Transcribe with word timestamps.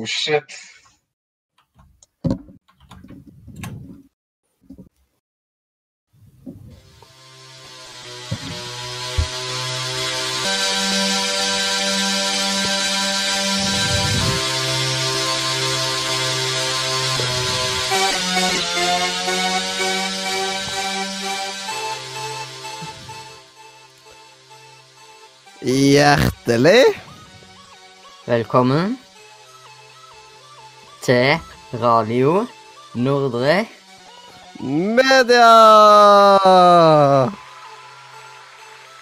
Oh 0.00 0.06
shit. 0.06 0.44
Hjertelig 25.60 27.00
Velkommen 28.24 29.09
til 31.10 31.38
Radio 31.82 32.46
Nordre. 32.94 33.64
media! 34.60 35.46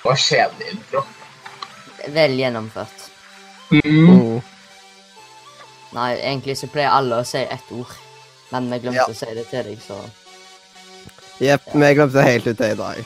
Hva 0.04 0.14
kjedelig 0.16 0.70
intro. 0.72 1.02
Vel 2.14 2.36
gjennomført. 2.38 3.04
Mm. 3.68 4.08
Mm. 4.08 4.40
Nei, 5.98 6.08
egentlig 6.16 6.56
så 6.56 6.70
pleier 6.72 6.94
alle 6.96 7.18
å 7.20 7.26
si 7.28 7.42
ett 7.44 7.72
ord, 7.76 7.92
men 8.54 8.70
vi 8.72 8.78
glemte 8.86 9.02
Ja. 9.02 9.08
å 9.12 9.14
si 9.18 9.28
det 9.34 9.44
til 9.50 9.64
deg, 9.68 9.78
så 9.84 9.98
Jepp, 11.44 11.68
vi 11.74 11.94
glemte 11.94 12.22
helt 12.24 12.46
ut 12.46 12.58
det 12.58 12.70
i 12.72 12.78
dag. 12.78 13.04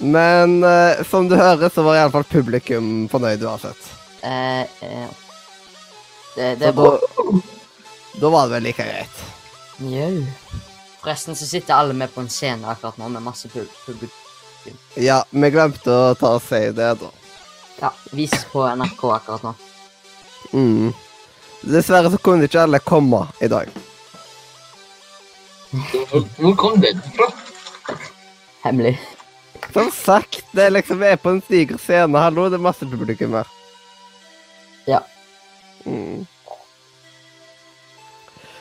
Men 0.00 0.58
uh, 0.64 1.00
som 1.08 1.28
du 1.28 1.36
hører, 1.36 1.70
så 1.72 1.82
var 1.82 1.96
iallfall 2.02 2.24
publikum 2.28 3.08
fornøyd 3.08 3.42
uansett. 3.42 3.88
eh, 4.22 4.60
eh, 4.84 5.08
det, 6.36 6.58
det 6.60 6.68
er 6.68 6.72
bra. 6.72 6.98
da, 6.98 7.40
da 8.20 8.30
var 8.30 8.46
det 8.48 8.54
vel 8.54 8.62
like 8.62 8.84
greit. 8.84 9.24
Jau. 9.78 10.26
Forresten 11.00 11.36
så 11.36 11.46
sitter 11.46 11.74
alle 11.74 11.94
med 11.94 12.14
på 12.14 12.20
en 12.20 12.28
scene 12.28 12.66
akkurat 12.68 12.98
nå, 12.98 13.08
med 13.08 13.22
masse 13.22 13.48
publikum. 13.48 14.10
Ja, 14.94 15.22
vi 15.30 15.50
glemte 15.50 15.94
å 15.94 16.14
ta 16.18 16.34
og 16.36 16.42
si 16.42 16.60
det, 16.74 16.88
da. 17.00 17.10
Ja, 17.78 17.92
Vis 18.10 18.34
på 18.50 18.64
NRK 18.66 19.04
akkurat 19.14 19.44
nå. 19.46 19.54
Mm. 20.52 20.90
Dessverre 21.62 22.10
så 22.10 22.18
kunne 22.18 22.48
ikke 22.48 22.64
alle 22.64 22.80
komme 22.82 23.22
i 23.40 23.50
dag. 23.50 23.70
Hvor, 25.70 26.54
kom 26.56 26.80
den 26.80 27.00
fra? 27.14 27.28
Hemmelig. 28.64 28.96
Som 29.72 29.90
sagt, 29.92 30.42
det 30.52 30.64
er 30.64 30.74
liksom 30.74 31.00
vi 31.02 31.10
er 31.12 31.20
på 31.20 31.34
en 31.34 31.42
diger 31.48 31.78
scene. 31.82 32.18
Hallo, 32.18 32.48
det 32.48 32.58
er 32.58 32.66
masse 32.66 32.88
publikum 32.88 33.36
her. 33.36 33.50
Ja. 34.88 35.02
Mm. 35.84 36.26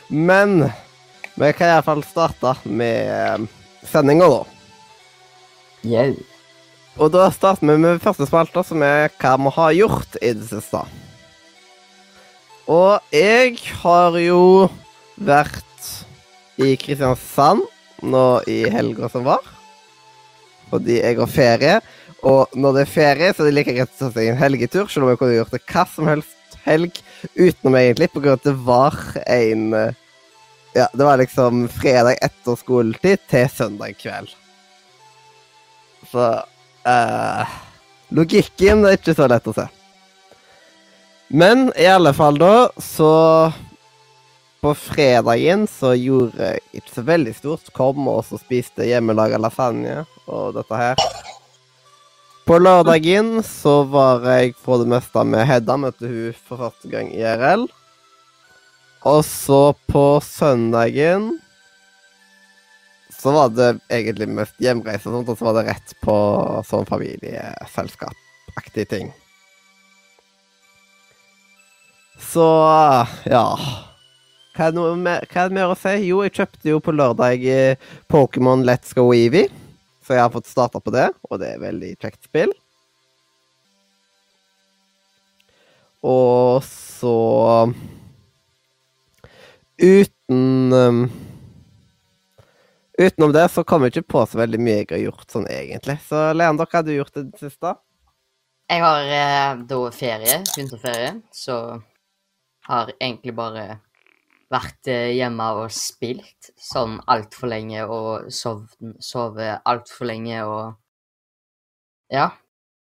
Men 0.10 0.70
vi 1.38 1.52
kan 1.54 1.74
iallfall 1.74 2.04
starte 2.08 2.56
med 2.64 3.48
sendinga, 3.88 4.30
da. 4.32 4.44
Yeah. 5.86 6.16
Og 6.98 7.12
da 7.14 7.28
starter 7.30 7.68
vi 7.70 7.76
med 7.78 8.02
første 8.02 8.26
spalte, 8.26 8.64
som 8.66 8.82
er 8.82 9.12
hva 9.22 9.36
vi 9.38 9.54
har 9.60 9.76
gjort 9.78 10.18
i 10.22 10.32
det 10.34 10.48
siste. 10.50 10.82
Og 12.68 13.14
jeg 13.14 13.60
har 13.84 14.18
jo 14.20 14.42
vært 15.16 15.92
i 16.58 16.74
Kristiansand 16.82 17.62
nå 18.02 18.26
i 18.50 18.64
helga 18.74 19.12
som 19.14 19.28
var. 19.28 19.46
Fordi 20.72 20.98
jeg 21.00 21.20
har 21.20 21.32
ferie. 21.32 21.78
Og 22.28 22.58
når 22.58 22.76
det 22.76 22.84
er 22.84 22.92
ferie, 22.92 23.30
så 23.32 23.44
er 23.44 23.52
det 23.52 23.56
like 23.60 23.78
greit 23.78 23.94
å 23.94 24.00
ta 24.00 24.10
seg 24.12 24.32
en 24.32 24.42
helgetur, 24.42 24.90
selv 24.90 25.06
om 25.06 25.14
jeg 25.14 25.22
kunne 25.22 25.38
gjort 25.38 25.54
det 25.54 25.64
hva 25.70 25.86
som 25.94 26.10
helst 26.10 26.58
helg 26.66 27.00
utenom 27.34 27.76
egentlig, 27.76 28.12
på 28.14 28.22
grunn 28.22 28.36
av 28.36 28.42
at 28.42 28.50
det 28.50 28.58
var 28.68 29.00
en 29.26 29.72
eh, 29.74 30.04
Ja, 30.76 30.86
det 30.94 31.06
var 31.08 31.18
liksom 31.18 31.64
fredag 31.74 32.20
etter 32.22 32.58
skoletid 32.60 33.24
til 33.32 33.48
søndag 33.50 33.96
kveld. 33.98 34.30
Så 36.12 36.26
uh, 36.86 37.56
Logikken 38.14 38.86
er 38.86 39.00
ikke 39.00 39.16
så 39.18 39.26
lett 39.32 39.48
å 39.50 39.56
se. 39.56 39.66
Men 41.34 41.72
i 41.76 41.88
alle 41.90 42.14
fall, 42.16 42.38
da, 42.40 42.70
så 42.78 43.52
På 44.62 44.76
fredagen 44.78 45.68
så 45.70 45.92
gjorde 45.94 46.52
jeg 46.52 46.62
ikke 46.80 46.94
så 46.94 47.08
veldig 47.10 47.34
stort. 47.38 47.74
Kom 47.74 48.08
og 48.10 48.24
så 48.26 48.40
spiste 48.42 48.88
hjemmelaga 48.88 49.38
lasagne 49.42 50.00
og 50.26 50.56
dette 50.58 50.80
her. 50.80 51.04
På 52.48 52.56
lørdagen 52.64 53.42
så 53.44 53.82
var 53.92 54.24
jeg 54.24 54.54
på 54.64 54.78
det 54.80 54.86
meste 54.88 55.20
med 55.28 55.44
Hedda. 55.50 55.76
Møtte 55.84 56.08
hun 56.08 56.36
for 56.48 56.62
første 56.62 56.88
gang 56.88 57.10
IRL. 57.12 57.66
Og 59.04 59.20
så 59.28 59.76
på 59.92 60.04
søndagen 60.24 61.42
så 63.18 63.34
var 63.36 63.52
det 63.52 63.68
egentlig 63.92 64.30
mest 64.32 64.56
hjemreise 64.64 65.10
og 65.10 65.18
sånt, 65.18 65.30
og 65.34 65.36
så 65.36 65.46
var 65.50 65.56
det 65.58 65.66
rett 65.74 65.92
på 66.06 66.16
sånn 66.70 66.88
familieselskapaktig 66.88 68.86
ting. 68.96 69.12
Så 72.32 72.48
ja 73.28 73.48
Hva 74.56 74.64
er, 74.66 74.72
det 74.72 74.82
mer, 75.04 75.28
hva 75.28 75.44
er 75.44 75.50
det 75.52 75.58
mer 75.60 75.70
å 75.76 75.78
si? 75.78 75.94
Jo, 76.08 76.24
jeg 76.24 76.38
kjøpte 76.40 76.72
jo 76.72 76.80
på 76.82 76.96
lørdag 76.96 77.44
eh, 77.44 77.78
Pokémon 78.08 78.64
Let's 78.64 78.96
Go 78.96 79.12
Eevee. 79.12 79.67
Så 80.08 80.16
jeg 80.16 80.24
har 80.24 80.32
fått 80.32 80.48
starta 80.48 80.80
på 80.80 80.92
det, 80.96 81.10
og 81.28 81.42
det 81.42 81.50
er 81.52 81.64
veldig 81.66 81.90
kjekt 82.00 82.30
spill. 82.30 82.54
Og 86.08 86.64
så 86.64 87.16
Uten 89.78 90.74
um, 90.74 91.02
Utenom 92.98 93.34
det 93.36 93.50
så 93.52 93.66
kommer 93.68 93.92
jeg 93.92 93.98
ikke 93.98 94.14
på 94.14 94.24
så 94.32 94.40
veldig 94.40 94.62
mye 94.64 94.78
jeg 94.80 94.88
har 94.94 95.04
gjort 95.04 95.36
sånn 95.36 95.50
egentlig. 95.52 95.98
Så 96.08 96.22
Leander, 96.34 96.66
hva 96.66 96.80
har 96.80 96.88
du 96.88 96.96
gjort 96.96 97.20
det 97.20 97.28
siste? 97.42 97.76
Jeg 98.72 98.82
har 98.84 99.12
eh, 99.18 99.60
da 99.70 99.82
ferie, 99.96 100.40
vinterferie, 100.56 101.12
så 101.36 101.58
har 102.68 102.90
egentlig 102.98 103.36
bare 103.38 103.78
vært 104.52 104.90
eh, 104.92 105.14
hjemme 105.18 105.48
og 105.60 105.72
spilt 105.76 106.52
sånn 106.56 106.98
altfor 107.12 107.52
lenge 107.52 107.84
og 107.84 108.30
sovet 108.34 109.00
sove 109.04 109.52
altfor 109.66 110.12
lenge 110.12 110.44
og 110.48 110.76
Ja. 112.14 112.32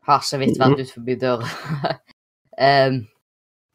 Har 0.07 0.23
så 0.23 0.39
vidt 0.39 0.55
vært 0.61 0.79
ut 0.79 0.91
forbi 0.95 1.17
døra. 1.19 1.49
um, 2.87 3.01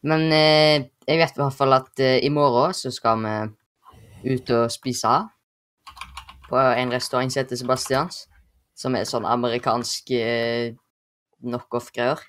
men 0.07 0.21
eh, 0.31 0.85
jeg 1.03 1.19
vet 1.19 1.35
i 1.35 1.41
hvert 1.41 1.57
fall 1.57 1.75
at 1.75 1.99
eh, 1.99 2.21
i 2.23 2.29
morgen 2.31 2.71
så 2.71 2.87
skal 2.95 3.19
vi 3.19 4.31
ut 4.31 4.53
og 4.55 4.71
spise 4.71 5.11
på 6.47 6.55
en 6.55 6.93
restaurant 6.95 7.31
som 7.33 7.41
heter 7.41 7.59
Sebastians, 7.59 8.21
som 8.75 8.95
er 8.95 9.09
sånn 9.09 9.27
amerikansk 9.27 10.13
eh, 10.15 10.71
knockoff-greier. 11.43 12.23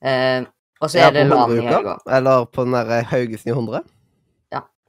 Eh, 0.00 0.48
og 0.80 0.88
så 0.88 1.04
er 1.04 1.14
det 1.18 1.26
LAN 1.28 1.58
i 1.58 1.64
helga. 1.66 1.98
Eller 2.08 2.46
på 2.48 2.64
den 2.64 2.76
der 2.78 3.08
Haugesund 3.12 3.52
i 3.52 3.56
100. 3.56 3.84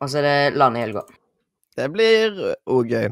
Og 0.02 0.10
så 0.10 0.18
er 0.22 0.26
det 0.26 0.54
LAN 0.58 0.76
i 0.78 0.82
helga. 0.84 1.04
Det 1.78 1.88
blir 1.94 2.28
òg 2.70 2.86
gøy. 2.92 3.08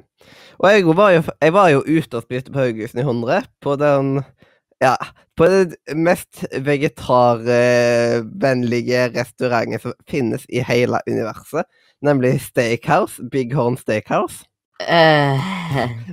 Og 0.60 0.68
jeg 0.74 0.84
var 0.98 1.10
jo, 1.16 1.22
jeg 1.40 1.52
var 1.56 1.68
jo 1.72 1.80
ute 1.88 2.18
og 2.20 2.24
spiste 2.26 2.52
på 2.52 2.60
Haugesund 2.60 3.00
i 3.00 3.06
100, 3.08 3.46
på 3.64 3.72
den 3.80 4.06
Ja, 4.80 4.96
på 5.36 5.44
det 5.52 5.76
mest 5.96 6.46
vegetarvennlige 6.66 9.10
restauranten 9.16 9.80
som 9.84 9.94
finnes 10.08 10.46
i 10.48 10.60
hele 10.64 11.00
universet, 11.08 11.64
nemlig 12.02 12.40
Steakhouse. 12.46 13.24
Big 13.32 13.54
Horn 13.56 13.78
Steakhouse. 13.78 14.46
Eh, 14.80 15.40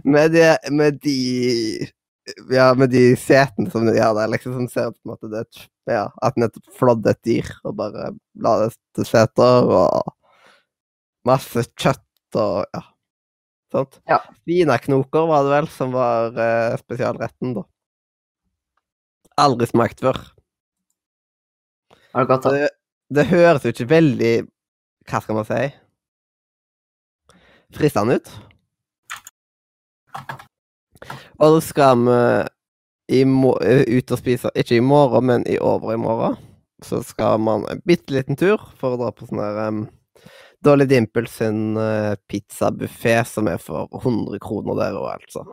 Med 0.05 0.31
de, 0.35 0.57
med 0.71 0.93
de 1.03 1.87
Ja, 2.51 2.75
med 2.75 2.91
de 2.91 3.15
setene 3.17 3.71
som 3.71 3.87
de 3.87 4.01
har 4.03 4.15
der, 4.19 4.27
liksom, 4.33 4.53
som 4.59 4.67
ser 4.69 4.89
ut 4.91 4.97
som 5.03 5.11
at 5.15 5.21
det 5.31 5.39
er 5.47 5.67
Ja, 5.87 6.09
at 6.27 6.35
nettopp 6.35 6.67
flådde 6.75 7.13
et 7.15 7.23
dyr 7.23 7.47
og 7.63 7.77
bare 7.79 8.09
la 8.43 8.57
det 8.65 8.73
til 8.99 9.07
seter, 9.07 9.63
og 9.71 10.03
masse 11.27 11.67
kjøtt 11.75 12.39
og 12.41 12.67
ja. 12.75 12.83
Sant? 13.75 13.99
Ja. 14.07 14.21
Svineknoker 14.45 15.27
var 15.29 15.47
det 15.47 15.55
vel 15.57 15.69
som 15.75 15.95
var 15.95 16.37
eh, 16.39 16.77
spesialretten, 16.81 17.57
da. 17.59 17.65
Aldri 19.43 19.67
smakt 19.69 20.01
før. 20.05 20.21
det 22.15 22.27
godt? 22.31 22.47
Det, 22.55 22.71
det 23.13 23.27
høres 23.29 23.67
jo 23.67 23.75
ikke 23.75 23.91
veldig 23.91 24.35
Hva 25.07 25.21
skal 25.23 25.37
man 25.37 25.49
si? 25.49 25.61
Fristende 27.77 28.17
ut. 28.17 28.31
Og 31.37 31.59
så 31.59 31.61
skal 31.67 32.07
vi 32.07 32.21
i 33.13 33.23
eh, 33.23 33.99
ut 33.99 34.11
og 34.11 34.19
spise 34.19 34.51
Ikke 34.57 34.79
i 34.79 34.83
morgen, 34.83 35.27
men 35.29 35.47
i 35.47 35.59
overmorgen. 35.59 36.39
Så 36.83 37.03
skal 37.07 37.39
man 37.41 37.65
en 37.71 37.83
bitte 37.87 38.13
liten 38.13 38.37
tur 38.37 38.61
for 38.77 38.95
å 38.95 39.01
dra 39.01 39.13
på 39.13 39.29
sånn 39.29 39.41
der 39.41 39.61
um, 39.69 39.85
Dolly 40.67 40.87
Dimple 40.91 41.31
sin 41.31 41.77
uh, 41.79 42.17
pizzabuffé, 42.31 43.21
som 43.29 43.47
er 43.51 43.61
for 43.63 43.87
100 44.03 44.41
kroner 44.43 44.79
der 44.81 44.99
òg, 44.99 45.13
altså. 45.21 45.45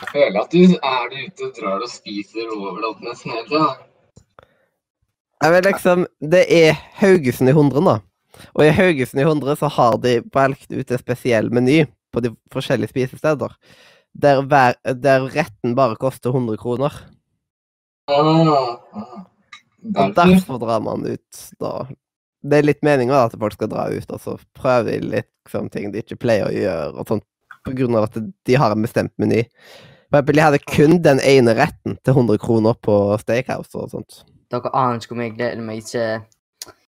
Jeg 0.00 0.10
føler 0.10 0.40
at 0.42 0.52
du 0.52 0.62
er 0.74 1.10
du 1.10 1.18
ute 1.22 1.46
og 1.46 1.58
drar 1.58 1.84
og 1.86 1.90
spiser 1.90 2.50
overalt 2.52 3.02
nesten 3.06 3.32
hele 3.32 3.46
tida. 3.48 3.68
Jeg 5.44 5.52
vet 5.54 5.68
liksom, 5.68 6.06
Det 6.34 6.44
er 6.50 6.78
Haugesund 6.98 7.50
i 7.50 7.54
100 7.54 7.84
da. 7.86 7.98
Og 8.54 8.64
i 8.66 8.72
Haugesund 8.74 9.22
i 9.22 9.26
100 9.26 9.58
så 9.60 9.70
har 9.70 9.98
de 10.02 10.16
valgt 10.34 10.72
ut 10.72 10.90
en 10.90 11.00
spesiell 11.00 11.50
meny 11.54 11.84
på 12.12 12.22
de 12.24 12.32
forskjellige 12.52 12.92
spisesteder. 12.94 13.54
Der, 14.14 14.42
hver, 14.46 14.76
der 14.94 15.28
retten 15.34 15.74
bare 15.78 15.98
koster 16.00 16.34
100 16.34 16.58
kroner. 16.58 16.94
Ah, 18.08 18.18
ah. 18.18 19.24
Og 19.84 19.92
Derfor. 19.94 20.12
derfor 20.14 20.58
drar 20.58 20.80
man 20.80 21.04
ut 21.06 21.40
da. 21.60 21.86
Det 22.44 22.58
er 22.58 22.66
litt 22.66 22.82
meninga 22.84 23.22
at 23.24 23.36
folk 23.40 23.56
skal 23.56 23.70
dra 23.72 23.86
ut, 23.88 24.10
og 24.12 24.20
så 24.20 24.36
prøver 24.56 24.90
de 24.90 25.12
litt 25.16 25.30
sånne 25.48 25.72
ting 25.72 25.92
de 25.92 26.02
ikke 26.04 26.20
pleier 26.20 26.50
å 26.50 26.52
gjøre, 26.52 26.90
og 26.92 27.08
sånt, 27.08 27.26
på 27.64 27.72
grunn 27.78 27.96
av 27.96 28.10
at 28.10 28.18
de 28.20 28.56
har 28.60 28.74
en 28.74 28.84
bestemt 28.84 29.14
meny. 29.20 29.46
For 30.12 30.20
eksempel, 30.20 30.36
de 30.36 30.44
hadde 30.44 30.60
kun 30.68 30.98
den 31.02 31.20
ene 31.24 31.54
retten 31.56 31.96
til 32.04 32.12
100 32.12 32.38
kroner 32.42 32.76
på 32.84 32.98
Steakhouse 33.22 33.80
og 33.80 33.94
sånt. 33.94 34.20
Dere 34.52 34.72
aner 34.76 35.00
ikke 35.00 35.14
hvor 35.14 35.20
mye 35.22 35.30
jeg 35.30 35.36
gleder 35.38 35.64
meg 35.64 35.88
til 35.88 36.20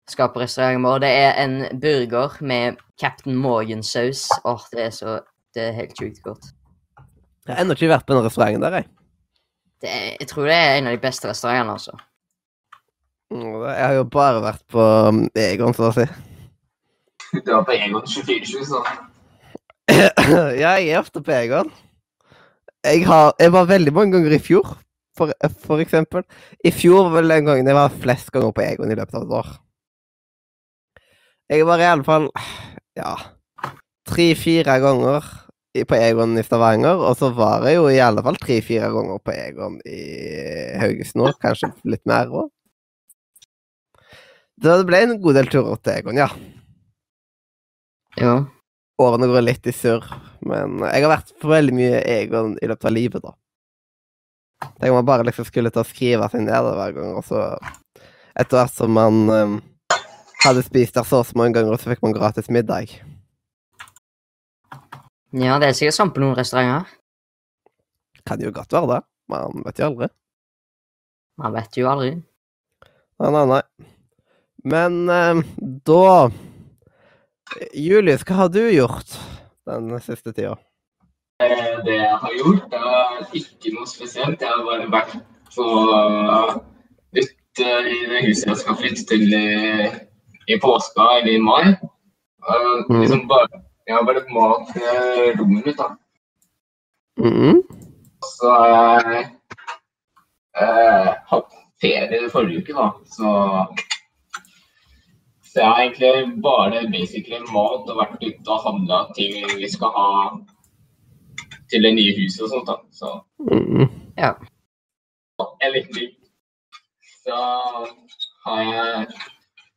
skal 0.09 0.29
på 0.33 0.41
restauranten 0.41 0.85
vår. 0.85 1.01
Det 1.03 1.09
er 1.09 1.33
en 1.43 1.57
burger 1.81 2.37
med 2.45 2.79
Captain 3.01 3.35
Morgan-saus. 3.37 4.27
Åh, 4.45 4.63
det 4.73 4.85
er 4.85 4.95
så 4.95 5.19
Det 5.53 5.63
er 5.63 5.71
helt 5.73 5.97
sjukt 5.97 6.21
godt. 6.21 6.43
Jeg 7.47 7.55
har 7.55 7.63
ennå 7.63 7.73
ikke 7.73 7.87
vært 7.89 8.05
på 8.05 8.13
den 8.13 8.21
restauranten 8.21 8.61
der, 8.61 8.75
jeg. 8.77 8.85
Det 9.81 9.93
jeg 10.19 10.27
tror 10.29 10.45
det 10.45 10.53
er 10.53 10.75
en 10.77 10.89
av 10.91 10.93
de 10.93 11.01
beste 11.01 11.25
restaurantene, 11.25 11.73
altså. 11.73 11.95
Mm, 13.29 13.61
Jeg 13.67 13.85
har 13.85 13.93
jo 13.93 14.05
bare 14.09 14.41
vært 14.41 14.63
på 14.73 14.81
um, 15.09 15.21
Egon, 15.37 15.75
så 15.77 15.89
å 15.89 15.95
si. 15.95 16.05
Du 17.45 17.51
var 17.53 17.65
på 17.67 17.75
Egon 17.77 18.05
24-7, 18.09 18.63
sånn? 18.71 18.91
ja, 20.63 20.73
jeg 20.79 20.89
er 20.89 20.99
ofte 21.01 21.21
på 21.25 21.33
Egon. 21.35 21.69
Jeg, 22.85 23.03
har, 23.05 23.33
jeg 23.37 23.53
var 23.53 23.67
veldig 23.69 23.93
mange 23.93 24.15
ganger 24.15 24.33
i 24.37 24.41
fjor, 24.41 24.71
for, 25.17 25.33
for 25.65 25.83
eksempel. 25.83 26.23
I 26.65 26.71
fjor 26.73 27.09
var 27.09 27.19
vel 27.19 27.33
den 27.35 27.49
gangen 27.49 27.69
jeg 27.69 27.77
var 27.77 27.97
flest 28.01 28.31
ganger 28.33 28.55
på 28.55 28.65
Egon 28.65 28.93
i 28.93 28.97
løpet 28.97 29.19
av 29.19 29.25
et 29.27 29.35
år. 29.41 29.51
Jeg 31.49 31.65
var 31.65 31.81
i 31.81 31.89
alle 31.89 32.05
fall 32.05 32.27
ja 32.97 33.13
tre-fire 34.09 34.75
ganger 34.81 35.25
på 35.87 35.97
Egon 35.97 36.37
i 36.37 36.43
Stavanger, 36.43 36.97
og 36.97 37.17
så 37.17 37.29
var 37.33 37.65
jeg 37.67 37.77
jo 37.77 37.87
i 37.93 37.99
alle 38.01 38.23
fall 38.25 38.37
tre-fire 38.41 38.89
ganger 38.93 39.21
på 39.21 39.33
Egon 39.35 39.77
i 39.85 39.99
Haugesund 40.81 41.27
òg, 41.27 41.37
kanskje 41.41 41.69
litt 41.89 42.05
mer 42.09 42.31
òg. 42.33 42.49
Det 44.59 44.79
ble 44.87 45.03
en 45.05 45.19
god 45.23 45.37
del 45.39 45.47
turer 45.51 45.77
til 45.79 45.93
Egon, 45.93 46.17
ja. 46.19 46.27
Ja. 48.19 48.33
årene 48.99 49.29
går 49.31 49.45
litt 49.45 49.67
i 49.69 49.71
surr, 49.71 50.03
men 50.43 50.81
jeg 50.83 51.05
har 51.05 51.11
vært 51.13 51.29
på 51.39 51.47
veldig 51.47 51.75
mye 51.77 52.01
Egon 52.03 52.57
i 52.59 52.67
løpet 52.67 52.89
av 52.89 52.95
livet, 52.95 53.23
da. 53.23 53.35
Tenk 54.65 54.91
om 54.91 54.97
man 54.97 55.07
bare 55.07 55.23
liksom 55.29 55.47
skulle 55.47 55.71
ta 55.71 55.85
og 55.85 55.87
skrive 55.87 56.27
seg 56.33 56.43
ned 56.43 56.67
hver 56.75 56.95
gang, 56.97 57.13
og 57.15 57.23
så 57.23 57.45
etter 58.35 58.59
hvert 58.59 58.75
som 58.75 58.91
man 58.95 59.21
um, 59.31 59.53
hadde 60.43 60.63
spist 60.65 60.97
der 60.97 61.07
så 61.07 61.21
og 61.21 61.29
så 61.29 61.39
mange 61.39 61.55
ganger, 61.55 61.79
så 61.79 61.93
fikk 61.93 62.03
man 62.03 62.15
gratis 62.17 62.51
middag. 62.51 62.91
Ja, 65.31 65.59
det 65.61 65.69
er 65.69 65.77
sikkert 65.77 65.95
sånn 65.95 66.11
på 66.11 66.23
noen 66.23 66.35
restauranter. 66.35 66.89
Kan 68.27 68.43
jo 68.43 68.51
godt 68.53 68.75
være 68.75 68.91
det. 68.91 68.99
Man 69.31 69.63
vet 69.63 69.79
jo 69.79 69.87
aldri. 69.87 70.09
Man 71.39 71.55
vet 71.55 71.79
jo 71.79 71.87
aldri. 71.87 72.11
Nei, 73.19 73.31
nei, 73.35 73.45
nei. 73.53 73.61
Men 74.63 75.09
eh, 75.09 75.41
da 75.87 76.29
Julius, 77.73 78.25
hva 78.27 78.43
har 78.43 78.49
du 78.53 78.61
gjort 78.69 79.15
den 79.69 79.93
siste 80.05 80.33
tida? 80.33 80.57
Eh, 81.43 81.79
Det 81.85 81.95
jeg 81.95 82.17
har 82.21 82.33
gjort, 82.37 82.65
det 82.71 82.79
er 82.79 83.37
ikke 83.39 83.73
noe 83.75 83.87
spesielt. 83.89 84.41
Jeg 84.41 84.49
har 84.49 84.65
bare 84.65 84.89
vært 84.91 85.15
på 85.55 85.65
uh, 85.65 86.59
ute 87.15 87.69
i 87.89 87.97
det 88.11 88.25
huset 88.27 88.51
jeg 88.51 88.59
skal 88.61 88.77
flytte 88.79 89.05
til 89.09 89.33
i, 89.33 89.87
i 90.51 90.59
påska 90.61 91.07
eller 91.19 91.31
i 91.33 91.41
mai. 91.41 91.73
Mm. 92.89 93.01
liksom 93.01 93.27
bare, 93.27 93.61
jeg 93.87 93.95
har 93.95 94.05
bare 94.05 94.23
malt 94.33 94.69
eh, 94.77 95.39
rommet 95.39 95.65
mitt, 95.65 95.77
da. 95.77 95.89
Mm. 97.19 97.61
Så 98.25 98.51
har 98.53 99.09
jeg 99.11 99.25
eh, 100.61 101.09
hatt 101.31 101.57
ferie 101.81 102.29
forrige 102.31 102.63
uke, 102.63 102.73
da. 102.77 102.87
Så, 103.11 103.33
så 105.49 105.59
jeg 105.59 105.67
har 105.67 105.81
egentlig 105.81 106.41
bare 106.43 106.85
basically 106.93 107.39
mat 107.49 107.89
og 107.89 107.97
vært 107.97 108.21
ute 108.21 108.53
og 108.53 108.63
handla 108.67 108.99
ting 109.17 109.33
vi 109.57 109.69
skal 109.69 109.89
ha 109.95 110.09
til 111.71 111.83
det 111.85 111.93
nye 111.95 112.13
huset 112.19 112.43
og 112.45 112.49
sånt. 112.49 112.67
da. 112.67 112.75
Så 112.91 113.07
Mhm. 113.39 113.89
en 115.63 115.71
liten 115.73 115.93
ting. 115.93 116.11
Så 117.25 117.35
har 118.45 118.61
jeg 118.61 119.07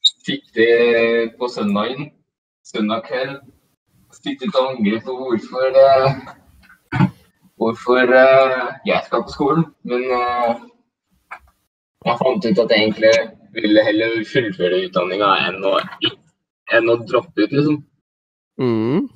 sittet 0.03 1.33
på 1.39 1.49
søndagen, 1.49 2.13
søndag 2.65 3.03
kveld, 3.09 3.37
sittet 4.13 4.57
og 4.57 4.71
angret 4.71 5.03
på 5.05 5.17
hvorfor 5.17 5.69
uh, 5.87 6.13
hvorfor 7.57 8.03
uh, 8.25 8.73
jeg 8.87 9.01
skal 9.07 9.23
på 9.23 9.29
skolen. 9.37 9.65
Men 9.83 10.03
uh, 10.03 10.55
jeg 12.05 12.19
fant 12.19 12.45
ut 12.51 12.59
at 12.65 12.77
egentlig 12.79 13.15
ville 13.57 13.85
heller 13.87 14.21
fullføre 14.29 14.83
utdanninga 14.87 15.31
enn, 15.49 15.65
enn 16.73 16.93
å 16.93 16.99
droppe 17.05 17.45
ut, 17.45 17.53
liksom. 17.53 17.81
Mhm. 18.61 19.09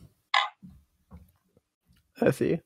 Jeg 2.21 2.35
sier. 2.35 2.63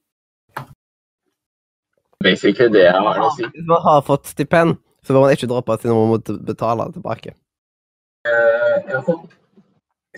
Basically 2.22 2.68
det 2.70 2.84
jeg 2.84 3.02
har 3.06 3.18
å 3.18 3.30
si. 3.34 3.46
Hvis 3.54 3.66
man 3.66 3.82
har 3.82 4.02
fått 4.06 4.28
stipend, 4.30 4.76
så 5.02 5.14
bør 5.14 5.24
man 5.24 5.34
ikke 5.34 5.48
droppe 5.50 5.78
siden 5.80 5.96
man 5.96 6.10
må 6.12 6.18
betale 6.46 6.86
det 6.86 6.98
tilbake. 6.98 7.34
Uh, 8.28 8.76
jeg 8.84 8.94
har 8.94 9.06
fått 9.06 9.32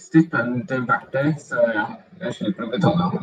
stipend 0.01 0.67
til 0.69 0.83
verktøy, 0.89 1.31
så 1.39 1.63
ja, 1.71 1.87
jeg 2.25 2.37
slipper 2.41 2.67
å 2.67 2.73
betale. 2.73 3.23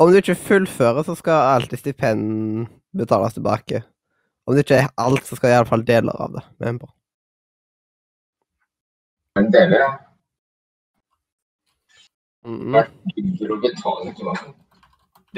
Om 0.00 0.10
du 0.10 0.16
ikke 0.16 0.38
fullfører, 0.40 1.04
så 1.04 1.14
skal 1.18 1.50
alltid 1.58 1.82
stipend 1.82 2.68
betales 2.96 3.36
tilbake. 3.36 3.82
Om 4.50 4.56
det 4.56 4.64
ikke 4.64 4.80
er 4.82 4.88
alt, 4.98 5.22
så 5.22 5.36
skal 5.38 5.52
iallfall 5.54 5.84
deler 5.86 6.16
av 6.18 6.32
det 6.34 6.40
med 6.58 6.80
på. 6.82 6.88
Men 9.38 9.50
deler, 9.54 9.82
ja. 9.84 9.90
Mhm. 12.50 12.72
Hvert 12.74 13.12
gidder 13.14 13.52
å 13.54 13.58
betale 13.62 14.14
tilbake. 14.18 14.48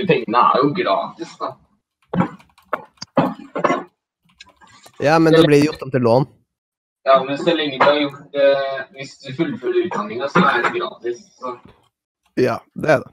De 0.00 0.06
pengene 0.09 0.44
er 0.49 0.62
jo 0.62 0.70
gratis, 0.79 1.35
da. 1.43 1.50
Ja, 5.03 5.19
men 5.19 5.37
da 5.37 5.43
blir 5.44 5.58
det 5.58 5.67
gjort 5.67 5.84
om 5.84 5.93
til 5.93 6.06
lån. 6.08 6.27
Ja, 7.05 7.19
men 7.27 7.36
så 7.36 7.53
lenge 7.58 7.77
du 7.82 7.84
har 7.84 8.01
gjort 8.01 8.32
det 8.32 8.48
Hvis 8.96 9.13
du 9.27 9.29
fullfører 9.34 9.91
utdanninga, 9.91 10.31
så 10.32 10.41
er 10.55 10.63
det 10.65 10.72
gratis. 10.79 11.20
Så. 11.36 11.53
Ja, 12.41 12.56
det 12.72 12.96
er 12.96 13.05
det. 13.05 13.13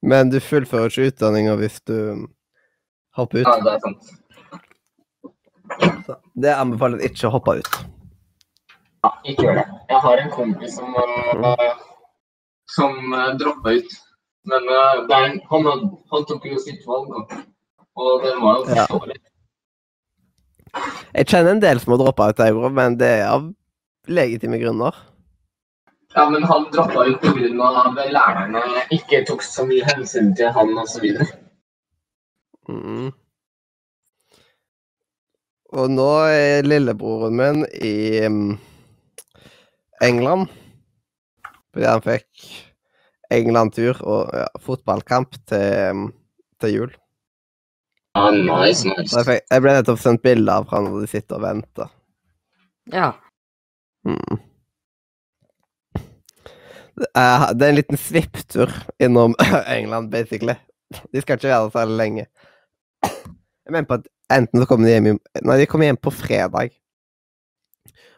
Men 0.00 0.32
du 0.32 0.40
fullfører 0.40 0.88
ikke 0.88 1.12
utdanninga 1.12 1.60
hvis 1.60 1.82
du 1.84 1.96
hopper 3.20 3.42
ut. 3.42 3.44
Ja, 3.44 3.60
det 3.60 3.76
er 3.76 3.84
sant. 3.84 4.16
Så 6.06 6.16
Det 6.42 6.52
anbefales 6.56 7.04
ikke 7.06 7.28
å 7.28 7.34
hoppe 7.36 7.56
ut. 7.60 7.80
Ja, 9.04 9.10
ikke 9.24 9.46
gjør 9.46 9.58
det. 9.60 9.66
Jeg 9.90 10.02
har 10.04 10.22
en 10.24 10.30
kompis 10.34 10.76
som, 10.76 10.94
uh, 10.96 11.74
som 12.74 13.14
uh, 13.14 13.30
droppa 13.40 13.76
ut. 13.78 13.98
Men 14.48 14.68
eh, 14.72 15.16
er, 15.16 15.34
han, 15.50 15.66
han 16.10 16.22
tok 16.28 16.46
jo 16.48 16.58
sitt 16.62 16.86
valg, 16.88 17.10
da. 17.12 17.42
Og 18.00 18.22
det 18.24 18.32
var 18.40 18.56
jo 18.56 18.62
Ja. 18.72 18.86
forståelig. 18.88 19.18
Jeg 21.14 21.26
kjenner 21.26 21.50
en 21.56 21.62
del 21.62 21.80
som 21.82 21.92
har 21.92 22.00
droppa 22.00 22.30
ut, 22.30 22.38
jeg, 22.40 22.54
men 22.72 22.96
det 23.00 23.10
er 23.20 23.26
av 23.34 23.48
legitime 24.08 24.60
grunner. 24.62 24.96
Ja, 26.14 26.24
men 26.30 26.42
han 26.46 26.66
droppa 26.72 27.04
ut 27.06 27.20
pga. 27.20 27.68
at 27.84 27.98
lærerne 28.16 28.62
ikke 28.96 29.24
tok 29.28 29.42
så 29.42 29.66
mye 29.66 29.84
hensyn 29.86 30.32
til 30.36 30.50
han 30.56 30.72
osv. 30.78 31.06
Mhm. 32.68 33.12
Og 35.70 35.90
nå 35.92 36.08
er 36.26 36.66
lillebroren 36.66 37.36
min 37.38 37.62
i 37.78 38.26
mm, 38.26 38.56
England. 40.02 40.48
Fordi 41.70 41.86
han 41.86 42.02
fikk 42.02 42.48
England-tur 43.30 44.00
og 44.02 44.32
ja, 44.34 44.48
fotballkamp 44.64 45.38
til, 45.46 45.94
mm, 45.94 46.08
til 46.62 46.74
jul. 46.74 46.92
Ah, 48.18 48.34
nice, 48.34 48.82
nice. 48.88 49.14
jeg, 49.14 49.26
fikk, 49.28 49.44
jeg 49.46 49.62
ble 49.62 49.74
nettopp 49.76 50.00
sendt 50.02 50.22
bilde 50.24 50.54
av 50.58 50.66
han 50.72 50.88
når 50.88 51.04
de 51.04 51.10
sitter 51.12 51.38
og 51.38 51.44
venter. 51.44 51.92
Ja. 52.90 53.12
Mm. 54.02 54.40
Det 57.00 57.06
er 57.16 57.44
er 57.54 57.68
en 57.68 57.78
liten 57.78 58.00
svipptur 58.00 58.72
innom 58.98 59.38
England, 59.78 60.10
basically. 60.10 60.58
De 61.14 61.22
skal 61.22 61.38
ikke 61.38 61.48
være 61.48 61.68
der 61.68 61.70
så 61.76 61.84
lenge. 61.86 62.26
Jeg 63.70 63.76
mener 63.76 63.86
på 63.86 64.00
at 64.00 64.06
enten 64.34 64.58
så 64.58 64.66
kommer 64.66 64.88
de 64.88 64.96
hjem 64.96 65.04
i 65.06 65.10
Nei, 65.46 65.56
de 65.60 65.66
kommer 65.70 65.86
hjem 65.86 65.98
på 66.02 66.10
fredag. 66.10 66.72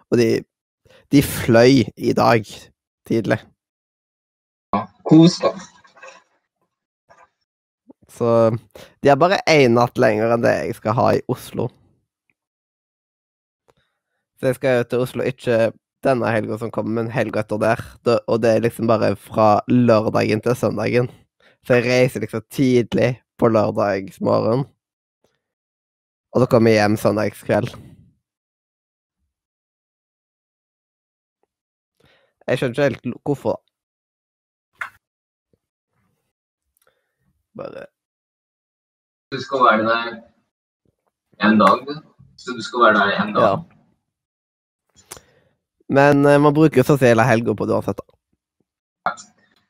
Og 0.08 0.16
de, 0.16 0.28
de 1.12 1.20
fløy 1.20 1.82
i 1.92 2.14
dag 2.16 2.48
tidlig. 3.04 3.36
Kos, 5.04 5.36
da. 5.44 5.52
Så 8.08 8.32
de 9.04 9.12
har 9.12 9.20
bare 9.20 9.42
én 9.44 9.76
natt 9.76 10.00
lenger 10.00 10.32
enn 10.32 10.48
det 10.48 10.56
jeg 10.56 10.80
skal 10.80 10.96
ha 10.96 11.06
i 11.18 11.22
Oslo. 11.28 11.68
Så 14.40 14.54
jeg 14.54 14.62
skal 14.62 14.80
jo 14.80 14.88
til 14.88 15.04
Oslo 15.04 15.28
ikke 15.28 15.62
denne 16.08 16.32
helga 16.32 16.62
som 16.64 16.72
kommer, 16.72 17.02
men 17.02 17.12
helga 17.12 17.44
etter 17.44 17.60
der. 17.60 17.88
Og 18.24 18.40
det 18.40 18.56
er 18.56 18.68
liksom 18.70 18.88
bare 18.88 19.18
fra 19.20 19.58
lørdagen 19.68 20.40
til 20.40 20.56
søndagen. 20.56 21.12
Så 21.60 21.76
jeg 21.76 21.90
reiser 21.92 22.24
liksom 22.24 22.48
tidlig 22.48 23.18
på 23.36 23.52
lørdagsmorgen. 23.52 24.64
Og 26.32 26.40
så 26.40 26.46
kommer 26.48 26.72
jeg 26.72 26.80
hjem 26.80 26.96
søndagskveld. 26.96 27.68
Jeg 32.48 32.58
skjønner 32.58 32.72
ikke 32.74 32.86
helt 32.88 33.18
hvorfor. 33.28 33.58
Bare 37.56 37.84
Du 39.32 39.38
skal 39.40 39.64
være 39.66 39.84
der 39.90 40.08
en 41.46 41.58
dag. 41.60 41.92
Så 42.36 42.56
du 42.56 42.62
skal 42.64 42.80
være 42.86 42.98
der 42.98 43.22
en 43.22 43.34
dag. 43.36 43.42
Ja. 43.42 43.54
Men 45.88 46.24
eh, 46.26 46.40
man 46.40 46.54
bruker 46.56 46.80
jo 46.80 46.86
sånn 46.88 47.04
hele 47.04 47.24
helga 47.28 47.54
på 47.54 47.68
det 47.68 47.76
uansett. 47.76 48.00
da. 48.00 49.14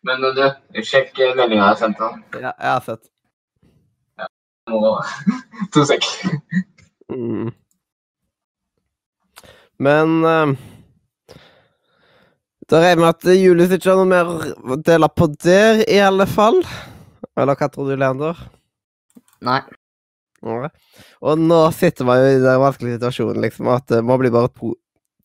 Men 0.07 0.23
du, 0.23 0.45
sjekk 0.83 1.19
meldinga 1.38 1.73
jeg 1.73 1.81
sendte. 1.83 2.11
Ja, 2.38 2.52
jeg 2.52 2.71
har 2.71 2.85
sett. 2.87 3.12
To 5.75 5.85
sek. 5.88 6.07
Mm. 7.12 7.50
Men 9.83 10.14
uh, 10.25 10.55
Da 12.71 12.81
regner 12.81 12.91
jeg 12.93 13.00
med 13.02 13.11
at 13.11 13.29
Julius 13.37 13.76
ikke 13.76 13.91
har 13.91 14.00
noe 14.00 14.09
mer 14.09 14.33
å 14.33 14.79
dele 14.81 15.09
på 15.12 15.29
der, 15.43 15.83
i 15.85 15.99
alle 16.00 16.26
fall. 16.31 16.62
Eller 17.37 17.59
hva 17.59 17.69
tror 17.73 17.91
du, 17.91 17.97
Leander? 18.00 18.38
Nei. 19.45 19.61
Ja. 20.43 20.71
Og 21.23 21.38
nå 21.38 21.59
sitter 21.76 22.07
man 22.09 22.23
jo 22.23 22.31
i 22.31 22.41
den 22.43 22.62
vanskelige 22.62 22.99
situasjonen, 22.99 23.43
liksom, 23.45 23.69
at 23.75 23.87
det 23.93 24.00
må 24.07 24.17
bli 24.21 24.33
bare 24.33 24.50
to, 24.57 24.73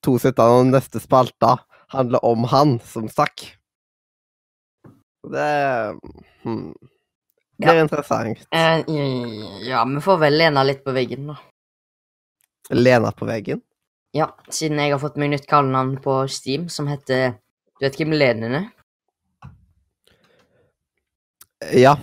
to 0.06 0.18
sittende, 0.22 0.60
og 0.60 0.70
neste 0.74 1.02
spalte 1.02 1.56
handler 1.94 2.26
om 2.28 2.46
han 2.52 2.76
som 2.86 3.08
stakk. 3.12 3.46
Det 5.28 5.48
hmm. 6.44 6.72
Blir 7.58 7.76
Ja. 7.76 7.82
interessant. 7.82 8.48
Eh, 8.52 8.84
ja, 9.68 9.86
vi 9.86 10.02
får 10.02 10.18
vel 10.20 10.38
lene 10.38 10.64
litt 10.64 10.84
på 10.86 10.92
veggen, 10.94 11.28
da. 11.28 11.38
Lena 12.70 13.12
på 13.12 13.26
veggen. 13.26 13.62
Ja, 14.14 14.30
siden 14.50 14.80
jeg 14.80 14.92
har 14.92 15.00
fått 15.00 15.18
meg 15.18 15.30
nytt 15.30 15.48
kallenavn 15.48 15.98
på 16.04 16.28
Steam, 16.30 16.70
som 16.70 16.88
heter 16.88 17.36
Du 17.80 17.86
vet 17.86 17.96
hvem 18.00 18.12
Lenin 18.18 18.56
er? 18.56 18.66
Ja. 21.74 21.98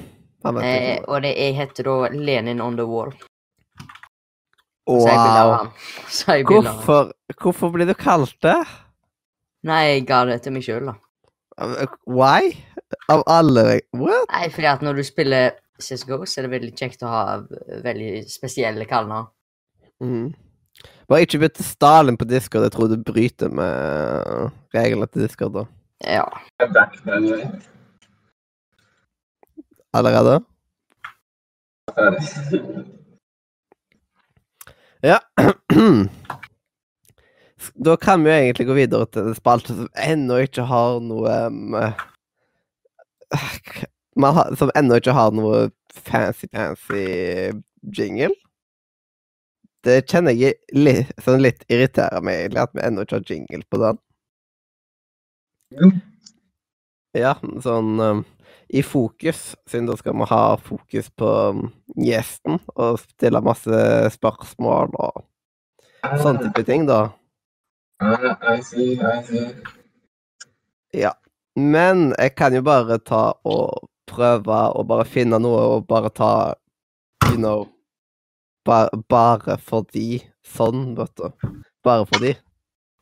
Han 0.44 0.54
vet 0.54 0.64
Eh, 0.64 1.04
og 1.08 1.22
det, 1.22 1.34
jeg 1.38 1.54
heter 1.56 1.84
da 1.88 2.08
Lenin 2.12 2.60
on 2.60 2.76
the 2.76 2.84
wall. 2.86 3.12
Så 4.86 5.06
jeg 5.08 5.16
av 5.16 5.48
Wow. 5.48 5.54
han. 5.56 5.70
Så 6.08 6.26
jeg 6.36 6.44
hvorfor, 6.46 6.94
av 6.94 7.06
han. 7.06 7.36
Hvorfor, 7.40 7.70
blir 7.72 7.86
du 7.88 7.94
kalt 7.94 8.34
det? 8.44 8.58
Nei, 9.64 9.80
jeg 9.94 10.06
ga 10.06 10.24
det 10.28 10.42
til 10.44 10.52
meg 10.52 10.62
sjøl, 10.66 10.84
da. 10.90 10.94
Why? 12.06 12.54
Av 13.08 13.22
alle 13.26 13.80
What? 13.92 14.30
Nei, 14.32 14.48
fordi 14.50 14.68
at 14.70 14.82
når 14.82 14.98
du 14.98 15.04
spiller 15.06 15.54
CSGO, 15.82 16.22
så 16.26 16.40
er 16.40 16.46
det 16.46 16.54
veldig 16.54 16.72
kjekt 16.78 17.02
å 17.04 17.10
ha 17.10 17.22
veldig 17.84 18.24
spesielle 18.30 18.86
kallenavn. 18.90 19.30
Mm. 20.02 20.32
Bare 21.10 21.26
ikke 21.26 21.42
bytte 21.42 21.66
Stalin 21.66 22.18
på 22.18 22.26
Discord. 22.28 22.66
Jeg 22.66 22.74
tror 22.74 22.90
du 22.90 22.96
bryter 23.02 23.52
med 23.52 24.50
reglene 24.74 25.08
til 25.10 25.26
Discord 25.26 25.54
da. 25.54 25.64
Ja. 26.04 26.26
Allerede? 29.94 30.40
Ja. 35.04 35.20
Da 37.74 37.96
kan 38.00 38.24
vi 38.24 38.30
jo 38.30 38.36
egentlig 38.36 38.66
gå 38.68 38.76
videre 38.78 39.06
til 39.12 39.30
en 39.30 39.36
spalte 39.38 39.76
som 39.76 39.88
ennå 40.00 40.40
ikke 40.44 40.66
har 40.68 41.00
noe 41.04 41.34
um, 41.48 41.76
man 44.22 44.38
har, 44.38 44.54
Som 44.58 44.72
ennå 44.78 44.98
ikke 45.00 45.14
har 45.16 45.34
noe 45.34 45.68
fancy, 45.94 46.48
fancy 46.52 47.04
jingle. 47.94 48.34
Det 49.84 50.00
kjenner 50.08 50.32
jeg 50.32 50.56
litt, 50.72 51.12
sånn 51.20 51.42
litt 51.44 51.64
irriterer 51.68 52.24
meg 52.24 52.40
egentlig, 52.40 52.62
at 52.64 52.72
vi 52.72 52.84
ennå 52.86 53.04
ikke 53.04 53.18
har 53.18 53.28
jingle 53.28 53.66
på 53.68 53.80
den. 53.82 54.00
Jo. 55.74 55.90
Ja, 57.14 57.34
sånn 57.62 58.00
um, 58.00 58.22
i 58.74 58.82
fokus, 58.82 59.52
siden 59.70 59.86
da 59.86 59.96
skal 59.98 60.16
vi 60.18 60.26
ha 60.30 60.40
fokus 60.58 61.10
på 61.14 61.28
um, 61.52 61.68
gjesten 62.00 62.58
og 62.74 62.98
stille 63.02 63.42
masse 63.44 63.82
spørsmål 64.16 64.96
og 64.96 65.20
sånne 66.22 66.48
type 66.48 66.64
ting, 66.66 66.88
da. 66.88 67.12
Ah, 68.00 68.38
I 68.54 68.60
see, 68.62 68.94
I 69.00 69.22
see. 69.26 69.46
Ja. 70.92 71.12
Men 71.56 72.14
jeg 72.18 72.34
kan 72.34 72.54
jo 72.54 72.62
bare 72.66 72.98
ta 72.98 73.32
og 73.46 73.88
prøve 74.10 74.56
å 74.74 74.82
bare 74.86 75.06
finne 75.06 75.38
noe 75.42 75.60
og 75.76 75.86
bare 75.90 76.10
ta 76.10 76.32
You 77.30 77.38
know 77.38 77.68
ba 78.66 78.88
Bare 79.08 79.56
fordi 79.62 80.22
sånn, 80.44 80.94
vet 80.98 81.14
du. 81.20 81.30
Bare 81.84 82.06
fordi. 82.10 82.34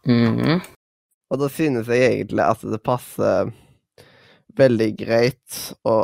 Mhm. 0.07 0.61
Og 1.33 1.39
da 1.41 1.49
synes 1.49 1.89
jeg 1.89 2.03
egentlig 2.13 2.45
at 2.45 2.61
det 2.61 2.83
passer 2.85 3.53
veldig 4.59 4.91
greit 4.99 5.61
å 5.89 5.97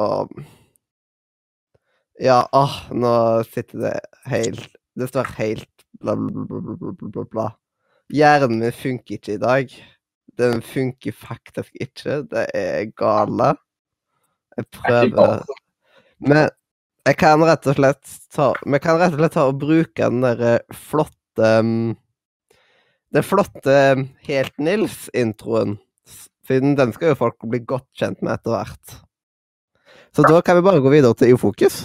Ja, 2.21 2.49
åh, 2.53 2.77
nå 2.91 3.13
sitter 3.47 3.79
det 3.85 4.01
helt 4.27 4.73
Det 4.99 5.09
står 5.11 5.29
helt 5.39 5.85
bla, 6.01 6.17
bla, 6.17 6.45
bla, 6.47 6.61
bla, 6.61 6.77
bla, 6.93 7.09
bla, 7.11 7.25
bla. 7.25 7.49
Hjernen 8.09 8.63
min 8.63 8.73
funker 8.73 9.19
ikke 9.19 9.37
i 9.37 9.41
dag. 9.43 9.73
Den 10.39 10.63
funker 10.65 11.13
faktisk 11.13 11.75
ikke. 11.81 12.23
Det 12.31 12.47
er 12.57 12.91
gale. 12.97 13.55
Jeg 14.57 14.67
prøver 14.75 15.45
Men 16.19 16.49
jeg 17.07 17.17
kan 17.21 17.45
rett 17.47 17.67
og 17.71 17.77
slett 17.79 18.15
ta 18.35 18.49
Vi 18.67 18.81
kan 18.83 18.99
rett 18.99 19.15
og 19.15 19.21
slett 19.21 19.37
ta 19.37 19.45
og 19.47 19.61
bruke 19.61 20.09
den 20.11 20.25
derre 20.25 20.57
flotte 20.75 21.51
um, 21.63 21.95
Den 23.15 23.25
flotte 23.25 23.77
um, 23.95 24.09
Helt 24.27 24.57
Nils-introen. 24.59 25.79
Siden 26.49 26.75
den 26.79 26.95
skal 26.97 27.13
jo 27.13 27.21
folk 27.23 27.45
bli 27.45 27.61
godt 27.61 27.87
kjent 27.97 28.23
med 28.25 28.39
etter 28.39 28.57
hvert. 28.57 29.01
Så 30.17 30.25
da 30.25 30.41
kan 30.43 30.57
vi 30.59 30.65
bare 30.65 30.81
gå 30.81 30.91
videre 30.93 31.15
til 31.15 31.37
Ufokus. 31.37 31.85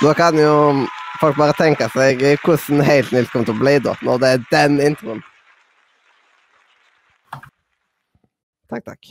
Nå 0.00 0.14
kan 0.16 0.38
jo 0.38 0.52
folk 1.20 1.36
bare 1.36 1.52
tenke 1.58 1.84
seg 1.92 2.22
hvordan 2.40 2.80
helt 2.86 3.10
Nils 3.12 3.28
kommer 3.28 3.50
til 3.50 3.58
å 3.58 3.60
bli 3.60 3.74
da, 3.84 3.92
når 4.00 4.22
det 4.22 4.30
er 4.32 4.46
den 4.54 4.78
introen. 4.80 5.20
Takk, 8.70 8.86
takk. 8.86 9.10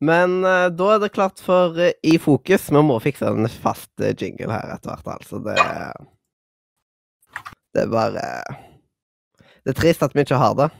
Men 0.00 0.44
eh, 0.46 0.66
da 0.74 0.90
er 0.94 1.00
det 1.02 1.12
klart 1.14 1.40
for 1.42 1.78
eh, 1.82 1.94
I 2.02 2.18
fokus. 2.22 2.68
Vi 2.70 2.82
må 2.86 2.98
fikse 3.02 3.30
en 3.30 3.48
fast 3.50 3.90
eh, 4.02 4.14
jingle 4.18 4.50
her 4.54 4.74
etter 4.74 4.94
hvert, 4.94 5.18
altså. 5.18 5.38
Det 5.42 5.58
Det 7.74 7.82
er 7.84 7.90
bare 7.92 8.26
Det 9.62 9.74
er 9.74 9.78
trist 9.78 10.02
at 10.02 10.14
vi 10.14 10.26
ikke 10.26 10.42
har 10.42 10.54
det. 10.58 10.70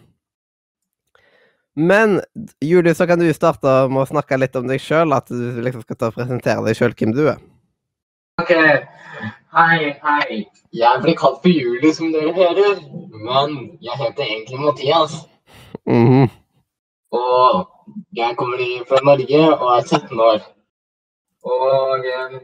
Men 1.78 2.18
Julie, 2.64 2.94
så 2.94 3.06
kan 3.06 3.20
du 3.22 3.28
starte 3.36 3.70
med 3.92 4.02
å 4.02 4.08
snakke 4.10 4.38
litt 4.40 4.56
om 4.58 4.66
deg 4.66 4.80
sjøl. 4.82 5.14
At 5.14 5.30
du 5.30 5.60
liksom 5.62 5.84
skal 5.86 5.98
ta 6.00 6.08
og 6.10 6.16
presentere 6.18 6.64
deg 6.66 6.78
sjøl 6.78 6.96
hvem 6.98 7.14
du 7.14 7.22
er. 7.30 7.38
Ok, 8.42 8.50
hei, 9.54 9.78
hei. 10.02 10.40
Jeg 10.74 11.02
blir 11.02 11.16
kalt 11.18 11.40
for 11.42 11.50
Julie, 11.50 11.92
som 11.94 12.10
dere 12.14 12.34
hører. 12.36 12.82
Men 13.14 13.56
jeg 13.82 13.98
heter 14.02 14.26
egentlig 14.26 14.60
Mathias. 14.62 15.16
Mhm. 15.86 16.28
Og 17.14 17.64
jeg 18.18 18.36
kommer 18.36 18.60
fra 18.90 19.00
Norge 19.06 19.40
og 19.54 19.68
er 19.78 19.86
17 19.86 20.20
år. 20.20 20.42
Og 21.48 22.04
eh, 22.04 22.38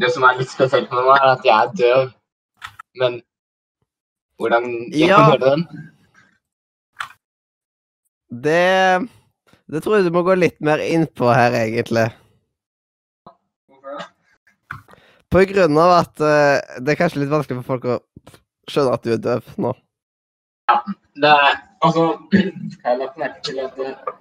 det 0.00 0.10
som 0.14 0.24
er 0.24 0.38
litt 0.38 0.50
spesielt 0.50 0.90
med 0.94 1.04
meg, 1.04 1.18
er 1.20 1.32
at 1.34 1.44
jeg 1.44 1.54
er 1.58 1.74
døv. 1.82 2.12
Men 3.02 3.20
hvordan 4.40 4.70
Jeg 4.92 5.08
Ja. 5.08 5.16
kan 5.16 5.30
høre 5.32 5.50
den. 5.50 5.66
Det 8.42 9.06
Det 9.70 9.80
tror 9.82 9.96
jeg 9.96 10.08
du 10.08 10.14
må 10.14 10.22
gå 10.26 10.34
litt 10.36 10.60
mer 10.60 10.82
inn 10.82 11.06
på 11.06 11.30
her, 11.32 11.54
egentlig. 11.56 12.08
På 15.32 15.42
grunn 15.50 15.78
av 15.80 15.92
at 15.98 16.20
uh, 16.22 16.58
det 16.84 16.92
er 16.92 16.98
kanskje 16.98 17.22
litt 17.22 17.32
vanskelig 17.32 17.62
for 17.62 17.70
folk 17.72 17.86
å 17.88 17.96
skjønne 18.70 18.92
at 18.94 19.06
du 19.06 19.14
er 19.14 19.22
døv 19.22 19.48
nå. 19.58 19.72
Ja, 20.70 20.76
Det 21.22 21.30
er 21.30 21.56
altså 21.80 22.04
Jeg 22.34 22.84
har 22.84 23.00
lagt 23.00 23.18
merke 23.18 23.42
til 23.48 23.58
at 23.64 23.80
uh, 23.80 24.12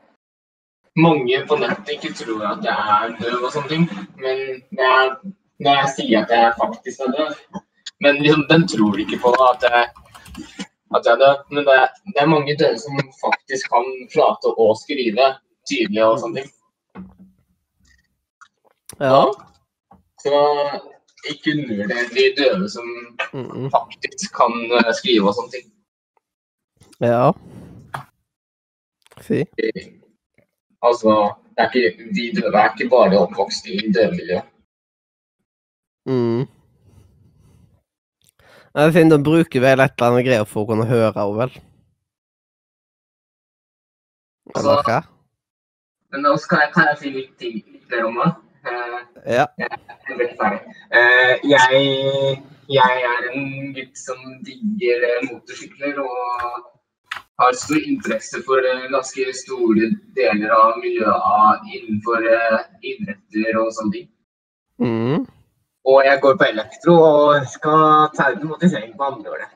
mange 0.95 1.43
på 1.49 1.57
nettet 1.61 1.93
ikke 1.97 2.13
tror 2.17 2.47
at 2.53 2.65
jeg 2.65 2.95
er 2.95 3.13
døv 3.19 3.45
og 3.45 3.53
sånne 3.53 3.69
ting. 3.69 3.85
Men 4.23 4.41
det 4.73 4.87
er, 4.87 5.13
når 5.65 5.79
jeg 5.81 5.93
sier 5.97 6.23
at 6.23 6.33
jeg 6.33 6.57
faktisk 6.61 7.05
er 7.05 7.13
døv 7.17 7.61
Men 8.03 8.19
liksom, 8.23 8.47
den 8.49 8.67
tror 8.67 8.99
ikke 8.99 9.21
på 9.23 9.31
at 9.51 9.63
jeg, 9.69 9.85
at 10.95 11.05
jeg 11.05 11.15
hadde. 11.15 11.31
Men 11.51 11.65
det 11.67 11.77
det 12.13 12.21
er 12.21 12.33
mange 12.35 12.57
døde 12.59 12.79
som 12.79 12.99
faktisk 13.25 13.69
kan 13.73 13.87
prate 14.13 14.53
og 14.63 14.77
skrive 14.83 15.29
tydelig 15.69 16.03
og 16.05 16.19
sånne 16.21 16.41
ting. 16.41 16.51
Ja. 18.99 19.21
Så 20.23 20.39
ikke 21.29 21.51
undervurder 21.55 22.09
de 22.15 22.25
døve 22.37 22.69
som 22.69 22.87
faktisk 23.75 24.33
kan 24.39 24.53
eh, 24.79 24.93
skrive 24.99 25.29
og 25.29 25.37
sånne 25.37 25.53
ting. 25.55 25.67
Ja. 27.03 27.31
Si. 29.23 29.43
Altså, 30.83 31.13
det 31.55 31.63
er 31.63 31.69
ikke, 31.71 32.09
de 32.15 32.41
døve 32.41 32.59
er 32.59 32.73
ikke 32.73 32.89
bare 32.89 33.21
oppvokst 33.23 33.67
i 33.71 33.79
døvemiljøet. 33.95 34.49
Mm. 36.05 36.43
Nei, 38.73 38.89
Siden 38.91 39.09
de 39.11 39.19
bruker 39.21 39.61
vel 39.61 39.81
et 39.83 39.91
eller 39.93 40.09
annet 40.09 40.25
greier 40.25 40.47
for 40.49 40.63
å 40.63 40.69
kunne 40.71 40.87
høre 40.89 41.11
henne, 41.13 41.35
vel? 41.37 41.51
Eller 44.57 44.87
hva? 44.87 44.95
Men 46.13 46.25
nå 46.25 46.31
skal 46.41 46.63
jeg, 46.63 46.71
kan 46.73 46.89
jeg 46.89 46.97
si 47.01 47.11
litt, 47.13 47.45
mer 47.91 48.07
om 48.07 48.17
det. 48.21 48.31
Eh, 48.71 48.97
Ja. 49.37 49.45
jeg 49.59 50.17
veldig 50.17 50.37
ferdig. 50.39 50.73
Eh, 50.97 51.33
jeg, 51.51 52.41
jeg 52.69 53.05
er 53.11 53.29
en 53.33 53.73
gutt 53.77 53.97
som 53.97 54.19
digger 54.47 55.05
eh, 55.09 55.21
motorsykler 55.29 56.01
og 56.03 57.21
har 57.41 57.53
stor 57.57 57.87
interesse 57.93 58.41
for 58.45 58.65
ganske 58.91 59.29
store 59.37 59.91
deler 60.17 60.53
av 60.57 60.81
miljøet 60.81 61.69
innenfor 61.77 62.25
idretter 62.81 63.61
og 63.61 63.71
sånne 63.77 63.97
ting. 63.99 64.09
Mm. 64.81 65.25
Og 65.85 66.05
jeg 66.05 66.19
går 66.23 66.37
på 66.39 66.47
elektro 66.47 66.93
og 67.03 67.47
skal 67.51 68.07
ta 68.15 68.29
automatisering 68.31 68.93
på 68.97 69.03
andre 69.03 69.35
året. 69.35 69.51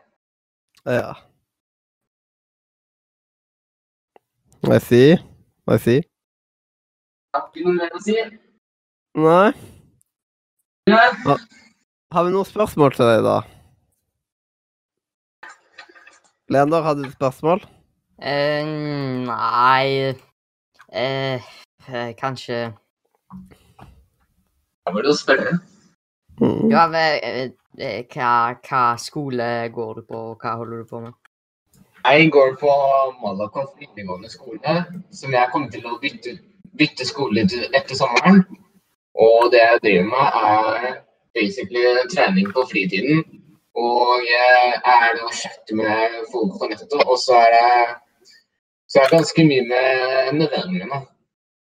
Ja. 0.86 1.13
I 4.68 4.80
see. 4.80 5.18
I 5.72 5.78
see. 5.78 6.02
Har 7.36 7.48
ikke 7.48 7.63
noe 7.68 7.78
mer 7.78 7.96
å 7.96 8.02
si? 8.04 8.18
Nei. 9.18 9.52
Ja. 10.88 11.06
Har 12.16 12.24
vi 12.28 12.34
noen 12.34 12.48
spørsmål 12.48 12.96
til 12.96 13.08
deg, 13.08 13.24
da? 13.24 13.38
Leander, 16.52 16.84
har 16.84 16.96
du 16.96 17.04
et 17.04 17.16
spørsmål? 17.16 17.63
Eh, 18.18 18.66
nei 19.28 20.16
eh, 20.90 21.50
Kanskje 22.18 22.74
Da 24.88 24.94
må 24.96 25.04
du 25.06 25.12
spørre. 25.13 25.60
Mm. 26.41 26.69
Ja, 26.71 26.88
men 26.88 27.19
eh, 27.23 27.50
eh, 27.80 28.04
hva, 28.13 28.32
hva 28.67 28.84
skole 29.02 29.47
går 29.73 29.93
du 29.95 30.04
på, 30.06 30.19
og 30.32 30.43
hva 30.43 30.58
holder 30.60 30.84
du 30.84 30.89
på 30.89 31.02
med? 31.06 31.15
Jeg 32.08 32.30
går 32.32 32.54
på 32.62 32.71
Malakoff 33.21 33.73
videregående 33.80 34.30
skole, 34.32 34.78
som 35.12 35.34
jeg 35.34 35.52
kommer 35.52 35.71
til 35.73 35.88
å 35.89 35.97
bytte, 36.00 36.38
bytte 36.80 37.08
skole 37.10 37.43
til 37.50 37.65
etter 37.76 38.00
sommeren. 38.00 38.43
Og 39.17 39.50
det 39.52 39.63
jeg 39.63 39.82
driver 39.84 40.10
med, 40.13 40.38
er 40.43 41.02
basically 41.36 41.84
trening 42.13 42.54
på 42.54 42.63
fritiden. 42.69 43.26
Og 43.78 44.23
jeg 44.26 44.78
er 44.93 45.19
å 45.26 45.32
chatte 45.34 45.76
med 45.78 46.21
folk 46.32 46.56
på 46.62 46.69
nettet, 46.69 46.93
og 47.04 47.17
så 47.21 47.41
er 47.43 47.56
det 47.58 47.95
så 48.88 49.00
er 49.00 49.04
det 49.04 49.17
ganske 49.17 49.43
mye 49.43 49.63
med, 49.67 50.34
med 50.39 50.47
vennene 50.54 50.86
mine. 50.86 51.00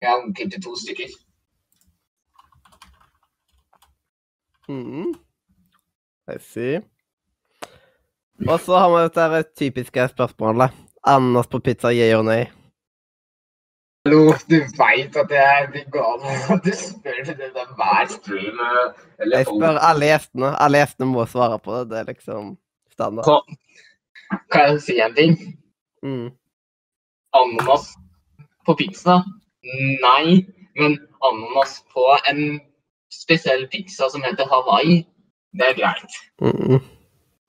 Jeg 0.02 0.10
har 0.10 0.20
onkel 0.22 0.50
til 0.50 0.62
to 0.62 0.76
stykker. 0.78 1.10
Mm. 4.68 5.14
I 6.28 6.38
see. 6.40 6.80
Og 8.48 8.60
så 8.60 8.76
har 8.76 8.90
vi 8.90 9.02
dette 9.02 9.42
typiske 9.56 10.08
spørsmålet. 10.08 10.70
Ananas 11.06 11.46
på 11.46 11.58
pizza, 11.58 11.92
yeah 11.92 12.18
or 12.18 12.22
nay? 12.22 12.46
Hallo, 14.06 14.32
du 14.50 14.56
veit 14.78 15.16
at 15.16 15.30
jeg 15.30 15.62
er 15.62 15.70
vegan, 15.72 16.26
og 16.50 16.58
du 16.64 16.70
spør 16.78 17.22
det 17.26 17.38
der 17.38 17.70
hver 17.78 18.06
stream. 18.08 18.58
Eller 19.18 19.38
Jeg 19.38 19.46
spør 19.46 19.78
alle 19.88 20.10
gjestene. 20.10 20.50
Alle 20.62 20.78
gjestene 20.78 21.08
må 21.10 21.24
svare 21.26 21.58
på 21.58 21.78
det. 21.78 21.88
Det 21.90 21.98
er 21.98 22.10
liksom 22.12 22.52
standard. 22.92 23.24
Så, 23.24 23.56
kan 24.52 24.68
jeg 24.70 24.82
si 24.82 24.98
en 25.00 25.14
ting? 25.14 25.34
Mm. 26.02 26.28
Ananas 27.34 27.88
på 28.66 28.74
pizza? 28.78 29.22
Nei, 30.06 30.46
men 30.78 30.98
ananas 31.30 31.82
på 31.94 32.06
en 32.30 32.60
spesiell 33.12 33.66
pizza 33.72 34.08
som 34.12 34.24
heter 34.26 34.48
Hawaii, 34.50 35.02
det 35.56 35.70
er 35.70 35.78
greit. 35.78 36.20
Mm. 36.40 36.80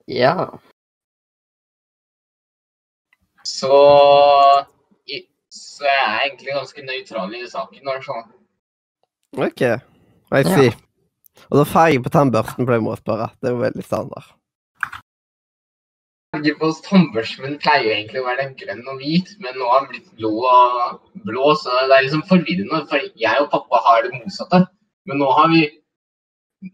Ja. 0.08 0.34
Så, 3.44 3.74
så 5.50 5.84
jeg 5.84 6.00
er 6.04 6.20
egentlig 6.24 6.54
ganske 6.54 6.84
nøytral 6.86 7.34
i 7.34 7.46
saken. 7.48 7.88
Altså. 7.88 8.22
OK. 9.36 9.62
I 10.32 10.42
see. 10.44 10.72
Og 11.48 11.60
da 11.60 11.64
farge 11.68 12.02
på 12.02 12.12
tannbørsten 12.12 12.66
pleier 12.68 12.82
vi 12.82 12.92
å 12.92 12.98
spørre. 12.98 13.30
Det 13.40 13.48
er 13.48 13.54
jo 13.56 13.62
veldig 13.62 13.84
standard. 13.84 14.34
På 16.60 16.70
tannbørsten 16.84 17.56
pleier 17.62 17.94
egentlig 17.94 18.20
å 18.20 18.26
være 18.26 18.50
grønn 18.58 18.84
og 18.90 18.98
hvit, 19.00 19.30
men 19.40 19.56
nå 19.56 19.68
har 19.70 19.84
den 19.84 19.92
blitt 19.94 20.10
blå 20.18 20.32
og 20.44 21.22
blå, 21.24 21.54
så 21.56 21.86
det 21.88 21.96
er 21.96 22.04
liksom 22.04 22.26
forvirrende. 22.28 22.82
For 22.90 23.06
jeg 23.22 23.44
og 23.44 23.48
pappa 23.54 23.80
har 23.86 24.04
det 24.04 24.12
motsatte. 24.18 24.66
Men 25.08 25.22
nå 25.22 25.28
har 25.32 25.48
vi 25.48 25.62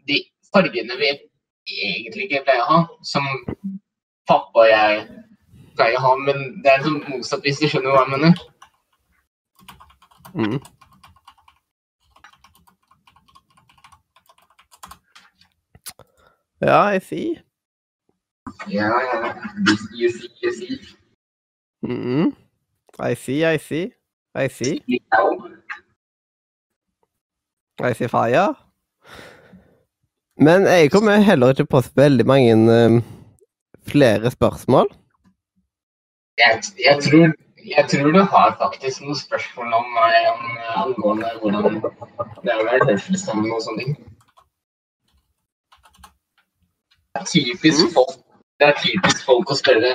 de 0.08 0.16
fargene 0.52 0.96
vi 0.98 1.10
egentlig 1.70 2.26
ikke 2.26 2.44
pleier 2.46 2.64
å 2.64 2.70
ha, 2.70 2.78
som 3.06 3.26
pappa 4.28 4.64
og 4.64 4.70
jeg 4.70 5.04
pleier 5.78 5.98
å 6.00 6.02
ha, 6.02 6.14
men 6.26 6.42
det 6.64 6.72
er 6.72 6.82
liksom 6.82 7.02
motsatt, 7.12 7.44
hvis 7.46 7.62
du 7.62 7.68
skjønner 7.70 7.94
hva 7.94 8.02
jeg 8.02 8.12
mener. 8.16 8.42
Mm. 10.34 10.58
Ja, 16.64 16.80
I 16.96 16.98
see. 16.98 17.38
Ja, 18.68 18.90
ja. 19.12 19.34
You 19.94 20.08
see, 20.10 20.30
you 20.42 20.52
see. 20.52 20.78
Mm. 21.86 22.32
I 22.98 23.14
see, 23.14 23.44
I 23.44 23.58
see. 23.58 23.92
I 24.34 24.48
see. 24.48 24.82
See 27.80 28.08
fire. 28.08 28.54
Men 30.38 30.62
jeg 30.66 30.90
kommer 30.90 31.16
heller 31.22 31.50
ikke 31.54 31.66
på 31.66 31.80
så 31.82 31.90
veldig 31.96 32.26
mange 32.26 32.54
um, 32.86 33.00
flere 33.86 34.30
spørsmål. 34.30 34.88
Jeg, 36.38 36.62
jeg, 36.84 36.96
tror, 37.02 37.32
jeg 37.76 37.84
tror 37.90 38.10
du 38.14 38.22
har 38.22 38.56
faktisk 38.58 39.02
noen 39.02 39.18
spørsmål 39.18 39.74
om 39.78 39.90
meg 39.94 40.16
om, 40.32 40.40
angående 40.84 41.30
hvordan 41.42 41.78
det 42.42 42.50
er 42.54 42.62
å 42.62 42.66
være 42.66 42.88
hørselsstemme 42.92 43.50
og 43.54 43.62
sånne 43.62 43.84
ting. 43.84 43.94
Det 47.14 47.22
er 47.22 47.28
typisk 47.30 47.94
folk, 47.94 48.16
det 48.58 48.70
er 48.72 48.80
typisk 48.82 49.22
folk 49.26 49.50
å 49.54 49.58
spørre 49.58 49.92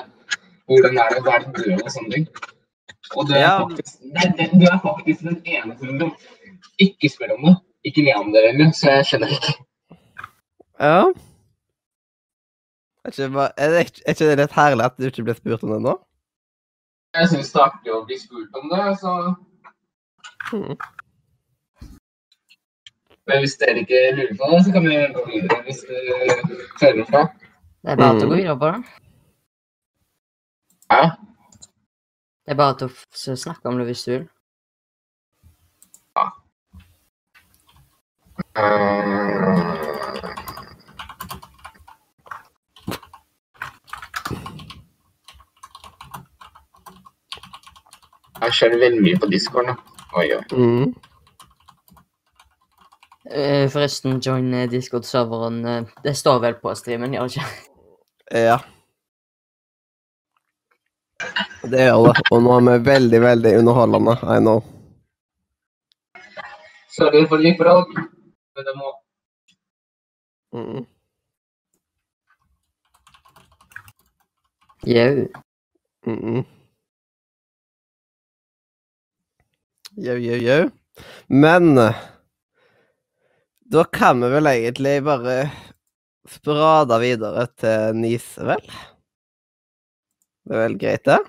hvordan 0.70 1.00
er 1.04 1.16
det 1.16 1.20
å 1.24 1.28
være 1.28 1.52
død 1.58 1.84
og 1.84 1.92
sånne 1.96 2.14
ting. 2.16 2.28
Og 3.16 3.28
du 3.28 3.34
er, 3.34 3.40
Ja. 3.44 3.56
faktisk, 3.64 4.00
det 4.16 4.28
det- 4.38 4.52
du 4.54 4.66
er 4.72 4.80
faktisk 4.84 5.20
den 5.28 5.42
eneste 5.46 5.86
som 6.00 6.16
ikke 6.80 7.10
spør 7.12 7.36
om 7.36 7.44
det. 7.50 7.56
Ikke 7.88 8.04
Leander 8.04 8.50
engang, 8.50 8.76
så 8.76 8.92
jeg 8.92 9.06
skjønner 9.08 9.34
ikke. 9.36 9.54
Ja. 10.80 11.02
Er 13.06 13.12
ikke, 13.12 13.30
bare- 13.34 13.54
er, 13.58 13.70
det, 13.70 14.02
er 14.06 14.16
ikke 14.16 14.30
det 14.30 14.38
litt 14.38 14.56
herlig 14.56 14.86
at 14.86 14.98
du 14.98 15.08
ikke 15.08 15.24
ble 15.28 15.36
spurt 15.36 15.64
om 15.64 15.76
det 15.76 15.82
nå? 15.88 15.94
Jeg 17.18 17.30
syns 17.32 17.52
det 17.54 17.62
er 17.62 17.66
artig 17.66 17.94
å 17.96 18.06
bli 18.06 18.18
spurt 18.20 18.58
om 18.60 18.72
det, 18.74 18.84
så 19.02 19.14
hmm. 20.52 20.76
Men 23.30 23.44
hvis 23.44 23.56
dere 23.62 23.84
ikke 23.84 24.02
lurer 24.18 24.36
på 24.38 24.50
det, 24.52 24.60
så 24.66 24.74
kan 24.76 24.86
vi 24.90 24.98
gå 25.16 25.24
videre 25.30 25.62
hvis 25.66 25.82
du 25.86 25.96
føler 26.82 27.06
for 27.10 27.18
det. 27.18 27.50
Det 27.82 27.92
er 27.94 28.00
bare 28.02 28.14
mm. 28.14 28.22
å 28.24 28.30
gå 28.30 28.36
videre 28.36 28.58
på 28.60 28.72
det. 28.74 28.80
Ja. 30.90 31.04
Det 32.44 32.56
er 32.56 32.60
bare 32.60 32.90
å 32.90 33.36
snakke 33.46 33.70
om 33.70 33.78
det 33.80 33.86
hvis 33.92 34.06
du 34.08 34.12
vil. 34.16 34.26
Jeg 48.40 48.56
kjører 48.56 48.82
veldig 48.82 49.04
mye 49.04 49.20
på 49.22 49.30
Discord 49.32 49.68
nå. 49.70 49.76
Oi, 50.20 50.26
oi. 50.36 50.42
Mm. 50.56 50.92
Eh, 53.30 53.66
Forresten, 53.72 54.20
join 54.26 54.54
eh, 54.54 54.68
Discord-serveren. 54.72 55.60
eh, 55.66 55.84
Det 56.04 56.16
står 56.18 56.40
vel 56.46 56.56
på 56.62 56.74
streamen, 56.76 57.14
gjør 57.14 57.28
det 57.28 57.36
ikke? 57.36 57.48
Ja. 58.50 58.58
Det 61.64 61.84
gjør 61.88 62.08
det. 62.08 62.24
Og 62.32 62.44
nå 62.46 62.56
er 62.58 62.66
vi 62.70 62.78
veldig, 62.92 63.22
veldig 63.22 63.58
underholdende. 63.60 64.16
I 64.24 64.40
know. 64.40 64.64
Sorry 67.00 67.26
for 67.28 67.38
litt 67.44 67.60
men 68.60 68.94
Mm. 70.52 70.86
Jau. 74.88 75.28
Mm. 76.08 76.46
Jau, 80.00 80.16
jau, 80.18 80.38
jau. 80.42 80.62
Men 81.30 81.78
eh, 81.78 82.00
da 83.70 83.84
kan 83.84 84.22
vi 84.24 84.30
vel 84.34 84.50
egentlig 84.50 84.96
bare 85.06 85.36
sprade 86.30 86.98
videre 87.04 87.46
til 87.60 88.00
NIS, 88.00 88.32
vel? 88.48 88.64
Det 90.50 90.56
er 90.56 90.64
vel 90.64 90.78
greit, 90.82 91.06
det? 91.06 91.20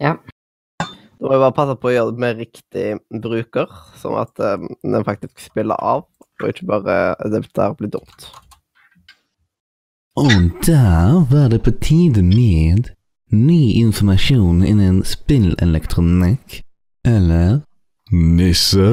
Ja. 0.00 0.14
Da 0.80 1.28
må 1.28 1.34
vi 1.34 1.42
bare 1.44 1.54
passe 1.54 1.76
på 1.78 1.90
å 1.90 1.94
gjøre 1.94 2.14
det 2.14 2.22
med 2.24 2.40
riktig 2.40 2.86
bruker, 3.24 3.68
sånn 4.00 4.16
at 4.22 4.40
eh, 4.42 4.64
den 4.82 5.04
faktisk 5.06 5.42
spiller 5.44 5.78
av, 5.78 6.06
og 6.42 6.52
ikke 6.52 6.68
bare 6.68 7.14
det 7.32 7.44
der 7.56 7.76
blir 7.78 7.92
dumt. 7.92 8.30
Og 10.16 10.32
der 10.66 11.22
var 11.30 11.48
det 11.48 11.62
på 11.64 11.72
tide 11.80 12.22
med 12.22 12.90
ny 13.32 13.72
informasjon 13.80 14.60
innen 14.64 15.00
spillelektronikk. 15.08 16.60
Eller 17.04 17.62
nisse. 18.12 18.90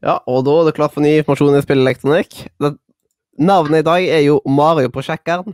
Ja, 0.00 0.20
og 0.30 0.46
da 0.46 0.54
er 0.60 0.70
det 0.70 0.76
klart 0.78 0.94
for 0.94 1.04
ny 1.04 1.16
informasjon 1.18 1.58
i 1.58 1.64
spillelektronikk. 1.64 2.38
Navnet 3.40 3.82
i 3.82 3.88
dag 3.88 4.06
er 4.06 4.22
jo 4.24 4.38
Mario 4.46 4.92
på 4.94 5.02
sjekkeren. 5.04 5.50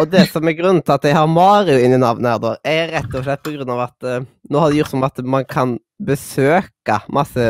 Og 0.00 0.08
det 0.08 0.24
som 0.30 0.48
er 0.48 0.56
grunnen 0.56 0.80
til 0.80 0.94
at 0.94 1.04
jeg 1.04 1.16
har 1.16 1.28
Mario 1.28 1.76
inni 1.76 1.98
navnet 2.00 2.30
her, 2.32 2.40
da, 2.40 2.54
er 2.64 2.94
rett 2.94 3.12
og 3.12 3.26
slett 3.26 3.44
på 3.44 3.52
grunn 3.52 3.72
av 3.74 3.82
at 3.84 4.06
uh, 4.08 4.24
nå 4.48 4.62
har 4.62 4.72
de 4.72 4.80
gjort 4.80 4.94
som 4.94 5.04
at 5.04 5.20
man 5.20 5.44
kan 5.48 5.76
besøke 6.00 6.96
masse 7.12 7.44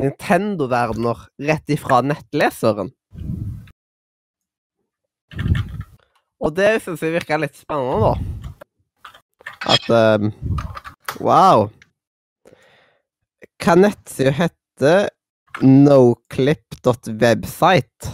Nintendo-verdener 0.00 1.18
rett 1.48 1.68
ifra 1.72 1.96
nettleseren. 2.04 2.90
Og 6.42 6.50
det 6.56 6.82
syns 6.82 7.02
jeg 7.04 7.14
virker 7.14 7.42
litt 7.42 7.56
spennende, 7.58 7.98
da. 8.02 8.14
At 9.72 9.84
um, 9.94 10.24
Wow. 11.20 11.70
Hva 13.62 13.74
nettsida 13.78 14.32
heter 14.34 15.08
noclip.website? 15.62 18.10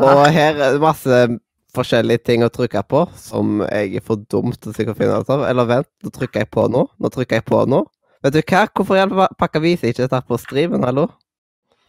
Og 0.00 0.32
her 0.32 0.54
er 0.56 0.72
det 0.74 0.80
masse 0.82 1.28
forskjellige 1.74 2.24
ting 2.26 2.44
å 2.44 2.50
trykke 2.52 2.82
på 2.90 3.04
som 3.18 3.62
jeg 3.66 3.96
er 4.00 4.04
for 4.04 4.20
dum 4.32 4.52
til 4.56 4.90
å 4.90 4.96
finne 4.96 5.20
ut 5.22 5.32
av. 5.32 5.46
Eller 5.48 5.68
vent, 5.68 5.90
nå 6.04 6.12
trykker 6.14 6.44
jeg 6.44 6.50
på 6.54 6.66
nå. 6.72 6.84
Nå 6.98 7.10
trykker 7.14 7.40
jeg 7.40 7.46
på 7.48 7.64
nå. 7.70 7.84
Vet 8.24 8.36
du 8.36 8.42
hva? 8.42 8.66
Hvorfor 8.76 8.98
i 8.98 9.02
all 9.02 9.14
pakka 9.40 9.62
viser 9.64 9.92
ikke 9.92 10.04
dette 10.04 10.20
på 10.28 10.38
streamen, 10.40 10.84
hallo? 10.84 11.08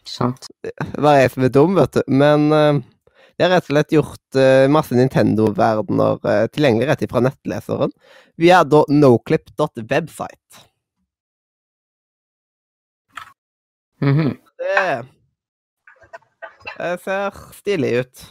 Sant. 0.08 0.48
Bare 0.96 1.20
jeg 1.20 1.34
som 1.34 1.46
er 1.46 1.52
dum, 1.54 1.76
vet 1.76 1.98
du. 1.98 2.02
Men 2.10 2.48
uh, 2.50 2.80
det 3.36 3.46
er 3.46 3.52
rett 3.52 3.68
og 3.68 3.74
slett 3.74 3.94
gjort 3.94 4.38
uh, 4.40 4.66
masse 4.72 4.96
Nintendo-verdener 4.96 6.20
uh, 6.24 6.44
tilgjengelig 6.54 6.88
rett 6.90 7.06
ifra 7.06 7.22
nettleseren 7.24 7.92
via 8.40 8.62
da 8.64 8.84
noclip.website. 8.88 10.68
Mm 14.02 14.34
Det, 14.62 15.04
det 16.78 16.94
ser 17.02 17.38
stilig 17.54 17.92
ut. 18.00 18.22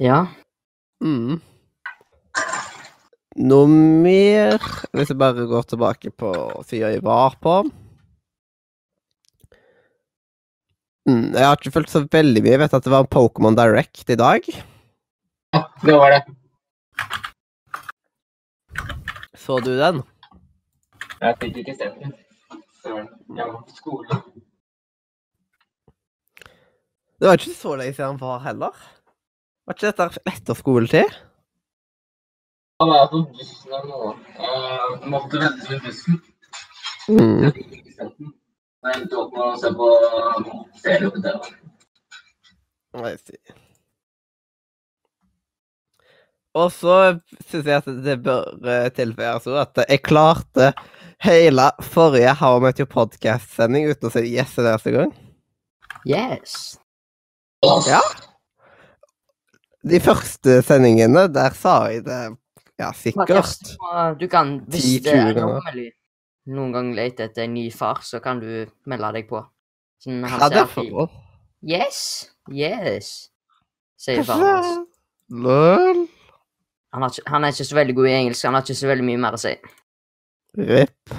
Ja. 0.00 0.24
Mm. 1.04 1.40
Noe 3.40 3.66
mer 3.68 4.56
Hvis 4.96 5.12
jeg 5.12 5.18
bare 5.20 5.46
går 5.48 5.66
tilbake 5.68 6.10
på 6.16 6.32
sida 6.68 6.90
jeg 6.94 7.02
var 7.04 7.36
på. 7.40 7.60
Mm, 11.08 11.32
jeg 11.34 11.44
har 11.44 11.56
ikke 11.56 11.72
fulgt 11.74 11.92
så 11.92 12.02
veldig 12.04 12.42
mye. 12.44 12.54
Jeg 12.54 12.62
vet 12.62 12.76
at 12.76 12.86
det 12.86 12.92
var 12.92 13.08
Pokémon 13.12 13.56
Direct 13.58 14.12
i 14.12 14.16
dag. 14.16 14.46
Ja, 15.56 15.62
det 15.84 15.96
var 16.00 16.14
det. 16.14 16.22
Så 19.36 19.58
du 19.64 19.72
den? 19.76 20.00
Jeg 21.20 21.36
fikk 21.42 21.60
ikke 21.60 21.74
sett 21.76 21.96
den. 22.00 22.14
Søren. 22.80 23.08
Jeg 23.36 23.48
var 23.52 23.60
på 23.66 23.76
skole. 23.76 24.20
Det 27.20 27.28
var 27.28 27.36
ikke 27.36 27.56
så 27.56 27.76
lenge 27.76 27.96
siden 27.96 28.14
han 28.14 28.20
var 28.20 28.40
heller. 28.46 28.84
Var 29.70 29.76
ikke 29.76 29.90
dette 29.92 30.20
etter 30.26 30.56
skoletid? 30.58 31.12
Han 32.82 32.90
er 32.90 33.04
på 33.12 33.18
bussen 33.30 33.70
eller 33.70 33.84
noe. 33.86 34.08
Jeg 34.34 35.10
måtte 35.12 35.38
vente 35.38 35.68
med 35.70 35.84
bussen. 35.84 36.16
Mm. 37.06 37.44
Jeg 37.46 38.96
endte 38.96 39.20
opp 39.20 39.36
med 39.36 39.44
å 39.44 39.52
se 39.60 39.70
på 39.78 39.90
serie 40.82 41.10
på 41.14 41.22
TV. 41.22 41.52
Og 46.58 46.66
så 46.74 46.96
syns 47.44 47.70
jeg 47.70 47.76
at 47.76 47.86
det 48.08 48.16
bør 48.24 48.42
eh, 48.66 48.88
tilføyes 48.96 49.46
at 49.62 49.78
jeg 49.84 50.02
klarte 50.02 50.72
hele 51.22 51.68
forrige 51.92 52.32
How 52.42 52.58
I 52.58 52.64
Met 52.64 52.82
Your 52.82 52.90
Podcast-sending 52.90 53.86
uten 53.92 54.10
å 54.10 54.12
si 54.16 54.24
yes 54.32 54.58
en 54.58 54.72
eneste 54.72 54.96
gang. 54.98 55.14
Yes. 56.02 56.58
Ja. 57.62 58.02
De 59.80 60.00
første 60.04 60.60
sendingene, 60.66 61.24
der 61.32 61.54
sa 61.56 61.76
jeg 61.88 62.04
det 62.04 62.20
ja, 62.80 62.90
sikkert. 62.96 63.72
Du 64.20 64.26
kan, 64.28 64.58
hvis 64.68 65.00
det 65.04 65.14
er 65.14 65.32
normally 65.36 65.88
noen 66.50 66.72
gang 66.74 66.92
leter 66.96 67.28
etter 67.28 67.46
en 67.46 67.54
ny 67.54 67.66
far, 67.72 68.00
så 68.04 68.20
kan 68.24 68.40
du 68.42 68.66
melde 68.88 69.12
deg 69.16 69.28
på. 69.28 69.42
Sånn, 70.00 70.22
han 70.24 70.40
Ja, 70.40 70.46
alltid 70.48 70.72
får 70.74 71.10
Yes, 71.60 72.30
yes, 72.48 73.08
sier 74.00 74.24
faren 74.24 74.46
hans. 74.48 74.70
Lol. 75.28 76.06
Han, 76.90 77.04
har 77.04 77.12
ikke, 77.12 77.26
han 77.28 77.44
er 77.44 77.52
ikke 77.52 77.68
så 77.68 77.76
veldig 77.76 77.96
god 77.98 78.08
i 78.08 78.14
engelsk, 78.16 78.46
han 78.48 78.56
har 78.56 78.64
ikke 78.64 78.78
så 78.80 78.88
veldig 78.88 79.04
mye 79.10 79.20
mer 79.20 79.36
å 79.36 79.40
si. 79.42 79.52
Rip. 80.56 81.14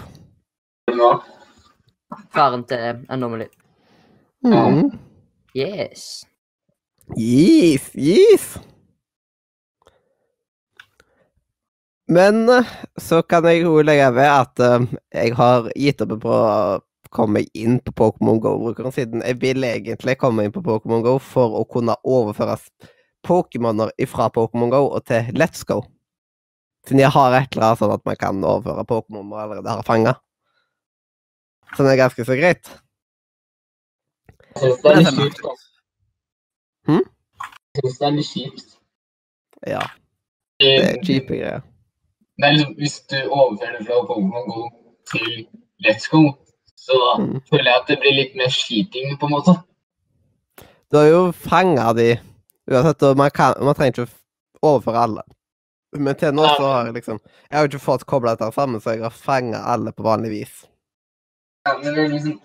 Faren 2.34 2.66
til 2.68 3.06
Anomaly. 3.14 3.48
Mm. 4.44 4.90
Yes. 5.56 6.26
Yes, 7.18 7.92
yes. 7.96 8.60
Men 12.08 12.50
eh, 12.50 12.68
så 12.98 13.22
kan 13.24 13.46
jeg 13.48 13.64
jo 13.64 13.82
legge 13.84 14.08
ved 14.16 14.28
at 14.28 14.60
uh, 14.64 14.84
jeg 15.16 15.36
har 15.36 15.68
gitt 15.76 16.02
opp 16.04 16.16
på 16.24 16.32
å 16.32 16.80
komme 17.12 17.44
inn 17.56 17.78
på 17.84 17.94
Pokémon 17.96 18.40
Go-brukeren, 18.44 18.92
siden 18.96 19.24
jeg 19.24 19.40
vil 19.42 19.64
egentlig 19.68 20.18
komme 20.20 20.46
inn 20.48 20.54
på 20.56 20.64
Pokémon 20.64 21.04
Go 21.04 21.18
for 21.24 21.56
å 21.60 21.64
kunne 21.68 21.98
overføre 22.08 22.58
Pokémoner 23.28 23.92
fra 24.12 24.30
Pokémon 24.32 24.72
Go 24.72 24.86
og 24.90 25.04
til 25.08 25.32
Let's 25.36 25.64
Go. 25.68 25.82
Siden 26.88 27.04
jeg 27.04 27.14
har 27.14 27.36
et 27.38 27.52
eller 27.56 27.70
annet 27.70 27.84
sånn 27.84 27.96
at 27.96 28.06
man 28.08 28.20
kan 28.20 28.44
overføre 28.44 28.88
Pokémon 28.92 29.28
man 29.28 29.44
allerede 29.46 29.76
har 29.76 29.88
fanga. 29.88 30.16
Som 31.76 31.88
er 31.88 32.00
ganske 32.00 32.28
så 32.28 32.40
greit. 32.40 32.72
Jeg 34.56 34.64
syns 34.64 34.82
det 34.84 34.92
er 34.92 35.04
litt 35.04 35.12
er 35.12 35.20
kjipt. 35.20 35.71
Hm? 36.90 37.04
Jeg 37.76 37.84
syns 37.86 37.98
det 38.00 38.08
er 38.08 38.16
litt 38.18 38.30
kjipt. 38.30 38.78
Ja, 39.68 39.82
det 40.60 40.72
er 40.82 41.02
kjipe 41.06 41.38
greier. 41.38 41.62
er 42.42 42.54
liksom, 42.56 42.74
hvis 42.80 42.96
du 43.12 43.18
overfører 43.30 43.78
det 43.78 43.86
fra 43.88 44.00
Pokémon 44.10 44.48
GO 44.50 44.64
til 45.12 45.48
Let's 45.86 46.08
Go, 46.12 46.24
så 46.76 46.98
Mm. 47.20 47.42
føler 47.50 47.70
jeg 47.72 47.82
at 47.82 47.88
det 47.88 48.00
blir 48.02 48.16
litt 48.18 48.36
mer 48.36 48.50
skyting, 48.50 49.18
på 49.20 49.26
en 49.26 49.32
måte. 49.36 49.54
Du 50.92 50.98
har 50.98 51.06
jo 51.08 51.32
fanga 51.32 51.94
de 51.94 52.18
uansett, 52.72 53.04
og 53.04 53.18
man, 53.18 53.30
kan, 53.32 53.54
man 53.62 53.76
trenger 53.76 54.02
ikke 54.04 54.12
å 54.62 54.74
overføre 54.74 55.04
alle. 55.04 55.24
Men 55.94 56.16
til 56.16 56.34
nå 56.34 56.46
så 56.56 56.64
har 56.72 56.86
jeg 56.86 56.94
liksom 56.94 57.20
Jeg 57.20 57.58
har 57.58 57.66
jo 57.66 57.70
ikke 57.72 57.84
fått 57.84 58.06
kobla 58.08 58.36
dette 58.36 58.54
sammen, 58.56 58.80
så 58.82 58.94
jeg 58.96 59.04
har 59.04 59.10
fanga 59.12 59.60
alle 59.74 59.92
på 59.92 60.04
vanlig 60.04 60.30
vis. 60.32 60.66
Ja, 61.68 61.78
men 61.78 61.94
det 61.96 62.10
liksom, 62.12 62.42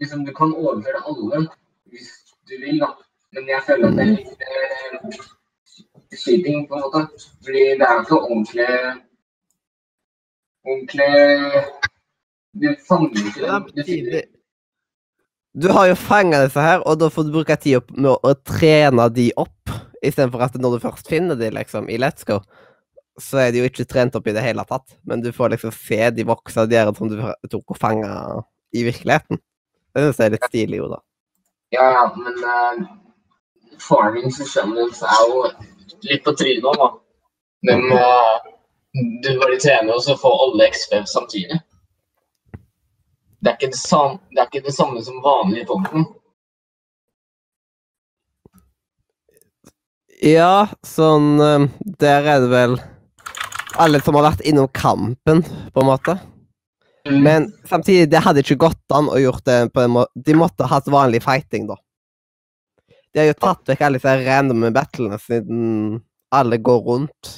liksom 0.00 0.24
Du 0.24 0.32
kan 0.34 0.52
overføre 0.54 1.02
alle 1.06 1.46
hvis 1.90 2.10
du 2.48 2.56
vil, 2.58 2.80
da. 2.80 2.94
Men 3.36 3.46
jeg 3.50 3.62
føler 3.66 3.90
at 3.90 3.98
det 3.98 4.04
er 4.04 4.14
litt 4.16 4.42
eh, 4.46 5.20
cheating, 6.18 6.66
på 6.68 6.78
en 6.78 6.84
måte. 6.86 7.04
Fordi 7.44 7.62
det 7.78 7.86
er 7.86 7.94
jo 7.94 8.02
ikke 8.04 8.20
ordentlig 8.20 8.72
Ordentlig 10.70 11.12
Du 12.60 12.66
fanger 12.84 13.28
ikke 13.30 13.60
Det 13.76 13.86
Du 13.86 14.20
Du 15.62 15.68
har 15.74 15.86
jo 15.90 15.94
fanga 15.98 16.44
disse 16.44 16.62
her, 16.62 16.82
og 16.86 16.98
da 17.00 17.08
får 17.10 17.26
du 17.26 17.32
bruke 17.34 17.56
tid 17.58 17.88
med 17.96 18.12
å 18.22 18.34
trene 18.46 19.08
de 19.10 19.30
opp. 19.34 19.72
Istedenfor 20.02 20.44
at 20.46 20.58
når 20.62 20.76
du 20.76 20.84
først 20.84 21.10
finner 21.10 21.34
de 21.34 21.48
liksom 21.50 21.88
i 21.90 21.98
Let's 21.98 22.26
Go, 22.28 22.38
så 23.18 23.40
er 23.42 23.50
de 23.50 23.58
jo 23.58 23.66
ikke 23.66 23.86
trent 23.90 24.14
opp 24.14 24.28
i 24.30 24.34
det 24.36 24.44
hele 24.44 24.62
tatt. 24.68 24.94
Men 25.02 25.24
du 25.24 25.32
får 25.34 25.56
liksom 25.56 25.74
se 25.74 25.98
de 26.14 26.26
vokse, 26.28 26.66
de 26.70 26.78
her 26.78 26.92
som 26.94 27.10
du 27.10 27.18
tok 27.50 27.74
og 27.74 27.80
fanga 27.82 28.12
i 28.70 28.84
virkeligheten. 28.86 29.42
Det 29.90 30.04
syns 30.04 30.22
jeg 30.22 30.30
er 30.30 30.36
litt 30.36 30.48
stilig, 30.52 30.78
jo, 30.78 30.88
da. 30.92 31.00
Ja, 31.74 31.86
ja, 31.96 32.04
men 32.14 32.38
uh, 32.46 32.86
farming 33.82 34.32
systemet 34.34 35.02
er 35.02 35.24
jo 35.30 35.42
litt 36.08 36.24
på 36.24 36.34
trynet 36.38 36.68
òg, 36.70 36.78
da. 36.80 36.90
Men 37.68 37.84
eh, 37.92 38.36
du 39.24 39.34
bare 39.40 39.58
trener 39.60 39.96
og 39.96 40.04
så 40.04 40.16
får 40.18 40.46
alle 40.46 40.70
XP 40.72 40.96
samtidig. 41.08 41.60
Det 43.40 43.56
er, 43.56 43.76
samme, 43.76 44.18
det 44.32 44.42
er 44.42 44.48
ikke 44.50 44.66
det 44.66 44.76
samme 44.76 45.00
som 45.04 45.20
vanlige 45.24 45.68
Pokémon. 45.68 46.08
Ja, 50.20 50.68
sånn 50.84 51.38
eh, 51.40 51.62
Der 52.00 52.26
er 52.28 52.42
det 52.44 52.50
vel 52.52 52.80
alle 53.80 54.00
som 54.04 54.18
har 54.18 54.26
vært 54.26 54.42
innom 54.44 54.68
kampen, 54.76 55.40
på 55.72 55.80
en 55.80 55.88
måte. 55.88 56.18
Mm. 57.08 57.20
Men 57.24 57.46
samtidig, 57.64 58.10
det 58.12 58.20
hadde 58.20 58.42
ikke 58.44 58.58
gått 58.66 58.92
an 58.92 59.08
å 59.08 59.16
gjort 59.16 59.44
det 59.48 59.70
på 59.72 59.80
en 59.80 59.94
måte 59.94 60.24
De 60.26 60.34
måtte 60.36 60.68
hatt 60.68 60.90
vanlig 60.90 61.22
fighting, 61.24 61.64
da. 61.70 61.78
De 63.10 63.22
har 63.22 63.30
jo 63.30 63.38
tatt 63.42 63.70
vekk 63.70 63.84
alle 63.84 63.98
disse 63.98 64.16
randome 64.24 64.70
battlene, 64.74 65.18
siden 65.18 66.00
alle 66.34 66.58
går 66.62 66.82
rundt 66.86 67.30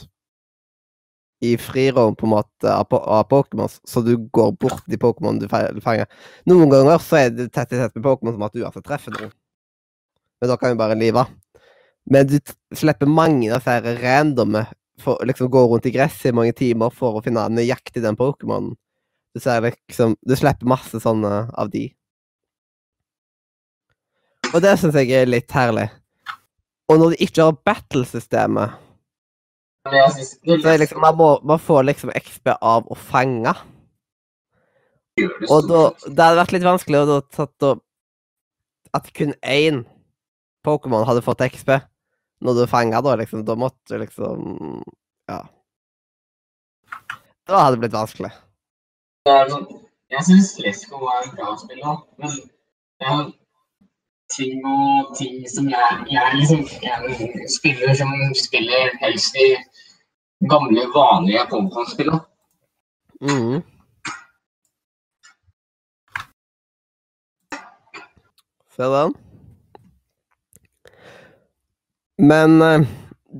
i 1.43 1.57
frirom 1.59 2.15
på 2.15 2.27
en 2.29 2.35
måte 2.37 2.71
av, 2.71 3.25
Pokémon, 3.27 3.71
så 3.89 4.01
du 4.05 4.15
går 4.31 4.53
bort 4.63 4.85
de 4.87 4.99
Pokémon 5.01 5.41
du 5.41 5.49
fanger. 5.51 6.07
Noen 6.47 6.71
ganger 6.71 7.01
så 7.03 7.19
er 7.19 7.33
det 7.35 7.49
tett 7.57 7.73
i 7.75 7.81
tett 7.81 7.97
med 7.97 8.05
Pokémon 8.05 8.37
som 8.37 8.45
at 8.47 8.55
du 8.55 8.63
uansett 8.63 8.87
treffer 8.87 9.17
noen. 9.17 9.33
Men 10.39 10.53
da 10.53 10.59
kan 10.61 10.75
jo 10.75 10.79
bare 10.79 10.99
live. 10.99 11.25
Men 12.11 12.29
du 12.31 12.37
slipper 12.79 13.11
mange 13.11 13.51
av 13.51 13.63
disse 13.63 13.97
randomme 14.03 14.65
for 15.03 15.19
å 15.19 15.27
liksom 15.27 15.51
gå 15.51 15.65
rundt 15.67 15.89
i 15.91 15.95
gresset 15.95 16.31
i 16.31 16.37
mange 16.37 16.55
timer 16.59 16.95
for 16.95 17.19
å 17.19 17.25
finne 17.25 17.49
nøyaktig 17.51 18.05
den 18.05 18.19
Pokémonen. 18.19 18.77
Du 19.35 19.41
ser 19.41 19.65
liksom 19.65 20.15
Du 20.23 20.37
slipper 20.37 20.69
masse 20.69 21.01
sånne 21.03 21.49
av 21.59 21.71
de. 21.75 21.89
Og 24.53 24.61
det 24.63 24.73
syns 24.81 24.97
jeg 24.99 25.11
er 25.17 25.31
litt 25.31 25.53
herlig. 25.57 25.89
Og 26.91 26.99
når 27.01 27.15
de 27.15 27.25
ikke 27.25 27.47
har 27.47 27.61
battle-systemet, 27.65 28.75
jeg 29.93 30.11
det 30.47 30.61
så 30.63 30.75
liksom 30.79 31.01
man, 31.03 31.17
må, 31.19 31.29
man 31.43 31.59
får 31.59 31.83
liksom 31.89 32.13
XP 32.15 32.53
av 32.55 32.87
å 32.87 32.95
fange. 32.95 33.51
Og 35.51 35.67
da. 35.69 35.81
Det 36.07 36.23
hadde 36.23 36.39
vært 36.39 36.55
litt 36.55 36.67
vanskelig 36.67 37.01
å 37.03 37.09
da 37.09 37.17
tatt 37.35 37.67
og 37.69 37.83
At 38.97 39.09
kun 39.17 39.35
én 39.43 39.83
Pokémon 40.65 41.05
hadde 41.09 41.25
fått 41.25 41.43
XP 41.49 41.75
når 42.43 42.57
du 42.59 42.63
fanga, 42.67 42.99
da, 43.03 43.15
liksom. 43.17 43.45
Da 43.47 43.55
måtte 43.59 43.79
du 43.89 43.99
liksom 44.03 44.83
Ja. 45.31 45.41
Da 47.47 47.61
hadde 47.65 47.77
det 47.77 47.83
blitt 47.85 47.95
vanskelig. 47.97 48.33
Det 49.27 49.33
er 49.33 49.49
sånn- 49.51 49.69
Jeg 50.11 50.25
syns 50.29 50.59
Lesko 50.61 50.99
var 51.01 51.23
en 51.25 51.35
bra 51.37 51.57
spill, 51.57 51.81
da. 51.83 51.97
Men 52.19 52.31
er 53.01 53.33
ting 54.37 54.65
og 54.67 55.17
ting 55.19 55.43
som 55.49 55.69
jeg 55.71 56.07
Jeg 56.11 56.23
er 56.23 56.37
liksom 56.37 56.61
en 56.61 57.49
spiller 57.49 57.95
som 57.95 58.13
spiller 58.35 58.97
helst 59.03 59.37
i 59.37 59.49
gamle, 60.49 60.87
vanlige 60.95 61.47
Pokémon-spill. 61.53 62.11
da. 62.11 62.19
Mhm. 63.21 63.63
Se 68.77 68.83
den. 68.83 69.15
Men 72.19 72.63
uh, 72.63 72.87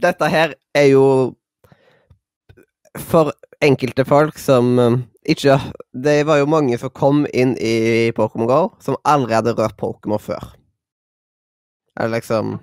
dette 0.03 0.29
her 0.29 0.55
er 0.75 0.87
jo 0.93 1.35
for 2.99 3.33
enkelte 3.63 4.05
folk 4.05 4.39
som 4.39 4.79
uh, 4.79 4.99
ikke 5.25 5.59
Det 6.05 6.27
var 6.27 6.37
jo 6.37 6.47
mange 6.47 6.79
som 6.79 6.91
kom 6.91 7.27
inn 7.35 7.57
i 7.61 8.11
Pokémon 8.17 8.49
GO 8.51 8.63
som 8.81 8.97
hadde 9.07 9.55
rørt 9.55 9.79
Pokémon 9.79 10.19
før. 10.19 10.62
Eller 12.01 12.19
liksom 12.19 12.59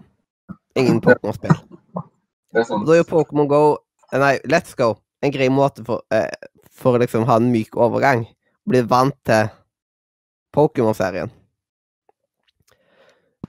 Ingen 0.75 1.01
Pokémon-spill. 1.01 1.55
Det 2.53 2.63
er. 2.63 2.85
Da 2.85 2.93
er 2.95 3.03
jo 3.03 3.05
Pokémon 3.05 3.45
Go 3.49 3.61
Nei, 4.09 4.39
Let's 4.49 4.73
Go 4.77 4.95
en 5.21 5.31
grei 5.31 5.49
måte 5.49 5.83
for, 5.85 6.01
eh, 6.13 6.31
for 6.71 6.95
å 6.95 7.01
liksom 7.01 7.25
ha 7.27 7.37
en 7.39 7.51
myk 7.51 7.75
overgang. 7.77 8.25
Bli 8.69 8.81
vant 8.87 9.15
til 9.27 9.49
Pokémon-serien. 10.55 11.31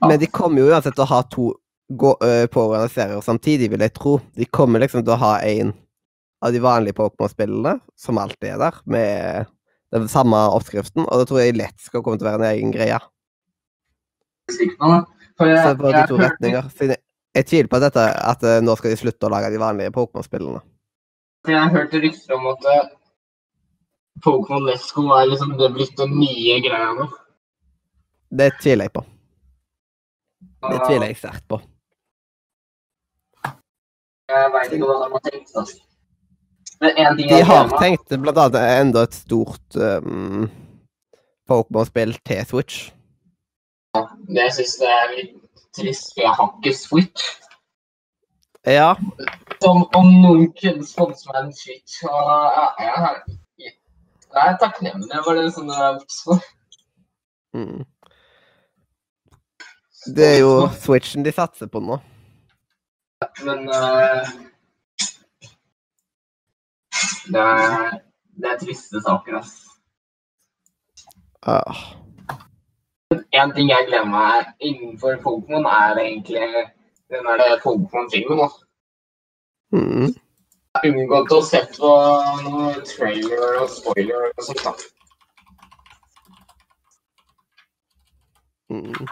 Men 0.01 0.19
de 0.19 0.27
kommer 0.27 0.61
jo 0.61 0.71
uansett 0.71 0.97
til 0.97 1.05
å 1.05 1.11
ha 1.11 1.21
to 1.29 1.51
eh, 2.25 2.47
pågående 2.49 2.89
serier 2.89 3.21
samtidig, 3.21 3.69
vil 3.71 3.85
jeg 3.85 3.93
tro. 3.93 4.17
De 4.35 4.45
kommer 4.45 4.81
liksom 4.81 5.05
til 5.05 5.13
å 5.13 5.21
ha 5.21 5.33
en 5.45 5.73
av 6.41 6.53
de 6.53 6.61
vanlige 6.63 6.97
Pokémon-spillene, 6.97 7.77
som 7.95 8.17
alltid 8.17 8.55
er 8.55 8.61
der, 8.63 8.79
med 8.85 9.51
den 9.93 10.07
samme 10.09 10.37
oppskriften, 10.55 11.05
og 11.05 11.21
da 11.21 11.27
tror 11.27 11.43
jeg 11.43 11.57
Let's 11.59 11.91
Go 11.91 12.01
kommer 12.01 12.17
til 12.17 12.27
å 12.27 12.31
være 12.31 12.41
en 12.41 12.55
egen 12.55 12.73
greie. 12.73 12.97
Sikker 14.49 14.77
på 14.79 14.91
det. 14.95 15.01
For 15.41 15.49
jeg, 15.49 15.61
Så 15.65 15.75
på 15.79 15.91
de 15.91 16.01
to 16.07 16.17
hørte- 16.17 16.27
retninger. 16.29 16.69
Jeg- 16.79 17.01
jeg 17.35 17.45
tviler 17.49 17.67
på 17.71 17.77
at, 17.79 17.85
dette, 17.87 18.03
at 18.31 18.43
eh, 18.43 18.59
nå 18.61 18.75
skal 18.77 18.91
de 18.93 18.97
slutte 19.01 19.27
å 19.27 19.31
lage 19.33 19.49
de 19.53 19.57
vanlige 19.61 19.91
Pokémon-spillene. 19.95 20.61
Jeg 21.49 21.69
hørte 21.73 22.01
rykter 22.03 22.35
om 22.37 22.47
at 22.51 22.65
eh, 22.69 22.89
Pokémon 24.21 24.67
Let's 24.69 24.91
Go 24.93 25.07
er 25.17 25.25
liksom 25.31 25.55
det 25.57 25.71
blitt 25.73 25.95
den 25.97 26.13
nye 26.19 26.59
greia 26.61 26.91
nå. 26.99 27.07
Det 28.31 28.51
tviler 28.61 28.85
jeg 28.87 28.93
på. 28.93 29.03
Det 30.69 30.79
tviler 30.85 31.07
jeg 31.09 31.17
sterkt 31.17 31.47
på. 31.49 31.57
Jeg 34.31 34.51
veit 34.53 34.71
ikke 34.77 34.87
hva 34.87 34.99
de 35.01 35.09
har 35.15 35.23
tenkt. 35.25 35.55
Altså. 35.59 35.79
De 36.81 37.41
har 37.45 37.67
tenkt 37.81 38.13
blant 38.23 38.37
annet 38.37 38.79
enda 38.81 39.03
et 39.05 39.13
stort 39.17 39.75
um, 39.75 40.45
Pokémon-spill 41.49 42.15
til 42.25 42.45
Switch. 42.49 42.91
Det 44.31 44.47
syns 44.55 44.77
jeg 44.79 44.97
er 44.97 45.13
litt 45.17 45.37
trist, 45.75 46.13
for 46.13 46.23
jeg 46.23 46.35
har 46.37 46.51
ikke 46.57 46.77
Switch. 46.77 47.29
Ja, 48.67 48.93
Som 49.61 49.87
om 49.97 50.09
noen 50.21 50.51
kunne 50.57 50.85
sponse 50.85 51.27
meg 51.29 51.39
en 51.41 51.55
Switch, 51.55 52.03
og 52.05 52.27
ja, 52.29 52.67
jeg 52.79 53.07
er 53.09 53.23
jeg 54.31 54.47
er 54.47 54.59
takknemlig 54.61 55.23
for 55.25 55.35
det 55.35 55.49
sånne 55.55 55.87
vokst 55.97 56.21
for. 56.23 56.43
mm. 57.57 57.81
det 60.15 60.27
er 60.27 60.37
jo 60.39 60.53
Switchen 60.85 61.25
de 61.25 61.33
satser 61.35 61.67
på 61.67 61.81
nå. 61.83 61.97
Men 63.43 63.67
uh, 63.67 64.29
det, 67.27 67.43
er, 67.43 67.99
det 68.39 68.53
er 68.53 68.61
triste 68.63 69.03
saker, 69.03 69.41
ass. 69.41 69.57
Ah. 71.41 71.83
En 73.41 73.51
ting 73.55 73.71
jeg 73.71 73.87
gleder 73.87 74.05
meg 74.05 74.49
innenfor 74.61 75.15
Pokémon, 75.23 75.65
er 75.65 75.97
egentlig 75.97 76.49
den 77.09 77.25
der 77.25 77.57
Pokémon-filmen. 77.63 78.51
Mm. 79.73 80.11
Jeg 80.11 80.81
har 80.83 80.89
unngått 80.91 81.33
å 81.33 81.39
se 81.43 81.61
på 81.73 81.91
noen 82.45 82.83
trailer 82.85 83.57
og 83.63 83.71
spoiler 83.71 84.27
og 84.29 84.45
sånt. 84.45 84.61
da. 84.67 84.75
Mm. 88.71 89.09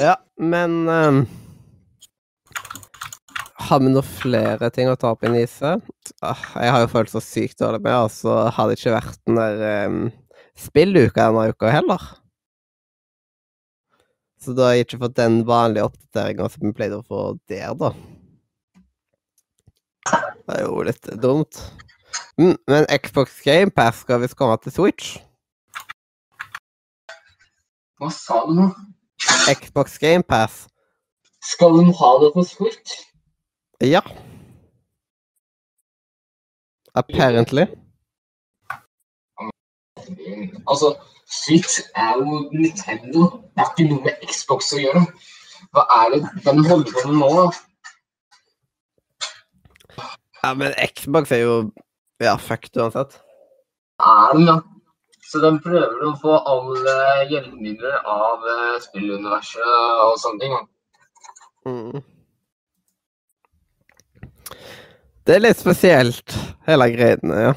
Ja, 0.00 0.14
men 0.40 0.88
um, 0.88 1.18
Har 3.68 3.82
vi 3.82 3.90
noen 3.92 4.06
flere 4.06 4.70
ting 4.72 4.88
å 4.88 4.96
ta 4.96 5.12
opp 5.12 5.26
i 5.26 5.32
Nise? 5.32 5.76
Ah, 6.24 6.46
jeg 6.62 6.72
har 6.72 6.84
jo 6.84 6.92
følt 6.94 7.12
så 7.12 7.20
sykt 7.22 7.60
dårlig 7.60 7.82
med, 7.84 7.96
og 8.06 8.10
så 8.12 8.44
har 8.54 8.68
det 8.68 8.78
ikke 8.78 8.96
vært 8.96 9.20
den 9.28 9.40
der 9.40 9.88
um, 9.90 10.04
spilluka 10.58 11.28
denne 11.28 11.48
uka 11.52 11.70
heller. 11.72 12.02
Så 14.40 14.52
da 14.52 14.68
har 14.68 14.76
jeg 14.76 14.86
ikke 14.88 15.00
fått 15.06 15.16
den 15.16 15.38
vanlige 15.48 15.86
oppdateringa 15.88 16.50
som 16.52 16.66
vi 16.66 16.74
pleide 16.76 17.00
å 17.00 17.06
få 17.06 17.22
der, 17.48 17.72
da. 17.80 17.94
Det 20.44 20.58
er 20.58 20.66
jo 20.66 20.82
litt 20.84 21.08
dumt. 21.22 21.62
Mm, 22.36 22.56
men 22.68 22.84
Xbox 23.00 23.38
Game 23.46 23.72
Pass 23.72 24.02
skal 24.04 24.20
visst 24.20 24.36
komme 24.36 24.58
til 24.60 24.74
Switch. 24.74 25.14
Hva 27.96 28.10
sa 28.12 28.42
du 28.44 28.52
nå? 28.58 28.68
Xbox 29.48 29.96
Game 30.02 30.26
Pass. 30.28 30.66
Skal 31.44 31.78
de 31.78 31.94
ha 31.96 32.10
det 32.20 32.30
på 32.34 32.44
Switch? 32.44 32.98
Ja. 33.80 34.02
Apparently. 36.94 37.66
Altså, 40.68 40.94
Switch 41.30 41.80
er 41.96 42.18
jo 42.20 42.42
Nintendo. 42.52 43.20
Det 43.54 43.62
er 43.62 43.70
ikke 43.72 43.88
noe 43.90 44.02
med 44.04 44.26
Xbox 44.28 44.72
å 44.76 44.82
gjøre. 44.82 45.04
Hva 45.74 45.86
er 46.00 46.14
det 46.14 46.20
den 46.44 46.64
holder 46.68 46.92
på 46.92 47.08
med 47.08 47.18
nå, 47.22 47.30
da? 47.38 47.46
Ja, 50.44 50.52
men 50.60 50.76
Xbox 50.92 51.32
er 51.32 51.44
jo 51.44 51.56
Ja, 52.22 52.36
fucked 52.38 52.76
uansett. 52.78 53.18
Er 54.00 54.32
den, 54.36 54.46
ja. 54.46 54.60
Så 55.26 55.40
de 55.42 55.50
prøver 55.64 56.04
å 56.06 56.12
få 56.20 56.36
alle 56.46 56.94
hjelpemidler 57.26 57.96
av 58.06 58.44
eh, 58.46 58.76
spilluniverset 58.84 60.04
og 60.04 60.14
sånne 60.22 60.40
ting. 60.44 60.54
da. 60.54 60.62
Mm. 61.64 62.04
Det 65.26 65.34
er 65.34 65.42
litt 65.42 65.58
spesielt, 65.58 66.36
hele 66.68 66.90
greiene, 66.92 67.40
ja. 67.48 67.54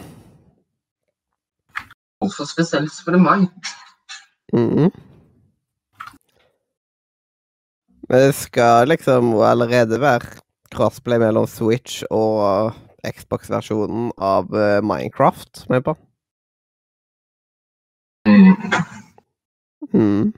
Hvorfor 2.19 2.45
spesielt, 2.49 2.91
spør 2.93 3.11
du 3.11 3.19
meg? 3.19 3.47
-hmm. 4.53 4.91
Men 8.09 8.19
det 8.19 8.35
skal 8.35 8.87
liksom 8.87 9.41
allerede 9.41 10.01
være 10.01 10.39
crossplay 10.71 11.19
mellom 11.19 11.47
Switch 11.47 12.03
og 12.09 12.73
Xbox-versjonen 13.07 14.11
av 14.17 14.55
eh, 14.55 14.81
Minecraft, 14.81 15.65
med 15.69 15.83
på. 15.83 15.95
Mm. 18.27 18.55
Mhm. 19.93 20.33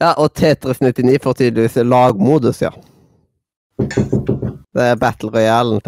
Ja, 0.00 0.12
og 0.18 0.32
Tetris 0.34 0.80
99 0.80 1.18
får 1.22 1.32
tydeligvis 1.38 1.76
lagmodus, 1.86 2.62
ja. 2.62 2.72
Det 4.72 4.86
er 4.88 4.96
Battle 4.98 5.30
Royalen, 5.30 5.80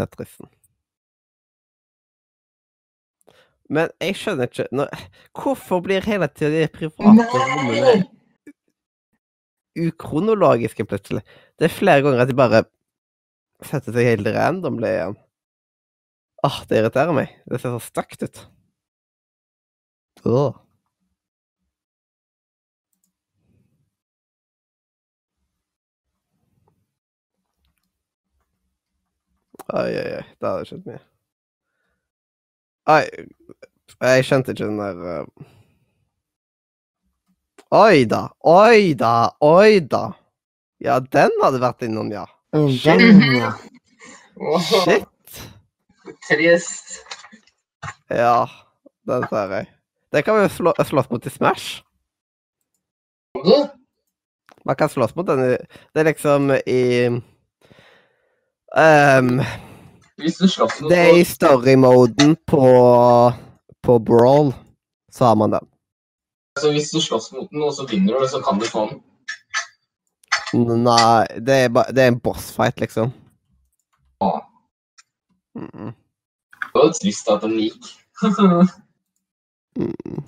Men 3.72 3.88
jeg 4.02 4.16
skjønner 4.20 4.50
ikke 4.50 4.66
Nå, 4.76 4.84
Hvorfor 5.40 5.80
blir 5.84 6.04
hele 6.04 6.28
tida 6.28 6.50
de 6.52 6.68
private 6.72 7.24
rommene 7.32 8.04
ukronologiske, 9.74 10.84
plutselig? 10.86 11.24
Det 11.58 11.66
er 11.66 11.72
flere 11.74 12.02
ganger 12.04 12.22
at 12.22 12.30
de 12.30 12.36
bare 12.38 12.64
setter 13.64 13.94
seg 13.96 14.10
helt 14.12 14.28
randomly 14.36 14.90
igjen. 14.90 15.16
Åh, 16.44 16.58
det 16.68 16.82
irriterer 16.82 17.16
meg. 17.16 17.32
Det 17.48 17.60
ser 17.62 17.72
så 17.74 17.80
stygt 17.82 18.22
ut. 18.26 18.42
Åh. 20.28 20.60
Oi, 29.74 29.90
oi, 29.96 30.08
oi. 30.18 30.24
Det 30.38 30.48
hadde 30.50 30.68
skjedd 30.68 30.86
mye. 30.90 31.00
Oi, 32.84 33.04
jeg 34.04 34.24
skjønte 34.28 34.52
ikke 34.52 34.66
den 34.66 34.80
der 34.82 34.98
uh... 35.00 35.50
Oi 37.74 38.04
da, 38.06 38.26
oi 38.46 38.92
da, 38.98 39.14
oi 39.42 39.80
da. 39.80 40.02
Ja, 40.84 40.98
den 41.00 41.32
hadde 41.42 41.62
vært 41.62 41.82
innom, 41.86 42.12
ja. 42.12 42.26
Den, 42.52 43.22
ja. 43.34 43.54
Shit. 44.62 45.40
Trist. 46.28 47.00
Ja, 48.12 48.44
den 49.08 49.26
ser 49.30 49.56
jeg. 49.56 49.70
Det 50.14 50.22
kan 50.26 50.38
vi 50.38 50.48
slå, 50.52 50.74
slåss 50.86 51.10
mot 51.10 51.26
i 51.26 51.32
Smash. 51.32 51.80
Man 54.64 54.76
kan 54.76 54.88
slåss 54.88 55.16
mot 55.16 55.26
den 55.26 55.40
i 55.42 55.56
Det 55.92 56.00
er 56.00 56.08
liksom 56.12 56.52
i 56.54 56.82
ehm, 58.76 59.40
Hvis 60.16 60.36
du 60.38 60.48
slåss 60.48 60.80
mot 60.80 60.90
Det 60.90 60.98
er 60.98 61.16
i 61.18 61.24
story-moden 61.26 62.36
på, 62.46 62.62
på 63.82 63.98
Brawl, 63.98 64.52
så 65.12 65.24
har 65.24 65.34
man 65.34 65.50
den. 65.50 65.66
altså, 66.56 66.70
Hvis 66.72 66.90
du 66.90 67.00
slåss 67.00 67.32
mot 67.32 67.50
den, 67.50 67.62
og 67.62 67.74
så 67.74 67.86
vinner 67.90 68.20
du, 68.20 68.28
så 68.28 68.40
kan 68.42 68.58
du 68.60 68.66
få 68.66 68.86
den. 68.90 69.02
Nei, 70.54 71.26
det 71.42 71.54
er, 71.64 71.68
ba, 71.74 71.82
det 71.90 72.02
er 72.04 72.12
en 72.12 72.20
bossfight, 72.22 72.78
liksom. 72.80 73.10
Ja. 74.22 74.30
Mm, 75.58 75.90
Det 76.62 76.78
var 76.78 76.92
trist 76.94 77.28
at 77.30 77.42
den 77.42 77.58
gikk. 77.58 77.90
mm. 79.78 80.22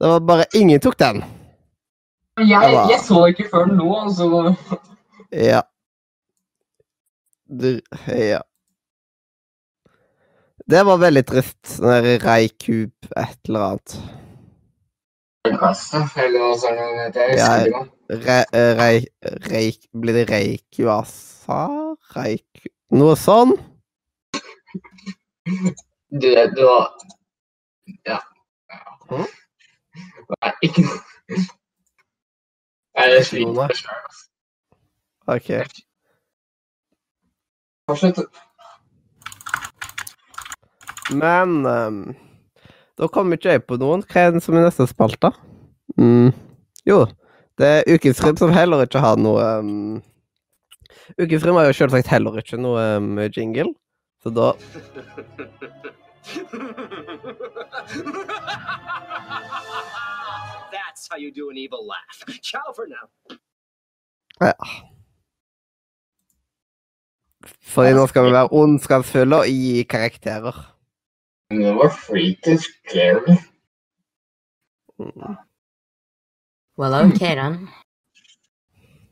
Det 0.00 0.08
var 0.08 0.20
bare 0.20 0.44
Ingen 0.54 0.80
tok 0.80 0.98
den. 0.98 1.24
jeg, 2.38 2.72
jeg 2.90 3.00
så 3.04 3.26
ikke 3.26 3.48
før 3.52 3.68
nå, 3.68 3.88
altså. 4.00 4.54
Ja. 5.32 5.60
Ja. 7.48 8.40
Det 10.70 10.82
var 10.86 10.96
veldig 10.96 11.24
trist. 11.28 11.76
Den 11.78 12.04
der 12.04 12.22
Reikub 12.24 13.10
et 13.16 13.38
eller 13.48 13.60
annet. 13.60 13.96
Kasse, 15.60 16.00
eller 16.16 17.10
det. 17.12 17.26
Jeg. 17.36 17.72
Re, 18.10 18.38
eh, 18.52 19.04
reik, 19.50 19.86
blir 19.92 20.14
det 20.16 20.30
Reikuasa? 20.30 21.60
Reik... 22.16 22.66
Noe 22.94 23.16
sånn? 23.16 23.52
Du, 26.12 26.28
du 26.56 26.62
har 26.68 26.92
Ja. 28.08 28.18
Hæ? 29.10 29.24
Nei, 30.34 30.52
ikke 30.62 30.84
noe 30.84 31.00
Nei, 32.94 33.06
jeg 33.10 33.24
sliter 33.26 33.52
med 33.52 33.64
altså. 33.64 34.28
OK. 35.34 35.50
Fortsett. 37.88 38.18
Men 41.12 41.66
um, 41.66 42.14
da 42.96 43.08
kommer 43.12 43.36
ikke 43.36 43.52
jeg 43.52 43.64
på 43.68 43.76
noen. 43.80 44.04
Hva 44.08 44.22
er 44.24 44.32
den 44.32 44.44
som 44.44 44.56
er 44.56 44.64
neste 44.64 44.86
spalte? 44.88 45.30
Mm. 46.00 46.32
Jo, 46.88 47.02
det 47.60 47.68
er 47.68 47.92
Ukens 47.92 48.22
Rim 48.24 48.38
som 48.40 48.54
heller 48.54 48.86
ikke 48.86 49.02
har 49.04 49.20
noe 49.20 49.44
um... 49.60 50.00
Ukens 51.20 51.44
Rim 51.44 51.58
har 51.60 51.68
jo 51.68 51.76
selvsagt 51.76 52.08
heller 52.08 52.40
ikke 52.40 52.56
noe 52.60 52.80
um, 52.96 53.20
jingle, 53.36 53.74
så 54.24 54.32
da 54.32 54.54
That's 60.72 61.04
how 61.10 61.18
you 61.20 61.30
do 61.30 61.50
an 61.50 61.58
evil 61.60 61.84
laugh. 61.86 62.24
Ciao 62.40 62.72
for 62.72 62.88
now. 62.88 63.06
Ja. 64.40 64.56
Fordi 67.74 67.94
nå 67.96 68.06
skal 68.10 68.26
vi 68.26 68.34
være 68.34 68.52
ondskapsfulle 68.52 69.42
og 69.44 69.48
gi 69.50 69.82
karakterer. 69.90 70.60
Det 71.50 71.74
var 71.76 71.90
freaking 71.92 72.60
scary. 72.60 73.36
Mm. 74.98 75.36
Well, 76.78 76.94
OK, 76.94 77.18
then. 77.18 77.68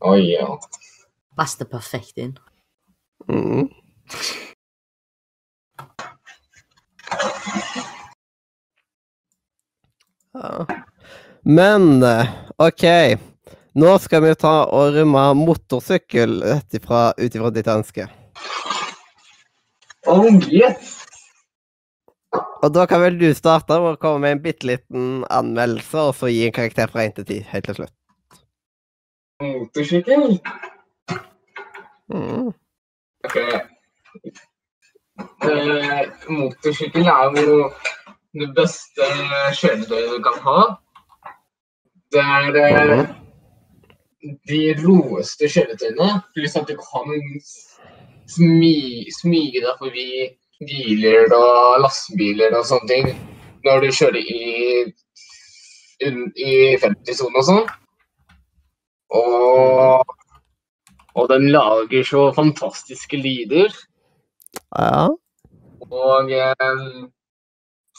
Oi, 0.00 0.32
ja. 0.32 0.46
Pass 1.36 1.56
perfekt 1.56 2.18
inn. 2.18 2.38
Mm. 3.28 3.68
Ja. 10.32 10.66
Men 11.42 12.02
eh, 12.02 12.26
OK. 12.56 12.84
Nå 13.74 13.92
skal 13.98 14.24
vi 14.24 14.34
ta 14.36 14.56
og 14.68 14.96
rømme 14.96 15.22
motorsykkel 15.38 16.42
ut 16.44 16.74
ifra 16.76 17.04
ditt 17.54 17.70
ønske. 17.72 18.08
Oh, 20.06 20.26
yes! 20.50 20.98
Og 22.62 22.70
da 22.74 22.86
kan 22.86 23.02
vel 23.02 23.18
du 23.18 23.28
starte 23.34 23.76
med 23.82 23.96
å 23.96 24.00
komme 24.00 24.22
med 24.24 24.36
en 24.36 24.42
bitte 24.42 24.66
liten 24.66 25.24
anmeldelse, 25.30 25.98
og 25.98 26.14
så 26.16 26.30
gi 26.30 26.46
en 26.46 26.54
karakter 26.54 26.90
fra 26.90 27.04
1 27.08 27.16
til 27.18 27.26
10 27.28 27.48
helt 27.52 27.68
til 27.68 27.78
slutt. 27.80 27.94
Motorsykkel? 29.42 30.38
Mm. 32.12 32.52
Ok. 33.26 33.36
Eh, 35.42 36.04
motorsykkel 36.30 37.10
er 37.14 37.40
jo 37.42 37.56
det 38.38 38.48
beste 38.56 39.08
kjøretøyet 39.58 40.14
du 40.14 40.22
kan 40.28 40.38
ha. 40.46 40.60
Det 42.14 42.22
er 42.22 42.60
eh, 42.62 43.04
de 44.48 44.62
roeste 44.84 45.50
kjøretøyene, 45.50 46.08
pluss 46.34 46.56
at 46.60 46.70
du 46.70 46.78
kan 46.78 47.10
smi, 48.30 49.06
smyge 49.20 49.62
deg 49.64 49.78
forbi 49.80 50.06
biler 50.62 51.32
og 51.34 51.80
lastebiler 51.82 52.54
og 52.58 52.66
sånne 52.68 52.88
ting 52.90 53.08
når 53.66 53.80
du 53.84 53.88
kjører 53.94 54.18
i 54.22 54.42
i 56.02 56.52
50-sonen 56.82 57.38
og 57.38 57.44
sånn. 57.46 57.66
Og, 59.14 60.14
og 61.14 61.28
den 61.30 61.44
lager 61.54 62.02
så 62.08 62.24
fantastiske 62.34 63.20
lyder. 63.22 63.70
Ja. 64.74 65.06
Og 65.92 66.32
eh, 66.32 66.82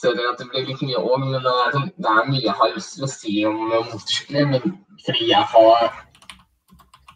ser 0.01 0.19
at 0.19 0.41
det 0.41 0.49
blir 0.51 0.67
litt 0.67 0.81
mye 0.83 0.99
òg, 0.99 1.15
men 1.21 1.35
det 1.37 1.43
er, 1.53 1.71
sånn- 1.77 1.93
det 1.95 2.11
er 2.11 2.27
mye 2.31 2.43
jeg 2.43 2.57
har 2.59 2.73
lyst 2.75 2.95
til 2.97 3.05
å 3.07 3.11
si 3.13 3.35
om 3.47 3.61
motorsykler. 3.71 4.49
Men 4.51 4.75
fordi 5.05 5.29
jeg 5.31 5.51
har 5.55 5.91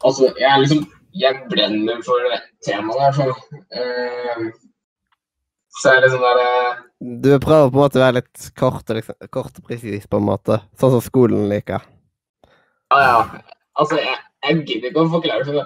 Altså, 0.06 0.28
jeg 0.38 0.46
er 0.46 0.60
liksom 0.62 0.84
Jeg 1.18 1.42
brenner 1.52 2.02
for 2.06 2.38
temaet 2.66 3.02
der, 3.02 3.18
så 3.18 3.28
eh, 3.82 4.48
Så 5.78 5.94
er 5.94 6.02
det 6.04 6.12
sånn 6.14 6.26
der 6.26 6.42
eh, 6.44 6.80
Du 7.24 7.30
prøver 7.44 7.70
på 7.72 7.78
en 7.78 7.84
måte 7.84 8.00
å 8.00 8.06
være 8.06 8.20
litt 8.20 8.50
kort 8.58 8.90
liksom, 8.94 9.20
kort 9.34 9.60
og 9.60 9.68
presis, 9.68 10.08
på 10.10 10.22
en 10.22 10.30
måte. 10.30 10.62
Sånn 10.80 10.96
som 10.96 11.06
skolen 11.06 11.48
liker. 11.52 11.86
Ja, 12.94 13.00
ja. 13.04 13.22
Altså, 13.78 14.00
jeg, 14.02 14.18
jeg 14.46 14.64
gidder 14.66 14.92
ikke 14.92 15.06
å 15.06 15.14
forklare 15.18 15.58
det. 15.60 15.66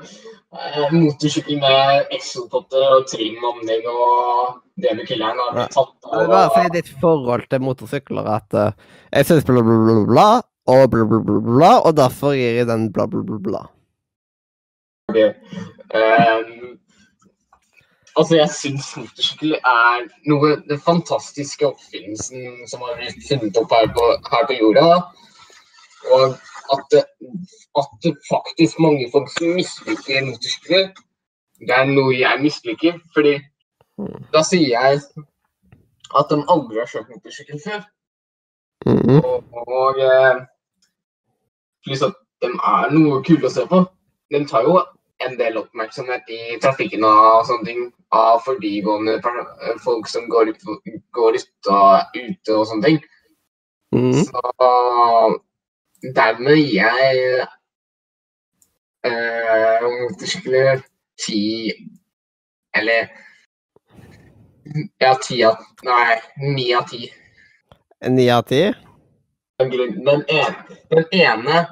Eh, 0.52 0.91
Motorsykkel 0.91 1.62
med 1.62 2.12
exopotter 2.12 2.97
og 2.97 3.06
trim-omlegg 3.08 3.86
og 3.88 4.58
det 4.84 4.95
med 4.97 5.08
killeren 5.08 5.39
har 5.39 5.54
blitt 5.56 5.76
tatt 5.76 6.10
av. 6.10 6.26
bare 6.28 6.49
si 6.56 6.72
ditt 6.76 6.89
forhold 6.99 7.45
til 7.52 7.64
motorsykler 7.64 8.28
at 8.34 8.58
uh, 8.58 8.74
jeg 9.14 9.30
syns 9.30 9.47
bla, 9.47 9.64
bla, 9.64 9.78
bla, 9.86 10.02
bla, 10.10 10.26
og 10.74 10.84
bla, 10.91 11.06
bla, 11.08 11.20
bla, 11.28 11.38
bla, 11.45 11.72
og 11.86 11.95
derfor 11.99 12.36
gir 12.36 12.60
jeg 12.60 12.68
den 12.68 12.89
bla, 12.91 13.08
bla, 13.08 13.24
bla, 13.28 13.39
bla. 13.45 13.62
Ehm, 15.18 16.80
altså, 18.16 18.36
jeg 18.36 18.49
syns 18.55 18.91
motorsykkel 18.97 19.55
er 19.59 20.07
noe 20.32 20.55
den 20.70 20.82
fantastiske 20.86 21.68
oppfinnelsen 21.68 22.68
som 22.72 22.86
har 22.86 22.99
blitt 22.99 23.28
funnet 23.28 23.59
opp 23.62 23.76
her 23.76 23.89
på, 23.95 24.07
her 24.32 24.47
på 24.49 24.57
jorda. 24.59 24.88
Og 26.12 26.24
at 26.74 26.84
det, 26.91 27.03
at 27.80 27.89
det 28.03 28.18
faktisk 28.30 28.80
mange 28.80 29.09
folk 29.12 29.30
som 29.38 29.55
misliker 29.55 30.26
motorsykler, 30.26 30.91
det 31.62 31.76
er 31.78 31.89
noe 31.89 32.14
jeg 32.18 32.41
misliker. 32.41 32.99
Fordi 33.14 33.38
da 34.34 34.43
sier 34.47 34.70
jeg 34.72 35.01
at 36.20 36.32
de 36.32 36.39
aldri 36.49 36.80
har 36.82 36.89
kjørt 36.89 37.12
motorsykkel 37.12 37.62
før. 37.66 37.84
Mhm. 38.86 39.20
Og, 39.20 39.43
og 39.68 39.99
eh, 40.01 40.41
pluss 41.86 42.01
at 42.01 42.18
de 42.41 42.49
er 42.49 42.93
noe 42.95 43.22
kule 43.26 43.47
å 43.47 43.53
se 43.53 43.66
på. 43.70 43.84
De 44.34 44.41
tar 44.49 44.66
jo 44.66 44.80
en 45.26 45.38
del 45.39 45.57
oppmerksomhet 45.61 46.30
i 46.34 46.57
trafikken 46.63 47.05
og 47.07 47.45
sånne 47.47 47.67
ting 47.67 47.82
av 48.15 48.41
forbigående 48.45 49.19
folk 49.84 50.09
som 50.09 50.28
går 50.32 50.53
går 51.15 51.39
ut 51.39 51.72
og 51.72 52.17
ute 52.17 52.57
og 52.57 52.67
sånne 52.69 52.88
ting. 52.88 52.99
Mm. 53.95 54.24
Så 54.24 54.41
dermed 56.15 56.57
gir 56.57 56.80
jeg 56.80 57.45
eh, 59.05 59.88
skulle 60.26 60.82
ti 61.26 61.41
Eller 62.74 63.09
ja, 64.97 65.15
ti 65.19 65.41
av 65.43 65.59
Nei, 65.84 66.15
ni 66.55 66.74
av 66.74 66.88
ti. 66.88 67.09
Ni 68.07 68.30
av 68.32 68.45
ti? 68.47 68.61
Den, 69.59 70.24
ene, 70.30 70.78
den 70.89 71.05
ene 71.11 71.63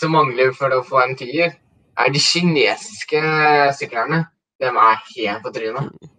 som 0.00 0.12
mangler 0.14 0.52
for 0.56 0.72
å 0.72 0.84
få 0.86 1.00
en 1.02 1.16
tier, 1.18 1.56
er 1.96 2.12
de 2.12 2.20
kinesiske 2.22 3.22
syklerne, 3.78 4.26
De 4.60 4.68
er 4.70 5.00
helt 5.16 5.42
på 5.44 5.52
trynet. 5.52 6.12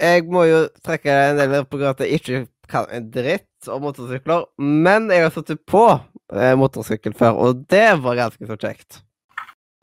Jeg 0.00 0.24
må 0.28 0.42
jo 0.44 0.64
trekke 0.84 1.14
en 1.30 1.38
del 1.38 1.54
på 1.64 1.78
grunn 1.78 1.92
av 1.92 1.94
at 1.94 2.02
jeg 2.04 2.18
ikke 2.18 2.40
kan 2.68 2.88
en 2.92 3.06
dritt 3.12 3.68
om 3.72 3.84
motorsykler, 3.86 4.44
men 4.58 5.08
jeg 5.12 5.24
har 5.24 5.32
sittet 5.32 5.62
på 5.68 5.84
eh, 6.34 6.52
motorsykkel 6.58 7.14
før, 7.16 7.38
og 7.46 7.62
det 7.72 7.86
var 8.04 8.18
ganske 8.18 8.48
så 8.48 8.58
kjekt. 8.60 9.00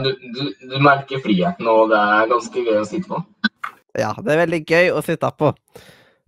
Du, 0.01 0.11
du, 0.11 0.43
du 0.69 0.77
merker 0.81 1.21
friheten, 1.23 1.69
og 1.69 1.89
det 1.89 1.97
er 1.97 2.29
ganske 2.29 2.65
gøy 2.67 2.77
å 2.81 2.85
sitte 2.89 3.09
på. 3.09 3.21
Ja, 3.97 4.13
det 4.17 4.33
er 4.33 4.43
veldig 4.43 4.61
gøy 4.65 4.91
å 4.93 5.01
sitte 5.05 5.31
på. 5.37 5.53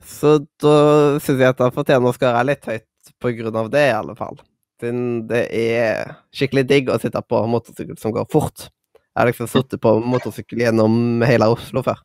Så 0.04 0.40
da 0.62 0.76
syns 1.24 1.40
jeg 1.40 1.54
at 1.54 1.62
han 1.64 1.76
fortjener 1.76 2.10
å 2.10 2.16
skåre 2.16 2.44
litt 2.48 2.66
høyt 2.68 3.14
på 3.22 3.36
grunn 3.38 3.62
av 3.62 3.70
det, 3.74 3.86
i 3.90 3.96
alle 3.96 4.18
fall. 4.18 4.42
Siden 4.84 5.30
det 5.30 5.46
er 5.56 6.10
skikkelig 6.36 6.66
digg 6.68 6.90
å 6.92 6.98
sitte 7.00 7.22
på 7.24 7.40
motorsykkel 7.48 7.96
som 8.02 8.12
går 8.12 8.26
fort. 8.32 8.66
Jeg 8.92 9.16
har 9.16 9.30
liksom 9.30 9.48
sittet 9.48 9.80
på 9.80 9.94
motorsykkel 10.04 10.60
gjennom 10.66 11.22
hele 11.24 11.48
Oslo 11.54 11.80
før. 11.86 12.02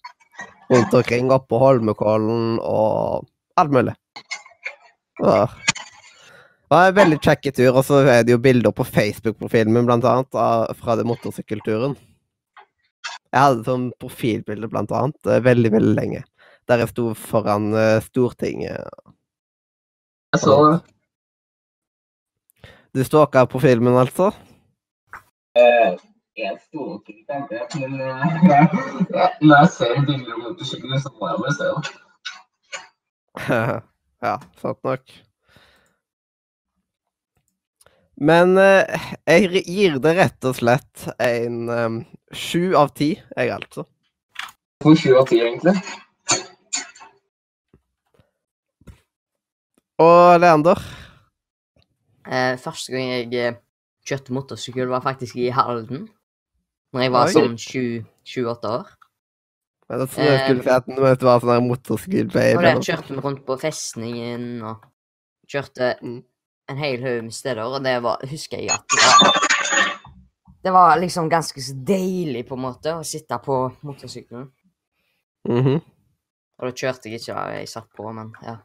Rundt 0.70 0.92
omkring, 0.94 1.32
opp 1.34 1.48
på 1.50 1.58
Holmenkollen 1.58 2.60
og 2.62 3.24
alt 3.58 3.72
mulig. 3.74 3.94
Ja. 5.18 5.48
det 5.48 6.76
var 6.76 6.90
en 6.92 6.98
veldig 7.00 7.18
kjekk 7.24 7.48
tur, 7.56 7.72
og 7.72 7.80
så 7.88 8.04
er 8.04 8.22
det 8.28 8.36
jo 8.36 8.42
bilder 8.44 8.70
på 8.76 8.86
Facebook-profilen 8.86 9.74
min, 9.74 9.88
blant 9.88 10.06
annet, 10.06 10.38
fra 10.78 10.96
den 11.00 11.08
motorsykkelturen. 11.10 11.96
Jeg 13.32 13.40
hadde 13.42 13.66
sånn 13.66 13.88
profilbilde, 13.98 14.70
blant 14.70 14.94
annet, 14.94 15.18
veldig, 15.48 15.72
veldig 15.74 15.96
lenge. 15.98 16.22
Der 16.70 16.84
jeg 16.84 16.92
sto 16.92 17.08
foran 17.16 17.72
eh, 17.74 17.98
Stortinget. 18.06 18.86
Jeg 20.36 20.44
så 20.44 20.60
Du 22.98 23.04
stalka 23.04 23.46
på 23.46 23.60
filmen, 23.62 23.94
altså? 23.94 24.32
eh, 25.54 25.98
Jeg 26.38 26.56
sto 26.64 26.96
ikke 27.08 27.36
det, 27.50 27.60
men 27.78 28.00
eh, 28.00 28.74
når 29.46 29.54
jeg 29.60 29.68
ser 29.76 30.00
bilder 30.08 30.32
av 30.34 30.40
motorsykler, 30.42 30.98
så 31.04 31.12
må 31.14 31.28
jeg 31.30 31.38
bare 31.44 31.54
se 31.54 31.68
det. 31.76 31.92
ja, 34.26 34.34
sant 34.58 34.82
nok. 34.88 35.14
Men 38.18 38.58
eh, 38.58 39.08
jeg 39.30 39.62
gir 39.70 40.02
det 40.02 40.18
rett 40.18 40.50
og 40.50 40.58
slett 40.58 41.06
en 41.22 42.04
sju 42.34 42.64
um, 42.72 42.80
av 42.82 42.90
ti, 42.98 43.12
jeg 43.38 43.54
altså. 43.60 43.86
Hvorfor 44.82 45.04
sju 45.04 45.18
av 45.22 45.30
ti, 45.30 45.38
egentlig? 45.46 45.78
Og 50.02 50.40
Leander? 50.42 50.97
Eh, 52.28 52.54
første 52.60 52.92
gang 52.92 53.08
jeg 53.08 53.34
eh, 53.34 53.58
kjørte 54.08 54.34
motorsykkel, 54.36 54.88
var 54.90 55.04
faktisk 55.04 55.36
i 55.40 55.48
Halden. 55.54 56.08
Når 56.92 57.04
jeg 57.04 57.12
var 57.12 57.28
Oi. 57.28 57.34
sånn 57.36 57.56
28 57.56 58.70
år. 58.72 58.86
Men 59.88 60.02
jeg 60.04 60.56
du 60.58 60.62
vet 60.62 60.68
at 60.74 60.86
det 61.20 61.24
var 61.24 61.40
sånn 61.40 61.54
her 61.54 61.64
motorsykkelbaby. 61.64 62.56
Og 62.58 62.64
der 62.66 62.80
kjørte 62.84 63.14
vi 63.14 63.22
rundt 63.24 63.44
på 63.46 63.56
festningen 63.60 64.62
og 64.68 64.84
kjørte 65.48 65.94
Mm. 66.02 66.22
en 66.68 66.76
hel 66.76 67.00
haug 67.02 67.22
med 67.24 67.32
steder, 67.32 67.62
og 67.64 67.82
det 67.82 68.02
var, 68.02 68.20
husker 68.28 68.58
jeg 68.60 68.70
at 68.70 68.84
det 68.92 69.00
var, 69.00 69.38
det 70.64 70.72
var 70.72 70.98
liksom 71.00 71.30
ganske 71.30 71.62
så 71.64 71.72
deilig, 71.72 72.46
på 72.46 72.54
en 72.58 72.60
måte, 72.60 72.92
å 72.92 73.04
sitte 73.04 73.38
på 73.40 73.72
motorsykkelen. 73.82 74.50
Mhm. 75.48 75.80
Og 76.58 76.66
da 76.66 76.72
kjørte 76.74 77.08
jeg 77.08 77.20
ikke, 77.20 77.34
da 77.34 77.56
jeg 77.56 77.68
satt 77.68 77.88
på, 77.96 78.12
men 78.12 78.32
ja. 78.42 78.58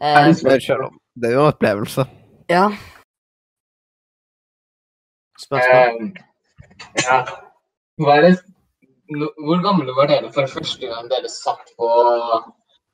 Eh, 0.00 0.32
Det 0.34 1.28
er 1.30 1.32
jo 1.32 1.44
en 1.46 1.52
opplevelse. 1.52 2.04
Ja. 2.48 2.66
Spørsmål? 5.46 6.02
Uh, 6.02 6.10
ja. 7.06 7.18
Det 7.98 8.38
Hvor 9.46 9.62
gamle 9.62 9.92
var 9.96 10.06
dere 10.10 10.32
for 10.32 10.46
første 10.46 10.86
gang 10.86 11.10
dere 11.10 11.28
satt 11.30 11.72
på 11.78 11.88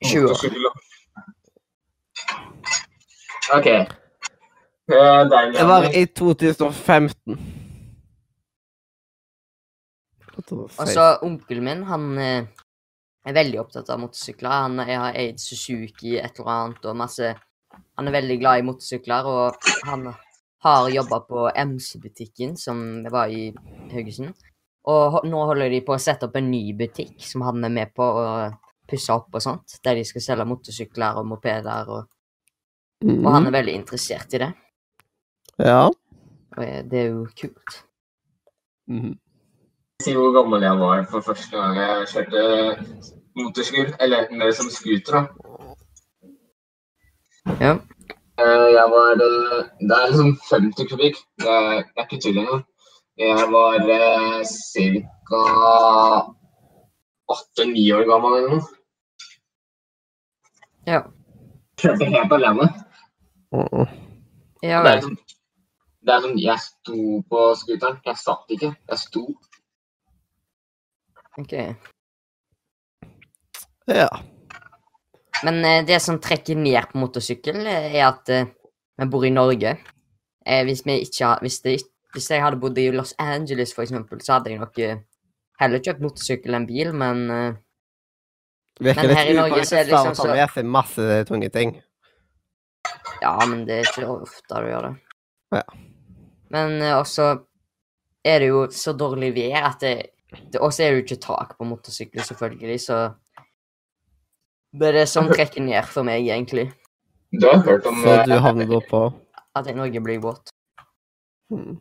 20 0.05 0.29
år. 0.29 0.77
OK. 3.57 3.67
Uh. 3.67 5.23
Det 5.57 5.67
var 5.67 5.89
i 5.95 6.05
2015. 6.05 7.39
Altså, 10.79 11.17
onkelen 11.21 11.63
min, 11.63 11.83
han 11.87 12.17
eh, 12.17 12.45
er 13.25 13.35
veldig 13.37 13.59
opptatt 13.61 13.89
av 13.93 14.01
motorsykler. 14.01 14.49
Han 14.65 14.79
har 14.79 15.17
eid 15.19 15.39
Suzuki, 15.39 16.17
et 16.17 16.39
eller 16.39 16.51
annet, 16.51 16.85
og 16.85 16.97
masse 16.99 17.35
Han 17.97 18.09
er 18.09 18.15
veldig 18.15 18.37
glad 18.41 18.59
i 18.59 18.65
motorsykler, 18.65 19.27
og 19.29 19.67
han 19.87 20.07
har 20.63 20.89
jobba 20.89 21.19
på 21.27 21.45
MC-butikken, 21.51 22.55
som 22.57 23.03
var 23.11 23.31
i 23.31 23.51
Haugesund. 23.91 24.33
Og 24.89 25.21
nå 25.29 25.43
holder 25.47 25.71
de 25.71 25.81
på 25.85 25.95
å 25.95 26.01
sette 26.01 26.27
opp 26.27 26.35
en 26.39 26.49
ny 26.51 26.73
butikk 26.75 27.21
som 27.23 27.45
han 27.45 27.63
er 27.63 27.71
med 27.71 27.93
på 27.95 28.03
å 28.03 28.25
pusse 28.89 29.13
opp 29.15 29.37
og 29.37 29.43
sånt, 29.43 29.77
der 29.85 29.99
de 29.99 30.03
skal 30.07 30.25
selge 30.25 30.47
motorsykler 30.49 31.19
og 31.21 31.29
mopeder, 31.29 31.91
og, 31.93 32.09
og 33.05 33.29
han 33.31 33.47
er 33.47 33.57
veldig 33.59 33.77
interessert 33.79 34.35
i 34.35 34.43
det. 34.43 34.51
Ja. 35.63 35.85
Og 35.87 36.89
det 36.89 36.99
er 36.99 37.11
jo 37.13 37.27
kult. 37.39 37.83
Mhm. 38.91 39.19
Si 40.03 40.11
hvor 40.17 40.33
gammel 40.35 40.65
jeg 40.65 40.79
var 40.81 41.03
for 41.07 41.23
første 41.23 41.55
gang 41.55 41.77
jeg 41.79 42.07
kjørte 42.11 42.41
motorsykkel. 43.39 43.93
Eller 43.99 44.31
mer 44.31 44.51
som 44.51 44.69
scooter, 44.69 45.19
da. 45.19 45.52
Ja. 47.45 47.73
Eh, 48.39 48.67
Jeg 48.73 48.85
var 48.91 49.11
eh, 49.25 49.65
Det 49.79 49.97
er 49.97 50.07
liksom 50.11 50.37
50 50.49 50.87
kubikk. 50.89 51.17
Det 51.39 51.49
er, 51.49 51.83
det 51.83 51.97
er 51.99 52.07
ikke 52.07 52.21
tull 52.23 52.37
engang. 52.43 52.63
Jeg 53.17 53.47
var 53.51 53.75
eh, 53.97 54.43
ca. 55.29 55.41
åtte-ni 57.33 57.83
år 57.95 58.07
gammel 58.09 58.37
eller 58.37 58.55
noe. 58.55 58.63
Ja. 60.87 61.01
Prøvde 61.79 62.05
helt 62.11 62.33
alene. 62.39 62.67
Mm. 63.53 63.87
Ja 64.63 64.79
Det 64.83 64.89
er 64.89 64.95
vel. 64.95 65.01
sånn, 65.05 65.17
det 66.03 66.13
er 66.15 66.21
som 66.25 66.37
Jeg 66.41 66.59
sto 66.63 66.97
på 67.29 67.39
scooteren. 67.59 67.99
Jeg 68.05 68.17
satt 68.19 68.53
ikke. 68.55 68.73
Jeg 68.89 68.99
sto. 68.99 69.23
Ok. 71.39 71.53
Ja. 73.87 74.09
Men 75.41 75.65
eh, 75.65 75.85
det 75.85 75.99
som 75.99 76.19
trekker 76.21 76.55
ned 76.59 76.91
på 76.91 76.99
motorsykkel, 77.01 77.65
eh, 77.65 77.95
er 77.97 78.07
at 78.11 78.29
eh, 78.31 78.51
vi 78.99 79.09
bor 79.09 79.25
i 79.25 79.33
Norge. 79.33 79.75
Eh, 80.45 80.63
hvis, 80.67 80.83
vi 80.85 80.99
ikke, 81.07 81.33
hvis, 81.41 81.59
det, 81.65 81.77
hvis 82.13 82.29
jeg 82.31 82.43
hadde 82.43 82.59
bodd 82.61 82.77
i 82.77 82.91
Los 82.93 83.15
Angeles, 83.19 83.73
for 83.73 83.85
eksempel, 83.85 84.21
så 84.21 84.37
hadde 84.37 84.53
jeg 84.53 84.61
nok 84.61 84.81
heller 85.61 85.83
kjøpt 85.83 86.03
motorsykkel 86.03 86.57
enn 86.57 86.67
bil, 86.69 86.91
men 86.97 87.25
Virker 88.81 89.05
Men 89.05 89.11
litt 89.13 89.35
Norge 89.37 89.65
så 89.69 89.75
er 89.77 89.85
det 89.85 89.93
upraktisk 89.93 90.27
liksom 90.33 90.65
å 90.65 90.73
masse 90.73 91.17
tunge 91.29 91.49
ting. 91.53 91.75
Ja, 93.21 93.35
men 93.45 93.67
det 93.67 93.75
er 93.75 93.89
ikke 93.91 94.07
ofte 94.15 94.61
du 94.63 94.69
gjør 94.71 94.87
det. 94.87 94.93
Ja. 95.53 95.61
Men 96.55 96.81
også 96.97 97.27
er 98.25 98.41
det 98.41 98.47
jo 98.49 98.63
så 98.73 98.95
dårlig 98.97 99.29
vær 99.35 99.67
at 99.69 99.85
det, 99.85 99.93
det 100.51 100.61
også 100.61 100.83
er 100.83 100.89
det 100.89 100.97
jo 100.97 101.03
ikke 101.03 101.19
tak 101.21 101.53
på 101.59 101.67
motorsykler, 101.69 102.25
selvfølgelig, 102.25 102.79
så 102.81 102.97
Det 104.73 104.89
er 104.89 104.95
det 104.97 105.07
som 105.09 105.29
trekker 105.29 105.61
ned 105.61 105.85
for 105.85 106.05
meg, 106.07 106.25
egentlig. 106.25 106.71
Du 107.33 107.47
har 107.49 107.61
hørt 107.65 107.85
om 107.89 108.01
Så 108.01 108.13
eh, 108.13 108.25
du 108.29 108.37
havner 108.41 108.69
da 108.69 108.79
på 108.89 109.01
At 109.57 109.67
jeg 109.69 109.77
Norge 109.77 110.01
blir 110.01 110.21
våt. 110.21 110.49
Hmm. 111.53 111.77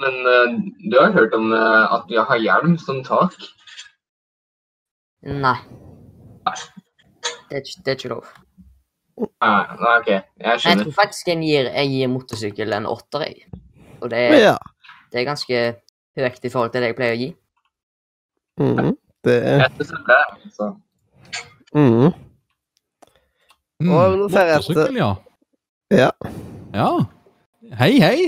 Men 0.00 0.14
uh, 0.26 0.54
du 0.90 0.96
har 0.98 1.12
hørt 1.12 1.34
om 1.34 1.52
uh, 1.52 1.94
at 1.94 2.08
vi 2.10 2.18
har 2.18 2.40
hjelm 2.42 2.78
som 2.78 3.02
tak? 3.06 3.36
Nei. 5.22 5.56
Det 7.50 7.60
er, 7.60 7.68
det 7.84 7.92
er 7.92 7.98
ikke 7.98 8.10
lov. 8.14 8.26
Nei, 9.18 9.60
nei, 9.78 9.92
OK. 10.00 10.08
Jeg 10.10 10.24
skjønner. 10.42 10.70
jeg 10.70 10.80
tror 10.82 10.96
faktisk 10.96 11.30
jeg 11.30 11.42
gir, 11.44 11.70
jeg 11.70 11.90
gir 11.92 12.10
motorsykkel 12.10 12.74
en 12.74 12.88
åtter, 12.90 13.26
jeg. 13.28 13.62
Og 14.00 14.10
det 14.10 14.18
er, 14.18 14.38
Ja. 14.42 14.56
det 15.12 15.20
er 15.20 15.28
ganske 15.28 15.60
høyt 16.18 16.44
i 16.44 16.50
forhold 16.50 16.74
til 16.74 16.82
det 16.82 16.90
jeg 16.90 16.98
pleier 16.98 17.14
å 17.14 17.20
gi. 17.20 17.30
Mm. 18.58 18.96
Det 19.24 19.36
Jeg 19.42 19.70
synes 19.78 20.02
det 20.08 20.18
er 20.18 20.34
det. 20.34 20.50
Så. 20.56 20.72
Mm. 21.74 22.12
Mm, 23.82 23.90
Og 23.90 24.16
nå 24.20 24.28
ser 24.32 24.46
jeg 24.52 24.62
etter. 24.62 24.94
ja. 24.96 25.10
Ja. 25.92 26.10
Ja. 26.74 26.88
Hei, 27.78 27.92
hei. 28.00 28.18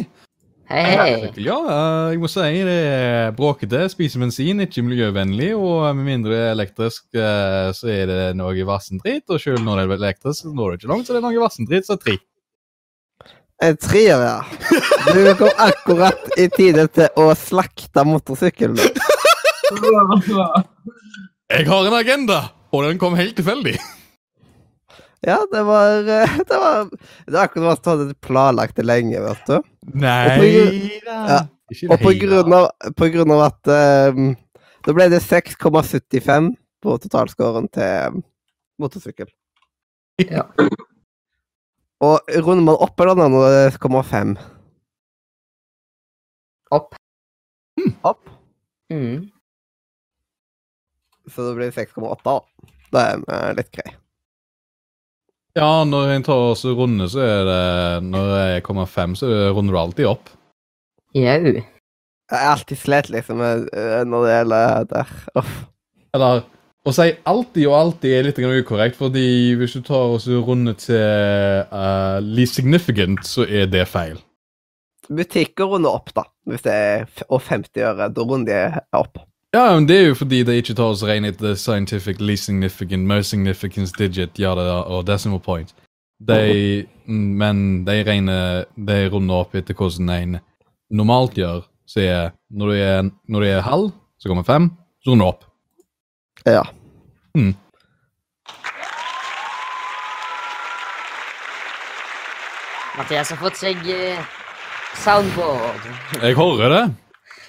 Hei, 0.67 0.83
hei. 0.99 1.11
Ja. 1.39 1.57
Eh, 1.63 2.11
Jeg 2.17 2.19
må 2.21 2.27
si 2.31 2.43
det 2.67 2.75
er 2.91 3.31
bråkete, 3.37 3.85
spiser 3.93 4.19
bensin, 4.25 4.61
ikke 4.65 4.83
miljøvennlig, 4.83 5.53
og 5.55 5.95
med 5.97 6.05
mindre 6.09 6.41
elektrisk 6.51 7.05
eh, 7.15 7.71
så 7.77 7.87
er 7.93 8.07
det 8.11 8.23
noe 8.39 8.67
vassendrit, 8.67 9.23
og 9.31 9.39
selv 9.43 9.63
når 9.63 9.77
det 9.79 9.87
er 9.87 9.95
elektrisk 10.01 10.43
så 10.43 10.51
når 10.55 10.73
det 10.75 10.81
ikke 10.81 10.91
langt, 10.93 11.07
så 11.07 11.15
det 11.15 11.21
er 11.23 11.27
noe 11.29 11.45
vassendrit, 11.45 11.87
så 11.87 11.97
tre. 12.03 12.17
En 13.63 13.77
trier, 13.81 14.21
ja. 14.21 14.43
Du 15.15 15.23
kom 15.39 15.55
akkurat 15.65 16.27
i 16.37 16.49
tide 16.53 16.89
til 16.93 17.09
å 17.23 17.31
slakte 17.39 18.03
motorsykkelen. 18.05 18.77
Jeg 21.47 21.67
har 21.71 21.87
en 21.89 21.95
agenda, 21.95 22.41
og 22.77 22.87
den 22.87 23.01
kom 23.01 23.17
helt 23.19 23.37
tilfeldig. 23.39 23.77
Ja, 25.27 25.39
det 25.53 25.63
var 25.67 26.09
eh, 26.09 26.39
Det 26.49 26.59
var, 26.61 26.91
det 27.27 27.33
var 27.33 27.43
akkurat 27.49 27.85
som 27.85 27.99
du 27.99 28.05
hadde 28.05 28.15
planlagt 28.23 28.77
det 28.77 28.87
lenge, 28.87 29.21
vet 29.21 29.49
du. 29.49 29.57
Nei 29.97 30.99
da. 31.07 31.17
Ja, 31.31 31.41
Og 31.91 32.03
på 32.03 32.13
grunn 32.21 32.53
av, 32.55 32.69
på 32.99 33.09
grunn 33.15 33.33
av 33.35 33.47
at 33.49 33.73
um, 34.15 34.35
Da 34.87 34.95
ble 34.95 35.09
det 35.11 35.23
6,75 35.25 36.53
på 36.85 36.99
totalscoren 37.03 37.67
til 37.75 38.21
motorsykkel. 38.79 39.31
Ja. 40.23 40.45
Og 42.05 42.37
runder 42.45 42.67
man 42.69 42.79
opp 42.85 43.01
eller 43.01 43.19
ned 43.19 43.33
når 43.35 43.47
det 43.49 43.63
er 43.65 43.79
0,5? 43.81 44.37
Opp. 46.77 46.99
Opp. 48.07 48.31
Mm. 48.93 49.27
Så 51.31 51.49
det 51.49 51.55
blir 51.59 51.75
6,8, 51.75 52.17
da. 52.25 52.37
Det 52.95 53.05
er 53.35 53.57
litt 53.59 53.71
grei. 53.75 53.95
Ja, 55.57 55.71
når 55.89 56.13
en 56.13 56.27
tar 56.27 56.43
oss 56.53 56.67
runde, 56.69 57.07
så 57.09 57.23
er 57.25 57.47
det 57.49 58.09
Når 58.11 58.27
jeg 58.37 58.65
kommer 58.67 58.85
fem, 58.87 59.15
så 59.17 59.31
runder 59.57 59.73
du 59.73 59.81
alltid 59.81 60.11
opp. 60.11 60.29
Jau. 61.17 61.55
Jeg 61.57 62.43
er 62.43 62.51
alltid 62.51 62.79
slet, 62.83 63.09
liksom, 63.15 63.41
når 63.41 64.27
det 64.27 64.35
gjelder 64.35 64.87
der. 64.91 65.17
Uff. 65.39 65.55
Eller 66.17 66.43
å 66.87 66.93
si 66.95 67.09
alltid 67.27 67.67
og 67.67 67.77
alltid 67.77 68.13
er 68.15 68.27
litt 68.29 68.39
ukorrekt, 68.39 68.99
fordi 68.99 69.55
hvis 69.59 69.75
du 69.79 69.83
tar 69.87 70.13
oss 70.15 70.29
runde 70.29 70.77
til 70.79 71.65
uh, 71.73 72.19
least 72.23 72.61
significant, 72.61 73.25
så 73.27 73.47
er 73.47 73.67
det 73.71 73.89
feil. 73.91 74.21
Butikker 75.09 75.71
runder 75.71 75.97
opp, 75.99 76.13
da. 76.15 76.27
Hvis 76.47 76.63
det 76.67 76.75
er 76.75 77.09
og 77.27 77.43
50 77.43 77.83
øre. 77.87 78.11
Da 78.15 78.27
runder 78.27 78.53
de 78.77 78.85
opp. 78.99 79.19
Ja, 79.55 79.75
men 79.75 79.87
det 79.87 79.97
er 79.97 80.09
jo 80.11 80.17
fordi 80.19 80.43
det 80.45 80.59
ikke 80.61 80.75
tar 80.77 80.93
oss 80.93 81.05
rene 81.07 81.31
etter 81.33 81.55
scientific 81.57 82.21
least 82.21 82.49
significant, 82.51 83.07
most 83.07 83.31
significant 83.31 83.93
digit, 83.99 84.39
ja, 84.39 84.55
det 84.59 84.67
der, 84.67 84.83
og 84.91 85.07
decimal 85.07 85.41
point. 85.41 85.75
De, 86.29 86.87
mm, 87.07 87.33
men 87.37 87.85
de 87.85 87.99
regner 88.07 88.65
De 88.89 88.97
runder 89.13 89.43
opp 89.43 89.55
etter 89.55 89.77
hvordan 89.77 90.09
en 90.11 90.39
normalt 90.91 91.37
gjør. 91.37 91.67
Så 91.87 92.01
er 92.01 92.31
når 92.51 92.67
du 92.67 92.75
er, 92.75 93.11
når 93.29 93.41
du 93.41 93.47
er 93.47 93.61
halv, 93.61 93.91
så 94.19 94.29
kommer 94.29 94.43
fem, 94.43 94.71
så 95.05 95.11
runder 95.13 95.27
du 95.27 95.29
opp. 95.29 95.45
Ja. 96.47 96.63
Mm. 97.37 97.55
Mathias 102.97 103.31
har 103.31 103.37
fått 103.37 103.59
seg 103.61 103.83
eh, 103.93 104.21
soundboard. 105.05 105.91
Jeg 106.23 106.37
hører 106.39 106.73
det. 106.73 106.85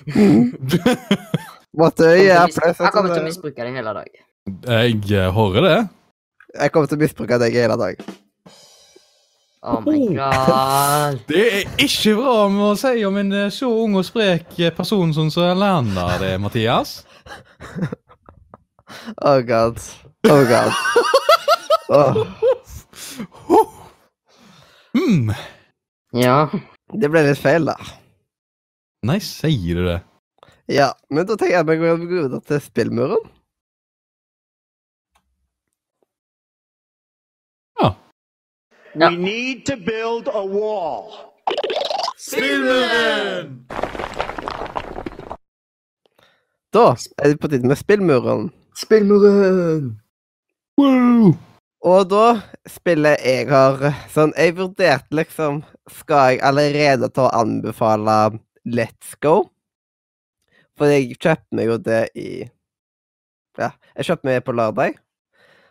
Å 1.75 1.89
mis- 1.89 2.55
eplet. 2.57 2.79
Han 2.79 2.93
kommer 2.95 3.13
til 3.13 3.23
å 3.23 3.27
misbruke 3.27 3.67
det 3.67 3.73
hele 3.75 3.93
dag. 3.99 4.23
Jeg 4.47 5.01
eh, 5.11 5.27
hører 5.35 5.67
det. 5.67 5.77
Jeg 6.55 6.71
kommer 6.71 6.87
til 6.87 6.97
å 6.97 7.01
misbruke 7.03 7.39
deg 7.43 7.57
hele 7.59 7.77
dag. 7.79 7.99
Oh 9.67 9.81
my 9.83 9.99
god. 10.15 11.19
Det 11.29 11.43
er 11.43 11.63
ikke 11.83 12.13
bra 12.15 12.35
med 12.53 12.65
å 12.69 12.75
si 12.79 13.03
om 13.05 13.17
en 13.19 13.33
eh, 13.35 13.49
så 13.51 13.67
ung 13.83 13.97
og 13.99 14.05
sprek 14.07 14.53
eh, 14.61 14.71
person 14.73 15.11
som 15.15 15.27
Erlender 15.43 16.19
det, 16.23 16.35
Mathias. 16.41 17.01
Oh 19.19 19.41
god. 19.43 19.81
Oh 20.29 20.43
god. 20.47 20.71
Oh. 21.89 23.71
Mm. 24.95 25.31
Ja. 26.15 26.47
Det 26.93 27.09
ble 27.11 27.23
litt 27.27 27.39
feil, 27.39 27.67
da. 27.67 27.75
Nei, 29.07 29.17
sier 29.23 29.79
du 29.79 29.85
det? 29.87 29.97
Ja, 30.67 30.91
men 31.09 31.23
da 31.23 31.37
tenker 31.39 31.61
jeg 31.61 31.67
vi 31.69 31.75
går 31.79 32.01
videre 32.01 32.41
til 32.43 32.59
spillmuren. 32.59 33.29
Ja. 37.79 37.93
Ja. 38.99 39.09
We 39.09 39.15
need 39.15 39.63
to 39.69 39.77
build 39.79 40.27
a 40.27 40.43
wall. 40.43 41.15
Spillmuren! 42.19 43.63
Da 46.75 46.85
er 47.17 47.31
det 47.31 47.39
på 47.39 47.47
tide 47.47 47.67
med 47.67 47.79
spillmuren. 47.79 48.49
Spillmuren! 48.75 49.93
Woo! 50.77 51.31
Og 51.87 52.09
da 52.11 52.25
spiller 52.67 53.15
jeg 53.23 53.47
har 53.47 53.79
Sånn, 54.11 54.33
jeg 54.35 54.57
vurderte 54.57 55.15
liksom 55.15 55.61
Skal 55.93 56.33
jeg 56.33 56.41
allerede 56.45 57.07
ta 57.13 57.29
å 57.29 57.35
anbefale 57.45 58.17
Let's 58.65 59.15
Go? 59.23 59.45
For 60.77 60.93
jeg 60.93 61.17
kjøpte 61.17 61.57
meg 61.57 61.71
jo 61.71 61.77
det 61.81 62.03
i 62.17 62.29
Ja, 63.57 63.71
jeg 63.97 64.05
kjøpte 64.05 64.27
meg 64.27 64.37
det 64.37 64.45
på 64.45 64.53
lørdag. 64.53 64.97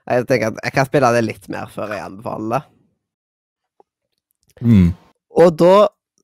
Jeg 0.06 0.26
tenker 0.26 0.52
at 0.52 0.64
jeg 0.64 0.74
kan 0.74 0.88
spille 0.88 1.10
det 1.14 1.22
litt 1.22 1.46
mer 1.50 1.70
før 1.70 1.92
jeg 1.94 2.02
anbefaler 2.02 2.56
det. 2.56 2.62
Mm. 4.66 4.88
Og 5.36 5.52
da 5.60 5.74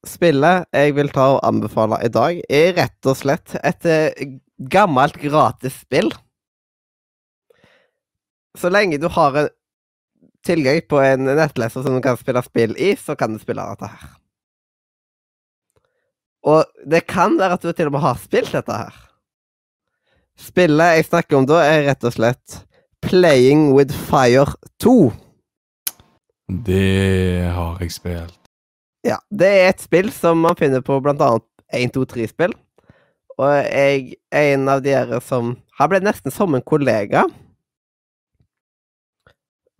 spillet 0.06 0.66
jeg 0.74 0.94
vil 0.96 1.10
ta 1.14 1.28
og 1.36 1.42
anbefale 1.46 2.00
i 2.02 2.10
dag, 2.10 2.40
er 2.50 2.74
rett 2.78 3.10
og 3.10 3.18
slett 3.18 3.54
et 3.62 3.86
eh, 3.86 4.38
gammelt 4.72 5.18
gratis 5.22 5.82
spill. 5.84 6.10
Så 8.58 8.70
lenge 8.72 8.98
du 9.00 9.08
har 9.12 9.44
tilgang 10.46 10.82
på 10.88 10.98
en 11.02 11.30
nettleser 11.30 11.84
som 11.84 11.94
du 11.94 12.02
kan 12.04 12.18
spille 12.20 12.42
spill 12.44 12.74
i, 12.78 12.94
så 12.98 13.16
kan 13.18 13.34
du 13.34 13.42
spille 13.42 13.64
dette 13.70 13.90
her. 13.92 14.10
Og 16.42 16.66
det 16.90 17.04
kan 17.10 17.36
være 17.38 17.56
at 17.58 17.62
du 17.62 17.72
til 17.72 17.90
og 17.90 17.96
med 17.96 18.04
har 18.04 18.20
spilt 18.20 18.52
dette 18.54 18.76
her. 18.76 18.94
Spillet 20.38 20.96
jeg 20.96 21.06
snakker 21.06 21.38
om 21.38 21.46
da, 21.46 21.60
er 21.62 21.86
rett 21.90 22.06
og 22.08 22.14
slett 22.16 22.62
Playing 23.02 23.72
with 23.76 23.94
Fire 24.08 24.46
2. 24.82 25.12
Det 26.66 27.50
har 27.54 27.82
jeg 27.82 27.94
spilt. 27.94 28.38
Ja, 29.06 29.18
det 29.34 29.48
er 29.48 29.70
et 29.72 29.82
spill 29.82 30.10
som 30.14 30.42
man 30.44 30.58
finner 30.58 30.82
på 30.84 30.98
blant 31.02 31.22
annet 31.22 31.46
1, 31.74 31.94
2, 31.94 32.04
3-spill. 32.12 32.54
Og 33.40 33.50
jeg 33.50 34.14
er 34.30 34.52
en 34.54 34.68
av 34.70 34.82
dere 34.84 35.18
som 35.24 35.56
Han 35.78 35.88
ble 35.90 36.02
nesten 36.04 36.30
som 36.30 36.54
en 36.54 36.62
kollega. 36.62 37.24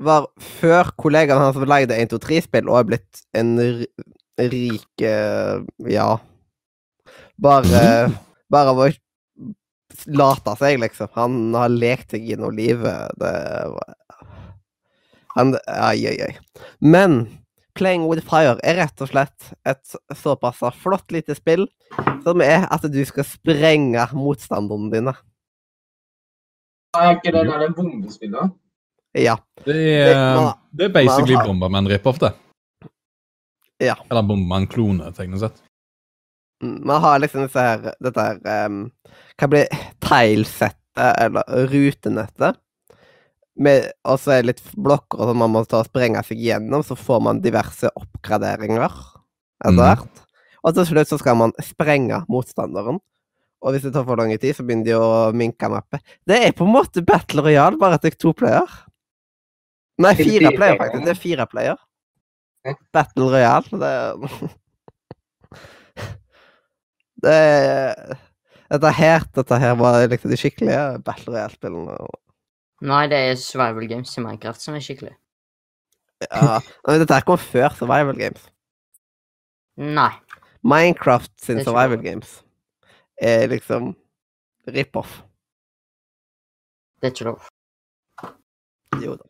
var 0.02 0.26
før 0.40 0.90
kollegaen 0.98 1.38
hans 1.38 1.54
som 1.54 1.68
lagde 1.68 1.94
1-2-3-spill 1.94 2.66
og 2.66 2.80
er 2.80 2.88
blitt 2.88 3.20
en 3.38 3.52
rik 4.40 5.04
Ja. 5.06 6.08
Bare 7.42 8.12
Bare 8.52 8.72
av 8.74 8.80
å 8.84 8.88
late 10.06 10.54
seg, 10.60 10.78
liksom. 10.82 11.08
Han 11.16 11.38
har 11.56 11.68
lekt 11.72 12.14
seg 12.14 12.24
gjennom 12.30 12.54
livet. 12.56 13.12
Det 13.20 13.32
var 13.74 13.94
han, 15.36 15.54
Ai, 15.66 16.06
ai, 16.10 16.16
ai. 16.28 16.34
Men 16.84 17.22
Playing 17.74 18.04
with 18.10 18.24
Fire 18.28 18.58
er 18.68 18.76
rett 18.82 19.00
og 19.00 19.08
slett 19.08 19.52
et 19.64 19.94
såpass 20.20 20.58
flott 20.76 21.12
lite 21.14 21.32
spill 21.38 21.64
som 22.24 22.42
er 22.44 22.66
at 22.72 22.84
du 22.92 22.98
skal 23.08 23.24
sprenge 23.24 24.04
motstanderne 24.12 24.90
dine. 24.92 25.14
Er 26.92 27.14
ikke 27.16 27.32
det 27.32 27.46
der 27.48 27.62
det 27.64 27.70
bombespillet? 27.78 28.52
Ja. 29.16 29.38
Det 29.64 29.76
er, 30.04 30.52
det 30.76 30.90
er 30.90 30.92
basically 30.92 31.32
man 31.36 31.40
har- 31.40 31.48
Bomberman 31.48 31.88
rip-off, 31.88 32.18
det. 32.20 32.32
Ja. 33.80 33.96
Eller 34.10 34.22
Bomberman-klone, 34.28 35.08
teknisk 35.16 35.46
sett. 35.46 35.62
Man 36.62 37.02
har 37.02 37.18
liksom 37.18 37.46
disse 37.46 37.62
her 37.62 37.88
Dette 37.98 38.26
her 38.26 38.68
um, 38.68 38.84
Hva 39.40 39.48
blir 39.50 39.80
tilesettet, 40.04 40.78
eller 41.18 41.68
rutenettet. 41.72 42.58
Og 43.58 44.18
så 44.20 44.34
er 44.34 44.42
det 44.42 44.50
litt 44.52 44.74
blokker 44.76 45.28
som 45.28 45.40
man 45.42 45.52
må 45.52 45.64
ta 45.68 45.82
og 45.82 45.88
sprenge 45.88 46.22
seg 46.26 46.40
gjennom, 46.40 46.84
så 46.84 46.96
får 46.96 47.22
man 47.24 47.40
diverse 47.44 47.90
oppgraderinger 47.98 48.84
etter 48.86 49.78
hvert. 49.78 50.06
Mm. 50.06 50.28
Og 50.62 50.76
til 50.76 50.88
slutt 50.92 51.10
så 51.10 51.18
skal 51.20 51.38
man 51.40 51.54
sprenge 51.64 52.22
motstanderen. 52.30 53.00
Og 53.62 53.74
hvis 53.74 53.84
det 53.86 53.92
tar 53.94 54.06
for 54.06 54.18
lang 54.18 54.32
tid, 54.34 54.56
så 54.56 54.64
begynner 54.66 54.88
de 54.88 54.94
å 54.98 55.10
minke 55.38 55.68
mappet. 55.70 56.02
Det 56.26 56.38
er 56.48 56.54
på 56.56 56.66
en 56.66 56.74
måte 56.74 57.04
Battle 57.06 57.44
Royale, 57.44 57.78
bare 57.78 57.98
at 57.98 58.04
det 58.04 58.14
er 58.14 58.18
to 58.20 58.32
player. 58.34 58.78
Nei, 60.02 60.14
fire 60.18 60.50
player. 60.56 60.78
faktisk. 60.80 61.04
Det 61.04 61.12
er 61.12 61.20
fire 61.20 61.46
player. 61.50 61.78
Battle 62.94 63.28
Royale, 63.30 63.78
det 63.82 63.92
er 63.92 64.50
Det 67.22 68.18
Dette 68.72 68.90
her, 68.96 69.24
dette 69.36 69.56
her 69.60 69.74
var 69.76 69.98
liksom 70.08 70.30
de 70.32 70.36
skikkelige 70.40 70.84
Battle 71.04 71.34
Royale-spillene. 71.34 71.96
Nei, 72.88 73.02
det 73.12 73.18
er 73.18 73.34
survival 73.36 73.84
games 73.90 74.14
i 74.16 74.22
Minecraft 74.24 74.62
som 74.64 74.74
er 74.78 74.82
skikkelig. 74.82 75.12
Ja. 76.24 76.60
Men 76.86 77.02
dette 77.02 77.18
her 77.18 77.26
kom 77.26 77.38
før 77.38 77.74
Survival 77.76 78.16
Games. 78.16 78.46
Nei. 79.76 80.10
Minecraft 80.62 81.32
sin 81.42 81.60
Survival 81.64 81.98
lov. 81.98 82.06
Games 82.06 82.32
er 83.20 83.48
liksom 83.50 83.92
rip-off. 84.70 85.20
Det 87.02 87.10
er 87.10 87.14
ikke 87.16 87.28
lov. 87.28 87.48
Jo 89.02 89.16
da. 89.18 89.28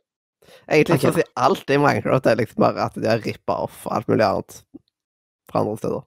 Egentlig 0.69 1.01
så 1.01 1.09
Ok. 1.09 1.15
å 1.15 1.19
si 1.19 1.27
alt 1.49 1.71
i 1.71 1.81
Minecraft 1.81 2.27
er 2.31 2.41
liksom 2.43 2.61
bare 2.63 2.87
at 2.87 2.95
de 2.95 3.09
har 3.09 3.23
rippa 3.25 3.59
off 3.67 3.87
alt 3.91 4.09
mulig 4.11 4.27
annet 4.27 4.63
fra 5.51 5.61
andre 5.65 5.77
steder. 5.81 6.03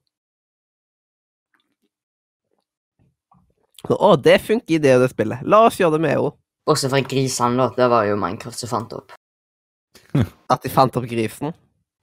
Å, 3.92 4.16
det 4.18 4.40
funker 4.42 4.78
i 4.78 4.82
det 4.82 4.96
og 4.98 5.06
det 5.06 5.12
spillet. 5.12 5.44
La 5.46 5.66
oss 5.68 5.78
gjøre 5.80 5.98
det 5.98 6.06
med 6.06 6.16
henne. 6.16 6.34
Også 6.66 6.90
fra 6.90 6.98
en 6.98 7.60
da. 7.60 7.70
Det 7.76 7.88
var 7.92 8.08
jo 8.08 8.18
Minecraft 8.18 8.64
som 8.64 8.72
fant 8.72 8.96
opp. 8.98 9.14
At 10.54 10.64
de 10.64 10.72
fant 10.74 10.98
opp 10.98 11.06
grisen. 11.10 11.54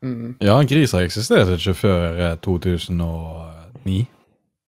Mm. 0.02 0.36
Ja, 0.42 0.56
griser 0.66 1.06
eksisterte 1.06 1.56
ikke 1.58 1.74
før 1.78 2.20
eh, 2.20 2.36
2009. 2.42 4.06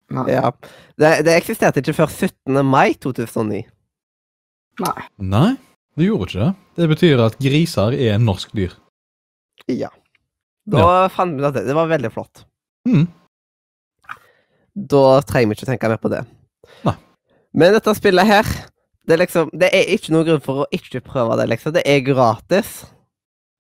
Nei. 0.10 0.26
Ja. 0.34 0.50
Det, 0.98 1.12
det 1.26 1.36
eksisterte 1.38 1.84
ikke 1.84 1.98
før 2.02 2.10
17. 2.10 2.62
mai 2.66 2.96
2009. 2.98 3.64
Nei. 4.80 5.06
Nei, 5.22 5.50
det 6.00 6.08
gjorde 6.08 6.30
ikke 6.30 6.42
det. 6.42 6.52
Det 6.80 6.90
betyr 6.94 7.24
at 7.26 7.38
griser 7.42 7.98
er 7.98 8.16
en 8.16 8.26
norsk 8.30 8.54
dyr. 8.58 8.74
Ja. 9.70 9.92
Da 10.70 11.10
fant 11.14 11.36
vi 11.36 11.44
ut 11.44 11.50
at 11.50 11.58
det, 11.58 11.66
det 11.70 11.78
var 11.78 11.90
veldig 11.90 12.12
flott. 12.14 12.46
Mm. 12.90 13.08
Da 14.90 15.04
trenger 15.28 15.52
vi 15.52 15.58
ikke 15.58 15.70
tenke 15.70 15.92
mer 15.92 16.02
på 16.02 16.12
det. 16.14 16.24
Nei. 16.88 16.96
Men 17.54 17.76
dette 17.76 17.96
spillet 17.98 18.30
her, 18.30 18.54
det 19.08 19.16
er 19.16 19.24
liksom 19.24 19.50
Det 19.58 19.72
er 19.74 19.92
ikke 19.96 20.14
noen 20.14 20.28
grunn 20.28 20.44
for 20.46 20.64
å 20.64 20.70
ikke 20.76 21.02
prøve 21.06 21.38
det, 21.40 21.48
liksom. 21.54 21.74
Det 21.76 21.86
er 21.88 22.04
gratis. 22.06 22.84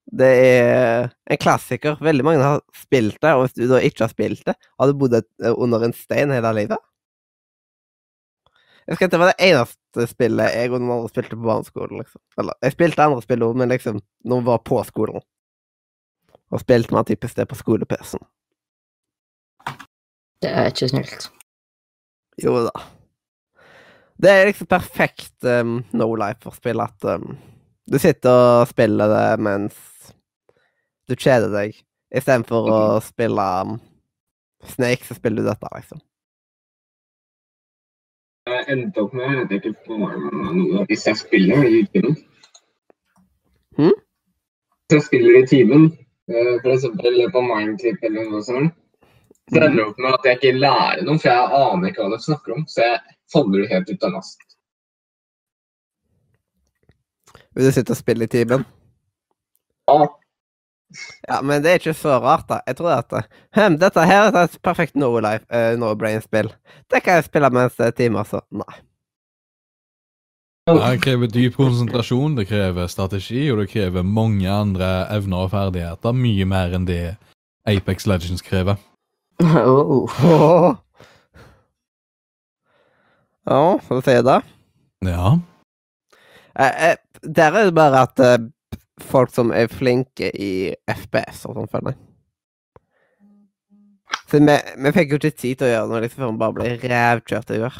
Det 0.09 0.29
er 0.29 1.09
en 1.29 1.41
klassiker. 1.41 1.97
Veldig 2.01 2.25
mange 2.25 2.45
har 2.45 2.61
spilt 2.75 3.19
det, 3.21 3.33
og 3.33 3.45
hvis 3.45 3.57
du 3.57 3.65
da 3.69 3.81
ikke 3.85 4.05
har 4.07 4.13
spilt 4.13 4.45
det, 4.45 4.55
har 4.57 4.89
du 4.89 4.97
bodd 4.97 5.19
under 5.55 5.85
en 5.85 5.93
stein 5.93 6.33
hele 6.33 6.53
livet? 6.57 6.85
Jeg 8.89 8.95
husker 8.95 9.05
at 9.05 9.13
det 9.13 9.19
var 9.21 9.29
det 9.29 9.49
eneste 9.51 10.05
spillet 10.09 10.55
jeg 10.55 10.71
og 10.71 10.79
noen 10.81 10.95
andre 10.95 11.09
spilte 11.11 11.37
på 11.37 11.45
barneskolen. 11.45 11.99
liksom. 12.01 12.21
Eller, 12.41 12.57
jeg 12.65 12.73
spilte 12.73 13.05
andre 13.05 13.21
spill 13.21 13.45
òg, 13.45 13.59
men 13.61 13.69
liksom 13.69 13.99
når 14.25 14.41
vi 14.41 14.49
var 14.49 14.63
på 14.65 14.79
skolen. 14.87 15.21
Og 16.49 16.63
spilte 16.63 16.95
man 16.95 17.05
typisk 17.05 17.37
det 17.37 17.45
på 17.51 17.57
skole-PC-en. 17.59 18.25
Det 20.41 20.49
er 20.49 20.71
ikke 20.71 20.89
snilt. 20.89 21.29
Jo 22.41 22.55
da. 22.65 22.73
Det 24.19 24.31
er 24.31 24.49
liksom 24.49 24.67
perfekt 24.67 25.47
um, 25.47 25.79
no 25.95 26.09
life-spill 26.19 26.81
at 26.83 27.05
um, 27.07 27.37
du 27.87 27.95
sitter 27.99 28.35
og 28.61 28.67
spiller 28.67 29.07
det 29.07 29.27
mens 29.45 29.77
du 31.07 31.15
kjeder 31.15 31.47
deg. 31.53 31.77
Istedenfor 32.11 32.67
å 32.73 32.81
spille 33.05 33.45
um, 33.63 33.77
Snake, 34.67 35.05
så 35.07 35.15
spiller 35.15 35.45
du 35.45 35.47
dette, 35.47 35.69
liksom. 35.71 36.01
Jeg 38.49 38.65
endte 38.73 39.05
opp 39.05 39.13
med 39.15 39.29
jeg 39.29 39.47
vet 39.53 39.67
ikke 39.69 39.97
med 40.01 40.23
noe 40.57 40.83
hvis 40.89 41.05
jeg 41.07 41.19
spiller 41.21 41.63
i 41.69 41.83
timen. 41.93 42.17
Hm? 43.77 43.95
Hvis 44.89 44.97
jeg 44.97 45.05
spiller 45.05 45.37
i 45.37 45.45
timen, 45.47 45.85
eksempel 46.29 47.21
på 47.31 47.43
Mindclip 47.45 48.03
eller 48.09 48.27
noe 48.33 48.43
sånt, 48.43 48.75
så 49.49 49.61
ender 49.61 49.77
det 49.77 49.85
opp 49.85 50.01
med 50.01 50.17
at 50.17 50.27
jeg 50.27 50.39
ikke 50.39 50.57
lærer 50.59 51.05
noe, 51.05 51.21
for 51.21 51.31
jeg 51.31 51.61
aner 51.61 51.89
ikke 51.89 52.03
hva 52.03 52.11
de 52.17 52.21
snakker 52.25 52.57
om. 52.57 52.65
Så 52.69 52.83
jeg 52.83 52.99
faller 53.33 53.67
helt 53.71 53.89
ut 53.89 54.03
av 54.03 54.17
last. 54.17 54.45
Vil 57.55 57.67
du 57.67 57.73
sitte 57.73 57.95
og 57.95 57.99
spille 57.99 58.27
i 58.27 58.31
timen? 58.31 58.65
Ja, 59.89 60.07
Ja, 61.27 61.41
men 61.45 61.61
det 61.61 61.69
er 61.69 61.81
ikke 61.81 61.93
så 61.93 62.15
rart, 62.17 62.47
da. 62.49 62.63
Jeg 62.65 62.79
tror 62.79 62.95
at 62.95 63.13
hm, 63.53 63.77
dette 63.81 64.05
her 64.09 64.31
er 64.31 64.47
et 64.47 64.57
perfekt 64.65 64.95
no 64.97 65.11
life, 65.21 65.45
uh, 65.53 65.75
no 65.77 65.91
brain-spill. 65.93 66.49
Det 66.89 67.03
kan 67.05 67.19
jeg 67.19 67.27
spille 67.27 67.51
mens 67.53 67.77
det 67.77 67.91
er 67.91 67.97
timer, 67.97 68.25
så 68.25 68.41
nei. 68.49 68.79
Det 70.69 71.01
krever 71.01 71.29
dyp 71.33 71.55
konsentrasjon, 71.57 72.35
det 72.37 72.45
krever 72.49 72.89
strategi, 72.89 73.47
og 73.51 73.61
det 73.61 73.71
krever 73.71 74.05
mange 74.05 74.49
andre 74.49 75.07
evner 75.13 75.45
og 75.45 75.53
ferdigheter. 75.53 76.13
Mye 76.13 76.45
mer 76.49 76.75
enn 76.77 76.85
det 76.89 77.15
Apex 77.69 78.05
Legends 78.09 78.45
krever. 78.45 78.77
oh. 79.45 80.09
Åh. 80.25 80.75
Ja, 83.49 83.79
hva 83.81 84.01
sier 84.05 84.21
si 84.21 84.25
det. 84.27 84.39
Ja. 85.09 85.29
Eh, 86.59 86.89
eh, 86.89 86.97
der 87.23 87.55
er 87.55 87.69
det 87.69 87.75
bare 87.77 88.03
at 88.05 88.21
eh, 88.21 88.37
folk 89.01 89.31
som 89.33 89.53
er 89.55 89.71
flinke 89.71 90.29
i 90.29 90.69
FPS 90.85 91.47
og 91.49 91.57
sånn, 91.57 91.71
føler 91.71 91.95
jeg. 91.95 92.03
Så 94.29 94.37
vi, 94.37 94.57
vi 94.83 94.91
fikk 94.93 95.15
jo 95.15 95.17
ikke 95.17 95.31
tid 95.33 95.57
til 95.57 95.67
å 95.67 95.71
gjøre 95.71 95.89
noe 95.89 96.03
liksom, 96.03 96.21
før 96.21 96.31
vi 96.33 96.41
bare 96.43 96.57
ble 96.57 96.91
rævkjørt 96.91 97.55
i 97.55 97.63
år. 97.65 97.79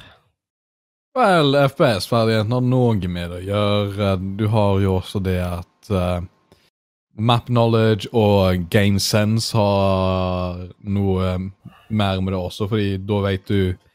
Vel, 1.19 1.57
FPS-ferdigheten 1.67 2.55
har 2.55 2.65
noe 2.65 3.11
med 3.11 3.29
det 3.33 3.39
å 3.39 3.45
gjøre. 3.45 4.09
Du 4.39 4.45
har 4.53 4.81
jo 4.81 4.95
også 4.97 5.21
det 5.25 5.39
at 5.43 5.91
uh, 5.93 6.21
Map 7.19 7.49
knowledge 7.49 8.09
og 8.15 8.65
game 8.71 9.01
sense 9.03 9.57
har 9.57 10.61
noe 10.79 11.33
mer 11.89 12.21
med 12.21 12.33
det 12.33 12.39
også, 12.39 12.69
fordi 12.71 12.97
da 13.03 13.21
vet 13.25 13.49
du 13.49 13.88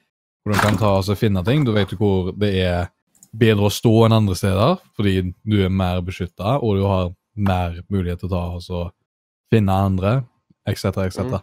hvor 0.44 0.52
du 0.52 0.60
kan 0.60 0.76
ta 0.76 0.92
og 0.98 1.18
finne 1.18 1.42
ting. 1.44 1.64
Du 1.64 1.72
vet 1.72 1.92
hvor 1.96 2.32
det 2.36 2.52
er 2.60 2.90
bedre 3.34 3.68
å 3.68 3.72
stå 3.72 4.04
enn 4.06 4.16
andre 4.20 4.36
steder, 4.38 4.76
fordi 4.96 5.32
du 5.42 5.56
er 5.64 5.72
mer 5.72 6.02
beskytta, 6.04 6.58
og 6.60 6.78
du 6.78 6.84
har 6.86 7.10
mer 7.34 7.80
mulighet 7.90 8.22
til 8.22 8.30
å 8.30 8.34
ta 8.34 8.76
og 8.76 8.92
finne 9.52 9.72
andre, 9.88 10.14
etc., 10.68 11.00
etc. 11.08 11.18
Mm. 11.18 11.34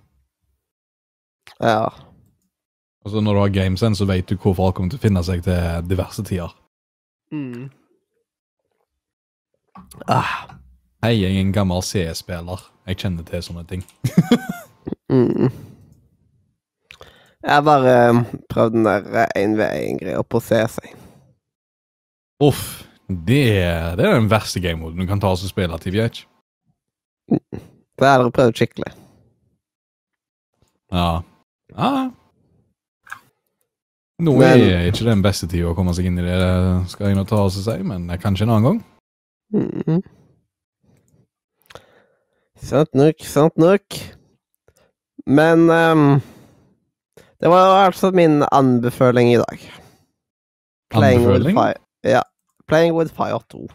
Ja. 1.60 1.89
Altså 3.02 3.22
Når 3.22 3.34
du 3.34 3.39
har 3.39 3.54
gamesen, 3.58 3.95
så 3.95 4.06
vet 4.06 4.30
du 4.30 4.38
hvor 4.38 4.56
folk 4.56 4.76
kommer 4.78 4.93
til 4.93 5.02
å 5.02 5.06
finne 5.08 5.24
seg 5.26 5.43
til 5.43 5.89
diverse 5.89 6.24
tider. 6.24 6.54
Mm. 7.34 7.70
Ah. 10.08 10.60
Jeg 11.02 11.24
er 11.26 11.39
en 11.41 11.54
gammel 11.54 11.82
CS-spiller. 11.82 12.62
Jeg 12.88 12.99
kjenner 13.02 13.26
til 13.26 13.43
sånne 13.43 13.66
ting. 13.68 13.86
Mm. 15.12 15.49
Jeg 17.42 17.54
har 17.58 17.64
bare 17.66 17.94
eh, 18.10 18.22
prøvd 18.50 18.76
den 18.76 18.86
der 18.86 19.28
1v1-greia 19.38 20.22
på 20.30 20.39
se 20.46 20.62
seg. 20.76 20.92
Uff. 22.42 22.88
Det 23.12 23.44
det 24.00 24.06
er 24.08 24.14
den 24.16 24.30
verste 24.32 24.62
game-moden 24.64 25.02
du 25.04 25.08
kan 25.10 25.20
ta 25.20 25.34
oss 25.34 25.44
og 25.44 25.50
spille 25.52 25.78
til 25.84 25.94
VH. 25.98 26.22
Det 28.00 28.08
har 28.08 28.22
jeg 28.24 28.32
prøvd 28.34 28.56
skikkelig. 28.56 28.94
Ja. 30.92 31.22
ja. 31.76 31.92
Nå 34.22 34.38
Men- 34.38 34.62
er 34.62 34.88
ikke 34.92 35.06
den 35.10 35.22
beste 35.26 35.48
tida 35.50 35.72
å 35.72 35.76
komme 35.76 35.94
seg 35.98 36.06
inn 36.08 36.20
i 36.22 36.26
det, 36.26 36.39
skal 36.94 37.10
jeg 37.10 37.18
nå 37.18 37.26
ta 37.28 37.42
oss 37.48 37.58
og 37.58 37.66
si, 37.68 37.78
men 37.84 38.08
kanskje 38.22 38.46
en 38.48 38.54
annen 38.56 38.68
gang. 38.70 38.82
Mm. 39.52 40.02
Sant 42.62 42.94
nok, 42.96 43.24
sant 43.26 43.58
nok. 43.58 43.98
Men 45.26 45.68
ehm, 45.74 46.06
Det 47.42 47.50
var 47.50 47.86
altså 47.88 48.12
min 48.12 48.44
anbefaling 48.52 49.32
i 49.34 49.38
dag. 49.42 49.60
Playing 50.94 51.22
with 51.26 51.36
Anbefaling? 51.36 51.58
fire. 51.58 51.74
Ja. 52.04 52.22
Playing 52.68 52.94
with 52.98 53.14
fire 53.16 53.39
2. 53.52 53.68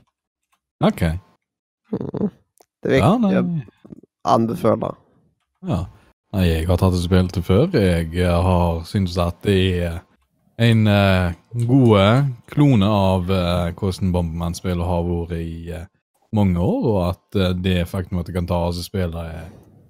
OK. 0.85 1.03
Mm. 1.93 2.29
Det 2.83 2.93
er 2.93 2.99
Ja, 3.01 3.13
viktig 3.17 3.39
å 3.39 3.43
nei. 3.43 3.65
anbefale. 4.25 4.93
Ja. 5.67 5.81
Nei, 6.35 6.45
jeg 6.49 6.67
har 6.69 6.77
tatt 6.79 6.95
et 6.95 7.03
spill 7.07 7.29
til 7.33 7.43
før. 7.43 7.69
Jeg 7.73 8.11
eh, 8.19 8.43
har 8.43 8.83
syntes 8.85 9.17
at 9.19 9.39
det 9.47 9.59
er 9.87 10.01
en 10.59 10.87
uh, 10.87 11.33
god 11.67 12.31
klone 12.51 12.87
av 12.87 13.31
uh, 13.31 13.73
hvordan 13.77 14.13
Bomberman-spillet 14.15 14.87
har 14.87 15.03
vært 15.07 15.33
i 15.39 15.73
uh, 15.73 15.85
mange 16.37 16.59
år, 16.61 16.87
og 16.93 17.01
at 17.11 17.39
uh, 17.41 17.51
det 17.57 17.87
faktum 17.89 18.19
at 18.21 18.27
du 18.29 18.33
kan 18.33 18.47
ta 18.49 18.63
og 18.69 18.75
spille 18.79 19.11
det 19.13 19.47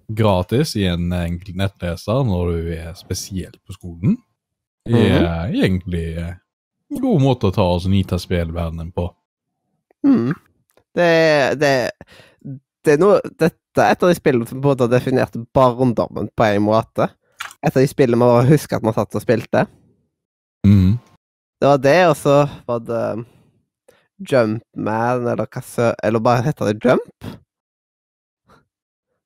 gratis 0.08 0.76
i 0.76 0.86
en 0.90 1.10
enkel 1.12 1.56
nettleser 1.58 2.24
når 2.26 2.50
du 2.52 2.72
er 2.76 2.94
spesielt 2.98 3.58
på 3.66 3.76
skolen, 3.76 4.16
Det 4.86 5.02
er 5.02 5.50
egentlig 5.50 6.06
eh, 6.14 6.34
en 6.92 7.00
god 7.02 7.22
måte 7.22 7.48
å 7.48 7.54
ta 7.54 7.64
og 7.74 7.86
nita 7.90 8.18
spillverdenen 8.22 8.92
på. 8.94 9.08
Mm. 10.06 10.34
Det, 10.94 11.08
det, 11.58 11.72
det 12.86 12.94
er 12.94 13.00
noe 13.02 13.18
Dette 13.26 13.82
er 13.82 13.92
et 13.92 14.04
av 14.06 14.12
de 14.12 14.16
spillene 14.16 14.46
som 14.48 14.62
både 14.62 14.86
har 14.86 14.92
definert 14.94 15.34
barndommen 15.56 16.30
på 16.32 16.46
en 16.46 16.62
måte. 16.64 17.10
Et 17.60 17.74
av 17.74 17.82
de 17.82 17.88
spillene 17.90 18.20
man 18.20 18.46
husker 18.46 18.78
at 18.78 18.86
man 18.86 18.94
satt 18.96 19.18
og 19.18 19.24
spilte. 19.24 19.66
Mhm. 20.66 20.96
Det 21.56 21.68
var 21.70 21.78
det, 21.80 22.00
og 22.10 22.16
så 22.20 22.36
var 22.68 22.80
det 22.84 23.02
Jumpman, 24.28 25.24
eller 25.24 25.48
hva 25.48 25.62
sø... 25.64 25.90
Eller 26.04 26.20
bare 26.20 26.44
heter 26.44 26.68
det 26.68 26.84
Jump? 26.84 27.28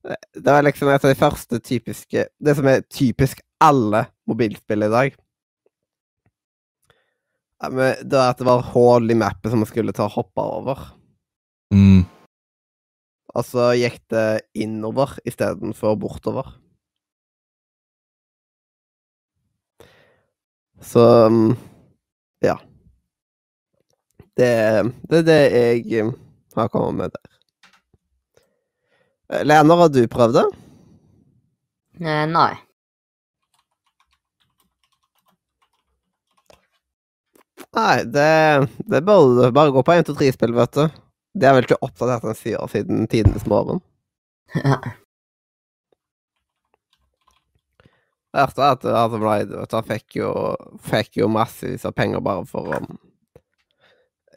Det 0.03 0.47
var 0.47 0.65
liksom 0.65 0.89
et 0.89 1.05
av 1.05 1.13
de 1.13 1.19
første 1.19 1.59
typiske 1.61 2.23
Det 2.41 2.55
som 2.57 2.69
er 2.71 2.87
typisk 2.89 3.43
alle 3.61 4.07
mobilspill 4.31 4.87
i 4.87 4.89
dag. 4.93 5.17
Det 7.61 8.17
var 8.17 8.31
at 8.31 8.39
det 8.41 8.47
var 8.49 8.65
hull 8.73 9.13
i 9.13 9.19
mappet 9.21 9.53
som 9.53 9.61
man 9.61 9.69
skulle 9.69 9.93
ta 9.93 10.07
og 10.07 10.17
hoppe 10.17 10.47
over. 10.61 10.81
Mm. 11.75 12.07
Og 13.37 13.45
så 13.47 13.71
gikk 13.77 14.01
det 14.11 14.41
innover 14.57 15.19
istedenfor 15.29 15.99
bortover. 16.01 16.49
Så 20.81 21.29
mm, 21.29 21.53
ja. 22.41 22.57
Det, 24.37 24.49
det 25.11 25.21
er 25.21 25.29
det 25.29 25.41
jeg 25.53 26.05
mm, 26.09 26.15
har 26.57 26.73
kommet 26.73 26.97
med 26.97 27.13
der. 27.13 27.40
Leander, 29.31 29.77
har 29.77 29.89
du 29.95 30.03
prøvd 30.11 30.35
det? 30.41 30.47
Eh, 32.01 32.27
nei. 32.27 32.55
Nei, 37.77 38.05
det, 38.05 38.69
det 38.91 39.01
bare 39.07 39.53
bare 39.55 39.71
gå 39.71 39.83
på 39.87 39.93
1, 39.95 40.07
2, 40.09 40.17
3-spill, 40.19 40.55
vet 40.57 40.73
du. 40.75 40.89
Det 41.39 41.47
har 41.47 41.55
vel 41.55 41.69
ikke 41.69 41.85
oppdatert 41.87 42.25
en 42.27 42.35
sier 42.35 42.67
siden 42.73 43.07
tidenes 43.11 43.47
morgen. 43.51 43.79
Verst 48.35 48.59
er 48.59 48.75
at 48.75 48.85
Adam 48.87 49.23
Blythe 49.23 49.55
vet 49.55 49.71
du, 49.71 49.79
fikk 49.87 50.17
jo, 50.19 50.33
fikk 50.87 51.17
jo 51.23 51.31
massevis 51.31 51.87
av 51.87 51.95
penger 51.95 52.21
bare 52.23 52.45
for 52.51 52.75
å 52.75 52.83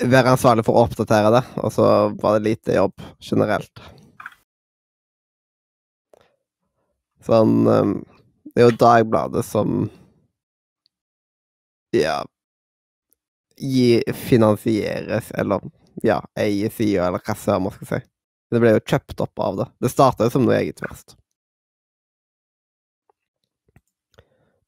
være 0.09 0.33
ansvarlig 0.33 0.65
for 0.65 0.77
å 0.77 0.85
oppdatere 0.87 1.29
det, 1.35 1.43
og 1.61 1.69
så 1.73 1.85
var 2.21 2.37
det 2.37 2.47
lite 2.47 2.77
jobb 2.77 2.97
generelt. 3.21 3.77
Sånn 7.23 7.67
um, 7.67 7.97
Det 8.53 8.61
er 8.61 8.69
jo 8.69 8.77
Dagbladet 8.81 9.45
som 9.47 9.87
Ja 11.95 12.21
gi, 13.57 14.03
finansieres, 14.13 15.31
eller 15.31 15.61
ja, 16.01 16.21
eier 16.35 16.69
sida, 16.69 17.07
eller 17.07 17.21
hva 17.23 17.35
søren 17.37 17.67
man 17.67 17.75
skal 17.75 17.89
si. 17.89 17.99
Det 18.53 18.61
ble 18.61 18.75
jo 18.75 18.85
kjøpt 18.85 19.21
opp 19.25 19.41
av 19.41 19.59
det. 19.59 19.67
Det 19.81 19.91
starta 19.91 20.27
jo 20.27 20.33
som 20.33 20.45
noe 20.45 20.57
eget 20.59 20.81
først. 20.83 21.15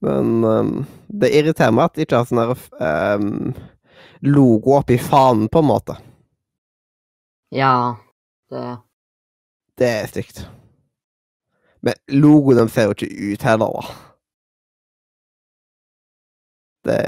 Men 0.05 0.43
um, 0.43 0.73
det 1.07 1.31
irriterer 1.33 1.73
meg 1.73 1.89
at 1.89 1.95
de 1.97 2.05
ikke 2.05 2.19
har 2.21 2.29
sånn 2.29 2.41
um, 2.81 3.53
logo 4.25 4.75
oppi 4.79 4.99
fanen, 5.01 5.47
på 5.49 5.61
en 5.63 5.69
måte. 5.69 5.97
Ja, 7.53 7.95
det 8.51 8.65
Det 9.77 9.89
er 9.89 10.07
stygt. 10.11 10.45
Men 11.85 11.99
logoen 12.21 12.69
ser 12.71 12.89
jo 12.89 12.95
ikke 12.95 13.33
ut 13.33 13.45
heller, 13.45 13.77
da. 13.77 13.95
Det 16.85 16.99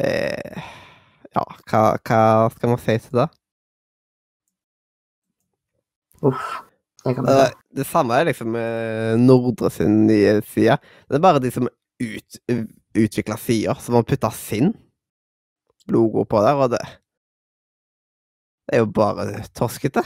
Ja, 1.37 1.43
hva, 1.69 1.81
hva 2.01 2.21
skal 2.53 2.71
man 2.71 2.79
si 2.81 2.95
til 3.03 3.19
det? 3.19 3.27
Uff. 6.25 6.45
Det 7.05 7.13
Det, 7.23 7.53
det 7.77 7.85
samme 7.87 8.17
er 8.17 8.25
liksom 8.27 8.49
med 8.51 9.21
Nordre 9.21 9.69
sin 9.71 10.07
nye 10.07 10.41
side. 10.41 10.77
Det 11.07 11.15
er 11.15 11.23
bare 11.23 11.39
de 11.39 11.51
som 11.53 11.67
ut, 11.67 12.39
utvikla 12.97 13.37
sider, 13.37 13.77
som 13.79 13.95
har 13.95 14.03
putta 14.03 14.31
sin 14.33 14.73
logo 15.87 16.25
på 16.25 16.41
der, 16.43 16.55
og 16.55 16.71
det 16.73 16.83
Det 18.67 18.75
er 18.75 18.79
jo 18.83 18.91
bare 18.91 19.43
torskete. 19.55 20.01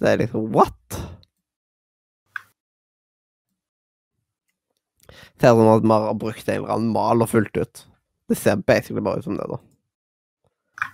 Det 0.00 0.08
er 0.08 0.16
liksom 0.16 0.48
what? 0.54 0.96
Ser 5.40 5.54
som 5.54 5.68
at 5.72 5.84
man 5.84 6.08
har 6.08 6.18
brukt 6.18 6.48
en 6.48 6.62
eller 6.62 6.74
annen 6.74 6.92
mal 6.92 7.22
og 7.22 7.30
fulgt 7.32 7.56
ut. 7.56 7.86
Det 8.28 8.36
ser 8.36 8.56
basically 8.56 9.02
bare 9.04 9.18
ut 9.18 9.24
som 9.24 9.36
det, 9.36 9.46
da. 9.50 9.58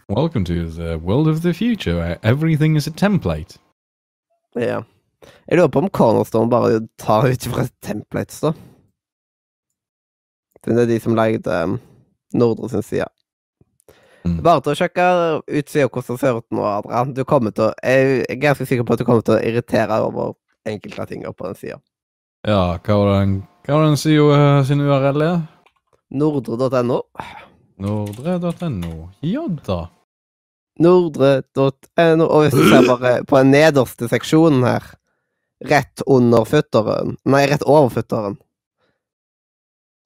Welcome 0.09 0.45
to 0.45 0.71
the 0.71 0.99
world 0.99 1.29
of 1.29 1.43
the 1.43 1.55
future, 1.55 1.97
where 1.97 2.19
everything 2.23 2.77
is 2.77 2.87
a 2.87 2.91
template. 2.91 3.59
Ja. 4.55 4.83
Jeg 5.49 5.59
lurer 5.59 5.69
på 5.69 5.79
om 5.79 5.91
Cornerstone 5.91 6.51
bare 6.51 6.87
tar 6.99 7.27
ut 7.31 7.47
fra 7.47 7.67
templates, 7.83 8.41
da. 8.41 8.53
Det 10.63 10.79
er 10.79 10.87
de 10.87 11.01
som 11.01 11.17
lagde 11.19 11.63
um, 11.65 11.81
Nordre 12.35 12.69
sin 12.71 12.83
side. 12.83 13.09
Mm. 14.23 14.39
Bare 14.47 14.63
til 14.63 14.73
å 14.73 14.79
sjekke 14.79 15.07
utsida 15.51 15.89
hvordan 15.89 16.15
det 16.15 16.23
ser 16.23 16.39
ut 16.39 16.55
nå, 16.55 16.63
Adrian. 16.63 17.15
Du 17.17 17.25
kommer 17.27 17.51
til 17.51 17.71
å, 17.71 17.73
jeg 17.83 18.23
er 18.29 18.39
ganske 18.43 18.67
sikker 18.69 18.87
på 18.87 18.95
at 18.95 19.03
du 19.03 19.07
kommer 19.09 19.25
til 19.27 19.35
å 19.35 19.43
irritere 19.43 19.99
over 20.05 20.37
enkelte 20.69 21.09
ting 21.11 21.25
på 21.27 21.49
den 21.49 21.59
sida. 21.59 21.81
Ja, 22.43 22.75
hva 22.83 22.95
var 22.99 23.21
den, 23.21 23.35
hva 23.63 23.77
var 23.77 23.85
den 23.87 23.99
SIO 24.01 24.25
uh, 24.35 24.65
sin 24.67 24.81
URL 24.83 25.23
er? 25.23 25.43
Nordre.no. 26.11 26.97
Nordre.no. 27.79 28.95
Ja 29.23 29.45
da. 29.63 29.77
Nordre.no. 30.83 32.27
Og 32.27 32.43
hvis 32.43 32.57
du 32.57 32.65
ser 32.67 32.89
bare 32.89 33.15
på 33.31 33.39
den 33.39 33.55
nederste 33.55 34.11
seksjonen 34.11 34.67
her, 34.67 34.91
rett 35.71 36.03
under 36.11 36.43
futteren 36.49 37.15
Nei, 37.23 37.45
rett 37.47 37.63
over 37.63 37.93
futteren. 37.95 38.35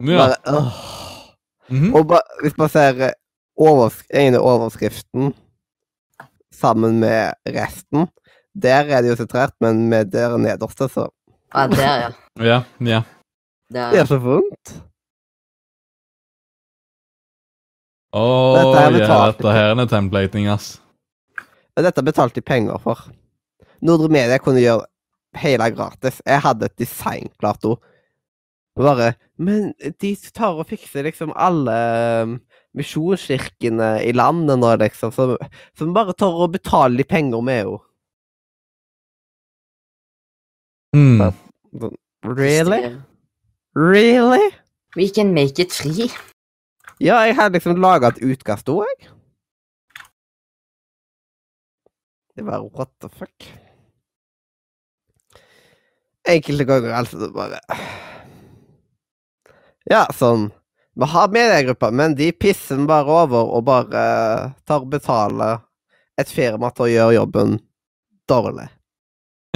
Ja. 0.04 0.20
Bare, 0.20 0.36
øh. 0.52 0.70
mm 1.70 1.80
-hmm. 1.80 1.96
Og 1.96 2.06
ba, 2.06 2.20
hvis 2.42 2.58
man 2.58 2.68
ser 2.68 3.00
eh, 3.00 3.12
oversk 3.56 4.06
ene 4.12 4.38
overskriften 4.38 5.32
sammen 6.52 7.00
med 7.00 7.32
resten, 7.48 8.08
der 8.62 8.84
er 8.84 9.02
det 9.02 9.08
jo 9.08 9.16
sentrert, 9.16 9.54
men 9.60 9.88
med 9.88 10.04
der 10.12 10.36
nederste, 10.36 10.88
så 10.88 11.08
Ja, 11.54 11.66
der, 11.70 12.00
ja. 12.00 12.10
Ja, 12.36 12.58
ja. 12.80 13.02
Der, 13.68 13.90
Det 13.90 13.96
ja. 13.96 14.02
er 14.02 14.10
så 14.10 14.18
vondt. 14.22 14.74
Å, 18.16 18.24
Dette 18.56 18.80
er 18.80 18.98
ja, 19.02 19.16
dette 19.28 19.52
her 19.52 19.72
er 19.74 19.88
templating, 19.90 20.48
ass. 20.48 20.76
Dette 21.76 22.04
betalte 22.04 22.40
de 22.40 22.46
penger 22.46 22.80
for. 22.80 23.02
Nordre 23.84 24.08
Media 24.08 24.38
kunne 24.40 24.62
gjøre 24.62 24.86
hele 25.36 25.68
gratis. 25.74 26.22
Jeg 26.24 26.40
hadde 26.46 26.70
et 26.70 26.78
design 26.80 27.28
klart 27.40 27.66
òg. 27.68 27.82
Bare 28.76 29.14
Men 29.40 29.72
de 30.00 30.10
tar 30.36 30.56
og 30.56 30.68
fikser 30.68 31.04
liksom 31.04 31.32
alle 31.36 31.74
um, 32.24 32.36
misjonskirkene 32.76 33.90
i 34.04 34.12
landet 34.16 34.60
nå, 34.60 34.70
liksom, 34.80 35.12
som, 35.12 35.34
som 35.76 35.92
bare 35.96 36.16
tar 36.16 36.32
og 36.32 36.54
betaler 36.56 37.00
de 37.00 37.04
penger 37.08 37.44
med 37.44 37.62
henne. 37.62 37.82
Mm. 40.94 41.32
Really? 42.22 42.96
Really? 43.74 44.54
We 44.96 45.10
can 45.10 45.34
make 45.34 45.58
it 45.62 45.72
free. 45.72 46.10
Ja, 46.98 47.20
jeg 47.26 47.36
hadde 47.36 47.58
liksom 47.58 47.80
laga 47.82 48.08
et 48.14 48.22
utkast 48.24 48.70
òg, 48.72 48.86
jeg. 48.88 49.10
Det 52.36 52.44
var 52.44 52.64
what 52.72 52.90
the 53.00 53.08
fuck. 53.08 53.48
Enkelte 56.28 56.64
ganger 56.68 56.92
altså 56.98 57.20
det 57.20 57.30
bare 57.32 57.60
Ja, 59.88 60.02
sånn 60.12 60.50
Vi 60.96 61.06
har 61.12 61.28
mediegrupper, 61.32 61.92
men 61.92 62.16
de 62.16 62.32
pisser 62.32 62.80
bare 62.88 63.12
over 63.22 63.52
og 63.56 63.64
bare 63.68 64.02
tar 64.64 64.80
og 64.84 64.90
betaler 64.92 65.60
et 66.16 66.32
firma 66.32 66.70
til 66.72 66.86
å 66.86 66.92
gjøre 66.92 67.16
jobben 67.18 67.58
dårlig. 68.28 68.70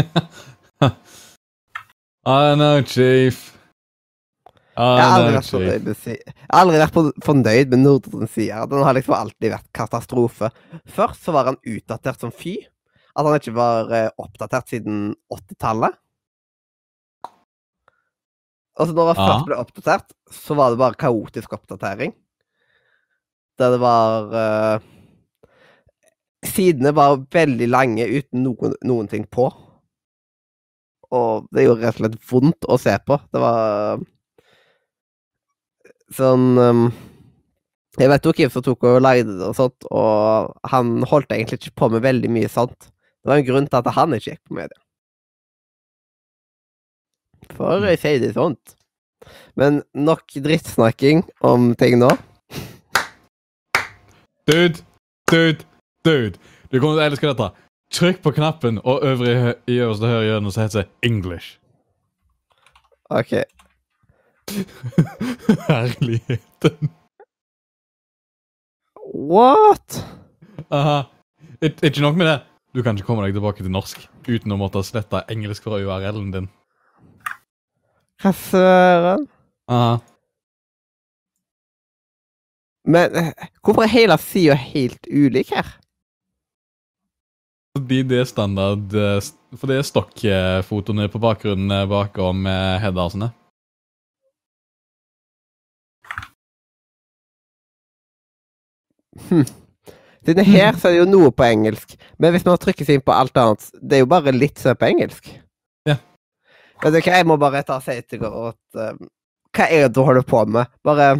I 0.80 2.54
know, 2.56 2.80
chief. 2.82 3.56
I 4.80 4.80
Jeg 4.80 5.04
har 5.04 5.18
aldri 5.18 5.34
vært 5.34 5.50
fornøyd 5.50 5.82
med, 5.84 5.96
si 6.00 6.14
aldri 6.56 6.78
vært 6.80 7.24
fornøyd 7.26 7.72
med 7.72 7.82
Nordre 7.82 8.28
side. 8.30 8.60
Den 8.70 8.84
har 8.86 8.96
liksom 8.96 9.16
alltid 9.16 9.52
vært 9.52 9.68
katastrofe. 9.76 10.48
Først 10.88 11.26
så 11.26 11.34
var 11.36 11.50
han 11.50 11.58
utdatert 11.68 12.22
som 12.22 12.32
fy. 12.32 12.56
At 13.12 13.26
han 13.26 13.36
ikke 13.36 13.56
var 13.58 13.90
eh, 13.92 14.08
oppdatert 14.22 14.70
siden 14.72 15.10
80-tallet. 15.28 15.98
Og 18.80 18.88
så 18.88 18.96
når 18.96 19.10
han 19.10 19.20
først 19.20 19.48
ble 19.50 19.58
oppdatert, 19.60 20.14
så 20.32 20.56
var 20.56 20.72
det 20.72 20.80
bare 20.80 21.00
kaotisk 21.00 21.52
oppdatering. 21.58 22.14
Der 23.60 23.74
det 23.74 23.80
var 23.82 24.30
uh, 24.32 24.86
Sidene 26.46 26.94
var 26.96 27.18
veldig 27.34 27.68
lange 27.68 28.06
uten 28.08 28.46
noen, 28.46 28.78
noen 28.88 29.10
ting 29.10 29.26
på. 29.28 29.50
Og 31.16 31.46
det 31.54 31.66
gjorde 31.66 31.82
rett 31.84 31.98
og 31.98 32.04
slett 32.04 32.18
vondt 32.30 32.66
å 32.70 32.78
se 32.80 32.94
på. 33.06 33.18
Det 33.34 33.42
var 33.42 34.02
sånn 36.14 36.46
um, 36.58 36.84
Jeg 37.98 38.10
vet 38.10 38.26
jo 38.26 38.34
hvem 38.34 38.52
som 38.54 38.64
tok 38.66 38.86
og 38.88 39.02
lagde 39.02 39.34
det 39.38 39.48
og 39.48 39.56
sånt, 39.58 39.86
og 39.90 40.54
han 40.70 41.00
holdt 41.10 41.34
egentlig 41.34 41.60
ikke 41.60 41.76
på 41.82 41.90
med 41.94 42.06
veldig 42.06 42.30
mye 42.32 42.50
sånt. 42.50 42.90
Det 43.20 43.30
var 43.30 43.40
en 43.40 43.48
grunn 43.48 43.66
til 43.68 43.80
at 43.80 43.94
han 43.98 44.16
ikke 44.16 44.30
gikk 44.32 44.42
på 44.48 44.56
media. 44.56 44.80
For 47.56 47.84
jeg 47.84 48.00
sier 48.00 48.22
det 48.22 48.34
sånt. 48.36 48.76
Men 49.58 49.82
nok 49.92 50.24
drittsnakking 50.32 51.24
om 51.44 51.72
ting 51.78 51.98
nå. 52.00 52.08
Dude, 54.48 54.80
dude, 55.30 55.66
dude. 56.06 56.38
Du 56.70 56.78
kommer 56.78 56.96
til 56.96 57.02
å 57.02 57.08
elske 57.10 57.28
dette. 57.28 57.50
Trykk 57.90 58.20
på 58.22 58.30
knappen, 58.36 58.78
og 58.84 59.00
øvre 59.02 59.54
i 59.66 59.78
øverste 59.82 60.06
høyre 60.06 60.24
hjørne 60.28 60.52
så 60.54 60.60
heter 60.62 60.82
det 60.84 60.90
English. 61.10 61.56
OK. 63.10 63.32
Herligheten. 65.70 66.90
What? 69.14 70.04
Aha. 70.70 71.02
Ik- 71.64 71.82
Ikke 71.82 72.00
nok 72.00 72.16
med 72.16 72.26
det. 72.26 72.38
Du 72.74 72.82
kan 72.82 72.94
ikke 72.96 73.06
komme 73.06 73.24
deg 73.26 73.34
tilbake 73.34 73.64
til 73.64 73.72
norsk 73.74 74.04
uten 74.30 74.52
å 74.54 74.58
måtte 74.60 74.84
slette 74.86 75.24
engelsk 75.32 75.64
fra 75.66 75.80
URL-en 75.82 76.30
din. 76.30 76.46
Hva 78.22 78.30
søren? 78.36 79.26
Aha. 79.70 79.96
Men 82.86 83.16
eh, 83.18 83.32
hvorfor 83.66 83.82
er 83.84 83.90
hele 83.92 84.16
sida 84.22 84.54
helt 84.54 85.06
ulik 85.10 85.50
her? 85.56 85.66
Fordi 87.76 88.02
det 88.02 88.18
er 88.18 88.26
standard 88.26 88.94
eh, 88.98 89.20
For 89.58 89.70
det 89.70 89.78
er 89.78 89.86
stokkfotoene 89.86 91.06
på 91.10 91.20
bakgrunnen 91.22 91.70
eh, 91.74 91.86
bakom 91.90 92.46
eh, 92.50 93.30
Hm. 99.28 99.44
Siden 100.24 100.44
her 100.46 100.76
så 100.78 100.88
er 100.88 100.92
det 100.92 101.00
jo 101.00 101.06
noe 101.10 101.30
på 101.34 101.44
engelsk, 101.44 101.96
men 102.22 102.32
hvis 102.32 102.44
man 102.46 102.58
trykker 102.60 102.86
seg 102.86 102.98
inn 102.98 103.04
på 103.04 103.12
alt 103.12 103.36
annet, 103.36 103.66
det 103.82 103.98
er 103.98 104.02
jo 104.04 104.08
bare 104.08 104.32
litt 104.32 104.60
som 104.60 104.78
på 104.78 104.86
engelsk. 104.86 105.28
Ja. 105.88 105.96
Vet 106.80 106.94
du 106.94 106.98
hva, 107.00 107.16
jeg 107.18 107.26
må 107.28 107.36
bare 107.40 107.62
ta 107.66 107.80
og 107.80 107.84
si 107.84 107.96
til 108.06 108.22
dere 108.22 108.52
at 108.52 109.02
Hva 109.50 109.66
er 109.66 109.86
det 109.86 109.92
du 109.96 110.00
holder 110.06 110.24
på 110.24 110.44
med? 110.46 110.70
Bare 110.86 111.10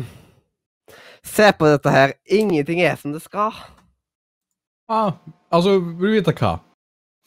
se 1.27 1.51
på 1.53 1.69
dette 1.69 1.93
her. 1.93 2.15
Ingenting 2.25 2.81
er 2.87 2.97
som 3.01 3.13
det 3.13 3.23
skal. 3.25 3.53
Ah, 4.91 5.13
altså, 5.55 5.79
vil 5.79 6.09
du 6.09 6.15
vite 6.17 6.33
hva? 6.35 6.57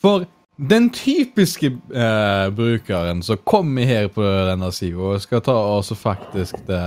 For 0.04 0.26
den 0.70 0.90
typiske 0.94 1.70
eh, 1.96 2.48
brukeren 2.56 3.24
som 3.24 3.40
kommer 3.48 3.88
her 3.88 4.10
på 4.12 4.24
denne 4.50 4.68
sida 4.76 5.00
og 5.00 5.22
skal 5.24 5.42
ta 5.46 5.56
oss 5.78 5.94
og 5.96 6.00
faktisk 6.02 6.60
det, 6.68 6.82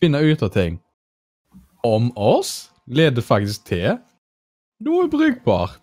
finne 0.00 0.22
ut 0.22 0.44
av 0.46 0.52
ting 0.54 0.78
om 1.86 2.12
oss, 2.14 2.70
leder 2.86 3.22
faktisk 3.22 3.66
til 3.66 3.96
noe 4.86 5.08
brukbart. 5.10 5.82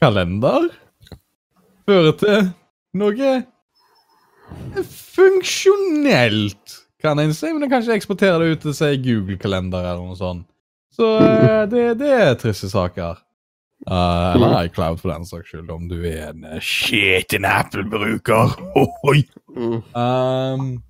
Kalender 0.00 0.70
fører 1.84 2.16
til 2.16 2.48
noe 2.96 3.34
funksjonelt, 4.88 6.78
kan 7.02 7.20
en 7.20 7.34
si. 7.36 7.52
Men 7.52 7.66
en 7.66 7.72
kan 7.72 7.92
eksportere 7.92 8.40
det 8.40 8.56
ut 8.56 8.64
til 8.66 8.76
si 8.76 8.90
Google-kalender 9.04 9.84
eller 9.84 10.04
noe 10.06 10.18
sånt. 10.18 10.48
Så 10.92 11.08
eh, 11.18 11.62
det, 11.72 11.84
det 12.00 12.10
er 12.12 12.34
triste 12.40 12.68
saker. 12.72 13.20
Uh, 13.90 14.34
eller 14.36 14.68
iCloud, 14.68 15.00
for 15.00 15.10
den 15.10 15.24
saks 15.26 15.48
skyld, 15.50 15.70
om 15.74 15.88
du 15.90 15.96
er 16.06 16.28
en 16.30 16.44
uh, 16.46 17.48
Apple-bruker. 17.58 18.52
Mm. 19.52 19.82
Um, 19.92 20.82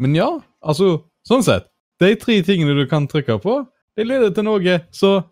men 0.00 0.14
ja, 0.16 0.30
altså, 0.64 1.02
sånn 1.28 1.42
sett. 1.44 1.66
De 2.00 2.14
tre 2.16 2.38
tingene 2.46 2.72
du 2.72 2.86
kan 2.88 3.04
trykke 3.04 3.36
på, 3.42 3.58
det 3.96 4.06
leder 4.08 4.32
til 4.32 4.46
noe 4.46 4.78
som 4.96 5.26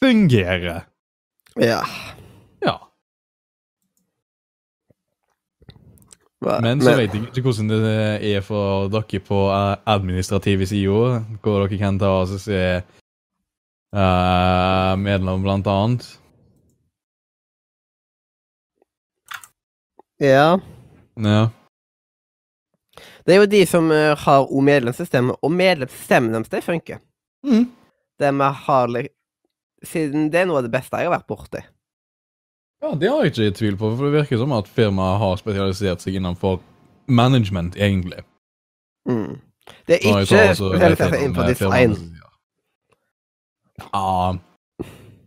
fungerer. 0.00 0.86
Ja. 1.60 1.82
Hva- 2.64 2.78
Men 6.40 6.80
så 6.80 6.94
vet 6.96 7.12
jeg 7.12 7.26
ikke 7.28 7.42
hvordan 7.44 7.68
det 7.68 8.30
er 8.30 8.40
for 8.40 8.88
dere 8.88 9.20
på 9.20 9.42
eh, 9.52 9.76
administrative 9.92 10.66
sider, 10.66 11.20
hvor 11.42 11.66
dere 11.66 11.78
kan 11.80 11.98
ta 12.00 12.14
og 12.22 12.32
se 12.40 12.60
uh, 13.92 14.92
medlem, 14.96 15.42
blant 15.44 15.68
annet. 15.68 16.06
Ja. 20.20 20.56
Ja. 21.20 21.48
Det 23.24 23.34
er 23.34 23.42
jo 23.42 23.50
de 23.52 23.60
som 23.68 23.90
eh, 23.92 24.16
har 24.16 24.48
òg 24.48 24.64
medlemssystemet, 24.64 25.36
og 25.44 25.52
medlemssystemet 25.52 26.34
deres, 26.34 26.52
det 26.52 26.64
funker. 26.64 27.02
Mm. 27.44 27.68
Det 28.20 28.32
vi 28.36 28.52
har 28.64 28.96
Siden 29.80 30.26
det 30.28 30.42
er 30.42 30.48
noe 30.48 30.60
av 30.60 30.66
det 30.66 30.72
beste 30.74 30.98
jeg 31.00 31.08
har 31.08 31.14
vært 31.14 31.28
borti. 31.30 31.60
Ja, 32.82 32.94
Det 32.94 33.08
har 33.10 33.22
jeg 33.22 33.32
ikke 33.32 33.46
i 33.46 33.56
tvil 33.58 33.76
på, 33.76 33.92
for 33.96 34.08
det 34.08 34.12
virker 34.12 34.40
som 34.40 34.52
at 34.56 34.68
firmaet 34.68 35.18
har 35.20 35.36
spesialisert 35.36 36.00
seg 36.00 36.16
innenfor 36.16 36.60
management, 37.08 37.76
egentlig. 37.76 38.22
Mm. 39.08 39.40
Det 39.86 39.98
er 39.98 40.06
ikke 40.06 40.26
spesialisert 40.26 41.12
vet 41.12 41.20
innenfor 41.20 41.42
eh, 41.42 41.48
design. 41.48 41.96
Ja, 43.80 44.36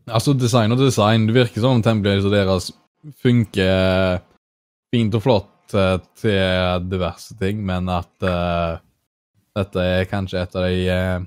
altså 0.08 0.34
design 0.34 0.72
og 0.72 0.82
design, 0.82 1.28
det 1.28 1.36
virker 1.36 1.62
som 1.62 1.84
templates 1.86 2.32
deres 2.32 2.72
funker 3.22 4.22
fint 4.94 5.16
og 5.18 5.24
flott 5.26 5.78
eh, 5.78 6.00
til 6.20 6.90
diverse 6.90 7.38
ting, 7.40 7.62
men 7.66 7.90
at 7.90 8.26
uh, 8.26 8.82
dette 9.58 9.86
er 9.98 10.10
kanskje 10.10 10.42
et 10.42 10.58
av 10.58 10.66
de 10.68 10.82
eh, 10.90 11.26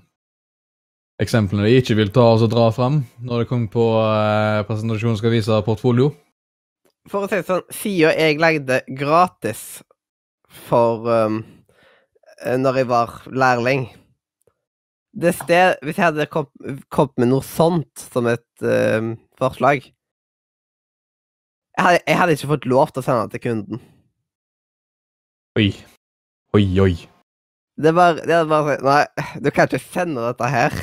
eksemplene 1.22 1.66
de 1.66 1.80
ikke 1.80 1.96
vil 1.98 2.12
ta 2.12 2.24
oss 2.34 2.44
og 2.44 2.52
dra 2.52 2.68
fram 2.74 3.00
når 3.24 3.42
det 3.42 3.48
kommer 3.50 3.72
på 3.72 3.84
eh, 4.02 4.62
presentasjonen 4.68 5.18
skal 5.20 5.32
vise 5.32 5.60
portfolio. 5.66 6.10
For 7.10 7.24
å 7.24 7.30
si 7.30 7.38
det 7.38 7.46
sånn, 7.46 7.66
siden 7.72 8.18
jeg 8.18 8.40
lagde 8.42 8.80
gratis 8.98 9.62
for 10.66 11.06
um, 11.06 11.40
eh, 12.42 12.56
når 12.60 12.82
jeg 12.82 12.90
var 12.90 13.20
lærling 13.30 13.88
det 15.16 15.32
sted, 15.32 15.78
Hvis 15.80 15.96
jeg 15.96 16.10
hadde 16.10 16.26
kom, 16.28 16.50
kommet 16.92 17.22
med 17.22 17.30
noe 17.30 17.44
sånt 17.44 18.02
som 18.12 18.26
et 18.28 18.44
um, 18.60 19.14
forslag 19.40 19.86
jeg 21.76 21.84
hadde, 21.84 22.00
jeg 22.04 22.18
hadde 22.18 22.36
ikke 22.36 22.50
fått 22.52 22.66
lov 22.72 22.92
til 22.92 23.02
å 23.02 23.04
sende 23.04 23.24
det 23.26 23.36
til 23.36 23.42
kunden. 23.50 23.80
Oi. 25.60 25.66
Oi, 26.56 26.64
oi. 26.80 26.94
Det 27.76 27.92
var, 27.92 28.16
det 28.24 28.38
var 28.48 28.70
sånn 28.70 28.86
Nei, 28.86 29.02
du 29.44 29.50
kan 29.52 29.68
ikke 29.68 29.82
sende 29.84 30.24
dette 30.24 30.48
her. 30.48 30.76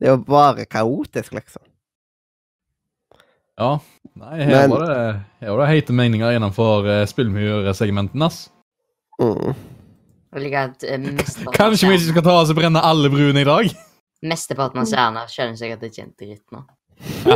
Det 0.00 0.08
er 0.08 0.14
jo 0.14 0.22
bare 0.24 0.64
kaotisk, 0.64 1.34
liksom. 1.36 1.62
Ja. 3.60 3.74
Nei, 4.16 4.38
her 4.40 4.54
Men- 4.54 4.70
var 4.72 4.86
det, 4.86 5.20
her 5.40 5.50
var 5.52 5.60
det 5.60 5.68
heite 5.74 5.92
meninger 5.92 6.32
innenfor 6.38 6.86
uh, 6.88 7.04
spillmyrsegmenten, 7.06 8.22
ass. 8.24 8.46
Mm. 9.20 9.52
Jeg 10.32 10.42
liker 10.46 10.70
at 10.70 10.84
eh, 10.86 11.02
av 11.04 11.52
Kanskje 11.52 11.90
vi 11.90 11.98
ikke 11.98 12.12
skal 12.14 12.24
ta 12.24 12.36
oss 12.40 12.52
og 12.52 12.56
brenne 12.56 12.80
alle 12.80 13.10
bruene 13.12 13.42
i 13.42 13.48
dag? 13.48 13.68
Mesteparten 14.30 14.80
av 14.80 14.88
seerne 14.88 15.26
skjønner 15.28 15.58
sikkert 15.60 15.84
ikke 15.90 16.04
en 16.06 16.14
dritt 16.16 16.54
nå. 16.54 16.64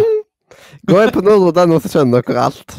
Gå 0.88 1.00
inn 1.02 1.12
på 1.12 1.22
nordro.no, 1.24 1.80
så 1.80 1.90
skjønner 1.92 2.24
dere 2.24 2.44
alt. 2.48 2.76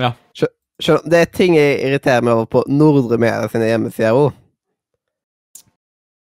Ja. 0.00 0.12
Skjønner, 0.32 1.08
det 1.12 1.18
er 1.20 1.32
ting 1.36 1.56
jeg 1.58 1.80
irriterer 1.84 2.24
meg 2.24 2.38
over 2.38 2.48
på 2.48 2.64
Nordre 2.72 3.18
Media 3.20 3.48
sine 3.52 3.68
hjemmesider 3.68 4.16
òg, 4.16 4.32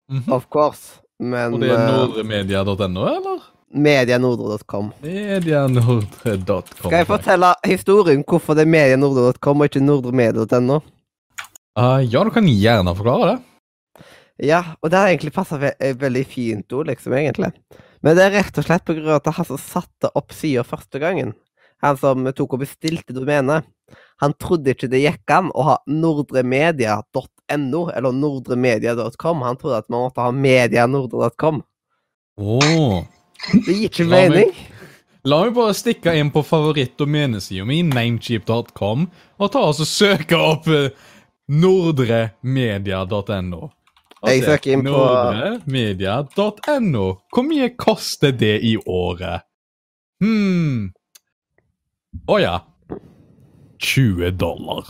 Mhm. 0.09 0.33
of 0.33 0.49
course. 0.49 1.01
Men 1.21 1.55
Og 1.55 1.61
det 1.61 1.71
er 1.71 1.81
eh, 1.81 1.95
nordremedia.no, 1.95 3.07
eller? 3.07 3.41
medianordre.com. 3.75 4.93
Medianordre.com. 5.03 6.63
Skal 6.79 6.97
jeg 7.03 7.09
fortelle 7.09 7.51
historien 7.67 8.23
hvorfor 8.25 8.57
det 8.57 8.65
er 8.65 8.71
medianordre.com 8.73 9.61
og 9.61 9.69
ikke 9.69 9.83
nordremedia.no? 9.85 10.79
Uh, 11.79 12.01
ja, 12.03 12.23
du 12.25 12.31
kan 12.35 12.49
gjerne 12.49 12.95
forklare 12.97 13.35
det. 13.35 14.05
Ja, 14.49 14.63
og 14.81 14.91
det 14.91 14.99
har 14.99 15.11
egentlig 15.11 15.35
passa 15.35 15.59
ve 15.59 15.73
eh, 15.83 15.97
veldig 15.99 16.25
fint 16.31 16.73
ord, 16.73 16.87
liksom, 16.87 17.13
egentlig. 17.19 17.53
Men 18.03 18.17
det 18.17 18.25
er 18.25 18.37
rett 18.39 18.59
og 18.59 18.65
slett 18.67 18.85
på 18.87 18.95
grunn 18.95 19.11
av 19.11 19.21
at 19.21 19.35
han 19.35 19.47
som 19.47 19.59
satte 19.59 20.11
opp 20.15 20.33
sida 20.33 20.63
første 20.67 21.01
gangen, 21.03 21.35
han 21.83 21.99
som 21.99 22.25
tok 22.35 22.55
og 22.55 22.63
bestilte 22.63 23.15
domenet, 23.15 23.67
han 24.23 24.35
trodde 24.39 24.73
ikke 24.75 24.89
det 24.91 25.03
gikk 25.03 25.35
an 25.35 25.51
å 25.55 25.67
ha 25.73 25.77
nordremedia.no 25.91 27.38
eller 27.51 28.13
nordremedia.com. 28.13 29.43
Han 29.43 29.57
trodde 29.57 29.77
at 29.83 29.89
man 29.91 30.01
måtte 30.07 30.21
ha 30.21 30.31
medianordre.com. 30.33 31.63
Åh. 32.41 33.05
Det 33.67 33.75
gir 33.75 33.89
ikke 33.89 34.05
mening. 34.11 34.53
La 35.29 35.41
meg 35.45 35.55
bare 35.57 35.75
stikke 35.77 36.13
inn 36.17 36.31
på 36.33 36.43
favoritt-domenesida 36.47 37.65
mi, 37.67 37.81
namecheap.com, 37.85 39.09
og 39.43 39.51
ta 39.53 39.59
oss 39.69 39.81
og 39.83 39.87
søke 39.91 40.37
opp 40.39 40.69
eh, 40.73 40.91
nordremedia.no. 41.51 43.69
Jeg 44.27 44.43
søker 44.45 44.73
inn 44.73 44.85
på- 44.87 44.91
Nordremedia.no. 44.93 47.05
Hvor 47.35 47.43
mye 47.47 47.69
koster 47.79 48.33
det 48.33 48.61
i 48.67 48.77
året? 48.87 49.41
Hm 50.23 50.93
Å 52.27 52.39
ja. 52.41 52.57
20 53.79 54.31
dollar. 54.35 54.85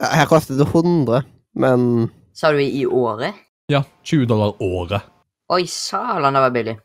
Her 0.00 0.24
koster 0.30 0.54
det 0.56 0.64
100, 0.70 1.22
men 1.54 2.10
Sa 2.34 2.50
du 2.52 2.62
i 2.62 2.86
året? 2.86 3.34
Ja, 3.70 3.84
20 4.02 4.26
dollar 4.26 4.62
året. 4.62 5.02
Oi, 5.52 5.66
salen, 5.70 6.34
det 6.34 6.40
var 6.40 6.50
billig. 6.50 6.78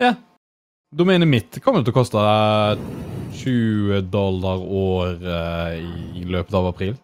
Ja. 0.00 0.14
Domenet 0.96 1.28
mitt 1.28 1.58
kommer 1.64 1.84
til 1.84 1.92
å 1.92 1.96
koste 1.96 2.20
eh, 2.20 2.80
20 3.42 4.08
dollar 4.12 4.60
året 4.64 5.82
i 6.16 6.24
løpet 6.24 6.56
av 6.56 6.70
april. 6.72 6.96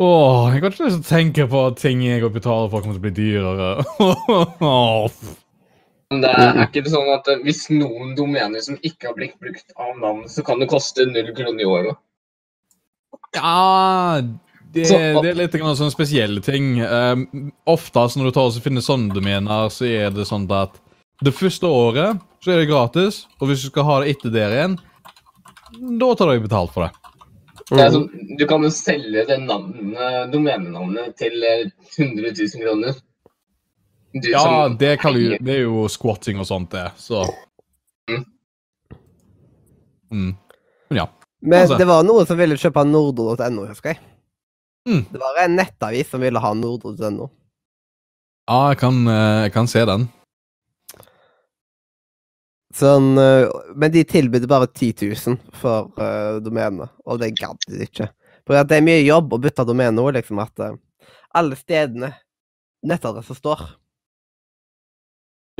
Åh, 0.00 0.48
jeg 0.48 0.62
har 0.62 0.70
ikke 0.70 0.70
lyst 0.70 0.96
til 0.96 1.04
å 1.04 1.08
tenke 1.10 1.44
på 1.52 1.62
at 1.68 1.80
ting 1.80 2.00
jeg 2.06 2.22
går 2.24 2.32
betaler 2.32 2.72
for, 2.72 2.80
kommer 2.80 2.96
til 2.96 3.02
å 3.02 3.08
bli 3.08 3.16
dyrere. 3.20 3.70
Men 6.10 6.24
det 6.24 6.30
er, 6.32 6.46
er 6.56 6.64
ikke 6.64 6.82
det 6.86 6.92
sånn 6.94 7.10
at 7.12 7.28
eh, 7.28 7.42
hvis 7.44 7.66
noen 7.70 8.16
domener 8.18 8.64
som 8.64 8.80
ikke 8.80 9.10
har 9.10 9.18
blitt 9.18 9.36
brukt 9.42 9.76
av 9.76 9.92
navn, 10.00 10.24
så 10.32 10.42
kan 10.46 10.62
det 10.62 10.70
koste 10.72 11.04
null 11.06 11.34
kroner 11.36 11.62
i 11.62 11.68
året? 11.68 12.00
ja 13.36 14.22
det, 14.72 14.84
det 15.22 15.30
er 15.32 15.38
litt 15.38 15.52
grann 15.58 15.76
sånn 15.78 15.90
spesielle 15.92 16.40
ting. 16.44 16.76
Um, 16.84 17.50
oftest 17.70 18.16
når 18.18 18.30
du 18.30 18.36
tar 18.36 18.48
og 18.50 18.62
finner 18.62 18.84
sånne 18.84 19.14
domener, 19.16 19.68
så 19.74 19.88
er 19.88 20.10
det 20.14 20.26
sånn 20.28 20.46
at 20.54 20.78
det 21.24 21.34
første 21.36 21.66
året 21.68 22.20
så 22.40 22.52
er 22.54 22.62
det 22.62 22.70
gratis, 22.70 23.24
og 23.40 23.50
hvis 23.50 23.64
du 23.66 23.68
skal 23.72 23.84
ha 23.88 23.98
det 24.00 24.14
etter 24.14 24.32
der 24.32 24.54
igjen, 24.56 24.78
da 26.00 26.14
tar 26.16 26.32
du 26.32 26.46
betalt 26.46 26.72
for 26.74 26.86
det. 26.86 26.92
Mm. 27.70 27.78
Altså, 27.84 28.00
du 28.38 28.44
kan 28.50 28.64
jo 28.66 28.70
selge 28.74 29.22
det 29.28 29.36
navnet, 29.44 30.32
domenenavnet 30.32 31.12
til 31.20 31.36
eh, 31.46 31.68
100 31.98 32.32
000 32.34 32.64
kroner. 32.64 32.96
Du 34.16 34.26
Ja, 34.32 34.40
som 34.42 34.76
det, 34.80 34.96
jo- 35.04 35.36
det 35.38 35.54
er 35.54 35.60
jo 35.68 35.84
squatting 35.92 36.40
og 36.42 36.46
sånt, 36.48 36.70
det. 36.74 36.88
Så 36.98 37.24
Mm. 38.10 38.24
mm. 40.10 40.32
Men 40.90 40.96
ja. 40.98 41.06
Men 41.42 41.60
Altså. 41.62 41.78
det 41.78 41.86
var 41.86 42.02
noen 42.04 42.26
som 42.26 42.36
ville 42.40 42.56
kjøpe 42.58 42.82
nordo.no, 42.84 43.66
husker 43.68 43.94
jeg. 43.94 44.00
Mm. 44.88 45.04
Det 45.10 45.20
var 45.20 45.42
en 45.44 45.58
nettavis 45.58 46.08
som 46.10 46.22
ville 46.24 46.40
ha 46.40 46.54
nordre.no. 46.56 47.28
Ja, 48.50 48.60
jeg 48.72 48.80
kan, 48.80 49.02
eh, 49.06 49.42
jeg 49.46 49.52
kan 49.54 49.68
se 49.70 49.84
den. 49.86 50.08
Sånn, 52.74 53.12
øh, 53.18 53.50
men 53.74 53.92
de 53.92 54.06
tilbød 54.06 54.46
bare 54.50 54.70
10 54.70 54.94
000 55.02 55.36
for 55.58 55.90
uh, 55.98 56.38
domenet, 56.42 56.92
og 57.04 57.18
det 57.18 57.32
gadd 57.38 57.58
de 57.66 57.82
ikke. 57.86 58.06
For 58.46 58.56
det 58.66 58.78
er 58.78 58.86
mye 58.86 59.02
jobb 59.02 59.34
å 59.34 59.40
bytte 59.42 59.66
domene 59.66 59.94
nå, 59.96 60.06
liksom 60.14 60.38
at 60.42 60.62
uh, 60.62 60.76
alle 61.34 61.58
stedene 61.58 62.12
nettadresser 62.86 63.38
står. 63.38 63.66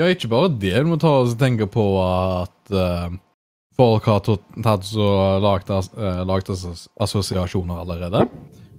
Ja, 0.01 0.07
ikke 0.09 0.31
bare 0.33 0.53
det. 0.55 0.79
Du 0.81 0.89
må 0.89 0.97
ta 1.03 1.13
og 1.21 1.35
tenke 1.39 1.67
på 1.71 1.85
at 2.01 2.73
uh, 2.73 3.11
folk 3.77 4.07
har 4.09 4.23
tatt 4.25 4.93
og 4.97 5.45
lagd 5.45 5.71
eh, 5.73 6.71
assosiasjoner 7.01 7.83
allerede. 7.83 8.27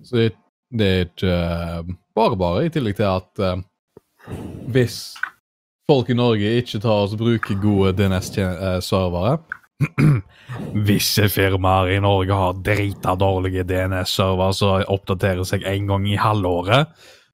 Så 0.03 0.17
det, 0.17 0.29
det 0.73 0.87
er 0.87 1.05
ikke 1.07 1.35
eh, 1.35 1.91
bare 2.17 2.39
bare, 2.39 2.65
i 2.65 2.73
tillegg 2.73 2.97
til 2.99 3.09
at 3.09 3.43
eh, 3.43 3.63
hvis 4.71 4.99
folk 5.89 6.11
i 6.11 6.17
Norge 6.17 6.57
ikke 6.61 6.81
tar 6.83 7.07
og 7.07 7.17
bruker 7.19 7.57
gode 7.61 7.95
DNS-servere 7.97 9.39
Visse 10.87 11.25
firmaer 11.31 11.95
i 11.95 12.01
Norge 12.03 12.35
har 12.37 12.59
drita 12.65 13.15
dårlige 13.17 13.65
DNS-servere 13.67 14.53
som 14.55 14.83
oppdaterer 14.93 15.47
seg 15.47 15.65
en 15.67 15.87
gang 15.89 16.05
i 16.09 16.19
halvåret, 16.19 16.91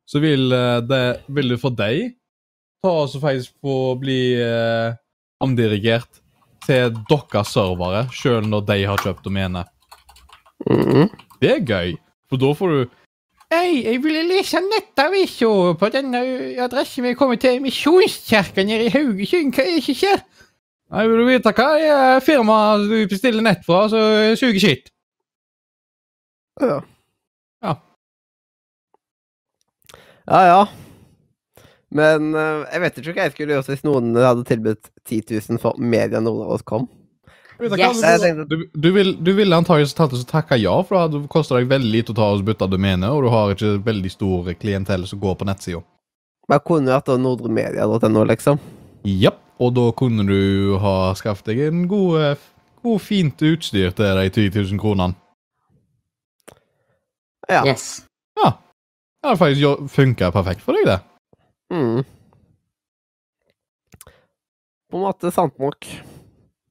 så 0.07 0.21
vil 0.23 0.53
eh, 0.55 0.79
det, 0.87 1.03
vil 1.27 1.53
det 1.53 1.59
for 1.61 1.75
deg 1.75 2.15
ta 2.83 2.93
oss 3.03 3.17
faktisk 3.19 3.57
få 3.63 3.97
bli 3.99 4.37
eh, 4.39 4.95
omdirigert 5.43 6.21
til 6.65 6.95
deres 7.09 7.53
servere, 7.53 8.05
sjøl 8.15 8.47
når 8.47 8.65
de 8.69 8.77
har 8.89 9.03
kjøpt 9.03 9.25
domenet. 9.27 9.69
Mhm. 10.67 11.09
Det 11.37 11.51
er 11.53 11.65
gøy, 11.69 11.91
for 12.29 12.41
da 12.41 12.53
får 12.57 12.73
du 12.73 12.95
Hei, 13.47 13.77
jeg 13.85 14.01
ville 14.03 14.25
lese 14.27 14.59
nettavisa 14.59 15.47
på 15.79 15.89
denne 15.93 16.19
adressen 16.59 17.05
vi 17.05 17.13
kommer 17.15 17.39
til 17.39 17.61
Misjonskirka 17.63 18.65
nede 18.67 18.89
i 18.89 18.91
Haugesund. 18.91 19.53
Hva 19.55 19.63
er 19.63 19.77
det 19.77 19.85
som 19.85 19.95
skjer? 19.95 20.19
Nei, 20.91 21.05
Vil 21.07 21.21
du 21.21 21.25
vite 21.29 21.53
hva 21.55 21.67
det 21.79 21.87
er 21.93 22.25
firmaet 22.25 22.83
du 22.91 22.97
bestiller 23.07 23.45
nett 23.45 23.63
fra, 23.63 23.85
så 23.87 24.01
suger 24.39 24.59
skitt? 24.59 24.91
Ja. 26.59 26.81
Ja. 27.63 27.77
Ja, 30.27 30.43
ja. 30.51 30.61
Men 31.89 32.35
øh, 32.35 32.65
jeg 32.67 32.83
vet 32.83 32.99
ikke 32.99 33.15
hva 33.15 33.29
jeg 33.29 33.35
skulle 33.37 33.55
gjort 33.55 33.71
hvis 33.71 33.87
noen 33.87 34.11
hadde 34.19 34.43
tilbudt 34.47 34.91
10 35.07 35.23
000 35.31 35.63
for 35.63 35.79
mer 35.79 36.11
enn 36.11 36.27
noen 36.27 36.43
av 36.43 36.57
oss 36.57 36.67
Jeg 36.67 36.83
tenkte- 37.57 38.45
du, 38.49 38.69
du, 38.73 38.91
vil, 38.91 39.23
du 39.23 39.31
ville 39.33 39.55
antakeligvis 39.55 40.25
takka 40.29 40.57
ja, 40.57 40.75
for 40.83 40.95
det 40.95 41.01
hadde 41.05 41.27
kosta 41.31 41.57
deg 41.57 41.69
veldig 41.71 41.91
lite 41.91 42.13
å 42.13 42.17
ta 42.17 42.27
og 42.33 42.43
bytte 42.45 42.67
domene, 42.69 43.09
og 43.09 43.23
du 43.25 43.29
har 43.33 43.53
ikke 43.55 43.83
veldig 43.85 44.11
stor 44.13 44.51
klientell 44.53 45.07
som 45.09 45.19
går 45.19 45.35
på 45.39 45.47
nettsida. 45.49 45.81
jeg 46.49 46.63
kunne 46.63 46.93
vært 46.93 47.07
nordremedia.no, 47.19 48.23
liksom. 48.29 48.59
Japp. 49.03 49.43
Og 49.57 49.71
da 49.73 49.87
kunne 49.97 50.21
du 50.27 50.75
ha 50.77 51.13
skaffet 51.17 51.47
deg 51.49 51.59
en 51.71 51.87
god, 51.89 52.21
eh, 52.21 52.35
god 52.85 52.99
fint 53.01 53.41
utstyr 53.41 53.89
til 53.97 54.19
de 54.19 54.29
10 54.29 54.51
000 54.53 54.77
kronene. 54.79 55.15
Ja. 57.49 57.63
Yes. 57.65 58.03
Ja. 58.37 58.51
Det 59.23 59.31
hadde 59.31 59.39
faktisk 59.41 59.89
funka 59.95 60.29
perfekt 60.35 60.61
for 60.61 60.77
deg, 60.77 60.85
det. 60.85 60.99
Mm. 61.73 62.03
På 64.91 64.99
en 64.99 65.07
måte 65.07 65.31
sant 65.33 65.57
nok. 65.59 65.89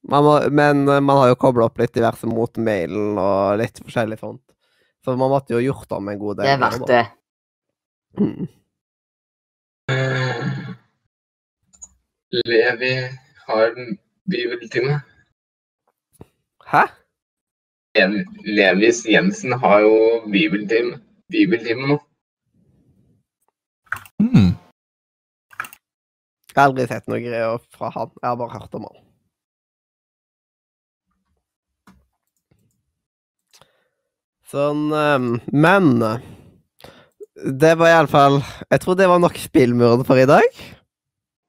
Man 0.09 0.25
må, 0.25 0.35
men 0.51 0.89
øh, 0.89 1.03
man 1.03 1.19
har 1.21 1.33
jo 1.33 1.39
kobla 1.41 1.67
opp 1.67 1.81
litt 1.83 1.95
diverse 1.97 2.29
mot 2.31 2.59
mailen 2.63 3.19
og 3.19 3.59
litt 3.59 3.81
forskjellig 3.83 4.21
sånt. 4.21 4.43
Så 5.05 5.15
man 5.19 5.31
måtte 5.31 5.55
jo 5.55 5.63
gjort 5.63 5.93
om 5.97 6.09
en 6.11 6.19
god 6.19 6.41
del. 6.41 6.47
Det 6.47 6.55
er 6.55 6.63
verdt 6.63 6.91
det. 6.91 7.05
Mm. 8.19 8.47
Eh, 9.91 10.45
Levi 12.47 12.93
har 13.47 13.75
bibeltime. 14.31 15.01
Hæ? 16.67 16.83
En, 17.99 18.17
Levis 18.45 19.07
Jensen 19.07 19.53
har 19.53 19.81
jo 19.81 19.97
bibeltime. 20.33 21.01
Bibeltime 21.31 21.87
nå. 21.87 21.99
Mm. 24.23 24.53
Jeg 26.51 26.59
har 26.61 26.69
aldri 26.71 26.87
sett 26.91 27.07
noe 27.11 27.23
greier 27.23 27.59
fra 27.75 27.91
han. 27.95 28.15
Jeg 28.23 28.29
har 28.29 28.39
bare 28.43 28.59
hørt 28.59 28.79
om 28.79 28.89
han. 28.91 29.06
Sånn 34.47 34.91
ehm, 34.95 35.31
Men 35.53 35.89
det 37.37 37.73
var 37.81 37.91
iallfall 37.93 38.39
Jeg 38.71 38.83
tror 38.85 38.97
det 38.99 39.09
var 39.11 39.19
nok 39.23 39.37
spillmuren 39.43 40.05
for 40.07 40.19
i 40.23 40.27
dag. 40.29 40.47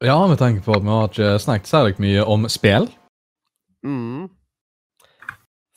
Ja, 0.03 0.17
med 0.29 0.37
tanke 0.41 0.61
på 0.65 0.75
at 0.75 0.83
vi 0.85 0.91
har 0.93 1.07
ikke 1.09 1.29
snakket 1.41 1.69
særlig 1.71 1.95
mye 2.03 2.25
om 2.29 2.45
spill. 2.53 2.89
Mm. 3.85 4.27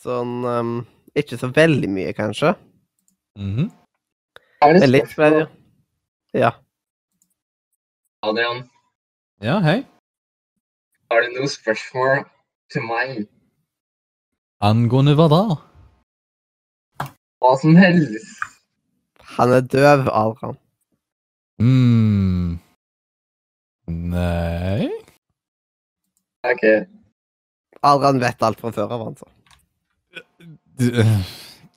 Sånn 0.01 0.35
um, 0.45 0.73
Ikke 1.17 1.39
så 1.41 1.49
veldig 1.57 1.89
mye, 1.93 2.13
kanskje. 2.17 2.55
Mhm. 3.39 3.71
Er 4.61 4.77
det 4.77 4.91
litt 4.91 5.09
flere. 5.15 5.47
Ja. 6.37 6.51
Adrian, 8.23 8.65
Ja, 9.41 9.59
hei. 9.65 9.79
har 11.11 11.23
du 11.25 11.29
noe 11.39 11.49
spørsmål 11.49 12.27
til 12.71 12.85
meg? 12.85 13.23
Angående 14.61 15.15
hva 15.17 15.29
da? 15.33 15.41
Hva 17.41 17.57
som 17.61 17.77
helst. 17.77 18.37
Han 19.37 19.53
er 19.57 19.61
døv, 19.61 20.09
Adrian. 20.13 20.57
mm. 21.61 22.59
Nei 23.91 24.89
Ok. 26.47 26.65
Adrian 27.83 28.21
vet 28.23 28.43
alt 28.43 28.61
fra 28.61 28.71
før 28.73 28.95
av, 28.97 29.03
altså. 29.11 29.27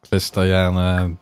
Klister 0.07 0.47
gjerne 0.47 1.17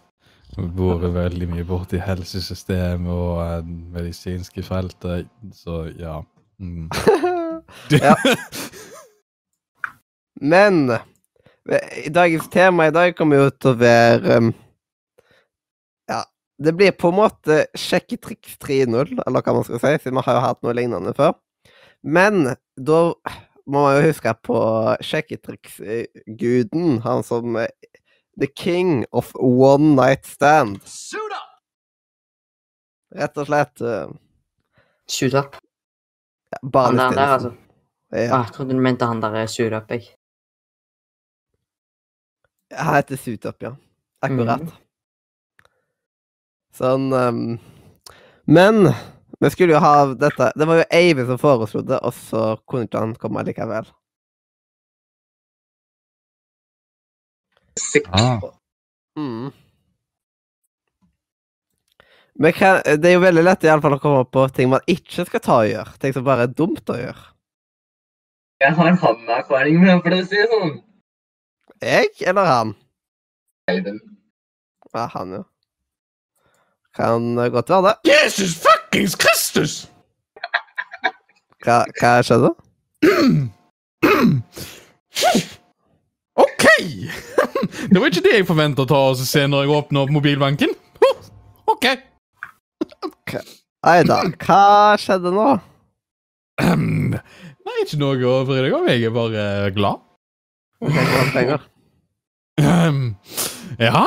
borer 0.76 1.14
veldig 1.16 1.48
mye 1.52 1.66
borti 1.68 2.00
helsesystemet 2.02 3.12
og 3.14 3.40
eh, 3.46 3.70
medisinske 3.96 4.64
feltet, 4.66 5.30
så 5.56 5.86
ja. 6.00 6.20
Mm. 6.60 6.90
Ja. 7.92 8.16
Men 10.54 10.90
eh, 10.90 11.06
dagens 12.10 12.50
tema 12.50 12.88
i 12.88 12.94
dag 12.96 13.16
kommer 13.18 13.44
jo 13.44 13.50
til 13.54 13.72
å 13.74 13.80
være 13.80 14.38
um, 14.42 14.50
Ja, 16.10 16.24
det 16.58 16.74
blir 16.78 16.96
på 16.98 17.12
en 17.12 17.20
måte 17.20 17.66
sjekketriks 17.78 18.58
3.0, 18.64 19.14
eller 19.22 19.46
hva 19.46 19.54
man 19.56 19.68
skal 19.68 19.80
si, 19.82 19.94
siden 20.02 20.18
vi 20.18 20.26
har 20.26 20.40
jo 20.40 20.44
hatt 20.48 20.62
noe 20.66 20.76
lignende 20.78 21.14
før. 21.18 21.38
Men 22.02 22.56
da 22.76 23.00
må 23.70 23.86
man 23.86 23.96
jo 24.00 24.08
huske 24.10 24.34
på 24.44 24.58
sjekketriksguden, 25.06 27.02
han 27.06 27.24
som 27.26 27.58
eh, 27.62 27.70
The 28.40 28.48
king 28.48 29.06
of 29.12 29.36
one 29.36 29.94
night 29.94 30.26
stand. 30.26 30.80
Suit 30.88 31.22
up! 31.36 31.50
Rett 33.12 33.38
og 33.38 33.50
slett 33.50 33.82
uh, 33.84 34.08
Shoot 35.12 35.36
up. 35.36 35.58
bare 36.64 36.88
Han 36.88 36.98
der, 36.98 37.12
der, 37.16 37.34
altså. 37.36 37.52
Ja. 38.12 38.38
Ah, 38.38 38.46
jeg 38.46 38.56
trodde 38.56 38.76
du 38.76 38.82
mente 38.84 39.06
han 39.08 39.22
der 39.22 39.36
er 39.44 39.48
shoot 39.52 39.76
up, 39.76 39.92
jeg. 39.92 40.08
Han 42.78 42.96
heter 42.96 43.20
Sutup, 43.20 43.64
ja. 43.64 43.76
Akkurat. 44.22 44.68
Sånn 46.78 47.10
um, 47.12 47.40
Men 48.48 48.86
vi 49.42 49.50
skulle 49.52 49.74
jo 49.74 49.82
ha 49.84 50.06
dette 50.16 50.52
Det 50.56 50.68
var 50.70 50.80
jo 50.80 50.86
Eivind 50.94 51.28
som 51.28 51.40
foreslo 51.42 51.82
det, 51.84 51.98
og 52.00 52.14
så 52.16 52.54
kunne 52.70 52.88
ikke 52.88 53.02
han 53.02 53.16
komme 53.20 53.44
likevel. 53.48 53.90
Ah. 58.12 58.40
Mm. 59.18 59.50
Men 62.34 62.54
kan, 62.54 62.80
det 62.86 63.10
er 63.10 63.16
jo 63.18 63.24
veldig 63.24 63.44
lett 63.44 63.66
i 63.66 63.72
alle 63.72 63.84
fall 63.84 63.98
å 63.98 64.02
komme 64.04 64.24
på 64.30 64.46
ting 64.56 64.70
man 64.72 64.86
ikke 64.90 65.26
skal 65.28 65.44
ta 65.44 65.58
og 65.64 65.72
gjøre. 65.72 65.98
Ting 66.02 66.16
som 66.16 66.26
bare 66.28 66.48
er 66.48 66.56
dumt 66.56 66.90
å 66.90 67.00
gjøre. 67.00 67.28
Jeg 68.62 68.78
har 68.78 68.96
han-erfaring 69.02 69.82
med 69.82 69.90
det, 69.90 69.98
for 70.06 70.16
å 70.16 70.22
si 70.22 70.38
det 70.38 70.48
sånn. 70.52 70.74
Jeg 71.82 72.10
eller 72.30 72.46
han? 72.46 72.76
Aiden. 73.68 74.00
Ja, 74.94 75.08
han, 75.14 75.34
jo. 75.34 75.44
Kan 76.96 77.36
godt 77.36 77.70
være 77.70 77.82
det. 77.88 78.12
Jesus 78.12 78.54
fuckings 78.60 79.16
Kristus! 79.16 79.74
Hva, 81.64 81.86
hva 82.02 82.12
skjedde? 82.26 82.52
OK! 86.36 86.66
Det 87.92 87.98
var 87.98 88.08
ikke 88.10 88.26
det 88.26 88.36
jeg 88.36 88.48
forventa 88.50 88.86
å 88.86 88.90
ta 88.90 89.02
og 89.12 89.20
se 89.22 89.46
når 89.48 89.66
jeg 89.66 89.76
åpner 89.78 90.06
opp 90.06 90.14
mobilbanken. 90.14 90.74
OK. 91.72 91.88
Nei 93.82 94.00
da, 94.06 94.22
hva 94.46 94.62
skjedde 95.02 95.34
nå? 95.34 95.50
Det 96.62 97.22
Nei, 97.62 97.76
ikke 97.86 97.98
noe 98.02 98.18
å 98.26 98.42
bry 98.46 98.58
deg 98.66 98.74
om. 98.76 98.88
Jeg 98.90 99.06
er 99.08 99.14
bare 99.16 99.44
glad. 99.74 100.02
Jeg 100.82 100.94
tenker 100.98 101.14
på 101.14 101.34
penger. 101.36 101.71
Ehm, 102.62 103.16
ja. 103.80 104.06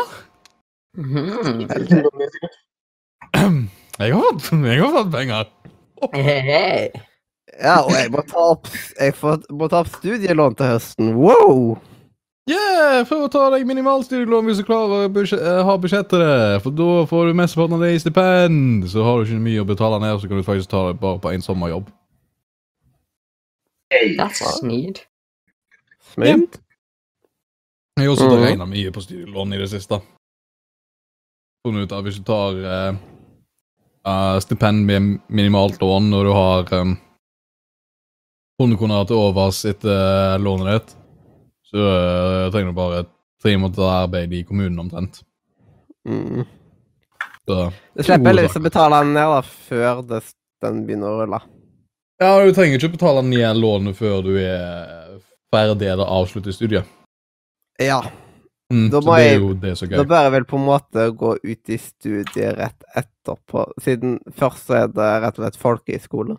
Ehm, 3.35 3.69
Jeg 3.99 4.15
har 4.15 4.23
fått, 4.41 4.53
jeg 4.67 4.81
har 4.83 4.93
fått 4.95 5.11
penger. 5.13 5.51
Ja, 7.63 7.77
og 7.85 7.93
jeg 7.95 8.11
må 8.11 8.23
ta 8.27 8.45
opp, 8.51 8.69
jeg 8.99 9.15
får, 9.15 9.45
må 9.55 9.69
ta 9.71 9.85
opp 9.85 9.91
studielån 9.95 10.57
til 10.59 10.67
høsten. 10.73 11.13
Wow! 11.19 11.77
Yeah, 12.51 13.05
Prøv 13.09 13.23
å 13.25 13.29
ta 13.33 13.47
deg 13.55 13.63
minimalstudielån 13.69 14.51
hvis 14.51 14.59
du 14.61 14.67
klarer 14.69 15.07
å 15.07 15.23
eh, 15.25 15.61
ha 15.65 15.77
budsjett 15.81 16.11
til 16.11 16.21
det. 16.21 16.59
For 16.65 16.75
da 16.77 16.89
får 17.09 17.31
du 17.31 17.39
mesteparten 17.39 17.79
av 17.79 17.85
det 17.87 17.95
i 17.95 18.03
stipend. 18.03 18.85
Så 18.93 19.05
har 19.07 19.23
du 19.23 19.31
ikke 19.31 19.45
mye 19.47 19.63
å 19.63 19.69
betale 19.69 20.01
ned, 20.03 20.19
så 20.21 20.29
kan 20.29 20.43
du 20.43 20.45
faktisk 20.45 20.69
ta 20.75 20.83
det 20.91 20.99
bare 21.01 21.23
på 21.23 21.33
en 21.33 21.45
sommerjobb. 21.47 21.89
Hey. 23.95 24.13
That's 24.19 24.43
Smid? 24.59 25.01
Smooth. 26.13 26.61
Jeg 27.95 28.09
har 28.09 28.13
også 28.17 28.27
mm. 28.27 28.41
regna 28.43 28.67
mye 28.67 28.91
på 28.91 29.03
studielån 29.05 29.55
i 29.55 29.59
det 29.61 29.69
siste. 29.71 30.01
Funnet 31.63 31.87
ut 31.87 31.93
at 31.95 32.03
hvis 32.03 32.17
du 32.19 32.25
tar 32.27 32.57
eh, 32.59 32.97
eh, 34.11 34.39
stipend 34.43 34.83
med 34.89 35.21
minimalt 35.29 35.79
lån 35.81 36.09
når 36.11 36.27
du 36.27 36.31
har 36.35 36.73
um, 36.81 36.97
100 38.63 38.81
kroner 38.81 39.07
til 39.07 39.21
overs 39.21 39.61
etter 39.71 39.95
eh, 39.95 40.41
lånet 40.43 40.73
ditt, 40.73 40.97
så 41.71 41.85
uh, 41.87 42.51
trenger 42.55 42.75
du 42.75 42.77
bare 42.77 43.05
tre 43.43 43.55
måneder 43.59 43.95
arbeid 44.03 44.35
i 44.35 44.43
kommunen 44.47 44.83
omtrent. 44.83 45.23
Mm. 46.09 46.43
Så, 47.47 47.71
Du 47.95 48.03
slipper 48.03 48.33
heldigvis 48.33 48.59
å 48.59 48.65
betale 48.65 49.01
den 49.05 49.15
ned 49.15 49.33
da, 49.37 49.41
før 49.71 50.03
det, 50.09 50.21
den 50.67 50.83
begynner 50.89 51.15
å 51.15 51.23
rulle. 51.23 51.41
ja, 52.23 52.35
du 52.43 52.53
trenger 52.57 52.79
ikke 52.79 52.97
betale 52.99 53.23
ned 53.27 53.63
lånet 53.63 53.99
før 53.99 54.23
du 54.27 54.35
er 54.41 55.19
ferdig 55.55 55.91
eller 55.95 56.11
avslutter 56.11 56.55
studiet. 56.55 56.91
Ja. 57.81 58.03
Mm, 58.73 58.89
Da 58.91 59.01
må 59.01 59.17
det 59.17 59.25
jeg- 59.27 59.61
det 59.61 59.83
er 59.83 59.97
Da 59.97 60.05
bør 60.05 60.23
jeg 60.23 60.33
vel 60.33 60.45
på 60.45 60.57
en 60.57 60.67
måte 60.67 61.17
gå 61.17 61.37
ut 61.45 61.69
i 61.69 61.77
studiet 61.79 62.57
rett 62.59 62.85
etterpå, 62.97 63.73
siden 63.81 64.19
først 64.33 64.71
er 64.71 64.87
det 64.89 65.23
rett 65.23 65.39
og 65.39 65.45
slett 65.45 65.57
folkehøyskole. 65.61 66.39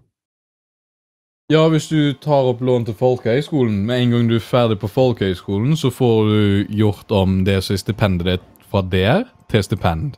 Ja, 1.51 1.67
hvis 1.69 1.89
du 1.89 2.13
tar 2.13 2.47
opp 2.49 2.59
lån 2.61 2.85
til 2.87 2.95
folkehøyskolen, 2.95 3.85
med 3.85 4.01
en 4.01 4.11
gang 4.11 4.27
du 4.27 4.35
er 4.35 4.39
ferdig 4.39 4.79
på 4.81 4.89
folkehøyskolen, 4.89 5.75
så 5.77 5.91
får 5.93 6.29
du 6.31 6.65
gjort 6.73 7.11
om 7.11 7.43
det 7.45 7.59
som 7.63 7.75
er 7.75 7.77
stipendet 7.77 8.25
ditt 8.25 8.41
fra 8.71 8.81
der 8.81 9.25
til 9.47 9.61
stipend. 9.63 10.15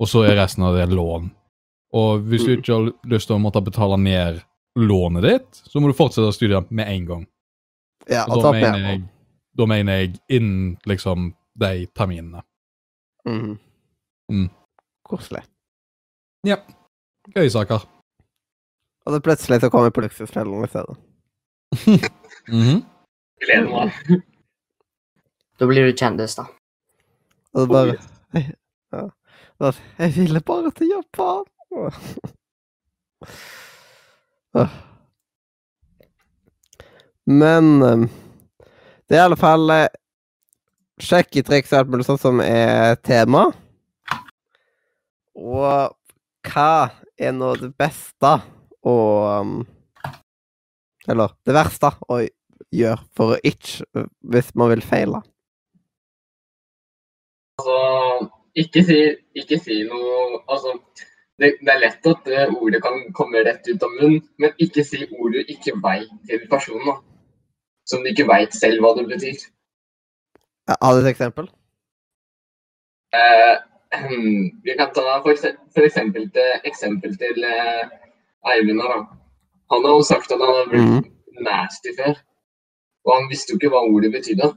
Og 0.00 0.06
så 0.06 0.26
er 0.28 0.36
resten 0.36 0.62
av 0.62 0.76
det 0.76 0.90
lån. 0.92 1.30
Og 1.94 2.20
hvis 2.28 2.44
du 2.44 2.50
Mm. 2.56 2.58
ikke 2.62 2.74
har 2.74 2.92
lyst 3.08 3.26
til 3.28 3.36
å 3.36 3.40
måtte 3.40 3.64
betale 3.64 3.98
ned 3.98 4.42
lånet 4.76 5.22
ditt, 5.22 5.62
så 5.66 5.80
må 5.80 5.86
du 5.88 5.94
fortsette 5.96 6.28
å 6.28 6.32
studere 6.32 6.64
med 6.70 6.88
en 6.88 7.06
gang. 7.06 7.26
Ja, 8.08 8.24
Og 8.24 8.36
og 8.36 8.42
da 8.42 8.52
ta 8.52 8.52
mener 8.52 8.78
jeg, 8.78 9.02
da 9.58 9.66
mener 9.66 9.92
jeg 10.00 10.18
innen 10.28 10.76
liksom 10.86 11.32
de 11.60 11.86
terminene. 11.96 12.42
Mm. 13.28 13.58
Mm. 14.32 14.48
Koselig. 15.08 15.42
Gøye 16.46 17.50
saker. 17.50 17.84
Og 19.06 19.12
det 19.14 19.22
plutselig 19.22 19.60
så 19.60 19.70
kommer 19.70 19.90
på 19.90 20.00
luksusfellen 20.06 20.64
i 20.64 20.68
stedet. 20.68 20.96
Mhm. 22.48 22.80
Gleder 23.40 23.68
meg. 23.70 23.92
Da 25.60 25.66
blir 25.68 25.84
du 25.84 25.92
kjendis, 25.92 26.34
da. 26.38 26.46
Og 27.52 27.60
det 27.60 27.68
bare 27.68 27.96
jeg, 28.32 28.54
ja. 28.96 29.72
Jeg 29.98 30.14
ville 30.16 30.40
bare 30.40 30.70
til 30.72 30.88
Japan! 30.88 31.44
Men 37.26 37.82
ehm, 37.82 38.06
det 39.10 39.16
er 39.18 39.24
i 39.24 39.26
alle 39.26 39.38
fall 39.38 39.72
eh, 39.74 39.88
sjekketriks 41.02 41.72
og 41.72 41.80
alt 41.80 41.88
mulig 41.90 42.04
sånt 42.06 42.22
som 42.22 42.38
er 42.44 42.94
tema. 43.02 43.48
Og 45.34 45.96
hva 46.46 46.70
er 47.18 47.34
nå 47.34 47.48
det 47.58 47.72
beste 47.78 48.36
å 48.86 48.94
ehm, 49.32 49.56
Eller 51.10 51.34
det 51.48 51.56
verste 51.56 51.90
å 52.06 52.20
gjøre 52.70 53.02
for 53.16 53.34
å 53.34 53.40
ikke 53.42 54.06
Hvis 54.30 54.54
man 54.54 54.70
vil 54.70 54.84
feile. 54.84 55.24
Altså, 57.58 58.30
ikke 58.54 58.84
si, 58.86 59.00
ikke 59.36 59.58
si 59.58 59.82
noe 59.90 60.40
Altså, 60.46 60.78
det, 61.40 61.56
det 61.60 61.74
er 61.74 61.82
lett 61.82 62.06
at 62.06 62.24
det 62.30 62.46
ordet 62.54 62.82
kan 62.84 63.02
komme 63.16 63.42
rett 63.42 63.66
ut 63.68 63.82
av 63.82 63.92
munnen, 63.96 64.22
men 64.38 64.52
ikke 64.60 64.84
si 64.84 65.06
ord 65.08 65.34
du 65.34 65.40
ikke 65.42 65.74
veit 65.82 66.12
til 66.28 66.46
personen. 66.52 66.92
da. 66.92 67.09
Som 67.90 68.04
du 68.04 68.10
ikke 68.12 68.28
veit 68.28 68.54
selv 68.54 68.84
hva 68.84 68.94
det 68.98 69.08
betyr. 69.10 69.48
Har 70.70 70.94
du 70.94 71.00
et 71.02 71.10
eksempel? 71.10 71.48
Eh, 73.18 73.56
vi 74.64 74.76
kan 74.78 74.92
ta 74.94 75.18
for, 75.24 75.34
for 75.74 75.86
eksempel 75.88 76.28
til, 76.30 76.50
eksempel 76.64 77.16
til 77.18 77.44
eh, 77.44 77.88
Eivind 78.52 78.82
her. 78.82 78.92
da. 78.94 79.00
Han 79.72 79.84
har 79.84 79.96
jo 79.98 80.02
sagt 80.06 80.32
at 80.32 80.42
han 80.42 80.54
har 80.58 80.68
blitt 80.70 81.10
nasty 81.46 81.94
før. 81.98 82.14
Og 83.06 83.16
han 83.16 83.30
visste 83.30 83.52
jo 83.52 83.58
ikke 83.58 83.72
hva 83.72 83.82
ordet 83.86 84.12
betydde. 84.12 84.52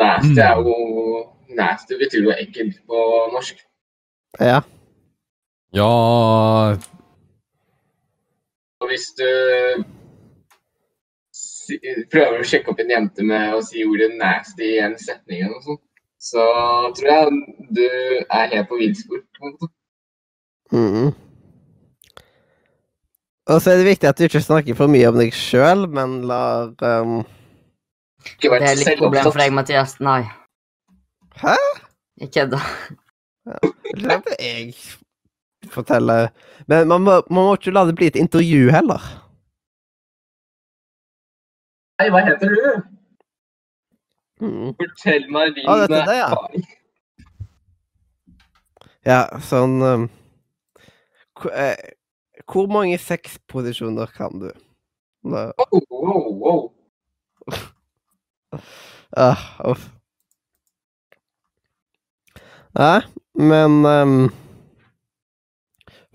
Nasty 0.00 0.40
er 0.40 0.56
jo 0.66 0.76
Nasty 1.60 1.98
betyr 1.98 2.28
jo 2.28 2.34
ekkelt 2.38 2.76
på 2.86 2.98
norsk. 3.32 3.56
Ja. 4.40 4.60
Ja 5.74 5.90
Og 8.80 8.86
hvis 8.88 9.06
du 9.18 9.26
prøver 12.12 12.40
å 12.40 12.46
sjekke 12.46 12.72
opp 12.72 12.80
en 12.82 12.92
jente 12.92 13.24
med 13.26 13.54
å 13.54 13.62
si 13.64 13.84
ordet 13.86 14.12
'nasty' 14.16 14.74
i 14.76 14.78
en 14.84 14.96
setning, 14.98 15.42
eller 15.42 15.56
noe 15.56 15.66
sånt, 15.66 15.82
så 16.20 16.44
tror 16.96 17.10
jeg 17.10 17.26
du 17.70 17.84
er 17.86 18.54
helt 18.54 18.68
på 18.68 18.80
villspor. 18.80 19.24
Mm. 19.42 19.68
Mhm. 20.72 21.10
Og 23.50 23.58
så 23.62 23.72
er 23.72 23.80
det 23.80 23.88
viktig 23.88 24.06
at 24.06 24.18
du 24.18 24.24
ikke 24.28 24.42
snakker 24.44 24.76
for 24.78 24.86
mye 24.86 25.08
om 25.10 25.16
deg 25.18 25.32
sjøl, 25.34 25.88
men 25.90 26.20
lar 26.28 26.70
um... 26.86 27.24
Det 28.38 28.50
er 28.52 28.76
litt 28.78 29.00
problem 29.00 29.24
for 29.24 29.40
deg, 29.40 29.52
Mathias. 29.56 29.96
Nei. 29.98 30.22
Hæ? 31.40 31.56
Jeg 32.20 32.30
kødder. 32.36 32.66
Jeg 34.38 34.74
fortelle 35.72 36.28
Men 36.68 36.88
man 36.88 37.02
må, 37.02 37.16
man 37.30 37.48
må 37.48 37.54
ikke 37.56 37.72
la 37.72 37.86
det 37.88 37.96
bli 37.98 38.10
et 38.12 38.18
intervju 38.20 38.70
heller. 38.70 39.02
Hei, 42.00 42.06
hva 42.08 42.20
heter 42.24 42.48
du? 42.48 42.68
Mm. 44.40 44.70
Fortell 44.78 45.26
meg 45.28 45.50
din 45.52 45.66
ah, 45.68 45.82
dette 45.82 45.98
det, 46.08 46.14
ja. 46.16 46.30
Ja, 49.04 49.18
sånn 49.44 49.74
um, 49.84 50.06
hvor, 51.36 51.52
eh, 51.52 51.92
hvor 52.48 52.70
mange 52.72 52.96
sexposisjoner 53.04 54.08
kan 54.16 54.32
du? 54.40 54.48
Nå, 55.28 55.42
Oh, 55.60 55.84
oh, 55.92 56.40
oh. 56.48 57.60
ah, 59.28 59.44
uff. 59.68 59.84
Nei, 62.80 63.00
men 63.36 63.76
um, 63.84 64.18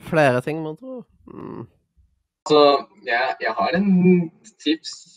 Flere 0.10 0.42
ting, 0.42 0.66
man 0.66 0.82
tror. 0.82 1.06
Mm. 1.30 1.68
Så 2.50 2.64
jeg, 3.06 3.38
jeg 3.46 3.54
har 3.62 3.78
en 3.78 3.92
tips 4.58 5.15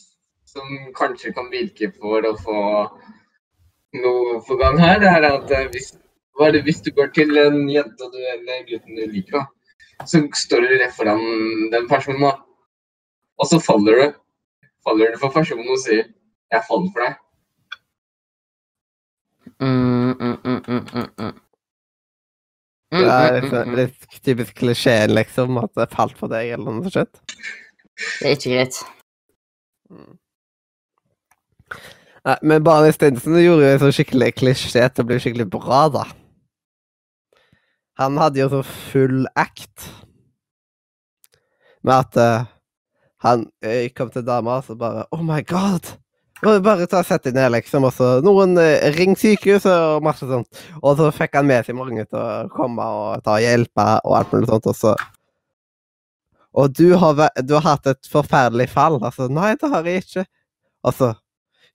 som 0.49 0.69
kanskje 0.97 1.33
kan 1.37 1.51
virke 1.53 1.91
for 1.99 2.25
å 2.25 2.35
få 2.41 2.61
noe 4.03 4.41
på 4.47 4.57
gang 4.61 4.79
her. 4.81 5.01
Det 5.03 5.13
er 5.13 5.29
at 5.29 5.55
eh, 5.55 5.69
hvis, 5.75 5.93
bare 6.39 6.63
hvis 6.65 6.83
du 6.85 6.91
går 6.97 7.13
til 7.17 7.37
en 7.43 7.63
jente 7.71 8.11
du, 8.13 8.19
eller 8.35 8.67
gutten 8.69 8.99
du 8.99 9.05
liker, 9.13 9.41
da, 9.41 10.07
så 10.07 10.23
står 10.43 10.65
du 10.65 10.77
rett 10.77 10.95
foran 10.97 11.25
den 11.73 11.89
personen, 11.91 12.23
da. 12.25 12.37
og 13.39 13.51
så 13.51 13.61
faller 13.63 14.03
du. 14.03 14.21
Faller 14.87 15.13
du 15.13 15.19
for 15.21 15.35
personen 15.35 15.69
og 15.69 15.81
sier 15.83 16.07
'jeg 16.49 16.65
faller 16.69 16.93
for 16.95 17.05
deg'. 17.05 17.17
Mm, 19.61 20.15
mm, 20.21 20.37
mm, 20.45 20.63
mm, 20.69 20.87
mm, 20.95 21.11
mm. 21.19 21.35
Mm, 22.91 23.01
Det 23.01 23.09
er 23.09 23.33
mm, 23.33 23.43
litt, 23.43 23.53
mm, 23.53 23.69
mm. 23.69 23.75
litt 23.77 24.23
typisk 24.25 24.55
klisjeen, 24.55 25.13
liksom, 25.13 25.59
at 25.59 25.75
det 25.77 25.91
falt 25.93 26.17
for 26.17 26.33
deg, 26.33 26.55
eller 26.55 26.79
noe 26.79 26.93
sånt. 26.95 27.21
Det 27.99 28.31
er 28.31 28.37
ikke 28.39 28.55
greit. 28.55 28.79
Nei, 32.29 32.37
men 32.43 32.65
Barney 32.67 32.93
Stinson 32.93 33.39
gjorde 33.41 33.65
jo 33.65 33.75
en 33.75 33.83
sånn 33.85 33.95
skikkelig 33.95 34.33
klisjé 34.37 34.83
til 34.91 35.05
å 35.05 35.09
bli 35.09 35.21
skikkelig 35.23 35.47
bra, 35.53 35.87
da. 35.93 36.05
Han 37.99 38.19
hadde 38.21 38.43
jo 38.43 38.51
så 38.53 38.61
full 38.67 39.25
act 39.39 39.89
med 41.87 41.95
at 41.95 42.19
uh, 42.21 42.51
han 43.25 43.47
eh, 43.65 43.89
kom 43.97 44.13
til 44.15 44.27
dama 44.27 44.61
og 44.61 44.69
så 44.69 44.77
bare 44.79 45.07
Oh 45.15 45.25
my 45.25 45.41
god! 45.47 45.95
Bare 46.39 46.87
ta 46.87 47.01
og 47.01 47.07
sett 47.09 47.25
deg 47.27 47.35
ned, 47.35 47.51
liksom. 47.57 47.89
Og 47.89 47.95
så 47.97 48.11
noen 48.23 48.55
eh, 48.63 48.93
ring 48.95 49.17
sykehuset 49.19 49.73
og 49.73 50.05
masse 50.07 50.27
sånt. 50.29 50.61
Og 50.79 50.95
så 51.01 51.09
fikk 51.15 51.35
han 51.35 51.49
med 51.49 51.67
seg 51.67 51.75
mange 51.75 52.05
til 52.07 52.21
å 52.21 52.51
komme 52.55 52.85
og 52.85 53.25
ta 53.27 53.41
og 53.41 53.43
hjelpe 53.43 53.87
og 54.07 54.19
alt 54.21 54.35
mulig 54.37 54.51
sånt. 54.53 54.69
Og 54.71 54.77
så 54.79 54.95
Og 56.59 56.71
du 56.75 56.95
har, 56.97 57.25
du 57.43 57.55
har 57.55 57.65
hatt 57.67 57.87
et 57.91 58.11
forferdelig 58.11 58.69
fall. 58.71 59.01
Altså, 59.03 59.27
nei, 59.31 59.57
det 59.59 59.71
har 59.73 59.87
jeg 59.87 60.05
ikke. 60.05 60.25
Altså 60.87 61.17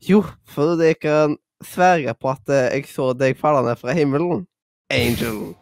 Jo, 0.03 0.23
for 0.49 0.79
jeg 0.83 0.97
kan 0.99 1.37
sverge 1.63 2.13
på 2.19 2.31
at 2.33 2.49
eh, 2.51 2.71
jeg 2.75 2.87
så 2.91 3.11
deg 3.15 3.37
falle 3.39 3.61
ned 3.63 3.79
fra 3.79 3.93
himmelen. 3.95 4.43
Angel. 4.91 5.53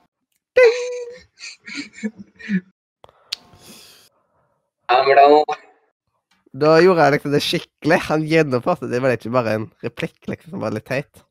Da, 6.52 6.72
gjorde 6.84 7.04
jeg 7.06 7.14
liksom 7.16 7.36
det 7.36 7.44
skikkelig. 7.46 8.00
Han 8.10 8.26
gjennomførte 8.28 8.88
det. 8.88 8.96
Det 8.96 9.04
var 9.04 9.14
ikke 9.16 9.34
bare 9.36 9.54
en 9.60 9.68
replikk 9.86 10.32
liksom, 10.32 10.56
som 10.56 10.64
var 10.64 10.74
litt 10.76 10.88
teit. 10.90 11.22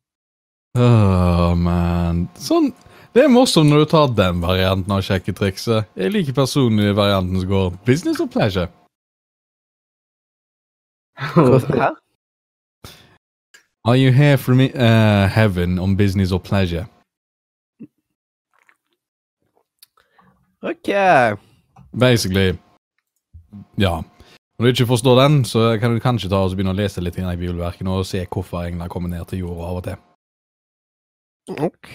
Åh, 0.78 1.50
man. 1.58 2.28
Sånn. 2.38 2.70
Det 3.10 3.24
er 3.24 3.32
morsomt 3.32 3.72
når 3.72 3.82
du 3.82 3.88
tar 3.90 4.12
den 4.14 4.38
varianten 4.44 4.94
av 4.94 5.02
sjekketrikset. 5.02 5.88
Jeg 5.98 6.14
liker 6.14 6.36
personlig 6.36 6.92
varianten 6.94 7.42
som 7.42 7.50
går 7.50 7.72
business 7.88 8.22
or 8.22 8.30
pleasure. 8.30 8.70
Hæ? 11.18 11.90
Are 13.84 13.96
you 13.96 14.12
here 14.12 14.36
from 14.36 14.60
uh, 14.60 15.28
heaven 15.28 15.78
on 15.78 15.96
business 15.96 16.32
or 16.32 16.40
pleasure? 16.40 16.86
OK. 20.62 20.92
Basically. 21.98 22.58
Ja. 23.78 24.02
Når 24.58 24.64
du 24.64 24.68
ikke 24.68 24.86
forstår 24.86 25.22
den, 25.22 25.44
så 25.44 25.78
kan 25.80 25.94
du 25.94 26.00
kanskje 26.00 26.28
ta 26.28 26.42
og 26.44 26.52
begynne 26.52 26.74
å 26.74 26.76
lese 26.76 27.00
litt 27.00 27.16
i 27.16 27.24
bibelverkene 27.24 27.90
og 27.90 28.04
se 28.04 28.26
hvorfor 28.26 28.66
engler 28.66 28.92
kommer 28.92 29.08
ned 29.08 29.24
til 29.30 29.46
jorda 29.46 29.70
av 29.70 29.78
og 29.78 29.84
til. 29.86 29.96
OK. 31.56 31.88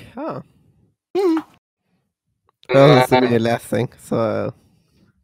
Det 2.66 2.82
er 2.82 3.06
så 3.08 3.22
mye 3.22 3.40
lesing, 3.40 3.94
så 4.02 4.18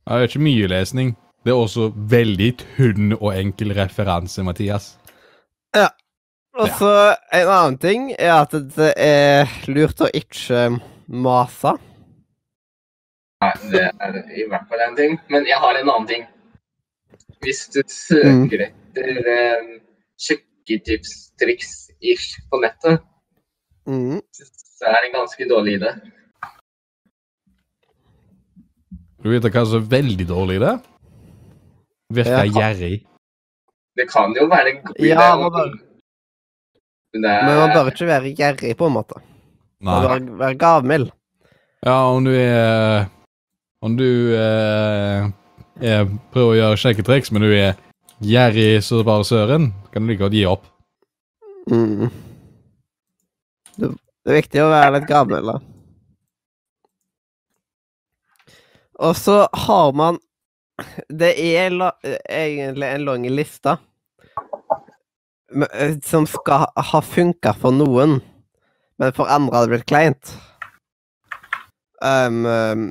Ja, 0.06 0.14
det 0.14 0.22
er 0.22 0.30
ikke 0.30 0.46
mye 0.46 0.68
lesning. 0.70 1.16
Det 1.42 1.50
er 1.50 1.58
også 1.58 1.90
veldig 1.96 2.52
tynn 2.62 3.14
og 3.18 3.34
enkel 3.34 3.74
referanse, 3.74 4.44
Mathias. 4.46 4.94
Og 6.60 6.68
så 6.76 6.90
en 7.32 7.48
annen 7.48 7.78
ting 7.80 8.10
er 8.20 8.34
at 8.42 8.52
det 8.76 8.90
er 9.00 9.48
lurt 9.72 10.02
å 10.04 10.10
ikke 10.14 10.66
mase. 11.08 11.72
Nei, 13.42 13.52
det 13.72 13.86
er 13.88 14.18
i 14.38 14.44
hvert 14.52 14.68
fall 14.70 14.84
en 14.86 14.98
ting. 15.00 15.16
Men 15.32 15.48
jeg 15.50 15.58
har 15.64 15.80
en 15.80 15.90
annen 15.90 16.08
ting. 16.10 16.26
Hvis 17.42 17.64
du 17.74 17.80
søker 17.90 18.68
etter 18.68 19.32
eh, 19.36 19.70
sjekketips-triks 20.28 22.28
på 22.52 22.62
nettet, 22.66 23.08
Mm. 23.90 24.20
så 24.32 24.86
er 24.86 25.00
det 25.02 25.08
en 25.10 25.16
ganske 25.24 25.46
dårlig 25.50 25.72
idé. 25.80 25.90
Du 29.24 29.30
vet 29.32 29.48
hva 29.54 29.64
som 29.66 29.80
er 29.82 29.88
veldig 29.90 30.28
dårlig 30.30 30.60
i 30.60 30.62
det? 30.62 30.74
Virker 32.14 32.52
gjerrig. 32.54 33.00
Det 33.98 34.06
kan 34.12 34.36
jo 34.38 34.46
være 34.52 34.70
en 34.76 34.84
god 34.86 35.02
idé. 35.02 35.10
Ja, 35.10 35.32
men 37.14 37.26
det 37.26 37.32
er, 37.32 37.46
Men 37.46 37.60
man 37.60 37.74
bør 37.76 37.92
ikke 37.92 38.08
være 38.08 38.34
gjerrig, 38.38 38.76
på 38.80 38.88
en 38.88 38.96
måte. 38.96 39.20
Nei. 39.82 39.96
Man 39.96 40.30
bør 40.30 40.40
være 40.46 40.60
gavmild. 40.62 41.12
Ja, 41.82 41.98
om 42.14 42.26
du 42.28 42.32
er 42.38 43.10
Om 43.82 43.96
du 43.98 44.36
eh, 44.38 45.30
er, 45.82 46.10
prøver 46.30 46.52
å 46.52 46.58
gjøre 46.60 46.78
sjekketriks, 46.78 47.32
men 47.34 47.42
du 47.42 47.50
er 47.50 47.80
gjerrig 48.22 48.84
så 48.86 49.00
bare 49.02 49.26
søren, 49.26 49.72
kan 49.90 50.06
du 50.06 50.12
like 50.12 50.22
godt 50.22 50.38
gi 50.38 50.44
opp. 50.46 50.68
Mm. 51.66 52.12
Det, 53.82 53.90
det 53.90 54.30
er 54.30 54.38
viktig 54.38 54.62
å 54.62 54.70
være 54.70 54.94
litt 55.00 55.10
gavmild, 55.10 55.50
da. 55.50 55.58
Og 59.02 59.18
så 59.18 59.48
har 59.66 59.94
man 59.98 60.20
Det 61.10 61.34
er 61.42 61.74
la, 61.74 61.92
egentlig 62.30 62.88
en 62.88 63.06
lang 63.06 63.26
liste 63.30 63.74
eh, 63.74 63.82
som 66.08 66.28
skal 66.30 66.68
ha 66.76 67.02
funka 67.04 67.54
for 67.60 67.76
noen, 67.76 68.20
men 69.02 69.14
for 69.18 69.30
andre 69.32 69.58
hadde 69.58 69.70
det 69.70 69.76
blitt 69.76 69.90
kleint. 69.92 70.34
Um, 72.02 72.46
um, 72.46 72.86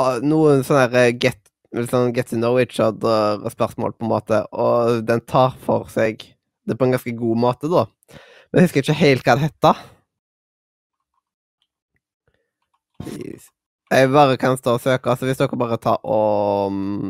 Ah, 0.00 0.18
Noen 0.24 0.64
sånne 0.66 0.88
eh, 0.98 1.12
get, 1.20 1.38
sånn 1.90 2.12
get 2.16 2.30
to 2.32 2.36
know 2.38 2.58
each 2.60 2.80
other-spørsmål, 2.80 3.94
på 3.96 4.06
en 4.06 4.12
måte, 4.12 4.40
og 4.52 5.02
den 5.08 5.20
tar 5.28 5.56
for 5.64 5.88
seg 5.92 6.24
det 6.68 6.78
på 6.78 6.86
en 6.86 6.94
ganske 6.96 7.12
god 7.18 7.40
måte, 7.44 7.70
da. 7.72 7.86
Men 8.50 8.62
jeg 8.62 8.68
husker 8.68 8.84
ikke 8.84 9.00
helt 9.00 9.26
hva 9.26 9.36
det 9.36 9.46
heter. 9.48 9.74
Jeg 13.92 14.08
bare 14.08 14.36
kan 14.40 14.56
stå 14.56 14.72
og 14.78 14.80
søke, 14.80 15.10
altså 15.10 15.26
hvis 15.28 15.36
dere 15.36 15.56
bare 15.60 15.76
tar 15.76 15.98
og 16.08 16.72
mm, 16.72 17.08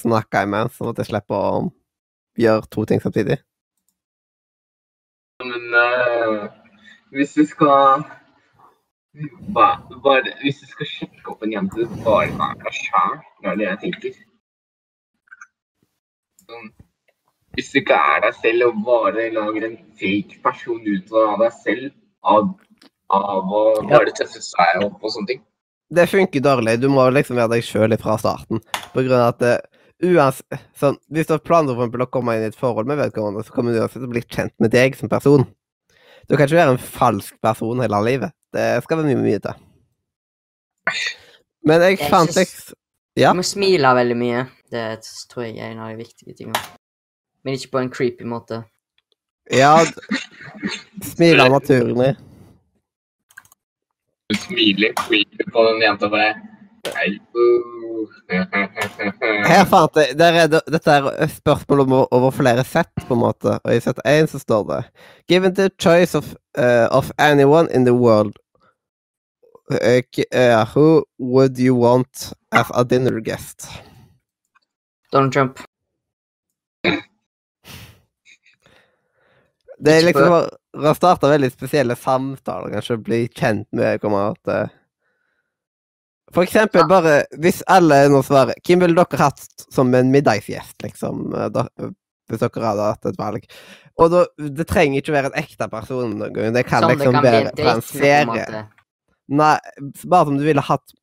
snakker 0.00 0.44
imens, 0.44 0.74
sånn 0.76 0.90
at 0.90 0.98
jeg 1.00 1.08
slipper 1.08 1.36
å 1.36 1.60
gjøre 2.42 2.68
to 2.74 2.82
ting 2.90 3.00
samtidig. 3.00 3.38
Men 5.40 5.62
uh, 5.72 6.42
hvis 7.16 7.32
du 7.38 7.46
skal 7.48 8.02
ba, 9.56 9.68
bare, 10.04 10.34
Hvis 10.42 10.60
du 10.60 10.66
skal 10.74 10.90
sjekke 10.90 11.32
opp 11.32 11.46
en 11.46 11.54
jente, 11.54 11.86
bare 12.04 12.28
vær 12.40 12.58
deg 12.60 12.76
sjæl. 12.76 13.16
Det 13.40 13.50
er 13.52 13.56
det 13.60 13.66
jeg 13.68 13.80
tenker. 13.86 14.18
Sånn, 16.42 16.68
hvis 17.56 17.72
du 17.72 17.78
ikke 17.80 18.02
er 18.12 18.20
deg 18.26 18.36
selv 18.42 18.66
og 18.68 18.84
bare 18.90 19.30
lager 19.38 19.68
en 19.70 19.78
fake 20.02 20.42
person 20.44 20.84
ut 20.92 21.16
av 21.22 21.40
deg 21.46 21.56
selv 21.62 21.88
av, 22.34 22.52
av 23.16 23.56
å 23.62 23.64
bare 23.88 24.12
tøffe 24.20 24.44
seg 24.44 24.84
opp 24.84 25.00
og 25.00 25.16
sånne 25.16 25.32
ting 25.32 25.42
Det 25.92 26.06
funker 26.08 26.40
dårlig. 26.40 26.78
Du 26.80 26.88
må 26.92 27.04
liksom 27.12 27.36
være 27.36 27.56
deg 27.56 27.66
sjøl 27.66 27.94
fra 28.00 28.16
starten. 28.20 28.62
På 28.94 29.02
grunn 29.04 29.20
av 29.20 29.34
at 29.34 29.40
det, 29.42 29.56
uansett, 30.08 30.62
sånn, 30.80 30.96
Hvis 31.12 31.28
du 31.28 31.34
har 31.34 31.42
planer 31.44 31.76
for 31.76 32.04
å 32.04 32.08
komme 32.08 32.36
inn 32.36 32.46
i 32.46 32.50
et 32.52 32.58
forhold 32.58 32.88
med 32.88 33.00
vedkommende, 33.00 33.44
så 33.44 33.52
kommer 33.52 33.74
du 33.74 33.82
uansett 33.82 34.00
til 34.00 34.08
å 34.08 34.14
bli 34.14 34.24
kjent 34.24 34.54
med 34.62 34.72
deg 34.72 34.96
som 34.96 35.12
person. 35.12 35.44
Du 36.30 36.36
kan 36.36 36.46
ikke 36.46 36.60
være 36.60 36.76
en 36.76 36.80
falsk 36.80 37.36
person 37.44 37.82
hele 37.82 38.00
livet. 38.06 38.32
Det 38.54 38.66
skal 38.84 39.02
være 39.02 39.10
mye 39.10 39.20
mye 39.26 39.42
til. 39.44 39.58
Men 41.66 41.84
jeg 41.84 41.98
Jeg 41.98 42.10
fant 42.10 42.36
liksom 42.36 42.78
Ja. 43.14 43.32
Du 43.32 43.42
må 43.42 43.44
smile 43.44 43.94
veldig 43.94 44.16
mye. 44.16 44.46
Det 44.72 45.04
tror 45.28 45.44
jeg 45.44 45.58
er 45.58 45.74
en 45.74 45.82
av 45.84 45.90
de 45.90 46.00
viktige 46.00 46.32
tingene. 46.34 46.58
Men 47.44 47.54
ikke 47.58 47.74
på 47.74 47.82
en 47.82 47.90
creepy 47.92 48.24
måte. 48.24 48.64
Ja, 49.52 49.84
smile 51.04 51.48
naturlig. 51.52 52.16
Du 54.32 54.38
smiler, 54.38 54.92
creepy 54.96 55.50
på 55.52 55.62
den 55.64 55.82
jenta 55.82 56.08
bare 56.08 56.34
Hei. 56.96 57.18
Her 59.46 59.66
fant 59.68 59.98
jeg 60.00 60.16
der 60.18 60.38
er 60.40 60.46
det, 60.50 60.62
Dette 60.72 60.94
er 60.94 61.28
spørsmål 61.30 61.82
om, 61.84 61.92
over 62.10 62.32
flere 62.32 62.64
sett, 62.64 62.90
på 63.06 63.14
en 63.14 63.20
måte. 63.20 63.58
Og 63.60 63.74
i 63.74 63.82
sett 63.84 64.00
én 64.08 64.26
så 64.26 64.40
står 64.40 64.64
det 64.70 64.78
Given 65.28 65.54
the 65.54 65.68
choice 65.78 66.18
of, 66.18 66.32
uh, 66.58 66.88
of 66.90 67.12
anyone 67.18 67.68
in 67.76 67.84
the 67.84 67.94
world 67.94 68.40
uh, 69.70 70.00
uh, 70.32 70.64
Who 70.72 71.04
would 71.18 71.58
you 71.58 71.76
want 71.76 72.32
as 72.52 72.72
a 72.74 72.84
dinner 72.84 73.20
guest? 73.20 73.68
Donald 75.12 75.32
Trump. 75.32 75.60
Det 79.84 79.92
er 79.92 80.04
liksom 80.08 80.32
å, 80.32 80.42
å 80.72 80.94
starte 80.96 81.30
veldig 81.30 81.50
spesielle 81.52 81.96
samtaler, 81.98 82.72
kanskje 82.76 83.00
bli 83.04 83.20
kjent 83.28 83.68
med 83.76 84.02
eh, 84.02 84.70
For 86.32 86.42
eksempel 86.42 86.86
bare 86.88 87.24
Hvis 87.38 87.62
alle 87.68 88.06
nå 88.08 88.22
svarer 88.24 88.56
Hvem 88.64 88.86
ville 88.86 88.96
dere 88.96 89.20
hatt 89.20 89.66
som 89.72 89.92
en 89.94 90.12
middagsgjest, 90.12 90.78
liksom? 90.84 91.34
hvis 92.30 92.40
dere 92.40 92.64
hadde 92.64 92.86
hatt 92.86 93.10
et 93.10 93.18
valg. 93.20 93.42
Og 94.00 94.08
da, 94.12 94.22
det 94.40 94.64
trenger 94.70 95.02
ikke 95.02 95.12
være 95.12 95.32
en 95.32 95.42
ekte 95.42 95.68
person. 95.68 96.14
noen 96.16 96.32
gang, 96.32 96.54
Det 96.54 96.64
kan 96.64 96.86
det 96.86 96.96
liksom 96.96 97.18
kan 97.18 97.26
være 97.26 97.50
en 97.50 97.58
fra 97.58 97.74
serie. 97.84 98.62
Nei, 99.32 99.56
bare 100.08 100.28
som 100.28 100.38
du 100.38 100.44
ville 100.46 100.64
hatt 100.64 100.94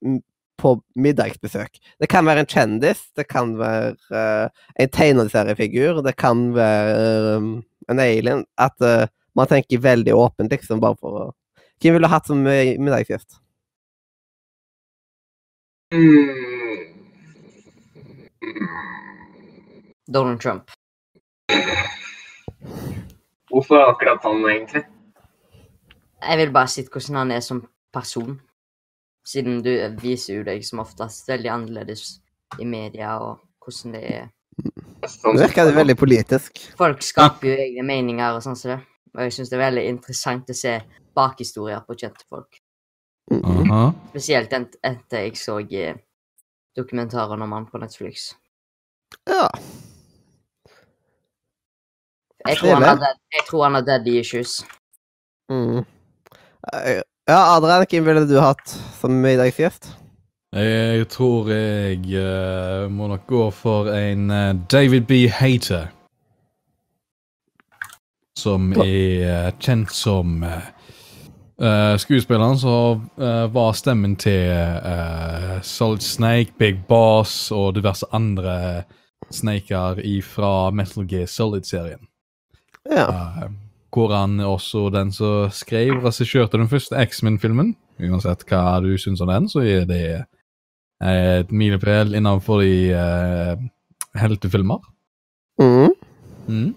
på 0.59 0.73
middagsbesøk. 0.99 1.79
Det 2.01 2.09
kan 2.11 2.27
være 2.27 2.43
en 2.43 2.49
kjendis, 2.49 3.03
det 3.17 3.27
kan 3.29 3.53
være 3.59 3.93
uh, 4.11 4.65
en 4.79 4.91
tegneseriefigur, 4.95 6.01
det 6.05 6.15
kan 6.19 6.49
være 6.55 7.37
um, 7.37 7.53
en 7.89 8.01
alien. 8.03 8.43
At 8.59 8.75
eh, 8.85 9.07
man 9.39 9.49
tenker 9.49 9.81
veldig 9.83 10.15
åpent, 10.15 10.51
liksom, 10.51 10.81
bare 10.83 10.99
for 10.99 11.21
å 11.25 11.27
Hvem 11.79 11.95
ville 11.95 12.07
du 12.09 12.11
hatt 12.11 12.27
som 12.27 12.41
middagsgjest? 12.43 13.37
Mm. 15.95 16.59
Donald 20.11 20.41
Trump. 20.41 20.71
Hvorfor 23.49 23.75
akkurat 23.93 24.23
han, 24.23 24.43
egentlig? 24.49 24.83
Jeg 26.27 26.37
vil 26.37 26.51
bare 26.53 26.67
si 26.67 26.83
hvordan 26.83 27.15
han 27.15 27.31
er 27.31 27.39
som 27.45 27.63
person. 27.93 28.39
Siden 29.25 29.61
du 29.63 29.71
viser 30.01 30.39
jo 30.39 30.43
deg 30.43 30.65
som 30.65 30.81
oftest 30.83 31.29
veldig 31.29 31.51
annerledes 31.53 32.19
i 32.59 32.65
media, 32.65 33.15
og 33.21 33.39
hvordan 33.63 33.95
det 33.95 34.03
er. 34.17 34.29
Det 34.59 35.09
Nå 35.23 35.35
virker 35.39 35.69
det 35.69 35.75
veldig 35.77 35.97
politisk. 35.97 36.59
Folk 36.77 37.03
skaper 37.05 37.47
jo 37.47 37.57
egne 37.69 37.85
meninger 37.87 38.35
og 38.35 38.43
sånn 38.43 38.57
som 38.59 38.73
det. 38.73 38.79
Og 39.15 39.23
jeg 39.25 39.35
syns 39.35 39.51
det 39.51 39.57
er 39.57 39.65
veldig 39.65 39.85
interessant 39.89 40.51
å 40.51 40.57
se 40.57 40.75
bakhistorier 41.17 41.81
på 41.87 41.97
kjente 41.97 42.27
folk. 42.29 42.61
Mhm. 43.31 43.71
Aha. 43.71 43.91
Spesielt 44.09 44.53
etter 44.53 45.25
jeg 45.25 45.37
så 45.37 45.59
eh, 45.59 45.95
dokumentaren 46.77 47.41
om 47.41 47.51
han 47.51 47.67
på 47.69 47.81
Netflix. 47.81 48.33
Ja. 49.27 49.47
Jeg 52.47 52.57
tror 52.57 52.73
han 52.77 52.87
hadde, 52.87 53.13
jeg 53.35 53.45
tror 53.49 53.63
han 53.67 53.77
har 53.77 53.85
daddy 53.85 54.19
issues. 54.19 54.63
Mm. 55.51 55.85
Eh, 56.73 57.01
Ja, 57.29 57.55
Adrian, 57.55 57.85
hvem 57.85 58.05
ville 58.07 58.25
du 58.25 58.39
hatt 58.41 58.71
som 58.97 59.13
middagsgjest? 59.21 59.91
Jeg 60.57 61.05
tror 61.13 61.51
jeg 61.53 61.99
uh, 62.17 62.87
må 62.89 63.05
nok 63.11 63.27
gå 63.29 63.43
for 63.53 63.91
en 63.93 64.31
uh, 64.33 64.55
David 64.71 65.05
B. 65.05 65.27
Hater. 65.29 65.91
Som 68.39 68.71
er 68.79 69.23
eh, 69.27 69.49
kjent 69.59 69.91
som 69.95 70.43
eh, 71.59 71.95
skuespilleren 71.99 72.59
som 72.59 73.01
uh, 73.19 73.45
var 73.51 73.73
stemmen 73.75 74.15
til 74.19 74.47
uh, 74.79 75.57
Solid 75.65 76.03
Snake, 76.05 76.55
Big 76.57 76.79
Boss 76.87 77.51
og 77.51 77.75
diverse 77.75 78.07
andre 78.15 78.85
snaker 79.31 79.99
fra 80.23 80.71
Metal 80.71 81.03
Gear 81.07 81.27
Solid-serien. 81.27 82.07
Ja. 82.87 83.09
Uh, 83.09 83.49
hvor 83.91 84.13
han 84.13 84.39
også 84.39 84.89
den 84.93 85.11
som 85.11 85.49
skrev 85.51 85.97
og 85.97 86.05
regissørte 86.07 86.57
den 86.57 86.69
første 86.71 86.95
X-Men-filmen. 86.95 87.73
Uansett 87.99 88.45
hva 88.47 88.79
du 88.79 88.93
syns 88.97 89.21
om 89.21 89.27
den, 89.27 89.49
så 89.51 89.65
er 89.65 89.87
det 89.89 90.03
et 91.03 91.51
milepæl 91.51 92.13
innenfor 92.15 92.61
de 92.63 92.93
uh, 92.95 93.59
heltefilmer. 94.19 94.79
Mm. 95.59 95.91
Mm. 96.47 96.75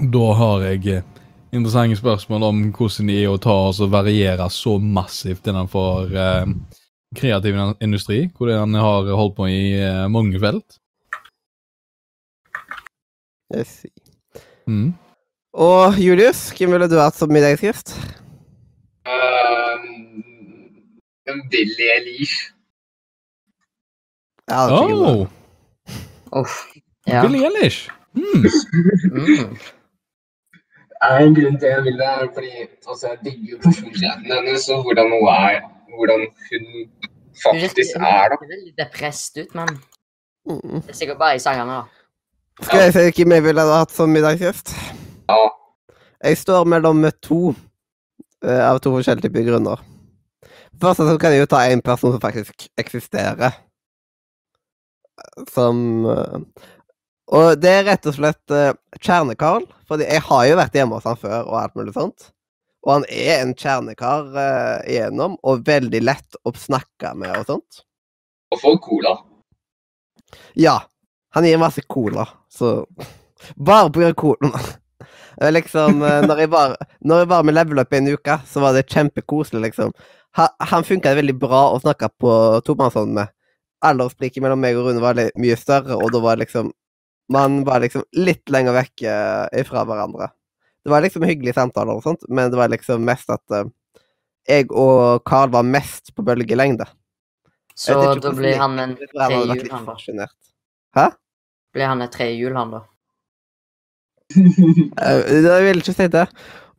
Da 0.00 0.32
har 0.32 0.62
jeg 0.64 0.86
eh, 0.88 1.02
interessante 1.52 1.96
spørsmål 1.98 2.44
om 2.46 2.60
hvordan 2.72 3.08
det 3.10 3.16
er 3.20 3.28
å 3.28 3.40
ta 3.42 3.52
og 3.68 3.80
variere 3.92 4.46
så 4.48 4.78
massivt 4.80 5.48
innenfor 5.50 6.14
eh, 6.16 6.52
kreativ 7.16 7.58
industri, 7.84 8.22
hvor 8.36 8.48
han 8.54 8.74
har 8.80 9.10
holdt 9.12 9.36
på 9.36 9.48
i 9.50 9.74
eh, 9.76 10.06
mange 10.08 10.40
felt. 10.40 10.78
Yes. 13.52 13.82
Mm. 14.70 14.94
Og 15.52 15.98
Julius, 16.00 16.46
hvem 16.56 16.72
ville 16.72 16.88
du 16.88 16.96
hatt 16.96 17.18
som 17.18 17.32
middagsgjest? 17.34 17.92
Um, 19.04 20.22
en 21.28 21.42
Billy 21.50 21.90
Elish. 21.98 22.38
Ja, 24.48 24.64
det 24.64 24.78
er 24.78 24.86
sikkert. 24.86 25.36
Oh, 26.30 26.56
Ja. 27.06 27.26
Billy 27.26 27.44
Elish. 27.50 27.90
Mm. 28.14 28.48
Mm. 29.10 29.56
Er 31.08 31.22
en 31.24 31.34
grunn 31.34 31.58
til 31.60 31.68
jeg 31.72 31.84
vil 31.86 31.96
det, 32.00 32.08
er 32.08 32.26
fordi 32.34 32.50
altså, 32.88 33.06
jeg 33.08 33.18
digger 33.24 33.52
jo 33.54 33.58
personligheten 33.64 34.32
hennes 34.36 34.68
og 34.74 34.82
hvordan 34.84 35.14
hun 35.14 35.28
er. 35.32 35.60
Hvordan 35.96 36.26
hun 36.50 36.66
faktisk 37.44 37.96
er, 37.96 38.02
da. 38.02 38.36
hun 38.36 38.48
virker 38.48 38.52
veldig 38.56 38.74
depressed 38.82 39.42
ut, 39.42 39.54
men 39.54 39.78
Mm. 40.48 40.80
det 40.80 40.88
er 40.88 40.96
sikkert 40.96 41.18
bare 41.18 41.36
i 41.36 41.38
sangene, 41.38 41.72
da. 41.72 41.82
Skal 42.64 42.80
jeg 42.80 42.92
si 42.92 43.22
hvem 43.22 43.32
jeg 43.36 43.44
ville 43.44 43.60
hatt 43.60 43.92
som 43.92 44.08
middagsgjest? 44.12 44.72
Ja. 45.28 45.42
Jeg 46.24 46.38
står 46.40 46.64
mellom 46.64 47.04
to, 47.22 47.54
eh, 48.44 48.62
av 48.70 48.80
to 48.80 48.92
forskjellige 48.94 49.28
typer 49.28 49.44
grunner. 49.50 49.82
Først 50.80 50.96
så 51.04 51.18
kan 51.20 51.32
jeg 51.32 51.40
jo 51.44 51.46
ta 51.46 51.60
en 51.68 51.82
person 51.82 52.12
som 52.12 52.20
faktisk 52.20 52.68
eksisterer. 52.78 53.52
Som 55.52 56.06
eh, 56.08 56.40
Og 57.30 57.60
det 57.62 57.70
er 57.70 57.86
rett 57.86 58.06
og 58.10 58.16
slett 58.16 58.54
uh, 58.54 58.72
kjernekaren. 58.98 59.66
For 59.86 60.02
jeg 60.02 60.22
har 60.26 60.44
jo 60.48 60.58
vært 60.58 60.76
hjemme 60.78 60.98
hos 60.98 61.06
han 61.08 61.18
før, 61.18 61.44
og 61.46 61.58
alt 61.60 61.76
mulig 61.78 61.94
sånt. 61.94 62.30
Og 62.86 62.94
han 62.94 63.06
er 63.12 63.42
en 63.42 63.54
kjernekar 63.54 64.30
uh, 64.34 64.78
igjennom, 64.88 65.36
og 65.46 65.64
veldig 65.66 66.02
lett 66.02 66.38
å 66.42 66.54
snakke 66.56 67.14
med 67.18 67.34
og 67.38 67.46
sånt. 67.52 67.82
Og 68.50 68.62
få 68.62 68.74
cola. 68.82 69.14
Ja. 70.58 70.80
Han 71.34 71.46
gir 71.46 71.60
masse 71.62 71.82
cola, 71.86 72.26
så 72.50 72.80
Bare 73.56 73.88
på 73.88 74.00
grunn 74.00 74.10
av 74.10 74.16
colaen. 74.18 74.64
Liksom, 75.54 76.02
eh, 76.04 76.22
når 76.28 76.42
jeg 76.42 76.50
var, 76.52 76.74
når 77.00 77.22
jeg 77.22 77.28
var 77.30 77.44
med 77.46 77.56
level 77.56 77.80
up 77.80 77.94
i 77.94 78.00
en 78.00 78.10
uke, 78.12 78.34
så 78.46 78.60
var 78.60 78.74
det 78.76 78.88
kjempekoselig, 78.90 79.62
liksom. 79.70 79.94
Ha, 80.36 80.50
han 80.72 80.84
funka 80.84 81.14
veldig 81.16 81.36
bra 81.40 81.62
å 81.70 81.78
snakke 81.80 82.10
på 82.20 82.32
tomannshånd 82.66 83.14
med. 83.16 83.32
Aldersspriket 83.86 84.44
mellom 84.44 84.60
meg 84.60 84.76
og 84.76 84.90
Rune 84.90 85.00
var 85.00 85.16
mye 85.40 85.56
større, 85.56 85.96
og 85.96 86.12
da 86.12 86.20
var 86.20 86.42
liksom 86.42 86.68
Man 87.30 87.60
var 87.64 87.82
liksom 87.84 88.04
litt 88.18 88.50
lenger 88.50 88.74
vekk 88.74 89.04
eh, 89.06 89.60
ifra 89.62 89.84
hverandre. 89.86 90.30
Det 90.84 90.90
var 90.90 91.04
liksom 91.04 91.22
hyggelige 91.28 91.54
samtaler 91.54 91.98
og 91.98 92.02
sånt, 92.06 92.24
men 92.28 92.50
det 92.50 92.58
var 92.58 92.72
liksom 92.72 93.04
mest 93.06 93.30
at 93.30 93.54
eh, 93.54 93.68
jeg 94.48 94.70
og 94.72 95.22
Carl 95.28 95.52
var 95.52 95.66
mest 95.66 96.14
på 96.16 96.24
bølgelengde. 96.26 96.86
Så 97.78 97.96
da 98.20 98.32
blir 98.36 98.56
han 98.60 98.78
en 98.82 98.96
trehjul, 98.98 99.68
han 99.70 99.86
da. 99.86 100.26
Hæ? 100.96 101.04
Blir 101.72 101.86
han 101.86 102.02
et 102.04 102.12
trehjul, 102.12 102.56
han 102.58 102.74
da? 102.74 102.80
Eh, 104.36 105.20
Jeg 105.42 105.62
vil 105.66 105.80
ikke 105.82 105.94
si 105.96 106.08
det. 106.12 106.26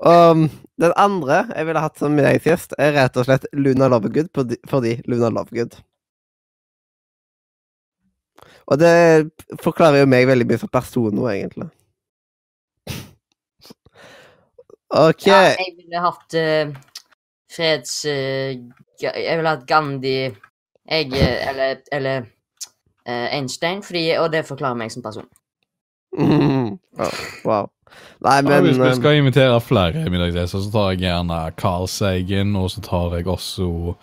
Og 0.02 0.44
den 0.82 0.94
andre 0.98 1.44
jeg 1.52 1.68
ville 1.68 1.84
hatt 1.84 2.00
som 2.02 2.14
middagsgjest, 2.18 2.76
er 2.82 2.96
rett 2.98 3.18
og 3.18 3.28
slett 3.28 3.48
Luna 3.54 3.90
Lovegood 3.92 4.32
fordi 4.70 4.98
Luna 5.10 5.30
Lovegood. 5.34 5.78
Og 8.70 8.80
det 8.80 9.30
forklarer 9.64 10.04
jo 10.04 10.10
meg 10.10 10.28
veldig 10.30 10.48
mye 10.50 10.62
som 10.62 10.72
person 10.72 11.16
nå, 11.16 11.28
egentlig. 11.32 11.70
OK. 14.92 15.28
Ja, 15.28 15.42
jeg 15.56 15.76
ville 15.78 16.04
hatt 16.04 16.36
uh, 16.36 16.74
freds... 17.52 18.02
Uh, 18.06 18.58
jeg 19.02 19.38
ville 19.38 19.50
hatt 19.50 19.64
Gandhi 19.66 20.18
jeg, 20.22 21.08
eh, 21.16 21.50
Eller, 21.50 21.80
eller 21.92 22.26
uh, 23.08 23.28
Einstein, 23.34 23.82
fordi, 23.84 24.12
og 24.20 24.28
det 24.34 24.44
forklarer 24.46 24.78
meg 24.78 24.92
som 24.94 25.02
person. 25.02 25.26
Mm. 26.18 26.76
Oh, 27.00 27.22
wow. 27.48 27.70
Nei, 28.22 28.36
Ja, 28.36 28.42
men 28.42 28.68
hvis 28.68 28.78
vi 28.80 28.92
skal 28.96 29.18
invitere 29.18 29.62
flere 29.64 30.04
middagsgjester, 30.12 30.60
så 30.60 30.72
tar 30.72 30.92
jeg 30.92 31.02
gjerne 31.06 31.40
Carl 31.58 31.88
Sagen, 31.88 32.56
og 32.56 32.70
så 32.72 32.84
tar 32.84 33.16
jeg 33.18 33.28
også 33.28 33.96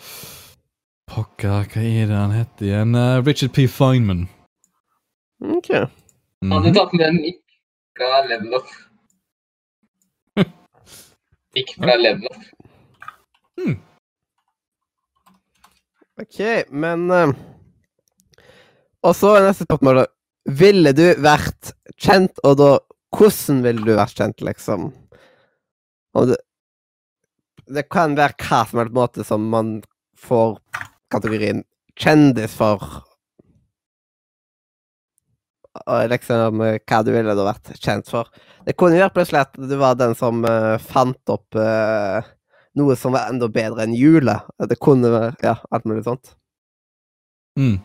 Pokker, 1.09 1.69
hva 1.73 1.85
er 1.85 2.09
det 2.11 2.17
han 2.17 2.35
heter 2.37 2.67
igjen? 2.67 2.99
Richard 3.25 3.55
P. 3.57 3.69
Feynman. 3.69 4.27
OK. 5.41 5.69
Hadde 5.73 5.89
Mhm. 6.71 6.75
tatt 6.75 6.93
med 6.95 7.07
en 7.09 7.17
Nick 7.23 7.43
fra 7.97 8.23
Level 8.27 8.55
Up. 8.55 8.67
For 11.59 11.87
det 11.87 11.95
er 11.95 11.99
ledd 12.03 12.21
nok. 12.23 12.43
OK, 16.23 16.39
men 16.71 17.11
uh, 17.11 17.33
Og 19.07 19.15
så 19.15 19.37
er 19.39 19.47
neste 19.47 19.65
spørsmål. 19.67 20.01
da. 20.03 20.07
Ville 20.59 20.93
du 20.97 21.05
vært 21.23 21.73
kjent, 22.01 22.39
og 22.45 22.57
da 22.59 22.71
hvordan 23.15 23.63
ville 23.65 23.85
du 23.87 23.95
vært 23.97 24.17
kjent, 24.19 24.41
liksom? 24.45 24.89
Og 26.15 26.29
det, 26.33 26.39
det 27.69 27.89
kan 27.91 28.17
være 28.19 28.35
hva 28.43 28.63
som 28.69 28.81
helst 28.81 28.95
måte 28.97 29.25
som 29.27 29.47
man 29.51 29.83
får 30.19 30.59
kategorien 31.13 31.65
kjendis 31.99 32.55
for. 32.59 32.79
Og 35.87 36.09
liksom 36.13 36.63
eh, 36.67 36.79
hva 36.83 37.03
du 37.07 37.13
ville 37.15 37.35
da 37.39 37.45
vært 37.47 37.73
kjent 37.79 38.09
for. 38.11 38.31
Det 38.67 38.75
kunne 38.79 38.99
jo 38.99 39.09
plutselig 39.15 39.45
at 39.47 39.55
du 39.59 39.77
var 39.81 39.95
den 40.01 40.15
som 40.19 40.43
eh, 40.49 40.77
fant 40.83 41.33
opp 41.33 41.57
eh, 41.59 42.27
noe 42.79 42.97
som 42.99 43.15
var 43.17 43.31
enda 43.33 43.49
bedre 43.53 43.85
enn 43.87 43.95
hjulet. 43.97 44.49
Det 44.69 44.79
kunne 44.83 45.11
være 45.15 45.35
Ja, 45.45 45.57
alt 45.71 45.87
mulig 45.89 46.05
sånt. 46.07 46.35
Mm. 47.59 47.79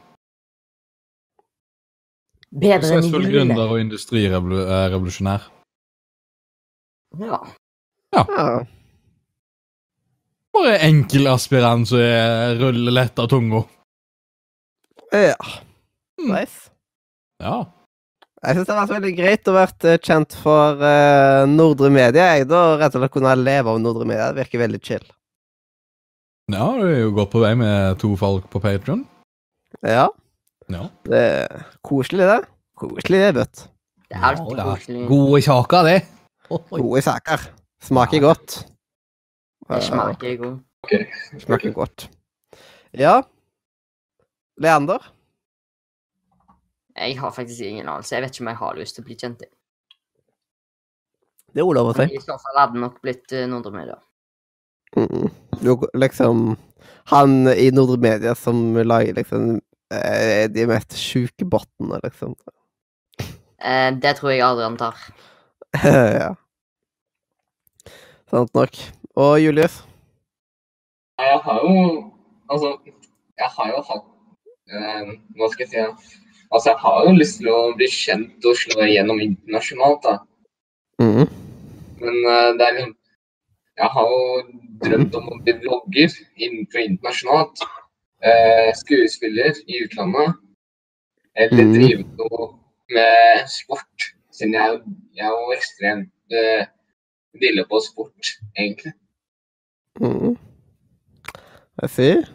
Bedre 2.54 3.00
enn 3.00 3.08
hjulet. 3.10 3.18
jule. 3.18 3.32
gründer 3.34 3.66
og 3.74 3.80
industrirevolusjonær. 3.82 5.50
Ja. 7.22 7.40
Ja. 8.14 8.24
Bare 10.54 10.74
enkel 10.86 11.26
aspirant 11.32 11.88
som 11.90 12.02
er 12.02 12.60
ruller 12.62 12.94
lett 12.94 13.18
av 13.22 13.30
tunga. 13.32 13.64
ja. 15.14 15.38
Mm. 16.22 16.30
Nice. 16.30 16.70
Ja. 17.42 17.66
Jeg 18.44 18.58
syns 18.58 18.68
det 18.68 18.74
har 18.76 18.82
vært 18.82 18.96
veldig 18.98 19.12
greit 19.16 19.48
å 19.48 19.54
vært 19.56 19.86
eh, 19.88 20.00
kjent 20.04 20.34
for 20.44 20.82
uh, 20.84 21.46
Nordre 21.48 21.88
Media. 21.94 22.26
Jeg 22.36 22.50
da 22.50 22.64
rett 22.82 22.96
og 22.98 23.04
slett 23.04 23.14
kunne 23.14 23.36
leve 23.40 23.72
av 23.72 23.78
Nordre 23.80 24.08
Media. 24.10 24.32
Det 24.34 24.42
virker 24.42 24.64
veldig 24.66 24.80
chill. 24.84 25.06
ja, 26.52 26.66
du 26.76 26.84
er 26.90 27.00
jo 27.06 27.14
godt 27.16 27.32
på 27.32 27.44
vei 27.44 27.54
med 27.56 28.02
to 28.04 28.12
folk 28.20 28.50
på 28.52 28.60
Patron. 28.64 29.06
Ja, 29.80 30.10
Ja. 30.72 30.84
det 31.08 31.22
er 31.22 31.64
koselig, 31.88 32.28
det. 32.28 32.42
Koselig, 32.80 33.20
det, 33.24 33.32
vet 33.36 33.64
Det 34.10 34.18
er 34.20 34.28
alltid 34.34 34.60
koselig. 34.64 35.08
Gode 35.08 35.42
saker, 35.48 35.88
det. 35.88 35.98
Gode 36.52 37.02
saker. 37.08 37.48
Smaker 37.84 38.24
godt. 38.28 38.60
Det 39.70 39.82
smaker 39.88 40.38
godt. 40.44 40.62
Smaker 41.48 41.72
godt. 41.80 42.10
Ja. 42.94 43.22
Leander? 44.60 45.13
Jeg 46.94 47.20
har 47.20 47.34
faktisk 47.34 47.62
ingen 47.66 47.90
anelse. 47.90 48.16
Jeg 48.16 48.24
vet 48.24 48.36
ikke 48.36 48.44
om 48.46 48.52
jeg 48.52 48.62
har 48.62 48.80
lyst 48.80 48.98
til 48.98 49.04
å 49.04 49.08
bli 49.08 49.18
kjent. 49.18 49.44
i. 49.44 49.50
Det 51.54 51.62
er 51.62 51.70
Olav 51.70 51.92
og 51.92 51.98
å. 51.98 52.14
I 52.14 52.22
så 52.22 52.38
fall 52.42 52.60
hadde 52.60 52.78
det 52.78 52.84
nok 52.84 53.00
blitt 53.06 53.34
uh, 53.34 53.46
Nordre 53.50 53.74
Media. 53.74 54.00
Mm. 54.98 55.30
Liksom 55.98 56.56
Han 57.10 57.48
i 57.50 57.72
Nordre 57.74 57.98
Media 57.98 58.36
som 58.38 58.76
lager 58.78 59.18
liksom 59.18 59.56
eh, 59.94 60.46
de 60.54 60.68
mest 60.70 60.94
sjuke 60.98 61.46
bottene, 61.50 61.98
liksom. 62.04 62.36
Eh, 63.58 63.90
det 63.98 64.16
tror 64.20 64.34
jeg 64.34 64.44
Adrian 64.46 64.78
tar. 64.78 64.98
ja. 66.22 66.34
Sant 68.30 68.54
nok. 68.58 68.78
Og 69.16 69.40
Julius? 69.42 69.84
Jeg 71.20 71.40
har 71.46 71.62
jo 71.62 72.10
Altså, 72.50 72.78
jeg 73.40 73.50
har 73.56 73.68
jo 73.72 73.80
hatt 73.88 74.08
eh, 74.70 75.12
Hva 75.38 75.48
skal 75.54 75.64
jeg 75.66 75.72
si? 75.72 76.23
Altså, 76.54 76.70
jeg 76.70 76.80
har 76.84 76.98
jo 77.06 77.14
lyst 77.18 77.40
til 77.42 77.50
å 77.50 77.62
bli 77.78 77.88
kjent 77.90 78.46
og 78.46 78.58
slå 78.60 78.86
igjennom 78.86 79.22
internasjonalt, 79.24 80.06
da. 80.06 80.18
Mm. 81.02 81.26
Men 82.04 82.20
uh, 82.30 82.52
det 82.60 82.68
er 82.68 82.76
liksom 82.78 82.92
Jeg 83.82 83.90
har 83.96 84.12
jo 84.14 84.26
drømt 84.84 85.16
om 85.18 85.32
å 85.34 85.38
bli 85.42 85.56
vlogger 85.64 86.12
innenfor 86.38 86.84
internasjonalt. 86.84 87.64
Uh, 88.22 88.70
skuespiller 88.84 89.58
i 89.66 89.82
utlandet. 89.88 90.38
Eller 91.34 91.66
mm. 91.66 91.74
drive 91.74 92.06
noe 92.20 92.52
med 92.94 93.50
sport. 93.50 94.12
Siden 94.30 94.54
jeg, 94.54 94.76
jo- 94.76 94.94
jeg 95.18 95.26
er 95.26 95.34
jo 95.34 95.58
ekstremt 95.58 96.38
uh, 96.38 96.70
dille 97.42 97.66
på 97.66 97.82
sport, 97.82 98.36
egentlig. 98.54 98.94
Mm. 100.02 100.38
Jeg 101.82 101.90
sier 101.90 102.22
Men 102.22 102.32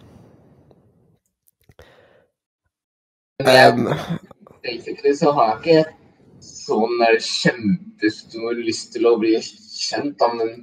jeg, 3.06 3.24
um, 3.46 3.88
basically 4.62 5.14
så 5.16 5.32
har 5.32 5.50
jeg 5.52 5.58
ikke 5.58 5.94
sånn 6.44 6.98
der 7.00 7.18
kjempestor 7.22 8.58
lyst 8.60 8.92
til 8.94 9.08
å 9.08 9.16
bli 9.20 9.34
kjent, 9.40 10.16
da, 10.20 10.30
men 10.34 10.54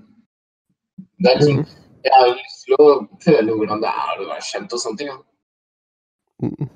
det 1.19 1.31
er 1.31 1.41
liksom 1.41 1.65
Jeg 2.05 2.13
har 2.13 2.27
jo 2.29 2.33
lyst 2.37 2.65
til 2.65 2.75
å 2.77 2.87
føle 3.23 3.53
hvordan 3.57 3.81
det 3.81 3.91
er 3.91 4.19
å 4.21 4.27
være 4.29 4.43
kjent 4.45 4.73
og 4.75 4.81
sånne 4.81 4.99
ting. 4.99 5.07
Da. 5.09 6.49
mm. 6.49 6.71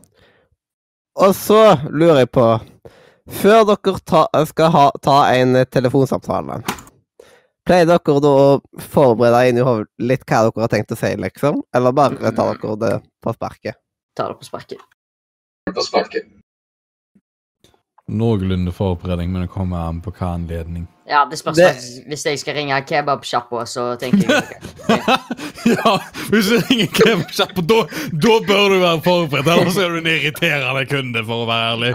Og 1.19 1.33
så 1.35 1.61
lurer 1.91 2.23
jeg 2.23 2.31
på 2.33 2.45
Før 3.29 3.65
dere 3.69 3.99
ta, 4.09 4.23
skal 4.49 4.71
ha, 4.73 4.85
ta 5.03 5.17
en 5.35 5.57
telefonsamtale 5.69 6.61
Pleier 7.67 7.85
dere 7.85 8.21
da 8.23 8.31
å 8.33 8.47
forberede 8.81 9.43
inn 9.51 9.59
i 9.61 9.65
hodet 9.67 9.91
litt 10.01 10.23
hva 10.25 10.47
dere 10.47 10.63
har 10.63 10.71
tenkt 10.71 10.95
å 10.95 10.97
si, 10.97 11.11
liksom? 11.21 11.59
Eller 11.75 11.93
bare 11.93 12.31
tar 12.33 12.55
dere 12.57 12.77
det 12.81 12.95
på 13.21 13.35
sparket? 13.35 13.77
Tar 14.17 14.31
det 14.31 14.39
på 14.39 14.47
sparket. 14.47 14.81
På 15.75 15.81
sparket. 15.85 16.23
Noenlunde 18.09 18.71
forberedning, 18.73 19.29
men 19.31 19.41
det 19.45 19.51
kommer 19.53 19.83
an 19.85 19.99
på 20.01 20.09
hva 20.17 20.31
anledning. 20.33 20.87
Ja, 21.09 21.25
det 21.29 21.37
spørs 21.37 21.55
Det- 21.57 22.05
Hvis 22.09 22.23
jeg 22.25 22.39
skal 22.39 22.55
ringe 22.55 22.81
kebabsjappa, 22.81 23.65
så 23.69 23.95
tenker 24.01 24.25
jeg 24.25 24.43
okay. 24.43 24.97
ja, 25.75 25.93
hvis 26.29 26.49
du 26.49 26.57
ringer 26.69 26.87
kebabsjappa, 26.97 27.61
da, 27.61 27.79
da 28.13 28.39
bør 28.47 28.69
du 28.73 28.79
være 28.81 29.01
forberedt. 29.05 29.47
Ellers 29.53 29.77
er 29.77 29.89
du 29.93 29.97
en 30.01 30.09
irriterende 30.09 30.85
kunde, 30.89 31.23
for 31.25 31.45
å 31.45 31.49
være 31.49 31.71
ærlig. 31.73 31.91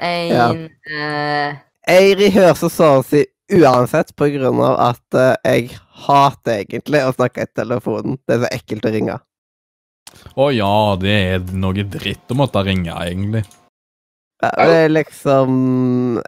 Eh, 0.00 0.28
Ja. 0.32 0.48
uh... 0.52 1.58
eh, 1.88 2.14
Jeg 2.16 2.32
hører 2.32 2.54
så 2.56 2.68
så 2.72 2.90
å 2.98 3.04
si 3.04 3.26
uansett 3.52 4.14
på 4.16 4.28
grunn 4.32 4.60
av 4.64 4.80
at 4.90 5.14
eh, 5.16 5.36
jeg 5.44 5.78
hater 6.08 6.62
egentlig 6.64 7.04
å 7.04 7.12
snakke 7.16 7.44
i 7.44 7.52
telefonen. 7.56 8.16
Det 8.28 8.36
er 8.38 8.44
så 8.46 8.50
ekkelt 8.56 8.88
å 8.88 8.92
ringe. 8.96 9.20
Å 10.38 10.48
ja, 10.54 10.72
det 11.00 11.14
er 11.34 11.38
noe 11.58 11.84
dritt 11.84 12.30
å 12.30 12.36
måtte 12.38 12.62
ringe, 12.66 12.92
egentlig. 12.94 13.44
Ja, 14.42 14.50
Det 14.54 14.76
er 14.84 14.88
liksom 14.92 16.20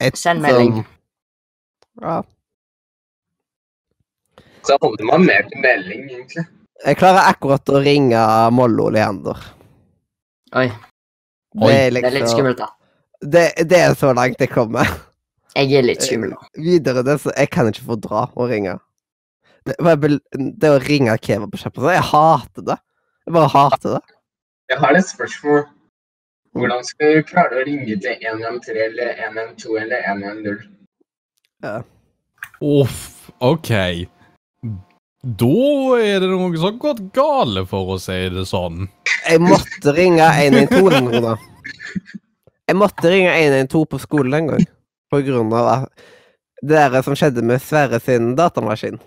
et 0.00 0.16
Send 0.20 0.42
melding. 0.44 0.72
sånn- 0.82 0.86
Ja. 2.02 2.22
Så 4.64 4.76
holder 4.82 5.04
man 5.08 5.24
mer 5.28 5.42
til 5.48 5.60
melding, 5.62 6.04
egentlig. 6.10 6.46
Jeg 6.84 6.96
klarer 7.00 7.28
akkurat 7.30 7.70
å 7.72 7.80
ringe 7.84 8.20
Mollo 8.52 8.88
Leander. 8.92 9.38
Oi, 10.54 10.68
Det 10.68 11.62
er 11.62 11.68
det 11.68 11.74
er 11.86 11.90
litt 11.90 12.04
liksom 12.14 12.32
skummelt, 12.38 12.56
da. 12.58 12.68
det, 13.20 13.44
det 13.68 13.78
er 13.80 13.94
så 13.98 14.12
langt 14.14 14.38
jeg 14.40 14.50
kommer. 14.50 14.88
Jeg 15.54 15.72
er 15.78 15.82
litt 15.86 16.02
skummel. 16.02 16.30
nå. 16.34 16.40
Videre 16.66 17.04
det, 17.06 17.20
så 17.22 17.32
jeg 17.36 17.50
kan 17.50 17.70
ikke 17.70 17.86
få 17.86 17.96
dra 18.00 18.24
og 18.34 18.50
ringe. 18.50 18.78
Det, 19.64 19.76
det 19.80 20.68
å 20.70 20.80
ringe 20.82 21.14
Keva 21.22 21.46
på 21.48 21.56
kjøpet, 21.60 21.92
jeg 21.94 22.02
hater 22.10 22.66
det. 22.72 22.78
Jeg 23.24 23.34
bare 23.36 23.48
hater 23.48 23.96
det. 23.96 24.02
Jeg 24.70 24.80
har 24.80 24.98
et 24.98 25.08
spørsmål. 25.08 25.62
Hvordan 26.54 26.84
skal 26.86 27.16
du 27.16 27.22
klare 27.26 27.60
å 27.60 27.64
ringe 27.66 27.96
til 27.98 28.26
113 28.30 28.76
eller 28.84 29.16
112 29.26 29.78
eller 29.80 30.04
110? 30.12 30.68
Uff, 32.62 33.30
OK. 33.40 33.72
Da 35.24 35.56
er 35.98 36.20
det 36.20 36.28
noe 36.28 36.52
som 36.52 36.68
har 36.68 36.76
gått 36.82 37.02
gale, 37.16 37.64
for 37.66 37.94
å 37.94 37.98
si 37.98 38.18
det 38.30 38.44
sånn. 38.50 38.86
Jeg 39.24 39.40
måtte 39.40 39.96
ringe 39.96 40.28
112 40.28 40.98
en 41.00 41.10
gang. 41.10 41.30
da. 41.30 41.34
Jeg 42.68 42.76
måtte 42.76 43.10
ringe 43.12 43.32
112 43.32 43.86
på 43.90 44.02
skolen 44.04 44.38
en 44.38 44.52
gang. 44.52 44.66
På 45.10 45.22
grunn 45.24 45.52
av 45.56 45.88
det 46.64 46.86
der 46.92 47.02
som 47.04 47.16
skjedde 47.16 47.42
med 47.44 47.62
Sverre 47.64 48.00
sin 48.00 48.34
datamaskin. 48.38 49.00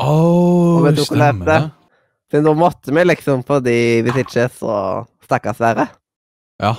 Å, 0.00 0.10
lett 0.84 1.00
stemmer 1.06 1.48
det? 1.48 1.60
Så 2.30 2.40
da 2.46 2.52
måtte 2.54 2.94
vi 2.94 3.04
liksom, 3.04 3.42
fordi 3.46 4.02
hvis 4.06 4.20
ikke, 4.22 4.46
så 4.54 4.74
stakkars 5.26 5.58
Sverre. 5.58 5.88
Ja. 6.62 6.74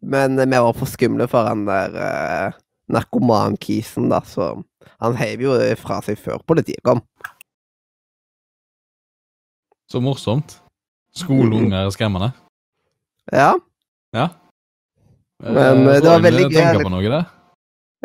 Men 0.00 0.38
eh, 0.38 0.48
vi 0.48 0.58
var 0.58 0.74
for 0.74 0.90
skumle 0.90 1.28
for 1.30 1.46
han 1.46 1.66
der 1.68 1.94
eh, 1.94 2.58
narkomankisen, 2.90 4.08
da, 4.10 4.22
så 4.26 4.56
han 5.00 5.16
heiv 5.20 5.44
jo 5.44 5.54
fra 5.78 6.00
seg 6.04 6.18
før 6.18 6.42
politiet 6.46 6.82
kom. 6.86 7.02
Så 9.90 10.02
morsomt. 10.02 10.58
Skoleunger 11.14 11.86
er 11.86 11.90
skremmende. 11.94 12.32
Ja, 13.32 13.54
Ja. 14.14 14.28
Men, 15.40 15.86
Eh, 15.88 16.00
det 16.02 16.08
var 16.10 16.20
veldig 16.20 16.46
gøy, 16.52 16.60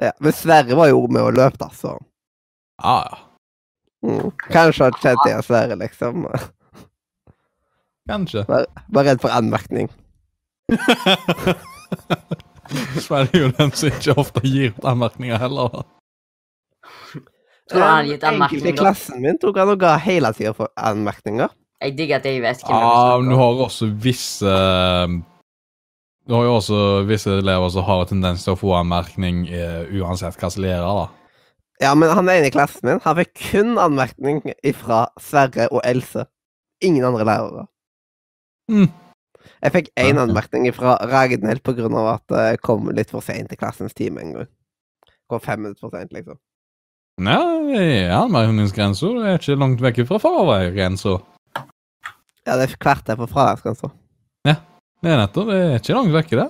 ja. 0.01 0.11
Men 0.19 0.33
Sverre 0.33 0.75
var 0.77 0.87
jo 0.87 1.01
med 1.11 1.21
og 1.21 1.33
løp, 1.35 1.57
da, 1.59 1.67
så 1.73 1.97
Ja, 2.83 2.95
ja. 3.09 3.17
Mm. 4.06 4.30
Kanskje 4.52 4.90
at 4.91 5.02
kjente 5.02 5.27
igjen 5.30 5.45
Sverre, 5.45 5.77
liksom. 5.82 6.27
Kanskje. 8.10 8.45
Var 8.48 9.07
redd 9.10 9.22
for 9.23 9.34
anmerkning. 9.34 9.90
Sverre 13.02 13.26
er 13.26 13.32
det 13.32 13.41
jo 13.41 13.52
den 13.60 13.76
som 13.77 13.91
ikke 13.91 14.15
ofte 14.22 14.41
gir 14.45 14.73
ut 14.76 14.88
anmerkninger 14.88 15.41
heller. 15.41 15.84
Tror 17.69 17.82
du 17.82 17.86
han 17.86 18.10
gitt 18.10 18.26
anmerkninger? 18.26 18.73
i 18.73 18.77
klassen 18.77 19.22
min 19.23 19.40
tok 19.41 19.57
han 19.57 19.72
og 19.73 19.80
ga 19.82 19.95
hele 20.02 20.30
tida 20.38 20.53
for 20.57 20.69
anmerkninger. 20.77 21.49
Jeg 21.82 21.95
digger 21.98 22.22
at 22.22 22.27
jeg 22.30 22.41
vet 22.44 22.61
hvem 22.61 22.72
Ja, 22.72 22.90
Ah, 22.90 23.18
men 23.19 23.30
du 23.34 23.36
har 23.36 23.61
også 23.65 23.90
visse 23.90 24.53
Du 26.26 26.34
har 26.34 26.45
jo 26.48 26.56
også 26.56 26.80
visse 27.06 27.30
elever 27.41 27.69
som 27.69 27.86
har 27.86 28.02
en 28.02 28.10
tendens 28.14 28.45
til 28.45 28.56
å 28.56 28.60
få 28.60 28.73
anmerkning 28.80 29.45
eh, 29.49 29.84
uansett 29.99 30.38
hva 30.40 30.49
som 30.49 30.64
lærer, 30.64 30.86
da. 30.86 31.24
Ja, 31.84 31.91
men 31.95 32.11
han 32.15 32.30
ene 32.31 32.47
i 32.47 32.53
klassen 32.53 32.88
min 32.88 33.02
han 33.03 33.18
fikk 33.19 33.34
kun 33.52 33.76
anmerkning 33.81 34.41
fra 34.80 35.06
Sverre 35.22 35.68
og 35.72 35.81
Else. 35.84 36.23
Ingen 36.84 37.07
andre 37.07 37.26
lærere. 37.27 37.65
Mm. 38.72 38.88
Jeg 39.65 39.73
fikk 39.73 39.89
én 39.99 40.19
anmerkning 40.19 40.68
fra 40.76 40.95
Ragnhild 41.10 41.68
av 41.85 42.07
at 42.15 42.35
jeg 42.38 42.61
kom 42.64 42.89
litt 42.95 43.11
for 43.11 43.26
seint 43.26 43.49
til 43.52 43.60
klassens 43.60 43.93
time 43.97 44.22
en 44.22 44.34
gang. 44.38 44.49
Kom 45.30 45.41
fem 45.41 45.61
minutter 45.61 45.88
for 45.88 45.95
seint, 45.95 46.14
liksom. 46.14 46.39
Ja, 47.26 47.39
er 47.80 48.11
anmerkningsgrensa. 48.18 49.11
Er 49.23 49.39
ikke 49.39 49.56
langt 49.60 49.84
vekk 49.84 50.03
fra 50.10 50.19
fraværsgrensa. 50.19 51.19
Ja, 52.45 52.57
det 52.60 52.65
er 52.68 52.76
kvarter 52.77 53.19
på 53.19 53.30
fraværsgrensa. 53.31 53.91
Det 55.06 55.11
er 55.14 55.19
nettopp. 55.22 55.49
Det 55.52 55.57
er 55.61 55.80
ikke 55.80 55.95
langt 55.95 56.14
vekk, 56.15 56.31
det. 56.39 56.47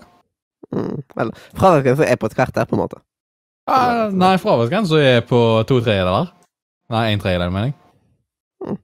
Mm. 0.72 1.04
Eller 1.20 1.46
fraværsgrensa 1.60 2.08
er 2.08 2.20
på 2.20 2.30
et 2.30 2.38
kvarter, 2.38 2.68
på 2.70 2.78
en 2.78 2.84
måte. 2.86 3.02
Ja, 3.66 4.10
nei, 4.14 4.36
fraværsgrensa 4.42 5.00
er 5.02 5.24
på 5.26 5.40
to 5.70 5.80
tredjedeler. 5.82 6.30
Nei, 6.94 7.06
en 7.14 7.22
tredjedel, 7.24 7.54
mener 7.54 7.72
jeg. 7.72 8.78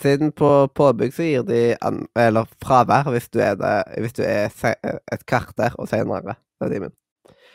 Siden 0.00 0.32
på 0.34 0.48
påbygg 0.74 1.12
så 1.14 1.26
gir 1.26 1.42
de 1.46 1.60
an, 1.84 2.00
eller 2.18 2.48
fravær 2.64 3.10
hvis 3.12 3.28
du 3.30 3.38
er, 3.44 3.58
det, 3.60 3.74
hvis 4.00 4.16
du 4.16 4.22
er 4.24 4.48
se, 4.56 4.72
et 5.12 5.26
kvarter 5.28 5.76
og 5.78 5.90
senere 5.90 6.34
til 6.62 6.72
timen. 6.74 6.94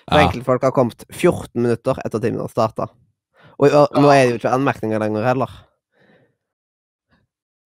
Så 0.05 0.19
Ja. 0.19 0.27
enkelte 0.27 0.45
folk 0.45 0.61
har 0.63 0.71
kommet 0.75 1.03
14 1.09 1.63
minutter 1.63 1.97
etter 2.05 2.21
timen 2.21 2.39
har 2.43 2.51
starta. 2.53 2.85
Og, 3.57 3.71
og 3.71 3.97
nå 3.97 4.11
er 4.13 4.21
det 4.27 4.31
jo 4.35 4.39
ikke 4.43 4.53
anmerkninger 4.53 4.99
lenger 5.01 5.25
heller. 5.25 5.51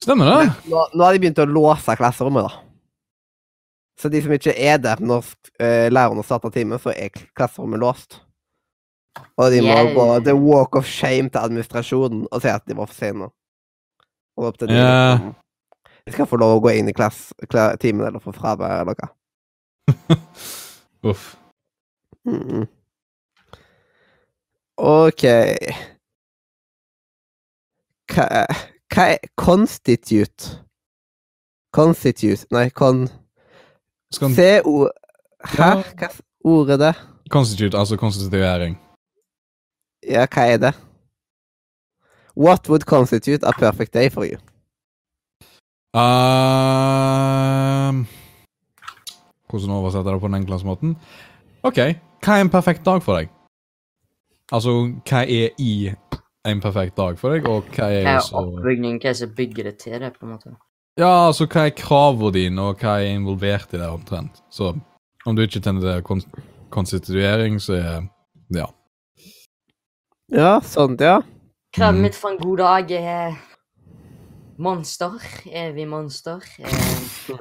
Stemmer 0.02 0.30
det? 0.32 0.53
Nå, 0.72 0.86
nå 0.95 1.03
har 1.03 1.14
de 1.14 1.20
begynt 1.26 1.41
å 1.44 1.49
låse 1.49 1.95
klasserommet, 1.99 2.48
da. 2.48 2.64
Så 3.99 4.07
de 4.07 4.22
som 4.24 4.32
ikke 4.32 4.53
er 4.56 4.78
der 4.80 5.02
når 5.03 5.28
uh, 5.60 5.90
lærerne 5.91 6.24
starter 6.24 6.53
timen, 6.56 6.80
så 6.80 6.94
er 6.95 7.11
klasserommet 7.36 7.82
låst. 7.84 8.22
Og 9.38 9.52
de 9.52 9.62
må 9.62 9.74
Yeah. 9.76 9.94
gå 9.96 10.24
the 10.26 10.36
walk 10.36 10.76
of 10.76 10.86
shame 10.86 11.30
til 11.30 11.40
administrasjonen 11.40 12.28
og 12.32 12.41
si 12.41 12.48
at 12.48 12.66
de 12.68 12.76
var 12.78 12.86
for 12.90 12.94
sene. 12.96 13.30
Og 14.38 14.46
opp 14.50 14.58
til 14.60 14.68
de, 14.68 14.74
Ja. 14.76 15.14
liksom, 15.16 15.36
de 16.06 16.12
skal 16.12 16.26
få 16.26 16.38
lov 16.38 16.58
å 16.58 16.62
gå 16.64 16.70
inn 16.80 16.90
i 16.90 16.94
klass, 16.94 17.34
kla, 17.50 17.76
timen 17.76 18.08
eller 18.08 18.20
få 18.20 18.32
fravær 18.36 18.82
eller 18.82 18.96
hva. 19.00 19.10
Uff. 21.10 21.36
Mm. 22.28 22.68
OK 24.78 25.24
Hva, 28.14 28.26
hva 28.94 29.06
er 29.16 29.18
constitute? 29.40 30.60
Constitute 31.74 32.46
Nei, 32.52 32.70
con... 32.70 33.08
Skal 34.14 34.34
CO... 34.36 34.90
Hæ? 35.46 35.58
Ja. 35.58 35.72
Hva 35.96 36.10
er 36.10 36.20
ordet 36.44 36.80
det? 36.82 36.94
Constitute, 37.32 37.78
altså 37.78 37.98
konstituering. 37.98 38.76
Ja, 40.08 40.26
hva 40.32 40.46
er 40.48 40.58
det? 40.58 40.74
What 42.36 42.70
would 42.70 42.86
constitute 42.86 43.44
a 43.44 43.52
perfect 43.52 43.94
day 43.94 44.10
for 44.10 44.24
you? 44.24 44.38
Uh, 45.92 46.00
hvordan 49.50 49.72
oversetter 49.74 50.12
jeg 50.12 50.14
det 50.14 50.22
på 50.22 50.28
den 50.30 50.38
enkleste 50.40 50.68
måten? 50.68 50.96
OK, 51.64 51.80
hva 52.24 52.38
er 52.38 52.46
en 52.46 52.54
perfekt 52.54 52.86
dag 52.86 53.02
for 53.04 53.18
deg? 53.20 53.34
Altså, 54.54 54.72
hva 55.10 55.26
er 55.26 55.50
i 55.60 55.92
en 56.48 56.62
perfekt 56.64 56.96
dag 56.98 57.18
for 57.20 57.36
deg, 57.36 57.50
og 57.50 57.68
hva 57.76 57.90
er 57.90 58.06
Hva 58.06 58.16
er 58.16 58.22
er 58.22 58.32
hva 58.64 58.72
er 58.94 58.98
det 59.04 59.16
som 59.18 59.36
bygger 59.36 59.64
det 59.72 59.78
til 59.82 60.00
det, 60.00 60.14
på 60.16 60.26
en 60.26 60.32
måte? 60.38 60.56
Ja, 61.00 61.28
altså, 61.28 61.48
hva 61.50 61.68
er 61.68 61.76
kravene 61.76 62.34
dine, 62.38 62.62
og 62.62 62.80
hva 62.80 63.00
er 63.02 63.16
involvert 63.18 63.74
i 63.74 63.78
det, 63.82 63.90
omtrent? 63.90 64.44
Så 64.52 64.74
om 65.26 65.36
du 65.36 65.42
ikke 65.44 65.60
tenner 65.60 65.82
til 65.82 66.04
kon 66.04 66.22
konstituering, 66.70 67.60
så 67.62 67.74
er 67.74 68.08
Ja. 68.56 68.66
Ja, 70.30 70.62
sånt, 70.62 71.02
ja. 71.02 71.22
Kravet 71.74 71.96
Mm. 71.96 72.02
mitt 72.02 72.16
for 72.16 72.32
en 72.32 72.38
god 72.38 72.58
dag 72.58 72.92
er 72.92 73.38
monster. 74.58 75.12
Evig 75.46 75.88
monster. 75.88 76.42
Eh, 76.58 77.36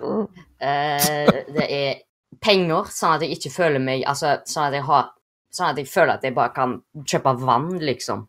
eh, 0.61 1.45
det 1.55 1.67
er 1.71 1.95
penger, 2.41 2.85
sånn 2.91 3.15
at 3.15 3.23
jeg 3.23 3.37
ikke 3.39 3.51
føler 3.55 3.79
meg 3.81 4.03
Altså, 4.07 4.41
sånn 4.47 4.67
at 4.69 4.73
jeg 4.75 4.83
har 4.83 5.11
Sånn 5.51 5.71
at 5.71 5.79
jeg 5.81 5.87
føler 5.89 6.13
at 6.13 6.23
jeg 6.23 6.35
bare 6.35 6.53
kan 6.53 6.83
kjøpe 7.09 7.33
vann, 7.41 7.79
liksom. 7.81 8.27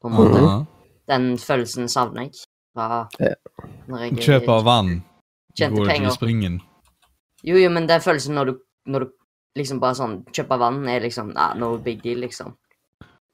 På 0.00 0.08
en 0.08 0.14
måte. 0.16 0.38
Aha. 0.40 0.66
Den 1.06 1.36
følelsen 1.36 1.84
savner 1.88 2.22
jeg 2.22 2.32
fra 2.74 3.08
når 3.88 3.98
jeg 4.06 4.16
Kjøp 4.24 4.46
vann. 4.64 5.02
Tjente 5.54 5.76
Går 5.76 5.86
penger. 5.86 6.08
i 6.08 6.14
springen. 6.16 6.60
Jo, 7.44 7.56
jo, 7.56 7.68
men 7.70 7.86
den 7.86 8.00
følelsen 8.00 8.34
når 8.34 8.44
du, 8.46 8.54
når 8.86 9.00
du 9.04 9.12
liksom 9.56 9.80
bare 9.80 9.94
sånn 10.00 10.24
Kjøper 10.32 10.58
vann 10.58 10.88
er 10.88 11.00
liksom 11.04 11.34
nah, 11.34 11.52
no 11.54 11.76
big 11.76 12.02
deal, 12.02 12.18
liksom. 12.24 12.56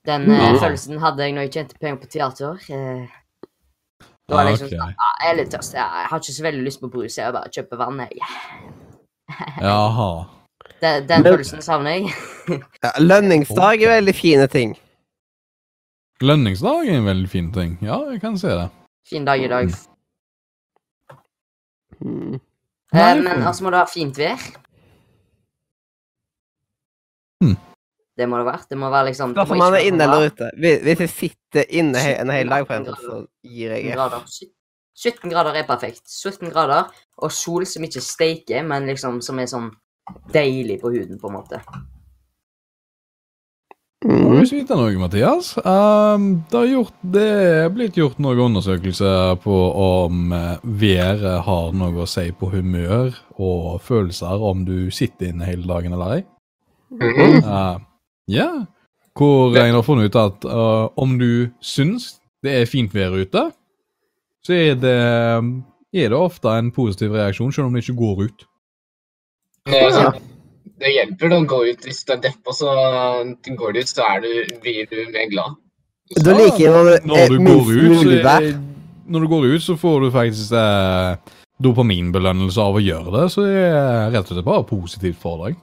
Den 0.07 0.25
eh, 0.31 0.39
Ja. 0.39 0.59
følelsen 0.59 0.99
hadde 0.99 1.23
jeg 1.23 1.33
når 1.37 1.43
jeg 1.47 1.53
tjente 1.53 1.79
penger 1.81 1.99
på 2.03 2.09
teater. 2.11 2.59
Eh, 2.69 3.09
da 4.29 4.35
var 4.37 4.45
jeg 4.49 4.57
det 4.59 4.63
liksom 4.63 4.71
sånn 4.79 4.95
ah, 4.99 5.15
Jeg 5.23 5.31
er 5.31 5.37
litt 5.39 5.51
tørst. 5.55 5.75
Jeg, 5.75 5.87
jeg 6.03 6.07
har 6.11 6.19
ikke 6.23 6.37
så 6.39 6.43
veldig 6.47 6.63
lyst 6.67 6.81
på 6.83 6.91
brus. 6.91 7.19
Jeg 7.19 7.33
bare 7.37 7.53
kjøper 7.55 7.77
vann, 7.83 8.01
jeg. 8.01 8.19
Jaha. 9.69 10.09
Den, 10.83 11.07
den 11.09 11.23
Men- 11.23 11.33
følelsen 11.33 11.63
savner 11.63 11.91
jeg. 11.99 12.15
ja. 12.85 12.91
Lønningsdag 12.99 13.83
er 13.83 13.95
veldig 13.97 14.15
fine 14.19 14.47
ting. 14.51 14.75
Lønningsdag 16.23 16.87
er 16.89 16.99
en 17.01 17.07
veldig 17.07 17.29
fin 17.31 17.53
ting. 17.55 17.79
Ja, 17.83 17.99
jeg 18.11 18.21
kan 18.23 18.37
se 18.39 18.49
det. 18.55 18.69
Fin 19.11 19.25
dag 19.27 19.43
i 19.43 19.49
dag. 19.51 19.71
Mm. 22.03 22.35
Eh, 22.35 22.99
Nei, 22.99 23.15
men 23.23 23.43
altså 23.47 23.65
må 23.65 23.71
det 23.75 23.79
ha 23.81 23.87
fint 23.91 24.19
vær. 24.19 24.43
Hmm. 27.43 27.57
Det 28.19 28.29
må 28.29 28.39
det 28.43 28.47
være. 28.47 28.67
Det 28.69 28.79
må 28.79 28.91
være 28.93 29.07
liksom 29.09 29.31
Spørs 29.33 29.49
det 29.49 29.53
om 29.53 29.59
må 29.59 29.65
man 29.65 29.75
er 29.79 29.87
inne 29.89 30.05
eller 30.05 30.27
ute. 30.29 30.51
Hvis 30.61 30.83
hvis 30.85 31.01
jeg 31.01 31.13
sitter 31.13 31.71
inne 31.81 32.03
he 32.05 32.17
en 32.21 32.31
hel 32.31 32.49
dag, 32.53 32.67
på 32.67 32.75
en 32.77 32.83
eksempel, 32.83 33.07
så 33.07 33.21
gir 33.49 33.73
jeg 33.73 33.97
F. 33.97 34.43
17 35.03 35.31
grader 35.33 35.57
er 35.57 35.65
perfekt. 35.67 36.03
17 36.11 36.51
grader 36.53 36.91
og 37.19 37.33
sol 37.33 37.65
som 37.67 37.85
ikke 37.85 38.01
steiker, 38.05 38.63
men 38.69 38.87
liksom 38.87 39.23
som 39.25 39.39
er 39.41 39.49
sånn 39.49 39.71
deilig 40.35 40.81
på 40.83 40.93
huden, 40.93 41.19
på 41.19 41.31
en 41.31 41.39
måte. 41.41 41.63
Må 44.03 44.19
Mm. 44.35 44.41
du 44.43 44.51
vite 44.51 44.75
noe, 44.75 44.99
Mathias? 44.99 45.53
Um, 45.63 46.43
det, 46.51 46.59
er 46.59 46.71
gjort, 46.73 46.95
det 47.15 47.23
er 47.23 47.69
blitt 47.71 47.95
gjort 47.95 48.19
noen 48.19 48.41
undersøkelser 48.49 49.37
på 49.45 49.55
om 49.79 50.33
eh, 50.35 50.57
været 50.65 51.45
har 51.47 51.71
noe 51.73 52.03
å 52.03 52.09
si 52.11 52.33
på 52.35 52.49
humør 52.51 53.15
og 53.39 53.79
følelser 53.87 54.43
om 54.43 54.65
du 54.67 54.91
sitter 54.91 55.31
inne 55.31 55.47
hele 55.47 55.69
dagen 55.71 55.95
eller 55.95 56.17
ei. 56.17 56.25
Mhm. 56.91 57.45
Uh, 57.47 57.79
ja. 58.31 58.49
Hvor 59.19 59.57
en 59.59 59.75
har 59.77 59.85
funnet 59.85 60.09
ut 60.09 60.17
at 60.17 60.47
uh, 60.49 60.89
om 60.97 61.19
du 61.21 61.51
syns 61.61 62.15
det 62.43 62.55
er 62.63 62.71
fint 62.71 62.95
vær 62.95 63.15
ute, 63.15 63.51
så 64.43 64.55
er 64.57 64.79
det, 64.81 64.97
er 65.95 66.09
det 66.11 66.19
ofte 66.19 66.51
en 66.59 66.73
positiv 66.75 67.13
reaksjon, 67.15 67.53
selv 67.55 67.69
om 67.69 67.77
det 67.77 67.85
ikke 67.85 68.01
går 68.01 68.23
ut. 68.27 68.47
Men 69.71 69.85
altså, 69.87 70.23
det 70.83 70.95
hjelper 70.97 71.37
å 71.37 71.43
gå 71.47 71.61
ut 71.69 71.85
hvis 71.87 72.01
du 72.07 72.15
er 72.17 72.23
deppa, 72.25 72.55
så 72.57 72.73
går 73.61 73.77
du 73.77 73.83
ut, 73.83 73.93
så 73.93 74.09
er 74.09 74.25
du, 74.25 74.33
blir 74.65 74.89
du 74.91 74.99
mer 75.13 75.29
glad. 75.31 75.61
Da 76.27 76.35
liker 76.37 76.65
jeg 76.65 76.73
når 76.73 77.07
Når 77.07 77.31
du 77.31 77.37
går 77.37 77.45
minst 77.47 77.71
ut, 77.71 77.77
så, 77.77 78.03
mulig 78.03 78.19
vær. 78.25 78.49
når 79.07 79.21
du 79.21 79.29
går 79.31 79.47
ut, 79.53 79.63
så 79.63 79.77
får 79.79 80.01
du 80.03 80.09
faktisk 80.13 80.57
eh, 80.59 81.37
dopaminbelønnelse 81.63 82.65
av 82.65 82.79
å 82.81 82.83
gjøre 82.83 83.15
det, 83.15 83.29
så 83.33 83.47
det 83.47 83.63
er 83.69 84.11
rett 84.13 84.27
og 84.27 84.35
slett 84.35 84.49
bare 84.49 84.67
positivt 84.69 85.21
for 85.23 85.47
deg. 85.47 85.61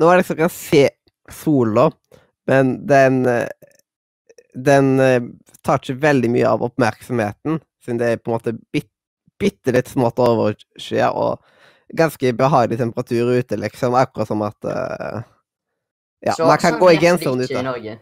Nå 0.00 0.08
er 0.08 0.16
det 0.16 0.22
liksom 0.22 0.38
kan 0.38 0.54
se 0.54 0.84
sola, 1.30 1.90
men 2.50 2.74
den 2.90 3.22
eh, 3.30 3.48
Den 4.50 4.98
eh, 4.98 5.22
tar 5.62 5.78
ikke 5.78 6.00
veldig 6.02 6.28
mye 6.34 6.48
av 6.50 6.64
oppmerksomheten, 6.66 7.60
siden 7.84 8.00
det 8.00 8.08
er 8.10 8.16
på 8.18 8.32
en 8.32 8.34
måte 8.34 8.52
bit, 8.74 8.88
bitte 9.38 9.70
litt 9.76 9.86
smått 9.88 10.18
overskya 10.18 11.12
og 11.14 11.38
ganske 11.94 12.32
behagelig 12.34 12.80
temperatur 12.80 13.30
ute, 13.38 13.56
liksom. 13.56 13.94
Akkurat 13.94 14.28
som 14.28 14.42
at 14.42 14.58
uh, 14.66 15.22
Ja, 16.20 16.32
Så- 16.34 16.46
man 16.46 16.58
kan 16.58 16.80
gå 16.80 16.90
i 16.90 16.96
er 16.96 17.00
genseren 17.00 17.40
ute. 17.40 17.98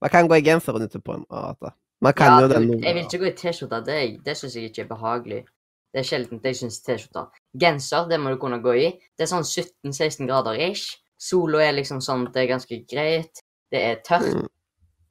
Man 0.00 0.10
kan 0.10 0.28
gå 0.28 0.36
i 0.36 0.40
genseren 0.46 0.82
ute 0.82 1.00
på 1.00 1.14
en 1.14 1.24
måte. 1.26 1.72
Man 2.00 2.12
kan 2.12 2.32
Ja, 2.32 2.40
jo 2.42 2.48
den 2.48 2.82
jeg 2.82 2.94
vil 2.94 3.02
ikke 3.04 3.18
gå 3.18 3.26
i 3.26 3.36
T-skjorte. 3.36 3.84
Det, 3.84 4.24
det 4.24 4.36
syns 4.36 4.54
jeg 4.54 4.70
ikke 4.70 4.82
er 4.82 4.88
behagelig. 4.94 5.44
Det 5.92 6.00
er 6.00 6.06
sjelden 6.06 6.40
jeg 6.44 6.56
syns 6.56 6.80
T-skjorte. 6.80 7.26
Genser, 7.58 8.08
det 8.08 8.20
må 8.20 8.30
du 8.30 8.36
kunne 8.36 8.62
gå 8.62 8.72
i. 8.72 8.88
Det 9.18 9.26
er 9.26 9.32
sånn 9.34 9.44
17-16 9.44 10.26
grader 10.30 10.54
ish. 10.70 10.96
Sola 11.18 11.62
er 11.66 11.74
liksom 11.76 12.00
sånn 12.04 12.28
det 12.32 12.44
er 12.44 12.52
ganske 12.54 12.78
greit. 12.88 13.42
Det 13.72 13.80
er 13.84 13.96
tørt. 14.06 14.48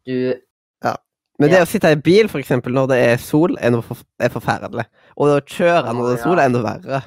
Du 0.07 0.33
Ja. 0.83 0.95
Men 1.39 1.49
det 1.51 1.57
Ja. 1.59 1.63
å 1.65 1.67
sitte 1.67 1.91
i 1.91 1.95
bil, 1.95 2.27
for 2.27 2.39
eksempel, 2.39 2.73
når 2.73 2.87
det 2.87 2.97
er 3.09 3.17
sol, 3.17 3.57
er, 3.59 3.81
for, 3.81 3.97
er 4.19 4.29
forferdelig. 4.29 4.85
Og 5.17 5.27
det 5.27 5.35
å 5.43 5.45
kjøre 5.45 5.93
når 5.93 6.07
det 6.09 6.19
er 6.19 6.23
sol, 6.23 6.39
er 6.39 6.45
enda 6.45 6.61
verre. 6.63 7.03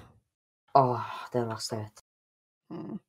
Åh, 0.77 1.03
det 1.33 1.41
er 1.41 1.45
det 1.47 1.49
verste 1.51 1.77
jeg 1.77 1.85
vet. 1.85 3.01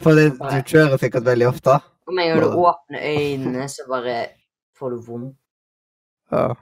For 0.00 0.16
det, 0.16 0.38
du 0.38 0.62
kjører 0.64 0.96
sikkert 0.98 1.24
veldig 1.26 1.48
ofte. 1.50 1.74
Og 2.06 2.14
med 2.14 2.24
en 2.30 2.38
gang 2.38 2.50
du 2.50 2.56
åpner 2.56 3.02
øynene, 3.04 3.68
så 3.68 3.84
bare 3.88 4.28
får 4.78 4.90
du 4.94 5.02
vondt. 5.04 5.36
Ja. 6.32 6.54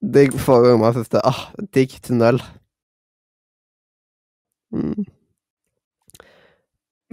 Digg 0.00 0.32
forrige 0.40 0.72
gang 0.72 0.84
jeg 0.84 0.94
synes 0.94 1.12
det 1.12 1.20
ah, 1.24 1.42
digg 1.74 1.92
tunnel. 2.04 2.40
Mm. 4.72 5.04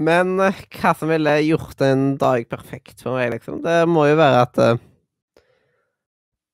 Men 0.01 0.39
eh, 0.41 0.61
hva 0.79 0.93
som 0.97 1.11
ville 1.11 1.35
gjort 1.45 1.81
en 1.85 2.15
dag 2.21 2.47
perfekt 2.49 3.03
for 3.03 3.19
meg, 3.19 3.33
liksom? 3.35 3.59
Det 3.65 3.83
må 3.89 4.07
jo 4.09 4.17
være 4.19 4.41
at 4.45 4.61
uh, 4.61 4.79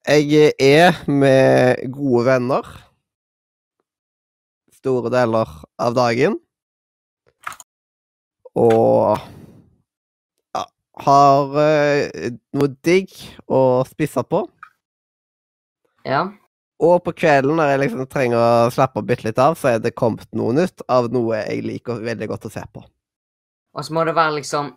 jeg 0.07 0.53
er 0.63 0.97
med 1.07 1.87
gode 1.93 2.25
venner 2.27 2.67
store 4.77 5.11
deler 5.13 5.53
av 5.81 5.95
dagen. 5.97 6.37
Og 8.57 9.17
ja, 10.55 10.65
har 11.05 11.55
uh, 11.55 12.35
noe 12.57 12.73
digg 12.85 13.15
å 13.47 13.61
spise 13.87 14.25
på. 14.27 14.43
Ja. 16.07 16.27
Og 16.83 16.99
på 17.05 17.15
kvelden 17.17 17.57
når 17.57 17.71
jeg 17.71 17.83
liksom 17.85 18.05
trenger 18.11 18.37
å 18.41 18.73
slappe 18.73 19.01
bitte 19.05 19.29
litt 19.29 19.41
av, 19.41 19.57
så 19.57 19.73
er 19.73 19.81
det 19.81 19.95
kommet 19.97 20.29
noe 20.37 20.53
nytt 20.55 20.83
av 20.91 21.09
noe 21.13 21.41
jeg 21.41 21.65
liker 21.65 22.03
veldig 22.05 22.29
godt 22.33 22.49
å 22.49 22.53
se 22.53 22.63
på. 22.73 22.85
Og 23.77 23.85
så 23.85 23.93
må 23.93 24.03
det 24.07 24.15
være 24.17 24.39
liksom 24.39 24.73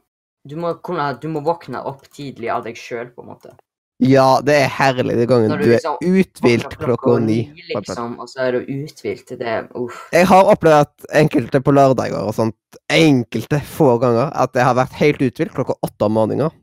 Du 0.49 0.57
må 0.61 0.75
kunne 0.85 1.09
Du 1.21 1.29
må 1.33 1.43
våkne 1.45 1.83
opp 1.89 2.07
tidlig 2.13 2.51
av 2.53 2.65
deg 2.65 2.79
sjøl, 2.79 3.11
på 3.15 3.25
en 3.25 3.33
måte. 3.33 3.57
Ja, 4.01 4.41
det 4.41 4.55
er 4.57 4.71
herlig 4.73 5.13
den 5.19 5.29
gangen 5.29 5.51
du 5.51 5.61
du 5.61 5.67
er 5.67 5.75
liksom 5.75 5.99
uthvilt 6.01 6.77
klokka 6.81 7.19
ni. 7.21 7.53
liksom, 7.69 8.15
og 8.23 8.31
så 8.33 8.47
er 8.47 8.57
du 8.57 8.71
uthvilt. 8.73 9.29
Det 9.37 9.45
er 9.45 9.67
uff. 9.77 10.07
Jeg 10.17 10.25
har 10.31 10.49
opplevd 10.49 10.87
at 10.87 11.11
enkelte 11.21 11.61
på 11.61 11.75
lørdager 11.77 12.17
og 12.17 12.33
sånt, 12.33 12.57
enkelte 12.89 13.61
få 13.75 13.99
ganger, 14.01 14.33
at 14.33 14.57
jeg 14.57 14.65
har 14.65 14.79
vært 14.79 14.97
helt 15.03 15.21
uthvilt 15.29 15.53
klokka 15.53 15.77
åtte 15.85 16.09
om 16.09 16.17
morgenen. 16.17 16.57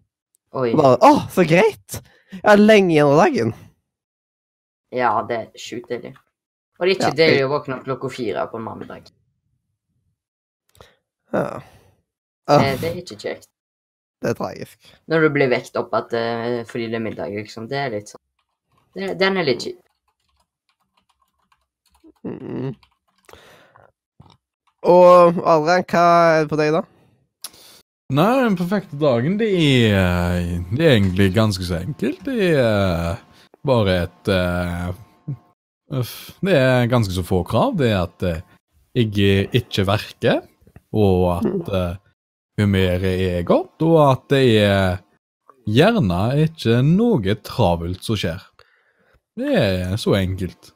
Oi. 0.57 0.71
Og 0.71 0.81
Bare, 0.81 0.97
Å, 1.05 1.13
så 1.29 1.45
greit! 1.45 2.01
Jeg 2.31 2.41
har 2.49 2.57
lenge 2.57 2.95
igjen 2.95 3.13
av 3.13 3.21
dagen. 3.21 3.53
Ja, 4.97 5.13
det 5.29 5.37
er 5.37 5.61
sjukt 5.61 5.93
deilig. 5.93 6.15
Og 6.79 6.87
det 6.87 6.89
er 6.89 6.95
ikke 6.95 7.13
Ja, 7.13 7.17
deilig 7.21 7.45
å 7.45 7.53
våkne 7.53 7.77
opp 7.77 7.85
klokka 7.85 8.09
fire 8.17 8.49
på 8.49 8.57
en 8.57 8.65
mandag. 8.65 9.13
Ja. 11.35 11.61
Det, 12.47 12.57
det 12.81 12.89
er 12.89 12.99
ikke 13.01 13.17
kjekt. 13.19 13.49
det 14.23 14.31
er 14.31 14.37
tragisk. 14.39 14.91
Når 15.11 15.25
du 15.25 15.29
blir 15.35 15.49
vekt 15.51 15.75
opp 15.79 15.93
at, 15.97 16.13
uh, 16.15 16.63
fordi 16.69 16.87
det 16.91 16.99
er 16.99 17.03
middag, 17.03 17.33
liksom. 17.35 17.67
Det 17.69 17.79
er 17.81 17.93
litt 17.93 18.13
sånn 18.13 18.23
det, 18.97 19.15
Den 19.19 19.37
er 19.37 19.47
litt 19.47 19.65
kjip. 19.67 19.81
Mm. 22.27 22.71
Og 24.87 25.41
Adrian, 25.43 25.83
hva 25.91 26.05
er 26.37 26.45
det 26.45 26.51
på 26.51 26.59
deg, 26.59 26.75
da? 26.75 26.83
Nei, 28.15 28.33
den 28.39 28.55
perfekte 28.55 28.95
dagen, 29.01 29.35
det 29.35 29.49
er, 29.91 30.45
det 30.71 30.85
er 30.85 30.93
egentlig 30.93 31.33
ganske 31.35 31.65
så 31.67 31.81
enkelt. 31.81 32.21
Det 32.23 32.53
er 32.55 33.17
bare 33.67 33.97
et 34.05 34.31
uh, 34.31 34.93
Det 36.39 36.55
er 36.55 36.87
ganske 36.91 37.11
så 37.11 37.25
få 37.27 37.41
krav. 37.47 37.75
Det 37.79 37.91
er 37.91 37.99
at 38.05 38.23
uh, 38.23 38.39
jeg 38.95 39.49
ikke 39.59 39.83
verker, 39.87 40.39
og 40.95 41.25
at 41.35 41.73
uh, 41.73 42.06
humøret 42.57 43.05
er 43.07 43.43
godt, 43.47 43.75
og 43.85 43.99
at 44.05 44.23
det 44.33 44.43
er 44.63 44.97
gjerne 45.67 46.21
ikke 46.47 46.81
noe 46.85 47.35
travelt 47.45 48.05
som 48.05 48.17
skjer. 48.19 48.41
Det 49.37 49.53
er 49.53 49.95
så 50.01 50.15
enkelt. 50.17 50.73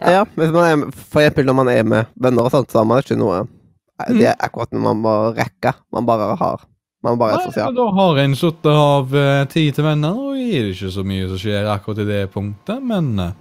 Ja, 0.00 0.24
hvis 0.24 0.52
man 0.54 0.64
er, 0.64 0.92
For 0.96 1.20
eksempel 1.20 1.46
når 1.46 1.56
man 1.58 1.68
er 1.68 1.82
med 1.86 2.12
venner 2.16 2.46
og 2.48 2.54
sånt, 2.54 2.70
så 2.72 2.80
har 2.80 2.86
man 2.88 3.02
ikke 3.02 3.18
noe 3.20 3.42
eh, 3.42 4.12
Det 4.16 4.30
er 4.30 4.38
akkurat 4.40 4.72
når 4.72 4.84
man 4.86 5.02
må 5.04 5.14
rekke. 5.36 5.74
Man 5.92 6.08
bare 6.08 6.32
har 6.40 6.64
Man 7.04 7.18
bare 7.20 7.36
er 7.36 7.52
Nei. 7.52 7.66
Da 7.76 7.86
har 7.96 8.20
en 8.22 8.36
sluttet 8.38 8.72
av 8.72 9.14
eh, 9.16 9.44
tid 9.52 9.76
til 9.76 9.86
venner, 9.86 10.16
og 10.16 10.40
er 10.40 10.66
det 10.66 10.74
ikke 10.74 10.92
så 10.94 11.04
mye 11.06 11.28
som 11.30 11.40
skjer 11.40 11.68
akkurat 11.72 12.02
i 12.02 12.08
det 12.08 12.22
punktet. 12.32 12.80
Men 12.82 13.12
eh, 13.18 13.36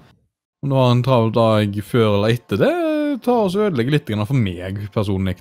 om 0.63 0.73
du 0.73 0.75
har 0.75 0.91
en 0.91 1.05
travel 1.05 1.31
dag 1.35 1.79
før 1.87 2.09
eller 2.17 2.35
etter 2.35 2.59
det, 2.59 2.73
tar 3.23 3.45
og 3.45 3.55
ødelegger 3.55 3.95
litt 3.95 4.11
for 4.27 4.37
meg 4.37 4.83
personlig. 4.93 5.39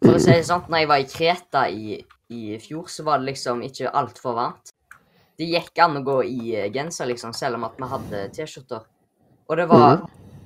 For 0.00 0.16
å 0.16 0.20
si 0.22 0.30
det 0.32 0.44
sånn, 0.48 0.62
når 0.70 0.78
jeg 0.82 0.88
var 0.88 1.02
i 1.02 1.08
Kreta 1.10 1.62
i, 1.68 1.98
i 2.32 2.58
fjor, 2.62 2.86
så 2.88 3.04
var 3.04 3.20
det 3.20 3.32
liksom 3.34 3.60
ikke 3.66 3.90
altfor 4.00 4.34
varmt. 4.38 4.72
Det 5.38 5.48
gikk 5.48 5.78
an 5.84 5.98
å 6.00 6.04
gå 6.04 6.18
i 6.28 6.54
eh, 6.56 6.70
genser, 6.72 7.08
liksom, 7.10 7.32
selv 7.36 7.56
om 7.58 7.64
at 7.68 7.76
vi 7.80 7.88
hadde 7.88 8.22
T-skjorter. 8.36 8.82
Og 9.48 9.56
det 9.56 9.66
var, 9.68 10.02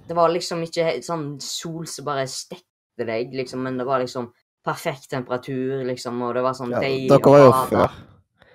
det 0.09 0.17
var 0.17 0.31
liksom 0.33 0.63
ikke 0.67 1.03
sånn 1.05 1.27
sol 1.43 1.87
som 1.91 2.07
bare 2.07 2.27
stekte 2.31 3.07
deg, 3.07 3.33
liksom, 3.35 3.63
men 3.63 3.79
det 3.79 3.87
var 3.87 4.01
liksom 4.03 4.31
perfekt 4.65 5.11
temperatur, 5.13 5.83
liksom, 5.85 6.23
og 6.25 6.35
det 6.39 6.43
var 6.47 6.55
sånn 6.57 6.73
Ja, 6.73 6.81
deilig 6.81 7.09
dere 7.11 7.31
var 7.35 7.43
jo 7.43 7.51
før. 7.69 7.99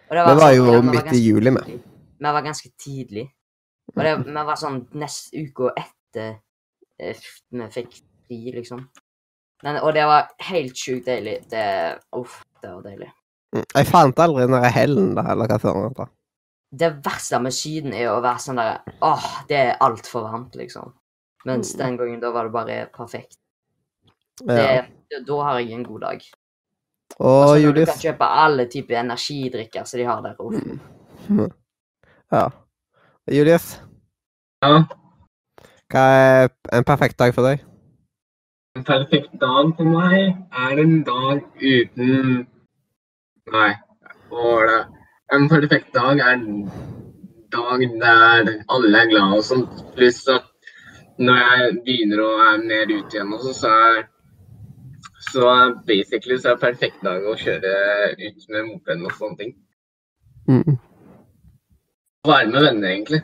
Vi 0.10 0.16
var 0.18 0.40
sånn- 0.40 0.56
jo 0.56 0.64
vi 0.66 0.72
var 0.78 0.88
midt 0.90 1.14
i 1.14 1.20
juli 1.22 1.52
med. 1.52 1.64
tidlig. 1.66 1.84
Vi 2.20 2.32
var 2.34 2.42
ganske 2.42 2.70
tidlig. 2.80 3.28
Og 3.96 4.04
det, 4.04 4.16
vi 4.26 4.34
var 4.34 4.56
sånn 4.56 4.80
neste 4.94 5.44
uke 5.44 5.70
etter 5.78 6.40
eh, 7.00 7.16
vi 7.52 7.68
fikk 7.76 7.94
fri, 8.28 8.40
liksom. 8.56 8.88
Men, 9.64 9.80
og 9.84 9.94
det 9.96 10.06
var 10.08 10.30
helt 10.50 10.78
sjukt 10.78 11.08
deilig. 11.10 11.40
Det 11.52 11.64
Uff, 12.16 12.40
det 12.62 12.72
var 12.72 12.84
deilig. 12.86 13.10
Mm. 13.56 13.66
Jeg 13.76 13.90
fant 13.90 14.22
aldri 14.24 14.46
den 14.46 14.56
der 14.56 14.72
hellen, 14.74 15.14
da, 15.18 15.26
eller 15.34 15.50
hva 15.50 15.60
søren 15.62 15.88
heter. 15.90 16.12
Det 16.80 16.90
verste 17.06 17.40
med 17.42 17.56
Syden 17.56 17.96
er 17.98 18.12
å 18.12 18.20
være 18.22 18.44
sånn 18.44 18.60
der 18.62 18.76
Åh, 19.02 19.30
det 19.50 19.58
er 19.58 19.80
altfor 19.82 20.28
varmt, 20.28 20.54
liksom. 20.60 20.94
Mens 21.50 21.72
den 21.80 21.96
gangen, 21.98 22.20
da 22.22 22.30
var 22.36 22.46
det 22.46 22.54
bare 22.54 22.78
perfekt. 22.94 23.40
Det, 24.44 24.60
Ja. 25.10 25.22
Da 25.26 25.40
har 25.42 25.58
jeg 25.60 25.72
en 25.74 25.84
god 25.84 26.02
dag. 26.06 26.22
Å, 27.18 27.30
Altså, 27.30 27.56
når 27.66 27.74
du 27.74 27.86
kan 27.90 28.02
kjøpe 28.04 28.28
alle 28.44 28.66
typer 28.70 29.00
energidrikker 29.00 29.88
som 29.90 29.98
de 29.98 30.06
har 30.06 30.22
der. 30.22 30.36
Uff. 30.40 31.50
Ja. 32.30 32.44
Julius, 33.26 33.80
Ja, 34.62 34.84
hva 35.90 36.02
er 36.14 36.50
en 36.78 36.86
perfekt 36.86 37.18
dag 37.18 37.34
for 37.34 37.48
deg? 37.48 37.64
En 38.78 38.86
perfekt 38.86 39.34
dag 39.42 39.72
for 39.78 39.88
meg 39.90 40.36
er 40.68 40.82
en 40.84 41.02
dag 41.08 41.42
uten 41.58 42.46
Nei, 43.50 43.72
hva 44.30 44.44
var 44.46 44.68
det? 44.70 44.82
En 45.34 45.48
perfekt 45.50 45.90
dag 45.96 46.20
er 46.22 46.36
en 46.36 46.68
dag 47.50 47.82
der 48.02 48.52
alle 48.70 49.00
er 49.00 49.10
glad 49.10 49.38
og 49.40 49.46
sånt. 49.48 49.80
Pluss 49.96 50.20
at 50.30 50.46
når 51.18 51.40
jeg 51.42 51.72
begynner 51.88 52.22
å 52.22 52.36
være 52.38 52.60
mer 52.70 52.94
ute 52.94 53.18
igjen 53.18 53.34
også, 53.34 53.56
så 53.58 53.72
er 53.88 54.04
så 55.32 55.56
basically 55.88 56.38
så 56.38 56.54
er 56.54 56.62
perfekt 56.62 57.02
dag 57.06 57.26
å 57.26 57.36
kjøre 57.42 57.74
ut 58.22 58.46
med 58.54 58.70
mopeden 58.70 59.10
og 59.10 59.18
sånne 59.18 59.42
ting. 59.42 59.56
Mm. 60.46 60.78
Være 62.30 62.52
med 62.54 62.68
venner, 62.68 62.90
egentlig. 62.94 63.24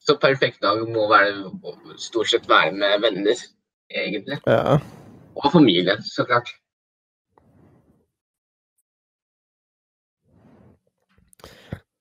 Så 0.00 0.16
perfekt 0.24 0.64
dag 0.64 0.80
må 0.88 1.04
være 1.12 1.52
stort 2.00 2.32
sett 2.32 2.48
være 2.48 2.72
med 2.80 3.04
venner, 3.04 3.44
egentlig. 3.94 4.38
Ja. 4.46 4.78
Og 5.34 5.52
familie, 5.52 5.96
så 6.02 6.26
klart. 6.28 6.50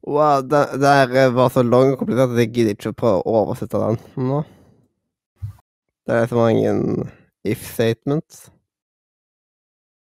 Wow, 0.03 0.41
det 0.41 0.81
der 0.81 1.29
var 1.31 1.49
så 1.49 1.63
lang 1.63 1.93
og 1.93 2.01
komplisert 2.01 2.33
at 2.33 2.41
jeg 2.41 2.51
gidder 2.51 2.75
ikke 2.75 2.91
å 2.91 2.97
prøve 2.99 3.21
å 3.23 3.35
oversette 3.43 3.79
den 3.79 3.99
nå. 4.27 4.41
Det 6.03 6.17
er 6.17 6.27
så 6.27 6.35
mange 6.35 6.73
if 7.47 7.63
statements. 7.63 8.49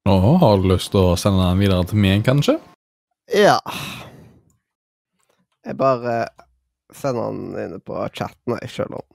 Nå 0.08 0.18
har 0.42 0.60
du 0.60 0.68
lyst 0.68 0.92
til 0.92 1.14
å 1.14 1.16
sende 1.20 1.46
den 1.46 1.62
videre 1.62 1.88
til 1.88 2.00
meg, 2.04 2.20
kanskje? 2.26 2.58
Ja. 3.32 3.56
Jeg 5.64 5.76
bare 5.80 6.18
sender 6.96 7.32
den 7.32 7.56
inne 7.64 7.80
på 7.80 7.96
chatten, 8.12 8.56
jeg, 8.60 8.70
selv 8.72 9.00
om 9.00 9.06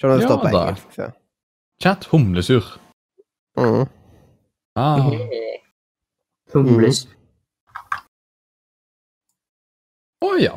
Selv 0.00 0.14
om 0.14 0.18
det 0.18 0.24
Ja 0.24 0.28
står 0.28 0.40
på 0.40 0.50
engelsk. 0.50 0.88
Så. 0.96 1.12
Chat 1.82 2.04
humlesur. 2.12 2.62
Mm. 3.58 3.86
Ah. 4.78 5.10
Humles. 6.54 7.08
Å 10.22 10.30
ja. 10.38 10.54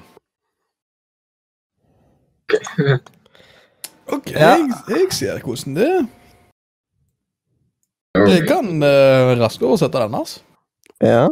OK, 4.14 4.30
Ja. 4.30 4.52
jeg, 4.54 4.70
jeg 4.94 5.08
ser 5.18 5.42
hvordan 5.42 5.80
det 5.80 5.88
er. 5.96 6.06
Jeg 8.30 8.46
kan 8.48 8.70
uh, 8.86 9.34
raskt 9.42 9.66
oversette 9.66 9.98
den, 10.06 10.14
altså. 10.22 10.44
Ja. 11.04 11.26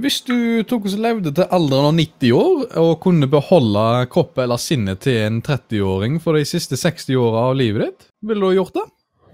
Hvis 0.00 0.22
du 0.24 0.62
tok 0.64 0.86
og 0.88 0.94
levde 1.04 1.34
til 1.36 1.50
alderen 1.52 1.90
av 1.90 1.98
90 1.98 2.32
år 2.32 2.62
og 2.80 2.94
kunne 3.04 3.28
beholde 3.30 3.82
kroppen 4.12 4.46
eller 4.46 4.60
sinnet 4.60 5.02
til 5.04 5.18
en 5.26 5.42
30-åring 5.44 6.16
for 6.22 6.38
de 6.38 6.46
siste 6.48 6.78
60 6.80 7.18
åra 7.20 7.44
av 7.50 7.58
livet 7.60 7.84
ditt, 7.84 8.08
ville 8.24 8.48
du 8.48 8.56
gjort 8.56 8.78
det? 8.78 8.86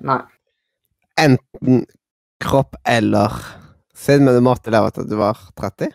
Nei. 0.09 0.19
Enten 1.19 1.87
kropp 2.43 2.75
eller 2.87 3.39
sinn, 3.95 4.27
men 4.27 4.35
du 4.35 4.43
måtte 4.45 4.75
leve 4.75 4.91
til 4.95 5.09
du 5.09 5.17
var 5.19 5.39
30? 5.59 5.95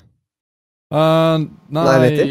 Uh, 0.94 1.44
nei, 1.74 1.84
Nei, 1.84 2.26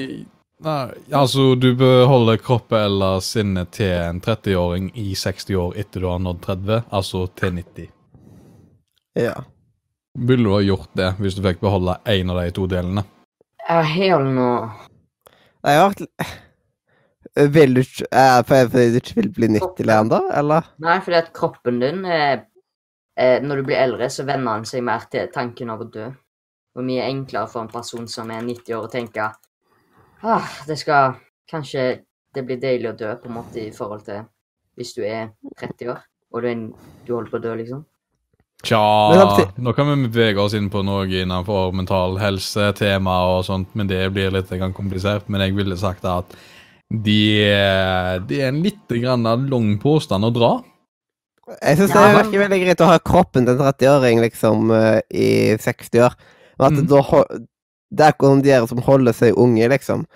nei 0.62 0.82
Altså, 1.12 1.52
du 1.58 1.72
beholder 1.76 2.40
kroppen 2.40 2.80
eller 2.88 3.20
sinnet 3.24 3.74
til 3.76 3.92
en 3.92 4.22
30-åring 4.24 4.92
i 4.96 5.12
60 5.18 5.58
år 5.60 5.80
etter 5.84 6.04
du 6.04 6.08
har 6.08 6.22
nådd 6.22 6.44
30, 6.48 6.84
altså 6.88 7.26
til 7.36 7.58
90. 7.60 7.90
Ja. 9.20 9.36
Ville 10.14 10.44
du 10.44 10.52
ha 10.52 10.60
gjort 10.60 10.90
det 10.98 11.10
hvis 11.22 11.36
du 11.38 11.42
fikk 11.44 11.60
beholde 11.62 11.94
én 12.12 12.30
av 12.30 12.40
de 12.42 12.50
to 12.52 12.66
delene? 12.68 13.04
Jeg 13.62 13.84
har 14.12 14.24
nå 14.26 14.48
Jeg 15.64 15.78
har 15.80 15.94
Vil 17.54 17.74
du 17.74 17.80
ikke 17.80 18.06
eh, 18.10 18.42
for- 18.44 18.68
Fordi 18.74 18.90
du 18.92 18.98
ikke 19.00 19.14
vil 19.20 19.30
bli 19.32 19.48
nytt 19.54 19.76
til 19.78 19.86
det 19.88 19.94
ennå, 19.96 20.18
eller? 20.36 20.66
Nei, 20.84 20.98
fordi 21.00 21.16
at 21.22 21.30
kroppen 21.32 21.78
din 21.80 22.04
eh, 22.04 22.42
eh, 23.16 23.38
Når 23.40 23.56
du 23.56 23.62
blir 23.70 23.80
eldre, 23.80 24.10
så 24.10 24.26
venner 24.28 24.58
han 24.58 24.64
seg 24.68 24.82
mer 24.84 25.06
til 25.10 25.28
tanken 25.32 25.70
av 25.70 25.80
å 25.80 25.88
dø. 25.90 26.10
Og 26.76 26.84
mye 26.84 27.04
enklere 27.08 27.48
for 27.48 27.62
en 27.62 27.68
person 27.72 28.06
som 28.08 28.30
er 28.32 28.42
90 28.44 28.74
år, 28.76 28.86
å 28.88 28.92
tenke 28.92 29.30
ah, 30.24 30.48
det 30.66 30.76
skal 30.80 31.16
Kanskje 31.52 32.02
det 32.34 32.44
blir 32.48 32.56
deilig 32.60 32.88
å 32.92 32.96
dø, 32.96 33.10
på 33.20 33.28
en 33.28 33.34
måte, 33.36 33.60
i 33.60 33.70
forhold 33.76 34.04
til 34.06 34.22
hvis 34.78 34.94
du 34.96 35.02
er 35.04 35.26
30 35.60 35.90
år, 35.92 35.98
og 36.32 36.40
du, 36.40 36.46
er, 36.48 36.52
en- 36.52 36.70
du 37.04 37.10
holder 37.12 37.28
på 37.30 37.36
å 37.36 37.42
dø, 37.44 37.50
liksom. 37.58 37.82
Tja, 38.62 38.80
nå 39.58 39.72
kan 39.74 39.88
vi 39.90 40.08
bevege 40.08 40.38
oss 40.38 40.54
inn 40.54 40.68
på 40.70 40.84
noe 40.86 41.06
innenfor 41.10 41.72
mental 41.74 42.14
helse-tema 42.22 43.16
og 43.32 43.44
sånt, 43.48 43.72
men 43.74 43.88
det 43.90 44.04
blir 44.14 44.30
litt 44.34 44.52
komplisert. 44.76 45.26
Men 45.26 45.42
jeg 45.42 45.56
ville 45.56 45.78
sagt 45.78 46.06
at 46.06 46.36
det 46.92 48.20
de 48.28 48.38
er 48.38 48.50
en 48.50 48.60
litt 48.62 48.86
grann 49.00 49.24
lang 49.24 49.72
påstand 49.82 50.28
å 50.28 50.30
dra. 50.34 50.52
Jeg 51.58 51.80
syns 51.80 51.90
det 51.90 52.02
er 52.02 52.18
virker 52.20 52.44
veldig 52.44 52.60
greit 52.62 52.82
å 52.84 52.90
ha 52.92 52.98
kroppen 53.02 53.48
til 53.48 53.56
en 53.56 53.64
30-åring 53.64 54.20
liksom 54.22 54.70
eh, 54.76 55.00
i 55.10 55.30
60 55.58 56.04
år. 56.06 56.14
Men 56.58 56.66
at 56.68 56.84
Mm. 56.84 56.86
da 56.86 57.24
Det 57.92 58.04
er 58.06 58.12
ikke 58.14 58.42
de 58.42 58.50
er 58.50 58.66
som 58.66 58.78
holder 58.78 59.12
seg 59.12 59.36
unge, 59.36 59.68
liksom. 59.68 60.06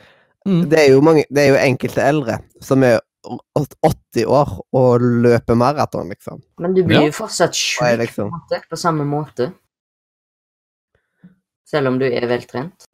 Mm. 0.46 0.68
Det 0.70 0.78
er 0.78 0.92
jo 0.92 1.00
mange 1.02 1.24
Det 1.28 1.42
er 1.42 1.48
jo 1.50 1.58
enkelte 1.60 2.00
eldre 2.00 2.38
som 2.62 2.82
er 2.82 3.00
80 3.26 4.26
år 4.26 4.52
og 4.76 5.04
løper 5.26 5.58
maraton, 5.58 6.10
liksom. 6.12 6.42
Men 6.62 6.74
du 6.74 6.82
blir 6.84 7.00
Ja. 7.00 7.06
jo 7.06 7.12
fortsatt 7.12 7.54
sjuk 7.54 7.82
på, 7.82 7.96
liksom 8.02 8.30
på 8.70 8.76
samme 8.76 9.04
måte. 9.04 9.52
Selv 11.66 11.88
om 11.88 11.98
du 11.98 12.06
er 12.06 12.26
veltrent. 12.30 12.86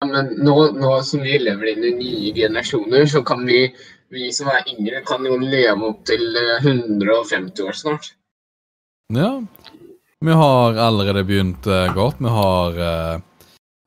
Ja, 0.00 0.06
Men 0.06 0.34
nå, 0.42 0.72
nå 0.72 1.02
som 1.02 1.20
vi 1.22 1.38
lever 1.38 1.72
inn 1.72 1.84
i 1.84 1.94
nye 1.94 2.32
generasjoner, 2.34 3.06
så 3.06 3.22
kan 3.24 3.44
vi, 3.46 3.74
vi 4.10 4.30
som 4.32 4.48
er 4.48 4.64
yngre, 4.66 5.04
kan 5.06 5.24
jo 5.24 5.36
leve 5.36 5.82
opp 5.92 6.04
til 6.04 6.36
eh, 6.36 6.64
150 6.64 7.62
år 7.62 7.76
snart. 7.76 8.14
Ja. 9.12 9.42
Vi 10.20 10.32
har 10.32 10.76
allerede 10.76 11.24
begynt 11.24 11.66
uh, 11.66 11.94
godt. 11.94 12.16
Vi 12.20 12.28
har 12.28 12.76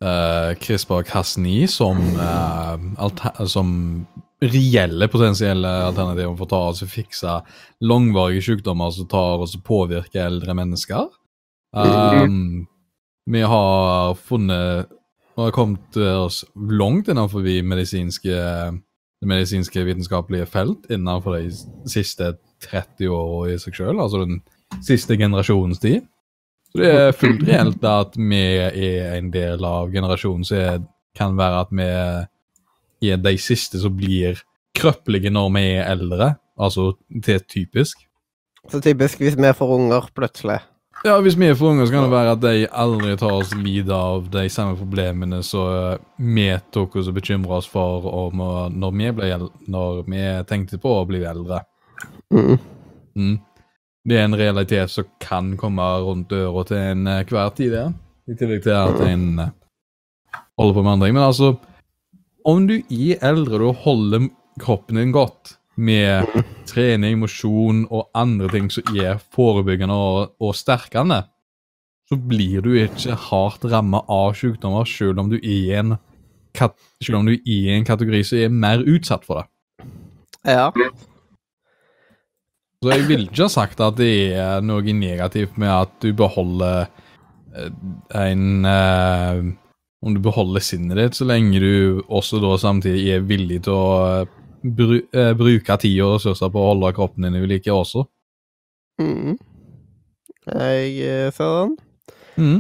uh, 0.04 0.54
CRISPR-Cas9 0.60 1.68
som, 1.68 2.00
eh, 2.20 2.80
alter 2.98 3.46
som 3.48 4.08
reelle 4.52 5.08
potensielle 5.12 5.70
alternativer 5.88 6.36
for 6.38 6.48
å 6.48 6.52
ta 6.52 6.62
og 6.72 6.84
og 6.84 6.92
fikse 6.92 7.36
langvarige 7.84 8.44
sykdommer 8.50 8.92
som 8.92 9.08
tar 9.10 9.44
og 9.44 9.58
påvirker 9.66 10.26
eldre 10.26 10.56
mennesker. 10.58 11.10
Um, 11.74 12.68
vi 13.26 13.42
har 13.42 14.14
funnet 14.14 14.90
Vi 15.34 15.42
har 15.42 15.52
kommet 15.52 15.98
oss 15.98 16.44
langt 16.56 17.08
innenfor 17.10 17.42
medisinske, 17.42 18.30
det 18.30 19.28
medisinske 19.28 19.82
vitenskapelige 19.82 20.46
felt 20.46 20.86
innenfor 20.92 21.40
de 21.40 21.50
siste 21.90 22.36
30 22.62 23.10
åra 23.10 23.48
i 23.50 23.58
seg 23.58 23.74
selv, 23.80 24.00
altså 24.00 24.28
den 24.28 24.44
siste 24.86 25.18
generasjonens 25.18 25.82
tid. 25.82 26.06
Så 26.70 26.84
det 26.84 26.92
er 26.92 27.18
fullt 27.18 27.42
reelt 27.48 27.84
at 27.86 28.14
vi 28.14 28.44
er 28.62 29.18
en 29.18 29.32
del 29.34 29.66
av 29.66 29.90
generasjonen 29.90 30.46
som 30.46 30.86
kan 31.18 31.34
være 31.38 31.66
at 31.66 31.74
vi 31.74 31.90
er 33.12 33.22
de 33.22 33.36
siste 33.42 33.82
som 33.82 33.96
blir 33.98 34.42
krøppelige 34.78 35.32
når 35.34 35.50
vi 35.56 35.64
er 35.76 35.90
eldre. 35.92 36.36
Altså 36.60 36.94
det 37.10 37.36
er 37.36 37.48
typisk. 37.48 38.06
Så 38.72 38.80
typisk 38.82 39.20
hvis 39.20 39.38
vi 39.38 39.54
får 39.58 39.76
unger 39.76 40.08
plutselig. 40.16 40.62
Ja, 41.04 41.18
hvis 41.20 41.36
vi 41.36 41.50
er 41.52 41.56
for 41.60 41.74
unge, 41.74 41.84
så 41.84 41.92
kan 41.92 42.06
det 42.06 42.14
være 42.14 42.32
at 42.32 42.42
de 42.44 42.68
aldri 42.80 43.16
tar 43.20 43.34
oss 43.36 43.50
lide 43.60 43.92
av 43.92 44.30
de 44.32 44.46
samme 44.50 44.78
problemene 44.80 45.42
som 45.44 45.98
vi 46.16 46.46
tok 46.72 46.96
oss 47.02 47.10
og 47.12 47.18
bekymra 47.18 47.58
oss 47.58 47.68
for 47.68 48.06
om, 48.08 48.44
når, 48.72 48.94
vi 48.96 49.10
ble, 49.18 49.32
når 49.74 50.06
vi 50.08 50.22
tenkte 50.48 50.80
på 50.80 50.94
å 51.02 51.08
bli 51.10 51.26
eldre. 51.28 51.60
Mm. 52.32 52.56
Mm. 53.20 53.36
Det 54.08 54.16
er 54.16 54.30
en 54.30 54.38
realitet 54.40 54.92
som 54.92 55.10
kan 55.20 55.52
komme 55.60 55.84
rundt 56.06 56.32
døra 56.32 56.64
til 56.68 56.80
enhver 56.80 57.52
tid, 57.58 57.76
det. 57.76 57.84
I 58.32 58.40
tillegg 58.40 58.64
til 58.64 58.76
at 58.78 59.04
en 59.04 59.28
eh, 59.44 59.54
holder 60.60 60.78
på 60.78 60.84
med 60.86 60.94
andre 60.94 61.08
ting. 61.08 61.18
Men 61.18 61.28
altså, 61.28 61.54
om 62.46 62.66
du 62.68 62.80
er 62.82 63.22
eldre 63.26 63.70
og 63.72 63.84
holder 63.86 64.30
kroppen 64.62 65.00
din 65.00 65.14
godt 65.16 65.56
med 65.76 66.28
trening, 66.70 67.18
mosjon 67.22 67.84
og 67.90 68.10
andre 68.18 68.50
ting 68.54 68.70
som 68.72 68.96
er 68.96 69.22
forebyggende 69.34 69.96
og, 69.96 70.36
og 70.44 70.54
sterkende, 70.58 71.24
så 72.10 72.18
blir 72.20 72.62
du 72.62 72.74
ikke 72.78 73.16
hardt 73.30 73.66
rammet 73.72 74.10
av 74.12 74.36
sykdommer 74.38 74.86
selv 74.90 75.24
om 75.24 75.32
du 75.32 75.40
er 75.40 75.50
i 75.50 75.72
en, 75.80 75.96
selv 77.02 77.22
om 77.22 77.30
du 77.30 77.34
er 77.34 77.50
i 77.50 77.60
en 77.78 77.88
kategori 77.88 78.22
som 78.28 78.44
er 78.44 78.54
mer 78.68 78.86
utsatt 78.86 79.26
for 79.26 79.42
det. 79.42 79.50
Ja. 80.44 80.70
Så 82.84 82.92
jeg 82.92 83.08
ville 83.08 83.30
ikke 83.30 83.46
ha 83.46 83.52
sagt 83.52 83.82
at 83.82 83.96
det 83.96 84.36
er 84.36 84.64
noe 84.66 84.94
negativt 84.94 85.56
med 85.62 85.72
at 85.72 85.94
du 86.04 86.10
beholder 86.20 86.90
eh, 87.56 87.70
en 88.20 88.68
eh, 88.68 89.54
Om 90.04 90.18
du 90.18 90.20
beholder 90.24 90.64
sinnet 90.64 91.00
ditt, 91.00 91.16
så 91.16 91.28
lenge 91.28 91.62
du 91.64 92.02
også 92.12 92.42
da 92.44 92.58
samtidig 92.60 93.06
er 93.16 93.28
villig 93.28 93.62
til 93.64 93.78
å 93.78 93.86
eh, 94.04 94.34
bru, 94.64 94.98
eh, 95.16 95.32
bruke 95.40 95.78
tid 95.80 96.02
og 96.04 96.18
ressurser 96.18 96.52
på 96.52 96.60
å 96.60 96.74
holde 96.74 96.92
kroppen 96.98 97.28
din 97.28 97.40
i 97.40 97.48
like 97.48 97.72
også. 97.72 98.04
Mm. 99.02 99.38
Jeg 100.52 100.94
eh, 101.08 101.30
ser 101.32 101.56
den. 101.62 101.76
Mm. 102.36 102.60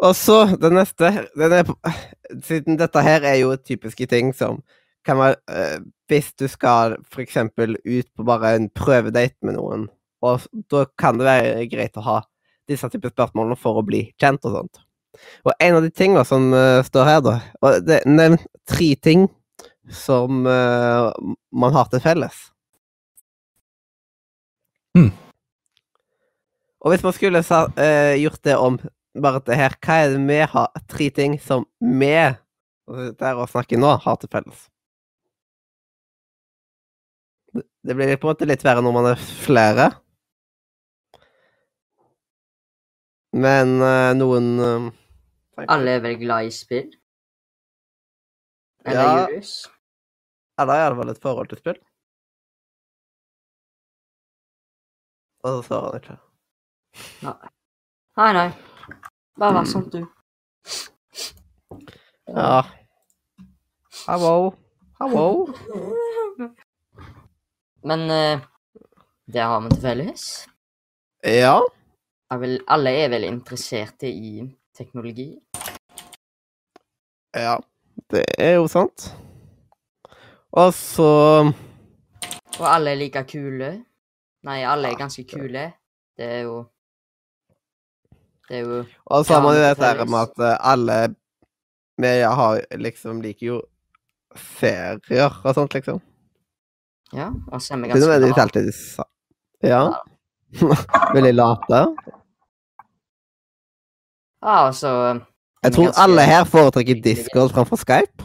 Og 0.00 0.16
så, 0.16 0.38
den 0.56 0.78
neste 0.78 1.12
den 1.36 1.58
er 1.60 1.70
Siden 2.46 2.76
dette 2.78 3.02
her 3.02 3.24
er 3.26 3.40
jo 3.40 3.56
typiske 3.58 4.06
ting 4.06 4.28
som 4.36 4.60
kan 5.06 5.18
være 5.18 5.40
eh, 5.50 5.78
Hvis 6.06 6.28
du 6.38 6.46
skal 6.48 6.94
eksempel 7.18 7.74
ut 7.84 8.06
på 8.16 8.26
bare 8.26 8.54
en 8.56 8.68
prøvedate 8.70 9.34
med 9.42 9.56
noen, 9.58 9.88
og 10.22 10.46
da 10.70 10.84
kan 10.98 11.18
det 11.18 11.26
være 11.26 11.66
greit 11.72 11.98
å 11.98 12.06
ha 12.06 12.16
disse 12.70 12.88
typer 12.92 13.12
spørsmålene 13.12 13.58
for 13.58 13.80
å 13.80 13.84
bli 13.86 14.04
kjent 14.20 14.46
og 14.46 14.56
sånt. 14.56 14.82
Og 15.44 15.52
en 15.58 15.76
av 15.78 15.82
de 15.84 15.90
tingene 15.90 16.24
som 16.28 16.52
uh, 16.54 16.80
står 16.86 17.08
her, 17.08 17.20
da 17.24 17.34
og 17.64 17.82
det 17.86 18.02
Nevn 18.08 18.38
tre 18.68 18.92
ting 19.02 19.26
som 19.90 20.44
uh, 20.46 21.10
man 21.50 21.74
har 21.74 21.88
til 21.90 22.02
felles. 22.04 22.36
Mm. 24.94 25.10
Og 26.80 26.92
hvis 26.92 27.02
man 27.04 27.14
skulle 27.16 27.42
sa, 27.46 27.64
uh, 27.74 28.14
gjort 28.20 28.42
det 28.46 28.56
om 28.56 28.78
bare 29.18 29.42
det 29.46 29.58
her, 29.58 29.74
hva 29.82 29.96
er 30.04 30.14
det 30.14 30.22
vi 30.28 30.38
har 30.52 30.84
Tre 30.88 31.10
ting 31.10 31.34
som 31.42 31.66
vi 31.80 32.14
der 33.20 33.38
å 33.38 33.46
snakke 33.50 33.78
nå, 33.78 33.96
har 34.02 34.16
til 34.18 34.30
felles. 34.32 34.68
Det- 37.52 37.96
blir 37.96 38.16
på 38.16 38.28
en 38.28 38.34
måte 38.34 38.46
litt 38.46 38.62
verre 38.64 38.82
når 38.82 38.92
man 38.92 39.06
er 39.06 39.16
flere. 39.16 39.90
Men 43.32 43.80
eh, 43.82 44.12
noen 44.14 44.58
tenker- 44.58 44.99
Alle 45.68 45.90
er 45.98 46.00
vel 46.04 46.16
glad 46.20 46.46
i 46.46 46.50
spill? 46.54 46.90
Eller 48.84 49.02
Ja. 49.02 49.28
Julius? 49.28 49.68
Eller 50.58 50.74
i 50.74 50.88
det 50.88 50.96
fall 50.96 51.10
et 51.10 51.22
forhold 51.22 51.48
til 51.48 51.58
spill. 51.58 51.78
Og 55.44 55.50
så 55.50 55.62
svarer 55.66 55.90
han 55.90 56.00
ikke. 56.00 56.18
Nei, 58.16 58.32
nei. 58.36 58.48
Bare 59.40 59.54
vær 59.56 59.68
sånn, 59.68 59.88
du. 59.88 60.02
Ja. 62.28 62.60
Hallo. 64.06 64.52
Hallo. 65.00 65.24
Men 67.88 68.10
eh, 68.12 68.40
det 69.32 69.40
har 69.40 69.60
vi 69.64 69.72
til 69.72 69.80
felles. 69.80 70.24
Ja. 71.24 71.60
Er 72.30 72.38
vel, 72.42 72.58
alle 72.68 72.92
er 73.00 73.08
vel 73.14 73.24
interesserte 73.24 74.10
i 74.12 74.42
teknologi? 74.80 75.28
Ja. 77.36 77.58
Det 78.10 78.24
er 78.38 78.56
jo 78.58 78.66
sant. 78.70 79.10
Og 80.52 80.72
så 80.74 81.10
Og 82.58 82.66
alle 82.66 82.90
er 82.90 82.98
like 82.98 83.22
kule? 83.28 83.70
Nei, 84.42 84.60
alle 84.66 84.90
er 84.90 84.98
ganske 84.98 85.24
kule. 85.28 85.66
Det 86.18 86.26
er 86.26 86.40
jo 86.48 86.64
Det 88.48 88.56
er 88.56 88.60
jo 88.66 88.84
Og 89.06 89.26
så 89.26 89.34
har 89.34 89.42
man 89.42 89.54
jo 89.54 89.62
det 89.62 89.76
dette 89.78 90.06
med 90.10 90.20
at 90.20 90.58
alle 90.60 91.14
Vi 92.00 92.14
har 92.40 92.64
liksom 92.76 93.20
liker 93.20 93.46
jo 93.46 93.60
serier 94.36 95.34
og 95.44 95.54
sånt, 95.54 95.74
liksom. 95.74 96.00
Ja, 97.12 97.32
og 97.50 97.62
så 97.62 97.74
er 97.74 97.78
vi 97.82 97.88
ganske 97.90 98.18
late. 98.30 99.06
Ja. 99.66 99.80
Veldig 101.14 101.34
late. 101.34 101.80
Ja, 104.42 104.66
og 104.68 104.74
så 104.74 104.88
er 104.88 105.20
Jeg 105.64 105.72
tror 105.74 105.84
ganske 105.90 106.02
alle 106.02 106.22
her 106.30 106.44
foretrekker. 106.48 107.02
Discord 107.04 107.50
framfor 107.52 107.76
Skype. 107.76 108.24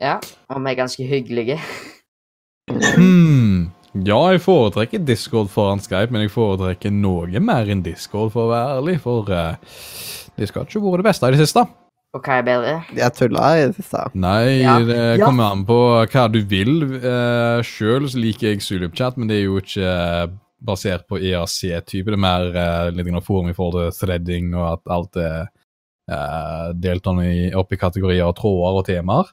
Ja, 0.00 0.16
og 0.48 0.62
vi 0.64 0.70
er 0.70 0.74
ganske 0.78 1.04
hyggelige. 1.06 1.58
Hmm. 2.96 3.70
Ja, 4.06 4.16
jeg 4.32 4.40
foretrekker 4.40 5.02
Discord 5.04 5.50
foran 5.52 5.80
Skype, 5.84 6.08
men 6.14 6.22
jeg 6.24 6.30
foretrekker 6.32 6.90
noe 6.94 7.40
mer 7.44 7.68
enn 7.68 7.82
Discord, 7.84 8.30
for 8.32 8.46
å 8.46 8.52
være 8.54 8.78
ærlig. 8.78 8.94
For 9.04 9.28
uh, 9.28 9.54
De 10.38 10.48
skal 10.48 10.64
ikke 10.64 10.80
vært 10.80 11.02
det 11.02 11.08
beste 11.10 11.28
i 11.28 11.34
det 11.36 11.42
siste. 11.44 11.66
Og 12.12 12.20
hva 12.26 12.38
er 12.40 12.44
bedre? 12.44 12.72
Jeg 12.96 13.14
tulla 13.16 13.50
i 13.56 13.66
det 13.70 13.76
siste. 13.78 14.06
Nei, 14.14 14.60
Ja. 14.62 14.78
det 14.84 15.18
Ja. 15.20 15.26
kommer 15.26 15.52
an 15.52 15.64
på 15.68 15.76
hva 16.12 16.24
du 16.32 16.40
vil. 16.44 16.72
Uh, 17.04 17.60
Sjøl 17.64 18.08
liker 18.16 18.48
jeg 18.52 18.60
Zulupchat, 18.64 19.16
men 19.16 19.28
det 19.28 19.38
er 19.40 19.44
jo 19.44 19.60
ikke 19.60 19.84
eh, 19.84 20.26
basert 20.62 21.06
på 21.08 21.18
IAC-type. 21.18 22.10
Det 22.10 22.18
er 22.18 22.22
mer 22.22 22.48
uh, 22.54 22.90
litt 22.94 23.24
forum 23.26 23.50
i 23.50 23.56
forhold 23.56 23.90
til 23.90 23.98
threading, 23.98 24.52
og 24.56 24.68
at 24.72 24.92
alt 24.96 25.18
er 25.20 25.40
uh, 26.10 26.68
delt 26.74 27.08
opp 27.08 27.72
i 27.72 27.80
kategorier 27.80 28.28
og 28.28 28.36
tråder 28.38 28.78
og 28.80 28.86
temaer. 28.86 29.32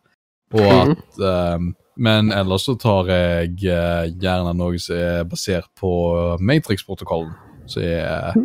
Og 0.58 0.96
at 0.96 1.22
um, 1.22 1.76
Men 2.00 2.32
ellers 2.32 2.64
så 2.64 2.78
tar 2.80 3.10
jeg 3.12 3.58
uh, 3.68 4.08
gjerne 4.08 4.56
noe 4.56 4.80
som 4.80 4.96
er 4.96 5.24
basert 5.30 5.68
på 5.78 5.92
Matrix-protokollen. 6.40 7.34
Så 7.70 7.84
er 7.84 8.38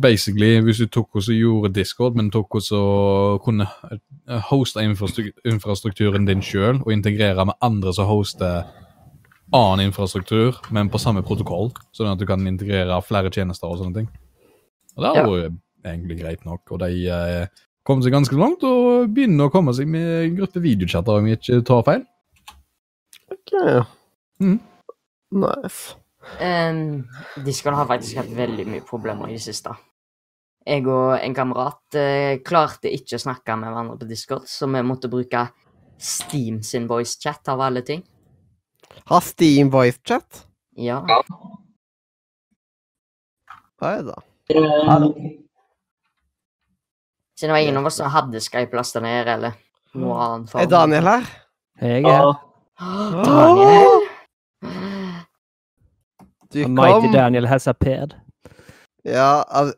basically, 0.00 0.58
hvis 0.60 0.82
du 0.82 0.86
tok 0.86 1.16
og 1.16 1.22
gjorde 1.32 1.72
Discord, 1.74 2.16
men 2.18 2.30
tok 2.30 2.58
og 2.58 3.40
kunne 3.42 3.66
hoste 4.50 4.82
infrastrukturen 4.82 6.26
din 6.26 6.42
sjøl, 6.42 6.82
og 6.82 6.92
integrere 6.92 7.46
med 7.46 7.58
andre 7.62 7.94
som 7.94 8.06
hoster 8.06 8.66
annen 9.54 9.88
infrastruktur, 9.88 10.58
men 10.74 10.90
på 10.92 11.00
samme 11.00 11.22
protokoll, 11.26 11.70
sånn 11.96 12.12
at 12.12 12.20
du 12.20 12.26
kan 12.28 12.44
integrere 12.46 12.98
flere 13.06 13.32
tjenester 13.32 13.70
og 13.70 13.80
sånne 13.80 14.02
ting. 14.02 14.10
Og 14.96 15.04
det 15.04 15.12
er 15.12 15.28
jo 15.28 15.38
egentlig 15.86 16.18
greit 16.20 16.44
nok, 16.44 16.64
og 16.74 16.82
de 16.82 17.06
eh, 17.12 17.62
kom 17.86 18.02
seg 18.04 18.12
ganske 18.12 18.36
langt, 18.36 18.64
og 18.66 19.08
begynner 19.14 19.48
å 19.48 19.52
komme 19.54 19.72
seg 19.76 19.88
med 19.90 20.08
en 20.26 20.36
gruppe 20.40 20.62
videochatter, 20.64 21.20
om 21.20 21.30
jeg 21.30 21.40
ikke 21.40 21.62
tar 21.70 21.86
feil. 21.86 22.04
Ok. 23.32 23.54
Mm. 24.42 24.58
Nice. 25.38 25.96
Um, 26.40 27.06
Discord 27.44 27.78
har 27.78 27.88
faktisk 27.88 28.20
hatt 28.20 28.32
veldig 28.36 28.66
mye 28.68 28.84
problemer 28.84 29.30
i 29.30 29.38
det 29.38 29.44
siste. 29.46 29.72
Jeg 30.68 30.84
og 30.90 31.14
en 31.16 31.32
kamerat 31.36 31.96
eh, 31.96 32.40
klarte 32.44 32.90
ikke 32.92 33.16
å 33.16 33.22
snakke 33.22 33.56
med 33.56 33.70
hverandre 33.70 33.96
på 34.02 34.08
Discord, 34.10 34.44
så 34.50 34.68
vi 34.68 34.84
måtte 34.84 35.08
bruke 35.08 35.46
Steam 35.98 36.60
sin 36.62 36.84
voicechat 36.90 37.48
av 37.48 37.62
alle 37.64 37.80
ting. 37.86 38.02
Har 39.04 39.20
Steam 39.20 39.70
voicechat? 39.70 40.46
Ja. 40.76 41.00
Hva 43.78 43.92
er 43.98 44.02
det? 44.02 44.18
Siden 47.38 47.48
det 47.48 47.52
var 47.52 47.58
ingen 47.58 47.76
av 47.76 47.86
oss 47.86 47.94
som 48.00 48.10
hadde 48.10 48.40
Skype 48.40 48.76
lasta 48.76 49.00
ned, 49.00 49.28
eller 49.28 49.52
noe 49.94 50.18
annet. 50.24 50.54
Er 50.58 50.70
Daniel 50.70 51.06
her? 51.06 51.28
Jeg 51.80 52.02
er 52.02 52.32
Daniel! 53.28 54.08
Du 56.48 56.64
Mighty. 56.64 57.12
Daniel 57.12 57.46
has 57.46 57.66
appeared. 57.68 58.14
Ja, 59.04 59.44
a, 59.48 59.70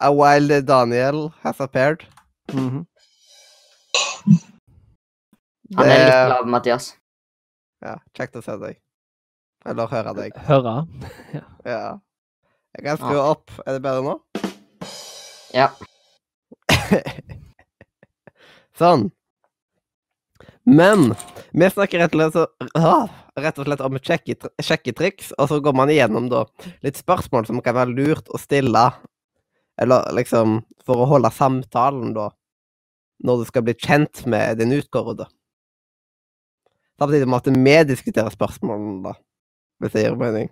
a, 0.00 0.10
wild 0.10 0.66
Daniel 0.66 1.32
has 1.42 1.60
appeared. 1.60 2.06
Mhm. 2.52 2.86
Han 5.76 5.90
er 5.90 5.98
litt 5.98 6.30
lav, 6.30 6.46
Mathias. 6.48 6.94
Ja, 7.86 7.96
kjekt 8.18 8.38
å 8.38 8.42
se 8.42 8.56
deg. 8.58 8.78
Eller 9.66 9.90
høre 9.90 10.14
deg. 10.18 10.38
Høre. 10.48 10.76
Ja. 11.66 11.98
Jeg 12.76 12.84
kan 12.84 12.98
skru 13.00 13.18
opp. 13.22 13.52
Er 13.64 13.78
det 13.78 13.82
bedre 13.84 14.02
nå? 14.04 14.16
Ja. 15.54 15.70
sånn. 18.80 19.06
Men 20.66 21.12
vi 21.56 21.68
snakker 21.70 22.02
rett 22.02 22.14
og 22.14 22.20
slett, 22.20 22.34
så, 22.34 22.70
ah, 22.76 23.06
rett 23.38 23.58
og 23.62 23.68
slett 23.68 23.84
om 23.86 23.96
sjekketr- 24.02 24.52
sjekketriks, 24.66 25.30
og 25.38 25.48
så 25.48 25.60
går 25.62 25.76
man 25.78 25.92
igjennom 25.94 26.26
da 26.32 26.42
litt 26.84 26.98
spørsmål 26.98 27.46
som 27.48 27.62
kan 27.64 27.78
være 27.78 27.94
lurt 27.94 28.28
å 28.34 28.40
stille, 28.42 28.82
eller 29.80 30.10
liksom 30.18 30.58
for 30.84 31.04
å 31.04 31.08
holde 31.14 31.30
samtalen, 31.32 32.12
da, 32.18 32.28
når 33.24 33.40
du 33.40 33.48
skal 33.48 33.64
bli 33.66 33.76
kjent 33.78 34.26
med 34.28 34.58
din 34.60 34.74
utkårede. 34.76 35.28
Samtidig 36.96 37.28
at 37.36 37.50
vi 37.52 37.76
diskuterer 37.90 38.32
spørsmålene, 38.32 39.02
da, 39.04 39.12
hvis 39.80 39.92
det 39.92 40.06
gir 40.06 40.16
mening. 40.20 40.50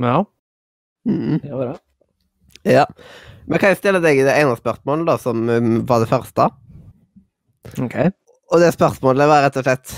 Ja, 0.00 0.24
Mm. 1.08 1.38
det 1.40 1.48
gjør 1.48 1.72
det. 1.72 1.80
Ja. 2.68 2.84
Men 3.48 3.58
kan 3.58 3.70
jeg 3.72 3.78
stille 3.78 4.02
deg 4.04 4.18
det 4.26 4.34
ene 4.36 4.56
spørsmålet, 4.58 5.06
da, 5.08 5.16
som 5.16 5.48
um, 5.48 5.78
var 5.88 6.02
det 6.02 6.10
første? 6.10 6.50
OK. 7.80 7.96
Og 8.52 8.60
det 8.60 8.74
spørsmålet 8.74 9.28
var 9.30 9.44
rett 9.46 9.56
og 9.60 9.64
slett 9.64 9.92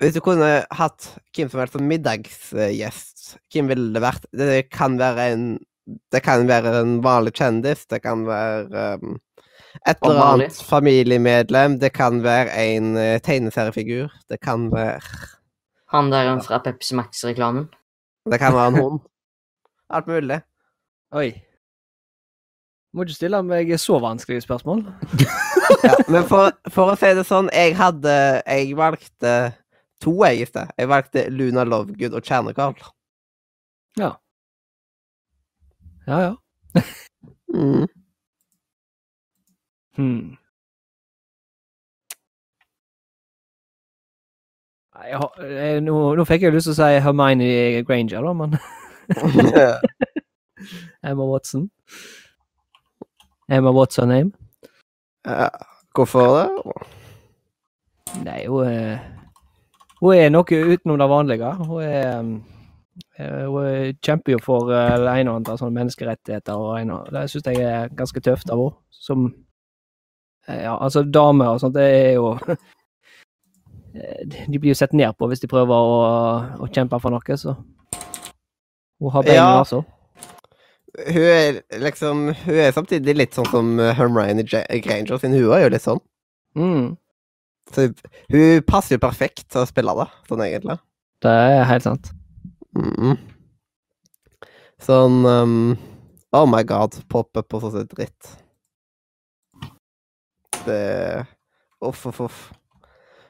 Hvis 0.00 0.14
du 0.16 0.20
kunne 0.24 0.62
hatt 0.72 1.06
hvem 1.36 1.50
som 1.50 1.60
helst 1.60 1.74
som 1.76 1.84
middagsgjest, 1.88 3.24
hvem 3.52 3.68
ville 3.68 3.90
det 3.92 4.00
vært? 4.04 4.24
Det 4.32 4.70
kan 4.72 4.96
være 5.00 5.26
en 5.34 5.44
Det 6.12 6.22
kan 6.22 6.46
være 6.48 6.72
en 6.80 7.00
vanlig 7.04 7.34
kjendis, 7.36 7.84
det 7.90 8.00
kan 8.04 8.24
være 8.24 9.00
um, 9.02 9.18
et 9.88 9.96
eller 10.04 10.22
annet 10.22 10.62
familiemedlem, 10.68 11.78
det 11.80 11.92
kan 11.96 12.22
være 12.24 12.52
en 12.74 12.96
uh, 12.96 13.18
tegneseriefigur, 13.24 14.10
det 14.28 14.40
kan 14.40 14.68
være 14.72 15.00
Han 15.90 16.12
der 16.12 16.40
fra 16.46 16.58
Pepsi 16.58 16.94
Max-reklamen. 16.94 17.68
Det 18.30 18.38
kan 18.38 18.54
være 18.54 18.68
en 18.68 18.80
hund. 18.82 19.00
Alt 19.90 20.06
mulig. 20.06 20.40
Oi. 21.12 21.32
Må 22.94 23.02
ikke 23.02 23.14
stille 23.14 23.42
meg 23.42 23.72
så 23.78 23.98
vanskelige 23.98 24.46
spørsmål. 24.46 24.84
Ja, 25.84 25.94
men 26.10 26.24
for, 26.26 26.50
for 26.68 26.90
å 26.90 26.96
si 26.98 27.12
det 27.14 27.22
sånn, 27.28 27.46
jeg 27.54 27.76
hadde 27.78 28.12
Jeg 28.42 28.72
valgte 28.76 29.34
to, 30.02 30.16
jeg, 30.26 30.42
i 30.42 30.48
sted. 30.48 30.72
Jeg 30.76 30.90
valgte 30.90 31.22
Luna 31.30 31.62
Lovegood 31.64 32.16
og 32.18 32.26
Kjernekarl. 32.26 32.74
Ja, 36.10 36.18
ja. 36.18 36.34
Mm. 37.54 37.86
Hmm. 40.00 40.36
Jeg 45.04 45.16
har, 45.20 45.30
jeg, 45.46 45.80
nå, 45.86 45.94
nå 46.18 46.24
fikk 46.28 46.42
jeg 46.44 46.52
lyst 46.54 46.66
til 46.68 46.74
å 46.74 46.78
si 46.80 46.98
Hermione 47.04 47.46
Granger, 47.88 48.20
da, 48.26 48.32
men 48.36 48.50
Emma 51.10 51.24
Watson. 51.30 51.62
Emma 53.50 53.70
Watson 53.74 54.08
name? 54.12 54.30
Ja, 55.26 55.48
Hvorfor 55.96 56.26
det? 56.36 56.48
Nei, 58.26 58.42
hun 58.46 58.66
er 58.68 58.98
Hun 60.00 60.14
er 60.16 60.28
noe 60.32 60.60
utenom 60.74 60.98
det 61.00 61.08
vanlige. 61.10 61.50
Hun 61.60 61.82
er 61.84 62.06
eh, 63.18 63.46
Hun 63.46 63.64
er- 63.66 63.94
kjemper 64.02 64.32
jo 64.36 64.40
for 64.44 64.60
eh, 64.74 64.96
det 65.02 65.12
ene 65.20 65.30
og 65.34 65.38
andre 65.42 65.58
sånne 65.60 65.76
menneskerettigheter, 65.80 66.54
og 66.56 66.78
ene. 66.80 66.92
og 67.02 67.06
det 67.14 67.26
syns 67.30 67.46
jeg 67.50 67.58
er 67.68 67.88
ganske 67.98 68.20
tøft 68.24 68.48
av 68.50 68.58
henne. 68.62 68.76
Som 68.90 69.18
eh, 69.30 69.34
Ja, 70.62 70.74
altså, 70.82 71.02
damer 71.04 71.54
og 71.54 71.60
sånt, 71.62 71.74
det 71.76 71.84
er 71.86 72.12
jo 72.18 72.34
eh, 73.94 74.20
De 74.48 74.58
blir 74.58 74.72
jo 74.72 74.78
sett 74.78 74.92
ned 74.96 75.14
på 75.18 75.28
hvis 75.30 75.42
de 75.42 75.50
prøver 75.50 75.74
å, 75.74 76.02
å 76.64 76.68
kjempe 76.72 77.00
for 77.02 77.14
noe, 77.14 77.36
så 77.40 77.54
Hun 79.00 79.10
har 79.14 79.22
beina, 79.26 79.38
Ja. 79.38 79.58
altså. 79.62 79.82
Hun 81.06 81.22
er 81.22 81.60
liksom 81.80 82.24
Hun 82.44 82.56
er 82.60 82.72
samtidig 82.74 83.14
litt 83.16 83.36
sånn 83.38 83.46
som 83.52 83.68
uh, 83.78 83.92
Hermione 83.94 84.42
Granger 84.44 85.20
sin. 85.22 85.36
Hun 85.38 85.52
er 85.54 85.62
jo 85.64 85.70
litt 85.72 85.84
sånn. 85.86 86.00
Mm, 86.58 86.96
Så 87.70 87.84
hun 88.32 88.62
passer 88.66 88.96
jo 88.96 89.02
perfekt 89.04 89.44
til 89.54 89.62
å 89.62 89.68
spille 89.70 89.94
det, 90.00 90.08
sånn 90.28 90.42
egentlig. 90.42 90.74
det 91.22 91.30
er 91.30 91.62
helt 91.70 91.84
sant. 91.86 92.10
Mm. 92.74 93.14
Sånn 94.82 95.20
um, 95.26 95.54
Oh 96.34 96.46
my 96.50 96.62
god, 96.66 96.98
pop-up 97.10 97.54
og 97.54 97.68
sånn 97.68 97.86
dritt. 97.90 98.34
Det 100.66 101.26
Uff, 101.80 102.06
uff, 102.06 102.20
uff. 102.20 102.52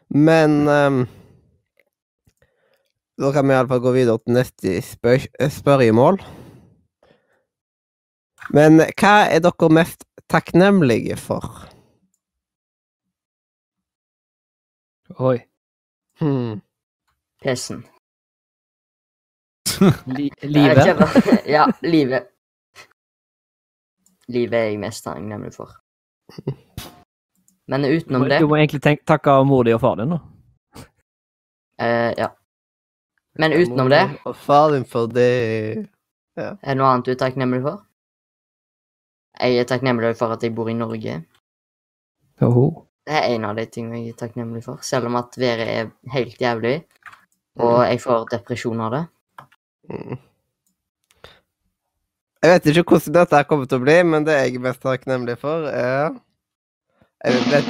Men 0.09 0.69
um, 0.69 1.07
Da 3.21 3.33
kan 3.33 3.47
vi 3.47 3.55
iallfall 3.55 3.83
gå 3.85 3.93
videre 3.95 4.19
til 4.19 4.35
neste 4.35 4.79
spør 4.83 5.27
spørremål. 5.55 6.19
Men 8.51 8.81
hva 8.99 9.13
er 9.31 9.43
dere 9.45 9.69
mest 9.71 10.07
takknemlige 10.33 11.19
for? 11.21 11.45
Oi. 15.21 15.37
Hmm. 16.19 16.63
PC-en. 17.45 17.85
Li 20.17 20.31
livet. 20.43 21.07
Ja, 21.55 21.69
livet. 21.83 22.27
Livet 24.29 24.59
er 24.59 24.67
jeg 24.73 24.81
mest 24.81 25.05
takknemlig 25.05 25.55
for. 25.55 25.77
Men 27.71 27.87
utenom 27.87 28.27
det 28.29 28.41
Du 28.43 28.49
må 28.51 28.59
egentlig 28.59 28.83
tenk, 28.83 29.05
takke 29.07 29.37
mor 29.47 29.65
di 29.65 29.73
og 29.77 29.81
far 29.83 29.97
din, 30.01 30.11
da. 30.17 30.19
eh, 31.79 32.13
Ja. 32.19 32.29
Men 33.39 33.53
utenom 33.55 33.89
det, 33.89 34.03
Og 34.27 34.37
far 34.37 34.73
din 34.75 34.85
for 34.85 35.07
det 35.07 35.87
er 36.41 36.57
det 36.65 36.77
noe 36.77 36.89
annet 36.91 37.07
du 37.07 37.11
er 37.13 37.19
takknemlig 37.21 37.63
for? 37.63 37.83
Jeg 39.41 39.59
er 39.61 39.69
takknemlig 39.69 40.17
for 40.19 40.33
at 40.35 40.43
jeg 40.43 40.55
bor 40.55 40.69
i 40.69 40.75
Norge. 40.77 41.25
Oho. 42.43 42.87
Det 43.07 43.15
er 43.17 43.35
en 43.35 43.45
av 43.49 43.57
de 43.57 43.65
tingene 43.67 44.01
jeg 44.03 44.15
er 44.15 44.19
takknemlig 44.21 44.63
for, 44.65 44.81
selv 44.83 45.07
om 45.07 45.17
at 45.17 45.37
været 45.39 45.69
er 45.69 45.91
helt 46.13 46.41
jævlig, 46.41 46.85
og 47.59 47.85
jeg 47.89 48.01
får 48.01 48.27
depresjon 48.33 48.81
av 48.81 48.91
det. 48.93 49.05
Mm. 49.91 50.19
Jeg 52.43 52.51
vet 52.55 52.67
ikke 52.67 52.85
hvordan 52.97 53.15
dette 53.15 53.37
her 53.37 53.49
kommer 53.49 53.67
til 53.69 53.81
å 53.81 53.85
bli, 53.85 53.97
men 54.03 54.25
det 54.25 54.37
jeg 54.39 54.55
er 54.57 54.65
mest 54.65 54.83
takknemlig 54.85 55.39
for, 55.41 55.67
er 55.69 56.15
Jeg 57.21 57.65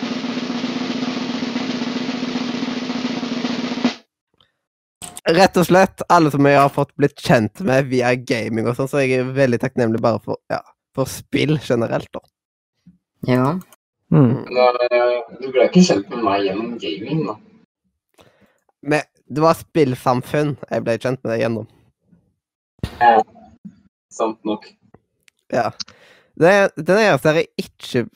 Rett 5.30 5.58
og 5.58 5.66
slett 5.66 6.02
alle 6.10 6.30
som 6.30 6.46
jeg 6.46 6.58
har 6.58 6.70
fått 6.74 6.92
blitt 6.98 7.18
kjent 7.22 7.60
med 7.66 7.90
via 7.90 8.12
gaming 8.14 8.66
og 8.66 8.76
sånn, 8.78 8.88
så 8.90 9.02
jeg 9.02 9.20
er 9.20 9.32
veldig 9.34 9.60
takknemlig 9.62 10.00
bare 10.02 10.18
for, 10.24 10.40
ja, 10.50 10.58
for 10.96 11.10
spill 11.10 11.58
generelt, 11.62 12.08
da. 12.14 12.22
Ja. 13.28 13.50
Mm. 14.10 14.32
Nå, 14.50 14.66
eh, 14.88 15.18
du 15.38 15.46
ble 15.52 15.68
ikke 15.68 15.84
kjent 15.86 16.10
med 16.10 16.24
meg 16.26 16.48
gjennom 16.48 16.72
gaming, 16.82 17.22
da. 17.28 18.26
Men 18.82 19.06
det 19.30 19.44
var 19.44 19.58
spillsamfunn 19.58 20.56
jeg 20.70 20.86
ble 20.86 20.98
kjent 20.98 21.22
med 21.22 21.34
deg 21.34 21.44
gjennom. 21.44 21.68
Sant 24.10 24.40
nok. 24.46 24.66
Ja. 25.54 25.68
Det, 26.40 26.54
den 26.80 27.04
eneste 27.04 27.36
jeg 27.36 27.50
ikke 27.60 28.08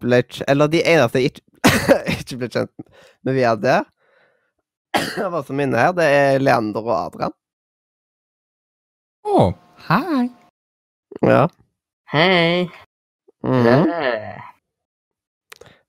ble 0.00 0.22
kjent 0.24 0.48
Eller 0.50 0.70
de 0.72 0.82
eneste 0.88 1.20
jeg 1.20 1.32
ikke, 1.32 1.44
ikke 2.18 2.38
ble 2.40 2.50
kjent 2.52 2.72
med 3.22 3.36
via 3.36 3.54
det, 3.58 3.80
hva 5.32 5.42
som 5.46 5.60
inne 5.62 5.78
her, 5.78 5.92
det 5.96 6.06
er 6.10 6.42
Leander 6.42 6.84
og 6.84 6.94
Adrian. 6.96 7.34
Å, 9.22 9.48
hei. 9.88 10.28
Ja. 11.22 11.44
Hei. 12.12 12.68
Mm. 13.46 13.68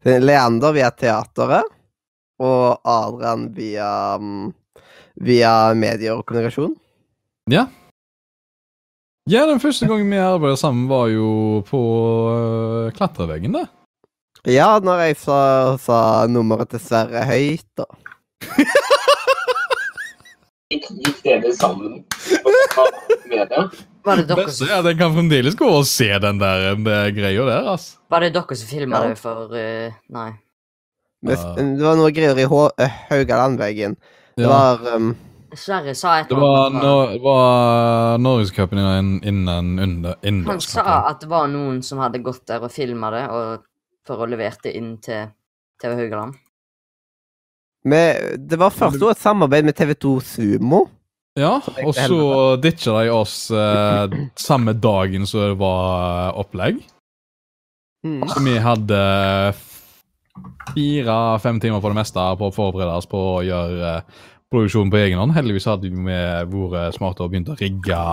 Er 0.03 0.23
Leander 0.23 0.75
via 0.75 0.91
teateret, 0.93 1.71
og 2.43 2.83
Adrian 2.87 3.47
via 3.55 3.89
mm, 4.19 4.51
Via 5.23 5.73
medier 5.77 6.17
og 6.17 6.25
kommunikasjon. 6.25 6.71
Ja. 7.51 7.67
Ja, 9.29 9.45
den 9.47 9.61
første 9.61 9.87
gangen 9.87 10.09
vi 10.11 10.17
arbeidet 10.19 10.59
sammen, 10.59 10.87
var 10.89 11.07
jo 11.13 11.61
på 11.67 11.81
uh, 12.33 12.89
klatreveggen, 12.97 13.53
det. 13.55 13.67
Ja, 14.49 14.75
når 14.83 15.05
jeg 15.07 15.15
sa, 15.21 15.37
sa 15.79 15.97
nummeret 16.27 16.73
til 16.73 16.81
Sverre 16.83 17.21
høyt, 17.29 17.63
da. 17.79 17.85
Gikk, 20.73 20.87
gikk 21.05 21.19
dere 21.23 21.51
sammen 21.55 21.93
med 21.93 22.03
media? 23.29 23.63
Var 24.03 24.19
det 24.19 24.25
dere 24.27 24.51
som, 24.51 24.67
er 24.67 24.81
at 24.81 24.97
kan 24.99 25.13
fremdeles 25.15 25.55
gå 25.55 25.67
og 25.69 25.85
se 25.87 26.09
den 26.19 26.41
der 26.41 26.63
den 26.73 26.83
der 26.83 27.11
greia 27.15 27.45
der, 27.47 27.69
ass. 27.71 27.93
var 28.11 28.25
det 28.25 28.33
dere 28.35 28.57
som 28.59 28.67
filma 28.67 28.99
Ja. 29.03 29.09
det 29.13 29.19
for 29.21 29.53
uh, 29.53 29.93
Nei. 30.11 30.31
Men, 31.23 31.77
Det 31.79 31.85
var 31.85 31.95
noe 31.95 32.11
greier 32.11 32.35
i 32.35 32.43
eh, 32.43 32.97
Haugalandveggen. 33.13 33.95
Det 34.35 34.43
Ja. 34.43 34.49
var 34.49 34.95
um, 34.97 35.13
Sverre 35.55 35.93
sa 35.95 36.17
et 36.19 36.31
eller 36.33 36.65
annet. 36.67 37.13
det 37.13 37.21
var 37.23 38.17
Norgescupen 38.17 38.79
innen, 39.23 39.79
innen 40.23 40.45
Han 40.49 40.59
sa 40.59 41.05
at 41.07 41.21
det 41.21 41.29
var 41.29 41.47
noen 41.47 41.79
som 41.85 41.99
hadde 42.03 42.19
gått 42.25 42.43
der 42.49 42.59
og 42.65 42.71
filma 42.73 43.11
det, 43.13 43.27
og 43.29 43.63
for 44.07 44.23
å 44.23 44.29
levere 44.29 44.59
det 44.63 44.73
inn 44.77 44.97
til 45.03 45.29
TV 45.81 45.95
Haugaland. 46.01 46.39
Men 47.83 48.39
Det 48.49 48.59
var 48.59 48.71
først 48.71 49.01
et 49.01 49.19
samarbeid 49.19 49.65
med 49.67 49.75
TV2 49.79 50.19
Sumo. 50.23 50.85
Ja, 51.33 51.57
og 51.81 51.95
så 51.97 52.17
ditcha 52.61 52.93
de 53.01 53.09
oss 53.09 53.47
eh, 53.49 54.17
samme 54.37 54.75
dagen 54.77 55.25
som 55.25 55.41
det 55.41 55.55
var 55.57 56.27
eh, 56.29 56.41
opplegg. 56.43 56.83
Mm. 58.05 58.21
Så 58.29 58.43
vi 58.45 58.53
hadde 58.61 58.99
fire-fem 60.73 61.59
timer 61.63 61.81
på 61.81 61.89
det 61.89 61.97
meste 61.97 62.27
på 62.37 62.49
å 62.49 62.53
forberede 62.53 62.99
oss 62.99 63.09
på 63.09 63.17
å 63.17 63.41
gjøre 63.47 63.95
eh, 63.95 64.21
produksjonen 64.53 64.93
på 64.93 65.01
egen 65.01 65.23
hånd. 65.23 65.33
Heldigvis 65.33 65.65
hadde 65.71 65.89
vi 65.89 66.05
vært 66.05 66.99
smarte 66.99 67.25
og 67.25 67.33
begynt 67.33 67.49
å 67.49 67.57
rigge 67.57 68.03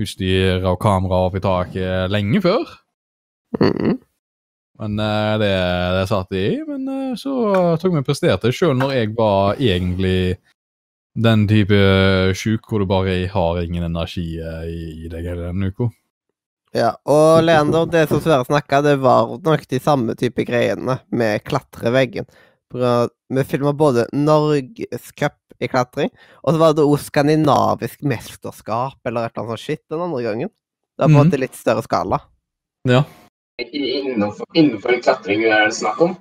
utstyr 0.00 0.64
og 0.64 0.80
kamera 0.80 1.26
opp 1.26 1.36
i 1.36 1.44
taket 1.44 2.08
lenge 2.12 2.40
før. 2.46 2.64
Mm. 3.60 3.98
Men 4.80 4.98
uh, 4.98 5.38
det, 5.38 5.52
det 5.98 6.06
satt 6.10 6.30
de 6.34 6.40
i. 6.40 6.54
Men 6.66 6.88
uh, 6.88 7.14
så 7.18 7.34
tok 7.78 7.92
vi 7.94 8.00
og 8.02 8.08
presterte, 8.08 8.50
sjøl 8.54 8.74
når 8.78 8.94
jeg 8.96 9.12
var 9.18 9.60
egentlig 9.62 10.36
den 11.14 11.44
type 11.46 11.76
sjuk 12.34 12.66
hvor 12.66 12.82
du 12.82 12.88
bare 12.90 13.20
har 13.30 13.60
ingen 13.62 13.86
energi 13.86 14.40
uh, 14.42 14.64
i, 14.66 15.04
i 15.06 15.10
deg 15.12 15.28
hele 15.30 15.52
den 15.52 15.68
uka. 15.70 15.90
Ja, 16.74 16.96
og 17.06 17.44
Leander, 17.46 17.86
det 17.86 18.08
som 18.10 18.18
Sverre 18.18 18.42
snakka, 18.48 18.80
det 18.82 18.96
var 18.98 19.36
nok 19.46 19.62
de 19.70 19.78
samme 19.78 20.16
type 20.18 20.42
greiene 20.48 20.96
med 21.14 21.44
klatreveggen. 21.46 22.26
Vi 22.74 23.44
filma 23.46 23.70
både 23.78 24.08
Norgescup 24.10 25.38
i 25.62 25.68
klatring, 25.70 26.10
og 26.42 26.50
så 26.50 26.58
var 26.58 26.74
det 26.74 26.82
òg 26.82 26.98
skandinavisk 26.98 28.02
mesterskap 28.02 28.98
eller 29.06 29.28
et 29.28 29.36
eller 29.36 29.44
annet 29.44 29.54
sånt 29.54 29.62
shit 29.62 29.82
den 29.86 30.02
andre 30.02 30.24
gangen. 30.26 30.50
Det 30.50 31.04
var 31.04 31.06
på 31.06 31.12
en 31.12 31.14
Mhm. 31.14 31.30
måte 31.30 31.40
litt 31.44 31.54
større 31.54 31.86
skala. 31.86 32.18
Ja. 32.90 33.04
Innenfor, 33.58 34.46
innenfor 34.52 34.96
klatring 35.02 35.44
er 35.46 35.68
det 35.68 35.76
snakk 35.76 36.00
om? 36.02 36.16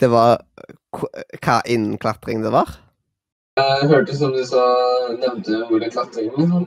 Det 0.00 0.08
var 0.08 0.40
hva 0.96 1.58
innen 1.68 1.98
klatring 2.00 2.40
det 2.40 2.52
var. 2.54 2.70
Jeg 3.58 3.90
hørte 3.90 4.16
som 4.16 4.32
du 4.32 4.40
sa, 4.46 4.64
nevnte 5.12 5.60
ordet 5.66 5.92
klatring. 5.92 6.30
liksom. 6.38 6.66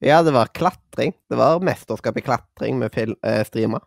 Ja, 0.00 0.22
det 0.22 0.32
var 0.32 0.48
klatring. 0.54 1.12
Det 1.28 1.36
var 1.36 1.60
mesterskap 1.60 2.16
i 2.16 2.24
klatring 2.24 2.78
med 2.78 2.94
film, 2.94 3.16
eh, 3.26 3.44
streama. 3.44 3.82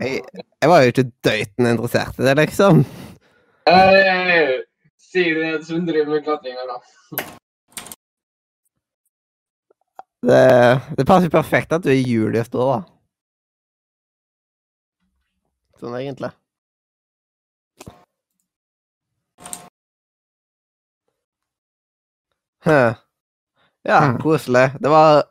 Jeg, 0.00 0.22
jeg 0.34 0.70
var 0.70 0.82
jo 0.82 0.92
ikke 0.92 1.10
døyten 1.24 1.70
interessert 1.70 2.18
i 2.18 2.26
det, 2.26 2.34
liksom. 2.42 2.82
Sier 5.08 5.38
det 5.44 5.66
som 5.66 5.86
driver 5.86 6.16
med 6.16 6.24
klatring 6.26 6.58
her, 6.58 6.74
da? 6.74 7.37
Det, 10.22 10.80
det 10.96 11.04
passer 11.06 11.30
perfekt 11.30 11.72
at 11.72 11.84
du 11.84 11.90
er 11.92 12.00
Julius 12.02 12.50
da, 12.50 12.64
da. 12.72 12.78
Sånn 15.80 15.94
egentlig. 16.00 16.32
Huh. 22.66 22.94
Ja, 23.82 24.18
koselig. 24.22 24.70
Det 24.80 24.88
var 24.90 25.22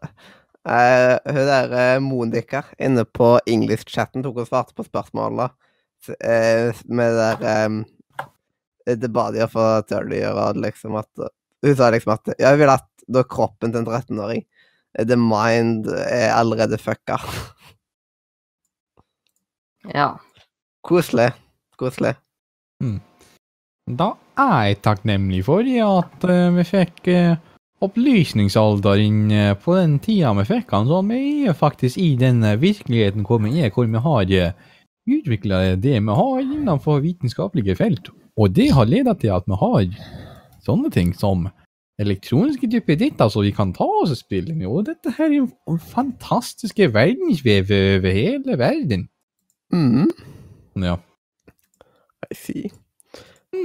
uh, 0.70 1.18
hun 1.26 1.44
der 1.50 1.74
uh, 1.98 2.00
Monica 2.04 2.64
inne 2.80 3.06
på 3.06 3.38
English-chatten 3.46 4.24
tok 4.26 4.42
og 4.44 4.50
svarte 4.50 4.76
på 4.78 4.86
spørsmålet 4.88 5.54
S- 6.08 6.16
eh, 6.22 6.76
med 6.86 7.14
det 7.18 7.28
der 7.42 7.68
eh, 8.88 8.96
Det 9.02 9.10
ba 9.12 9.30
de 9.36 9.48
for 9.52 9.82
å 9.82 10.02
gjøre, 10.14 10.48
liksom 10.64 10.96
at 11.00 11.10
Hun 11.66 11.76
sa 11.76 11.90
liksom 11.92 12.14
at 12.16 12.34
jeg 12.40 12.60
vil 12.62 12.72
at 12.72 12.88
da 13.08 13.24
kroppen 13.24 13.72
til 13.74 13.82
en 13.82 13.88
13-åring 13.88 14.44
The 14.96 15.18
mind 15.20 15.90
er 15.92 16.32
allerede 16.36 16.78
fucka. 16.78 17.20
Ja. 19.94 20.14
Koselig. 20.84 21.32
Koselig. 21.78 22.16
Da 23.88 24.14
er 24.38 24.64
jeg 24.68 24.82
takknemlig 24.84 25.44
for 25.48 25.64
at 25.64 26.26
eh, 26.28 26.50
vi 26.58 26.64
fikk 26.68 27.08
uh, 27.14 27.38
opplysningsalderen 27.86 29.32
eh, 29.32 29.54
på 29.62 29.78
den 29.78 29.98
tida 30.04 30.34
vi 30.40 30.46
fikk 30.50 30.74
den, 30.74 30.90
så 30.90 31.02
vi 31.08 31.22
er 31.48 31.58
faktisk 31.58 32.02
i 32.02 32.16
den 32.20 32.44
eh, 32.44 32.60
virkeligheten 32.60 33.26
hvor 33.28 33.40
vi 33.44 33.62
er, 33.62 33.72
hvor 33.72 33.88
vi 33.88 34.02
har 34.08 34.34
uh, 34.34 34.74
utvikla 35.08 35.62
det 35.76 36.00
vi 36.02 36.18
har 36.20 36.42
innenfor 36.42 37.00
vitenskapelige 37.06 37.78
felt. 37.80 38.12
Og 38.38 38.52
det 38.52 38.72
har 38.76 38.90
ledet 38.90 39.22
til 39.22 39.32
at 39.34 39.48
vi 39.48 39.56
har 39.62 39.88
sånne 40.66 40.92
ting 40.92 41.14
som 41.16 41.48
elektroniske 42.02 42.70
typer 42.72 42.98
ditt, 43.00 43.22
altså 43.22 43.42
vi 43.46 43.52
kan 43.56 43.74
ta 43.76 43.86
oss 44.04 44.14
og 44.14 44.20
spille 44.20 44.56
med. 44.56 44.68
Og 44.70 44.86
dette 44.90 45.14
her 45.18 45.32
er 45.32 45.40
jo 45.40 45.78
fantastiske 45.92 46.90
verdensvev 46.94 47.72
over 47.74 48.12
hele 48.14 48.58
verden. 48.60 49.08
Mm. 49.74 50.12
Ja. 50.84 50.98
I 52.32 52.36
see. 52.36 52.72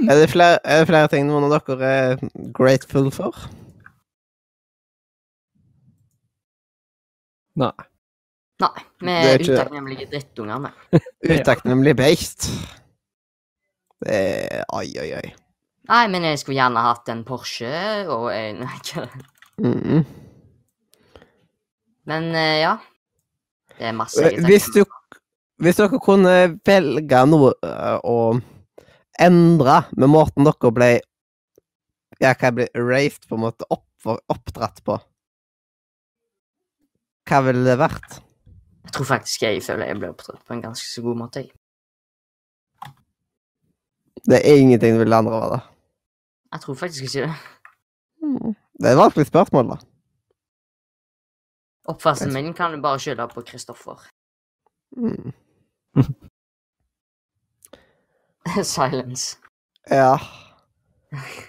Er 0.09 0.15
det, 0.19 0.29
flere, 0.31 0.57
er 0.63 0.79
det 0.79 0.87
flere 0.89 1.09
ting 1.11 1.27
noen 1.27 1.45
av 1.45 1.53
dere 1.53 1.89
er 1.89 2.23
grateful 2.55 3.11
for? 3.13 3.37
Nei. 7.59 7.73
Nei, 8.63 8.83
vi 9.03 9.11
er 9.11 9.33
er 9.33 9.43
utakknemlige 9.43 10.07
drittunger, 10.09 10.63
vi. 10.63 11.01
Utakknemlig 11.35 11.95
beist. 11.99 12.49
Det 14.03 14.17
er 14.17 14.63
Oi, 14.73 14.87
oi, 15.01 15.09
oi. 15.19 15.42
Nei, 15.91 16.05
men 16.07 16.23
jeg 16.23 16.39
skulle 16.39 16.61
gjerne 16.61 16.83
hatt 16.85 17.09
en 17.11 17.25
Porsche 17.27 17.73
og 18.11 18.29
en 18.33 18.63
Mm. 19.61 20.01
Men 22.09 22.23
eh, 22.35 22.63
ja. 22.63 22.71
Det 23.77 23.85
er 23.85 23.91
masse 23.93 24.17
jeg 24.17 24.39
er 24.39 24.47
Hvis, 24.47 24.65
du, 24.73 24.81
hvis 25.61 25.77
dere 25.77 25.99
kunne 26.01 26.33
velge 26.65 27.19
noe 27.29 27.51
øh, 27.53 27.99
å 28.01 28.15
endre 29.21 29.75
med 29.93 30.09
måten 30.09 30.49
dere 30.49 30.71
ble 30.73 30.89
Ja, 32.17 32.33
hva 32.33 32.49
ble 32.55 32.65
raved 32.73 33.27
på 33.29 33.37
en 33.37 33.43
måte 33.45 33.67
opp, 33.69 33.85
oppdratt 34.09 34.81
på 34.85 34.97
Hva 37.29 37.41
ville 37.45 37.61
det 37.67 37.77
vært? 37.81 38.17
Jeg 38.87 38.95
tror 38.97 39.09
faktisk 39.13 39.45
jeg 39.45 39.61
føler 39.69 39.93
jeg 39.93 39.99
ble 40.01 40.09
oppdratt 40.15 40.41
på 40.41 40.57
en 40.57 40.65
ganske 40.65 40.89
så 40.89 41.05
god 41.05 41.21
måte. 41.21 41.45
jeg. 41.45 41.53
Det 44.25 44.41
er 44.41 44.59
ingenting 44.65 44.97
du 44.97 45.03
vil 45.03 45.15
andre 45.15 45.37
over 45.37 45.55
da. 45.55 45.61
Jeg 46.53 46.61
tror 46.61 46.73
faktisk 46.73 47.03
ikke 47.03 47.25
det. 47.25 47.33
Mm. 48.23 48.55
Det 48.79 48.87
er 48.87 48.91
et 48.91 48.97
vanskelig 48.97 49.27
spørsmål, 49.27 49.67
da. 49.73 49.77
Oppførselen 51.85 52.33
min 52.33 52.53
kan 52.53 52.73
du 52.73 52.81
bare 52.81 52.99
skylde 52.99 53.27
på 53.33 53.41
Kristoffer. 53.41 54.07
Mm. 54.97 55.31
Silence. 58.75 59.37
Ja. 59.89 60.17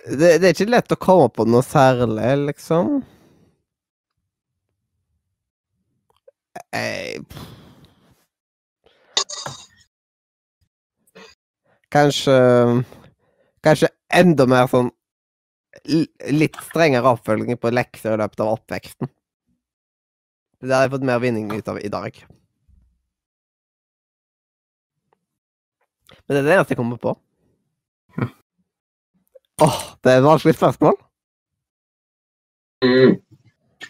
Det, 0.09 0.40
det 0.40 0.48
er 0.48 0.56
ikke 0.56 0.72
lett 0.72 0.93
å 0.93 1.01
komme 1.01 1.28
på 1.32 1.47
noe 1.48 1.64
særlig, 1.64 2.32
liksom. 2.48 2.98
Eh, 6.74 7.20
Kanskje 11.94 12.35
Kanskje 13.64 13.89
enda 14.20 14.47
mer 14.51 14.69
sånn 14.70 14.93
Litt 16.31 16.55
strengere 16.62 17.11
oppfølging 17.16 17.59
på 17.59 17.73
lekser 17.74 18.15
i 18.15 18.19
løpet 18.20 18.41
av 18.45 18.53
oppveksten. 18.53 19.09
Det 20.62 20.70
har 20.70 20.86
jeg 20.86 20.93
fått 20.95 21.07
mer 21.09 21.19
vinning 21.20 21.51
ut 21.51 21.66
av 21.69 21.81
i 21.82 21.91
dag. 21.91 22.20
Men 26.24 26.31
det 26.31 26.39
er 26.39 26.47
det 26.47 26.55
eneste 26.55 26.77
jeg 26.77 26.81
kommer 26.81 27.03
på. 27.03 27.16
Åh, 29.66 29.82
det 30.05 30.12
er 30.12 30.23
et 30.23 30.28
vanskelig 30.28 30.55
spørsmål. 30.57 30.97
Mm. 32.86 33.19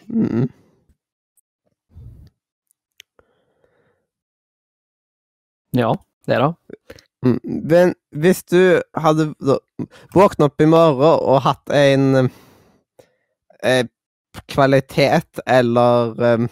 Mm. 0.09 0.49
Ja, 5.77 5.95
det 6.27 6.39
da. 6.39 6.49
Mm. 6.49 7.04
Men 7.25 7.95
hvis 8.13 8.43
du 8.53 8.81
hadde 9.01 9.31
våknet 10.15 10.47
opp 10.49 10.61
i 10.61 10.69
morgen 10.69 11.23
og 11.25 11.43
hatt 11.47 11.73
en 11.75 12.29
eh, 13.65 13.87
kvalitet 14.51 15.41
eller 15.47 16.21
em, 16.35 16.49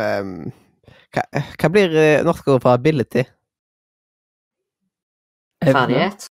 em, 0.00 0.32
hva, 1.14 1.24
hva 1.60 1.70
blir 1.72 1.94
eh, 1.94 2.24
norsk 2.26 2.50
ord 2.54 2.64
for 2.64 2.74
ability? 2.74 3.24
Evne. 5.60 5.76
Ferdighet. 5.76 6.28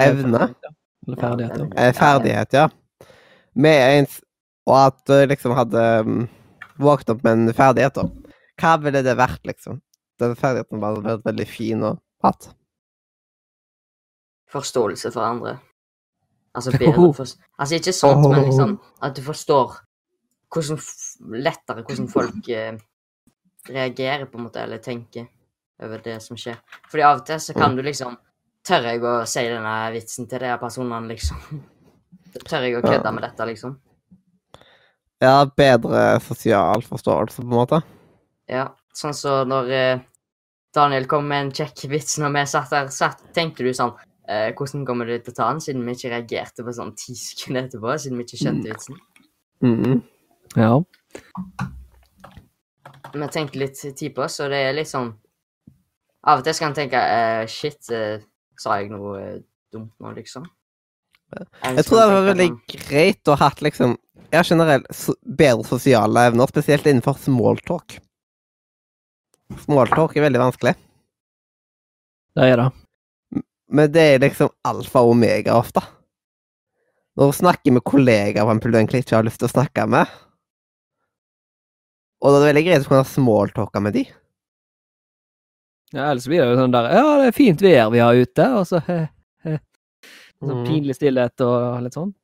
Evne? 0.00 0.50
Eller 1.06 1.20
ferdighet, 1.20 1.56
ja. 1.60 1.70
Eh, 1.76 1.94
ferdighet, 1.96 2.58
ja. 2.58 2.68
Med 3.54 3.98
en 3.98 4.12
Og 4.68 4.76
at 4.76 4.98
du 5.08 5.14
liksom 5.26 5.54
hadde 5.56 5.80
um, 6.04 6.18
våknet 6.78 7.14
opp 7.14 7.22
med 7.24 7.32
en 7.32 7.54
ferdighet, 7.56 7.96
da. 7.96 8.34
Hva 8.60 8.74
ville 8.78 9.00
det 9.02 9.16
vært, 9.18 9.40
liksom? 9.48 9.80
Den 10.20 10.36
ferdigheten 10.38 10.84
hadde 10.84 11.02
vært 11.06 11.24
veldig 11.26 11.46
fin 11.48 11.82
å 11.88 11.94
ha. 12.24 12.32
Forståelse 14.50 15.12
for 15.14 15.24
andre. 15.24 15.58
Altså 16.54 16.74
bedre 16.74 17.12
for... 17.14 17.34
Altså 17.58 17.78
ikke 17.78 17.94
sånt, 17.94 18.26
men 18.26 18.44
liksom 18.48 18.78
at 19.02 19.16
du 19.16 19.22
forstår 19.22 19.76
hvordan 20.50 20.80
lettere 21.46 21.84
hvordan 21.84 22.08
folk 22.16 22.48
eh, 22.48 22.80
reagerer 23.68 24.26
på 24.26 24.38
en 24.38 24.48
måte, 24.48 24.62
eller 24.64 24.82
tenker 24.82 25.28
over 25.80 26.02
det 26.04 26.18
som 26.24 26.38
skjer. 26.38 26.58
Fordi 26.90 27.06
av 27.06 27.20
og 27.20 27.28
til 27.28 27.40
så 27.40 27.56
kan 27.56 27.76
du 27.76 27.84
liksom 27.86 28.18
Tør 28.60 28.84
jeg 28.84 29.00
å 29.08 29.12
si 29.24 29.40
denne 29.48 29.70
vitsen 29.94 30.26
til 30.28 30.42
de 30.42 30.50
personene, 30.60 31.08
liksom? 31.08 31.62
Tør 32.50 32.66
jeg 32.66 32.74
å 32.76 32.82
kødde 32.84 33.12
med 33.16 33.24
dette, 33.24 33.46
liksom? 33.48 33.78
Ja, 35.24 35.46
bedre 35.56 36.02
sosial 36.20 36.84
forståelse, 36.84 37.40
på 37.40 37.48
en 37.48 37.56
måte. 37.56 37.78
Ja, 38.52 38.66
sånn 38.92 39.16
så 39.16 39.38
når 39.48 39.72
eh, 39.72 40.02
Daniel 40.74 41.06
kom 41.10 41.26
med 41.26 41.46
en 41.46 41.52
kjekk 41.54 41.88
vits 41.90 42.18
når 42.22 42.34
vi 42.36 42.44
satt 42.52 42.70
der, 42.70 42.90
satt, 42.94 43.22
tenkte 43.34 43.66
du 43.66 43.72
sånn 43.74 43.92
eh, 44.30 44.52
Hvordan 44.56 44.84
kommer 44.86 45.08
du 45.08 45.16
til 45.16 45.32
å 45.32 45.36
ta 45.36 45.48
den, 45.50 45.62
siden 45.64 45.82
vi 45.86 45.96
ikke 45.96 46.12
reagerte 46.12 46.66
på 46.66 46.74
sånn 46.76 46.94
ti 46.98 47.16
sekunder 47.18 47.66
etterpå, 47.66 47.96
siden 47.98 48.20
vi 48.20 48.26
ikke 48.28 48.40
skjønte 48.44 48.70
vitsen? 48.70 49.00
Mhm. 49.66 50.00
Ja. 50.56 50.72
Vi 53.10 53.28
tenkte 53.34 53.58
litt 53.58 53.80
tid 53.82 54.14
på, 54.14 54.24
oss, 54.26 54.38
og 54.42 54.50
det 54.54 54.62
er 54.68 54.76
litt 54.76 54.90
sånn 54.90 55.12
Av 56.30 56.40
og 56.40 56.46
til 56.46 56.54
skal 56.54 56.70
en 56.70 56.78
tenke 56.78 57.00
eh, 57.00 57.44
Shit, 57.50 57.90
eh, 57.94 58.22
sa 58.60 58.78
jeg 58.78 58.92
noe 58.92 59.16
eh, 59.18 59.40
dumt 59.72 59.92
nå, 59.98 60.14
liksom? 60.18 60.46
Jeg, 61.30 61.46
Jeg 61.64 61.86
tror 61.86 61.96
det 61.96 62.04
hadde 62.04 62.14
vært 62.14 62.40
tenke 62.42 62.78
veldig 62.78 62.88
greit 62.90 63.30
å 63.30 63.36
ha 63.36 63.48
hatt 63.48 63.62
liksom 63.64 63.96
ja, 64.30 64.44
generelt 64.46 64.86
bedre 65.26 65.66
sosiale 65.66 66.28
evner, 66.30 66.50
spesielt 66.50 66.86
innenfor 66.86 67.18
smalltalk. 67.18 67.98
Smalltalk 69.58 70.14
er 70.16 70.22
veldig 70.28 70.40
vanskelig, 70.40 70.74
Det 72.36 72.44
er 72.52 72.56
det. 72.56 72.68
men 73.68 73.90
det 73.92 74.02
er 74.14 74.18
liksom 74.22 74.50
alfa 74.64 75.00
og 75.02 75.10
omega 75.16 75.56
ofte. 75.58 75.82
Når 77.18 77.32
du 77.32 77.36
snakker 77.40 77.72
med 77.74 77.82
kollegaer 77.84 78.44
for 78.46 78.52
eksempel, 78.54 78.72
du 78.72 78.78
egentlig 78.78 79.02
ikke 79.04 79.16
har 79.16 79.24
lyst 79.26 79.40
til 79.42 79.48
å 79.48 79.52
snakke 79.52 79.88
med, 79.90 80.06
og 82.22 82.30
da 82.32 82.36
er 82.36 82.40
det 82.40 82.48
veldig 82.54 82.64
greit 82.68 82.86
å 82.86 82.88
kunne 82.92 83.08
smalltalke 83.08 83.80
med 83.82 83.92
de. 83.96 84.04
Ja, 85.92 86.10
ellers 86.12 86.26
blir 86.30 86.44
det 86.44 86.52
jo 86.52 86.60
sånn 86.60 86.70
der 86.74 86.86
Ja, 86.94 87.04
det 87.18 87.26
er 87.32 87.34
fint 87.34 87.60
vær 87.64 87.90
vi 87.90 87.98
har 87.98 88.14
ute, 88.14 88.46
og 88.60 88.66
så 88.68 88.78
he, 88.86 88.98
he. 89.42 89.56
Sånn 90.40 90.60
Mhm. 90.62 90.66
pinlig 90.68 90.94
stillhet 90.96 91.40
og 91.44 91.82
litt 91.82 91.92
sånn. 91.98 92.14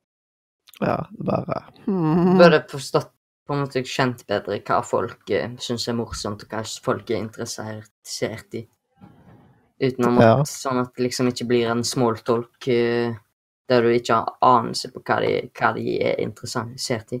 Ja, 0.81 0.95
det 1.11 1.25
bare 1.25 1.63
Burde 1.85 2.63
forstått 2.69 3.11
på 3.47 3.55
en 3.55 3.63
måte 3.63 3.83
kjent 3.87 4.25
bedre 4.27 4.59
hva 4.67 4.81
folk 4.85 5.31
uh, 5.31 5.53
syns 5.63 5.87
er 5.87 5.95
morsomt, 5.97 6.43
og 6.43 6.51
hva 6.51 6.63
folk 6.83 7.09
er 7.11 7.23
interessert 7.23 8.59
i. 8.59 8.65
Uten 9.77 10.07
å 10.07 10.11
måtte, 10.11 10.27
Ja. 10.27 10.43
sånn 10.49 10.81
at 10.81 10.93
det 10.95 11.05
liksom 11.05 11.27
ikke 11.29 11.47
blir 11.47 11.69
en 11.69 11.83
smalltalk 11.85 12.67
eh, 12.73 13.13
der 13.69 13.81
du 13.83 13.89
ikke 13.93 14.15
har 14.15 14.37
anelse 14.41 14.89
på 14.89 15.03
hva 15.05 15.19
de, 15.21 15.33
hva 15.53 15.73
de 15.75 15.97
er 16.01 16.21
interessert 16.23 17.13
i. 17.13 17.19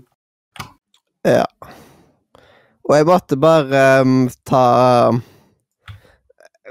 Ja. 1.27 1.45
Og 2.87 2.95
jeg 2.95 3.07
måtte 3.07 3.37
bare 3.37 3.83
um, 4.01 4.29
ta 4.47 5.09
um, 5.11 5.21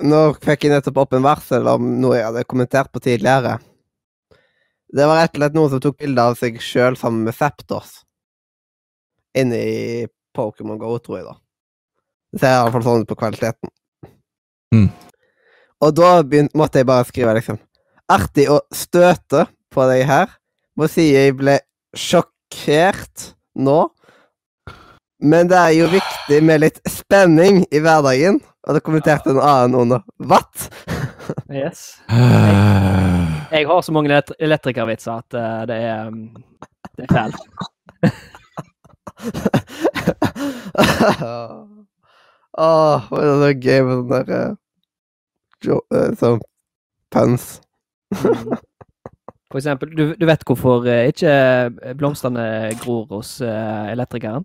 Nå 0.07 0.19
fikk 0.45 0.67
jeg 0.67 0.75
nettopp 0.75 0.99
opp 1.01 1.15
en 1.17 1.25
varsel 1.25 1.69
om 1.71 1.87
noe 2.03 2.19
jeg 2.19 2.27
hadde 2.27 2.45
kommentert 2.45 2.91
på 2.93 3.01
tidligere. 3.01 3.55
Det 4.93 5.07
var 5.09 5.23
rett 5.23 5.33
og 5.33 5.41
slett 5.41 5.57
noen 5.57 5.71
som 5.73 5.81
tok 5.81 5.97
bilde 6.03 6.21
av 6.21 6.37
seg 6.37 6.59
sjøl 6.61 6.99
sammen 7.01 7.25
med 7.25 7.37
Zapdos. 7.37 8.03
Inne 9.37 9.59
i 9.61 10.07
Pokémon 10.37 10.79
GO, 10.81 10.97
tror 10.99 11.19
jeg, 11.19 11.27
da. 11.27 11.37
Det 12.33 12.43
ser 12.43 12.55
iallfall 12.57 12.85
sånn 12.85 13.05
ut 13.05 13.11
på 13.11 13.19
kvaliteten. 13.19 13.73
Mm. 14.75 14.89
Og 15.85 15.93
da 15.97 16.11
begynt, 16.25 16.55
måtte 16.57 16.81
jeg 16.81 16.89
bare 16.89 17.07
skrive, 17.09 17.37
liksom 17.37 17.61
Artig 18.13 18.47
å 18.53 18.61
støte 18.75 19.47
på 19.75 19.87
deg 19.91 20.05
her. 20.07 20.31
Må 20.79 20.87
si 20.91 21.09
jeg 21.11 21.35
ble 21.41 21.57
sjokkert 21.97 23.33
nå. 23.59 23.81
Men 25.27 25.51
det 25.51 25.59
er 25.59 25.73
jo 25.75 25.89
viktig 25.91 26.39
med 26.45 26.63
litt 26.63 26.79
spenning 26.87 27.65
i 27.75 27.81
hverdagen. 27.83 28.39
Og 28.67 28.77
det 28.77 28.85
kommenterte 28.87 29.33
en 29.33 29.43
annen 29.43 29.81
under 29.81 30.05
What? 30.23 30.69
Yes. 31.51 31.97
Jeg 33.57 33.67
har 33.67 33.83
så 33.83 33.93
mange 33.95 34.23
elektrikervitser 34.43 35.23
at 35.23 35.37
eh, 35.39 35.61
det 35.71 35.77
er 35.87 36.09
um, 36.11 36.25
Det 36.99 37.07
er 37.07 37.15
fælt. 37.15 37.39
Åh, 42.59 43.09
det 43.11 43.23
er 43.23 43.41
så 43.43 43.51
gøy 43.61 43.81
med 43.85 43.95
sånne 43.97 44.21
der 44.27 44.33
eh, 44.37 44.55
jo, 45.67 45.81
eh, 45.93 46.11
Sånn 46.21 46.41
pens. 47.13 47.47
Mm. 48.17 48.57
For 49.51 49.61
eksempel, 49.61 49.93
du, 49.97 50.05
du 50.19 50.25
vet 50.29 50.43
hvorfor 50.49 50.87
eh, 50.91 51.09
ikke 51.13 51.33
blomstene 52.01 52.47
gror 52.83 53.07
hos 53.13 53.37
eh, 53.45 53.87
elektrikeren? 53.93 54.45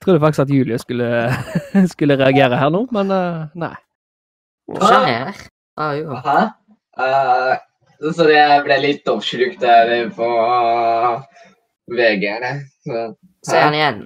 Jeg 0.00 0.06
trodde 0.06 0.20
faktisk 0.22 0.42
at 0.46 0.50
Julie 0.50 0.78
skulle, 0.80 1.08
skulle 1.92 2.16
reagere 2.18 2.56
her 2.58 2.70
nå, 2.74 2.86
men 2.94 3.10
eh, 3.14 3.42
nei. 3.60 3.74
Hva 4.70 4.90
skjer? 4.90 5.42
Ah, 5.80 5.92
jo. 5.98 6.14
Hæ? 6.24 6.38
Uh, 7.00 7.54
så 8.14 8.26
det 8.28 8.42
ble 8.66 8.76
litt 8.82 9.08
oppslukt 9.10 9.60
der 9.62 10.10
på 10.16 10.28
VG. 11.90 12.26
det. 12.44 12.54
Så, 12.86 13.04
Si 13.46 13.56
han 13.56 13.74
igjen. 13.74 14.00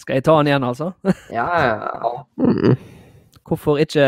Skal 0.00 0.18
jeg 0.18 0.24
ta 0.26 0.34
han 0.40 0.48
igjen, 0.50 0.64
altså? 0.66 0.90
Ja, 1.38 1.46
ja. 1.62 2.12
Mm. 2.40 2.74
Hvorfor 3.44 3.78
ikke 3.78 4.04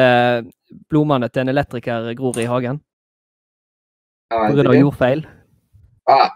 blomstene 0.91 1.29
til 1.29 1.45
en 1.45 1.53
elektriker 1.53 2.11
gror 2.19 2.39
i 2.41 2.49
hagen? 2.51 2.81
jeg 4.33 4.51
På 4.51 4.55
grunn 4.57 4.67
av 4.67 4.75
ikke. 4.75 4.85
jordfeil? 4.87 5.27
Ah, 6.09 6.31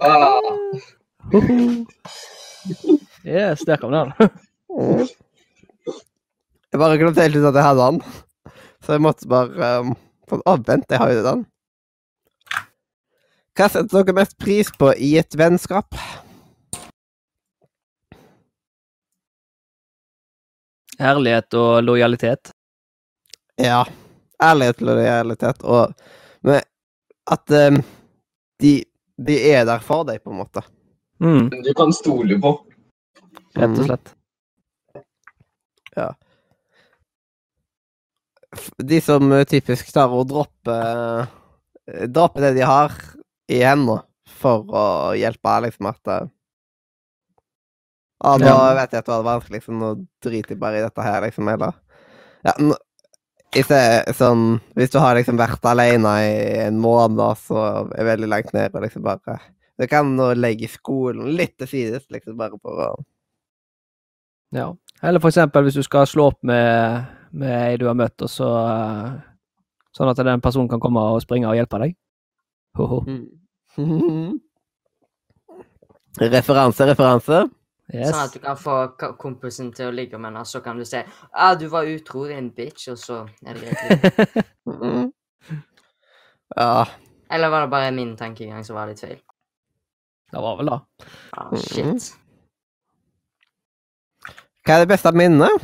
ah, 0.00 0.40
Yes, 3.24 3.60
der 3.62 3.76
kom 3.78 3.92
den. 3.94 4.10
Mm. 6.70 6.76
Jeg 6.76 6.80
bare 6.80 6.98
glemte 7.00 7.22
helt 7.24 7.36
ut 7.36 7.46
at 7.48 7.54
jeg 7.58 7.64
hadde 7.66 7.86
den. 7.90 8.02
Så 8.84 8.92
jeg 8.94 9.02
måtte 9.02 9.26
bare 9.28 9.70
um, 9.82 9.94
få- 10.30 10.42
Å, 10.46 10.54
vent, 10.66 10.86
jeg 10.90 10.98
har 11.02 11.10
jo 11.10 11.22
den. 11.26 11.46
Hva 13.58 13.66
setter 13.68 14.04
dere 14.04 14.14
mest 14.14 14.36
pris 14.38 14.70
på 14.78 14.92
i 14.96 15.16
et 15.18 15.34
vennskap? 15.36 15.90
Ærlighet 21.00 21.54
og 21.56 21.82
lojalitet. 21.84 22.50
Ja. 23.60 23.82
Ærlighet 24.42 24.80
og 24.82 24.88
lojalitet, 24.88 25.62
og 25.64 25.94
Men 26.42 26.62
at 27.30 27.50
um, 27.52 27.82
de, 28.62 28.70
de 29.20 29.34
er 29.52 29.66
der 29.68 29.82
for 29.84 30.06
deg, 30.08 30.22
på 30.24 30.30
en 30.32 30.38
måte. 30.40 30.62
Mm, 31.20 31.50
Du 31.64 31.74
kan 31.76 31.92
stole 31.92 32.38
på. 32.40 32.54
rett 33.56 33.76
og 33.78 33.84
slett. 33.90 34.14
F- 34.96 36.16
De 38.82 39.00
som 39.04 39.32
eh, 39.32 39.46
typisk 39.46 39.92
tar 39.94 40.10
og 40.14 40.26
dropper 40.30 41.22
eh, 41.22 42.06
Dropper 42.10 42.48
det 42.48 42.56
de 42.58 42.66
har 42.66 42.94
i 43.50 43.62
hendene 43.62 44.02
for 44.40 44.66
å 44.70 44.84
hjelpe, 45.18 45.56
liksom 45.66 45.88
at 45.90 46.10
Ja, 48.20 48.36
nå 48.38 48.52
vet 48.76 48.92
jeg 48.92 49.00
at 49.02 49.08
det 49.08 49.10
var 49.10 49.26
vanskelig, 49.26 49.58
liksom. 49.58 49.80
nå 49.82 49.88
driter 50.22 50.54
jeg 50.54 50.60
bare 50.62 50.78
i 50.78 50.84
dette 50.84 51.02
her, 51.04 51.18
liksom, 51.26 51.50
eller 51.50 51.74
Ja, 52.46 52.54
nå, 52.62 52.76
ikke 53.56 53.80
sånn 54.14 54.60
Hvis 54.78 54.92
du 54.94 55.00
har 55.02 55.18
liksom 55.18 55.38
vært 55.40 55.64
alene 55.66 56.12
i 56.22 56.34
en 56.68 56.78
måned, 56.82 57.20
så 57.42 57.88
er 57.90 58.06
veldig 58.12 58.30
langt 58.30 58.52
ned, 58.54 58.74
og 58.74 58.86
liksom 58.86 59.02
bare 59.06 59.40
Du 59.80 59.86
kan 59.90 60.14
nå 60.16 60.32
legge 60.38 60.70
skolen 60.70 61.32
litt 61.36 61.56
til 61.58 61.70
sides, 61.70 62.06
liksom, 62.12 62.38
bare 62.38 62.58
for 62.62 62.84
å 62.86 62.90
Ja. 64.54 64.70
Eller 65.02 65.22
for 65.22 65.30
eksempel 65.30 65.64
hvis 65.66 65.78
du 65.78 65.82
skal 65.86 66.06
slå 66.10 66.30
opp 66.32 66.40
med, 66.46 67.06
med 67.32 67.56
ei 67.56 67.76
du 67.80 67.86
har 67.86 67.98
møtt, 67.98 68.22
og 68.22 68.30
så 68.30 68.48
eh, 68.66 69.18
Sånn 69.90 70.06
at 70.06 70.20
den 70.22 70.42
personen 70.42 70.68
kan 70.70 70.78
komme 70.78 71.02
og 71.02 71.16
springe 71.18 71.48
og 71.50 71.56
hjelpe 71.58 71.80
deg. 71.82 71.96
Ho-ho. 72.78 73.00
Referanse, 76.20 76.86
referanse. 76.86 77.40
Yes. 77.90 78.12
Sånn 78.12 78.20
at 78.22 78.36
du 78.36 78.38
kan 78.44 78.58
få 78.58 78.74
kompisen 79.18 79.72
til 79.74 79.88
å 79.90 79.94
ligge 79.94 80.18
med 80.18 80.30
henne, 80.30 80.44
så 80.46 80.60
kan 80.62 80.78
du 80.78 80.84
si 80.86 81.00
ah, 81.32 81.56
'Du 81.58 81.66
var 81.72 81.90
utro, 81.90 82.28
din 82.28 82.52
bitch', 82.54 82.86
og 82.92 82.98
så 82.98 83.26
er 83.42 83.54
det 83.54 83.66
greit. 83.66 84.44
mm. 84.66 85.10
Ja. 86.56 86.86
Eller 87.30 87.50
var 87.50 87.60
det 87.62 87.70
bare 87.70 87.90
min 87.94 88.16
tankegang 88.16 88.64
som 88.64 88.74
var 88.76 88.88
litt 88.90 89.00
feil? 89.00 89.18
Det 90.30 90.40
var 90.42 90.56
vel 90.58 90.70
det. 90.70 90.80
Ah, 91.38 91.52
shit. 91.56 92.14
Hva 94.66 94.74
er 94.74 94.82
det 94.84 94.88
beste 94.90 95.12
minnet? 95.14 95.62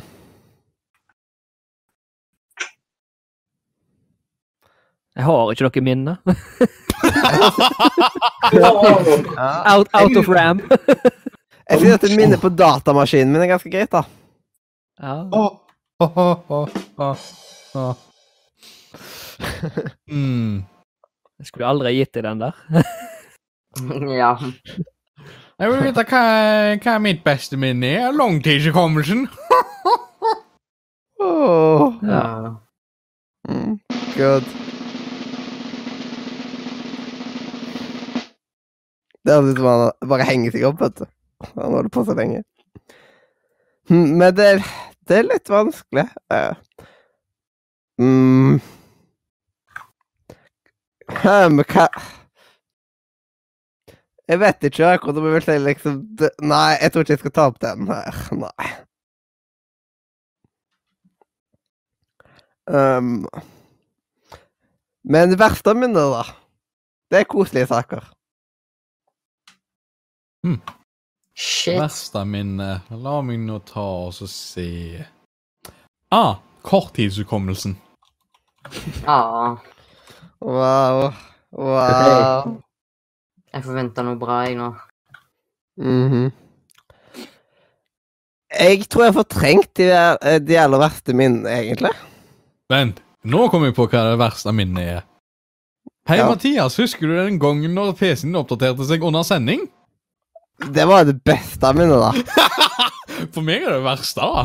Jeg 5.17 5.25
har 5.25 5.51
ikke 5.51 5.65
noe 5.65 5.81
minne. 5.81 6.17
Out, 9.71 9.87
out 9.93 10.17
of 10.17 10.29
ram. 10.29 10.61
Jeg 11.67 11.79
sier 11.81 11.97
at 11.97 12.05
et 12.05 12.15
minne 12.17 12.37
på 12.39 12.49
datamaskinen 12.53 13.33
min 13.33 13.43
er 13.43 13.49
ganske 13.51 13.71
greit, 13.71 13.91
da. 13.91 14.03
ja. 15.01 15.15
Oh, 15.35 15.57
oh, 15.99 16.17
oh, 16.17 16.37
åh, 16.49 16.69
åh, 16.97 17.25
åh. 17.75 17.95
Mm. 20.09 20.63
Jeg 21.39 21.49
skulle 21.49 21.67
aldri 21.69 21.95
gitt 21.97 22.13
deg 22.17 22.23
den 22.25 22.45
der. 22.45 22.61
ja. 24.21 24.31
Jeg 25.57 25.73
vil 25.73 25.83
vite 25.89 26.05
hva, 26.07 26.23
hva 26.85 26.95
mitt 27.01 27.25
beste 27.25 27.57
minne 27.59 27.89
er. 27.99 28.15
Langtidshukommelsen. 28.15 29.27
oh. 31.25 31.97
Ja. 32.05 32.23
Ja. 32.47 32.55
Mm. 33.49 33.77
Good. 34.15 34.76
Det 39.27 39.35
høres 39.35 39.53
ut 39.53 39.59
som 39.59 39.67
han 39.67 40.09
bare 40.13 40.27
henger 40.29 40.53
seg 40.55 40.63
opp, 40.69 40.79
vet 40.81 41.01
du. 41.01 41.07
Han 41.57 41.73
holder 41.75 41.91
på 41.93 42.03
så 42.07 42.15
lenge. 42.17 42.43
Hm, 43.91 44.15
Men 44.19 44.35
det, 44.37 44.47
det 45.07 45.19
er 45.21 45.27
litt 45.27 45.51
vanskelig. 45.51 46.07
Eh, 46.33 46.55
Mm. 47.97 48.59
Hm, 51.09 51.61
hva 51.65 51.87
Jeg 54.27 54.39
vet 54.43 54.67
ikke 54.67 54.89
akkurat 54.91 55.17
om 55.17 55.25
jeg 55.25 55.33
vil 55.37 55.45
si 55.47 55.55
liksom 55.63 55.95
Nei, 56.45 56.75
jeg 56.81 56.91
tror 56.93 57.05
ikke 57.05 57.15
jeg 57.15 57.21
skal 57.23 57.33
ta 57.37 57.45
opp 57.49 57.57
den 57.63 57.87
her. 57.89 58.19
Nei. 58.37 58.67
Um, 62.67 63.23
men 65.07 65.37
verste 65.39 65.73
minnet, 65.73 66.11
da. 66.11 66.25
Det 67.09 67.21
er 67.23 67.29
koselige 67.31 67.69
saker. 67.71 68.03
Shit. 71.37 71.77
Verste 71.79 72.23
minne. 72.25 72.81
La 72.89 73.15
meg 73.25 73.39
nå 73.43 73.59
ta 73.67 73.83
og 74.07 74.13
så 74.15 74.27
se. 74.31 75.05
Ah, 76.13 76.37
korttidshukommelsen. 76.65 77.75
Ah. 79.07 79.57
Wow. 80.41 81.11
Wow. 81.51 82.57
Jeg 83.53 83.63
forventa 83.65 84.03
noe 84.05 84.17
bra, 84.19 84.41
jeg 84.47 84.57
nå. 84.59 84.71
Mhm. 85.81 86.31
Jeg 88.57 88.87
tror 88.89 89.03
jeg 89.03 89.11
har 89.13 89.17
fortrengt 89.23 89.73
de, 89.77 89.87
eh, 89.91 90.39
de 90.39 90.55
aller 90.57 90.79
verste 90.81 91.13
minnene, 91.13 91.51
egentlig. 91.51 91.91
Vent, 92.71 93.01
nå 93.27 93.49
kom 93.51 93.63
jeg 93.67 93.75
på 93.75 93.85
hva 93.91 94.03
det 94.11 94.19
verste 94.19 94.53
minnet 94.55 94.83
er. 94.97 95.01
Hei, 96.07 96.17
Ja. 96.17 96.29
Mathias, 96.29 96.77
husker 96.77 97.07
du 97.07 97.15
den 97.17 97.37
gangen 97.39 97.73
når 97.75 97.93
PC-en 97.99 98.35
oppdaterte 98.39 98.85
seg 98.87 99.03
under 99.03 99.23
sending? 99.23 99.67
Det 100.57 100.85
var 100.89 101.05
det 101.05 101.19
beste 101.25 101.73
minnet, 101.77 102.01
da. 102.01 102.11
For 103.33 103.45
meg 103.45 103.63
er 103.65 103.77
det 103.77 103.83
verste. 103.85 104.21
da. 104.25 104.43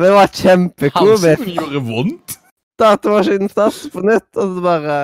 Det 0.00 0.10
var 0.14 0.30
kjempekomisk. 0.32 1.26
Halsen 1.26 1.56
gjorde 1.56 1.82
vondt. 1.88 2.36
Datamaskinen 2.80 3.50
startet 3.52 3.92
på 3.92 4.00
nytt, 4.06 4.28
og 4.40 4.54
så 4.56 4.62
bare 4.64 4.94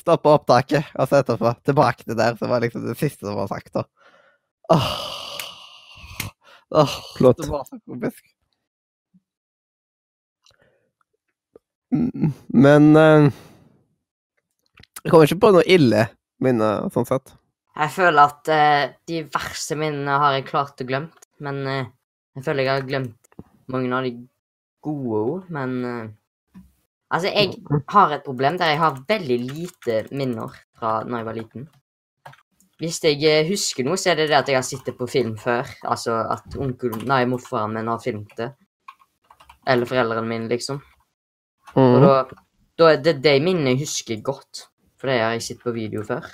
stoppa 0.00 0.32
opptaket. 0.38 0.88
Og 0.98 1.06
så 1.10 1.20
etterpå 1.22 1.52
tilbake 1.68 2.02
til 2.06 2.18
der, 2.18 2.34
som 2.40 2.50
var 2.50 2.64
liksom 2.64 2.86
det 2.88 2.96
siste 2.98 3.26
som 3.28 3.36
var 3.38 3.50
sagt, 3.52 3.70
da. 3.76 3.84
Åh. 4.74 4.88
Åh, 6.74 6.94
Flott. 7.18 7.38
Det 7.44 7.50
var 7.52 7.62
så 7.68 7.78
komisk. 7.86 8.24
Mm, 11.94 12.32
Men 12.48 12.96
uh, 12.96 13.30
Jeg 15.04 15.12
kommer 15.12 15.28
ikke 15.28 15.42
på 15.44 15.50
noe 15.54 15.66
ille 15.70 16.08
minne, 16.42 16.70
sånn 16.94 17.06
sett. 17.06 17.36
Jeg 17.74 17.90
føler 17.90 18.22
at 18.30 18.48
eh, 18.54 18.92
de 19.10 19.22
verste 19.34 19.76
minnene 19.78 20.18
har 20.22 20.36
jeg 20.36 20.46
klart 20.46 20.80
å 20.80 20.86
glemt, 20.86 21.26
men 21.42 21.62
eh, 21.66 21.86
jeg 22.36 22.44
føler 22.46 22.62
jeg 22.68 22.74
har 22.76 22.86
glemt 22.86 23.32
mange 23.72 23.90
av 23.96 24.04
de 24.06 24.12
gode 24.84 25.22
ord, 25.34 25.48
men 25.54 25.80
eh, 25.84 26.04
Altså, 27.14 27.28
jeg 27.30 27.60
har 27.92 28.10
et 28.16 28.24
problem 28.24 28.56
der 28.58 28.72
jeg 28.72 28.78
har 28.80 28.96
veldig 29.06 29.36
lite 29.44 29.96
minner 30.18 30.50
fra 30.74 31.04
når 31.06 31.20
jeg 31.20 31.26
var 31.28 31.36
liten. 31.36 31.66
Hvis 32.82 32.96
jeg 33.04 33.20
eh, 33.28 33.44
husker 33.46 33.86
noe, 33.86 33.94
så 34.00 34.10
er 34.10 34.16
det 34.18 34.24
det 34.32 34.38
at 34.40 34.48
jeg 34.50 34.56
har 34.58 34.66
sittet 34.66 34.96
på 34.98 35.06
film 35.06 35.36
før. 35.38 35.68
Altså 35.86 36.16
at 36.32 36.56
onkel, 36.58 36.96
nei, 37.06 37.20
morfaren 37.30 37.76
min 37.76 37.90
har 37.92 38.00
filmet 38.02 38.34
det. 38.40 38.48
Eller 39.70 39.86
foreldrene 39.86 40.26
mine, 40.26 40.48
liksom. 40.50 40.80
Og 41.76 42.00
Mhm. 42.00 42.02
da, 42.02 42.16
da 42.82 42.88
er 42.96 42.98
det 43.04 43.14
de 43.22 43.36
minnene 43.44 43.76
jeg 43.76 43.84
husker 43.84 44.18
godt, 44.24 44.64
for 44.98 45.06
det 45.12 45.20
har 45.20 45.36
jeg 45.36 45.46
sett 45.52 45.62
på 45.62 45.76
video 45.76 46.02
før. 46.02 46.26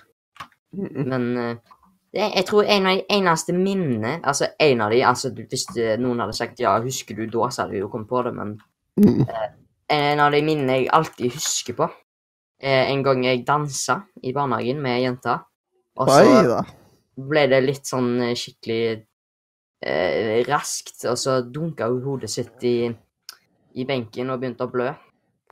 Men 0.73 1.25
uh, 1.37 1.79
det, 2.15 2.27
jeg 2.37 2.45
tror 2.47 2.69
en 2.71 2.87
av 2.87 2.99
de 2.99 3.17
eneste 3.17 3.55
minnene 3.55 4.13
Altså 4.23 4.53
en 4.63 4.81
av 4.85 4.93
de 4.95 5.01
altså 5.07 5.33
Hvis 5.35 5.65
det, 5.75 5.97
noen 5.99 6.23
hadde 6.23 6.37
sagt 6.39 6.63
ja, 6.63 6.77
husker 6.83 7.19
du 7.19 7.25
da, 7.27 7.49
så 7.51 7.65
hadde 7.65 7.75
vi 7.75 7.83
jo 7.83 7.91
kommet 7.91 8.11
på 8.11 8.23
det, 8.27 8.35
men 8.39 8.57
uh, 9.03 9.47
en 9.91 10.23
av 10.23 10.35
de 10.35 10.43
minnene 10.47 10.81
jeg 10.81 10.93
alltid 10.95 11.35
husker 11.35 11.79
på, 11.79 11.87
uh, 11.91 12.85
en 12.87 13.07
gang 13.07 13.25
jeg 13.27 13.47
dansa 13.47 14.03
i 14.23 14.35
barnehagen 14.37 14.83
med 14.83 14.99
ei 14.99 15.09
jente. 15.09 15.41
Og 15.99 16.11
så 16.11 16.21
Oi 16.23 16.77
ble 17.29 17.47
det 17.51 17.61
litt 17.65 17.89
sånn 17.89 18.13
eh, 18.25 18.37
skikkelig 18.39 18.83
eh, 19.85 20.41
raskt, 20.49 21.05
og 21.11 21.19
så 21.21 21.41
dunka 21.43 21.89
hun 21.91 22.03
hodet 22.07 22.33
sitt 22.33 22.67
i, 22.69 22.91
i 23.75 23.87
benken 23.89 24.33
og 24.33 24.41
begynte 24.43 24.67
å 24.67 24.73
blø. 24.73 24.91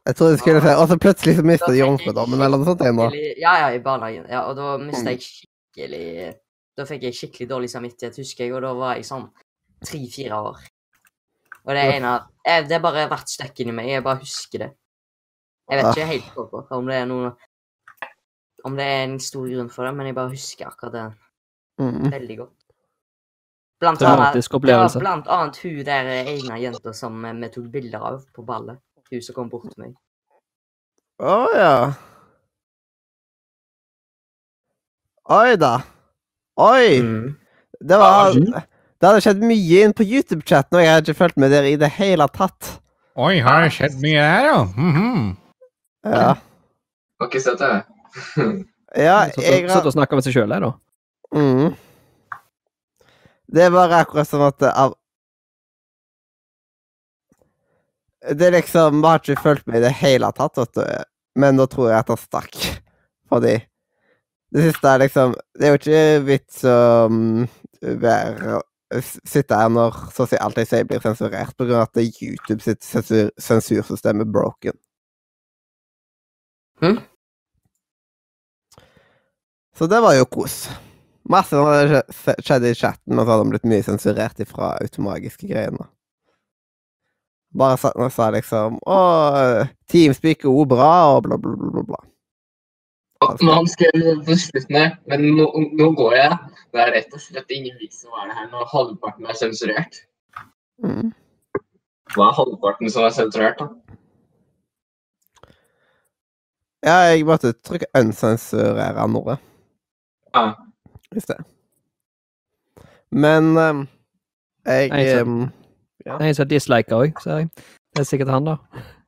Jeg 0.08 0.16
trodde 0.16 0.36
du 0.36 0.40
skulle 0.40 0.60
si 0.64 0.72
Og 0.72 0.86
så 0.88 0.96
plutselig 0.96 1.34
så 1.36 1.44
mista 1.44 1.68
de 1.68 1.76
jeg 1.76 1.84
jomfrudommen, 1.84 2.40
eller 2.40 2.60
noe 2.60 2.68
sånt. 2.70 2.80
Ennå. 2.88 3.08
nå. 3.12 3.22
Ja, 3.42 3.52
ja, 3.60 3.68
i 3.76 3.80
barnehagen. 3.84 4.24
Ja, 4.32 4.46
og 4.48 4.56
da 4.56 4.76
mista 4.80 5.12
jeg 5.12 5.20
skikkelig 5.26 6.34
Da 6.78 6.86
fikk 6.88 7.02
jeg 7.08 7.16
skikkelig 7.18 7.48
dårlig 7.50 7.70
samvittighet, 7.72 8.16
husker 8.22 8.44
jeg, 8.46 8.54
og 8.54 8.62
da 8.64 8.72
var 8.78 8.94
jeg 8.96 9.04
sånn 9.08 9.26
tre-fire 9.84 10.36
år. 10.48 10.60
Og 11.66 11.74
det 11.74 11.82
er 11.84 11.96
en 11.98 12.04
av 12.08 12.28
jeg, 12.46 12.68
Det 12.68 12.76
har 12.78 12.84
bare 12.86 13.08
vært 13.10 13.28
stuck 13.34 13.60
inni 13.60 13.74
meg. 13.76 13.90
Jeg 13.92 14.04
bare 14.06 14.22
husker 14.22 14.58
det. 14.64 14.70
Jeg 15.68 15.82
vet 15.82 15.90
ikke 15.96 16.06
helt 16.14 16.28
hvorfor, 16.34 16.66
om 16.78 16.86
det 16.88 16.94
er 17.02 17.06
noe 17.10 17.34
Om 18.64 18.76
det 18.76 18.84
er 18.84 19.02
en 19.04 19.18
stor 19.22 19.46
grunn 19.46 19.68
for 19.70 19.86
det, 19.86 19.94
men 19.94 20.06
jeg 20.08 20.14
bare 20.16 20.32
husker 20.34 20.66
akkurat 20.66 20.92
det 20.92 21.06
Mhm. 21.78 22.10
veldig 22.10 22.36
godt. 22.38 22.54
Blant 23.78 24.02
annet, 24.02 24.34
det 24.34 24.74
var 24.74 24.88
blant 24.98 25.28
annet 25.28 25.56
hun 25.62 25.84
der 25.84 26.08
ene 26.26 26.56
jenta 26.58 26.92
som 26.92 27.24
eh, 27.24 27.32
vi 27.32 27.48
tok 27.48 27.68
bilder 27.70 27.98
av 28.02 28.24
på 28.34 28.42
ballet. 28.44 28.78
Hun 29.10 29.22
som 29.24 29.34
kom 29.36 29.48
bort 29.50 29.68
til 29.72 29.80
meg. 29.86 29.94
Å 31.18 31.36
ja. 31.56 31.74
Oi 35.38 35.56
da. 35.60 35.74
Oi! 36.58 37.00
Mm. 37.04 37.36
Det 37.80 37.98
var 38.00 38.34
Det 38.34 39.06
hadde 39.06 39.22
skjedd 39.22 39.42
mye 39.46 39.82
inn 39.86 39.92
på 39.94 40.02
YouTube-chatten, 40.06 40.78
og 40.78 40.82
jeg 40.82 40.90
hadde 40.90 41.06
ikke 41.12 41.20
fulgt 41.20 41.36
med 41.38 41.52
dere 41.54 41.70
i 41.70 41.76
det 41.78 41.90
hele 41.98 42.26
tatt. 42.34 42.72
Oi, 43.18 43.36
har 43.42 43.62
det 43.64 43.72
skjedd 43.76 43.98
mye 44.02 44.24
her, 44.24 44.46
ja? 44.48 44.56
Mhm. 44.74 45.28
Ja. 46.08 46.32
Har 47.18 47.28
ikke 47.30 47.42
sett 47.44 47.62
det. 47.62 47.76
Ja, 48.96 49.26
jeg 49.36 49.66
har 49.66 49.68
satt 49.68 49.84
og 49.84 49.92
snakka 49.92 50.16
med 50.16 50.24
seg 50.24 50.32
sjøl, 50.32 50.48
jeg, 50.48 50.62
da. 50.64 50.70
mm. 51.36 52.38
Det 53.52 53.66
er 53.66 53.74
bare 53.74 53.98
akkurat 54.00 54.24
som 54.30 54.40
at 54.46 54.64
av 54.70 54.94
Det 58.38 58.50
liksom 58.50 59.02
har 59.04 59.20
ikke 59.20 59.42
fulgt 59.42 59.66
med 59.66 59.80
i 59.80 59.86
det 59.86 59.94
hele 60.00 60.30
tatt, 60.34 60.58
vet 60.58 60.74
du. 60.74 60.84
Men 61.38 61.58
nå 61.58 61.68
tror 61.70 61.92
jeg 61.92 62.02
at 62.02 62.10
det 62.10 62.18
stakk. 62.22 62.56
Fordi 63.30 63.58
det 64.54 64.64
siste 64.64 64.88
er 64.88 65.02
liksom 65.02 65.34
Det 65.58 65.66
er 65.66 65.74
jo 65.74 65.78
ikke 65.78 66.04
vits 66.24 66.62
å 66.64 66.78
mm, 67.12 67.42
være 68.00 68.62
Sitte 69.28 69.52
her 69.52 69.68
når 69.68 69.96
så 70.16 70.24
å 70.24 70.28
si 70.30 70.38
alt 70.40 70.56
jeg 70.56 70.68
sier, 70.70 70.86
blir 70.88 71.02
sensurert 71.04 71.52
på 71.58 71.66
grunn 71.68 71.82
av 71.82 71.90
at 71.90 71.98
YouTube 72.00 72.62
sitt 72.64 72.80
sensur, 72.80 73.26
sensursystem 73.36 74.22
er 74.24 74.30
broken. 74.32 74.78
Hm? 76.80 76.96
Så 79.76 79.90
det 79.92 80.00
var 80.00 80.16
jo 80.16 80.24
kos. 80.32 80.70
Masse 81.28 81.52
som 81.52 81.68
hadde 81.68 82.00
skjedd 82.40 82.64
i 82.64 82.72
chatten, 82.72 83.12
men 83.12 83.26
så 83.26 83.34
hadde 83.34 83.44
han 83.44 83.52
blitt 83.52 83.68
mye 83.68 83.84
sensurert 83.84 84.40
ifra 84.40 84.72
automagiske 84.80 85.50
greiene. 85.52 85.84
Bare 87.56 87.78
sa, 87.80 87.90
og 87.96 88.12
sa 88.12 88.28
liksom 88.34 88.76
Å, 88.84 88.98
Teamspeak 89.88 90.44
er 90.44 90.50
også 90.50 90.68
bra, 90.74 90.92
og 91.16 91.22
bla, 91.24 91.38
bla, 91.40 91.54
bla, 91.56 91.70
bla. 91.72 91.84
bla. 91.92 92.02
Men 93.40 93.50
han 93.50 93.66
skrev 93.66 93.96
noe 93.98 94.18
på 94.26 94.36
slutten 94.38 94.76
her, 94.78 94.92
men 95.10 95.24
nå, 95.34 95.46
nå 95.74 95.88
går 95.98 96.14
jeg. 96.14 96.36
Det 96.70 96.82
er 96.84 96.92
rett 96.94 97.16
og 97.16 97.22
slett 97.22 97.54
ingen 97.54 97.74
vits 97.80 98.04
å 98.06 98.12
være 98.14 98.36
her 98.36 98.50
når 98.52 98.68
halvparten 98.70 99.26
er 99.26 99.38
sensurert. 99.38 100.02
Mm. 100.84 101.10
Hva 102.14 102.28
er 102.28 102.36
halvparten 102.36 102.92
som 102.92 103.08
er 103.08 103.14
sensurert, 103.16 103.58
da? 103.58 103.72
Ja, 106.86 106.98
jeg 107.10 107.26
måtte 107.26 107.56
trykke 107.66 107.88
unsensurere 107.98 109.08
noe 109.10 109.38
Ja. 110.36 110.52
Hvis 111.10 111.26
det. 111.26 111.40
Men 113.10 113.56
um, 113.58 113.86
jeg 114.68 114.92
Nei, 116.18 116.32
så- 116.32 116.44
disliker 116.48 116.96
òg, 116.96 117.20
ser 117.22 117.36
jeg. 117.38 117.48
Det 117.94 118.00
er 118.00 118.04
sikkert 118.04 118.28
han, 118.32 118.44
da. 118.44 118.56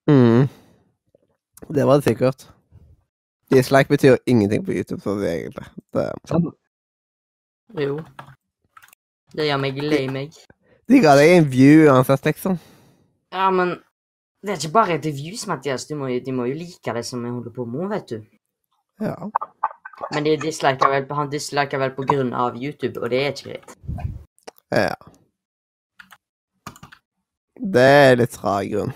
mm, 0.08 0.48
Det 1.74 1.86
var 1.86 1.94
det 2.00 2.04
sikkert. 2.04 2.48
Dislike 3.50 3.88
betyr 3.88 4.16
ingenting 4.26 4.64
på 4.64 4.72
YouTube, 4.72 5.00
for 5.00 5.14
er 5.18 5.32
egentlig. 5.34 5.66
Det? 5.94 6.12
Jo. 7.82 8.00
Det 9.32 9.46
gjør 9.46 9.60
meg 9.60 9.76
lei 9.82 10.08
meg. 10.08 10.30
de 10.88 11.00
ga 11.00 11.14
deg 11.16 11.30
en 11.36 11.44
view 11.50 11.86
uansett, 11.90 12.24
liksom. 12.24 12.58
Ja, 13.32 13.50
men 13.50 13.68
det 14.42 14.50
er 14.50 14.56
ikke 14.56 14.72
bare 14.72 14.94
et 14.94 15.04
views, 15.04 15.46
Mathias. 15.46 15.84
De 15.86 15.94
må, 15.94 16.08
de 16.24 16.32
må 16.32 16.44
jo 16.48 16.54
like 16.54 16.94
det 16.94 17.04
som 17.06 17.24
jeg 17.24 17.32
holder 17.32 17.50
på 17.50 17.64
med, 17.64 17.88
vet 17.88 18.08
du. 18.08 18.22
Ja. 19.00 19.14
Men 20.14 20.24
de 20.24 20.36
disliker 20.36 20.88
vel, 20.90 21.06
han 21.14 21.30
disliker 21.30 21.78
vel 21.78 21.90
på 21.94 22.06
grunn 22.06 22.32
av 22.34 22.56
YouTube, 22.56 23.02
og 23.02 23.10
det 23.10 23.20
er 23.26 23.32
ikke 23.32 23.50
greit. 23.50 23.76
ja. 24.72 24.94
Det 27.60 27.80
er 27.84 28.16
litt 28.16 28.36
rar 28.40 28.64
grunn. 28.64 28.92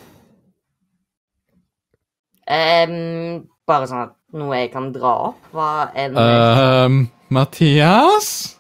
Ehm, 2.49 3.45
bare 3.69 3.89
sånn 3.89 4.05
at 4.07 4.15
noe 4.37 4.57
jeg 4.59 4.71
kan 4.73 4.91
dra 4.93 5.13
opp, 5.31 5.51
hva 5.53 5.91
er 5.95 6.13
det 6.13 6.25
Ehm, 6.25 6.99
Mathias? 7.33 8.57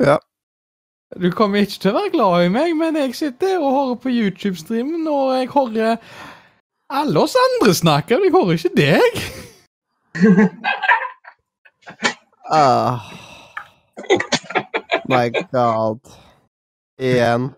Ja. 0.00 0.18
Du 1.20 1.30
kommer 1.30 1.60
ikke 1.60 1.80
til 1.80 1.90
å 1.92 1.98
være 1.98 2.12
glad 2.14 2.44
i 2.46 2.52
meg, 2.52 2.76
men 2.76 2.96
jeg 2.96 3.14
sitter 3.14 3.58
og 3.60 3.74
hører 3.76 3.98
på 4.00 4.12
YouTube-streamen, 4.12 5.04
og 5.08 5.34
jeg 5.36 5.50
hører 5.52 5.96
alle 6.92 7.20
oss 7.20 7.36
andre 7.36 7.74
snakke, 7.76 8.16
men 8.16 8.24
jeg 8.28 8.32
hører 8.32 8.52
ikke 8.56 8.76
deg. 8.76 9.12
Ah. 12.52 13.00
My 15.08 15.30
god. 15.52 16.00
Igjen. 17.00 17.54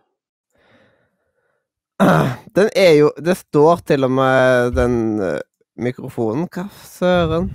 Ah, 2.02 2.34
Den 2.56 2.68
er 2.74 2.92
jo 2.98 3.10
Det 3.22 3.36
står 3.38 3.84
til 3.86 4.04
og 4.04 4.10
med 4.10 4.72
den 4.74 4.94
eh, 5.22 5.40
mikrofonen. 5.78 6.48
Hva 6.50 6.64
søren? 6.88 7.50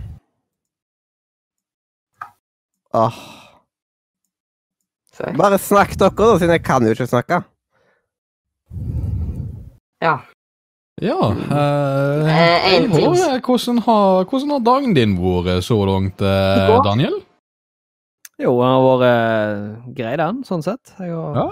Åh. 2.95 3.19
Bare 5.37 5.57
snakk 5.59 5.97
dere, 5.99 6.15
da, 6.15 6.29
siden 6.39 6.55
jeg 6.55 6.63
kan 6.63 6.85
jo 6.87 6.93
ikke 6.95 7.07
snakke. 7.11 7.41
Ja. 10.01 10.15
Ja, 11.03 11.17
eh, 11.31 12.29
Eh, 12.29 12.87
ting. 12.91 13.15
hører, 13.15 13.39
hvordan, 13.43 13.77
har, 13.83 14.23
hvordan 14.27 14.49
har 14.55 14.59
dagen 14.63 14.93
din 14.95 15.17
vært 15.19 15.63
så 15.63 15.77
langt, 15.87 16.21
eh. 16.21 16.79
Daniel? 16.83 17.19
Jo, 18.39 18.53
han 18.63 18.71
har 18.71 18.85
vært 18.87 19.05
eh, 19.09 19.93
grei, 19.97 20.13
den, 20.21 20.37
sånn 20.47 20.63
sett. 20.63 20.93
Jeg 20.99 21.11
har, 21.11 21.35
Ja, 21.35 21.47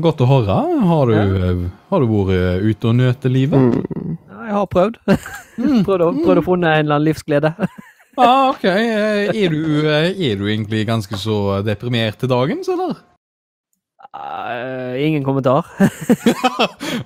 Godt 0.00 0.20
å 0.24 0.28
høre. 0.28 0.56
Har 0.88 1.08
du, 1.08 1.14
ja. 1.16 1.52
har 1.92 2.02
du 2.02 2.10
vært 2.12 2.64
ute 2.64 2.88
og 2.90 2.96
nøte 2.98 3.30
livet? 3.32 3.56
Mm. 3.56 4.16
ja, 4.28 4.42
jeg 4.48 4.58
har 4.58 4.68
prøvd. 4.72 5.00
Mm. 5.52 5.82
prøvd, 5.84 6.00
å, 6.00 6.06
prøvd 6.24 6.40
å 6.40 6.42
finne 6.46 6.70
en 6.72 6.86
eller 6.86 6.96
annen 6.96 7.08
livsglede. 7.10 7.52
Ah, 8.20 8.50
ok. 8.50 8.64
Eh, 8.68 9.30
Er 9.32 9.52
du, 9.52 9.60
eh, 9.88 10.10
er 10.12 10.36
du 10.36 10.42
egentlig 10.44 10.82
ganske 10.84 11.16
så 11.16 11.62
deprimert 11.64 12.18
til 12.20 12.28
dagens, 12.28 12.68
eller? 12.68 12.98
Uh, 14.12 14.92
ingen 15.00 15.24
kommentar. 15.24 15.64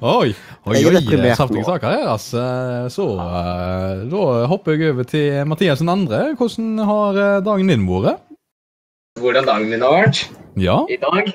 oi, 0.03 0.33
oi, 0.67 0.81
er 0.81 0.89
oi. 0.91 1.35
Saftige 1.39 1.63
saker 1.63 1.87
her, 1.93 2.09
altså. 2.11 2.43
Så 2.91 3.07
uh, 3.15 4.03
da 4.11 4.23
hopper 4.51 4.75
jeg 4.75 4.91
over 4.97 5.07
til 5.07 5.37
Mathias 5.47 5.85
den 5.85 5.93
andre. 5.93 6.25
Hvordan 6.35 6.73
har 6.89 7.21
eh, 7.23 7.37
dagen 7.47 7.71
din 7.71 7.87
vært? 7.87 8.26
Hvordan 9.17 9.47
dagen 9.49 9.71
min 9.71 9.81
har 9.83 9.93
vært 10.03 10.19
Ja. 10.57 10.77
i 10.91 10.97
dag? 10.97 11.33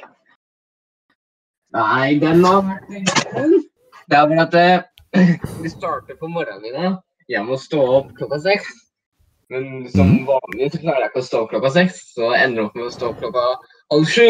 Nei, 1.73 2.19
den 2.19 2.43
har 2.43 2.61
vært 2.61 2.87
Det 4.09 4.17
er 4.17 4.27
bare 4.27 4.41
at 4.45 4.51
det, 4.51 4.85
vi 5.63 5.69
starter 5.69 6.15
på 6.19 6.27
morgenen 6.27 6.65
i 6.65 6.71
dag. 6.75 6.97
Jeg 7.29 7.45
må 7.45 7.55
stå 7.57 7.79
opp 7.97 8.13
klokka 8.17 8.39
seks. 8.43 8.67
Men 9.49 9.87
som 9.91 10.25
vanlig 10.27 10.71
så 10.73 10.79
klarer 10.81 11.05
jeg 11.05 11.11
ikke 11.11 11.21
å 11.23 11.27
stå 11.27 11.41
opp 11.43 11.49
klokka 11.51 11.71
seks, 11.75 12.01
så 12.15 12.31
jeg 12.33 12.47
ender 12.47 12.65
opp 12.65 12.75
med 12.75 12.85
å 12.87 12.91
stå 12.93 13.09
opp 13.11 13.19
klokka 13.19 13.45
halv 13.91 14.07
sju. 14.07 14.27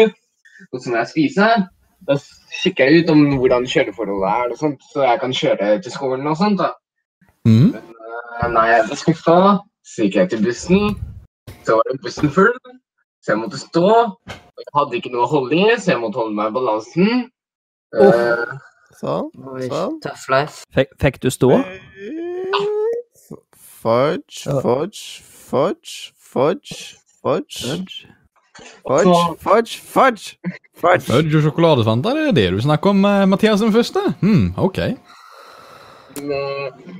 Og 0.72 0.80
så 0.82 0.90
må 0.90 1.00
jeg 1.00 1.10
spiser, 1.12 1.66
da 2.06 2.16
kikker 2.62 2.88
jeg 2.90 3.02
ut 3.04 3.10
om 3.14 3.22
hvordan 3.38 3.66
kjøreforholdet 3.70 4.30
er, 4.30 4.54
og 4.54 4.58
sånt, 4.58 4.82
så 4.92 5.04
jeg 5.06 5.20
kan 5.22 5.34
kjøre 5.38 5.68
til 5.82 5.94
skolen 5.94 6.26
og 6.30 6.36
sånt. 6.40 6.58
da. 6.62 6.72
Mm. 7.46 7.72
Men 8.42 8.54
Nei, 8.56 8.66
jeg 8.72 8.86
ble 8.88 8.98
skuffa. 8.98 9.38
Så 9.86 10.06
gikk 10.06 10.14
jeg 10.20 10.30
til 10.30 10.42
bussen. 10.46 10.94
Så 11.66 11.78
var 11.78 11.98
bussen 12.02 12.30
full, 12.30 12.52
så 13.22 13.32
jeg 13.32 13.38
måtte 13.40 13.58
stå. 13.60 13.86
Jeg 14.28 14.72
hadde 14.76 14.98
ikke 14.98 15.12
noe 15.14 15.24
å 15.26 15.30
holde 15.30 15.54
i, 15.56 15.76
så 15.78 15.94
jeg 15.94 16.00
måtte 16.02 16.18
holde 16.20 16.34
meg 16.36 16.50
i 16.50 16.56
balansen. 16.58 17.24
Eh, 17.94 18.52
Sånn. 18.98 19.30
Oi, 19.54 19.66
Sånn. 19.70 19.96
Tough 20.04 20.26
life. 20.30 20.64
Fikk, 20.76 20.92
fikk 21.00 21.20
du 21.24 21.30
stå? 21.32 21.48
Fudge, 23.82 24.44
fudge, 24.62 25.22
fudge, 25.22 26.12
fudge, 26.18 26.74
fudge, 27.22 27.62
Fudge. 27.62 28.06
fudge, 28.84 29.36
fudge, 29.40 29.78
fudge, 29.80 30.36
fudge. 30.76 31.06
Fudge 31.08 31.38
og 31.38 31.42
sjokoladefanta, 31.46 32.12
det 32.14 32.28
er 32.28 32.36
det 32.36 32.44
du 32.52 32.60
snakker 32.62 32.90
om, 32.92 33.04
eh, 33.08 33.24
Mathias 33.26 33.60
den 33.64 33.72
første? 33.72 34.02
Hmm, 34.20 34.52
ok. 34.60 34.78
eh, 34.78 34.96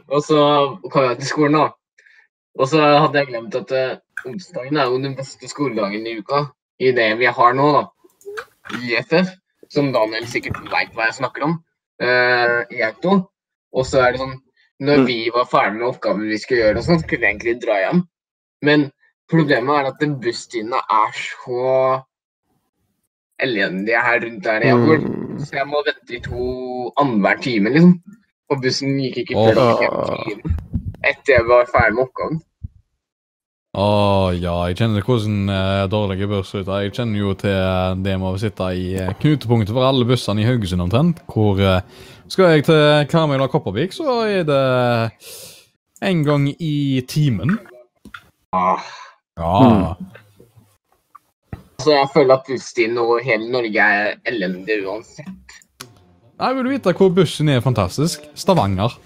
og 0.08 0.22
så 0.24 0.40
kom 0.90 1.02
jeg 1.10 1.18
til 1.20 1.26
skolen, 1.28 1.52
da. 1.60 1.68
Og 2.60 2.68
så 2.68 2.80
hadde 2.82 3.18
jeg 3.18 3.30
glemt 3.30 3.56
at 3.56 3.72
uh, 3.72 4.28
onsdagen 4.28 4.76
er 4.78 4.90
jo 4.90 5.00
den 5.02 5.16
beste 5.16 5.48
skoledagen 5.48 6.06
i 6.06 6.18
uka. 6.20 6.44
I 6.82 6.92
det 6.96 7.08
vi 7.20 7.30
har 7.38 7.56
nå, 7.56 7.68
da. 7.76 7.82
I 8.82 8.96
FF. 9.00 9.32
Som 9.72 9.92
Daniel 9.94 10.26
sikkert 10.28 10.58
veit 10.72 10.92
hva 10.96 11.08
jeg 11.08 11.20
snakker 11.22 11.46
om. 11.48 11.58
Uh, 12.02 12.62
I 12.72 12.90
to. 13.02 13.22
Og 13.72 13.86
så 13.88 14.02
er 14.04 14.12
det 14.12 14.20
sånn 14.20 14.38
Når 14.82 15.04
vi 15.06 15.18
var 15.32 15.46
ferdig 15.48 15.78
med 15.78 15.88
oppgaven 15.92 16.26
vi 16.26 16.40
skulle 16.42 16.64
gjøre, 16.64 16.80
og 16.80 16.86
sånn, 16.88 16.98
så 17.00 17.06
kunne 17.06 17.22
vi 17.22 17.28
egentlig 17.30 17.60
dra 17.62 17.76
hjem. 17.78 18.00
Men 18.66 18.88
problemet 19.30 19.78
er 19.78 19.90
at 19.92 20.02
busstidene 20.24 20.80
er 20.90 21.12
så 21.14 21.68
elendige 23.42 24.02
her 24.02 24.18
rundt 24.24 24.44
der 24.44 24.66
jeg 24.66 24.80
bor. 24.82 25.06
Mm. 25.06 25.38
Så 25.44 25.56
jeg 25.56 25.68
må 25.70 25.84
vente 25.86 26.16
i 26.18 26.20
to 26.26 26.48
annenhver 27.00 27.40
time, 27.46 27.72
liksom. 27.76 27.94
Og 28.50 28.60
bussen 28.64 28.98
gikk 29.00 29.22
ikke 29.22 29.46
før 29.46 29.62
Åh. 29.62 30.71
Etter 31.02 31.38
jeg 31.38 31.46
var 31.48 31.68
ferdig 31.70 31.98
med 31.98 32.06
oppgaven. 32.06 32.40
Å 33.72 33.84
ja, 34.36 34.52
jeg 34.68 34.76
kjenner 34.82 35.04
hvordan 35.06 35.48
uh, 35.48 35.86
dårlige 35.88 36.26
bussruter 36.28 36.82
Jeg 36.84 36.92
kjenner 36.92 37.22
jo 37.22 37.30
til 37.40 37.54
eh, 37.56 37.94
det 38.04 38.18
med 38.20 38.34
å 38.34 38.40
sitte 38.40 38.66
i 38.76 38.90
uh, 39.00 39.14
knutepunktet 39.16 39.72
for 39.72 39.86
alle 39.88 40.04
bussene 40.04 40.42
i 40.42 40.44
Haugesund 40.44 40.84
omtrent. 40.84 41.22
Hvor 41.32 41.56
uh, 41.56 41.80
skal 42.28 42.52
jeg 42.52 42.66
til 42.68 42.82
Karmøy 43.08 43.38
eller 43.38 43.48
Kopervik, 43.48 43.96
så 43.96 44.18
er 44.28 44.44
det 44.44 44.60
en 46.04 46.20
gang 46.26 46.50
i 46.52 47.00
timen. 47.08 47.56
Ah. 48.52 48.84
Ja. 49.40 49.96
Altså, 51.80 51.94
jeg 51.96 52.08
føler 52.12 52.36
at 52.36 52.44
busstiden 52.50 53.00
over 53.00 53.24
hele 53.24 53.48
Norge 53.50 53.88
er 53.96 54.12
elendig 54.28 54.82
uansett. 54.84 55.56
Jeg 56.42 56.58
vil 56.58 56.68
vite 56.74 56.92
hvor 56.98 57.08
bussen 57.16 57.48
er 57.48 57.64
fantastisk. 57.64 58.28
Stavanger. 58.36 58.98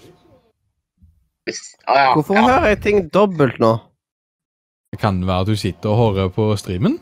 Ah, 1.87 1.97
ja. 1.97 2.13
Hvorfor 2.13 2.33
ja. 2.35 2.41
hører 2.47 2.67
jeg 2.73 2.81
ting 2.83 3.13
dobbelt 3.13 3.59
nå? 3.59 3.73
Det 4.91 4.99
kan 4.99 5.19
være 5.27 5.41
at 5.45 5.47
du 5.47 5.55
sitter 5.55 5.89
og 5.89 5.97
hører 6.15 6.29
på 6.35 6.55
streamen. 6.59 6.99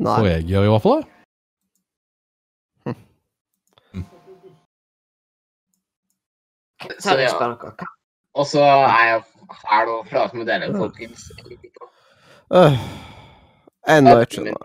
Nei. 0.00 0.16
For 0.18 0.26
jeg 0.30 0.44
gjør 0.48 0.66
i 0.66 0.70
hvert 0.72 0.82
fall 0.82 1.00
det. 1.02 1.08
Dere? 7.04 7.28
hva- 7.28 7.86
Og 8.34 8.46
så 8.46 8.60
er 8.62 9.04
jeg 9.10 9.22
fæl 9.62 9.88
og 9.88 10.06
prate 10.10 10.36
med 10.36 10.46
dere, 10.46 10.72
folkens. 10.76 11.32
Øh. 12.54 12.72
Ennå 13.88 14.18
ikke 14.20 14.40
noe. 14.44 14.56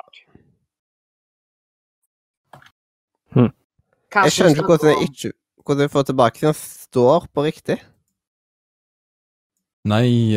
Jeg 4.16 4.32
skjønner 4.32 4.50
ikke 4.56 4.66
hvordan 4.70 4.92
jeg 4.94 5.02
ikke 5.10 5.32
Hvordan 5.66 5.88
jeg 5.88 5.92
får 5.96 6.04
tilbake 6.12 6.40
til 6.40 6.52
den 6.52 6.58
står 6.62 7.26
på 7.34 7.44
riktig. 7.46 7.80
Nei, 9.86 10.34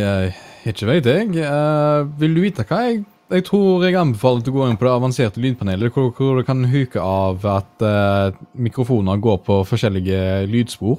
ikke 0.68 0.88
vet 0.88 1.06
jeg. 1.08 1.30
Eh, 1.40 2.00
vil 2.20 2.34
du 2.36 2.42
vite 2.44 2.64
hva 2.68 2.82
jeg 2.88 3.04
Jeg 3.28 3.44
tror 3.44 3.82
jeg 3.84 3.92
anbefaler 4.00 4.40
til 4.40 4.54
å 4.54 4.56
gå 4.56 4.66
inn 4.70 4.78
på 4.80 4.86
det 4.86 4.92
avanserte 4.94 5.40
lydpanelet, 5.44 5.92
hvor, 5.92 6.06
hvor 6.16 6.38
du 6.38 6.46
kan 6.48 6.62
huke 6.64 6.96
av 6.96 7.42
at 7.44 7.82
uh, 7.84 8.32
mikrofoner 8.56 9.20
går 9.20 9.42
på 9.44 9.58
forskjellige 9.68 10.46
lydspor. 10.48 10.96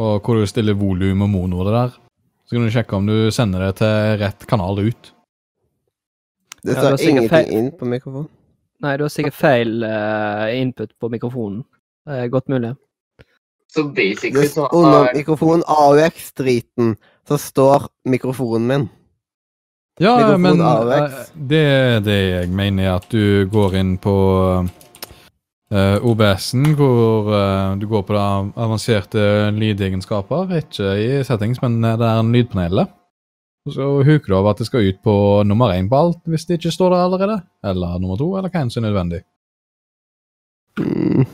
Og 0.00 0.24
hvor 0.24 0.40
du 0.40 0.46
stiller 0.48 0.78
volum 0.80 1.26
og 1.26 1.28
mono 1.28 1.60
og 1.60 1.68
det 1.68 1.74
der. 1.76 1.92
Så 2.48 2.56
kan 2.56 2.64
du 2.64 2.72
sjekke 2.72 2.96
om 2.96 3.10
du 3.10 3.28
sender 3.36 3.66
det 3.66 3.74
til 3.82 4.16
rett 4.24 4.46
kanal 4.48 4.80
ut. 4.80 5.12
Det 6.64 6.72
Ja, 6.72 6.80
står 6.80 6.96
er 6.96 7.04
ingenting 7.10 7.28
feil. 7.34 7.52
inn 7.52 7.70
på 7.76 7.84
mikrofonen. 7.92 8.30
Nei, 8.80 8.96
du 8.96 9.04
har 9.04 9.12
sikkert 9.12 9.36
feil 9.36 9.84
uh, 9.84 10.48
input 10.56 10.96
på 10.96 11.12
mikrofonen. 11.12 11.66
Det 12.04 12.18
er 12.20 12.32
godt 12.32 12.48
mulig. 12.52 12.74
Så 13.74 13.88
basically 13.88 14.46
så 14.46 14.60
har 14.60 14.74
under 14.74 15.08
mikrofonen 15.16 15.64
AUX-driten, 15.66 16.96
så 17.28 17.38
står 17.40 17.88
mikrofonen 18.04 18.66
min. 18.66 18.88
Ja, 20.00 20.16
Mikrofon 20.16 20.42
men 20.42 20.60
AUX. 20.60 21.12
eh, 21.12 21.26
det, 21.34 22.04
det 22.04 22.18
jeg 22.30 22.48
mener 22.50 22.84
er 22.84 22.96
at 22.98 23.06
du 23.10 23.46
går 23.50 23.76
inn 23.78 23.94
på 24.02 24.14
uh, 25.74 26.06
OBS-en, 26.06 26.74
hvor 26.78 27.30
uh, 27.30 27.74
du 27.78 27.86
går 27.90 28.02
på 28.06 28.18
avanserte 28.18 29.50
lydegenskaper, 29.54 30.56
ikke 30.58 30.96
i 30.98 31.08
settings, 31.26 31.62
men 31.62 31.80
det 31.82 31.98
er 31.98 32.20
en 32.20 32.34
lydpanelet. 32.34 32.90
Og 33.64 33.72
Så 33.72 33.86
huker 34.04 34.28
du 34.28 34.36
over 34.36 34.50
at 34.50 34.58
det 34.60 34.66
skal 34.68 34.90
ut 34.90 34.98
på 35.02 35.16
nummer 35.46 35.72
én 35.72 35.88
på 35.88 35.96
alt, 35.96 36.20
hvis 36.28 36.44
det 36.44 36.58
ikke 36.58 36.74
står 36.74 36.90
der 36.92 37.06
allerede. 37.06 37.38
Eller 37.64 37.98
nummer 37.98 38.18
to, 38.20 38.34
eller 38.36 38.52
hva 38.52 38.60
enn 38.60 38.70
som 38.70 38.84
er 38.84 38.90
nødvendig. 38.90 39.22
Mm. 40.78 41.24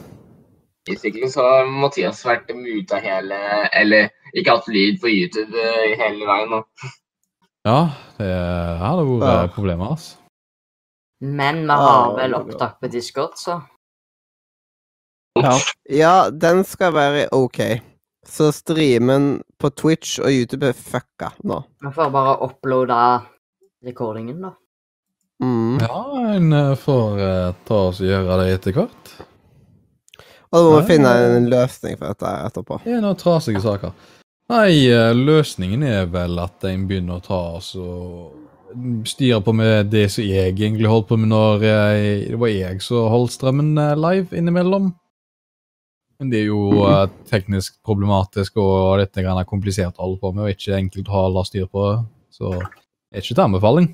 Basically 0.91 1.29
så 1.33 1.45
har 1.47 1.69
Mathias 1.71 2.23
vært 2.27 2.51
muta 2.57 2.99
hele 3.03 3.39
Eller 3.73 4.11
ikke 4.35 4.57
hatt 4.59 4.69
lyd 4.71 5.01
på 5.03 5.11
YouTube 5.11 5.55
eh, 5.59 5.95
hele 5.99 6.27
veien 6.29 6.51
nå. 6.53 6.61
Ja, 7.67 7.79
det 8.19 8.31
hadde 8.81 9.05
vært 9.11 9.27
Ja. 9.45 9.53
problemet, 9.55 9.91
altså. 9.97 10.17
Men 11.21 11.62
vi 11.69 11.75
har 11.77 12.05
Ah, 12.07 12.15
vel 12.17 12.35
opptak 12.39 12.79
på 12.81 12.89
Discord, 12.93 13.35
så 13.37 13.59
Ja. 15.39 15.53
Ja, 15.89 16.31
den 16.31 16.65
skal 16.65 16.93
være 16.95 17.29
OK. 17.33 17.61
Så 18.27 18.51
streamen 18.53 19.43
på 19.61 19.71
Twitch 19.71 20.19
og 20.21 20.31
YouTube 20.31 20.69
er 20.69 20.73
fucka 20.77 21.31
nå. 21.45 21.62
vi 21.83 21.93
får 21.95 22.11
bare 22.12 22.35
uploade 22.45 22.97
recordingen, 23.85 24.43
da. 24.43 24.51
Mm. 25.43 25.79
Ja, 25.81 26.01
en 26.37 26.53
eh, 26.53 26.75
får 26.77 27.21
uh, 27.21 27.55
ta 27.65 27.75
oss 27.89 28.01
og 28.03 28.07
gjøre 28.11 28.37
det 28.43 28.51
etter 28.59 28.73
hvert. 28.77 29.12
Og 30.51 30.59
da 30.59 30.70
må 30.70 30.78
vi 30.81 30.94
finne 30.97 31.10
en 31.36 31.51
løsning 31.51 31.98
for 31.98 32.10
dette 32.10 32.31
etterpå. 32.48 32.81
Det 32.82 32.97
er 32.97 33.05
noen 33.05 33.18
trasige 33.18 33.62
saker. 33.62 33.93
Nei, 34.51 34.90
eh, 34.90 35.12
løsningen 35.14 35.85
er 35.86 36.09
vel 36.10 36.40
at 36.43 36.64
en 36.66 36.89
begynner 36.90 37.20
å 37.20 37.22
ta 37.22 37.39
oss 37.60 37.77
og 37.78 38.32
styre 39.06 39.39
på 39.47 39.55
med 39.55 39.93
det 39.93 40.09
som 40.10 40.27
jeg 40.27 40.55
egentlig 40.55 40.90
holdt 40.90 41.09
på 41.10 41.18
med 41.18 41.31
når 41.31 41.64
jeg, 41.66 42.10
det 42.32 42.40
var 42.43 42.51
jeg 42.51 42.82
som 42.82 43.06
holdt 43.12 43.36
strømmen 43.36 43.78
eh, 43.78 43.94
live 43.98 44.35
innimellom. 44.35 44.90
Men 46.18 46.35
det 46.35 46.43
er 46.43 46.51
jo 46.51 46.82
eh, 46.89 47.06
teknisk 47.31 47.78
problematisk 47.86 48.59
og 48.59 48.98
dette 49.05 49.22
er 49.22 49.47
komplisert 49.47 49.98
å 49.98 50.09
holde 50.09 50.20
på 50.24 50.35
med, 50.35 50.48
og 50.48 50.56
ikke 50.56 50.81
enkelt 50.81 51.14
å 51.14 51.18
holde 51.20 51.47
styr 51.47 51.70
på. 51.70 51.86
Så 52.35 52.56
det 52.59 53.20
er 53.20 53.22
ikke 53.22 53.36
til 53.36 53.47
anbefaling. 53.47 53.93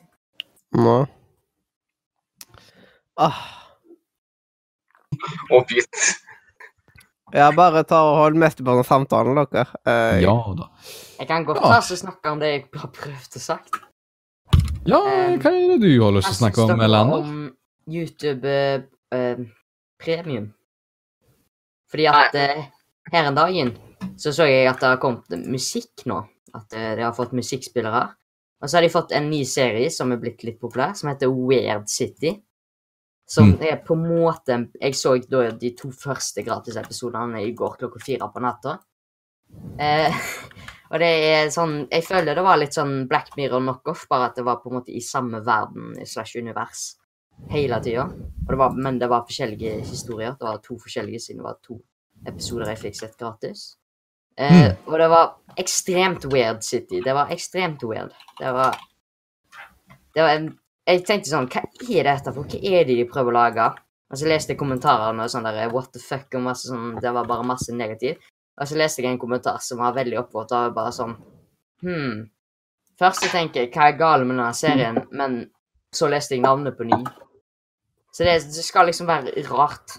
Nå. 0.81 0.99
Ah. 3.21 3.45
Oppgitt. 5.53 6.25
Ja, 7.35 7.49
bare 7.57 7.83
ta 7.85 7.99
og 8.07 8.17
hold 8.21 8.37
mesteparten 8.39 8.85
av 8.85 8.87
samtalen, 8.87 9.41
dere. 9.51 9.67
Eh, 9.87 10.21
Ja 10.23 10.37
da. 10.57 10.69
Jeg 11.19 11.29
kan 11.29 11.45
godt 11.45 11.59
Ja. 11.63 11.81
ta 11.81 11.81
snakke 11.97 12.31
om 12.31 12.39
det 12.39 12.47
jeg 12.53 12.69
har 12.75 12.89
prøvd 12.89 13.37
å 13.37 13.41
sagt. 13.41 13.81
Ja, 14.87 14.99
Um, 14.99 15.39
hva 15.41 15.51
er 15.51 15.79
det 15.79 15.81
du 15.81 16.01
har 16.03 16.13
lyst 16.13 16.29
til 16.29 16.37
å 16.37 16.51
snakke 16.51 16.63
om, 16.63 16.81
Elander? 16.81 17.17
om 17.19 17.57
YouTube 17.89 18.45
eh, 18.47 18.83
eh, 19.11 19.37
Premium. 19.99 20.53
Fordi 21.91 22.07
at 22.07 22.35
uh, 22.35 22.65
her 23.13 23.25
en 23.27 23.35
dagen 23.35 23.73
så 24.17 24.31
så 24.33 24.47
jeg 24.47 24.69
at 24.69 24.79
det 24.81 24.87
har 24.89 24.97
kommet 24.99 25.29
musikk 25.49 26.07
nå. 26.07 26.21
At 26.55 26.73
uh, 26.73 26.95
de 26.95 27.03
har 27.03 27.13
fått 27.13 27.33
musikkspillere. 27.33 28.15
Og 28.63 28.69
så 28.69 28.77
har 28.77 28.83
de 28.83 28.89
fått 28.89 29.13
en 29.13 29.29
ny 29.29 29.43
serie 29.45 29.91
som 29.91 30.13
er 30.13 30.17
blitt 30.19 30.45
litt 30.45 30.61
populær, 30.61 30.95
som 30.95 31.11
heter 31.11 31.29
Weird 31.29 31.89
City. 31.91 32.41
Som 33.29 33.53
Mm. 33.53 33.63
er 33.63 33.77
på 33.83 33.95
en 33.95 34.05
måte 34.07 34.71
Jeg 34.81 34.95
så 34.95 35.17
da 35.29 35.51
de 35.51 35.71
to 35.75 35.89
første 35.91 36.45
gratisepisodene 36.47 37.41
i 37.43 37.53
går 37.53 37.77
klokka 37.79 37.99
fire 38.05 38.29
på 38.33 38.41
natta. 38.41 38.79
Eh, 39.79 40.13
og 40.93 40.99
det 41.01 41.09
er 41.09 41.49
sånn 41.51 41.89
Jeg 41.91 42.05
føler 42.05 42.35
det 42.35 42.45
var 42.45 42.57
litt 42.57 42.75
sånn 42.75 43.09
Black 43.09 43.37
Mirror 43.37 43.61
knockoff, 43.61 44.07
bare 44.09 44.27
at 44.31 44.37
det 44.37 44.45
var 44.45 44.57
på 44.63 44.71
en 44.71 44.79
måte 44.81 44.95
i 44.95 45.01
samme 45.01 45.41
verden 45.45 45.95
slash 46.07 46.37
univers 46.39 46.95
hele 47.51 47.81
tida. 47.83 48.07
Men 48.77 48.99
det 48.99 49.09
var 49.11 49.27
forskjellige 49.27 49.81
historier. 49.85 50.37
Det 50.39 50.47
var 50.47 50.59
to 50.63 50.79
forskjellige 50.79 51.21
siden 51.21 51.43
det 51.43 51.45
var 51.45 51.59
to 51.63 51.81
episoder 52.27 52.67
jeg 52.71 52.79
fikk 52.79 52.95
sett 52.97 53.17
gratis. 53.19 53.77
Eh, 54.39 54.73
Og 54.87 54.99
det 54.99 55.09
var 55.11 55.35
ekstremt 55.59 56.25
weird 56.33 56.63
City. 56.63 57.01
Det 57.03 57.13
var 57.15 57.27
ekstremt 57.29 57.83
weird. 57.83 58.13
Det 58.39 58.53
var 58.53 58.77
Det 60.15 60.23
var 60.23 60.29
en 60.31 60.59
Jeg 60.87 61.03
tenkte 61.07 61.33
sånn 61.33 61.49
Hva 61.51 61.65
er 61.91 62.07
dette 62.07 62.33
for? 62.33 62.47
Hva 62.47 62.61
er 62.63 62.87
det 62.87 62.97
de 63.01 63.09
prøver 63.11 63.33
å 63.33 63.39
lage? 63.41 63.67
Og 64.07 64.21
så 64.21 64.29
leste 64.31 64.55
jeg 64.55 64.61
kommentarene 64.61 65.25
og 65.25 65.33
sånn 65.33 65.47
der 65.49 65.73
What 65.75 65.93
the 65.95 66.03
fuck? 66.03 66.29
og 66.35 66.45
masse 66.47 66.71
sånn 66.71 66.95
Det 67.03 67.13
var 67.13 67.27
bare 67.27 67.47
masse 67.47 67.75
negativt. 67.75 68.23
Og 68.57 68.69
så 68.71 68.79
leste 68.79 69.03
jeg 69.03 69.11
en 69.13 69.21
kommentar 69.21 69.59
som 69.61 69.83
var 69.83 69.97
veldig 69.97 70.21
oppvåt 70.23 70.55
og 70.57 70.77
bare 70.77 70.95
sånn 70.95 71.17
Hm. 71.85 72.31
Først 72.97 73.27
så 73.27 73.29
tenker 73.29 73.67
jeg 73.67 73.73
hva 73.75 73.91
er 73.91 73.99
galt 73.99 74.25
med 74.25 74.39
denne 74.39 74.55
serien, 74.57 75.03
men 75.13 75.35
så 75.93 76.09
leste 76.09 76.33
jeg 76.33 76.45
navnet 76.47 76.79
på 76.79 76.87
ny. 76.89 77.03
Så 78.09 78.25
det, 78.25 78.39
det 78.49 78.65
skal 78.65 78.89
liksom 78.89 79.11
være 79.11 79.45
rart. 79.51 79.99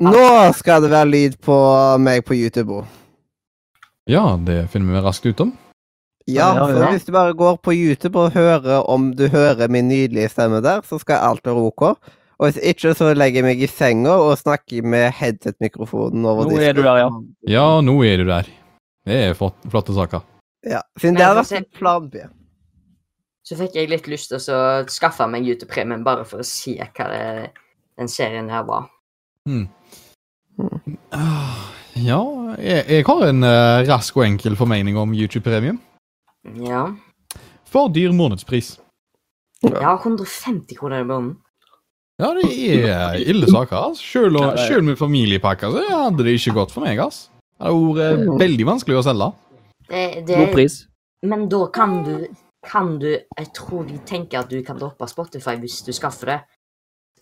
Nå 0.00 0.52
skal 0.56 0.84
det 0.84 0.92
være 0.92 1.10
lyd 1.10 1.34
på 1.42 1.56
meg 1.98 2.22
på 2.24 2.38
YouTube 2.38 2.78
òg. 2.78 2.94
Ja, 4.08 4.22
det 4.38 4.62
finner 4.70 4.94
vi 4.94 5.02
raskt 5.02 5.26
ut 5.26 5.42
om. 5.42 5.50
Ja, 6.34 6.52
for 6.58 6.92
hvis 6.92 7.06
du 7.06 7.12
bare 7.14 7.34
går 7.36 7.58
på 7.64 7.74
YouTube 7.74 8.18
og 8.20 8.34
hører 8.36 8.86
om 8.90 9.10
du 9.16 9.26
hører 9.32 9.70
min 9.72 9.88
nydelige 9.90 10.30
stemme 10.32 10.62
der, 10.64 10.82
så 10.86 11.00
skal 11.02 11.22
alt 11.26 11.46
være 11.46 11.68
OK. 11.70 11.86
Og 12.40 12.48
hvis 12.48 12.60
ikke, 12.72 12.94
så 12.96 13.12
legger 13.12 13.42
jeg 13.42 13.48
meg 13.50 13.62
i 13.62 13.68
senga 13.68 14.14
og 14.16 14.38
snakker 14.40 14.86
med 14.86 15.10
headset-mikrofonen 15.18 16.24
over 16.24 16.48
Nå 16.48 16.60
er 16.64 16.72
du 16.76 16.80
der, 16.86 17.02
ja. 17.02 17.08
Ja, 17.52 17.64
nå 17.84 17.98
er 18.08 18.22
du 18.22 18.28
der. 18.30 18.48
Det 19.04 19.18
er 19.26 19.34
flott, 19.36 19.58
flotte 19.68 19.96
saker. 19.96 20.24
Ja, 20.64 20.80
Siden 21.00 21.18
det 21.18 21.24
har 21.24 21.36
vært 21.36 21.52
en 21.56 21.68
plan 21.76 22.08
B. 22.12 22.24
Så 23.44 23.56
fikk 23.58 23.76
jeg 23.76 23.90
litt 23.90 24.08
lyst 24.08 24.32
til 24.32 24.40
å 24.54 24.62
skaffe 24.92 25.26
meg 25.28 25.44
YouTube 25.48 25.72
Premium 25.72 26.04
bare 26.06 26.24
for 26.28 26.40
å 26.40 26.46
se 26.46 26.76
hva 26.80 27.06
det, 27.12 27.52
den 28.00 28.08
serien 28.08 28.48
her 28.52 28.64
var. 28.68 28.88
Hmm. 29.48 29.66
Ja, 32.00 32.20
jeg, 32.60 32.84
jeg 32.88 33.04
har 33.08 33.24
en 33.26 33.44
uh, 33.44 33.82
rask 33.88 34.16
og 34.16 34.24
enkel 34.24 34.56
formening 34.56 34.96
om 35.00 35.12
YouTube 35.16 35.44
Premium. 35.48 35.80
Ja. 36.44 36.84
For 37.70 37.88
dyr 37.92 38.12
månedspris. 38.16 38.78
Ja, 39.62 39.92
150 40.02 40.76
kroner 40.78 41.00
i 41.00 41.04
måneden. 41.04 41.36
Ja, 42.20 42.34
det 42.36 42.48
er 42.88 43.14
ille 43.20 43.46
saker. 43.48 43.76
Altså. 43.90 44.02
Selv, 44.04 44.36
og, 44.40 44.52
er- 44.54 44.68
selv 44.68 44.84
med 44.84 44.96
familiepakke 45.00 45.70
så 45.72 45.82
hadde 45.88 46.24
det 46.24 46.34
ikke 46.38 46.54
gått 46.56 46.72
for 46.72 46.84
meg. 46.84 46.98
ass. 47.00 47.28
Det 47.60 47.66
hadde 47.68 47.96
vært 47.96 48.22
eh, 48.26 48.38
veldig 48.40 48.66
vanskelig 48.68 48.98
å 48.98 49.04
selge. 49.04 49.28
Det, 49.90 50.04
det, 50.28 50.36
God 50.38 50.52
pris. 50.54 50.86
men 51.26 51.48
da 51.48 51.66
kan 51.74 52.02
du 52.04 52.26
Kan 52.62 52.98
du 53.00 53.06
Jeg 53.08 53.46
tror 53.56 53.86
de 53.88 53.96
tenker 54.04 54.38
at 54.40 54.50
du 54.50 54.60
kan 54.62 54.76
droppe 54.78 55.06
Spotify 55.08 55.56
hvis 55.56 55.80
du 55.86 55.92
skaffer 55.96 56.26
det. 56.26 56.40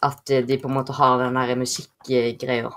At 0.03 0.31
eh, 0.31 0.43
de 0.47 0.59
på 0.59 0.67
en 0.69 0.75
måte 0.75 0.93
har 0.99 1.19
den 1.23 1.35
der 1.35 1.55
musikkgreia. 1.57 2.71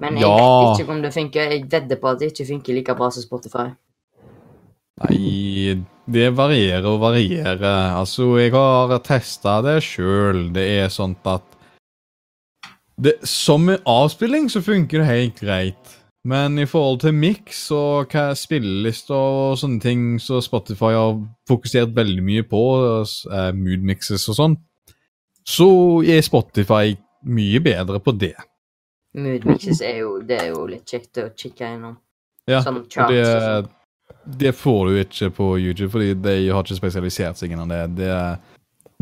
Men 0.00 0.16
jeg 0.18 0.22
Ja. 0.22 0.70
vet 0.70 0.80
ikke 0.80 0.90
om 0.92 1.02
det 1.02 1.12
funker. 1.14 1.50
Jeg 1.50 1.64
vedder 1.70 1.96
på 1.96 2.08
at 2.10 2.18
det 2.18 2.32
ikke 2.32 2.46
funker 2.50 2.74
like 2.74 2.94
bra 2.94 3.10
som 3.10 3.22
Spotify. 3.22 3.68
Nei, 5.02 5.74
det 6.06 6.28
varierer 6.36 6.86
og 6.86 7.00
varierer. 7.02 7.64
Altså, 7.98 8.28
jeg 8.38 8.52
har 8.54 8.94
testa 9.02 9.58
det 9.64 9.80
sjøl. 9.82 10.46
Det 10.54 10.64
er 10.78 10.92
sånn 10.92 11.16
at 11.26 11.50
det, 12.94 13.16
Som 13.26 13.68
en 13.72 13.82
avspilling 13.90 14.46
så 14.52 14.62
funker 14.62 15.02
det 15.02 15.10
helt 15.10 15.40
greit. 15.42 15.96
Men 16.24 16.56
i 16.58 16.64
forhold 16.64 17.02
til 17.02 17.12
mix 17.12 17.66
og 17.74 18.14
hva 18.14 18.30
spillelister 18.38 19.14
og 19.18 19.58
sånne 19.60 19.82
ting, 19.82 20.04
så 20.22 20.38
Spotify 20.40 20.94
har 20.96 21.18
fokusert 21.50 21.92
veldig 21.96 22.24
mye 22.24 22.46
på, 22.48 22.62
uh, 23.28 23.50
mood 23.52 23.84
mixes 23.84 24.24
og 24.32 24.38
sånn, 24.38 24.56
så 25.44 25.68
er 26.08 26.24
Spotify 26.24 26.94
mye 27.28 27.60
bedre 27.60 28.00
på 28.00 28.14
det. 28.16 28.38
Mood 29.20 29.44
mixes 29.50 29.82
er 29.84 30.00
jo, 30.00 30.16
det 30.24 30.40
er 30.40 30.54
jo 30.54 30.64
litt 30.70 30.88
kjekt 30.88 31.20
å 31.20 31.28
kikke 31.36 31.74
innom. 31.76 31.98
Ja, 32.48 32.62
Sånn 32.64 32.80
charts 32.88 32.94
charts 32.94 33.20
og 33.20 33.28
sånt. 33.28 33.68
sånn. 33.68 33.72
Det 34.26 34.52
får 34.56 34.86
du 34.86 34.98
ikke 35.00 35.30
på 35.36 35.46
YouTube, 35.58 35.90
fordi 35.92 36.14
de 36.14 36.34
har 36.48 36.64
ikke 36.64 36.78
spesialisert 36.78 37.40
seg 37.40 37.54
innen 37.54 37.72
det. 37.72 37.82
det 38.00 38.10
er, 38.10 38.36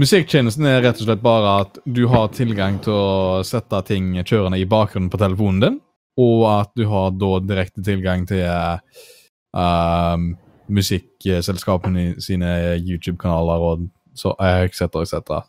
Musikktjenesten 0.01 0.65
er 0.67 0.81
rett 0.81 1.01
og 1.03 1.07
slett 1.07 1.23
bare 1.23 1.57
at 1.67 1.79
du 1.85 2.07
har 2.09 2.31
tilgang 2.33 2.79
til 2.83 2.95
å 2.97 3.43
sette 3.45 3.83
ting 3.91 4.15
kjørende 4.25 4.59
i 4.59 4.69
bakgrunnen 4.69 5.11
på 5.13 5.21
telefonen 5.21 5.61
din, 5.63 5.81
og 6.21 6.47
at 6.49 6.73
du 6.79 6.87
har 6.89 7.13
da 7.15 7.33
direkte 7.45 7.85
tilgang 7.85 8.25
til 8.29 8.41
uh, 8.49 10.25
musikkselskapene 10.73 12.15
sine 12.25 12.53
YouTube-kanaler 12.81 13.67
og 13.69 13.89
så 14.17 14.33
etc. 14.41 14.89
etc. 15.05 15.45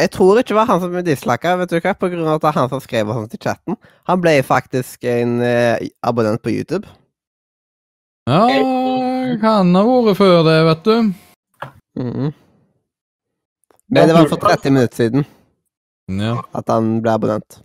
Jeg 0.00 0.12
tror 0.12 0.40
ikke 0.40 0.54
det 0.54 0.58
var 0.58 0.68
han 0.72 0.80
som 0.80 0.96
dislika, 1.04 1.54
vet 1.60 1.72
du 1.72 1.78
hva, 1.78 1.94
på 1.96 2.10
grunn 2.12 2.28
av 2.28 2.40
at 2.40 2.56
han 2.56 2.72
som 2.72 2.80
skrev 2.84 3.12
sånt 3.12 3.36
i 3.36 3.40
chatten. 3.40 3.76
Han 4.08 4.24
ble 4.24 4.38
faktisk 4.44 5.04
en 5.08 5.38
uh, 5.44 5.76
abonnent 6.04 6.42
på 6.44 6.52
YouTube. 6.52 6.88
Ja, 8.26 8.42
kan 9.40 9.70
ha 9.76 9.82
vært 9.86 10.18
før 10.18 10.40
det, 10.46 10.56
vet 10.66 10.82
du. 10.86 10.96
Mm. 12.00 12.32
Men 13.94 14.08
det 14.10 14.16
var 14.16 14.26
for 14.32 14.42
30 14.42 14.72
minutter 14.74 14.96
siden 14.98 15.26
Ja. 16.10 16.32
at 16.54 16.68
han 16.68 17.00
ble 17.02 17.12
abonnent. 17.14 17.60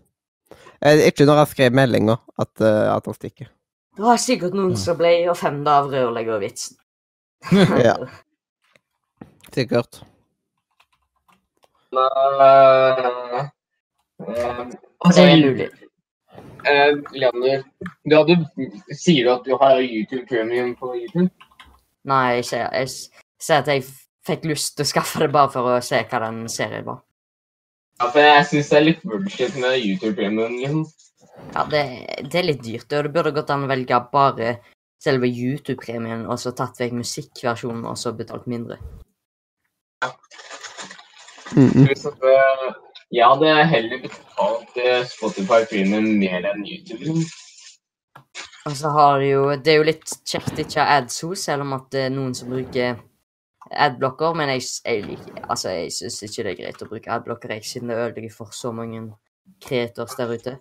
Ikke 0.82 1.26
når 1.26 1.42
han 1.42 1.50
skrev 1.50 1.74
meldinga 1.78 2.18
at, 2.42 2.54
eh, 2.62 2.88
at 2.94 3.06
han 3.06 3.18
stikker. 3.18 3.50
Det 3.98 4.06
var 4.06 4.18
sikkert 4.22 4.54
noen 4.58 4.78
som 4.78 4.98
ble 4.98 5.12
offenda 5.30 5.80
av 5.82 5.90
rørleggervitsen. 5.94 6.78
Ja. 7.86 7.96
Sikkert. 9.52 10.04
Nei, 11.92 12.08
nei, 12.40 13.12
nei. 13.34 13.46
Det 15.12 15.24
er 15.26 15.42
mulig. 15.42 15.70
Eh, 16.70 16.98
Leander, 17.16 17.64
du 18.06 18.16
hadde, 18.16 18.38
sier 18.94 19.26
du 19.26 19.34
at 19.34 19.46
du 19.48 19.56
har 19.62 19.82
YouTube 19.82 20.26
Premium 20.30 20.76
på 20.80 20.94
YouTube? 20.96 21.30
Nei, 22.10 22.40
jeg 22.40 22.48
sier, 22.50 22.68
jeg 22.74 22.90
sier 23.42 23.62
at 23.62 23.70
jeg 23.72 23.86
fikk 24.28 24.46
lyst 24.50 24.76
til 24.78 24.86
å 24.86 24.92
skaffe 24.92 25.22
det 25.24 25.32
bare 25.34 25.52
for 25.54 25.76
å 25.76 25.80
se 25.86 26.02
hva 26.02 26.22
den 26.26 26.44
serien 26.52 26.86
var. 26.88 27.02
Ja, 28.02 28.10
for 28.10 28.26
jeg 28.26 28.46
syns 28.50 28.72
det 28.72 28.78
er 28.80 28.88
litt 28.88 29.06
bullshit 29.06 29.58
med 29.62 29.78
YouTube 29.78 30.16
Premium. 30.18 30.58
Liksom. 30.58 30.86
Ja, 31.54 31.66
det, 31.70 31.84
det 32.30 32.40
er 32.40 32.48
litt 32.48 32.64
dyrt, 32.66 32.90
og 32.94 33.08
det 33.08 33.14
burde 33.14 33.34
gått 33.36 33.52
an 33.54 33.66
å 33.66 33.70
velge 33.70 34.00
bare 34.14 34.56
selve 35.02 35.30
YouTube-premien, 35.30 36.28
og 36.30 36.38
så 36.42 36.54
tatt 36.54 36.78
vekk 36.82 36.94
musikkversjonen, 37.00 37.86
og 37.90 37.98
så 37.98 38.14
betalt 38.18 38.48
mindre. 38.50 38.78
Mhm. 41.52 41.84
Mm 41.84 41.88
eh, 41.88 42.74
Jeg 43.12 43.28
hadde 43.28 43.54
heller 43.68 44.02
betalt 44.06 44.78
eh, 44.80 45.02
Spotify 45.10 45.66
Premium 45.68 46.06
mer 46.20 46.46
enn 46.48 46.62
YouTube. 46.64 47.26
Og 48.70 48.76
så 48.78 48.92
har 48.96 49.24
jo 49.26 49.56
Det 49.60 49.74
er 49.74 49.80
jo 49.82 49.88
litt 49.90 50.14
kjekt 50.28 50.60
ikke 50.62 50.80
å 50.80 50.86
ha 50.86 51.00
ads 51.02 51.18
hos, 51.26 51.44
selv 51.50 51.66
om 51.66 51.74
at 51.76 51.90
det 51.92 52.06
er 52.08 52.14
noen 52.14 52.36
som 52.38 52.54
bruker 52.54 53.02
adblocker, 53.72 54.36
men 54.38 54.54
jeg, 54.56 54.64
jeg 54.86 55.04
liker 55.10 55.42
Altså, 55.48 55.74
jeg 55.76 55.92
syns 55.96 56.22
ikke 56.28 56.46
det 56.46 56.54
er 56.54 56.60
greit 56.62 56.86
å 56.86 56.90
bruke 56.90 57.12
adblocker, 57.12 57.56
jeg, 57.58 57.68
siden 57.68 57.92
det 57.92 58.00
ødelegger 58.00 58.36
for 58.36 58.56
så 58.56 58.72
mange 58.76 59.04
creators 59.64 60.16
der 60.20 60.32
ute. 60.32 60.56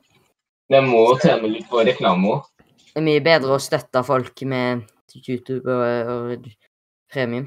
Det 0.70 0.82
må 0.86 1.05
jo 1.06 1.16
tjene 1.22 1.51
litt 1.55 1.70
på 1.70 1.85
reklame 1.86 2.35
òg. 2.35 2.66
Det 2.90 2.98
er 2.98 3.06
mye 3.06 3.22
bedre 3.22 3.55
å 3.55 3.62
støtte 3.62 4.02
folk 4.06 4.43
med 4.51 4.82
YouTube 5.22 5.70
og, 5.70 6.10
og 6.10 6.51
premium. 7.10 7.47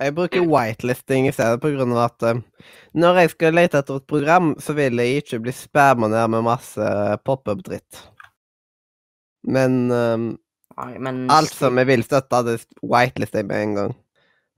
Jeg 0.00 0.14
bruker 0.16 0.46
whitelisting 0.48 1.26
i 1.28 1.32
stedet, 1.34 1.60
av 1.60 1.98
at 2.00 2.24
eh, 2.24 2.38
når 2.96 3.18
jeg 3.20 3.32
skal 3.34 3.56
lete 3.58 3.80
etter 3.82 3.98
et 4.00 4.06
program, 4.08 4.54
så 4.56 4.72
vil 4.76 4.96
jeg 4.96 5.20
ikke 5.20 5.40
bli 5.44 5.52
spamma 5.52 6.08
ned 6.08 6.32
med 6.32 6.46
masse 6.46 6.92
pop-up-dritt. 7.28 8.00
Men 9.44 9.90
eh, 9.92 10.28
Men 11.04 11.26
alt 11.32 11.52
som 11.52 11.76
jeg 11.76 11.90
vil 11.90 12.06
støtte, 12.06 12.40
det 12.48 12.62
whitelister 12.80 13.42
jeg 13.42 13.50
med 13.50 13.66
en 13.66 13.76
gang. 13.80 13.98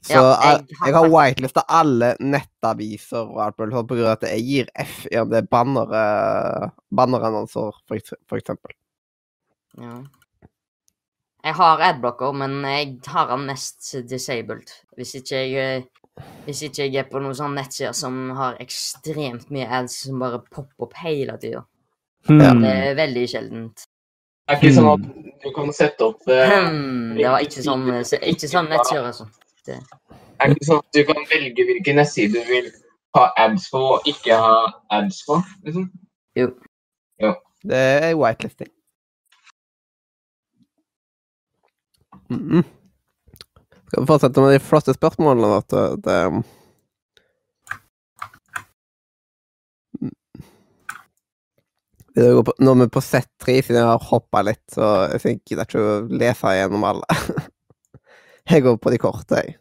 Så 0.02 0.18
Ja, 0.18 0.30
jeg, 0.30 0.78
har 0.78 0.88
jeg 0.88 0.94
har 0.96 1.10
whitelista 1.10 1.62
alle 1.70 2.14
nettaviser 2.18 3.22
og 3.22 3.42
alt 3.44 3.58
mulig 3.58 3.82
på 3.86 3.98
grunn 3.98 4.08
av 4.10 4.16
at 4.16 4.24
jeg 4.30 4.46
gir 4.46 4.72
F 4.82 5.04
i 5.10 5.18
om 5.20 5.30
det 5.30 5.42
er 5.42 5.50
banner, 5.50 5.92
bannerannonser, 6.90 7.78
for, 7.86 8.14
for 8.30 8.38
eksempel. 8.42 8.74
Ja. 9.78 10.00
Jeg 11.42 11.56
har 11.58 11.82
adblocker, 11.82 12.32
men 12.38 12.60
jeg 12.64 13.00
har 13.10 13.30
den 13.32 13.46
mest 13.48 13.94
disabled. 14.10 14.70
Hvis 14.96 15.16
ikke 15.18 15.40
jeg 15.40 15.82
eh, 15.82 15.88
Hvis 16.44 16.60
ikke 16.62 16.84
jeg 16.84 16.98
er 17.00 17.06
på 17.08 17.22
noen 17.24 17.34
sånne 17.34 17.62
nettsider 17.62 17.94
som 17.96 18.16
har 18.36 18.58
ekstremt 18.60 19.46
mye 19.50 19.64
ads 19.64 19.94
som 20.04 20.20
bare 20.20 20.42
popper 20.52 20.84
opp 20.84 20.92
hele 21.00 21.38
tida. 21.40 21.62
Hmm. 22.28 22.38
Det 22.38 22.68
er 22.68 22.98
veldig 22.98 23.22
sjeldent. 23.32 23.86
Det 24.44 24.52
er 24.52 24.60
ikke 24.60 24.74
sånn 24.76 24.90
at 24.90 25.06
du 25.42 25.48
kan 25.56 25.72
sette 25.72 26.04
opp 26.04 26.28
eh, 26.28 26.52
Hmm, 26.52 27.14
det 27.16 27.30
var 27.32 27.46
ikke 27.46 27.64
sånn, 27.64 27.88
ikke 28.02 28.50
sånn 28.50 28.68
nettsider, 28.68 29.08
altså. 29.08 29.26
Det 29.64 29.78
er 29.78 30.52
ikke 30.52 30.68
sånn 30.68 30.82
at 30.82 30.98
du 30.98 31.00
kan 31.08 31.26
velge 31.30 31.66
hvilken 31.70 31.98
nettside 32.02 32.36
du 32.36 32.50
vil 32.50 32.68
ha 33.16 33.24
ads 33.46 33.70
på 33.72 33.82
og 33.94 34.12
ikke 34.12 34.36
ha 34.44 34.60
ads 34.98 35.24
på. 35.26 35.40
liksom. 35.64 35.88
Jo. 36.38 36.52
jo. 37.24 37.34
Det 37.64 37.82
er 38.10 38.14
whitelisting. 38.18 38.70
Mhm. 42.32 42.64
Skal 43.92 44.02
vi 44.02 44.08
fortsette 44.08 44.40
med 44.40 44.54
de 44.54 44.64
flotte 44.64 44.94
spørsmålene, 44.96 45.60
da? 45.68 45.82
Det 46.06 46.44
Vi 52.14 52.28
går 52.28 52.44
på, 52.44 52.52
nå 52.60 52.72
er 52.74 52.80
vi 52.82 52.88
på 52.92 53.00
sett 53.00 53.30
tre, 53.40 53.54
siden 53.64 53.80
jeg 53.80 53.88
har 53.88 54.02
hoppa 54.10 54.42
litt, 54.44 54.62
så 54.72 54.88
jeg 55.14 55.38
gidder 55.48 55.64
ikke 55.64 55.80
å 55.80 55.94
lese 56.12 56.52
gjennom 56.58 56.84
alle. 56.84 57.08
Jeg 58.50 58.64
går 58.64 58.74
på 58.82 58.90
de 58.90 58.98
korte, 58.98 59.38
jeg. 59.38 59.52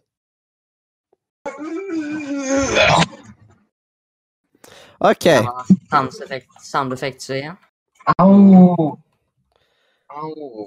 OK. 5.06 5.28
Soundeffekt, 5.92 6.58
sound 6.66 6.94
effects 6.98 7.30
igjen. 7.30 7.60
Au! 8.18 8.98
Au. 10.10 10.66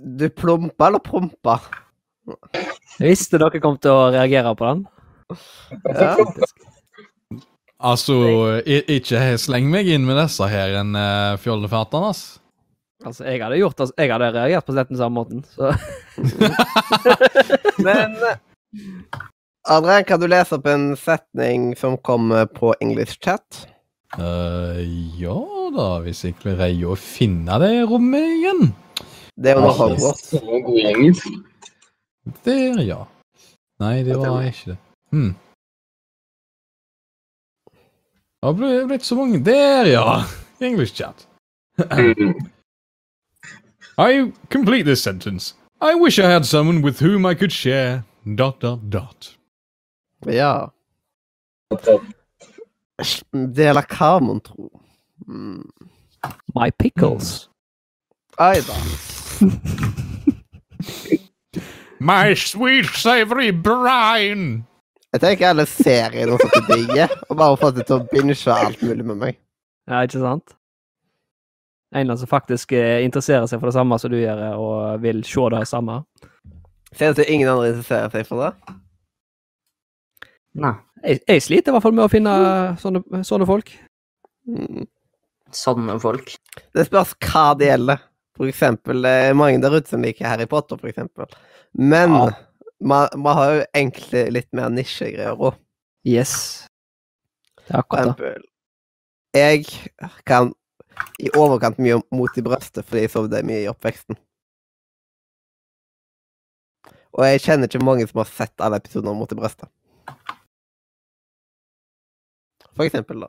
Du 0.00 0.28
plumpa 0.32 0.88
eller 0.88 1.02
prompa? 1.04 1.58
Jeg 3.00 3.14
visste 3.14 3.40
dere 3.40 3.60
kom 3.62 3.78
til 3.80 3.92
å 3.92 4.10
reagere 4.14 4.52
på 4.56 4.68
den. 4.68 4.84
Ja. 5.84 6.14
Altså, 7.80 8.14
ikke 8.66 9.22
sleng 9.40 9.70
meg 9.72 9.88
inn 9.88 10.04
med 10.04 10.18
disse 10.20 10.44
her 10.50 10.74
en 10.82 10.92
uh, 10.96 11.38
fjollefatene, 11.40 12.12
ass. 12.12 12.22
Altså, 13.00 13.24
jeg 13.24 13.40
hadde 13.40 13.56
gjort 13.56 13.80
altså, 13.80 13.96
jeg 13.96 14.12
hadde 14.12 14.32
reagert 14.34 14.66
på 14.66 14.74
slett 14.76 14.90
den 14.92 15.00
samme 15.00 15.22
måten. 15.22 15.44
Så 15.48 15.72
Men 17.86 18.18
Adrian, 19.64 20.04
kan 20.04 20.20
du 20.20 20.28
lese 20.28 20.58
opp 20.58 20.68
en 20.68 20.90
setning 21.00 21.70
som 21.80 21.96
kommer 22.04 22.44
på 22.52 22.74
English 22.84 23.16
chat? 23.24 23.64
Uh, 24.18 24.76
ja 25.20 25.38
da, 25.72 25.88
hvis 26.04 26.24
jeg 26.26 26.36
greier 26.42 26.92
å 26.92 26.98
finne 26.98 27.56
det 27.62 27.72
rommet 27.88 28.36
igjen. 28.36 28.72
Det 29.42 29.50
er 29.50 29.54
jo 29.56 29.60
noe 29.60 29.70
Altså, 29.70 29.88
Hogwarts. 29.88 30.26
så 30.30 30.40
god 30.40 30.78
engelsk. 30.90 31.26
Der, 32.44 32.82
ja. 32.84 32.98
Nei, 33.80 34.02
det 34.04 34.16
var 34.18 34.42
ikke 34.44 34.70
det. 34.70 34.76
Hmm. 35.10 35.34
Det 38.40 38.44
har 38.48 38.52
blitt- 38.52 38.86
blitt 38.88 39.04
så 39.04 39.14
mange 39.16 39.44
Der, 39.44 39.84
ja! 39.86 40.22
English 40.60 40.94
chat. 40.94 41.26
Mm. 41.78 42.50
I 43.98 44.32
complete 44.52 44.84
this 44.84 45.02
sentence. 45.02 45.54
I 45.82 45.94
wish 45.94 46.18
I 46.18 46.22
had 46.26 46.44
someone 46.44 46.82
with 46.84 47.00
whom 47.02 47.24
I 47.26 47.34
could 47.34 47.52
share. 47.52 48.02
Dot, 48.36 48.60
dot, 48.62 48.78
dot. 48.92 49.36
Ja. 50.26 50.66
Dela 53.32 53.82
hva, 53.88 54.18
mon 54.20 54.40
tro? 54.40 54.68
Mm. 55.26 55.70
My 56.54 56.70
pickles. 56.70 57.48
Ai 58.38 58.60
da. 58.60 58.74
My 62.00 62.34
sweet 62.34 62.86
savory 62.96 63.52
brine! 63.52 64.64
Jeg 65.10 65.20
tenker 65.24 65.50
alle 65.50 65.66
serier 65.66 66.28
noe 66.30 66.38
sånt 66.38 66.68
digger, 66.70 67.10
og 67.28 67.38
bare 67.40 67.56
fått 67.58 67.76
det 67.80 67.86
til 67.88 67.98
å 67.98 68.06
binge 68.12 68.36
alt 68.54 68.82
mulig 68.86 69.04
med 69.08 69.16
meg. 69.18 69.34
Ja, 69.90 70.04
ikke 70.06 70.20
sant? 70.22 70.54
En 71.90 72.04
eller 72.04 72.12
annen 72.12 72.20
som 72.20 72.30
faktisk 72.30 72.70
eh, 72.78 73.02
interesserer 73.02 73.48
seg 73.50 73.58
for 73.58 73.66
det 73.66 73.74
samme 73.74 73.98
som 73.98 74.12
du 74.12 74.20
gjør, 74.20 74.38
og 74.54 75.02
vil 75.02 75.24
se 75.26 75.42
det 75.56 75.64
samme. 75.66 75.96
Ser 76.94 77.10
du 77.10 77.24
at 77.24 77.32
ingen 77.32 77.50
andre 77.50 77.72
interesserer 77.72 78.10
seg 78.14 78.22
for 78.28 78.38
det. 78.44 78.52
Nei. 80.62 80.76
Jeg, 81.02 81.18
jeg 81.26 81.42
sliter 81.42 81.72
i 81.72 81.74
hvert 81.74 81.86
fall 81.86 81.96
med 81.96 82.06
å 82.06 82.12
finne 82.12 82.32
sånne, 82.78 83.00
sånne 83.26 83.46
folk. 83.48 83.68
Mm. 84.46 84.86
Sånne 85.54 85.98
folk. 86.02 86.30
Det 86.76 86.84
spørs 86.86 87.16
hva 87.26 87.46
det 87.58 87.72
gjelder. 87.72 87.98
For 88.38 88.48
eksempel, 88.48 89.02
det 89.04 89.10
er 89.10 89.34
mange 89.36 89.60
der 89.62 89.74
ute 89.76 89.90
som 89.90 90.02
liker 90.04 90.28
Harry 90.30 90.46
Potter, 90.48 90.78
for 90.80 90.88
eksempel. 90.88 91.26
Men 91.74 92.10
Ja. 92.14 92.30
man, 92.80 93.08
man 93.16 93.36
har 93.36 93.50
jo 93.54 93.64
egentlig 93.74 94.22
litt 94.32 94.48
mer 94.52 94.70
nisjegreier 94.70 95.36
òg. 95.36 95.58
Yes. 96.06 96.66
Det 97.66 97.74
er 97.74 97.78
akkurat 97.82 98.16
det. 98.18 98.36
Jeg 99.36 99.64
kan 100.26 100.52
i 101.22 101.28
overkant 101.36 101.78
mye 101.78 102.00
mot 102.10 102.38
i 102.38 102.42
brøstet 102.42 102.84
fordi 102.84 103.04
jeg 103.04 103.10
sovde 103.12 103.42
mye 103.46 103.62
i 103.64 103.68
oppveksten. 103.70 104.16
Og 107.12 107.24
jeg 107.26 107.40
kjenner 107.44 107.68
ikke 107.68 107.82
mange 107.84 108.06
som 108.08 108.22
har 108.22 108.30
sett 108.30 108.62
alle 108.62 108.78
episodene 108.80 109.10
av 109.10 109.16
Mot 109.18 109.32
i 109.32 109.36
brøstet. 109.38 109.68
For 112.76 112.86
eksempel, 112.86 113.24
da. 113.24 113.28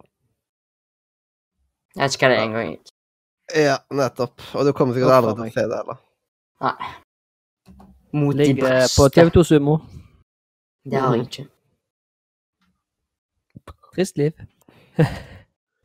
Jeg 1.97 2.03
vet 2.05 2.15
ikke 2.15 2.27
hva 2.27 2.31
det 2.31 2.37
er 2.39 2.45
engang. 2.45 2.75
Ja, 3.55 3.77
nettopp. 3.91 4.41
Og 4.55 4.65
du 4.65 4.73
kommer 4.73 4.95
sikkert 4.95 5.15
aldri 5.17 5.33
til 5.35 5.47
å 5.47 5.53
se 5.55 5.65
det 5.71 5.79
heller. 5.81 5.97
Mot 8.13 8.37
de 8.37 8.53
beste. 8.53 8.95
på. 9.01 9.07
TV2 9.15 9.43
Sumo. 9.47 9.79
Det 10.85 10.99
har 10.99 11.15
jeg 11.15 11.27
ikke. 11.27 11.47
Trist 13.95 14.17
liv. 14.17 14.31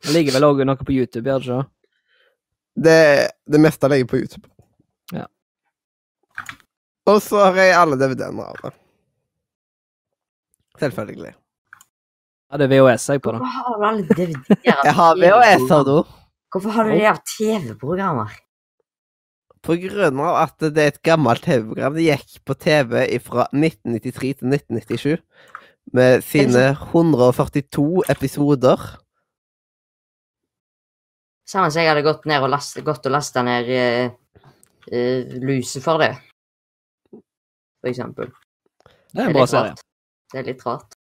Det 0.03 0.13
ligger 0.13 0.35
vel 0.37 0.45
òg 0.45 0.59
noe 0.67 0.77
på 0.85 0.93
YouTube, 0.93 1.25
gjør 1.27 1.39
det 1.41 1.47
ikke? 1.47 1.63
Det, 2.85 2.99
det 3.49 3.59
meste 3.59 3.89
ligger 3.89 4.05
på 4.11 4.19
YouTube. 4.21 4.45
Ja. 5.11 5.25
Og 7.09 7.17
så 7.25 7.41
har 7.47 7.57
jeg 7.57 7.73
alle 7.75 7.97
DVD-ene 7.97 8.45
av 8.45 8.59
det. 8.61 8.71
Selvfølgelig. 10.83 11.33
Ja, 12.51 12.59
det 12.61 12.67
er 12.67 12.71
VHS 12.77 13.09
jeg 13.09 13.23
på 13.25 13.33
da. 13.33 13.41
Hvorfor 13.41 13.57
har 13.65 13.81
du 13.81 13.87
alle 13.89 14.05
DVD-er? 14.05 14.61
Jeg 14.85 14.93
har 15.01 15.17
VHS-er, 15.19 15.83
det. 15.89 15.97
Hvorfor 16.57 16.73
har 16.73 16.87
du 16.89 16.95
det 16.97 17.05
av 17.05 17.17
TV-programmer? 17.37 18.31
På 19.61 19.75
grunn 19.77 20.21
av 20.25 20.37
at 20.39 20.63
det 20.73 20.81
er 20.81 20.87
et 20.89 21.03
gammelt 21.05 21.43
TV-program. 21.45 21.93
Det 21.93 22.05
gikk 22.07 22.39
på 22.49 22.55
TV 22.57 22.95
fra 23.21 23.45
1993 23.51 24.31
til 24.39 24.55
1997. 24.57 25.19
Med 25.93 26.25
sine 26.25 26.63
142 26.73 27.85
episoder. 28.09 28.87
Samme 31.45 31.69
som 31.69 31.83
jeg 31.83 31.91
hadde 31.91 32.07
gått 32.09 32.25
ned 32.25 32.41
og 32.41 32.49
lastet 32.55 32.87
gått 32.89 33.05
og 33.05 33.13
lasta 33.13 33.45
ned 33.45 33.69
uh, 33.69 34.41
uh, 34.89 35.37
Luse 35.37 35.85
for 35.85 36.01
det. 36.01 36.15
For 37.13 37.93
eksempel. 37.93 38.33
Det 39.13 39.27
er 39.27 39.29
en 39.29 39.37
bra 39.37 39.45
serie. 39.45 39.77
Det 40.33 40.41
er 40.41 40.49
litt 40.55 40.65
rart. 40.65 40.96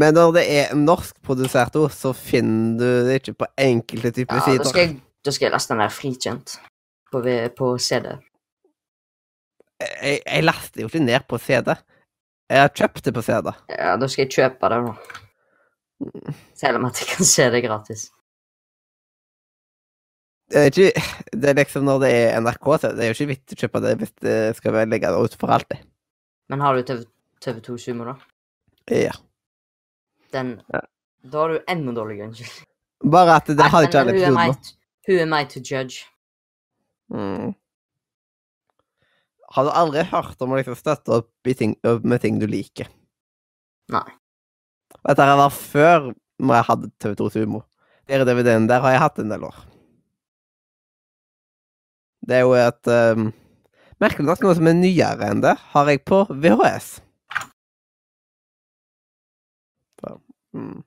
Men 0.00 0.16
når 0.16 0.32
det 0.34 0.44
er 0.50 0.72
norskprodusert 0.74 1.76
ord, 1.78 1.92
så 1.94 2.10
finner 2.16 2.78
du 2.80 3.08
det 3.08 3.20
ikke 3.20 3.36
på 3.44 3.48
enkelte 3.62 4.10
typer 4.16 4.40
Ja, 4.40 4.40
da 4.42 4.46
sider. 4.50 4.70
skal 4.70 4.82
jeg, 4.82 4.96
da 5.24 5.34
skal 5.34 5.46
jeg 5.46 5.54
laste 5.54 5.74
den 5.74 5.82
der 5.84 5.92
frikjent 5.94 6.56
på, 7.12 7.20
på 7.58 7.68
CD. 7.78 8.08
Jeg, 9.84 10.18
jeg 10.24 10.44
laster 10.44 10.82
jo 10.82 10.90
ikke 10.90 11.04
ned 11.04 11.28
på 11.30 11.38
CD. 11.38 11.76
Jeg 12.50 12.60
har 12.60 12.74
kjøpt 12.74 13.04
det 13.06 13.14
på 13.14 13.22
CD. 13.24 13.52
Ja, 13.70 13.94
da 14.00 14.08
skal 14.10 14.26
jeg 14.26 14.34
kjøpe 14.34 14.70
det, 14.72 14.80
da. 14.88 16.34
Selv 16.58 16.80
om 16.80 16.88
at 16.90 17.00
jeg 17.00 17.08
kan 17.14 17.28
se 17.30 17.46
det 17.54 17.62
gratis. 17.64 18.08
Det 20.50 20.60
er, 20.60 20.68
ikke, 20.68 21.02
det 21.32 21.50
er 21.50 21.56
liksom 21.56 21.86
når 21.86 22.02
det 22.02 22.10
er 22.14 22.40
NRK, 22.44 22.66
så 22.82 22.90
det 22.94 23.06
er 23.06 23.10
jo 23.12 23.16
ikke 23.16 23.30
vits 23.30 23.54
å 23.56 23.60
kjøpe 23.62 23.80
det 23.82 23.94
hvis 24.02 24.12
det 24.22 24.34
skal 24.58 24.74
være 24.74 24.90
det 24.92 25.12
ut 25.14 25.38
for 25.40 25.54
alltid. 25.54 25.86
Men 26.52 26.60
har 26.60 26.76
du 26.76 26.82
TV, 26.84 27.06
TV2 27.42 27.78
Sumo, 27.80 28.10
da? 28.10 28.18
Ja. 28.92 29.14
Den 30.34 30.56
Ja. 30.72 30.80
Da 31.24 31.40
har 31.44 31.54
du 31.54 31.60
enda 31.72 31.92
dårligere 31.96 32.28
unnskyldning. 32.28 32.66
Bare 33.12 33.36
at 33.38 33.46
det 33.48 33.64
har 33.72 33.86
ikke 33.86 34.00
alle 34.00 34.12
to- 34.12 34.80
Who 35.08 35.20
am 35.22 35.32
I 35.36 35.44
to 35.48 35.60
judge? 35.60 36.04
Mm. 37.12 37.54
Har 39.54 39.64
du 39.64 39.70
aldri 39.70 40.02
hørt 40.10 40.40
om 40.42 40.52
å 40.52 40.58
liksom 40.58 40.76
støtte 40.76 41.12
opp 41.20 41.46
i 41.46 41.54
ting, 41.54 41.76
med 42.02 42.20
ting 42.24 42.38
du 42.40 42.46
liker? 42.50 42.88
Nei. 43.92 44.06
Dette 45.04 45.26
her 45.28 45.36
var 45.36 45.52
før 45.52 46.10
jeg 46.40 46.64
hadde 46.68 46.90
TV2 47.00 47.30
Sumo. 47.32 47.62
Dere 48.08 48.24
DVD-en 48.26 48.66
der 48.68 48.80
har 48.84 48.90
jeg 48.96 49.00
hatt 49.04 49.18
en 49.22 49.28
del 49.32 49.44
år. 49.46 49.54
Det 52.26 52.36
er 52.38 52.44
jo 52.46 52.54
et 52.56 52.88
um, 52.88 53.32
Merkelig 54.02 54.26
nok 54.26 54.42
noe 54.42 54.54
som 54.58 54.66
er 54.68 54.74
nyere 54.76 55.28
enn 55.30 55.40
det, 55.44 55.54
har 55.72 55.88
jeg 55.92 56.02
på 56.08 56.24
VHS. 56.28 56.98
Mm. 60.54 60.82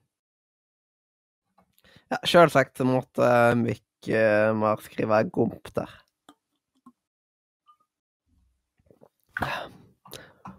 Ja, 2.08 2.20
sjølsagt 2.24 2.80
måtte 2.88 3.30
Mikk 3.60 4.08
uh, 4.16 4.54
Mar 4.56 4.80
skrive 4.84 5.24
gomp 5.34 5.68
der. 5.76 5.92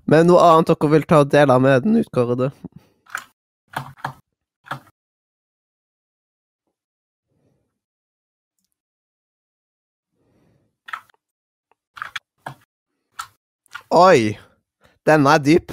Men 0.09 0.29
noe 0.29 0.41
annet 0.45 0.71
dere 0.71 0.91
vil 0.93 1.07
ta 1.09 1.23
og 1.25 1.33
dele 1.33 1.57
med 1.61 1.87
den 1.87 1.99
utkårede? 2.03 2.53
Oi! 13.89 14.37
Denne 15.09 15.33
er 15.33 15.41
dyp. 15.41 15.73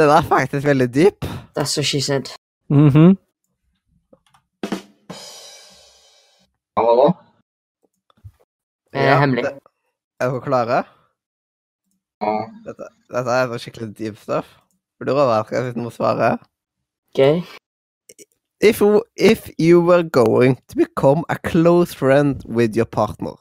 Den 0.00 0.08
er 0.08 0.22
faktisk 0.22 0.64
veldig 0.66 0.94
dyp. 0.94 1.24
That's 1.58 1.76
what 1.76 1.84
she 1.86 2.00
said. 2.00 2.24
Mm 2.70 2.88
-hmm. 2.88 3.16
Hallo? 6.76 7.12
Eh, 8.92 9.02
Ja, 9.04 9.18
hemmelig. 9.20 9.44
det- 9.44 9.58
Er 10.20 10.28
dere 10.30 10.40
klare? 10.40 10.84
Ja. 12.22 12.46
Dette, 12.64 12.88
dette 13.12 13.30
er 13.30 13.46
noe 13.46 13.58
skikkelig 13.58 13.98
deep 13.98 14.16
stuff. 14.18 14.46
Blir 14.98 15.06
du 15.06 15.12
overrasket 15.20 15.62
hvis 15.62 15.76
noen 15.76 15.90
svarer? 15.90 16.38
Okay. 17.14 17.42
If, 18.60 18.82
if 19.16 19.50
you 19.58 19.80
were 19.80 20.02
going 20.10 20.56
to 20.68 20.76
become 20.76 21.24
a 21.28 21.36
close 21.36 21.94
friend 21.96 22.42
with 22.46 22.76
your 22.76 22.86
partner, 22.86 23.36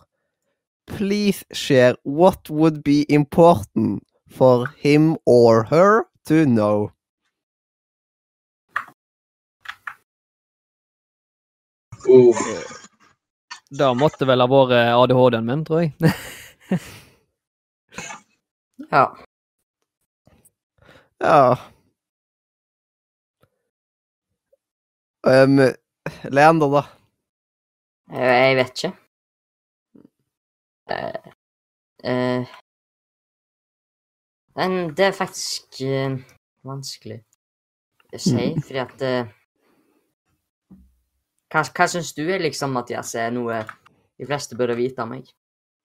please 0.87 1.45
share 1.53 1.95
what 2.03 2.49
would 2.49 2.83
be 2.83 3.05
important 3.09 4.03
for 4.29 4.67
him 4.77 5.17
or 5.25 5.63
her 5.63 6.08
to 6.25 6.45
know. 6.45 6.91
Uh, 12.07 12.33
Det 13.69 13.89
måtte 13.99 14.25
vel 14.25 14.41
ha 14.41 14.47
vært 14.49 14.73
ADHD-en 14.95 15.45
min, 15.49 15.65
tror 15.67 15.83
jeg. 15.85 15.93
Ja. 18.91 19.03
Ja 21.19 21.57
um, 25.23 25.59
Leander, 26.23 26.69
da? 26.69 26.83
Eh, 28.11 28.47
Jeg 28.49 28.55
vet 28.57 28.71
ikke. 28.83 28.91
Uh, 30.89 31.31
eh, 32.03 32.47
men 34.67 34.93
det 34.95 35.05
er 35.09 35.15
faktisk 35.15 35.79
uh, 35.87 36.17
vanskelig 36.67 37.19
å 38.13 38.19
si, 38.19 38.33
Mm. 38.35 38.61
fordi 38.65 38.79
at 38.81 39.01
uh, 39.05 39.27
Hva, 41.49 41.63
hva 41.73 41.85
syns 41.89 42.11
du 42.13 42.23
er 42.29 42.39
liksom, 42.43 42.71
Mathias, 42.75 43.15
er 43.17 43.31
noe 43.33 43.63
de 44.19 44.25
fleste 44.29 44.57
burde 44.59 44.75
vite 44.77 45.01
om 45.01 45.09
meg? 45.15 45.29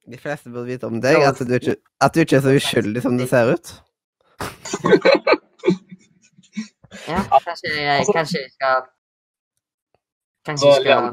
De 0.04 0.18
fleste 0.20 0.50
burde 0.52 0.66
vite 0.68 0.84
om 0.90 0.98
deg, 1.00 1.22
at 1.24 1.38
du 1.40 1.54
ikke, 1.56 1.76
at 2.04 2.12
du 2.12 2.20
ikke 2.20 2.36
er 2.36 2.42
så 2.44 2.52
uskyldig 2.58 3.02
som 3.04 3.16
du 3.16 3.24
ser 3.30 3.54
ut. 3.54 3.72
Ja, 7.08 7.20
kanskje 7.42 7.70
jeg, 7.74 8.04
kanskje 8.14 8.38
jeg 8.40 8.50
skal 8.54 8.84
Kanskje 10.46 10.68
jeg 10.70 10.82
skal 10.84 11.08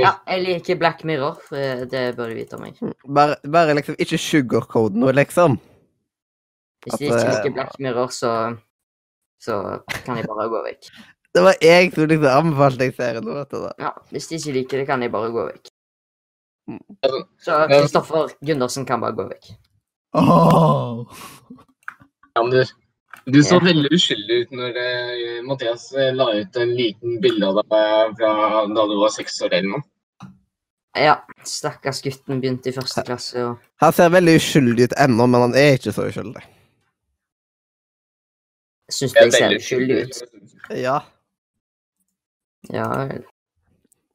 Ja, 0.00 0.12
jeg 0.30 0.44
liker 0.44 0.78
Black 0.80 1.02
Mirror. 1.04 1.40
eh, 1.52 1.82
Det 1.90 2.02
bør 2.16 2.30
du 2.30 2.34
vite 2.38 2.56
om 2.56 2.62
meg. 2.62 2.78
Bare, 3.04 3.36
bare 3.52 3.74
liksom 3.74 3.96
ikke 3.98 4.18
sugarcode 4.18 4.96
noe, 4.96 5.12
liksom. 5.12 5.58
Hvis 6.86 6.98
de 7.00 7.08
At, 7.08 7.20
ikke 7.20 7.28
eh, 7.28 7.36
liker 7.36 7.54
Black 7.58 7.78
Mirror, 7.78 8.08
så 8.14 8.32
Så 9.40 9.54
kan 10.04 10.16
de 10.18 10.24
bare 10.26 10.48
gå 10.50 10.62
vekk. 10.66 10.90
Det 11.34 11.42
var 11.44 11.54
jeg 11.62 11.92
som 11.94 12.06
liksom 12.08 12.30
anbefalte 12.32 12.78
deg 12.80 12.94
serien. 12.96 13.24
nå, 13.24 13.34
vet 13.36 13.50
du 13.52 13.58
da. 13.62 13.72
Ja, 13.78 13.90
Hvis 14.10 14.26
de 14.30 14.38
ikke 14.40 14.52
liker 14.56 14.78
det, 14.80 14.86
kan 14.88 15.00
de 15.04 15.08
bare 15.12 15.30
gå 15.30 15.44
vekk. 15.52 15.68
Mm. 16.68 16.80
Så 17.44 17.58
Kristoffer 17.70 18.32
Gundersen 18.44 18.86
kan 18.88 19.00
bare 19.00 19.14
gå 19.16 19.28
vekk. 19.28 19.50
Leander, 22.36 22.66
du 23.26 23.38
så 23.42 23.54
Ja. 23.58 23.64
veldig 23.68 23.90
uskyldig 23.92 24.40
ut 24.42 24.50
når 24.56 24.76
uh, 24.80 25.46
Mathias 25.46 25.92
eh, 25.92 26.10
la 26.14 26.26
ut 26.40 26.56
en 26.56 26.74
liten 26.76 27.20
bilde 27.20 27.46
av 27.46 27.60
deg 27.60 28.16
fra 28.18 28.66
da 28.74 28.86
du 28.88 28.96
var 29.00 29.10
seks 29.14 29.40
år 29.44 29.52
eller 29.52 29.68
noe. 29.76 29.82
Ja, 30.98 31.18
stakkars 31.46 32.00
gutten 32.02 32.40
begynte 32.40 32.70
i 32.72 32.74
første 32.74 33.04
klasse 33.06 33.44
og 33.44 33.58
Han 33.84 33.92
ser 33.92 34.08
veldig 34.10 34.36
uskyldig 34.40 34.88
ut 34.88 34.94
ennå, 34.98 35.26
men 35.28 35.40
han 35.46 35.54
er 35.54 35.76
ikke 35.76 35.92
så 35.94 36.08
uskyldig. 36.08 36.42
Syns 38.88 39.14
er 39.16 39.28
jeg 39.28 39.32
ser 39.36 39.56
uskyldig 39.58 39.98
ut. 40.02 40.22
Ja. 40.76 41.00
Ja, 42.72 42.86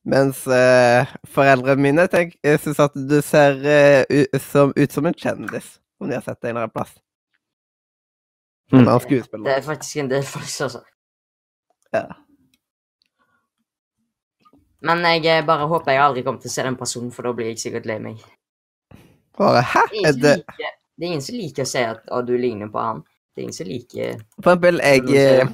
Mens 0.03 0.41
eh, 0.51 1.07
foreldrene 1.31 1.79
mine 1.79 2.03
tenk, 2.11 2.33
jeg 2.43 2.59
syns 2.59 2.81
at 2.83 2.95
du 2.97 3.21
ser 3.23 3.55
uh, 3.63 4.39
som, 4.43 4.73
ut 4.75 4.91
som 4.91 5.07
en 5.07 5.15
kjendis, 5.15 5.77
om 6.01 6.09
de 6.09 6.17
har 6.17 6.25
sett 6.25 6.41
deg 6.41 6.51
en 6.51 6.57
eller 6.57 6.67
annen 6.67 6.73
plass. 6.75 6.91
Mm. 8.73 8.89
Det 9.45 9.53
er 9.53 9.63
faktisk 9.63 10.01
en 10.01 10.11
del 10.11 10.25
folk 10.27 10.49
som 10.49 10.67
altså. 10.67 10.83
Ja. 11.93 12.03
Men 14.83 15.05
jeg 15.07 15.23
eh, 15.29 15.45
bare 15.47 15.69
håper 15.71 15.95
jeg 15.95 16.03
aldri 16.03 16.23
kommer 16.25 16.43
til 16.43 16.51
å 16.51 16.53
se 16.57 16.65
den 16.65 16.79
personen, 16.79 17.11
for 17.15 17.23
da 17.23 17.31
blir 17.37 17.53
jeg 17.53 17.61
sikkert 17.61 17.87
lei 17.87 17.99
meg. 18.03 18.23
Bare, 19.39 19.61
hæ? 19.63 19.85
Det 19.93 20.03
er, 20.09 20.17
det 20.19 20.33
liker, 20.41 20.73
det 20.97 21.05
er 21.05 21.11
ingen 21.13 21.23
som 21.23 21.37
liker 21.39 21.63
å 21.63 21.69
si 21.69 21.83
at 21.87 22.11
å, 22.11 22.19
du 22.27 22.33
ligner 22.35 22.71
på 22.73 22.81
han. 22.83 22.99
Det 23.33 23.41
er 23.41 23.45
ingen 23.47 23.55
som 23.57 23.69
liker 23.69 24.19
For 24.43 24.53
eksempel, 24.53 24.81
jeg, 24.85 25.05
eh, 25.17 25.53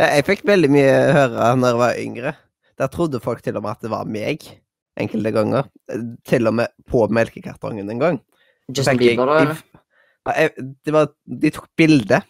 jeg 0.00 0.26
fikk 0.28 0.42
veldig 0.48 0.70
mye 0.72 0.96
høre 1.16 1.52
når 1.56 1.72
jeg 1.72 1.80
var 1.80 2.00
yngre. 2.02 2.34
Der 2.80 2.92
trodde 2.92 3.20
folk 3.24 3.42
til 3.44 3.56
og 3.56 3.64
med 3.64 3.70
at 3.76 3.84
det 3.84 3.92
var 3.92 4.08
meg, 4.08 4.44
enkelte 5.00 5.32
ganger. 5.36 5.70
Til 6.28 6.50
og 6.50 6.54
med 6.60 6.74
på 6.88 7.06
melkekartongen 7.08 7.90
en 7.90 8.02
gang. 8.02 8.20
Justin 8.76 9.00
Bieber, 9.00 9.26
da? 9.26 9.40
eller? 9.40 9.64
Jeg, 10.30 10.68
det 10.84 10.92
var, 10.94 11.08
de 11.24 11.50
tok 11.50 11.66
bilde 11.80 12.20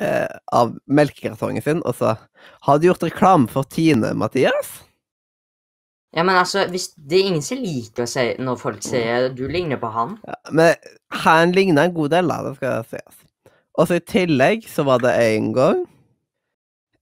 eh, 0.00 0.38
av 0.54 0.76
melkekartongen 0.86 1.62
sin 1.64 1.82
og 1.82 1.96
sa 1.98 2.14
Har 2.64 2.78
du 2.78 2.86
gjort 2.88 3.02
reklame 3.02 3.50
for 3.50 3.66
Tine, 3.68 4.14
Mathias? 4.14 4.78
Ja, 6.14 6.22
men 6.22 6.36
altså, 6.38 6.68
hvis 6.70 6.92
det 6.94 7.18
er 7.18 7.28
ingen 7.32 7.42
som 7.42 7.58
liker 7.58 8.06
å 8.06 8.10
si 8.10 8.28
når 8.38 8.58
folk 8.60 8.84
sier 8.86 9.32
du 9.34 9.48
ligner 9.50 9.80
på 9.82 9.90
han 9.90 10.14
Ja, 10.22 10.38
men 10.54 10.74
han 11.24 11.54
ligner 11.56 11.88
en 11.88 11.96
god 11.96 12.14
del, 12.14 12.30
da, 12.30 12.40
det 12.46 12.54
skal 12.60 12.86
sies. 12.92 13.23
Og 13.74 13.88
så 13.88 13.98
i 13.98 14.04
tillegg 14.06 14.68
så 14.70 14.84
var 14.86 15.02
det 15.02 15.14
en 15.18 15.52
gang 15.56 15.82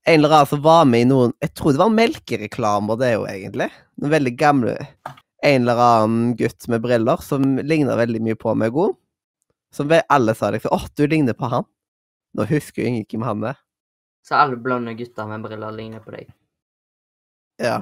en 0.05 0.19
eller 0.19 0.35
annen 0.35 0.47
som 0.47 0.61
var 0.61 0.85
med 0.85 1.05
i 1.05 1.07
noen 1.07 1.33
Jeg 1.39 1.53
tror 1.55 1.71
det 1.71 1.79
var 1.79 1.93
melkereklamer, 1.95 2.97
det 2.99 3.07
er 3.07 3.13
jo 3.15 3.27
egentlig. 3.29 3.69
Noen 4.01 4.11
veldig 4.11 4.33
gamle 4.39 4.73
En 5.43 5.63
eller 5.63 5.79
annen 5.79 6.33
gutt 6.39 6.67
med 6.71 6.83
briller 6.83 7.23
som 7.23 7.57
ligna 7.59 7.95
veldig 7.99 8.21
mye 8.23 8.39
på 8.39 8.53
meg 8.55 8.71
god. 8.75 8.95
Som 9.73 9.91
alle 9.91 10.35
sa 10.35 10.51
liksom 10.51 10.71
'Å, 10.71 10.87
du 10.95 11.07
ligner 11.07 11.33
på 11.33 11.49
han'. 11.49 11.65
Nå 12.35 12.45
husker 12.47 12.81
jo 12.81 12.87
ingen 12.87 13.05
hvem 13.09 13.25
han 13.27 13.43
er. 13.51 13.57
Så 14.23 14.35
alle 14.35 14.55
blonde 14.55 14.93
gutter 14.95 15.27
med 15.27 15.43
briller 15.43 15.71
ligner 15.71 15.99
på 15.99 16.11
deg. 16.11 16.31
Ja. 17.59 17.81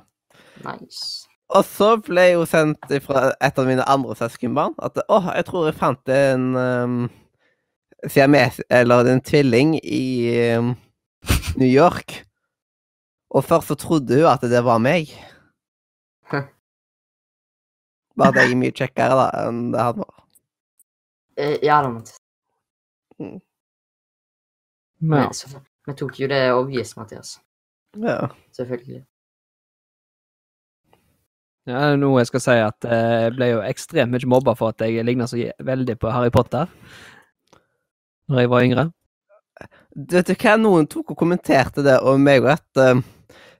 Nice. 0.65 1.27
Og 1.49 1.65
så 1.65 1.97
ble 2.01 2.21
jeg 2.21 2.33
jo 2.33 2.45
sendt 2.45 3.03
fra 3.03 3.33
et 3.41 3.59
av 3.59 3.67
mine 3.67 3.85
andre 3.85 4.15
søskenbarn 4.15 4.73
at 4.79 4.97
'Å, 4.97 5.35
jeg 5.35 5.45
tror 5.45 5.65
jeg 5.65 5.75
fant 5.75 6.09
en 6.09 6.55
um, 6.55 7.09
siames, 8.09 8.61
eller 8.69 9.05
en 9.11 9.21
tvilling 9.21 9.75
i 9.83 10.57
um, 10.57 10.75
New 11.57 11.69
York'. 11.69 12.23
Og 13.31 13.43
først 13.45 13.67
så 13.67 13.75
trodde 13.75 14.15
hun 14.15 14.25
at 14.31 14.41
det 14.41 14.63
var 14.63 14.77
meg. 14.79 15.07
Bare 18.17 18.27
at 18.27 18.35
jeg 18.35 18.51
er 18.51 18.59
mye 18.59 18.71
kjekkere 18.75 19.15
da 19.15 19.27
enn 19.47 19.71
det 19.71 19.79
han 19.85 20.01
var. 20.01 20.17
Eh, 21.37 21.57
ja 21.63 21.81
da, 21.81 21.89
Mathias. 21.89 22.17
mm. 23.19 23.39
Men 25.01 25.33
så- 25.33 25.61
Vi 25.87 25.93
tok 25.97 26.19
jo 26.19 26.27
det 26.27 26.51
obvious, 26.53 26.95
Mathias. 26.97 27.39
Ja. 27.97 28.27
Selvfølgelig. 28.53 29.05
Ja, 31.65 31.95
nå 31.95 32.17
jeg 32.19 32.27
skal 32.27 32.39
si 32.41 32.51
at 32.51 32.85
eh, 32.85 33.21
jeg 33.25 33.33
ble 33.35 33.47
jo 33.51 33.61
ekstremt 33.65 34.11
mye 34.13 34.29
mobba 34.29 34.53
for 34.57 34.69
at 34.73 34.81
jeg 34.81 35.05
ligner 35.05 35.25
så 35.29 35.37
veldig 35.61 35.95
på 36.01 36.11
Harry 36.13 36.29
Potter. 36.33 36.67
Når 38.31 38.45
jeg 38.45 38.51
var 38.51 38.65
yngre. 38.65 38.85
Du 39.91 40.15
vet 40.15 40.29
du 40.29 40.35
hva, 40.39 40.55
noen 40.57 40.87
tok 40.89 41.11
og 41.13 41.19
kommenterte 41.19 41.83
det 41.85 41.97
om 42.07 42.21
meg 42.23 42.45
og 42.45 42.53
at 42.55 42.79
uh, 42.79 43.01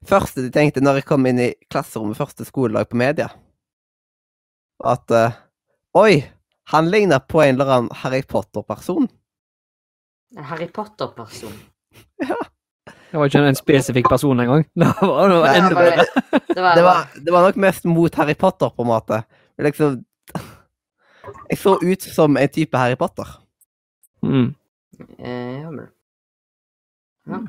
første 0.08 0.45
de 0.45 0.51
tenkte 0.53 0.83
når 0.83 1.01
jeg 1.01 1.09
kom 1.09 1.27
inn 1.27 1.41
i 1.43 1.50
klasserommet 1.72 2.17
første 2.17 2.48
skoledag 2.48 2.88
på 2.90 3.00
media, 3.01 3.27
at 4.88 5.14
uh, 5.14 5.35
Oi, 6.00 6.22
han 6.72 6.88
ligner 6.88 7.19
på 7.19 7.41
en 7.43 7.58
eller 7.58 7.74
annen 7.75 7.98
Harry 8.00 8.22
Potter-person. 8.24 9.09
En 10.38 10.48
Harry 10.48 10.69
Potter-person. 10.72 11.51
ja. 12.30 12.38
Jeg 13.11 13.19
var 13.19 13.27
ikke 13.27 13.41
en 13.43 13.59
spesifikk 13.59 14.08
person 14.08 14.40
engang. 14.40 14.64
Det 14.80 14.88
var 15.01 15.27
noe 15.27 15.43
Nei, 15.43 15.58
enda 15.59 15.75
bedre. 15.75 16.06
Det 16.56 16.64
var, 16.64 16.80
Det 16.80 16.85
var, 16.85 17.03
det 17.16 17.33
var 17.35 17.45
nok 17.50 17.59
mest 17.59 17.85
mot 17.91 18.16
Harry 18.16 18.38
Potter, 18.40 18.72
på 18.72 18.85
en 18.85 18.91
måte. 18.93 19.22
Liksom 19.59 20.00
Jeg 21.51 21.59
så 21.59 21.75
ut 21.83 22.08
som 22.08 22.40
en 22.40 22.56
type 22.56 22.77
Harry 22.80 22.95
Potter. 22.95 23.27
Mm. 24.24 24.53
Eh, 25.19 25.65
men 25.71 25.89
ja. 27.27 27.39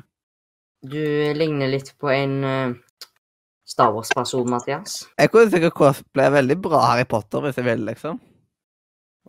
Du 0.83 0.99
ligner 1.37 1.69
litt 1.71 1.93
på 1.99 2.09
en 2.11 2.43
eh, 2.43 2.73
Star 3.65 3.93
Wars-person, 3.95 4.49
Mathias. 4.51 4.97
Jeg 5.17 5.31
kunne 5.31 5.49
sikkert 5.53 5.73
cosplaye 5.77 6.33
veldig 6.35 6.57
bra 6.61 6.81
Harry 6.89 7.05
Potter 7.09 7.41
hvis 7.45 7.57
jeg 7.61 7.65
ville, 7.69 7.85
liksom. 7.93 8.19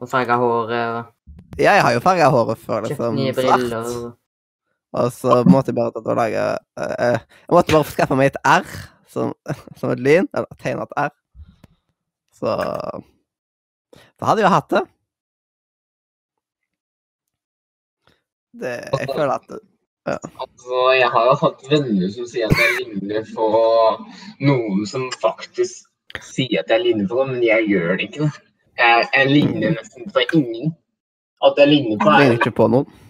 Og 0.02 0.10
farga 0.10 0.36
hår 0.40 0.72
og 0.74 1.12
Ja, 1.58 1.76
jeg 1.76 1.82
har 1.86 1.92
jo 1.94 2.00
farga 2.02 2.28
håret 2.34 2.58
før, 2.58 2.82
liksom. 2.88 3.14
nye 3.14 3.32
svart. 3.32 3.60
briller. 3.60 3.78
og- 4.04 4.18
Og 4.94 5.10
så 5.12 5.40
måtte 5.50 5.70
jeg 5.72 5.74
bare 5.78 5.90
ta 5.90 5.98
og 6.10 6.16
lage 6.16 6.42
eh, 6.78 6.94
eh, 6.98 7.18
Jeg 7.48 7.50
måtte 7.56 7.72
bare 7.74 7.84
skaffe 7.90 8.16
meg 8.16 8.26
et 8.32 8.36
R 8.44 8.64
som, 9.08 9.32
som 9.78 9.90
et 9.90 9.98
lyn. 9.98 10.28
Eller 10.34 10.46
tegne 10.58 10.82
et 10.82 10.92
R. 10.96 11.10
Så 12.34 12.46
Da 14.18 14.26
hadde 14.26 14.42
jeg 14.42 14.46
jo 14.48 14.54
hatt 14.54 14.68
det. 14.70 14.82
Det 18.60 18.74
Jeg 19.00 19.08
føler 19.14 19.34
at 19.38 19.60
Altså, 20.06 20.78
jeg 20.92 21.08
har 21.08 21.24
jo 21.30 21.34
hatt 21.40 21.62
venner 21.70 22.10
som 22.12 22.26
sier 22.28 22.50
at 22.50 22.58
jeg 22.60 22.74
ligner 22.82 23.22
på 23.34 23.46
noen 24.44 24.82
som 24.86 25.06
faktisk 25.22 25.86
sier 26.20 26.60
at 26.60 26.68
jeg 26.70 26.82
ligner 26.82 27.08
på 27.08 27.16
noen, 27.16 27.30
men 27.38 27.42
jeg 27.46 27.64
gjør 27.70 27.96
det 27.96 28.10
ikke. 28.10 28.28
Jeg, 28.78 29.06
jeg 29.14 29.30
ligner 29.30 29.72
nesten 29.78 30.10
på 30.12 30.26
ingen. 30.36 30.74
At 31.44 31.56
jeg 31.58 31.68
ligner 31.72 31.96
på 32.02 32.10
ligner 32.12 32.34
er, 32.34 32.36
ikke 32.36 32.52
på 32.60 32.68
noen. 32.74 33.00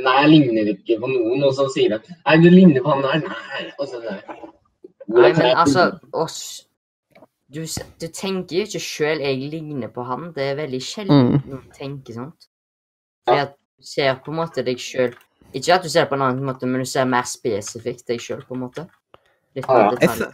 Nei, 0.00 0.16
jeg 0.22 0.30
ligner 0.32 0.72
ikke 0.72 0.96
på 1.04 1.12
noen, 1.12 1.44
og 1.44 1.52
så 1.58 1.68
sier 1.74 1.92
de 1.98 2.16
Nei, 2.16 2.36
du 2.40 2.48
ligner 2.48 2.80
på 2.80 2.94
han 2.94 3.04
der. 3.04 3.22
Nei, 3.28 3.64
og 3.76 3.88
så 3.92 4.00
nei. 4.00 4.18
Nei, 5.12 5.32
men 5.36 5.48
altså 5.52 5.90
oss 6.16 6.38
Du, 7.52 7.60
du 8.00 8.06
tenker 8.08 8.56
jo 8.56 8.62
ikke 8.64 8.80
sjøl 8.80 9.20
'jeg 9.20 9.50
ligner 9.52 9.88
på 9.92 10.00
han'. 10.08 10.32
Det 10.32 10.42
er 10.42 10.54
veldig 10.56 10.80
sjelden 10.80 11.26
Mm. 11.26 11.42
noen 11.50 11.66
tenker 11.76 12.14
sånt. 12.14 12.48
Fordi 13.28 13.40
at 13.40 13.52
ser 13.86 14.18
på 14.24 14.32
en 14.32 14.40
måte 14.42 14.64
deg 14.66 14.80
sjøl 14.80 15.14
Ikke 15.52 15.74
at 15.76 15.84
du 15.84 15.90
ser 15.92 16.06
på 16.08 16.16
en 16.16 16.24
annen 16.24 16.46
måte, 16.46 16.68
men 16.68 16.80
du 16.80 16.88
ser 16.88 17.08
mer 17.08 17.26
spesifikt 17.28 18.06
deg 18.08 18.22
sjøl, 18.22 18.40
på 18.48 18.56
en 18.56 18.62
måte. 18.64 18.86
Litt 19.56 19.66
Ja, 19.68 19.74
mer 19.74 19.92
ja. 19.92 19.98
Jeg 20.00 20.14
så, 20.16 20.28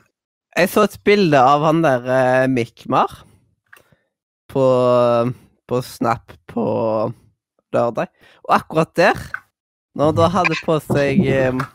jeg 0.58 0.70
så 0.70 0.84
et 0.86 0.98
bilde 1.06 1.40
av 1.42 1.64
han 1.66 1.82
der 1.82 2.06
eh, 2.14 2.44
Mikmar 2.52 3.16
på, 4.48 4.66
på 5.66 5.80
Snap 5.82 6.36
på 6.46 6.68
lørdag. 7.74 8.12
Og 8.46 8.54
akkurat 8.60 8.94
der, 8.96 9.18
når 9.98 10.12
han 10.12 10.20
da 10.20 10.30
hadde 10.36 10.60
på 10.62 10.78
seg 10.86 11.26
eh, 11.26 11.66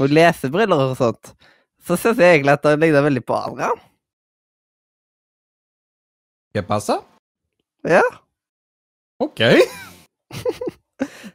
noen 0.00 0.16
lesebriller 0.16 0.88
og 0.88 0.96
sånt, 0.98 1.34
så 1.84 1.96
syns 1.96 2.20
jeg 2.20 2.38
egentlig 2.38 2.56
at 2.56 2.66
han 2.68 2.80
ligner 2.80 3.04
veldig 3.04 3.24
på 3.28 3.36
Adrian. 3.36 3.86
Jeg 6.56 6.66
passer? 6.66 7.04
Ja. 7.86 8.02
Ok. 9.22 9.44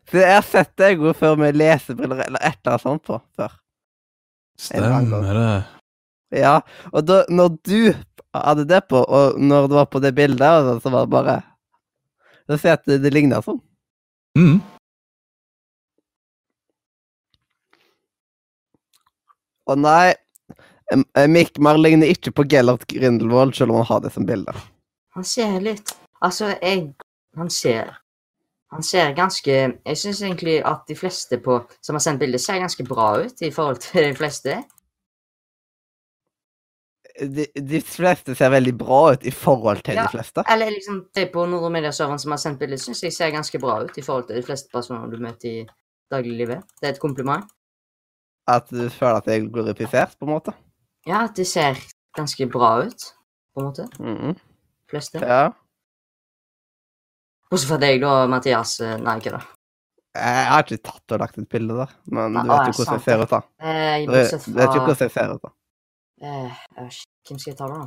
Så 0.09 0.19
jeg 0.21 0.33
har 0.35 0.45
sett 0.45 0.71
deg 0.77 0.99
jo 1.01 1.13
før 1.17 1.37
med 1.41 1.55
lesebriller 1.57 2.25
eller 2.27 2.39
et 2.45 2.57
eller 2.59 2.75
annet 2.75 2.81
sånt 2.85 3.03
på 3.07 3.17
før. 3.35 3.55
Stemmer 4.57 5.33
det. 5.33 5.47
Ja, 6.41 6.59
og 6.91 7.05
da, 7.07 7.23
når 7.29 7.57
du 7.65 7.93
hadde 8.35 8.65
det 8.67 8.81
på, 8.89 8.99
og 9.03 9.39
når 9.39 9.67
det 9.71 9.77
var 9.79 9.85
på 9.91 10.01
det 10.03 10.13
bildet, 10.17 10.41
og 10.41 10.67
så- 10.69 10.81
så 10.83 10.91
var 10.91 11.05
det 11.05 11.09
bare 11.15 11.43
Da 12.47 12.57
ser 12.57 12.69
jeg 12.69 12.77
at 12.79 12.85
det, 12.85 13.01
det 13.01 13.13
ligner 13.13 13.41
sånn. 13.41 13.61
Mm. 14.37 14.61
Og 19.67 19.77
nei, 19.81 20.13
Mick 21.31 21.57
Marr 21.57 21.79
ligner 21.81 22.11
ikke 22.13 22.31
på 22.37 22.45
Gellert 22.51 22.85
Grindelwald, 22.91 23.55
selv 23.57 23.71
om 23.73 23.77
han 23.81 23.85
har 23.89 24.03
det 24.03 24.11
som 24.13 24.25
bilde. 24.29 24.53
Han 25.15 25.23
ser 25.23 25.59
litt 25.63 25.93
Altså, 26.23 26.53
jeg 26.61 26.93
Han 27.35 27.49
ser 27.49 27.97
Han 28.73 28.83
ser 28.83 29.13
ganske 29.15 29.51
Jeg 29.85 29.97
syns 29.97 30.21
egentlig 30.21 30.57
at 30.65 30.81
de 30.87 30.95
fleste 30.95 31.37
på 31.39 31.59
som 31.81 31.95
har 31.95 31.99
sendt 32.03 32.19
bilde, 32.19 32.39
ser 32.39 32.59
ganske 32.59 32.83
bra 32.83 33.11
ut 33.25 33.41
i 33.41 33.51
forhold 33.51 33.77
til 33.85 34.09
de 34.09 34.15
fleste. 34.17 34.63
De, 37.15 37.45
de 37.55 37.79
fleste 37.81 38.35
ser 38.35 38.49
veldig 38.51 38.73
bra 38.77 39.13
ut 39.13 39.23
i 39.23 39.31
forhold 39.31 39.83
til 39.85 39.95
Ja. 39.95 40.03
de 40.03 40.11
fleste. 40.17 40.43
Eller 40.51 40.69
liksom 40.73 41.05
de 41.15 41.25
på 41.31 41.45
Nordre 41.47 41.69
Media-serveren 41.71 42.19
som 42.19 42.31
har 42.31 42.37
sendt 42.41 42.59
bilde, 42.59 42.77
syns 42.77 43.03
jeg 43.03 43.13
ser 43.13 43.31
ganske 43.31 43.59
bra 43.59 43.77
ut 43.85 43.97
i 43.97 44.01
forhold 44.03 44.27
til 44.27 44.35
de 44.35 44.43
fleste 44.43 44.69
personer 44.73 45.07
du 45.11 45.17
møter 45.23 45.49
i 45.49 45.67
dagliglivet. 46.11 46.63
Det 46.81 46.89
er 46.89 46.93
et 46.93 46.99
kompliment. 46.99 47.45
At 48.47 48.67
du 48.69 48.89
føler 48.89 49.21
at 49.21 49.27
jeg 49.27 49.41
er 49.41 49.47
glorifisert, 49.49 50.17
på 50.19 50.25
en 50.27 50.33
måte. 50.33 50.53
Ja, 51.07 51.23
at 51.23 51.37
de 51.37 51.45
ser 51.45 51.79
ganske 52.17 52.47
bra 52.51 52.83
ut, 52.85 53.07
på 53.55 53.61
en 53.61 53.65
måte. 53.69 53.87
Mm 53.99 54.33
De 54.35 54.89
fleste. 54.89 55.17
Ja. 55.23 55.49
Bortsett 57.51 57.69
fra 57.69 57.77
deg, 57.81 58.01
da, 58.01 58.13
Mathias. 58.27 58.79
eh, 58.81 58.97
Nei, 58.97 59.17
ikke 59.21 59.31
da. 59.37 59.41
Jeg 60.15 60.45
har 60.47 60.63
ikke 60.63 60.77
tatt 60.83 61.11
og 61.11 61.19
lagt 61.19 61.37
et 61.37 61.49
bilde 61.51 61.75
der, 61.75 61.89
men 62.07 62.33
du 62.33 62.39
Ah, 62.39 62.43
vet 62.65 62.67
jo 62.69 62.83
hvordan 62.83 62.93
jeg 62.95 63.03
ser 63.03 63.23
ut, 63.23 63.29
da. 63.29 63.41
Eh, 63.59 64.05
Du 64.05 64.11
bortsett 64.13 64.47
vet 64.55 64.73
jo 64.75 64.79
hvordan 64.79 65.03
jeg 65.05 65.11
ser 65.11 65.33
ut, 65.35 65.41
da. 65.43 65.49
eh, 66.21 66.51
eh, 66.77 66.89
Hvem 67.27 67.39
skal 67.39 67.51
jeg 67.51 67.57
ta, 67.57 67.67
da? 67.67 67.81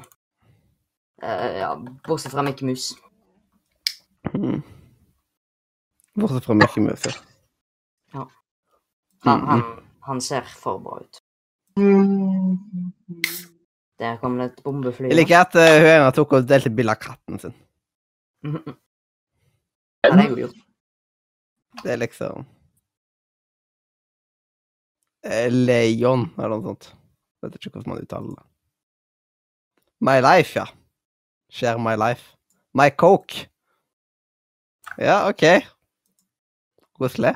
Eh, 1.23 1.59
ja, 1.59 1.70
bortsett 2.07 2.33
fra 2.33 2.43
Mickey 2.43 2.67
Mus. 2.69 2.91
Mm. 4.35 4.62
Bortsett 6.20 6.45
fra 6.45 6.55
Mickey 6.55 6.81
Mouse. 6.85 7.15
ja. 8.15 8.27
Han, 9.25 9.41
Mhm. 9.41 9.81
han, 10.07 10.20
ser 10.20 10.43
for 10.43 10.78
bra 10.78 11.01
ut. 11.01 11.20
Der 13.99 14.17
kom 14.20 14.37
det 14.39 14.45
et 14.53 14.62
bombefly. 14.65 15.09
Jeg 15.09 15.17
liker 15.17 15.41
at 15.41 15.53
hun 15.55 15.87
ene 15.91 16.12
tok 16.12 16.33
og 16.33 16.47
delte 16.49 16.70
bilde 16.70 16.91
av 16.93 17.01
katten 17.01 17.39
sin. 17.41 17.55
Mhm. 20.15 20.20
jeg 20.20 20.28
det 20.31 20.37
jo 20.37 20.41
gjort. 20.47 20.57
Det 21.83 21.91
er 21.93 21.97
liksom 22.01 22.47
eh, 25.25 25.51
Leon, 25.53 26.31
eller 26.39 26.49
noe 26.57 26.62
sånt. 26.70 26.89
Vet 27.43 27.55
ikke 27.59 27.70
hvordan 27.77 27.93
man 27.93 28.03
uttaler 28.03 28.31
det. 28.35 28.45
My 30.01 30.20
life, 30.23 30.59
ja. 30.59 30.65
Share 31.51 31.78
my 31.78 31.95
life. 31.99 32.35
My 32.75 32.91
coke. 32.91 33.49
Ja, 34.99 35.28
OK. 35.28 35.43
Koselig. 36.99 37.35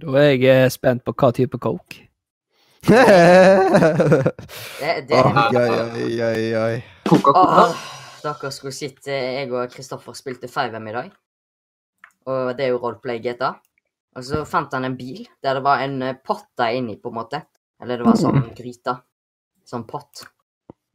Da 0.00 0.06
er 0.20 0.30
jeg 0.34 0.44
eh, 0.64 0.70
spent 0.70 1.04
på 1.04 1.12
hva 1.16 1.30
type 1.32 1.58
coke. 1.58 2.02
Det, 2.86 2.94
det, 5.08 5.16
Oi, 5.16 5.56
oi, 5.58 5.70
oi, 5.96 6.22
oi, 6.22 6.54
oi. 6.60 6.76
Coca-Cola. 7.08 7.64
Dere 8.22 8.50
skulle 8.54 8.74
sett 8.74 9.06
jeg 9.10 9.50
og 9.50 9.70
Kristoffer 9.72 10.12
spilte 10.14 10.46
5M 10.50 10.86
i 10.90 10.92
dag. 10.94 11.10
Og 12.26 12.54
det 12.58 12.66
er 12.66 12.72
jo 12.74 12.80
roleplay 12.82 13.20
GTA. 13.22 13.54
Og 14.16 14.24
så 14.24 14.40
fant 14.48 14.72
han 14.74 14.86
en 14.88 14.96
bil 14.96 15.26
der 15.44 15.58
det 15.58 15.64
var 15.66 15.82
en 15.84 16.00
eh, 16.02 16.16
potte 16.24 16.70
inni, 16.74 16.96
på 17.00 17.12
en 17.12 17.18
måte. 17.20 17.42
Eller 17.82 18.00
det 18.00 18.08
var 18.08 18.16
sånn 18.18 18.48
gryte. 18.56 18.96
Sånn 19.68 19.84
pott. 19.88 20.24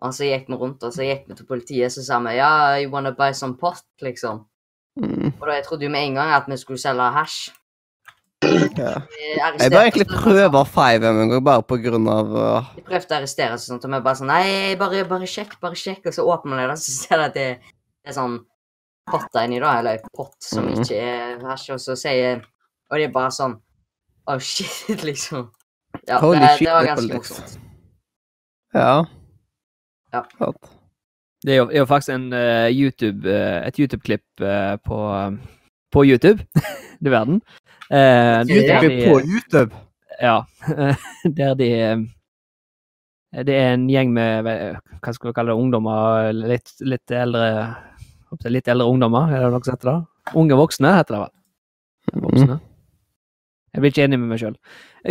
Og 0.02 0.16
så 0.18 0.26
gikk 0.26 0.48
vi 0.50 0.58
rundt, 0.58 0.82
og 0.82 0.94
så 0.96 1.06
gikk 1.06 1.28
vi 1.30 1.38
til 1.38 1.46
politiet, 1.46 1.94
så 1.94 2.02
sa 2.02 2.18
vi 2.26 2.34
ja, 2.40 2.52
you 2.82 2.90
wanna 2.90 3.12
buy 3.14 3.36
some 3.38 3.54
pot, 3.62 3.84
liksom. 4.02 4.46
Mm, 5.00 5.30
Og 5.38 5.44
da 5.48 5.54
jeg 5.60 5.66
trodde 5.68 5.86
jo 5.86 5.92
med 5.94 6.08
en 6.08 6.18
gang 6.18 6.32
at 6.36 6.48
vi 6.50 6.58
skulle 6.60 6.82
selge 6.82 7.06
hasj. 7.16 7.52
ja. 8.82 8.96
Jeg 9.62 9.70
bare 9.70 9.84
egentlig 9.86 10.08
prøve 10.10 10.64
5M 10.74 11.20
en 11.22 11.30
gang, 11.30 11.44
bare 11.46 11.64
på 11.64 11.78
grunn 11.84 12.10
av 12.10 12.34
uh, 12.34 12.72
De 12.74 12.82
prøvde 12.82 13.14
å 13.14 13.20
arrestere 13.20 13.54
oss, 13.54 13.68
og 13.68 13.76
sånt, 13.76 13.86
og 13.86 13.94
vi 13.94 14.02
bare 14.08 14.18
sånn 14.18 14.32
Nei, 14.34 14.48
bare, 14.82 15.04
bare 15.08 15.30
sjekk, 15.30 15.60
bare 15.62 15.78
sjekk. 15.78 16.10
Og 16.10 16.18
så 16.18 16.26
åpner 16.26 16.58
vi 16.58 16.66
det, 16.66 16.74
og 16.74 16.82
så 16.82 16.96
ser 16.98 17.22
jeg 17.22 17.30
at 17.30 17.38
det, 17.38 17.76
det 18.02 18.12
er 18.12 18.18
sånn 18.18 18.40
potter 19.12 19.46
inni, 19.48 19.60
da. 19.64 19.78
Eller 19.80 20.02
pott 20.16 20.36
som 20.44 20.66
Mhm. 20.66 20.82
ikke 20.82 21.00
er 21.00 21.42
hasj. 21.50 21.70
Og 21.76 21.80
så 21.80 21.96
sier 22.00 22.42
Og 22.92 22.98
det 23.00 23.06
er 23.08 23.14
bare 23.16 23.32
sånn 23.32 23.60
Oh 24.28 24.38
shit, 24.40 25.04
liksom. 25.10 25.50
Ja, 26.08 26.20
Holy 26.20 26.40
det, 26.40 26.50
shit, 26.58 26.68
det 26.68 26.74
var 26.76 26.86
ganske 26.86 27.14
morsomt. 27.18 27.58
Ja. 28.74 29.04
Ja. 30.14 30.22
Det 31.44 31.54
er 31.54 31.58
jo, 31.58 31.66
er 31.72 31.78
jo 31.82 31.86
faktisk 31.90 32.14
en 32.14 32.34
uh, 32.34 32.70
YouTube, 32.70 33.26
uh, 33.28 33.66
et 33.68 33.80
YouTube-klipp 33.80 34.24
uh, 34.46 34.78
på, 34.86 35.00
på 35.92 36.04
YouTube, 36.06 36.46
du 37.04 37.10
verden. 37.10 37.42
Uh, 37.92 38.46
YouTube 38.48 38.84
YouTube 38.88 39.08
på 39.10 39.20
YouTube. 39.26 39.76
Ja. 40.22 40.42
Der 41.38 41.54
de 41.56 41.70
Det 43.32 43.56
er 43.56 43.74
en 43.74 43.90
gjeng 43.90 44.12
med 44.14 44.44
hva 44.44 45.14
skal 45.16 45.30
vi 45.32 45.34
kalle 45.34 45.54
det, 45.54 45.60
ungdommer, 45.60 46.32
litt, 46.36 46.74
litt 46.84 47.12
eldre 47.12 47.76
Litt 48.48 48.70
eldre 48.72 48.88
ungdommer, 48.88 49.32
er 49.32 49.46
det 49.46 49.52
noe 49.52 49.66
som 49.66 49.76
heter 49.76 49.90
det? 49.92 50.00
Unge 50.40 50.58
voksne, 50.60 50.92
heter 50.96 51.18
det 51.18 51.22
vel. 51.24 51.34
Voksne. 52.26 52.58
Jeg 53.72 53.84
blir 53.84 53.94
ikke 53.94 54.04
enig 54.08 54.20
med 54.20 54.32
meg 54.34 54.42
sjøl. 54.42 54.58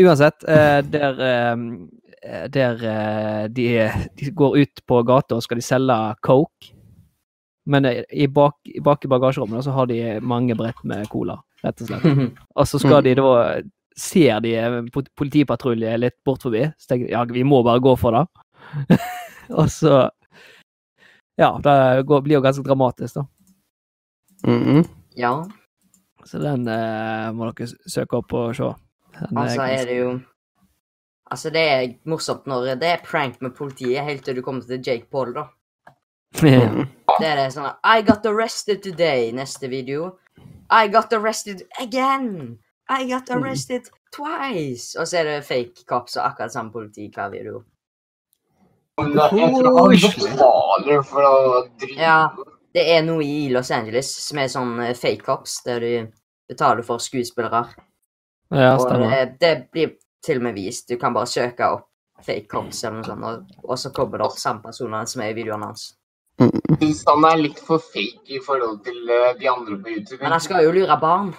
Uansett, 0.01 0.45
eh, 0.49 0.81
der, 0.93 1.23
eh, 1.25 2.45
der 2.53 2.85
eh, 2.91 3.45
de, 3.49 3.67
de 4.21 4.31
går 4.37 4.59
ut 4.61 4.83
på 4.87 5.01
gata 5.09 5.39
og 5.39 5.45
skal 5.45 5.61
de 5.61 5.65
selge 5.65 5.99
coke. 6.27 6.75
Men 7.71 7.87
i 7.87 8.27
bak, 8.27 8.57
i 8.67 8.81
bak 8.85 9.05
i 9.05 9.11
bagasjerommet 9.11 9.65
så 9.65 9.75
har 9.77 9.89
de 9.89 10.19
mange 10.25 10.57
brett 10.59 10.81
med 10.85 11.09
cola, 11.13 11.39
rett 11.65 11.85
og 11.85 11.91
slett. 11.91 12.09
Og 12.59 12.67
så 12.67 12.81
skal 12.81 13.05
de 13.07 13.19
da 13.19 13.35
Ser 14.01 14.39
de 14.41 14.55
politipatrulje 15.19 15.91
litt 15.99 16.15
bort 16.25 16.47
forbi, 16.47 16.63
så 16.79 16.89
tenker 16.89 17.09
de 17.09 17.13
ja, 17.13 17.25
vi 17.29 17.43
må 17.45 17.59
bare 17.67 17.83
gå 17.85 17.91
for 18.01 18.17
det. 18.17 18.23
og 19.59 19.67
så 19.69 19.97
Ja, 21.41 21.55
det 21.65 22.03
går, 22.07 22.21
blir 22.27 22.37
jo 22.37 22.43
ganske 22.45 22.65
dramatisk, 22.67 23.15
da. 23.17 23.27
Mhm. 24.47 24.85
ja, 25.17 25.33
Så 26.25 26.39
den 26.39 26.67
eh, 26.69 27.31
må 27.33 27.49
dere 27.53 27.69
søke 27.89 28.19
opp 28.21 28.33
og 28.37 28.55
se. 28.57 28.69
Den 29.21 29.39
er 29.39 29.43
altså 29.43 29.63
er 29.63 29.69
ganske- 29.77 29.87
det 29.89 29.97
jo 29.99 30.21
Altså, 31.31 31.51
det 31.55 31.61
er 31.71 31.95
morsomt 32.11 32.47
når 32.47 32.75
det 32.81 32.89
er 32.89 33.05
prank 33.05 33.37
med 33.41 33.53
politiet 33.55 34.03
helt 34.05 34.25
til 34.25 34.35
du 34.37 34.43
kommer 34.43 34.63
til 34.67 34.83
Jake 34.87 35.07
Paul, 35.13 35.33
da. 35.35 35.45
Det 36.41 37.27
er 37.27 37.37
det 37.37 37.53
sånn 37.55 37.71
I 37.85 38.03
got 38.03 38.27
arrested 38.27 38.83
today. 38.83 39.31
Neste 39.33 39.69
video. 39.71 40.17
I 40.71 40.89
got 40.89 41.13
arrested 41.13 41.63
again. 41.81 42.59
I 42.89 43.07
got 43.09 43.31
arrested 43.31 43.89
twice. 44.13 44.97
Og 44.99 45.07
så 45.07 45.19
er 45.21 45.25
det 45.25 45.45
fake 45.45 45.85
cops 45.87 46.17
og 46.17 46.27
akkurat 46.27 46.53
samme 46.53 46.73
politi 46.73 47.09
hver 47.15 47.31
video. 47.31 47.63
Men 48.99 49.13
da- 49.17 49.29
Jeg 49.33 49.53
tror 49.55 49.79
han 49.79 49.91
betaler 49.99 51.03
for 51.03 51.23
å 51.23 51.69
drive. 51.79 51.99
Ja. 52.01 52.31
Det 52.75 52.85
er 52.97 53.03
noe 53.03 53.23
i 53.25 53.49
Los 53.51 53.71
Angeles 53.75 54.11
som 54.29 54.39
er 54.39 54.47
sånn 54.49 54.77
eh, 54.85 54.95
fake 54.95 55.25
cops, 55.27 55.63
der 55.67 55.81
du 55.81 56.09
betaler 56.49 56.83
for 56.87 56.99
skuespillere. 57.03 57.65
ja, 58.53 58.75
og 58.77 58.81
stemmer. 58.87 59.11
det, 59.11 59.39
det 59.41 59.71
blir 59.73 59.97
til 60.23 60.37
og 60.39 60.43
med 60.43 60.55
vist. 60.55 60.89
Du 60.89 60.97
kan 60.97 61.13
bare 61.15 61.27
søke 61.27 61.67
opp 61.67 61.87
fake 62.23 62.47
cops 62.49 62.85
eller 62.85 62.99
noe 63.01 63.05
sånt, 63.09 63.25
og, 63.25 63.65
og 63.71 63.79
så 63.79 63.91
kommer 63.97 64.19
det 64.19 64.27
opp 64.27 64.39
samme 64.39 64.63
personer 64.63 65.07
som 65.07 65.23
er 65.23 65.31
i 65.33 65.35
videoen 65.41 65.63
hans. 65.65 65.95
Hvis 66.81 67.03
han 67.09 67.25
er 67.25 67.37
litt 67.41 67.59
for 67.59 67.79
fake 67.83 68.29
i 68.29 68.39
forhold 68.45 68.85
til 68.85 69.09
eh, 69.11 69.33
de 69.41 69.49
andre 69.51 69.77
på 69.83 69.89
YouTube. 69.97 70.21
Men 70.23 70.33
han 70.33 70.41
skal 70.41 70.63
jo 70.65 70.73
lure 70.73 70.97
barn. 71.01 71.35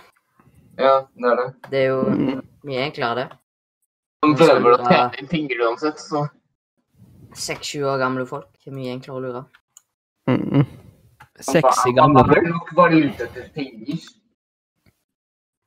Ja, 0.78 1.02
det 1.16 1.32
er 1.32 1.36
det. 1.40 1.48
Det 1.70 1.80
er 1.84 1.88
jo 1.92 2.42
mye 2.66 2.84
enklere, 2.90 3.16
det. 3.16 3.28
Han 4.24 4.36
prøver 4.38 4.76
å 4.76 4.82
tjene 4.86 5.28
penger 5.32 5.64
uansett, 5.68 6.00
så 6.02 6.28
Seks-sju 7.34 7.84
år 7.88 7.98
gamle 8.02 8.26
folk 8.28 8.68
er 8.68 8.74
mye 8.76 8.92
enklere 8.96 9.18
å 9.18 9.22
lure. 9.24 9.44
Mhm. 10.30 10.66
Sexy 11.42 11.94
gamle 11.98 12.24
folk. 12.28 12.44
nok 12.48 12.74
bare 12.76 13.00
ute 13.06 13.24
etter 13.26 13.50
penger. 13.56 14.00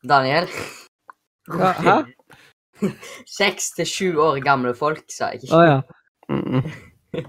Daniel? 0.04 0.48
Ja, 1.48 1.72
Hæ? 1.72 1.96
Seks 3.38 3.70
til 3.76 3.86
sju 3.88 4.08
år 4.20 4.40
gamle 4.44 4.74
folk, 4.76 5.04
sa 5.10 5.30
jeg. 5.32 5.48
Å 5.50 5.62
ja. 5.64 5.78
Mhm. 6.28 6.68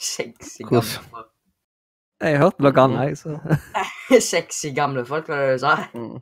Sexy 0.00 0.64
gamle 0.70 0.82
folk. 0.82 1.32
Jeg 2.20 2.38
hørte 2.40 2.64
noe 2.64 2.82
annet, 2.82 3.12
jeg, 3.12 3.18
så 3.20 4.20
Sexy 4.32 4.72
gamle 4.74 5.04
folk, 5.06 5.28
var 5.28 5.44
det 5.44 5.52
du 5.52 5.58
sa? 5.62 5.76
Mhm. 5.94 6.18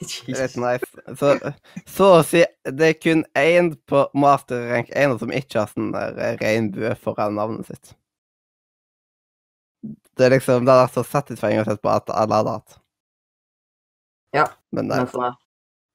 Det 0.00 0.34
er 0.36 0.50
litt 0.52 1.18
Så, 1.18 1.34
så 1.88 2.08
å 2.18 2.24
si, 2.26 2.42
det 2.68 2.88
er 2.90 2.98
kun 3.00 3.24
én 3.38 3.72
på 3.88 4.02
master 4.14 4.66
rank 4.72 4.90
1 4.92 5.18
som 5.22 5.32
ikke 5.32 5.62
har 5.62 5.70
sånn 5.72 5.92
der 5.94 6.36
regnbue 6.42 6.94
foran 7.00 7.38
navnet 7.38 7.70
sitt. 7.70 7.94
Det 10.16 10.26
er 10.26 10.34
liksom, 10.36 10.64
det 10.66 10.72
hadde 10.72 10.86
vært 10.86 10.98
så 10.98 11.04
satisfying 11.06 11.62
å 11.62 11.66
se 11.68 11.76
på 11.80 11.92
at 11.92 12.10
alle 12.12 12.40
hadde 12.40 12.56
hatt. 12.58 12.78
Ja, 14.36 14.46
Men 14.74 14.90
nei. 14.90 15.04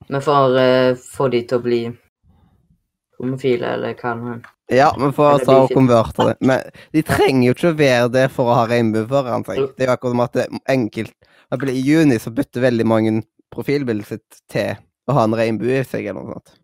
Vi 0.07 0.21
får, 0.21 0.57
eh, 0.57 0.95
få 0.95 1.27
de 1.29 1.43
til 1.45 1.59
å 1.59 1.61
bli 1.61 1.81
homofile, 3.21 3.75
eller 3.75 3.93
hva 3.93 4.15
det 4.17 4.33
er. 4.35 4.41
Ja, 4.71 4.95
vi 4.97 5.11
får 5.11 5.43
ta 5.45 5.57
og 5.59 5.67
bifil. 5.67 5.75
konverte 5.75 6.27
det. 6.29 6.35
Men 6.39 6.61
de 6.95 7.03
trenger 7.03 7.47
jo 7.47 7.53
ikke 7.53 7.71
å 7.73 7.77
være 7.77 8.11
det 8.11 8.31
for 8.31 8.49
å 8.49 8.55
ha 8.55 8.65
regnbue 8.69 9.07
foran 9.09 9.43
seg. 9.45 9.75
Det 9.75 9.83
er 9.83 9.91
jo 9.91 9.95
akkurat 9.97 10.15
som 10.15 10.23
at 10.25 10.33
det 10.37 10.45
er 10.47 10.75
enkelt 10.77 11.13
I 11.51 11.81
juni 11.83 12.15
så 12.19 12.31
bytter 12.31 12.61
veldig 12.63 12.85
mange 12.87 13.11
profilbildet 13.51 14.07
sitt 14.07 14.41
til 14.51 14.75
å 15.09 15.15
ha 15.17 15.23
en 15.27 15.35
regnbue 15.37 15.81
i 15.81 15.85
seg, 15.87 16.07
eller 16.07 16.23
noe 16.23 16.39
sånt. 16.39 16.57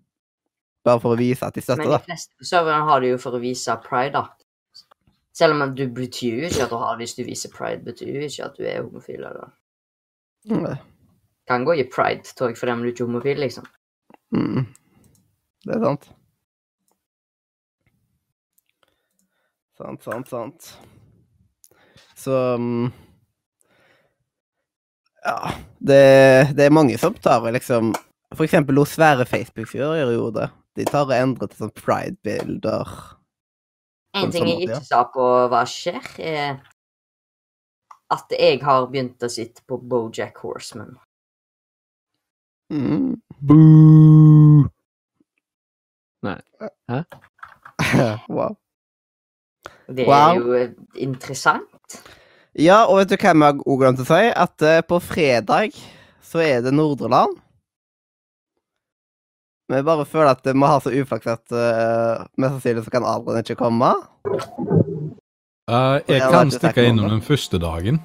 Bare 0.87 1.01
for 1.03 1.15
å 1.15 1.19
vise 1.19 1.43
at 1.43 1.55
de 1.57 1.61
Men 1.61 1.65
støtter 1.67 1.83
de 1.83 1.93
det. 1.97 2.03
fleste 2.07 2.37
på 2.39 2.47
serveren 2.47 2.87
har 2.87 3.01
det 3.03 3.09
jo 3.11 3.21
for 3.21 3.35
å 3.35 3.41
vise 3.43 3.75
pride, 3.83 4.13
da. 4.21 4.83
Selv 5.37 5.53
om 5.53 5.73
du 5.75 5.83
betyr 5.93 6.39
jo 6.41 6.47
ikke 6.49 6.63
at 6.65 6.71
du 6.71 6.77
har 6.81 6.95
det 6.97 7.05
hvis 7.05 7.17
du 7.17 7.23
viser 7.27 7.51
pride, 7.53 7.83
betyr 7.85 8.15
jo 8.15 8.27
ikke 8.29 8.45
at 8.47 8.55
du 8.57 8.63
er 8.65 8.83
homofil. 8.83 9.23
eller 9.25 9.51
Mm. 10.47 10.77
Kan 11.47 11.65
gå 11.67 11.73
i 11.75 11.83
pride-tog 11.83 12.55
for 12.57 12.67
dem 12.71 12.81
du 12.81 12.87
ikke 12.87 13.03
er 13.03 13.09
homofil, 13.09 13.39
liksom. 13.43 13.65
Mm. 14.31 14.63
Det 15.65 15.75
er 15.75 15.83
sant. 15.83 16.07
Sant, 19.77 20.03
sant, 20.03 20.29
sant. 20.31 20.69
Så 22.15 22.57
mm, 22.57 22.87
Ja. 25.27 25.51
Det, 25.79 26.55
det 26.57 26.65
er 26.65 26.73
mange 26.73 26.97
som 26.99 27.13
tar 27.21 27.43
og 27.43 27.53
liksom 27.53 27.91
For 28.35 28.43
eksempel 28.47 28.77
hos 28.79 28.95
svære 28.97 29.25
Facebook-fyrer 29.27 30.11
gjorde 30.15 30.41
det. 30.41 30.47
De 30.77 30.85
tar 30.87 31.05
og 31.07 31.13
endrer 31.15 31.47
til 31.51 31.61
sånn 31.63 31.71
pride-bilder. 31.79 32.89
En 34.19 34.31
ting 34.33 34.47
jeg 34.49 34.65
ikke 34.67 34.81
sa 34.83 35.03
på 35.13 35.23
hva 35.51 35.61
skjer, 35.69 36.03
er 36.19 36.57
at 38.13 38.31
jeg 38.35 38.59
har 38.63 38.87
begynt 38.91 39.23
å 39.23 39.29
sitte 39.31 39.61
på 39.67 39.77
Bojack 39.79 40.37
Horseman. 40.43 40.97
Mm. 42.73 43.15
Boo! 43.39 44.65
wow. 48.27 48.55
Det 49.87 50.03
Wow. 50.07 50.29
er 50.29 50.35
jo 50.35 50.53
eh, 50.53 50.69
interessant. 50.99 52.01
Ja, 52.57 52.85
og 52.89 52.97
vet 53.01 53.11
du 53.11 53.17
hva 53.21 53.33
vi 53.37 53.49
òg 53.69 53.81
glemte 53.83 54.01
å 54.05 54.07
si? 54.09 54.23
At 54.33 54.63
eh, 54.65 54.79
på 54.87 54.97
fredag 55.03 55.75
så 56.25 56.41
er 56.43 56.63
det 56.65 56.73
Nordre 56.73 57.09
Land. 57.13 57.35
Vi 59.67 59.81
bare 59.83 60.05
føler 60.07 60.31
at 60.31 60.45
vi 60.47 60.53
har 60.63 60.79
så 60.79 60.93
uflaks 60.95 61.27
at 61.27 61.51
uh, 61.51 62.23
mest 62.39 62.53
sannsynlig 62.55 62.85
så 62.85 62.91
kan 62.93 63.03
Adrian 63.07 63.43
ikke 63.43 63.57
komme. 63.59 63.89
Eh, 65.67 65.97
jeg 66.07 66.21
Ja, 66.21 66.29
kan 66.31 66.47
det 66.47 66.55
er 66.55 66.61
stikke 66.61 66.85
innom 66.87 67.09
noe. 67.09 67.17
den 67.17 67.23
første 67.27 67.59
dagen. 67.59 67.99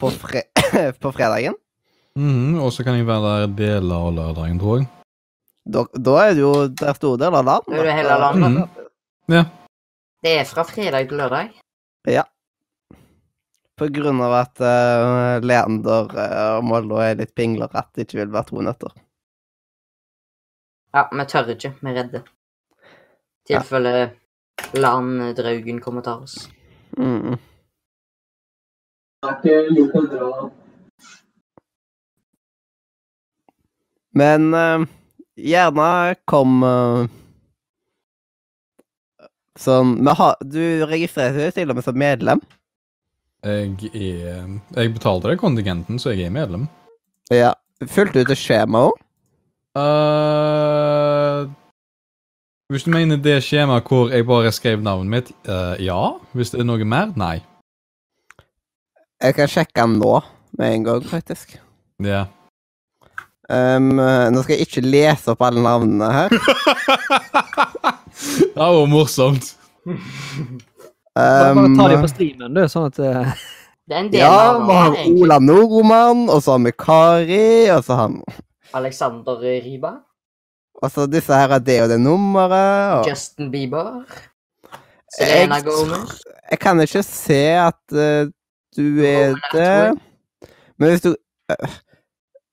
På, 0.00 0.12
fre 0.14 0.44
på 1.02 1.10
fredagen. 1.12 1.58
Mhm, 2.16 2.60
og 2.62 2.70
så 2.74 2.86
kan 2.86 2.96
jeg 3.00 3.06
være 3.08 3.32
der 3.48 3.56
deler 3.58 4.06
av 4.06 4.14
lørdagen, 4.14 4.60
tror 4.62 4.78
jeg. 4.80 4.88
Da, 5.70 5.82
da 5.94 6.14
er 6.22 6.32
det 6.38 6.42
jo 6.46 6.54
der 6.80 6.94
store 6.96 7.20
deler 7.20 7.42
av 7.42 7.48
landet. 7.50 7.74
Da 7.74 7.82
er 7.82 7.90
det 7.90 7.98
hele 7.98 8.20
landet. 8.24 8.54
Mhm. 8.54 9.34
Ja. 9.36 9.44
Det 10.24 10.36
er 10.38 10.48
fra 10.48 10.64
fredag 10.70 11.10
til 11.10 11.18
lørdag. 11.20 11.50
På 13.80 13.86
grunn 13.88 14.20
av 14.20 14.34
at 14.36 14.60
uh, 14.60 15.40
Leander 15.40 16.10
eh, 16.12 16.48
og 16.58 16.66
Mollo 16.68 16.98
er 17.00 17.14
litt 17.16 17.30
pingler 17.32 17.70
at 17.72 17.88
det 17.96 18.04
ikke 18.04 18.18
vil 18.18 18.34
være 18.34 18.50
to 18.50 18.64
nøtter. 18.66 18.92
Ja, 20.92 21.06
vi 21.08 21.24
tør 21.30 21.48
ikke. 21.54 21.70
Vi 21.80 21.88
er 21.88 21.96
redde. 21.96 22.20
I 23.48 23.54
tilfelle 23.54 23.94
landdraugen 24.76 25.80
kommer 25.80 26.04
og 26.04 26.08
tar 26.10 26.26
oss. 26.26 26.36
Mm. 26.98 27.38
Det 29.40 29.54
er 29.54 29.72
ikke. 29.72 30.04
Men 34.20 34.52
uh, 34.52 34.84
gjerne 35.40 35.90
kom 36.28 36.62
uh, 36.66 37.08
Sånn 39.60 39.98
vi 40.04 40.20
har, 40.20 40.40
Du 40.44 40.62
registrerer 40.88 41.46
deg 41.46 41.56
til 41.56 41.72
og 41.72 41.80
med 41.80 41.88
som 41.88 41.96
medlem. 41.96 42.48
Jeg 43.44 43.72
er 43.94 44.60
Jeg 44.76 44.92
betalte 44.92 45.28
deg 45.30 45.38
kontingenten, 45.40 45.98
så 45.98 46.10
jeg 46.12 46.26
er 46.28 46.30
medlem. 46.34 46.68
Ja. 47.32 47.52
Fulgte 47.88 48.20
du 48.20 48.28
ut 48.28 48.36
skjemaet 48.36 48.44
skjema 48.44 48.78
òg? 48.90 48.96
Uh, 49.80 51.48
hvis 52.70 52.84
du 52.84 52.90
mener 52.92 53.16
det 53.16 53.38
skjemaet 53.46 53.86
hvor 53.88 54.10
jeg 54.12 54.26
bare 54.28 54.52
skrev 54.52 54.82
navnet 54.84 55.10
mitt, 55.14 55.32
uh, 55.48 55.74
ja. 55.80 56.18
Hvis 56.36 56.52
det 56.52 56.60
er 56.60 56.68
noe 56.68 56.84
mer, 56.84 57.14
nei. 57.16 57.40
Jeg 59.22 59.34
kan 59.38 59.48
sjekke 59.48 59.80
den 59.80 59.96
nå 60.02 60.20
med 60.58 60.74
en 60.74 60.84
gang, 60.84 61.08
faktisk. 61.08 61.56
Ja. 62.04 62.26
Um, 63.50 63.96
nå 63.96 64.42
skal 64.44 64.58
jeg 64.58 64.68
ikke 64.68 64.84
lese 64.84 65.32
opp 65.32 65.40
alle 65.42 65.64
navnene 65.64 66.12
her. 66.12 66.30
det 68.54 68.60
var 68.60 68.86
morsomt. 68.90 69.54
Bare, 71.16 71.54
bare 71.56 71.72
ta 71.76 71.88
dem 71.90 72.04
på 72.04 72.10
streamen, 72.12 72.54
du, 72.54 72.62
sånn 72.70 72.86
at 72.90 73.00
uh... 73.02 73.32
Det 73.90 73.96
er 73.96 74.04
en 74.04 74.10
del 74.12 74.20
ja, 74.22 74.34
av 74.52 74.60
vi 74.62 74.74
har 74.78 74.92
egentlig. 74.94 75.24
Ola 75.24 75.38
Nordmann, 75.42 76.20
og 76.30 76.42
så 76.44 76.54
har 76.54 76.60
vi 76.62 76.72
Kari, 76.78 77.46
og 77.74 77.82
så 77.82 77.96
har 77.98 78.12
vi 78.12 78.36
Alexander 78.78 79.40
Riba. 79.42 79.90
Og 80.80 80.92
så 80.94 81.06
disse 81.10 81.34
her 81.34 81.56
er 81.56 81.64
det 81.66 81.78
og 81.82 81.88
det 81.90 81.98
nummeret. 82.00 83.00
Og 83.00 83.08
Justin 83.10 83.50
Bieber. 83.50 84.04
Selena 85.16 85.58
Jeg- 85.58 85.64
Gomez. 85.66 86.20
jeg 86.52 86.58
kan 86.62 86.80
ikke 86.80 87.02
se 87.02 87.40
at 87.58 87.82
uh, 87.92 88.30
du 88.76 89.02
er 89.02 89.34
det. 89.52 89.98
Men 90.78 90.88
hvis 90.92 91.02
du 91.02 91.10
uh, 91.50 91.78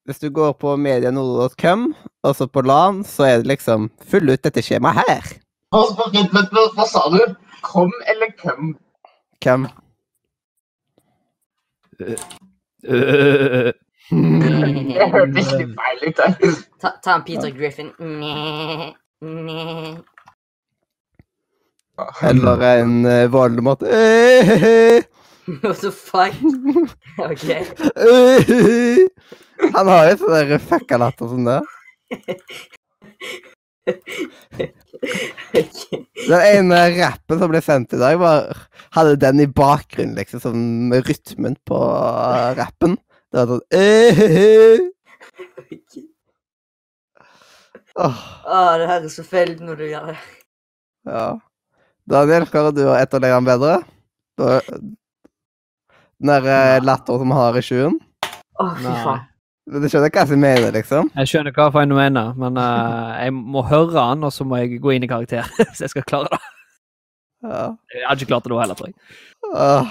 Hvis 0.07 0.19
du 0.19 0.29
går 0.31 0.53
på 0.55 0.75
medianord.com, 0.75 1.93
og 2.23 2.35
så 2.35 2.47
på 2.47 2.61
LAN, 2.61 3.03
så 3.03 3.23
er 3.23 3.37
det 3.37 3.47
liksom 3.47 3.91
Fyll 4.01 4.29
ut 4.29 4.43
dette 4.43 4.63
skjemaet 4.63 5.03
her. 5.03 5.33
Hva, 5.75 5.81
hva, 5.99 6.07
hva, 6.31 6.63
hva 6.73 6.85
sa 6.87 7.01
du? 7.11 7.19
Kom 7.61 7.91
eller 8.07 8.27
køm? 8.41 8.77
Hvem? 9.43 9.67
Det 11.99 12.17
hørtes 15.13 15.51
litt 15.57 15.73
feil 15.77 15.99
ut. 16.07 16.17
Ta, 16.81 16.89
ta 17.03 17.11
en 17.17 17.23
Peter 17.27 17.51
Griffin. 17.55 17.89
Eller 22.29 22.57
en 22.77 22.93
uh, 23.05 23.31
Voldemort 23.33 23.81
Eh, 23.83 25.01
What 25.63 25.77
the 25.81 25.91
fuck? 25.91 26.33
OK. 27.17 27.49
eh. 27.49 27.65
Han 29.73 29.87
har 29.89 30.09
jo 30.11 30.17
sånn 30.21 30.59
fucka-latter 30.69 31.27
som 31.31 31.41
det. 31.47 31.61
Den 36.27 36.41
ene 36.43 36.79
rappen 36.97 37.39
som 37.39 37.51
ble 37.51 37.61
sendt 37.63 37.93
i 37.95 37.99
dag, 38.01 38.17
var, 38.21 38.49
hadde 38.95 39.15
den 39.21 39.43
i 39.43 39.47
bakgrunnen, 39.47 40.15
liksom, 40.19 40.41
som 40.43 40.93
rytmen 41.07 41.55
på 41.67 41.79
rappen. 42.59 42.97
Det 43.31 43.43
var 43.43 43.47
sånn 43.51 43.65
eh. 43.75 44.79
Åh, 47.97 48.17
Å, 48.45 48.57
det 48.77 48.87
høres 48.91 49.15
så 49.17 49.23
feil 49.25 49.55
ut 49.55 49.63
når 49.65 49.79
du 49.79 49.85
gjør 49.89 50.11
det. 50.13 50.17
ja. 51.09 51.27
Daniel, 52.07 52.45
klarer 52.47 52.71
du 52.71 52.85
å 52.87 52.93
etterlegge 52.95 53.35
den 53.35 53.47
bedre? 53.49 53.71
Den 54.39 56.29
der 56.29 56.45
eh, 56.47 56.77
latteren 56.79 57.19
som 57.19 57.33
vi 57.33 57.35
har 57.35 57.57
i 57.59 57.63
sjuen? 57.67 57.97
Å, 58.55 58.67
fy 58.77 58.93
faen. 59.03 59.25
Du 59.67 59.83
skjønner 59.91 60.11
hva 60.13 60.23
jeg 60.23 60.39
mener, 60.39 60.69
liksom? 60.71 61.09
Jeg 61.17 61.27
skjønner 61.27 61.51
hva 61.55 61.65
faen 61.75 61.91
du 61.91 61.97
mener, 61.97 62.29
men 62.39 62.55
uh, 62.55 63.15
jeg 63.23 63.33
må 63.35 63.65
høre 63.67 63.99
han, 63.99 64.23
og 64.23 64.31
så 64.31 64.47
må 64.47 64.61
jeg 64.61 64.79
gå 64.83 64.93
inn 64.95 65.03
i 65.03 65.09
karakter 65.11 65.49
hvis 65.57 65.81
jeg 65.83 65.91
skal 65.91 66.05
klare 66.07 66.31
det. 66.31 66.39
Ja. 67.47 67.63
Jeg 67.93 68.05
hadde 68.07 68.23
ikke 68.23 68.31
klart 68.31 68.47
det 68.47 68.53
da 68.53 68.61
heller, 68.61 68.77
tror 68.79 68.87
jeg. 68.87 69.17
Åh. 69.51 69.89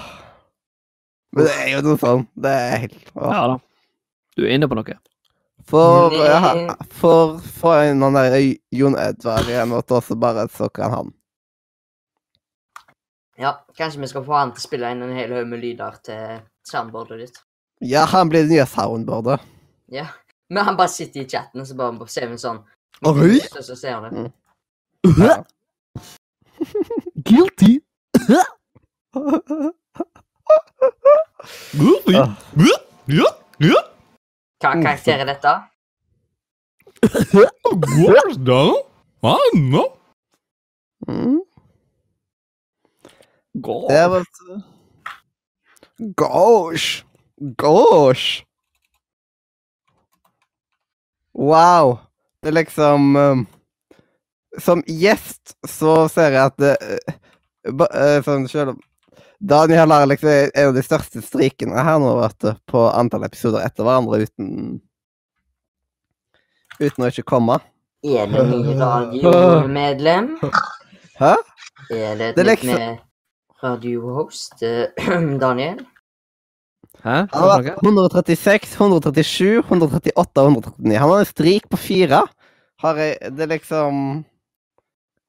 Men 1.36 1.48
det 1.48 1.56
er 1.60 1.68
jo 1.74 1.82
noe 1.84 2.00
sånn. 2.00 2.24
Det 2.40 2.52
er 2.56 2.80
helt 2.86 3.12
åh. 3.12 3.28
Ja 3.28 3.42
da. 3.52 3.58
Du 4.36 4.44
er 4.46 4.54
inne 4.56 4.68
på 4.68 4.78
noe. 4.78 4.96
For, 5.66 6.14
ja, 6.22 6.76
for, 6.94 7.38
for 7.58 7.82
en 7.82 8.04
han 8.04 8.16
der 8.16 8.36
Jon 8.74 8.94
Edvard 9.02 9.48
igjen, 9.50 9.74
og 9.74 9.90
så 10.06 10.16
bare 10.16 10.46
så 10.54 10.68
kan 10.70 10.94
han. 10.94 11.10
Ja, 13.36 13.58
kanskje 13.76 14.00
vi 14.00 14.08
skal 14.08 14.24
få 14.24 14.36
han 14.38 14.54
til 14.54 14.62
å 14.62 14.66
spille 14.68 14.92
inn 14.94 15.02
en 15.04 15.16
hel 15.16 15.34
haug 15.36 15.50
med 15.50 15.60
lyder 15.60 15.98
til 16.06 16.38
soundboardet 16.70 17.20
ditt. 17.24 17.42
Ja, 17.84 18.06
han 18.08 18.30
blir 18.32 18.46
det 18.46 18.54
nye 18.54 18.68
soundboardet. 18.70 19.42
Ja. 19.92 20.06
Men 20.50 20.64
han 20.64 20.76
bare 20.78 20.88
sitter 20.88 21.20
i 21.22 21.28
chatten, 21.28 21.60
og 21.60 21.66
så 21.66 21.74
bare 21.78 22.06
ser 22.10 22.28
vi 22.30 22.38
sånn 22.40 22.62
Oi! 23.06 23.36
Så, 23.52 23.62
så 23.66 23.76
ser 23.76 23.98
han 24.00 24.06
det. 24.14 24.32
Ja. 25.20 25.34
Guilty! 27.26 27.80
Ja, 33.06 33.30
ja. 33.62 33.82
Hva 34.62 34.72
karakter 34.82 35.20
er 35.22 35.28
dette? 35.28 35.52
Mm. 41.06 41.40
Så- 44.36 44.62
Gosh! 46.16 47.04
Gosh! 47.60 48.42
Wow. 51.36 51.98
Det 52.42 52.48
er 52.48 52.56
liksom 52.56 53.16
um, 53.16 53.46
Som 54.62 54.82
gjest 54.88 55.56
så 55.68 56.06
ser 56.08 56.32
jeg 56.32 56.48
at 56.48 56.56
det 56.62 56.74
uh, 56.80 57.84
uh, 57.84 58.18
Sånn 58.24 58.46
selv 58.48 58.74
om 58.74 58.82
Daniel 59.36 59.92
har 59.92 60.06
liksom 60.08 60.30
en 60.32 60.68
av 60.70 60.74
de 60.74 60.82
største 60.84 61.20
strikene 61.20 61.82
her 61.84 61.98
nå, 62.00 62.14
vet 62.22 62.38
du, 62.40 62.54
på 62.72 62.86
antall 62.88 63.26
episoder 63.26 63.66
etter 63.66 63.84
hverandre 63.84 64.22
uten 64.24 64.78
Uten 66.80 67.04
å 67.04 67.10
ikke 67.12 67.24
komme. 67.28 67.58
Er 68.04 68.28
det 68.32 68.42
ny 68.48 68.74
radiomedlem? 68.80 70.30
Hæ? 71.20 71.34
Er 71.92 72.16
det 72.16 72.30
et 72.30 72.36
Det 72.36 72.44
nytt 72.46 72.64
liksom- 72.64 72.80
med 72.80 72.98
radiohost 73.62 74.62
eh, 74.62 75.06
Daniel? 75.44 75.84
Hæ? 77.04 77.16
Han 77.32 77.42
har 77.42 77.62
vært 77.62 77.82
136, 77.82 78.72
137, 78.76 79.58
138 79.64 80.14
og 80.42 80.48
139. 80.52 80.96
Han 80.98 81.10
har 81.12 81.18
en 81.24 81.28
strik 81.30 81.68
på 81.70 81.78
fire. 81.80 82.22
Har 82.82 82.96
jeg 83.00 83.18
Det 83.36 83.44
er 83.46 83.52
liksom 83.54 84.24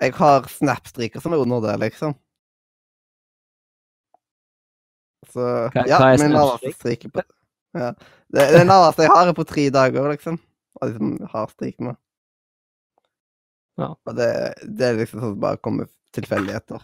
Jeg 0.01 0.13
har 0.13 0.47
Snap-striker 0.51 1.21
som 1.21 1.33
er 1.33 1.41
under 1.41 1.61
det, 1.61 1.79
liksom. 1.79 2.15
Så 5.33 5.39
Hva- 5.73 5.87
Ja, 5.87 5.97
hva 5.99 6.13
er 6.13 6.17
min 6.21 6.31
laveste 6.35 6.91
er 6.91 7.09
på 7.09 7.23
ja. 7.77 7.91
Det, 8.29 8.43
det 8.53 8.65
laveste 8.67 9.03
jeg 9.03 9.11
har, 9.11 9.27
er 9.27 9.33
på 9.33 9.45
tre 9.47 9.69
dager, 9.69 10.09
liksom. 10.11 10.39
Og 10.81 10.89
liksom 10.89 11.27
har 11.31 11.47
strik 11.49 11.79
med. 11.79 11.95
Ja. 13.77 13.93
Og 14.05 14.15
det, 14.17 14.29
det 14.77 14.85
er 14.87 14.97
liksom 14.97 15.21
sånn 15.21 15.39
bare 15.39 15.57
kommer 15.61 15.87
tilfeldigheter. 16.13 16.81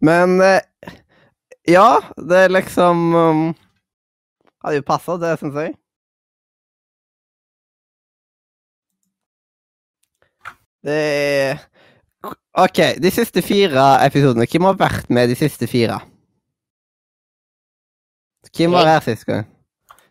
Men 0.00 0.40
eh, 0.40 0.60
ja, 1.68 2.00
det 2.16 2.44
er 2.46 2.54
liksom 2.54 3.14
um, 3.14 3.42
Hadde 4.60 4.80
jo 4.80 4.84
passa, 4.84 5.16
det, 5.20 5.38
syns 5.40 5.56
jeg. 5.56 5.74
Det 10.84 10.96
er 10.96 11.60
OK, 12.60 12.80
de 13.00 13.12
siste 13.12 13.40
fire 13.44 13.84
episodene. 14.04 14.44
Hvem 14.50 14.66
har 14.68 14.76
vært 14.80 15.08
med 15.12 15.30
de 15.32 15.36
siste 15.38 15.68
fire? 15.70 16.00
Hvem 18.50 18.74
var 18.74 18.88
her 18.88 19.04
sist 19.04 19.24
gang? 19.28 19.46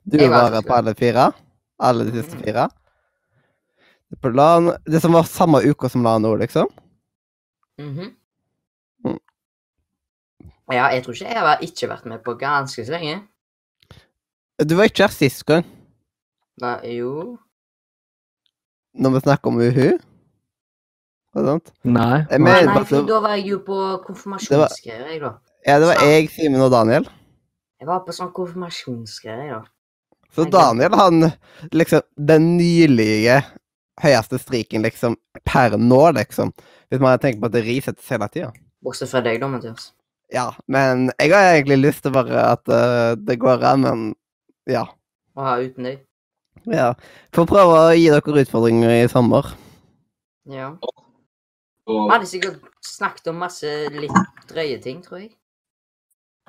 Du 0.09 0.17
var 0.17 0.49
var 0.53 0.65
på 0.65 0.73
alle 0.73 0.95
fire? 0.97 1.31
Alle 1.79 2.07
de 2.07 2.21
siste 2.21 2.39
fire? 2.39 2.69
På 4.21 4.31
LAN, 4.33 4.71
det 4.89 5.01
som 5.03 5.13
var 5.13 5.27
samme 5.29 5.61
uka 5.61 5.89
som 5.89 6.03
LAN 6.03 6.25
nå, 6.25 6.35
liksom? 6.41 6.69
Mm 7.79 8.15
Mm. 9.05 9.19
Ja, 10.69 10.88
jeg 10.93 11.03
tror 11.03 11.17
ikke 11.17 11.30
jeg 11.33 11.43
har 11.43 11.65
ikke 11.65 11.89
vært 11.89 12.07
med 12.09 12.23
på 12.25 12.35
ganske 12.39 12.85
så 12.85 12.93
lenge. 12.93 13.22
Du 14.59 14.75
var 14.75 14.89
ikke 14.89 15.07
her 15.07 15.14
sist 15.15 15.45
gang, 15.48 15.65
Nei, 16.59 16.98
jo 16.99 17.38
når 18.99 19.14
vi 19.15 19.19
snakker 19.23 19.51
om 19.51 19.59
Uhu. 19.61 19.89
Var 21.33 21.45
det 21.45 21.51
sant? 21.53 21.72
Nei. 21.85 22.17
Jeg 22.25 22.41
Nei, 22.41 22.53
nei, 22.65 22.73
bare 22.73 22.88
for 22.89 23.07
da 23.07 23.19
var 23.23 23.35
jeg 23.38 23.45
jo 23.51 23.59
på 23.67 23.80
konfirmasjonsgreier, 24.07 25.06
jeg, 25.14 25.22
da. 25.22 25.33
Ja, 25.67 25.77
det 25.80 25.89
var 25.91 26.01
jeg, 26.07 26.30
Simen 26.33 26.64
og 26.65 26.72
Daniel. 26.73 27.06
Jeg 27.80 27.88
var 27.88 28.01
på 28.06 28.15
sånn 28.15 28.31
konfirmasjonsgreier, 28.35 29.45
jeg, 29.45 29.59
da. 29.59 30.25
Så 30.35 30.45
Daniel, 30.53 30.93
han 30.93 31.31
liksom 31.73 32.03
Den 32.30 32.51
nylige 32.57 33.39
høyeste 34.01 34.39
striken, 34.41 34.83
liksom, 34.85 35.17
per 35.45 35.77
nå, 35.77 36.01
liksom. 36.17 36.51
Hvis 36.89 37.01
man 37.03 37.22
tenker 37.22 37.43
på 37.43 37.49
at 37.49 37.56
det 37.56 37.64
risettes 37.67 38.09
hele 38.09 38.30
tida. 38.33 38.51
Bortsett 38.83 39.11
fra 39.11 39.22
deg, 39.25 39.39
da, 39.41 39.49
Mathias. 39.51 39.91
Ja, 40.33 40.51
men 40.69 41.08
jeg 41.17 41.32
har 41.33 41.56
egentlig 41.56 41.80
lyst 41.82 42.03
til 42.06 42.14
bare 42.14 42.43
at 42.51 42.69
uh, 42.69 43.16
det 43.17 43.40
går 43.41 43.64
an, 43.66 43.82
men 43.82 44.03
ja. 44.69 44.83
Å 45.33 45.45
ha 45.48 45.56
uten 45.64 45.88
deg. 45.88 46.03
ja. 46.69 46.91
Får 47.33 47.48
prøve 47.49 47.80
å 47.80 47.95
gi 47.98 48.09
dere 48.14 48.43
utfordringer 48.43 48.93
i 48.99 49.08
sommer. 49.09 49.49
Ja. 50.49 50.72
Vi 51.90 51.98
hadde 52.11 52.30
sikkert 52.30 52.61
snakket 52.85 53.32
om 53.32 53.40
masse 53.41 53.69
litt 53.95 54.14
drøye 54.51 54.77
ting, 54.83 55.01
tror 55.06 55.24
jeg. 55.24 55.32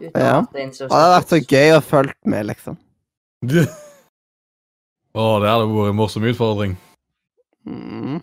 Uten 0.01 0.21
Ja. 0.21 0.39
at 0.41 0.53
det 0.53 0.67
Det 0.79 0.91
hadde 0.93 1.15
vært 1.17 1.33
så 1.33 1.41
gøy 1.41 1.77
å 1.77 1.81
følge 1.85 2.15
med, 2.25 2.47
liksom. 2.53 2.77
Å, 5.17 5.25
det 5.41 5.49
hadde 5.49 5.67
vært 5.73 5.91
en 5.91 5.97
morsom 5.97 6.25
utfordring. 6.29 6.77
Mm. 7.65 8.21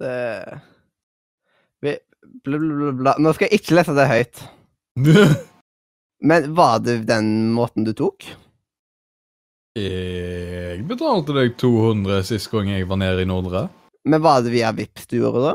Det 0.00 0.60
bla, 2.44 2.58
bla, 2.58 2.92
bla. 2.92 3.14
Nå 3.18 3.32
skal 3.36 3.48
jeg 3.48 3.62
ikke 3.62 3.78
lese 3.78 3.96
det 3.96 4.08
høyt. 4.10 4.44
Men 6.28 6.48
var 6.54 6.80
det 6.84 7.02
den 7.08 7.50
måten 7.54 7.86
du 7.86 7.92
tok? 7.98 8.28
Jeg 9.78 10.82
betalte 10.86 11.34
deg 11.34 11.54
200 11.58 12.26
sist 12.28 12.50
gang 12.52 12.68
jeg 12.70 12.86
var 12.90 13.00
nede 13.00 13.24
i 13.24 13.28
Nordre. 13.28 13.66
Men 14.04 14.22
var 14.22 14.42
det 14.44 14.52
via 14.52 14.72
Vipps 14.76 15.08
du 15.08 15.16
gjorde 15.22 15.48
da? 15.48 15.54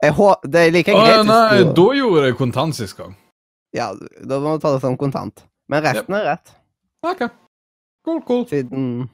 Jeg 0.00 0.14
hå 0.16 0.28
det 0.46 0.60
er 0.62 0.72
like 0.72 0.94
greit 0.94 1.18
hvis 1.18 1.28
nei, 1.28 1.58
du 1.60 1.72
da 1.76 1.86
gjorde 1.98 2.22
jeg 2.22 2.32
det 2.32 2.38
kontant 2.38 2.76
sist 2.76 2.96
gang. 2.96 3.12
Ja, 3.76 3.90
da 3.92 4.38
må 4.40 4.54
du 4.56 4.62
ta 4.62 4.72
det 4.74 4.80
som 4.82 4.96
kontant. 5.00 5.44
Men 5.70 5.84
resten 5.84 6.16
er 6.16 6.24
rett. 6.32 6.54
OK. 7.06 7.26
Cool, 8.06 8.22
cool. 8.26 8.46
Siden 8.48 9.08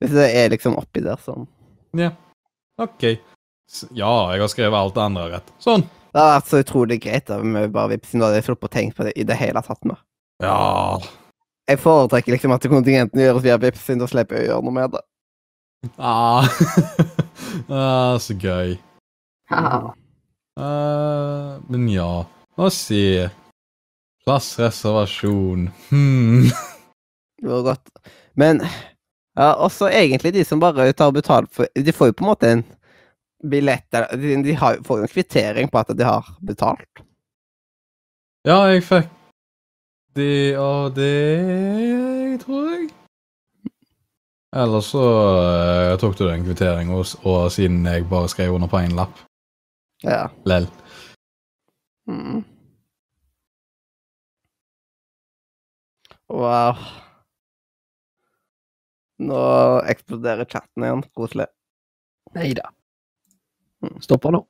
Hvis 0.00 0.14
det 0.16 0.26
er 0.34 0.50
liksom 0.52 0.74
oppi 0.80 1.02
der, 1.04 1.20
sånn. 1.22 1.46
Ja. 1.98 2.10
OK. 2.82 3.06
Ja, 3.96 4.32
jeg 4.34 4.42
har 4.44 4.50
skrevet 4.52 4.78
alt 4.78 4.96
det 4.96 5.04
andre 5.04 5.26
rett. 5.36 5.52
Sånn. 5.62 5.84
Det 6.12 6.20
har 6.20 6.34
vært 6.34 6.50
så 6.50 6.60
utrolig 6.60 6.98
greit 7.00 7.28
da, 7.30 7.38
vi 7.40 7.66
bare 7.72 7.94
Vipps, 7.94 8.10
siden 8.10 8.20
da 8.20 8.28
hadde 8.28 8.42
jeg 8.42 8.48
sluppet 8.50 8.68
å 8.68 8.72
tenke 8.74 8.98
på 8.98 9.06
det 9.06 9.14
i 9.16 9.24
det 9.24 9.38
hele 9.40 9.62
tatt. 9.64 9.80
med. 9.88 9.96
Ja. 10.42 11.00
Jeg 11.70 11.80
foretrekker 11.80 12.34
liksom 12.34 12.52
at 12.52 12.66
kontingenten 12.68 13.22
gjøres 13.22 13.44
via 13.46 13.56
vips, 13.62 13.86
da 14.00 14.08
slipper 14.10 14.38
jeg 14.38 14.48
å 14.48 14.50
gjøre 14.50 14.66
noe 14.66 14.76
med 14.76 14.96
det. 14.96 15.02
Ah. 15.96 16.46
ah, 17.72 18.18
så 18.20 18.36
gøy. 18.36 18.76
Haha. 19.50 19.94
Eh, 20.60 21.52
men 21.72 21.88
ja, 21.88 22.10
la 22.58 22.68
oss 22.68 22.76
si 22.90 23.02
Plassreservasjon. 24.26 25.70
Hmm. 25.88 26.44
Det 27.42 27.48
var 27.48 27.62
godt. 27.72 27.88
Men 28.38 28.60
ja, 29.34 29.54
også 29.54 29.88
egentlig 29.90 30.34
de 30.36 30.44
som 30.44 30.60
bare 30.62 30.92
tar 30.92 31.10
betalt 31.10 31.50
for 31.54 31.66
De 31.74 31.92
får 31.92 32.12
jo 32.12 32.16
på 32.18 32.24
en 32.24 32.30
måte 32.30 32.50
en 32.52 32.62
billett 33.42 33.94
eller 33.94 34.16
De, 34.16 34.36
de 34.42 34.54
har, 34.58 34.78
får 34.86 34.98
jo 34.98 35.08
en 35.08 35.12
kvittering 35.14 35.68
på 35.68 35.80
at 35.80 35.90
de 35.96 36.06
har 36.06 36.28
betalt. 36.40 37.02
Ja, 38.46 38.64
jeg 38.70 38.82
fikk 38.86 39.10
de 40.16 40.56
og 40.60 40.92
det, 40.96 42.40
tror 42.42 42.66
jeg. 42.68 42.88
Eller 44.52 44.84
så 44.84 45.00
uh, 45.00 45.98
tok 46.00 46.18
du 46.18 46.26
den 46.26 46.44
kvittering, 46.44 46.90
og, 46.92 47.06
og 47.24 47.46
siden 47.54 47.86
jeg 47.88 48.04
bare 48.10 48.28
skrev 48.28 48.52
under 48.52 48.68
på 48.68 48.82
én 48.84 48.96
lapp. 48.98 49.22
Ja. 50.04 50.26
Lell. 50.44 50.68
Mm. 52.10 52.42
Wow. 56.28 56.76
Nå 59.22 59.40
eksploderer 59.88 60.44
chatten 60.44 60.84
igjen. 60.84 61.04
Koselig. 61.16 61.48
Nei 62.36 62.52
da. 62.58 62.68
Stopper 64.00 64.30
nå. 64.34 64.46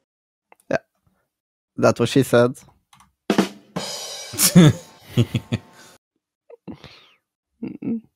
That's 1.78 2.00
what 2.00 2.08
she 2.08 2.22
said. 2.22 2.56
Mm. 7.62 8.00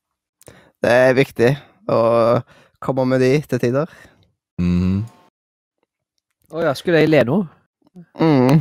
Det 0.82 0.92
er 0.92 1.14
viktig 1.16 1.48
å 1.90 1.98
komme 2.82 3.06
med 3.08 3.22
de 3.24 3.30
til 3.48 3.62
tider. 3.62 3.90
Mhm. 4.60 5.04
Å 6.52 6.62
ja, 6.62 6.74
skulle 6.78 7.00
jeg 7.02 7.10
le 7.10 7.22
nå? 7.26 7.38
Mm. 8.20 8.60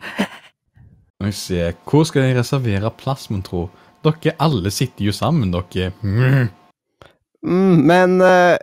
Skal 0.00 1.28
vi 1.28 1.32
se, 1.38 1.60
hvor 1.86 2.06
skal 2.08 2.26
jeg 2.26 2.38
reservere 2.38 2.90
plass, 2.98 3.28
mon 3.30 3.44
tro? 3.46 3.68
Dere 4.04 4.34
alle 4.42 4.72
sitter 4.74 5.06
jo 5.06 5.14
sammen, 5.14 5.52
dere. 5.54 5.92
Mm. 6.02 6.48
Mm, 7.44 7.82
men 7.84 8.20
eh, 8.24 8.56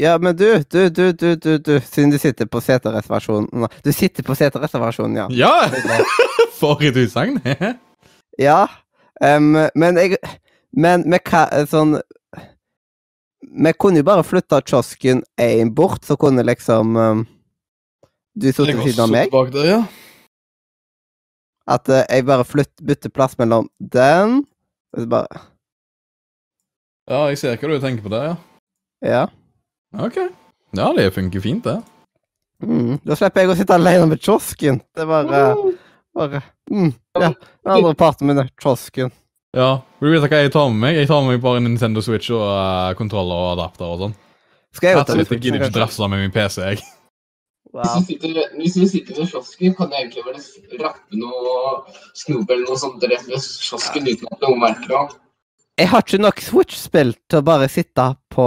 Ja, 0.00 0.16
men 0.18 0.36
du, 0.36 0.46
du, 0.64 0.88
du, 0.88 1.12
du, 1.12 1.36
du, 1.36 1.58
du 1.58 1.72
Siden 1.84 2.10
du 2.10 2.16
sitter 2.18 2.48
på 2.48 2.62
seterreservasjonen 2.64 3.68
Du 3.84 3.92
sitter 3.92 4.24
på 4.24 4.34
seterreservasjonen, 4.38 5.18
ja. 5.20 5.26
Ja! 5.30 5.68
For 6.60 6.80
et 6.80 6.96
utsagn! 6.96 7.40
Ja, 8.40 8.64
Um, 9.22 9.68
men 9.74 9.98
jeg 10.00 10.16
Men 10.74 11.04
vi 11.06 11.18
kan 11.22 11.66
sånn 11.70 11.98
Vi 13.42 13.72
kunne 13.78 14.00
jo 14.00 14.06
bare 14.08 14.24
flytta 14.26 14.62
kiosken 14.64 15.22
én 15.40 15.70
bort, 15.74 16.02
så 16.06 16.16
kunne 16.16 16.42
liksom 16.46 16.96
um, 16.96 17.26
Du 18.34 18.48
sitter 18.48 18.72
ved 18.72 18.88
siden 18.88 19.04
av 19.04 19.12
meg. 19.12 19.30
bak 19.30 19.52
der, 19.52 19.68
ja. 19.68 19.80
At 21.68 21.86
uh, 21.92 22.02
jeg 22.08 22.26
bare 22.26 22.46
flytt, 22.48 22.72
bytter 22.82 23.12
plass 23.12 23.36
mellom 23.38 23.68
den 23.78 24.40
og 24.92 25.00
så 25.04 25.08
bare 25.08 25.42
Ja, 27.10 27.24
jeg 27.32 27.38
ser 27.40 27.56
hva 27.58 27.72
du 27.72 27.80
tenker 27.82 28.04
på 28.04 28.12
der, 28.12 28.28
ja. 28.30 28.36
Ja. 29.02 29.22
Ok. 29.98 30.18
Ja, 30.78 30.92
det 30.96 31.08
funker 31.16 31.42
fint, 31.44 31.64
det. 31.66 31.80
Mm. 32.62 33.00
Da 33.02 33.16
slipper 33.18 33.42
jeg 33.42 33.50
å 33.50 33.56
sitte 33.58 33.74
alene 33.74 34.06
med 34.12 34.22
kiosken. 34.22 34.78
Det 34.94 35.02
er 35.02 35.08
bare, 35.10 35.40
bare 36.14 36.42
mm. 36.70 36.92
Ja. 37.18 37.32
Den 37.34 37.72
andre 37.74 37.94
parten 37.98 38.30
min 38.30 38.38
er 38.38 38.48
kiosken. 38.62 39.10
Ja, 39.52 39.82
Vil 40.00 40.12
du 40.12 40.14
vite 40.14 40.30
hva 40.32 40.38
jeg 40.44 40.52
tar 40.54 40.70
med 40.72 40.80
meg? 40.86 40.96
Jeg 40.96 41.10
tar 41.10 41.20
med 41.26 41.34
meg 41.34 41.42
bare 41.44 41.60
Nintendo 41.60 42.00
Switch 42.00 42.30
og 42.32 42.40
uh, 42.46 42.94
kontroller 42.96 43.36
og 43.42 43.50
adapter 43.58 43.84
og 43.90 43.98
sånn. 44.06 44.14
Skal 44.72 44.94
jeg 44.94 45.02
slett, 45.02 45.18
Jeg 45.34 45.42
gidder 45.42 45.58
ikke 45.58 45.66
kanskje? 45.66 45.78
drafse 45.80 46.08
med 46.08 46.22
min 46.22 46.32
PC, 46.32 46.60
jeg. 46.70 46.78
Hvis 46.82 46.98
Wow. 47.72 48.00
du 48.00 48.04
sitter, 48.04 48.38
hvis 48.60 48.74
du 48.76 48.82
sitter 48.88 49.16
ved 49.16 49.28
kiosken, 49.32 49.74
kan 49.76 49.88
du 49.88 49.94
egentlig 49.96 50.22
bare 50.26 50.40
rappe 50.84 51.16
noe 51.16 51.52
snop 52.20 52.50
eller 52.52 52.66
noe 52.68 52.76
sånt 52.80 53.04
rett 53.08 53.22
ved 53.28 53.40
kiosken 53.64 54.08
uten 54.10 54.28
at 54.28 54.42
noen 54.44 54.60
merker 54.60 54.92
det. 54.92 55.18
Jeg 55.80 55.88
har 55.88 56.02
ikke 56.04 56.20
nok 56.20 56.40
Switch-spill 56.44 57.14
til 57.30 57.40
å 57.40 57.44
bare 57.46 57.68
sitte 57.72 58.04
på 58.32 58.44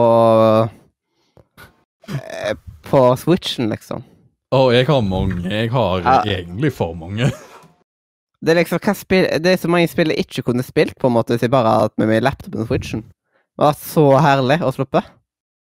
eh, 2.07 2.53
På 2.85 3.01
Switchen, 3.17 3.69
liksom. 3.71 4.03
Å, 4.53 4.59
jeg 4.71 4.85
har 4.87 5.01
mange. 5.03 5.41
Jeg 5.49 5.71
har 5.73 6.03
Ja. 6.05 6.19
egentlig 6.23 6.71
for 6.73 6.93
mange. 6.95 7.31
Det 8.45 8.51
er 8.53 8.59
liksom 8.59 8.77
hva 8.83 8.93
spill, 8.93 9.25
Det 9.41 9.51
er 9.55 9.57
så 9.57 9.69
mange 9.71 9.87
spill 9.89 10.11
jeg 10.13 10.21
ikke 10.27 10.43
kunne 10.51 10.63
spilt, 10.63 10.93
på 11.01 11.07
en 11.09 11.15
måte, 11.15 11.33
hvis 11.33 11.41
jeg 11.47 11.51
bare 11.53 11.71
hadde 11.71 11.87
hatt 11.87 11.97
med 11.97 12.11
meg 12.11 12.21
laptopen 12.21 12.61
og 12.61 12.67
Switchen. 12.69 13.01
Det 13.55 13.63
var 13.63 13.73
så 13.79 14.03
herlig 14.21 14.59
å 14.61 14.69
slippe. 14.75 15.01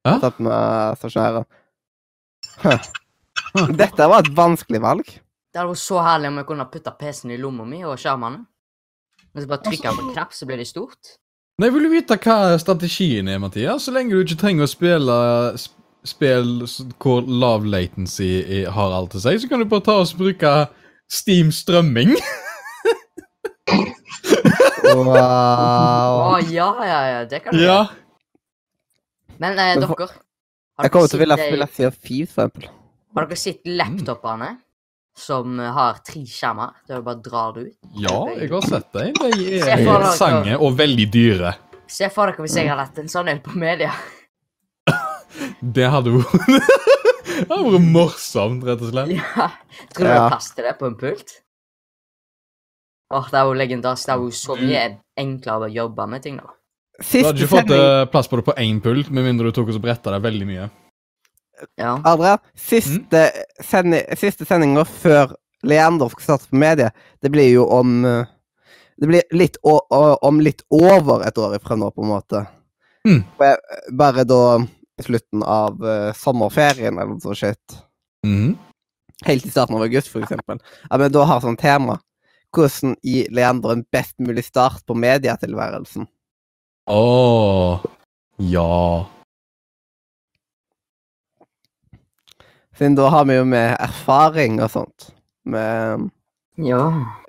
Ja. 0.06 0.18
Tatt 0.22 0.38
med 0.44 1.00
stasjonæren. 1.00 1.48
Huh. 2.62 2.78
Dette 3.74 4.06
var 4.12 4.22
et 4.22 4.30
vanskelig 4.36 4.80
valg. 4.84 5.02
Det 5.50 5.58
hadde 5.58 5.72
vært 5.72 5.82
så 5.82 5.98
herlig 6.04 6.30
om 6.30 6.38
jeg 6.38 6.46
kunne 6.52 6.68
putte 6.70 6.92
PC-en 7.00 7.32
i 7.34 7.40
lomma 7.40 7.66
mi 7.66 7.80
og 7.88 7.98
skjermene. 7.98 8.44
Men 9.32 9.42
så 9.42 9.50
bare 9.50 9.64
trykke 9.66 9.96
på 9.96 10.04
en 10.06 10.12
knapp, 10.14 10.36
så 10.36 10.46
blir 10.46 10.60
det 10.62 10.68
stort. 10.70 11.16
Nei, 11.60 11.68
jeg 11.68 11.76
Vil 11.76 11.90
vite 11.92 12.16
hva 12.24 12.56
strategien 12.56 13.28
er, 13.28 13.36
Mathias? 13.42 13.84
Så 13.84 13.92
lenge 13.92 14.16
du 14.16 14.24
ikke 14.24 14.38
trenger 14.40 14.64
å 14.64 14.70
spille 14.70 15.16
sp 15.60 15.76
spill 16.00 16.62
hvor 16.96 17.26
lav 17.28 17.66
latency 17.68 18.64
har 18.72 18.94
alt 18.96 19.10
til 19.12 19.20
seg, 19.20 19.36
så 19.42 19.50
kan 19.50 19.60
du 19.60 19.66
bare 19.68 19.84
ta 19.84 19.98
og 20.00 20.14
bruke 20.16 20.52
Steam 21.12 21.50
strømming. 21.52 22.14
Wow. 24.90 25.12
Å, 25.12 26.38
ja, 26.50 26.70
ja, 26.82 27.00
ja, 27.06 27.18
det 27.28 27.42
kan 27.44 27.54
du 27.54 27.60
ja. 27.60 27.66
gjøre. 27.66 27.98
Men 29.44 29.60
eh, 29.60 29.76
dere 29.76 29.86
har 29.92 30.00
Jeg 30.08 30.92
kommer 30.94 31.12
til 31.12 31.18
å 31.18 31.20
ville 31.20 31.36
spille 31.38 31.68
Sea 31.76 31.90
for 31.92 32.16
eksempel. 32.16 32.66
Har 33.14 33.28
dere 33.28 33.38
sett 33.38 33.68
laptopene 33.68 34.48
som 35.20 35.58
har 35.60 35.98
tre 36.06 36.22
skjermer? 36.26 36.72
Der 36.88 37.00
du 37.00 37.06
bare 37.06 37.20
drar 37.24 37.52
det 37.56 37.66
ut? 37.68 37.76
ja, 38.00 38.16
jeg 38.38 38.50
har 38.52 38.66
sett 38.68 38.88
dem. 38.96 39.12
De 39.20 39.60
er 39.60 40.06
sange 40.18 40.56
og 40.58 40.78
veldig 40.78 41.06
dyre. 41.12 41.54
Se 41.90 42.08
for 42.14 42.30
dere 42.30 42.44
hvis 42.44 42.56
jeg 42.60 42.68
hadde 42.70 42.86
hatt 42.88 42.98
en 43.02 43.08
sånn 43.10 43.28
en 43.32 43.40
på 43.44 43.54
media. 43.58 43.92
Det 45.60 45.86
hadde 45.92 46.12
vært 46.16 46.48
Det 47.40 47.46
hadde 47.48 47.70
vært 47.72 47.86
morsomt, 47.94 48.64
rett 48.66 48.82
og 48.84 48.90
slett. 48.92 49.12
Ja. 49.16 49.46
Tror 49.94 50.04
du 50.04 50.08
det 50.10 50.16
Ja. 50.16 50.24
er 50.26 50.34
kaster 50.34 50.66
det 50.66 50.74
på 50.80 50.88
en 50.90 50.96
pult? 51.00 51.36
Åh, 53.10 53.26
det 53.30 53.38
er 53.40 53.46
jo 53.48 53.54
legendarisk. 53.58 54.06
Det 54.06 54.12
er 54.14 54.20
jo 54.22 54.30
så 54.38 54.56
mye 54.60 54.82
enklere 55.18 55.66
å 55.66 55.72
jobbe 55.72 56.06
med 56.12 56.22
ting 56.22 56.36
nå. 56.38 56.46
Du 57.00 57.16
hadde 57.24 57.40
ikke 57.40 57.48
fått 57.54 57.72
eh, 57.74 58.04
plass 58.12 58.28
på 58.30 58.38
det 58.38 58.44
på 58.50 58.54
én 58.60 58.78
pult, 58.84 59.08
med 59.10 59.24
mindre 59.24 59.48
du 59.50 59.56
tok 59.56 59.72
og 59.72 59.80
bretta 59.82 60.12
deg 60.14 60.22
veldig 60.26 60.46
mye. 60.50 60.66
Ja. 61.80 61.96
Adrian, 62.04 62.40
siste, 62.56 63.24
sendi, 63.64 64.02
siste 64.18 64.46
sendinga 64.48 64.84
før 64.84 65.36
Leander 65.66 66.08
skal 66.08 66.24
starte 66.24 66.50
på 66.50 66.60
medie, 66.60 66.90
det 67.20 67.30
blir 67.32 67.50
jo 67.50 67.66
om 67.68 68.04
eh, 68.08 68.28
Det 69.00 69.08
blir 69.08 69.22
litt 69.32 69.56
å, 69.64 69.78
å, 69.80 70.00
om 70.28 70.40
litt 70.44 70.60
over 70.76 71.22
et 71.24 71.38
år 71.40 71.54
ifra 71.56 71.76
nå, 71.76 71.86
på 71.90 72.02
en 72.04 72.10
måte. 72.10 72.42
Mm. 73.08 73.22
Bare 73.96 74.26
da 74.28 74.42
i 75.00 75.04
slutten 75.06 75.40
av 75.40 75.80
uh, 75.80 76.10
sommerferien 76.12 76.98
eller 76.98 77.14
noe 77.14 77.24
sånt 77.24 77.40
shit. 77.40 77.78
Mhm. 78.26 78.58
Helt 79.24 79.46
i 79.48 79.52
starten 79.52 79.76
av 79.76 79.86
august, 79.86 80.08
for 80.12 80.20
eksempel. 80.24 80.60
Ja, 80.90 80.98
men 81.00 81.12
da 81.12 81.24
har 81.28 81.40
sånn 81.40 81.56
tema. 81.60 81.98
Hvordan 82.56 82.94
gi 83.04 83.26
Leander 83.32 83.72
en 83.72 83.86
best 83.92 84.16
mulig 84.20 84.46
start 84.46 84.84
på 84.88 84.96
medietilværelsen. 84.96 86.06
Åh, 86.92 87.84
ja. 88.52 88.76
Siden 92.80 92.94
da 92.96 93.10
har 93.12 93.26
vi 93.28 93.34
jo 93.36 93.44
med 93.44 93.74
erfaring 93.84 94.54
og 94.64 94.70
sånt. 94.72 95.10
Med 95.44 96.06
Ja. 96.56 96.78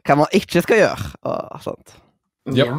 hva 0.07 0.15
man 0.15 0.31
ikke 0.35 0.61
skal 0.63 0.77
gjøre 0.79 1.09
og 1.27 1.61
sånt. 1.65 1.97
Ja. 2.55 2.71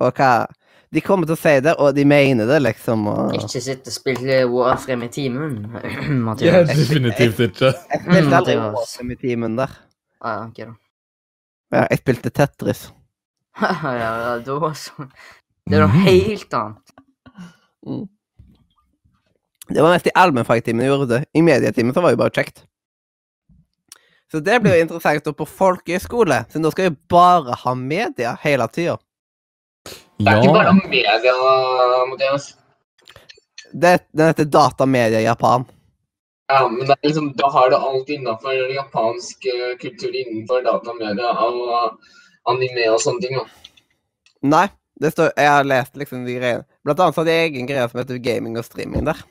Og 0.00 0.12
hva 0.18 0.46
De 0.90 0.98
kommer 1.06 1.22
til 1.28 1.36
å 1.36 1.38
si 1.38 1.52
det, 1.62 1.76
og 1.78 1.94
de 1.94 2.02
mener 2.04 2.48
det, 2.50 2.56
liksom. 2.64 3.04
Og... 3.06 3.34
Ikke 3.38 3.60
sitte 3.62 3.92
og 3.92 3.94
spille 3.94 4.40
Warframe 4.50 5.06
i 5.06 5.08
timen, 5.14 5.52
Mathias. 6.26 6.50
ja 6.50 6.62
definitivt 6.66 7.38
ikke. 7.46 7.70
Jeg 7.70 8.00
spilte 8.02 8.24
Mm, 8.26 8.34
aldri 8.40 8.56
Warframe 8.58 9.14
i 9.14 9.20
timen 9.20 9.54
der. 9.60 9.76
Ah, 10.20 10.48
ja, 10.58 10.64
da. 10.66 10.74
Ja, 11.76 11.84
jeg 11.92 11.98
spilte 12.02 12.32
Tetris. 12.34 12.88
ja, 13.62 13.92
ja, 14.00 14.38
da 14.42 14.72
så. 14.74 15.06
Det 15.70 15.78
er 15.78 15.86
noe 15.86 15.92
Mhm. 15.94 16.02
helt 16.08 16.54
annet. 16.58 16.96
Det 19.70 19.82
var 19.82 19.94
mest 19.94 20.08
i 20.10 20.14
allmennfagtimen 20.18 20.82
jeg 20.82 20.90
gjorde 20.90 21.08
det. 21.12 21.20
I 21.34 21.42
medietimen 21.46 21.94
så 21.94 22.02
var 22.02 22.10
det 22.10 22.18
jo 22.18 22.22
bare 22.24 22.34
kjekt. 22.34 22.64
Så 24.30 24.40
det 24.46 24.60
blir 24.62 24.76
jo 24.78 24.86
interessant 24.86 25.26
da 25.26 25.32
på 25.34 25.46
folkehøyskole, 25.46 26.44
så 26.50 26.62
nå 26.62 26.70
skal 26.70 26.90
vi 26.90 26.98
bare 27.10 27.56
ha 27.64 27.74
media 27.74 28.36
hele 28.42 28.66
tida. 28.70 28.96
Det 30.20 30.30
er 30.30 30.42
ikke 30.42 30.54
bare 30.54 30.74
media, 30.76 31.34
Mathias. 32.10 32.52
Det, 33.70 33.98
den 34.10 34.30
heter 34.30 34.46
Datamedia 34.50 35.22
i 35.22 35.26
Japan. 35.26 35.64
Ja, 36.50 36.68
men 36.68 36.82
det 36.86 36.96
er 36.96 37.06
liksom, 37.06 37.30
da 37.38 37.48
har 37.54 37.70
du 37.70 37.76
alt 37.78 38.08
innenfor 38.10 38.54
japansk 38.74 39.46
eh, 39.46 39.74
kultur 39.78 40.10
innenfor 40.10 40.64
datamedia 40.66 41.30
og 41.46 42.00
anime 42.50 42.88
og 42.90 42.98
sånne 43.02 43.22
ting. 43.22 43.38
Da. 43.38 43.74
Nei, 44.50 44.64
det 45.00 45.12
står 45.14 45.30
Jeg 45.36 45.52
har 45.54 45.68
lest 45.68 46.00
liksom 46.00 46.24
de 46.26 46.38
greiene. 46.40 46.66
Blant 46.82 47.02
annet 47.04 47.14
så 47.14 47.22
hadde 47.22 47.36
jeg 47.36 47.52
egen 47.52 47.70
greie 47.70 47.86
som 47.86 48.02
heter 48.02 48.18
gaming 48.24 48.58
og 48.58 48.66
streaming 48.66 49.06
der. 49.06 49.22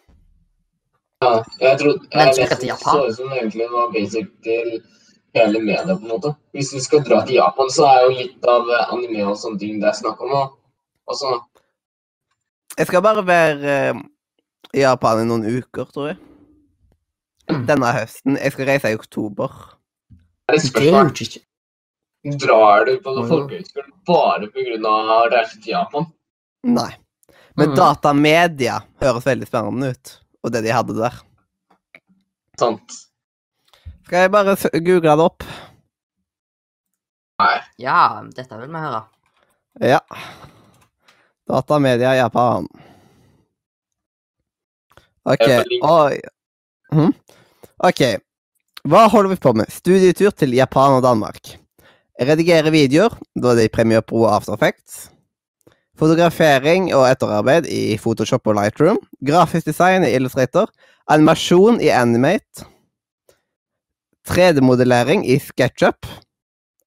Ja, 1.20 1.30
jeg 1.60 1.80
tror 1.82 1.96
jeg 2.14 2.28
leste 2.40 2.58
det 2.62 2.76
så 2.80 2.94
ut 3.04 3.16
som 3.18 3.32
egentlig 3.36 3.66
var 3.74 3.90
basic 3.92 4.28
til 4.46 4.70
hele 5.36 5.60
media, 5.60 5.96
på 5.98 6.06
en 6.06 6.14
måte. 6.14 6.32
Hvis 6.56 6.70
du 6.72 6.80
skal 6.80 7.02
dra 7.04 7.20
til 7.28 7.36
Japan, 7.36 7.68
så 7.76 7.88
er 7.90 8.06
jo 8.06 8.14
litt 8.16 8.48
av 8.48 8.70
eh, 8.72 8.94
anime 8.96 9.26
og 9.28 9.36
sånne 9.42 9.60
ting 9.60 9.82
det 9.82 9.90
er 9.92 9.98
snakk 10.00 10.22
om. 10.24 10.38
Også, 11.12 11.34
Jeg 12.78 12.88
skal 12.88 13.04
bare 13.04 13.26
være 13.28 13.74
eh, 13.90 14.00
i 14.80 14.86
Japan 14.86 15.26
i 15.26 15.28
noen 15.28 15.44
uker, 15.60 15.90
tror 15.92 16.14
jeg. 16.14 16.20
Denne 17.68 17.92
høsten. 17.98 18.38
Jeg 18.40 18.54
skal 18.54 18.70
reise 18.70 18.94
i 18.94 18.96
oktober. 18.96 19.52
er 20.48 20.56
det 20.56 20.72
Det 20.72 20.88
er 20.88 21.12
ikke 21.12 21.44
Drar 22.40 22.86
du 22.86 22.96
på 23.00 23.12
folkehøyskolen 23.28 23.28
folkehøyskole 23.28 23.92
bare 24.08 24.48
pga. 24.56 24.96
å 25.18 25.20
reise 25.32 25.60
til 25.60 25.72
Japan? 25.74 26.08
Nei. 26.64 26.96
Men 27.58 27.70
Mhm. 27.70 27.76
datamedia 27.76 28.80
høres 29.02 29.26
veldig 29.26 29.48
spennende 29.48 29.92
ut. 29.92 30.19
Og 30.44 30.54
det 30.54 30.64
de 30.66 30.74
hadde 30.74 30.96
der. 30.98 31.16
Sant. 32.60 32.96
Skal 34.06 34.26
jeg 34.26 34.32
bare 34.34 34.56
google 34.74 35.16
det 35.16 35.26
opp? 35.26 35.46
Nei. 37.40 37.56
Ja, 37.80 38.00
dette 38.36 38.58
vil 38.60 38.72
vi 38.72 38.84
høre. 38.84 39.04
Ja. 39.86 40.00
Datamedia 41.50 42.16
Japan. 42.18 42.68
OK. 45.30 45.46
Oi. 45.86 46.20
Hm? 46.96 47.14
OK. 47.78 48.02
Hva 48.90 49.06
holder 49.12 49.36
vi 49.36 49.40
på 49.44 49.54
med? 49.54 49.72
Studietur 49.72 50.34
til 50.36 50.56
Japan 50.58 50.98
og 50.98 51.06
Danmark. 51.06 51.54
Redigere 52.20 52.74
videoer, 52.74 53.14
da 53.36 53.54
er 53.54 53.62
det 53.62 53.70
i 53.70 53.72
Premiere 53.72 54.04
Pro 54.04 54.26
og 54.26 54.34
After 54.40 54.58
Effects. 54.58 55.08
Fotografering 56.00 56.90
og 56.96 57.06
etterarbeid 57.10 57.68
i 57.68 57.98
Photoshop 58.00 58.48
og 58.48 58.56
Lightroom. 58.56 59.00
Grafisk 59.26 59.66
design 59.68 60.06
i 60.08 60.14
Illustrator. 60.16 60.70
Animasjon 61.12 61.82
i 61.84 61.90
Animate. 61.92 62.64
3D-modellering 64.30 65.26
i 65.28 65.40
SketchUp. 65.42 66.08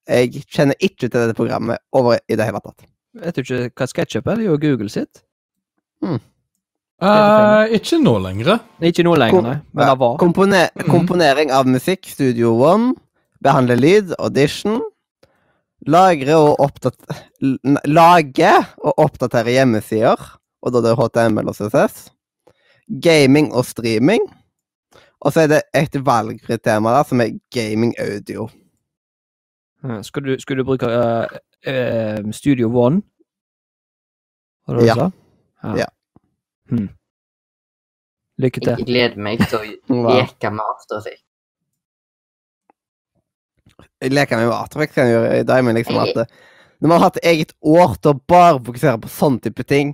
Jeg 0.09 0.45
kjenner 0.51 0.79
ikke 0.83 1.09
til 1.09 1.19
dette 1.21 1.37
programmet 1.39 1.79
over 1.93 2.19
i 2.29 2.37
det 2.39 2.47
hele 2.49 2.61
tatt. 2.65 2.87
Vet 3.23 3.37
du 3.37 3.43
ikke 3.43 3.69
hva 3.83 3.89
SketchUp 3.91 4.27
er? 4.33 4.41
Det 4.41 4.47
er 4.47 4.51
jo 4.53 4.59
Google 4.63 4.91
sitt. 4.93 5.23
Eh, 6.03 7.75
ikke 7.77 7.99
nå 8.03 8.15
lenger. 8.23 8.61
Ikke 8.83 9.05
nå 9.07 9.15
lenger, 9.19 9.43
nei. 9.43 9.57
Men 9.75 9.89
det 9.91 9.99
var. 9.99 10.17
Kompone 10.23 10.69
Mhm. 10.75 10.89
Komponering 10.91 11.51
av 11.51 11.67
musikk, 11.67 12.07
Studio 12.07 12.55
One. 12.63 12.95
Behandle 13.43 13.77
lyd, 13.77 14.15
audition. 14.19 14.81
Lagre 15.91 16.37
og 16.39 16.61
oppdatere 16.63 17.25
Lage 17.91 18.53
og 18.79 18.99
oppdatere 19.03 19.51
hjemmesider, 19.57 20.21
og 20.63 20.73
da 20.75 20.83
det 20.85 20.93
er 20.93 21.01
HTML 21.01 21.49
og 21.51 21.57
CSS. 21.59 22.05
Gaming 23.03 23.53
og 23.55 23.65
streaming. 23.67 24.23
Og 25.23 25.33
så 25.35 25.45
er 25.45 25.51
det 25.51 25.63
et 25.75 25.97
valgfritt 26.07 26.63
tema 26.67 26.93
der, 26.97 27.07
som 27.07 27.21
er 27.23 27.35
gaming 27.55 27.95
audio. 28.03 28.49
Skal 30.07 30.23
du, 30.23 30.37
skal 30.39 30.59
du 30.61 30.65
bruke 30.65 30.87
uh, 30.87 31.27
uh, 31.67 32.31
Studio 32.35 32.71
One? 32.79 33.03
Var 34.67 34.75
det 34.75 34.83
det 34.83 34.89
Ja. 34.89 34.95
sa? 34.95 35.11
Ja. 35.79 35.87
Hmm. 36.71 36.89
Lykke 38.39 38.61
til. 38.61 38.77
Jeg 38.79 38.87
gleder 38.87 39.19
meg 39.19 39.43
til 39.49 39.59
å 39.59 39.63
leke 40.15 40.51
med 40.51 40.63
After 40.63 40.99
Effects. 41.03 41.27
Jeg 44.03 44.11
leker 44.17 44.41
med 44.41 44.51
Aftereffects 44.51 44.97
kan 44.99 45.07
jeg 45.07 45.15
gjøre 45.15 45.41
i 45.41 45.47
dag, 45.47 45.63
men 45.65 45.79
liksom 45.79 45.99
at 46.03 46.15
det... 46.17 46.25
når 46.83 46.91
man 46.91 46.99
har 46.99 47.05
hatt 47.13 47.21
eget 47.23 47.53
år 47.63 47.95
til 48.03 48.11
å 48.17 48.21
bare 48.33 48.59
fokusere 48.67 48.99
på 49.05 49.11
sånn 49.15 49.37
type 49.45 49.63
ting, 49.71 49.93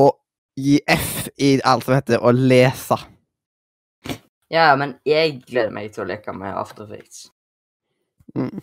og 0.00 0.14
gi 0.56 0.78
F 0.88 1.26
i 1.36 1.54
alt 1.68 1.84
som 1.84 1.94
heter 1.98 2.24
å 2.24 2.32
lese 2.32 2.96
Ja, 4.52 4.70
men 4.76 4.96
jeg 5.08 5.38
gleder 5.44 5.72
meg 5.72 5.92
til 5.92 6.04
å 6.06 6.08
leke 6.08 6.32
med 6.36 6.56
After 6.56 6.84
Effects. 6.88 7.26
mm. 8.36 8.62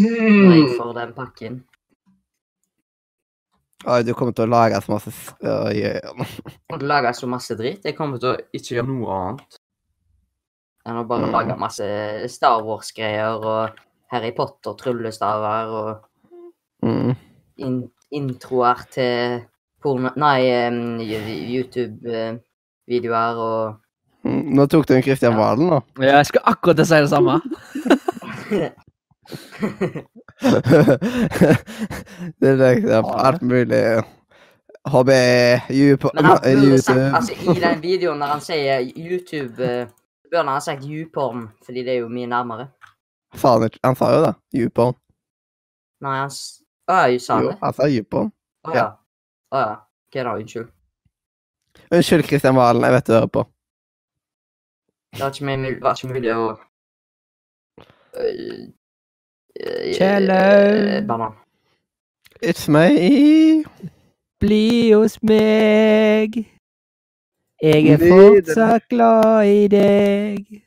Når 0.00 0.54
jeg 0.54 0.66
får 0.78 0.90
den 0.96 1.12
pakken. 1.16 1.54
Oi, 3.88 4.02
du 4.04 4.12
kommer 4.14 4.34
til 4.36 4.44
å 4.44 4.50
lage 4.52 4.78
så 4.84 4.92
masse 4.92 5.10
s- 5.10 5.32
Oi, 5.40 5.80
oi, 5.88 5.96
oi. 6.12 6.26
Og 6.76 6.82
lage 6.84 7.12
så 7.16 7.26
masse 7.28 7.56
dritt. 7.58 7.84
Jeg 7.88 7.96
kommer 7.96 8.20
til 8.20 8.34
å 8.34 8.38
ikke 8.54 8.76
gjøre 8.76 8.88
noe 8.92 9.16
annet 9.16 9.59
enn 10.90 10.98
har 11.00 11.06
bare 11.08 11.26
Mm. 11.28 11.32
lage 11.36 11.56
masse 11.58 11.86
Star 12.28 12.64
Wars-greier 12.66 13.38
og 13.38 13.70
Harry 14.10 14.32
Potter-tryllestaver 14.36 15.66
og 15.80 15.90
mm. 16.82 17.14
in 17.58 17.90
introer 18.10 18.82
til 18.90 19.44
porno... 19.82 20.10
Nei, 20.18 20.40
YouTube-videoer 21.54 23.36
og 23.38 23.78
Mm, 24.20 24.52
Nå 24.52 24.66
tok 24.68 24.84
du 24.84 24.94
en 24.94 25.02
Christian 25.02 25.32
Ja. 25.32 25.38
Valen, 25.38 25.66
nå. 25.70 25.80
Ja, 26.02 26.16
jeg 26.18 26.26
skal 26.28 26.42
akkurat 26.52 26.76
til 26.76 26.84
å 26.84 26.88
si 26.90 27.00
det 27.00 27.08
samme. 27.08 27.40
det 32.40 32.48
er 32.50 32.56
liksom 32.60 33.04
alt 33.14 33.42
mulig 33.42 33.80
HB 34.90 35.10
YouTube, 35.70 36.12
Men 36.14 36.24
han 36.24 36.38
burde 36.42 36.82
sagt, 36.82 37.00
altså 37.14 37.32
i 37.32 37.56
den 37.60 37.82
videoen 37.82 38.18
når 38.20 38.26
han 38.34 38.42
sier 38.44 38.80
YouTube, 38.96 39.64
eh, 39.64 39.86
burde 40.30 40.42
han 40.44 40.48
ha 40.54 40.60
sagt 40.60 40.84
YouPorn, 40.86 41.48
fordi 41.66 41.82
det 41.84 41.94
er 41.94 42.00
jo 42.04 42.08
mye 42.08 42.26
nærmere. 42.30 42.68
Faen, 43.34 43.68
han, 43.84 43.96
sa 43.96 44.10
jo 44.14 44.20
det. 44.26 44.34
YouPorn. 44.54 44.94
Nei, 46.00 46.16
han 46.20 46.30
s- 46.30 46.62
Å 46.90 46.92
ja, 47.06 47.18
sa 47.18 47.34
han 47.36 47.44
Jo, 47.44 47.50
det? 47.50 47.58
han 47.62 47.72
sa 47.74 47.86
YouPorn. 47.86 48.32
Å 48.66 48.74
ja. 48.74 48.86
Å 49.54 49.56
ja. 49.62 49.74
Ok, 50.10 50.16
da. 50.24 50.32
Unnskyld. 50.40 50.70
Unnskyld, 51.94 52.24
Kristian 52.26 52.56
Valen, 52.56 52.82
jeg 52.82 52.92
vet 52.96 53.06
du 53.06 53.12
hører 53.12 53.30
på. 53.36 53.44
Det 55.12 55.20
var 55.20 55.30
ikke 55.34 55.46
mulig, 55.46 55.70
var 55.82 55.94
ikke 55.98 56.12
mulig 56.14 56.34
å 56.34 56.58
Øh, 58.10 58.66
øh, 59.60 59.94
Kjellaug. 59.94 61.02
øh, 61.02 61.06
Banan. 61.06 61.34
It's 62.42 62.66
me. 62.68 63.64
Bli 64.40 64.90
hos 64.92 65.22
meg. 65.22 66.46
Jeg 67.60 67.92
er 67.92 68.00
fortsatt 68.00 68.88
glad 68.88 69.44
i 69.44 69.68
deg. 69.68 70.62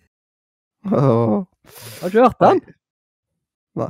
Åh. 0.86 1.42
Har 2.02 2.10
du 2.14 2.20
hørt 2.20 2.40
den? 2.44 2.62
Hva? 3.74 3.88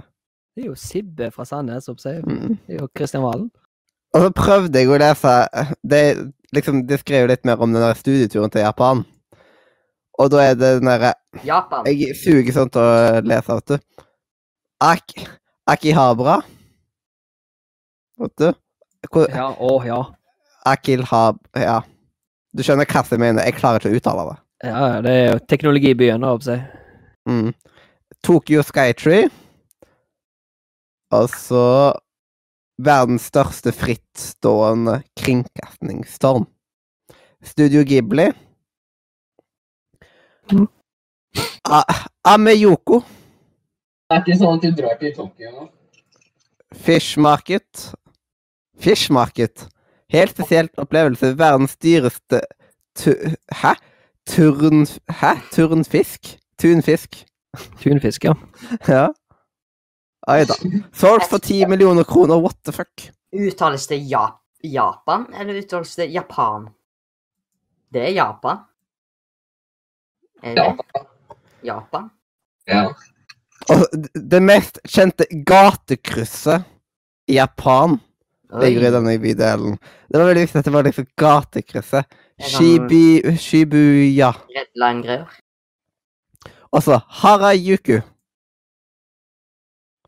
Det 0.54 0.64
er 0.64 0.70
jo 0.70 0.76
Sibbe 0.80 1.32
fra 1.34 1.46
Sandnes 1.46 1.90
som 1.90 1.98
sier 2.00 2.22
Mm. 2.24 2.56
Det 2.68 2.78
er 2.78 2.80
jo 2.80 2.88
Kristian 2.96 3.24
Valen. 3.26 3.52
Og 4.14 4.22
så 4.22 4.30
prøvde 4.38 4.80
jeg 4.80 4.88
å 4.88 5.00
lese 5.02 5.34
Det, 5.84 6.32
liksom, 6.54 6.84
de 6.88 6.98
skrev 7.02 7.26
jo 7.26 7.32
litt 7.34 7.46
mer 7.46 7.62
om 7.62 7.74
den 7.74 7.82
der 7.82 7.98
studieturen 7.98 8.52
til 8.54 8.62
Japan. 8.62 9.04
Og 10.20 10.30
da 10.32 10.44
er 10.44 10.56
det 10.56 10.76
den 10.80 10.88
derre 10.88 11.14
Japan. 11.44 11.88
Jeg 11.90 12.16
suger 12.16 12.54
sånn 12.54 12.70
til 12.70 12.82
å 12.82 13.22
lese, 13.26 13.58
vet 13.58 13.68
du. 13.68 14.06
Ak 14.80 15.16
Akihabra. 15.68 16.42
Vet 18.22 18.38
du? 18.38 18.54
Hvor, 19.10 19.28
Ja, 19.28 19.50
å 19.60 19.80
ja. 19.84 20.04
Akilhab... 20.66 21.42
Ja. 21.58 21.82
Du 22.54 22.62
skjønner 22.62 22.86
hva 22.86 23.04
jeg 23.10 23.22
mener. 23.22 23.46
Jeg 23.48 23.58
klarer 23.58 23.82
ikke 23.82 23.94
å 23.94 24.00
uttale 24.00 24.26
det. 24.30 24.40
Ja, 24.70 24.84
det 25.04 25.12
er 25.12 25.26
jo 25.32 25.40
teknologibyen, 25.52 26.24
da, 26.24 26.34
håper 26.34 26.54
jeg. 26.54 26.66
Mm. 27.30 27.50
Tokyo 28.24 28.64
Skytree. 28.64 29.28
Og 31.14 31.30
så 31.34 31.66
verdens 32.84 33.28
største 33.30 33.74
frittstående 33.76 35.02
kringkastingstårn. 35.20 36.48
Studio 37.44 37.84
Ghibli. 37.88 38.30
Mm. 40.54 40.68
Ameyoko. 42.24 43.02
Det 43.04 44.18
er 44.20 44.24
ikke 44.24 44.40
sånn 44.40 44.58
at 44.58 44.66
du 44.66 44.78
drar 44.78 44.98
til 45.02 45.14
Tokyo 45.16 45.52
nå. 45.52 45.68
Fish 46.86 47.18
Market. 47.22 47.90
Fish 48.80 49.12
Market. 49.14 49.68
Helt 50.14 50.32
spesielt 50.32 50.78
opplevelse. 50.78 51.34
Verdens 51.38 51.78
dyreste 51.78 52.42
tu... 52.96 53.14
Hæ? 53.52 53.74
Turn... 54.30 54.86
Hæ? 55.10 55.34
Turnfisk? 55.52 56.38
Tunfisk. 56.62 57.26
Tunfisk, 57.82 58.24
ja. 58.24 58.34
Ja. 58.88 59.08
Oi 60.28 60.46
da. 60.48 60.56
Solgt 60.96 61.28
for 61.30 61.38
10 61.38 61.66
millioner 61.68 62.04
kroner, 62.04 62.40
what 62.40 62.56
the 62.64 62.72
fuck? 62.72 63.10
Uttales 63.34 63.88
det 63.88 63.98
ja 64.08 64.30
Japan, 64.64 65.26
eller 65.34 65.58
uttales 65.60 65.96
det 65.96 66.06
Japan? 66.14 66.70
Det 67.94 68.02
er 68.02 68.14
Japan. 68.16 68.58
Er 70.44 70.56
det 70.56 70.64
Japan. 70.64 71.10
Japan? 71.64 72.10
Ja. 72.68 72.86
Og 73.70 74.08
det 74.32 74.42
mest 74.44 74.80
kjente 74.88 75.28
gatekrysset 75.46 76.64
i 77.28 77.36
Japan 77.36 78.00
ligger 78.62 79.12
i 79.12 79.20
bydelen. 79.20 79.78
Det 80.10 80.20
var 80.20 80.28
veldig 80.30 80.42
viktig 80.46 80.60
at 80.60 80.66
det 80.66 80.74
var 80.74 80.84
liksom 80.84 81.08
gatekrysset. 81.18 82.18
Shibi, 82.44 83.38
Shibuya. 83.38 84.34
Red 84.50 84.72
Line-greier. 84.76 85.30
Og 86.74 86.84
så 86.84 87.00
Harajuku. 87.22 88.02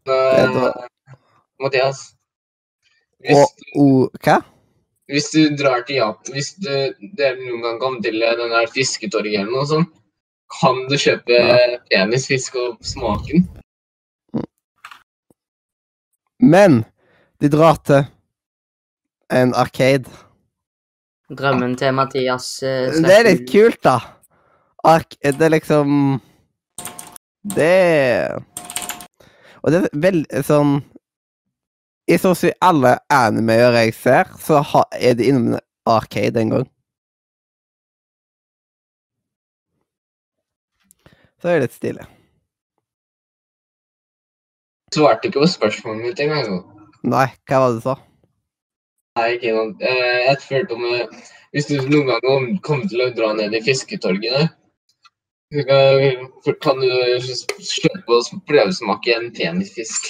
Eh, 0.05 0.73
Mathias. 1.61 2.11
Hvis, 3.19 3.37
Og 3.37 3.81
og 3.81 4.11
Hva? 4.21 4.41
hvis 5.09 5.29
du 5.33 5.55
drar 5.57 5.81
til 5.85 5.95
Japan 5.95 6.33
Hvis 6.33 6.53
du, 6.61 6.69
dere 7.17 7.37
noen 7.39 7.61
gang 7.63 7.79
kommer 7.81 8.01
til 8.01 8.19
den 8.21 8.51
der 8.53 8.67
fisketorget 8.73 9.39
eller 9.39 9.53
noe 9.53 9.67
sånt, 9.69 9.89
kan 10.59 10.83
du 10.89 10.97
kjøpe 10.97 11.39
penisfisk 11.89 12.57
og 12.61 12.77
smake 12.85 13.31
den? 13.31 13.47
Men 16.39 16.83
de 17.41 17.49
drar 17.49 17.79
til 17.85 18.05
en 19.33 19.53
arcade. 19.53 20.09
Drømmen 21.29 21.73
til 21.77 21.93
Mathias 21.97 22.63
eh, 22.63 22.91
Det 23.01 23.13
er 23.13 23.25
litt 23.25 23.47
kult, 23.49 23.79
da. 23.81 23.97
Ark 24.85 25.15
det 25.23 25.41
er 25.41 25.49
liksom 25.55 26.19
Det 27.55 27.71
Og 29.63 29.71
det 29.73 29.79
er 29.79 29.87
veldig 30.03 30.43
sånn 30.45 30.75
I 32.05 32.19
så 32.21 32.35
å 32.35 32.37
si 32.37 32.51
alle 32.61 32.99
animeer 33.09 33.73
jeg 33.79 33.95
ser, 33.97 34.29
så 34.37 34.61
er 34.93 35.17
det 35.17 35.25
innom 35.25 35.55
en 35.55 35.61
arcade 35.89 36.37
en 36.37 36.51
gang. 36.53 36.67
Så 41.41 41.49
er 41.49 41.57
det 41.57 41.65
litt 41.65 41.73
stilig. 41.79 42.05
Svarte 44.93 45.31
ikke 45.31 45.41
på 45.41 45.49
spørsmålet 45.49 46.05
mitt 46.05 46.21
engang. 46.21 46.61
Nei, 47.01 47.25
hva 47.49 47.63
var 47.63 47.73
det 47.73 47.81
du 47.81 47.87
sa? 47.89 47.97
Nei, 49.15 49.29
ikke 49.37 49.51
noe. 49.55 49.73
Eh, 49.79 50.25
Jeg 50.27 50.37
følte 50.43 50.75
om 50.75 50.83
eh, 50.89 51.07
Hvis 51.55 51.69
du 51.69 51.75
noen 51.87 52.07
gang 52.09 52.21
kom- 52.25 52.57
kommer 52.65 52.87
til 52.91 53.01
å 53.05 53.09
dra 53.15 53.29
ned 53.33 53.53
i 53.55 53.61
fisketorget 53.63 54.33
der, 54.35 54.47
så 56.43 56.53
kan- 56.61 56.81
du 56.81 56.89
kjøpe 57.63 58.09
og 58.17 58.41
prøvesmake 58.49 59.15
en 59.15 59.31
penisfisk. 59.31 60.09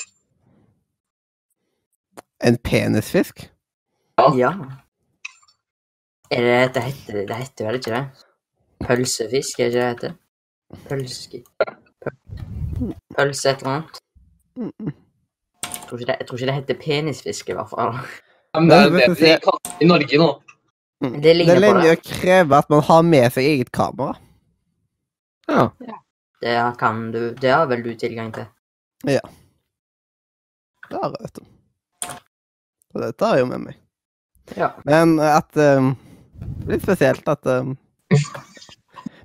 En 2.41 2.57
penisfisk? 2.57 3.45
Ja. 4.37 4.49
Er 6.31 6.41
det 6.41 6.73
det 6.73 6.83
heter 6.83 7.25
Det 7.27 7.35
heter 7.35 7.65
vel 7.65 7.75
ikke 7.75 7.91
det? 7.93 8.05
Pølsefisk, 8.87 9.59
er 9.59 9.65
ikke 9.69 9.71
det 9.71 9.81
det 9.81 9.89
heter? 9.93 10.13
Pølske... 10.89 11.43
Pølse 13.15 13.49
et 13.49 13.61
eller 13.61 13.71
annet. 13.75 13.99
Jeg 14.57 15.87
tror, 15.87 15.97
ikke 15.99 16.07
det, 16.09 16.27
tror 16.27 16.37
ikke 16.37 16.45
det 16.49 16.55
heter 16.55 16.81
penisfisk, 16.81 17.49
i 17.49 17.53
hvert 17.53 17.69
fall. 17.69 17.93
Ja, 18.55 18.59
men 18.61 18.69
det 18.71 18.75
er 18.79 18.93
det 18.95 19.07
vi 19.19 19.31
kaller 19.43 19.83
i 19.83 19.87
Norge 19.89 20.19
nå. 20.21 20.27
Mm. 21.03 21.15
Det 21.21 21.33
ligner 21.33 21.59
det 21.59 21.71
på 21.71 21.79
det. 21.81 21.91
å 21.91 22.03
kreve 22.07 22.59
at 22.63 22.69
man 22.71 22.83
har 22.87 23.01
med 23.03 23.33
seg 23.35 23.47
eget 23.49 23.71
kamera. 23.75 24.15
Ja. 25.51 25.67
Det 26.41 26.55
kan 26.79 27.11
du 27.11 27.35
Det 27.35 27.51
har 27.51 27.67
vel 27.67 27.83
du 27.83 27.91
tilgang 27.99 28.31
til? 28.33 28.47
Det 29.03 29.19
har 30.91 31.11
jeg, 31.11 31.19
vet 31.19 31.35
du. 31.35 31.43
Og 32.95 33.01
det 33.03 33.11
tar 33.19 33.35
jeg 33.35 33.43
jo 33.43 33.49
med 33.51 33.65
meg. 33.65 33.77
Ja. 34.55 34.71
Men 34.87 35.17
at 35.19 35.57
um, 35.57 35.95
Litt 36.69 36.83
spesielt 36.85 37.27
at 37.27 37.47
um, 37.49 37.75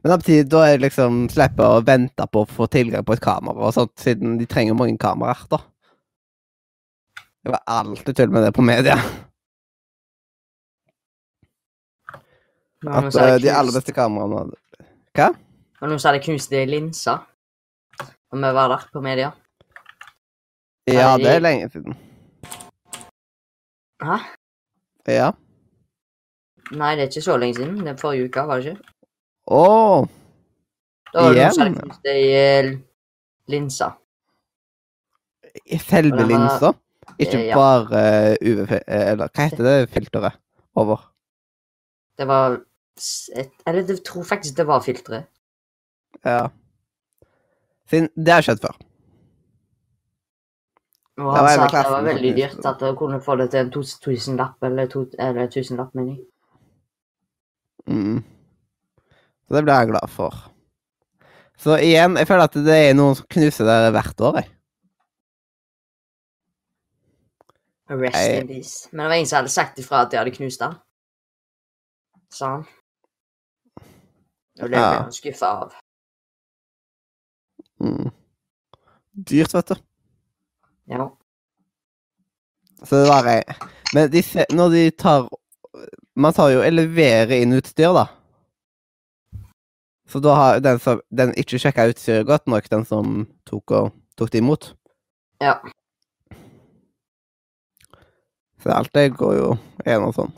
Men 0.01 0.15
samtidig, 0.15 0.49
da 0.51 0.63
er 0.65 0.75
jeg 0.75 0.85
liksom 0.87 1.27
slipper 1.31 1.77
å 1.77 1.83
vente 1.85 2.25
på 2.33 2.43
å 2.43 2.49
få 2.49 2.67
tilgang 2.73 3.05
på 3.05 3.15
et 3.15 3.23
kamera, 3.23 3.69
og 3.69 3.75
sånt, 3.77 3.93
siden 4.01 4.39
de 4.41 4.47
trenger 4.49 4.79
mange 4.79 4.97
kameraer, 4.97 5.43
da. 5.53 5.59
Det 7.43 7.51
var 7.51 7.61
alltid 7.67 8.17
tull 8.17 8.31
med 8.31 8.43
det 8.43 8.53
på 8.53 8.63
media. 8.63 8.97
At 12.87 13.15
uh, 13.15 13.37
de 13.41 13.51
aller 13.53 13.73
beste 13.77 13.93
kameraene 13.93 14.57
det 15.15 15.27
var 15.81 15.89
noen 15.91 16.01
som 16.01 16.11
hadde 16.11 16.25
knust 16.25 16.53
ei 16.53 16.67
linse. 16.69 17.13
Og 18.31 18.39
vi 18.39 18.51
var 18.57 18.69
der 18.69 18.83
på 18.93 19.01
media. 19.01 19.31
Ja, 20.87 21.17
det 21.19 21.31
er 21.35 21.41
lenge 21.41 21.71
siden. 21.73 21.97
Hæ? 24.05 24.19
Ja. 25.09 25.31
Nei, 26.71 26.93
det 26.97 27.03
er 27.03 27.09
ikke 27.09 27.25
så 27.25 27.37
lenge 27.41 27.57
siden. 27.57 27.79
Det 27.81 27.95
er 27.95 27.97
forrige 28.01 28.29
uke, 28.29 28.45
var 28.47 28.61
det 28.61 28.75
ikke? 28.75 28.95
Å! 29.51 29.65
Da 31.11 31.25
var 31.25 31.35
det 31.35 31.49
noen 31.49 31.57
som 31.57 31.65
hadde 31.65 31.81
knust 31.81 32.13
ei 32.13 32.23
eh, 32.39 32.71
linse. 33.51 33.91
Selve 35.89 36.23
Og 36.23 36.31
linsa? 36.31 36.75
Ikke 37.19 37.39
Eh, 37.39 37.47
ja. 37.49 37.57
bare 37.57 38.01
uh, 38.33 38.37
UV... 38.43 38.73
eh, 38.73 39.11
Eller 39.13 39.29
hva 39.29 39.47
heter 39.49 39.65
det 39.67 39.91
filteret? 39.91 40.37
Over. 40.77 41.01
Det 42.19 42.27
var 42.29 42.59
et, 43.37 43.51
Eller 43.67 43.83
jeg 43.89 44.05
tror 44.07 44.23
faktisk 44.25 44.57
det 44.57 44.67
var 44.69 44.81
filteret. 44.85 45.25
Ja. 46.25 46.49
Siden 47.91 48.09
det 48.17 48.33
har 48.35 48.43
skjedd 48.47 48.61
før. 48.63 48.77
Og 51.21 51.27
Det 51.35 51.37
han 51.37 51.45
var 51.45 51.57
sa 51.57 51.65
at 51.67 51.73
det 51.85 51.93
var 51.93 52.05
veldig 52.07 52.31
dyrt 52.37 52.67
at 52.67 52.81
jeg 52.87 52.97
kunne 52.97 53.21
få 53.21 53.35
det 53.37 53.51
til 53.53 53.61
en 53.61 53.71
tus- 53.75 53.99
tusenlapp, 54.01 54.63
eller, 54.65 54.87
to, 54.89 55.03
eller 55.19 55.47
tusenlapp, 55.53 55.91
mener 55.95 56.15
jeg. 56.15 56.25
Mm. 57.91 58.23
Så 59.49 59.57
det 59.57 59.65
blir 59.67 59.75
jeg 59.75 59.91
glad 59.91 60.09
for. 60.09 60.39
Så 61.61 61.77
igjen, 61.83 62.17
jeg 62.17 62.29
føler 62.29 62.47
at 62.49 62.55
det 62.65 62.77
er 62.87 62.95
noen 62.97 63.19
som 63.19 63.27
knuser 63.29 63.69
der 63.69 63.91
hvert 63.93 64.21
år, 64.25 64.39
jeg. 64.41 64.49
Rest 67.91 68.15
Nei. 68.15 68.41
in 68.41 68.47
peace. 68.49 68.89
Men 68.93 69.05
det 69.05 69.09
var 69.09 69.15
ingen 69.19 69.27
som 69.27 69.37
hadde 69.41 69.53
sagt 69.53 69.79
ifra 69.83 70.05
at 70.05 70.11
de 70.13 70.17
hadde 70.21 70.31
knust 70.37 70.61
den. 70.63 70.75
Sa 72.31 72.51
han. 72.55 72.65
Og 74.61 74.69
det 74.69 74.69
ble 74.71 74.79
Ja. 74.79 75.03
han 75.03 75.13
skuffa 75.13 75.47
av. 75.65 75.73
Mm. 77.81 78.11
Dyrt, 79.31 79.55
vet 79.55 79.69
du. 79.69 79.75
Ja. 80.87 81.09
Så 82.85 82.97
det 83.03 83.09
var 83.09 83.27
ei 83.29 83.43
Men 83.95 84.11
de, 84.11 84.23
når 84.53 84.69
de 84.73 84.91
tar 84.91 85.29
Man 86.17 86.33
tar 86.33 86.51
jo 86.51 86.61
og 86.63 86.73
leverer 86.73 87.41
inn 87.43 87.53
utstyr, 87.57 87.93
da. 87.95 88.07
Så 90.09 90.21
da 90.21 90.35
har 90.35 90.61
den 90.61 90.79
som 90.83 91.01
den 91.11 91.33
ikke 91.39 91.59
sjekka 91.59 91.87
utstyret 91.89 92.27
godt 92.27 92.47
nok, 92.51 92.67
den 92.71 92.85
som 92.85 93.27
tok, 93.47 93.71
og, 93.71 93.93
tok 94.19 94.33
det 94.33 94.39
imot. 94.43 94.75
Ja. 95.41 95.55
Så 98.61 98.73
alt 98.75 98.93
det 98.97 99.09
går 99.17 99.37
jo 99.39 99.51
en 99.89 100.07
og 100.09 100.15
sånn. 100.17 100.33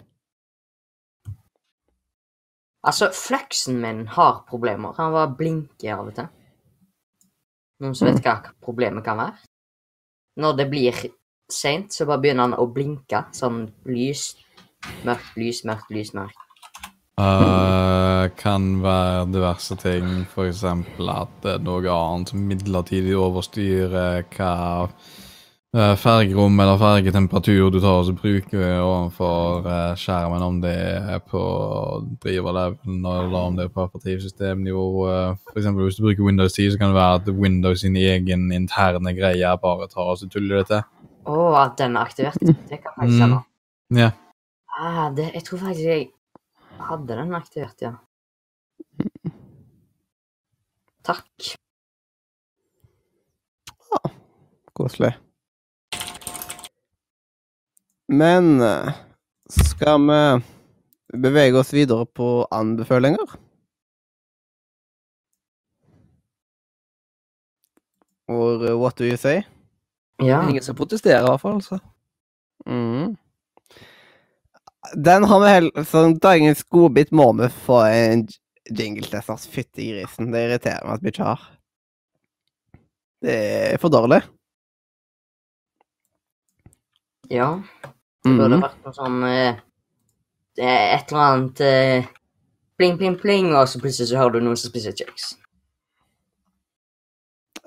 Altså, 2.82 3.10
fleksen 3.14 3.78
min 3.82 4.06
har 4.10 4.42
problemer. 4.48 4.94
Han 4.98 5.14
bare 5.14 5.34
blinker 5.38 5.94
av 5.94 6.08
og 6.10 6.14
til. 6.16 6.30
Noen 7.82 7.98
som 7.98 8.08
vet 8.08 8.22
hva 8.22 8.36
problemet 8.62 9.04
kan 9.06 9.18
være? 9.18 9.38
Når 10.42 10.56
det 10.58 10.66
blir 10.70 11.02
seint, 11.50 11.92
så 11.94 12.06
bare 12.08 12.22
begynner 12.22 12.48
han 12.48 12.58
å 12.58 12.66
blinke. 12.70 13.24
Sånn 13.34 13.64
lys, 13.86 14.32
mørkt, 15.06 15.34
lys, 15.38 15.62
mørkt, 15.68 15.90
lys, 15.94 16.14
mørkt. 16.16 16.38
Uh, 17.20 18.30
kan 18.40 18.80
være 18.82 19.26
diverse 19.30 19.76
ting, 19.78 20.24
f.eks. 20.24 20.62
at 20.64 21.34
det 21.44 21.52
er 21.58 21.66
noe 21.66 21.92
annet 21.92 22.32
som 22.32 22.46
midlertidig 22.48 23.14
overstyrer 23.18 24.24
hva 24.32 24.54
fergerom 25.72 26.60
eller 26.60 26.76
fergetemperatur 26.76 27.70
du 27.72 27.78
tar 27.80 28.02
og 28.04 28.16
bruker 28.18 28.82
overfor 28.84 29.64
eh, 29.64 29.94
skjermen, 29.96 30.44
om 30.44 30.58
det 30.60 30.74
er 30.76 31.22
på 31.24 31.40
driverleven 32.20 32.98
eller 33.00 33.38
om 33.38 33.56
det 33.56 33.64
er 33.64 33.72
på 33.72 33.86
operativsystemnivå. 33.86 34.84
Uh, 35.08 35.54
F.eks. 35.54 35.70
hvis 35.78 35.96
du 35.96 36.04
bruker 36.04 36.26
Windows 36.26 36.52
10, 36.58 36.74
så 36.74 36.80
kan 36.80 36.92
det 36.92 36.98
være 36.98 37.22
at 37.22 37.32
Windows 37.38 37.80
sin 37.80 37.96
egen 37.96 38.52
interne 38.52 39.14
greie 39.16 39.54
bare 39.64 39.88
tar 39.88 40.12
og 40.12 40.20
så 40.20 40.28
tuller 40.28 40.60
det 40.60 40.66
til. 40.74 40.84
Å, 41.24 41.38
at 41.62 41.80
den 41.80 41.96
er 41.96 42.04
aktivert. 42.10 42.38
Det 42.70 42.82
kan 42.82 42.92
faktisk 42.98 43.40
Mm. 43.92 43.98
Yeah. 43.98 44.12
Ah, 44.80 45.10
det, 45.12 45.34
jeg 45.34 45.44
tror 45.44 45.58
faktisk 45.58 45.84
jeg 45.84 46.06
hadde 46.80 47.16
den 47.18 47.34
aktivert, 47.36 47.82
ja. 47.82 47.92
Takk. 51.04 51.52
Koselig. 54.72 55.12
Men 58.08 58.60
eh, 58.60 58.92
skal 59.50 60.00
vi 60.08 61.18
bevege 61.22 61.58
oss 61.60 61.72
videre 61.72 62.06
på 62.06 62.46
anbefalinger? 62.50 63.38
Or 68.28 68.66
eh, 68.66 68.78
what 68.78 68.96
do 68.96 69.04
you 69.04 69.16
say? 69.16 69.42
Ja. 70.18 70.48
Ingen 70.48 70.62
som 70.62 70.76
protesterer, 70.76 71.24
i 71.24 71.30
hvert 71.30 71.40
fall. 71.40 71.54
Altså. 71.54 71.78
Mm. 72.66 73.16
Den 74.94 75.24
har 75.24 75.40
vi 75.42 75.50
heller 75.50 75.84
Sånn 75.88 76.14
dagens 76.22 76.62
godbit 76.70 77.10
må 77.14 77.28
vi 77.38 77.48
få 77.66 77.80
en 77.88 78.26
jingle 78.70 79.08
til. 79.08 79.18
Altså. 79.22 79.50
Fytti 79.50 79.90
grisen. 79.92 80.30
Det 80.34 80.46
irriterer 80.46 80.86
meg 80.86 80.98
at 80.98 81.04
vi 81.04 81.12
ikke 81.14 81.32
har. 81.32 81.48
Det 83.22 83.36
er 83.74 83.82
for 83.82 83.92
dårlig. 83.94 84.22
Ja. 87.32 87.50
Det 88.22 88.32
burde 88.38 88.58
mm. 88.58 88.64
vært 88.64 88.82
noe 88.86 88.96
sånn 88.96 89.22
eh, 89.26 89.60
det 90.56 90.66
er 90.68 90.98
Et 90.98 91.12
eller 91.12 91.22
annet 91.26 91.62
eh, 91.64 92.10
pling, 92.76 92.98
pling, 93.00 93.16
pling, 93.18 93.52
og 93.56 93.68
så 93.68 93.80
plutselig 93.80 94.10
så 94.10 94.20
hører 94.20 94.36
du 94.36 94.44
noen 94.44 94.58
som 94.60 94.72
spiser 94.72 94.94
kjeks. 94.96 95.32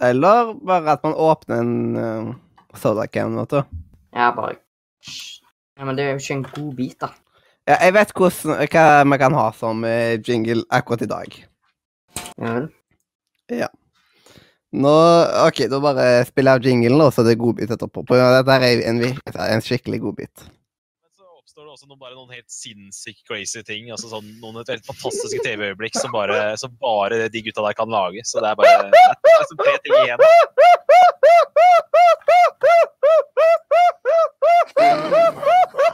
Eller 0.06 0.54
bare 0.60 0.98
at 0.98 1.04
man 1.08 1.16
åpner 1.16 1.62
en 1.64 1.76
uh, 1.96 2.34
sodacan, 2.76 3.38
vet 3.40 3.56
du. 3.56 3.78
Ja, 4.16 4.32
bare 4.36 4.58
Ja, 5.76 5.86
Men 5.86 5.96
det 5.96 6.04
er 6.04 6.12
jo 6.14 6.20
ikke 6.24 6.34
en 6.34 6.44
god 6.44 6.74
bit, 6.76 6.98
da. 7.02 7.10
Ja, 7.68 7.80
jeg 7.82 7.96
vet 7.96 8.12
hvordan, 8.14 8.68
hva 8.70 8.86
vi 9.04 9.18
kan 9.18 9.36
ha 9.36 9.46
som 9.58 9.84
eh, 9.88 10.20
jingle 10.22 10.64
akkurat 10.70 11.02
i 11.02 11.10
dag. 11.10 11.40
Ja 12.38 12.54
vel. 12.60 12.70
Nå, 14.76 14.92
OK, 15.46 15.66
da 15.72 15.80
bare 15.80 16.06
spiller 16.28 16.60
jeg 16.60 16.74
jinglen, 16.74 17.00
og 17.06 17.14
så 17.16 17.24
er 17.24 17.32
det 17.32 17.40
godbit 17.40 17.72
etterpå. 17.72 18.04
Dette 18.12 18.58
er 18.60 18.84
en, 18.90 19.02
en 19.06 19.64
skikkelig 19.64 20.02
godbit. 20.04 20.44
Så 21.16 21.24
oppstår 21.24 21.64
det 21.64 21.72
også 21.78 21.88
noen, 21.88 22.02
bare 22.02 22.18
noen 22.18 22.34
helt 22.36 22.52
sinnssykt 22.52 23.24
crazy 23.30 23.64
ting. 23.64 23.88
altså 23.96 24.12
sånn, 24.12 24.28
Noen 24.42 24.60
helt 24.60 24.88
fantastiske 24.88 25.40
TV-øyeblikk 25.46 25.96
som 25.96 26.12
som 26.60 26.76
bare 26.84 27.30
de 27.32 27.46
gutta 27.46 27.64
der 27.64 27.78
kan 27.78 27.94
lage. 27.94 28.26
Så 28.28 28.44
det 28.44 28.52
er 28.52 28.60
bare 28.60 28.90
det 28.92 29.06
er 29.32 29.40
liksom 29.46 29.64
tre 29.64 29.78
ting 29.86 29.96
igjen. 30.04 30.20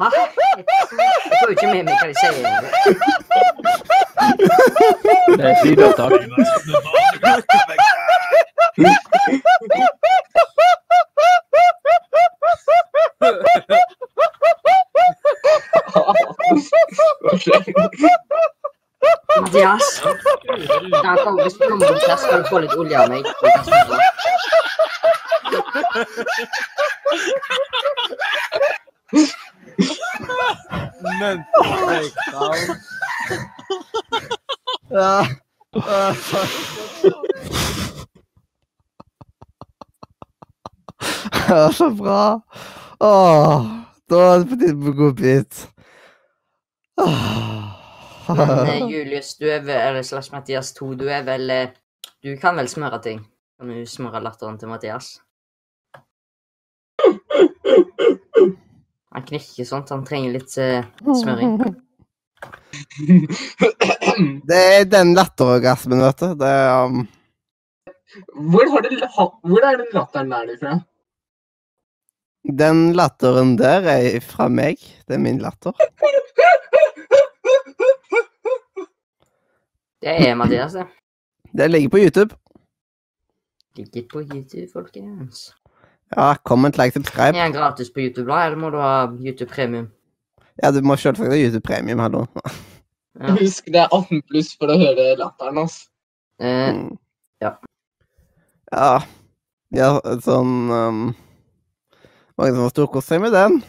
Hæ? 0.02 0.08
Jeg 1.26 1.38
får 1.40 1.48
jo 1.48 1.50
ikke 1.50 1.68
med 1.74 1.84
meg 1.84 1.96
hva 2.00 2.08
de 2.10 2.16
sier. 2.22 2.36
Det 5.38 5.46
er 5.46 5.52
et 5.52 6.22
lydopptak. 19.02 19.42
Mathias, 19.42 20.02
da 20.92 21.16
kom, 21.24 21.36
hvis 21.42 21.54
du 21.54 21.64
kommer 21.68 21.88
bort 21.88 22.08
her, 22.08 22.18
skal 22.18 22.38
du 22.44 22.48
få 22.50 22.58
litt 22.66 22.76
olje 22.78 22.98
av 23.00 23.10
meg. 23.10 23.22
Du 23.26 23.30
kan 23.50 23.64
smøre. 23.66 24.12
Ja. 34.92 35.26
Ja, 41.50 41.72
så 41.74 41.90
bra. 41.90 42.42
Åh, 43.00 43.66
da 44.10 44.20
er 44.34 44.40
det 44.40 44.50
på 44.50 44.56
tide 44.60 44.76
med 44.76 44.96
godbit. 44.96 45.68
Men 48.40 48.68
eh, 48.68 48.86
Julius, 48.92 49.34
du 49.40 49.48
er 49.50 49.62
vel, 49.66 49.80
eller 49.90 50.04
slash 50.08 50.32
Mathias 50.34 50.74
2, 50.78 50.94
du 51.00 51.08
er 51.12 51.24
vel 51.28 51.50
eh, 51.50 51.70
Du 52.24 52.32
kan 52.42 52.56
vel 52.58 52.70
smøre 52.70 53.02
ting? 53.04 53.24
Kan 53.60 53.70
du 53.74 53.82
smøre 53.90 54.22
latteren 54.24 54.58
til 54.62 54.70
Mathias? 54.72 55.16
Han 59.12 59.26
knikker 59.28 59.66
sånt, 59.68 59.90
han 59.92 60.06
trenger 60.08 60.38
litt 60.38 60.54
uh, 60.62 60.86
smøring. 61.18 61.58
Det 64.48 64.60
er 64.76 64.86
den 64.90 65.12
latterorgasmen, 65.18 66.00
vet 66.02 66.22
du. 66.24 66.30
Det 66.40 66.48
er 66.48 66.86
um, 66.88 67.02
Hvor, 68.54 68.66
har 68.72 68.86
du, 68.88 68.96
ha- 69.18 69.28
hvor 69.48 69.68
er 69.68 69.78
den 69.82 69.92
latteren 69.96 70.32
der 70.34 70.54
ifra? 70.56 70.78
Den 72.62 72.82
latteren 72.98 73.54
der 73.60 73.86
er 73.92 74.18
fra 74.26 74.48
meg. 74.50 74.80
Det 75.08 75.20
er 75.20 75.22
min 75.22 75.42
latter. 75.44 75.76
Det 80.02 80.14
er 80.30 80.36
Mathias, 80.36 80.74
det. 80.74 80.86
Det 81.58 81.72
ligger 81.72 81.90
på 81.90 81.98
YouTube. 81.98 82.36
Ligger 83.78 84.04
på 84.12 84.22
YouTube, 84.22 84.68
folkens. 84.74 85.52
Ja, 86.18 86.34
comment, 86.44 86.78
like, 86.78 86.92
subscribe. 86.94 87.38
Er 87.38 87.44
den 87.44 87.54
gratis 87.54 87.90
på 87.90 88.00
YouTube, 88.00 88.32
da, 88.32 88.46
eller 88.46 88.58
må 88.58 88.70
du 88.70 88.78
ha 88.82 89.06
YouTube 89.26 89.50
Premium? 89.54 89.88
Ja, 90.64 90.72
du 90.72 90.82
må 90.82 90.96
selvsagt 91.00 91.32
ha 91.32 91.38
YouTube 91.38 91.62
Premium, 91.68 92.00
hallo. 92.00 92.26
Ja. 93.20 93.32
Husk, 93.40 93.66
det 93.66 93.76
er 93.76 93.88
18 93.96 94.22
pluss 94.28 94.52
for 94.60 94.72
å 94.74 94.78
høre 94.80 95.12
latteren, 95.20 95.58
hans. 95.62 95.78
Eh, 96.42 96.74
Mm. 96.74 96.98
ja. 97.42 97.52
Ja. 98.72 99.00
Ja, 99.72 99.88
sånn 100.24 100.72
um, 100.72 101.02
Mange 102.38 102.52
som 102.56 102.64
har 102.66 102.72
storkost 102.74 103.08
seg 103.12 103.22
med 103.24 103.32
den. 103.36 103.62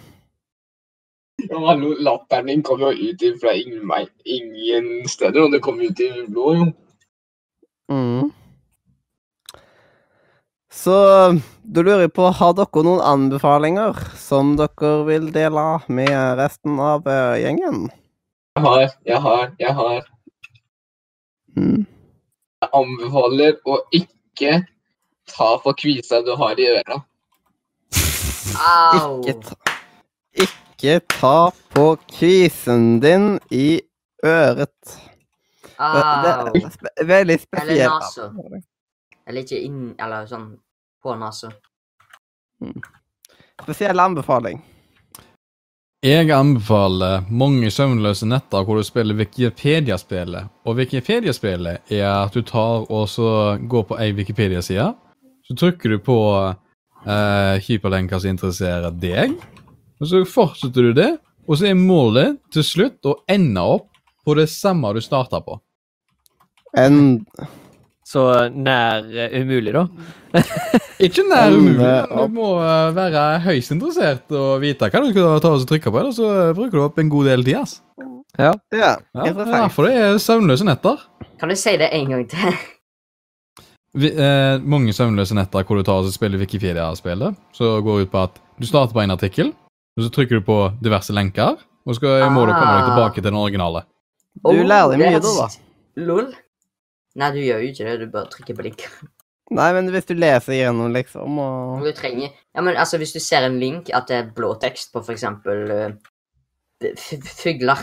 Ja, 1.51 1.75
latteren 1.99 2.47
din 2.47 2.63
kom 2.63 2.81
jo 2.81 2.93
ut 2.93 3.23
fra 3.41 3.55
ingen, 3.55 3.91
ingen 4.25 5.09
steder, 5.09 5.43
og 5.45 5.53
det 5.53 5.63
kom 5.63 5.81
ut 5.81 6.01
i 6.01 6.11
blod, 6.29 6.57
jo. 6.57 6.69
Mm. 7.93 8.31
Så 10.73 10.95
da 11.63 11.83
lurer 11.85 12.07
jeg 12.07 12.15
på, 12.17 12.31
har 12.33 12.55
dere 12.57 12.85
noen 12.87 13.03
anbefalinger 13.05 13.99
som 14.19 14.55
dere 14.57 14.93
vil 15.09 15.29
dele 15.35 15.67
med 15.93 16.15
resten 16.41 16.81
av 16.81 17.07
eh, 17.11 17.43
gjengen? 17.43 17.85
Jeg 18.57 18.65
har, 18.65 18.87
jeg 19.09 19.21
har, 19.27 19.45
jeg 19.61 19.77
har. 19.77 20.09
Mm. 21.57 21.85
Jeg 22.63 22.73
anbefaler 22.79 23.59
å 23.69 23.79
ikke 23.93 24.63
ta 25.33 25.53
for 25.63 25.77
kvisa 25.77 26.23
du 26.25 26.33
har 26.41 26.59
i 26.61 26.71
øra. 26.79 27.03
Au! 28.63 29.21
Ikke 29.21 29.39
ta 29.43 29.73
ikke 30.33 30.62
ta 31.09 31.53
på 31.75 31.87
kvisen 32.11 33.01
din 33.01 33.39
i 33.51 33.81
øret. 34.25 34.99
Au. 35.79 35.95
Det 36.55 36.63
er 36.65 36.71
spe 36.71 37.07
veldig 37.07 37.39
Eller 37.39 37.39
spesielt. 37.39 38.19
Eller 39.27 39.47
ikke 39.47 39.61
inn 39.63 39.95
Eller 39.99 40.27
sånn 40.31 40.53
på 41.03 41.15
nesa. 41.19 41.51
Spesiell 43.63 44.01
anbefaling. 44.01 44.61
Jeg 46.03 46.33
anbefaler 46.35 47.29
mange 47.31 47.71
søvnløse 47.71 48.27
netter 48.27 48.65
hvor 48.67 48.81
du 48.81 48.83
spiller 48.83 49.15
Wikipedia-spillet. 49.15 50.51
Og 50.67 50.81
Wikipedia-spillet 50.81 51.95
er 51.95 52.09
at 52.11 52.35
du 52.35 52.43
tar 52.43 52.89
og 52.91 53.07
så 53.11 53.57
går 53.71 53.87
på 53.87 53.99
ei 54.03 54.11
Wikipedia-side. 54.19 54.89
Så 55.47 55.55
trykker 55.59 55.95
du 55.95 55.99
på 56.03 56.19
eh, 57.07 57.55
hyperlenker 57.63 58.19
som 58.19 58.35
interesserer 58.35 58.91
deg. 58.91 59.39
Og 60.03 60.09
så 60.11 60.23
fortsetter 60.27 60.89
du 60.91 60.93
det, 60.97 61.11
og 61.47 61.59
så 61.59 61.69
er 61.71 61.79
målet 61.79 62.41
til 62.55 62.65
slutt 62.67 63.07
å 63.07 63.17
ende 63.31 63.63
opp 63.63 63.87
på 64.27 64.35
det 64.39 64.49
samme 64.51 64.91
du 64.97 65.01
starta 65.03 65.39
på. 65.43 65.59
En 66.79 67.25
Så 68.13 68.23
nær 68.53 69.07
eh, 69.15 69.33
umulig, 69.41 69.73
da. 69.73 69.87
Ikke 71.07 71.23
nær 71.25 71.55
umulig. 71.55 71.79
men. 71.79 72.11
Du 72.13 72.35
må 72.35 72.49
eh, 72.61 72.91
være 72.97 73.23
høyst 73.47 73.73
interessert 73.73 74.35
og 74.37 74.59
vite 74.63 74.91
hva 74.91 75.01
du 75.05 75.09
skal 75.15 75.41
ta 75.45 75.53
og 75.55 75.65
trykke 75.71 75.93
på, 75.95 76.01
ellers 76.03 76.19
så 76.19 76.29
eh, 76.49 76.53
bruker 76.59 76.77
du 76.77 76.83
opp 76.85 76.99
en 77.01 77.13
god 77.13 77.31
del 77.31 77.47
tid. 77.47 77.61
ass. 77.63 77.79
Ja. 78.03 78.11
Ja, 78.43 78.53
Ja, 78.73 78.93
det 79.29 79.33
er 79.47 79.51
derfor 79.55 79.87
det 79.89 79.97
er 80.01 80.19
søvnløse 80.23 80.67
netter. 80.67 81.01
Kan 81.41 81.51
du 81.53 81.57
si 81.59 81.75
det 81.81 81.89
en 81.95 82.11
gang 82.15 82.27
til? 82.33 82.61
Vi, 83.95 84.09
eh, 84.13 84.59
mange 84.65 84.93
søvnløse 84.97 85.37
netter 85.37 85.65
hvor 85.69 85.77
du 85.81 85.85
tar 85.87 86.01
og 86.05 86.13
spiller 86.15 86.41
Wikipedia-spillet, 86.41 87.37
så 87.57 87.75
går 87.85 88.07
ut 88.07 88.13
på 88.13 88.23
at 88.27 88.39
du 88.61 88.69
starter 88.69 88.97
på 88.97 89.03
en 89.05 89.13
artikkel, 89.15 89.51
og 89.97 90.05
så 90.07 90.11
trykker 90.15 90.41
du 90.41 90.47
på 90.47 90.59
diverse 90.83 91.13
lenker, 91.15 91.59
og 91.87 91.97
så 91.99 92.13
må 92.33 92.45
du 92.47 92.53
komme 92.55 92.75
deg 92.77 92.85
Ah. 92.85 92.89
tilbake 92.91 93.15
til 93.21 93.27
den 93.31 93.39
originale. 93.41 93.85
Du 94.43 94.63
lærer 94.63 94.95
deg 94.95 95.03
mye 95.03 95.21
da, 95.21 95.33
da. 95.43 95.49
Lol. 96.01 96.31
Nei, 97.21 97.31
du 97.35 97.41
gjør 97.45 97.61
jo 97.61 97.69
ikke 97.73 97.85
det. 97.85 97.97
Du 98.01 98.07
bare 98.15 98.31
trykker 98.33 98.57
på 98.57 98.65
link. 98.65 98.87
Nei, 99.53 99.67
men 99.77 99.91
hvis 99.93 100.07
du 100.09 100.15
leser 100.17 100.55
gjennom, 100.57 100.95
liksom, 100.95 101.37
og 101.43 101.83
Du 101.85 101.91
trenger 101.93 102.31
Ja, 102.55 102.63
men 102.63 102.77
altså, 102.81 102.97
hvis 102.97 103.13
du 103.13 103.21
ser 103.21 103.45
en 103.45 103.59
link 103.61 103.91
at 103.93 104.07
det 104.09 104.17
er 104.17 104.31
blå 104.33 104.55
tekst 104.63 104.93
på 104.95 105.03
for 105.05 105.13
eksempel 105.13 105.71
eh, 105.75 106.95
fugler, 107.37 107.83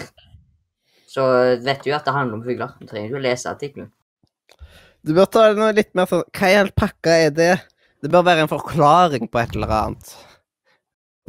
så 1.10 1.26
vet 1.62 1.84
du 1.84 1.92
jo 1.92 1.96
at 1.98 2.06
det 2.06 2.14
handler 2.16 2.40
om 2.40 2.44
fugler. 2.46 2.74
Du 2.80 2.88
trenger 2.90 3.10
ikke 3.12 3.20
å 3.22 3.26
lese 3.28 3.52
artikkelen. 3.52 3.92
Du 5.06 5.14
bør 5.16 5.30
ta 5.32 5.46
noe 5.56 5.72
litt 5.78 5.94
mer 5.96 6.10
sånn 6.10 6.26
Hva 6.36 6.50
i 6.52 6.72
pakka 6.76 7.14
er 7.28 7.30
det? 7.32 7.54
Det 8.04 8.10
bør 8.12 8.26
være 8.28 8.44
en 8.44 8.52
forklaring 8.52 9.30
på 9.32 9.40
et 9.42 9.56
eller 9.56 9.72
annet. 9.76 10.12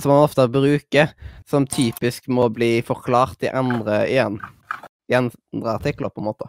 Som 0.01 0.15
man 0.15 0.25
ofte 0.25 0.47
bruker, 0.49 1.13
som 1.49 1.67
typisk 1.69 2.29
må 2.33 2.49
bli 2.53 2.79
forklart 2.87 3.45
i 3.45 3.53
andre 3.53 4.03
igjen. 4.09 4.39
I 5.11 5.19
andre 5.19 5.75
artikler, 5.75 6.13
på 6.13 6.23
en 6.23 6.31
måte. 6.31 6.49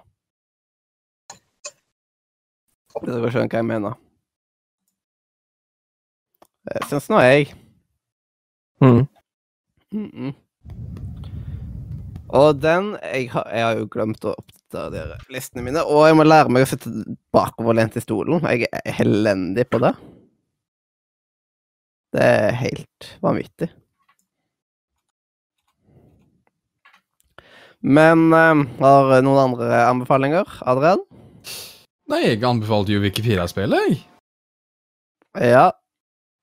Hvis 3.00 3.12
dere 3.12 3.32
skjønner 3.32 3.52
hva 3.52 3.62
jeg 3.62 3.68
mener. 3.68 4.00
Det 6.70 6.86
syns 6.90 7.10
nå 7.10 7.20
jeg. 7.26 7.52
Mm. 8.82 9.04
Mhm. 9.92 10.34
Og 12.32 12.62
den 12.64 12.94
jeg 13.02 13.28
har, 13.34 13.48
jeg 13.52 13.64
har 13.66 13.80
jo 13.80 13.88
glemt 13.92 14.24
å 14.24 14.36
oppdatere 14.40 15.18
listene 15.34 15.66
mine. 15.66 15.84
Og 15.84 16.06
jeg 16.08 16.16
må 16.16 16.24
lære 16.28 16.54
meg 16.54 16.64
å 16.64 16.70
sitte 16.70 16.92
bakoverlent 17.36 17.98
i 18.00 18.04
stolen. 18.04 18.46
Jeg 18.48 18.70
er 18.72 19.02
elendig 19.04 19.68
på 19.72 19.82
det. 19.84 19.92
Det 22.12 22.24
er 22.24 22.58
helt 22.60 23.12
vanvittig. 23.24 23.70
Men 27.82 28.30
eh, 28.36 28.64
har 28.84 29.12
noen 29.26 29.44
andre 29.48 29.84
anbefalinger, 29.88 30.58
Adrian? 30.70 31.02
Nei, 32.12 32.26
jeg 32.28 32.44
anbefalte 32.46 32.94
jo 32.94 33.02
Wikipedia-spillet, 33.02 33.88
jeg. 33.88 34.02
Ja. 35.40 35.70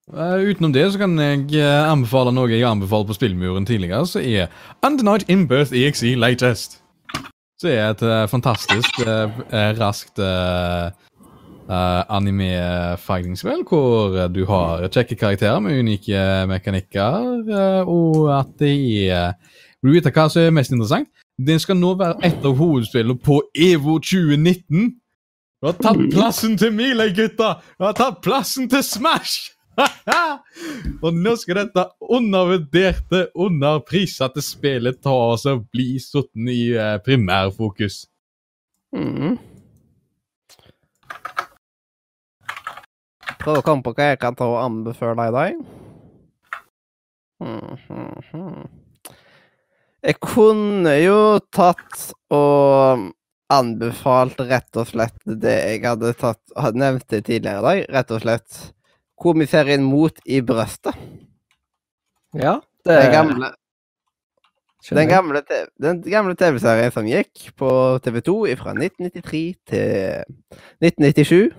Eh, 0.08 0.48
utenom 0.48 0.72
det 0.72 0.86
så 0.92 1.02
kan 1.02 1.18
jeg 1.20 1.52
eh, 1.60 1.90
anbefale 1.92 2.32
noe 2.32 2.48
jeg 2.50 2.64
anbefalte 2.66 3.12
på 3.12 3.18
Spillmuren 3.20 3.68
tidligere, 3.68 4.06
som 4.08 4.24
er 4.24 4.48
Undernight 4.80 5.28
Inbirth 5.28 5.76
EXE 5.76 6.16
Latest. 6.16 6.80
Så 7.58 7.72
er 7.72 7.88
et 7.90 8.02
uh, 8.06 8.22
fantastisk, 8.30 9.00
uh, 9.02 9.34
raskt 9.80 10.20
uh, 10.22 10.94
anime-fighting-spill 11.68 13.64
hvor 13.68 14.16
eh, 14.16 14.30
du 14.32 14.44
har 14.48 14.86
kjekke 14.88 15.18
karakterer 15.20 15.60
med 15.60 15.80
unike 15.82 16.22
mekanikker, 16.48 17.18
uh, 17.48 17.88
og 17.88 18.30
at 18.38 18.54
det 18.62 18.74
er 19.12 19.34
Vil 19.82 19.92
du 19.92 19.94
vite 19.94 20.10
hva 20.10 20.24
som 20.32 20.42
er 20.42 20.54
mest 20.56 20.72
interessant? 20.72 21.08
Det 21.38 21.60
skal 21.62 21.76
nå 21.78 21.92
være 21.94 22.18
et 22.26 22.42
av 22.42 22.56
hovedspillene 22.58 23.14
på 23.22 23.36
EVO 23.54 24.00
2019. 24.02 24.88
Du 25.62 25.68
har 25.68 25.76
tatt 25.78 26.00
plassen 26.10 26.56
til 26.58 26.72
Melee, 26.74 27.14
gutta! 27.14 27.60
Du 27.78 27.86
har 27.86 27.94
tatt 27.94 28.18
plassen 28.24 28.66
til 28.70 28.82
Smash! 28.82 29.52
og 31.04 31.14
nå 31.14 31.34
skal 31.38 31.60
dette 31.60 31.84
undervurderte, 32.02 33.28
underprisete 33.38 34.42
spillet 34.42 34.98
ta 35.04 35.14
oss 35.34 35.46
og 35.46 35.68
bli 35.70 35.92
satt 36.02 36.32
i 36.50 36.72
eh, 36.74 36.96
primærfokus. 37.04 38.06
Mhm. 38.96 39.38
Prøv 43.38 43.60
å 43.60 43.64
komme 43.66 43.86
på 43.86 43.94
hva 43.94 44.12
jeg 44.12 44.20
kan 44.22 44.36
ta 44.38 44.48
og 44.50 44.58
anbefale 44.62 45.28
i 45.28 45.34
dag. 45.36 45.60
Mhm. 47.44 48.68
Jeg 50.02 50.20
kunne 50.22 50.94
jo 51.02 51.38
tatt 51.50 52.12
og 52.30 53.08
anbefalt 53.50 54.40
rett 54.46 54.78
og 54.78 54.86
slett 54.90 55.16
det 55.24 55.56
jeg 55.56 55.84
hadde 55.86 56.12
tatt, 56.18 56.40
hadde 56.56 56.82
nevnt 56.82 57.06
det 57.10 57.24
tidligere 57.26 57.58
i 57.58 57.66
dag. 57.66 57.94
Rett 57.96 58.12
og 58.14 58.22
slett 58.22 58.58
komiserien 59.18 59.82
Mot 59.82 60.20
i 60.24 60.40
brøstet. 60.40 60.94
Ja, 62.34 62.60
det 62.84 62.98
Den 63.02 63.12
gamle, 63.12 63.52
den 64.90 65.08
gamle, 65.08 65.42
gamle 66.06 66.34
TV-serien 66.34 66.92
som 66.92 67.06
gikk 67.08 67.50
på 67.56 67.70
TV2 68.04 68.36
fra 68.60 68.74
1993 68.76 69.56
til 69.66 70.24
1997. 70.80 71.50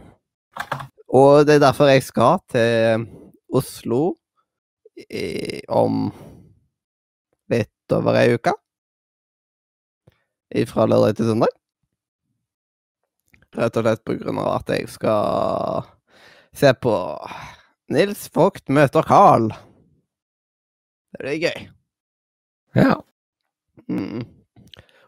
Og 1.09 1.45
det 1.47 1.57
er 1.57 1.63
derfor 1.63 1.89
jeg 1.89 2.03
skal 2.05 2.37
til 2.53 3.05
Oslo 3.49 4.13
i, 5.09 5.61
om 5.65 6.09
litt 7.49 7.95
over 7.95 8.19
ei 8.19 8.35
uke. 8.37 8.53
Fra 10.69 10.85
lørdag 10.89 11.17
til 11.17 11.31
søndag. 11.31 11.55
Rett 13.57 13.79
og 13.79 13.85
slett 13.85 14.03
på 14.05 14.17
grunn 14.19 14.41
av 14.41 14.51
at 14.59 14.69
jeg 14.75 14.89
skal 14.93 15.87
se 16.53 16.73
på 16.77 16.93
Nils 17.89 18.27
Vogt 18.35 18.69
møter 18.69 19.05
Carl. 19.05 19.49
Det 21.09 21.23
blir 21.23 21.41
gøy. 21.47 21.65
Ja. 22.77 22.99
Mm. 23.89 24.27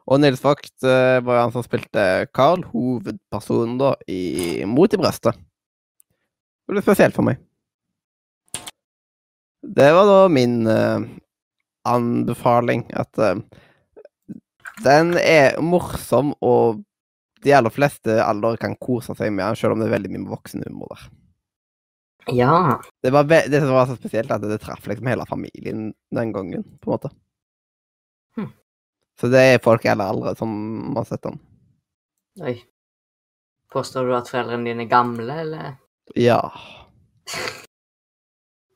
Og 0.09 0.21
Nils 0.23 0.41
Vogt 0.41 0.81
eh, 0.81 1.21
var 1.21 1.37
jo 1.37 1.45
han 1.45 1.53
som 1.53 1.65
spilte 1.65 2.25
Carl, 2.33 2.65
hovedpersonen 2.73 3.77
da, 3.81 3.93
i 4.09 4.65
Mot 4.65 4.93
i 4.93 5.01
brøstet. 5.01 5.37
Det 6.65 6.75
ble 6.75 6.83
spesielt 6.85 7.17
for 7.17 7.27
meg. 7.27 7.41
Det 9.61 9.89
var 9.93 10.07
da 10.09 10.21
min 10.31 10.61
uh, 10.67 11.03
anbefaling, 11.87 12.87
at 12.97 13.19
uh, 13.21 13.41
den 14.83 15.13
er 15.21 15.59
morsom, 15.61 16.33
og 16.41 16.81
de 17.43 17.53
aller 17.57 17.73
fleste 17.73 18.19
aldre 18.23 18.55
kan 18.61 18.75
kose 18.81 19.15
seg 19.17 19.33
med 19.33 19.45
den, 19.45 19.59
selv 19.59 19.75
om 19.75 19.81
det 19.81 19.89
er 19.89 19.97
veldig 19.97 20.13
mye 20.13 20.29
voksenhumor 20.31 20.93
der. 20.93 21.09
Ja. 22.37 22.81
Det, 23.01 23.09
var 23.09 23.23
det 23.23 23.59
som 23.59 23.73
var 23.73 23.85
så 23.89 23.95
spesielt, 23.97 24.31
at 24.31 24.41
det 24.45 24.59
traff 24.61 24.87
liksom 24.87 25.07
hele 25.09 25.25
familien 25.25 25.93
den 26.13 26.33
gangen, 26.33 26.63
på 26.79 26.89
en 26.89 26.93
måte. 26.93 27.09
Hm. 28.37 28.51
Så 29.19 29.29
det 29.33 29.41
er 29.41 29.63
folk 29.63 29.85
i 29.85 29.91
alle 29.93 30.05
aldre 30.05 30.35
som 30.37 30.51
har 30.95 31.07
sett 31.09 31.23
den. 31.25 31.39
Oi. 32.41 32.59
Påstår 33.71 34.05
du 34.05 34.15
at 34.17 34.29
foreldrene 34.29 34.67
dine 34.69 34.85
er 34.85 34.91
gamle, 34.91 35.39
eller? 35.45 35.73
Ja. 36.15 36.39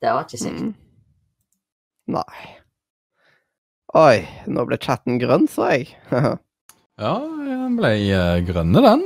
Det 0.02 0.12
var 0.14 0.24
ikke 0.26 0.38
sikkert. 0.38 0.62
Mm. 0.62 0.74
Nei. 2.16 2.46
Oi, 3.96 4.18
nå 4.52 4.66
ble 4.70 4.78
chatten 4.82 5.20
grønn, 5.22 5.48
sa 5.52 5.72
jeg. 5.76 5.92
Ja, 6.96 7.18
den 7.20 7.74
ble 7.76 7.90
eh, 8.16 8.38
grønne, 8.48 8.80
den. 8.86 9.02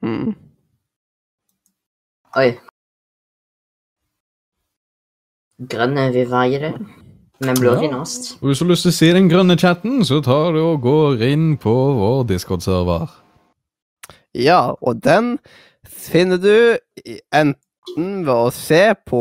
mm. 0.00 0.30
Oi. 2.40 2.46
Grønne 5.68 6.06
vil 6.14 6.30
veie 6.30 6.60
det. 6.62 6.70
Men 7.44 7.56
blå 7.60 7.74
Ja. 7.82 7.98
hvis 8.04 8.58
du 8.58 8.64
har 8.64 8.70
lyst 8.70 8.82
til 8.86 8.92
å 8.92 8.96
se 8.96 9.12
den 9.16 9.28
grønne 9.28 9.58
chatten, 9.60 10.00
så 10.04 10.22
tar 10.24 10.52
du 10.56 10.60
og 10.62 10.80
går 10.84 11.20
inn 11.28 11.56
på 11.60 11.74
vår 11.98 12.24
Discord-server. 12.28 13.08
Ja, 14.34 14.72
og 14.80 15.02
den 15.04 15.38
finner 15.90 16.38
du 16.40 16.78
enten 17.34 18.24
ved 18.26 18.34
å 18.34 18.50
se 18.54 18.94
på 19.08 19.20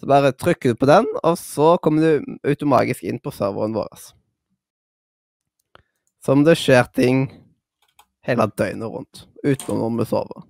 Så 0.00 0.08
bare 0.08 0.32
trykker 0.32 0.72
du 0.72 0.80
på 0.80 0.88
den, 0.88 1.06
og 1.22 1.36
så 1.38 1.76
kommer 1.84 2.02
du 2.02 2.38
automatisk 2.48 3.04
inn 3.06 3.20
på 3.22 3.30
serveren 3.36 3.76
vår. 3.76 4.08
Som 6.24 6.42
det 6.46 6.56
skjer 6.58 6.88
ting 6.96 7.26
hele 8.26 8.48
døgnet 8.56 8.90
rundt, 8.90 9.26
utenom 9.44 9.92
når 9.92 10.02
vi 10.02 10.08
sover. 10.10 10.49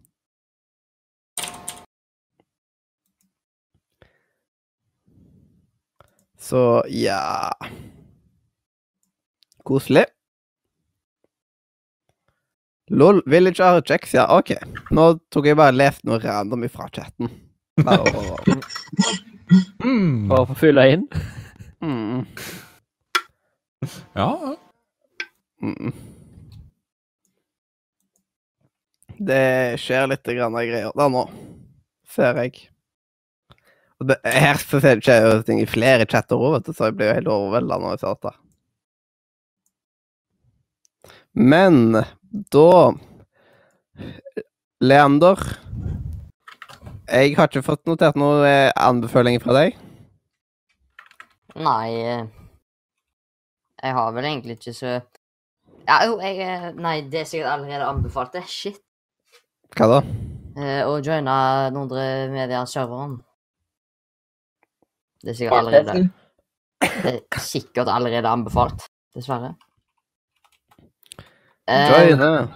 Så 6.50 6.82
ja 6.90 7.52
Koselig. 9.64 10.04
LOL, 12.90 13.20
Village 13.26 13.62
Archex, 13.62 14.14
ja, 14.16 14.24
OK. 14.38 14.50
Nå 14.90 15.04
tok 15.30 15.46
jeg 15.46 15.54
bare 15.60 15.76
lest 15.76 16.02
noe 16.08 16.18
random 16.18 16.64
ifra 16.66 16.88
chatten. 16.90 17.30
Bare 17.78 18.02
å- 18.10 18.64
Mm. 19.82 20.28
For 20.30 20.36
å 20.44 20.46
få 20.46 20.54
fylle 20.60 20.82
inn. 20.92 21.04
Mm, 21.82 22.26
Ja. 24.14 24.56
mm. 25.62 25.92
Det 29.18 29.76
skjer 29.82 30.06
litt 30.12 30.22
grann 30.24 30.54
av 30.54 30.62
greier 30.68 30.92
der 30.96 31.08
nå, 31.10 31.24
ser 32.08 32.38
jeg. 32.44 32.69
Her 34.00 34.56
så 34.56 34.80
ser 34.80 35.02
jeg 35.04 35.42
ting 35.44 35.58
i 35.60 35.68
flere 35.68 36.06
chatter 36.08 36.40
òg, 36.40 36.64
så 36.72 36.88
jeg 36.88 36.96
blir 36.96 37.10
jo 37.10 37.16
helt 37.18 37.34
overvelda 37.34 37.76
når 37.80 37.98
jeg 37.98 38.06
dette. 38.06 38.32
Men 41.36 42.00
da 42.52 42.92
Leander 44.80 45.38
Jeg 47.10 47.36
har 47.36 47.50
ikke 47.50 47.62
fått 47.62 47.86
notert 47.86 48.16
noen 48.18 48.42
eh, 48.48 48.72
anbefalinger 48.80 49.42
fra 49.44 49.54
deg. 49.54 49.78
Nei 51.60 51.86
eh, 52.00 52.26
Jeg 53.82 53.96
har 53.98 54.12
vel 54.16 54.28
egentlig 54.30 54.58
ikke 54.58 54.74
så 54.74 54.92
Ja, 55.86 56.00
jo, 56.06 56.18
jeg 56.22 56.40
eh, 56.46 56.68
Nei, 56.78 57.00
det 57.12 57.22
er 57.22 57.30
sikkert 57.30 57.52
allerede 57.54 57.88
anbefalt. 57.88 58.32
Det 58.34 58.46
shit. 58.48 58.80
Hva 59.76 59.86
da? 59.98 60.04
Å 60.60 60.96
joine 60.98 61.34
Nordre 61.72 62.04
Media-serveren. 62.32 63.20
Det 65.20 65.34
er 65.34 65.36
sikkert 65.36 65.58
allerede 65.58 66.10
Det 66.80 67.12
er 67.36 67.44
sikkert 67.44 67.88
allerede 67.92 68.28
anbefalt, 68.28 68.86
dessverre. 69.14 69.54
Eh, 71.68 72.46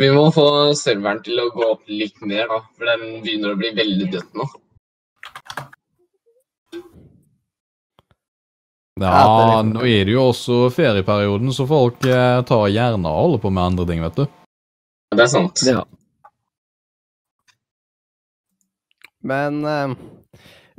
Vi 0.00 0.08
må 0.14 0.24
få 0.32 0.46
serveren 0.78 1.20
til 1.22 1.38
å 1.42 1.50
gå 1.52 1.66
opp 1.74 1.84
litt 1.90 2.16
mer, 2.24 2.48
da. 2.48 2.62
For 2.78 2.88
den 2.88 3.20
begynner 3.24 3.52
å 3.52 3.60
bli 3.60 3.74
veldig 3.76 4.08
dødt 4.14 4.38
nå. 4.40 4.46
Ja, 9.00 9.62
nå 9.64 9.84
er 9.88 10.04
det 10.04 10.12
jo 10.12 10.26
også 10.28 10.56
ferieperioden, 10.76 11.52
så 11.56 11.64
folk 11.68 12.04
eh, 12.04 12.40
tar 12.48 12.66
gjerne 12.68 13.08
og 13.08 13.22
holder 13.24 13.42
på 13.44 13.52
med 13.56 13.64
andre 13.70 13.86
ting, 13.88 14.02
vet 14.04 14.18
du. 14.18 14.26
Det 15.16 15.24
er 15.24 15.30
sant. 15.32 15.62
Ja. 15.64 15.84
Men 19.24 19.64
eh, 19.64 19.94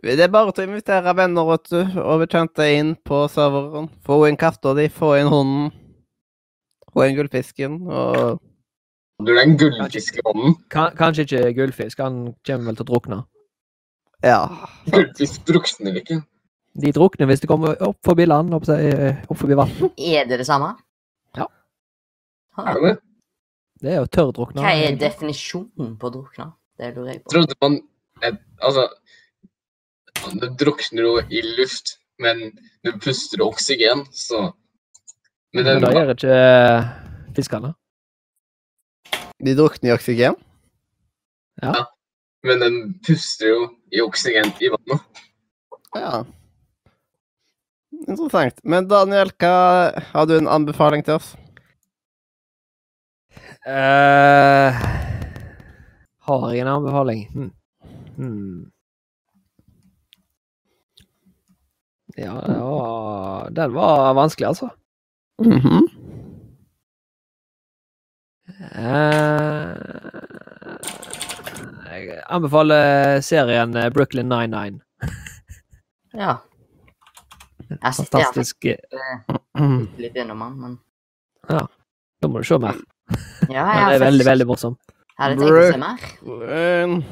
det 0.01 0.19
er 0.25 0.31
bare 0.33 0.51
til 0.55 0.65
å 0.65 0.69
invitere 0.71 1.13
venner 1.17 1.45
vet 1.45 1.67
du, 1.69 1.80
og 2.01 2.23
bekjente 2.23 2.65
inn 2.73 2.95
på 3.05 3.19
serveren. 3.30 3.89
Få 4.05 4.23
inn 4.30 4.38
katta 4.39 4.73
di, 4.77 4.88
få 4.89 5.11
inn 5.19 5.30
hunden. 5.30 5.67
Få 6.91 7.05
inn 7.07 7.15
gullfisken, 7.19 7.75
og 7.88 8.39
Du 9.21 9.30
er 9.31 9.43
den 9.43 9.53
gullfiskehånden. 9.61 10.55
Kanskje, 10.73 10.97
kanskje 10.97 11.25
ikke 11.27 11.53
gullfisk. 11.59 11.99
Han 12.01 12.33
kommer 12.47 12.71
vel 12.71 12.80
til 12.80 12.85
å 12.88 12.89
drukne. 12.89 13.19
ja. 14.25 14.39
Gullfisk 14.89 15.45
drukner 15.45 15.99
ikke. 16.01 16.17
De 16.81 16.91
drukner 16.95 17.27
hvis 17.30 17.41
de 17.43 17.47
kommer 17.51 17.75
opp 17.83 17.99
forbi 18.07 18.25
land, 18.25 18.53
opp, 18.55 18.65
opp 18.65 19.38
forbi 19.38 19.57
vann. 19.59 19.71
Er 19.99 20.25
det 20.25 20.39
det 20.41 20.47
samme? 20.47 20.71
Ja. 21.38 21.45
Er 22.57 22.73
det 22.80 22.83
det? 22.88 22.95
Det 23.81 23.93
er 23.93 23.97
jo 24.01 24.09
tørrdrukne. 24.17 24.61
Hva 24.61 24.73
er 24.77 24.97
definisjonen 25.01 25.95
på 26.01 26.09
drukne? 26.13 26.51
Det 26.80 26.91
lurer 26.95 27.13
jeg 27.13 27.23
på. 27.23 27.33
Trodde 27.35 27.55
man 27.61 27.80
Altså 28.61 28.83
Du 30.30 30.48
drukner 30.59 31.06
jo 31.06 31.14
i 31.30 31.41
luft, 31.58 31.98
men 32.22 32.51
du 32.85 32.91
puster 33.00 33.41
oksygen, 33.45 34.06
så 34.11 34.51
Men 35.53 35.66
Men 35.66 35.66
den, 35.66 35.82
det 35.83 35.91
gjør 35.91 36.11
ikke 36.14 36.35
eh, 36.35 36.91
fiskene. 37.35 37.74
De 39.43 39.56
drukner 39.58 39.90
i 39.90 39.93
oksygen. 39.93 40.38
Ja. 41.61 41.85
men 42.43 42.61
den 42.61 42.77
puster 43.06 43.48
jo 43.51 43.66
i 43.91 44.01
oksygen 44.01 44.53
i 44.64 44.69
vannet. 44.72 45.01
Ja. 45.93 46.24
Interessant. 48.08 48.64
Men 48.64 48.88
Daniel, 48.88 49.30
hva 49.38 49.91
har 50.14 50.25
du 50.25 50.38
en 50.38 50.48
anbefaling 50.48 51.03
til 51.06 51.19
oss? 51.19 51.35
Eh, 53.67 54.82
har 56.25 56.45
jeg 56.50 56.64
en 56.64 56.72
anbefaling? 56.72 57.27
Hmm. 57.33 57.51
Hmm. 58.16 58.72
Ja, 62.22 62.38
det 62.48 62.59
var, 62.59 63.50
den 63.50 63.74
var 63.74 64.14
vanskelig, 64.14 64.48
altså. 64.48 64.69
Mm 65.41 65.59
-hmm. 65.59 65.88
jeg 71.91 72.22
anbefaler 72.30 73.22
serien 73.22 73.75
eh, 73.75 73.90
Brooklyn 73.90 74.30
99. 74.30 74.82
Ja. 76.14 76.35
Jeg 77.69 77.93
Fantastisk. 77.95 78.66
Mhm. 79.58 79.88
litt 79.98 80.16
innom 80.16 80.40
den, 80.40 80.61
men 80.61 80.80
Ja. 81.50 81.67
Da 82.22 82.27
må 82.27 82.38
du 82.38 82.43
se 82.43 82.58
mer. 82.58 82.75
Ja, 83.41 83.45
Den 83.48 83.53
jeg 83.56 83.66
er 83.66 83.91
har 83.91 84.00
veldig, 84.00 84.25
veldig 84.25 84.48
morsom. 84.48 84.77
Jeg 85.17 85.24
hadde 85.24 85.35
tenkt 85.41 85.51
å 85.51 85.72
se 85.72 85.77
mer. 85.77 85.98
Brooklyn. 86.22 87.03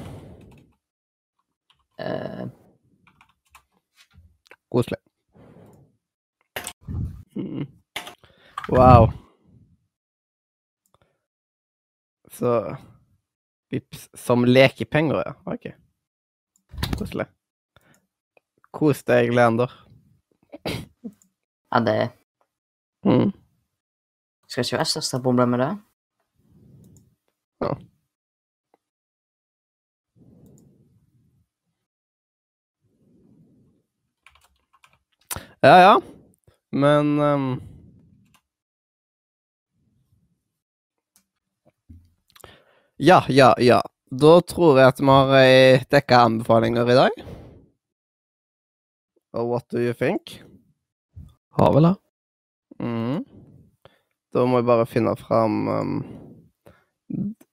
Koselig. 4.70 5.00
Mhm. 7.36 7.68
Wow. 8.70 9.12
Så 12.32 12.78
Vips 13.70 14.10
som 14.14 14.46
lekepenger, 14.46 15.24
ja. 15.26 15.34
OK. 15.46 15.68
Koselig. 16.98 17.26
Kos 18.72 19.04
deg, 19.06 19.34
Leander. 19.34 19.72
ja, 21.72 21.80
det 21.86 22.10
mm. 23.06 23.30
skal 24.48 24.66
ikke 24.66 24.80
være 24.80 24.90
største 24.90 25.22
problem 25.22 25.54
med 25.54 25.62
det. 25.64 25.70
Ja. 27.62 27.72
Ja, 35.62 35.80
ja. 35.82 36.02
Men 36.72 37.20
um, 37.20 37.62
Ja, 42.96 43.24
ja, 43.28 43.56
ja. 43.58 43.82
Da 44.12 44.42
tror 44.42 44.80
jeg 44.80 44.92
at 44.92 45.00
vi 45.00 45.08
har 45.08 45.34
eh, 45.40 45.84
dekka 45.92 46.22
anbefalinger 46.28 46.90
i 46.90 46.98
dag. 46.98 47.22
Og 49.40 49.52
what 49.52 49.66
do 49.72 49.80
you 49.80 49.94
think? 49.94 50.42
Har 51.56 51.72
vel 51.76 51.88
det. 51.88 51.96
Mm. 52.80 53.24
Da 54.36 54.46
må 54.46 54.60
jeg 54.60 54.68
bare 54.68 54.88
finne 54.90 55.16
fram 55.20 55.60
um, 55.68 55.94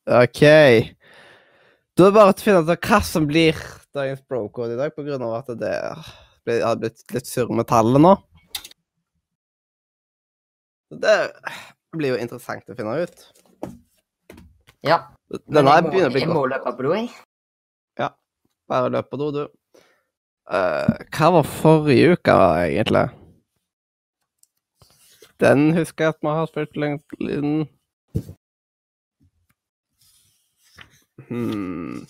OK. 0.07 0.43
Da 1.97 2.07
er 2.07 2.11
det 2.11 2.15
bare 2.19 2.35
å 2.35 2.39
finne 2.43 2.63
ut 2.67 2.91
hva 2.91 3.03
som 3.07 3.27
blir 3.31 3.59
dagens 3.95 4.23
brocode 4.27 4.75
i 4.75 4.81
dag, 4.81 4.95
på 4.95 5.07
grunn 5.07 5.23
av 5.27 5.39
at 5.41 5.55
det 5.59 5.75
ble- 6.47 6.63
hadde 6.63 6.87
blitt 6.87 7.17
litt 7.17 7.29
surr 7.29 7.53
med 7.53 7.69
tallet 7.71 8.03
nå. 8.03 8.15
Det 10.95 11.17
blir 11.97 12.15
jo 12.15 12.23
interessant 12.23 12.71
å 12.71 12.79
finne 12.79 12.97
ut. 13.03 13.27
Ja. 14.87 15.03
Denne 15.51 15.75
jeg 15.75 15.85
må, 15.85 15.91
begynner 15.91 16.13
å 16.13 16.15
bli 16.15 16.23
jeg 16.23 16.31
må 16.31 16.45
løpe 16.47 16.73
på 16.79 16.87
do, 16.87 16.95
jeg. 16.95 17.11
Bare 18.67 18.91
løp 18.91 19.11
på 19.11 19.19
do, 19.21 19.31
du. 19.35 19.45
Uh, 20.47 20.95
hva 21.15 21.31
var 21.37 21.47
forrige 21.47 22.17
uke, 22.17 22.35
egentlig? 22.67 23.05
Den 25.43 25.73
husker 25.77 26.07
jeg 26.07 26.15
at 26.15 26.23
vi 26.23 26.35
har 26.39 26.51
spilt 26.51 26.79
lenge 26.79 27.03
siden. 27.19 27.67
Hmm. 31.29 32.07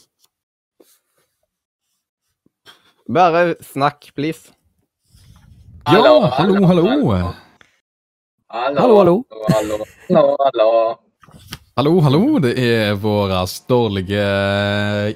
Bare 3.08 3.54
snakk, 3.62 4.14
please. 4.14 4.50
Ja, 5.86 5.92
hallo, 5.92 6.20
hallo. 6.20 6.66
Hallo, 6.66 7.34
Hallo, 8.48 8.96
hallo. 8.98 9.24
hallo, 9.48 9.78
hallo, 10.08 10.36
hallo. 10.44 10.98
Hallo, 11.76 12.00
hallo. 12.00 12.38
Det 12.40 12.54
er 12.58 12.94
vår 12.98 13.34
dårlige 13.68 14.24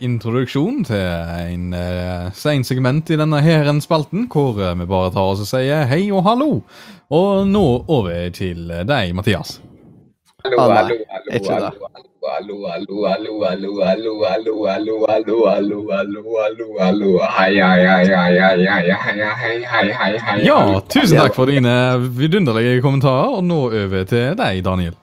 introduksjon 0.06 0.84
til 0.84 1.02
en 1.02 1.74
uh, 1.74 2.30
sein 2.32 2.62
segment 2.64 3.10
i 3.10 3.18
denne 3.18 3.40
heren 3.42 3.80
spalten, 3.80 4.28
hvor 4.30 4.60
eh, 4.60 4.76
vi 4.78 4.86
bare 4.86 5.10
tar 5.10 5.32
oss 5.32 5.42
og 5.42 5.50
sier 5.50 5.88
hei 5.90 6.10
og 6.12 6.22
hallo. 6.28 6.50
Og 7.10 7.48
nå 7.48 7.64
over 7.88 8.30
til 8.36 8.70
deg, 8.86 9.16
Mathias. 9.16 9.58
Ja, 20.44 20.58
tusen 20.92 21.20
takk 21.20 21.36
for 21.36 21.50
dine 21.50 21.74
vidunderlige 22.20 22.80
kommentarer. 22.84 23.38
Og 23.38 23.46
nå 23.46 23.60
over 23.68 24.08
til 24.10 24.34
deg, 24.40 24.64
Daniel. 24.66 24.98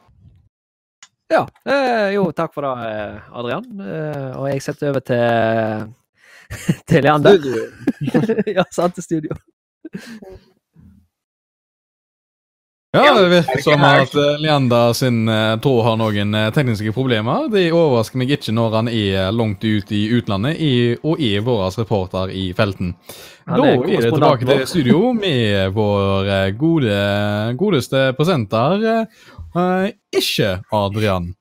Ja. 1.31 1.43
Eh, 1.67 2.13
jo, 2.15 2.29
takk 2.31 2.53
for 2.55 2.67
det, 2.67 2.73
eh, 2.87 3.31
Adrian. 3.39 3.65
Eh, 3.83 4.29
og 4.39 4.49
jeg 4.51 4.61
setter 4.63 4.93
over 4.93 5.03
til 5.03 5.95
til 6.87 7.03
Leander. 7.03 7.41
ja, 8.57 8.63
sant, 8.71 8.95
til 8.95 9.03
studio. 9.03 9.35
Ja, 12.97 13.13
det 13.21 13.29
virker 13.29 13.61
som 13.61 13.83
at 13.85 14.15
eh, 14.15 14.39
Leander 14.41 14.93
sin 14.97 15.27
eh, 15.29 15.53
tråd 15.61 15.83
har 15.85 15.97
noen 15.99 16.33
eh, 16.33 16.49
tekniske 16.55 16.93
problemer. 16.95 17.45
Det 17.53 17.67
overrasker 17.69 18.17
meg 18.17 18.33
ikke 18.33 18.55
når 18.57 18.77
han 18.79 18.89
er 18.91 19.29
langt 19.35 19.63
ut 19.65 19.93
i 19.93 20.01
utlandet 20.17 20.57
i, 20.63 20.73
og 21.05 21.21
er 21.21 21.45
vår 21.45 21.77
reporter 21.77 22.33
i 22.33 22.49
felten. 22.57 22.95
Han 23.45 23.61
Da 23.61 23.69
er 23.75 24.07
det 24.07 24.11
tilbake 24.15 24.49
til 24.49 24.65
studio 24.69 25.13
med 25.15 25.75
vår 25.77 26.51
gode, 26.59 26.97
godeste 27.59 28.09
presenter, 28.17 29.05
ikke 30.11 30.49
Adrian. 30.75 31.31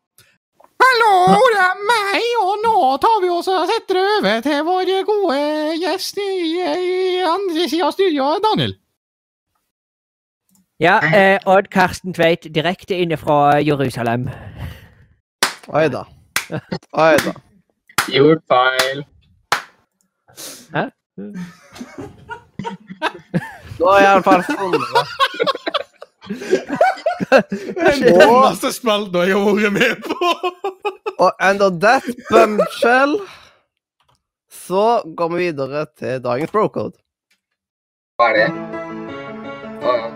Hallo, 0.76 1.12
det 1.56 1.62
er 1.64 1.84
meg, 1.88 2.30
og 2.44 2.56
nå 2.62 2.78
tar 3.02 3.20
vi 3.24 3.32
oss 3.32 3.48
og 3.50 3.66
setter 3.72 4.02
over 4.04 4.42
til 4.44 4.64
vår 4.66 4.92
gode 5.08 5.38
gjest 5.82 6.20
i, 6.22 6.32
i 6.60 7.22
andre 7.26 7.66
sida 7.66 7.88
av 7.88 7.96
studioet, 7.96 8.44
Daniel. 8.44 8.76
Ja, 10.78 11.00
eh, 11.00 11.38
Odd 11.44 11.70
Karsten 11.70 12.12
Tveit, 12.12 12.54
direkte 12.54 12.94
inne 12.94 13.16
fra 13.16 13.56
Jerusalem. 13.64 14.28
Oi 15.72 15.88
da. 15.88 16.02
Oi 16.92 17.16
da. 17.24 17.32
Gjort 18.12 18.42
feil. 18.52 19.00
Hæ? 20.74 20.82
Nå 23.78 23.88
er 23.88 24.02
jeg 24.02 24.10
iallfall 24.10 24.44
sånn. 24.50 24.76
masse 28.44 28.74
spalten 28.76 29.24
jeg 29.30 29.32
har 29.32 29.48
vært 29.48 29.72
med 29.78 29.96
på. 30.04 30.30
Og 31.16 31.30
under 31.40 31.72
that 31.80 32.04
bumshell 32.28 33.16
så 34.52 35.00
går 35.16 35.32
vi 35.32 35.42
videre 35.46 35.86
til 35.96 36.20
dagens 36.20 36.52
brocode. 36.52 37.00
Hva 38.20 38.28
er 38.28 38.38
det? 38.42 38.50
Oh, 39.80 39.96
ja. 39.96 40.15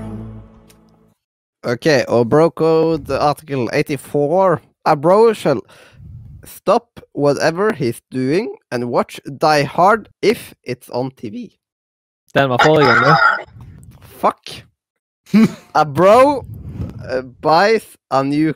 OK, 1.63 1.87
og 2.07 2.29
brocode 2.29 3.17
article 3.19 3.69
84. 3.73 4.59
A 4.85 4.95
bro 4.95 5.33
shall 5.33 5.61
stop 6.43 6.99
whatever 7.13 7.71
he's 7.73 8.01
doing 8.11 8.57
and 8.71 8.85
watch 8.85 9.19
Die 9.41 9.63
Hard 9.63 10.09
if 10.21 10.53
it's 10.63 10.89
on 10.89 11.11
TV. 11.11 11.57
Den 12.33 12.49
var 12.49 12.57
forrige 12.65 12.85
gang, 12.85 13.05
du. 13.05 13.15
Fuck. 14.01 14.65
a 15.75 15.85
bro 15.85 16.45
uh, 17.09 17.21
buys 17.41 17.97
a 18.11 18.23
new 18.23 18.53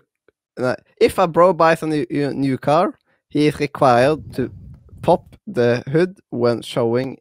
no, 0.58 0.76
If 1.02 1.18
a 1.20 1.28
bro 1.28 1.54
buys 1.54 1.84
a 1.84 1.88
new, 1.88 2.06
uh, 2.12 2.32
new 2.32 2.58
car, 2.58 2.98
he 3.30 3.48
is 3.48 3.60
required 3.60 4.34
to 4.36 4.50
pop 5.02 5.36
the 5.46 5.84
hood 5.92 6.20
when 6.30 6.62
showing 6.62 7.18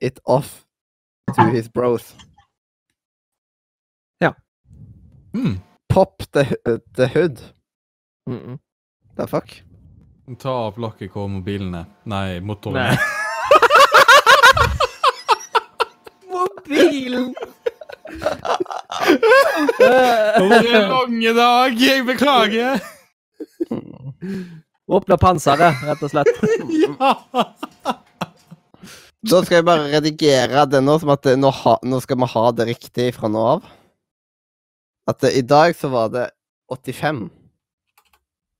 it 0.00 0.18
off 0.26 0.66
to 1.34 1.44
his 1.44 1.68
bros. 1.68 2.14
Hmm. 5.32 5.60
Pop 5.88 6.22
the, 6.32 6.56
uh, 6.68 6.78
the 6.96 7.06
hood. 7.06 7.40
Mm 8.30 8.38
-mm. 8.38 8.58
The 9.16 9.26
fuck? 9.26 9.62
Ta 10.38 10.50
av 10.50 10.78
lokket 10.78 11.12
på 11.12 11.28
mobilene. 11.28 11.84
Nei, 12.02 12.40
motorene. 12.40 12.88
Nei. 12.88 12.98
Mobilen! 16.32 17.34
Det 19.78 19.88
er 19.88 20.40
lange 20.40 20.78
lang 20.88 21.36
dag. 21.36 21.80
Jeg 21.80 22.06
beklager. 22.06 22.80
Åpne 24.92 25.16
panseret, 25.18 25.82
rett 25.86 26.02
og 26.02 26.10
slett. 26.10 26.28
Ja. 26.82 27.14
Da 29.22 29.38
skal 29.44 29.60
jeg 29.60 29.64
bare 29.66 29.90
redigere 29.92 30.64
det 30.66 30.80
nå, 30.82 30.96
som 30.98 31.12
at 31.14 31.26
nå, 31.38 31.50
ha, 31.54 31.76
nå 31.86 32.00
skal 32.02 32.18
vi 32.18 32.26
ha 32.32 32.44
det 32.58 32.66
riktig 32.72 33.12
fra 33.14 33.30
nå 33.30 33.44
av. 33.52 33.68
At 35.10 35.20
det, 35.20 35.32
i 35.38 35.42
dag 35.42 35.76
så 35.76 35.88
var 35.92 36.08
det 36.14 36.30
85. 36.70 37.30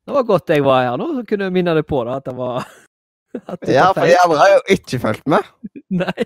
Det 0.07 0.15
var 0.15 0.23
godt 0.27 0.51
jeg 0.51 0.65
var 0.67 0.83
her 0.83 0.97
nå, 0.99 1.07
så 1.15 1.25
kunne 1.29 1.47
jeg 1.47 1.55
minne 1.55 1.75
deg 1.79 1.87
på 1.87 2.03
det, 2.09 2.17
at 2.19 2.27
det 2.27 2.35
var 2.37 2.65
at 3.53 3.61
det 3.63 3.75
Ja, 3.77 3.91
for 3.95 4.07
de 4.07 4.17
andre 4.25 4.39
har 4.41 4.55
jo 4.57 4.63
ikke 4.75 4.99
fulgt 5.03 5.29
med. 5.31 5.53
Nei. 6.03 6.25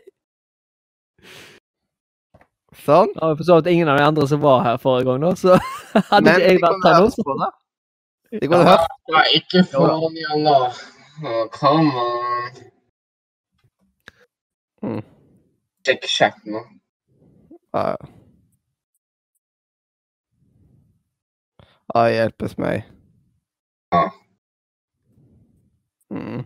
Sånn. 2.86 3.12
Ja, 3.17 3.28
for 3.33 3.39
forstår 3.43 3.62
at 3.65 3.70
ingen 3.73 3.91
av 3.91 3.99
de 4.01 4.07
andre 4.07 4.27
som 4.31 4.43
var 4.43 4.65
her 4.65 4.81
forrige 4.81 5.09
gang, 5.11 5.23
da, 5.25 5.35
så 5.36 5.59
hadde 6.11 6.25
Men 6.25 6.41
ikke 6.41 6.51
jeg 6.53 6.62
vært 6.65 6.89
her 6.89 7.01
nå. 7.05 7.28
på 7.28 7.39
det. 7.43 7.51
De 8.41 8.51
kunne 8.51 8.67
hørt. 8.69 8.97
Ja, 9.12 9.23
ikke 9.39 9.62
for 9.70 9.85
Come 11.57 11.93
on. 11.97 12.59
Mm. 14.85 15.01
Sjekk 15.86 16.05
chatten 16.11 16.53
nå. 16.53 16.61
Ja, 17.73 17.95
ja. 17.95 18.16
Ja, 21.94 22.06
hjelpes 22.10 22.56
meg. 22.58 22.84
Ja. 23.94 24.02
Mm. 26.10 26.44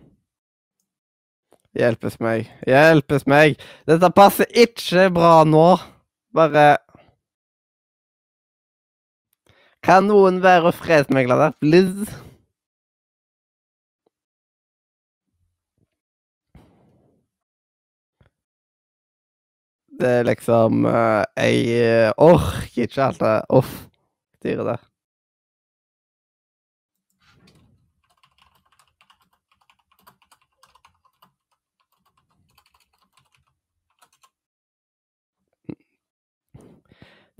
Hjelpes 1.73 2.19
meg. 2.19 2.49
Hjelpes 2.67 3.25
meg! 3.29 3.59
Dette 3.87 4.09
passer 4.15 4.49
ikke 4.63 5.09
bra 5.15 5.41
nå. 5.47 5.67
Bare 6.35 6.65
Kan 9.81 10.05
noen 10.11 10.43
være 10.43 10.71
fredsmegler 10.77 11.39
der, 11.41 11.55
please? 11.63 12.05
Det 20.01 20.09
er 20.19 20.23
liksom 20.23 20.85
eh, 20.85 21.23
Jeg 21.37 22.13
orker 22.17 22.85
ikke 22.85 23.03
alt 23.03 23.19
det 23.21 23.35
Uff. 23.49 23.73
Styret 24.41 24.65
der. 24.65 24.90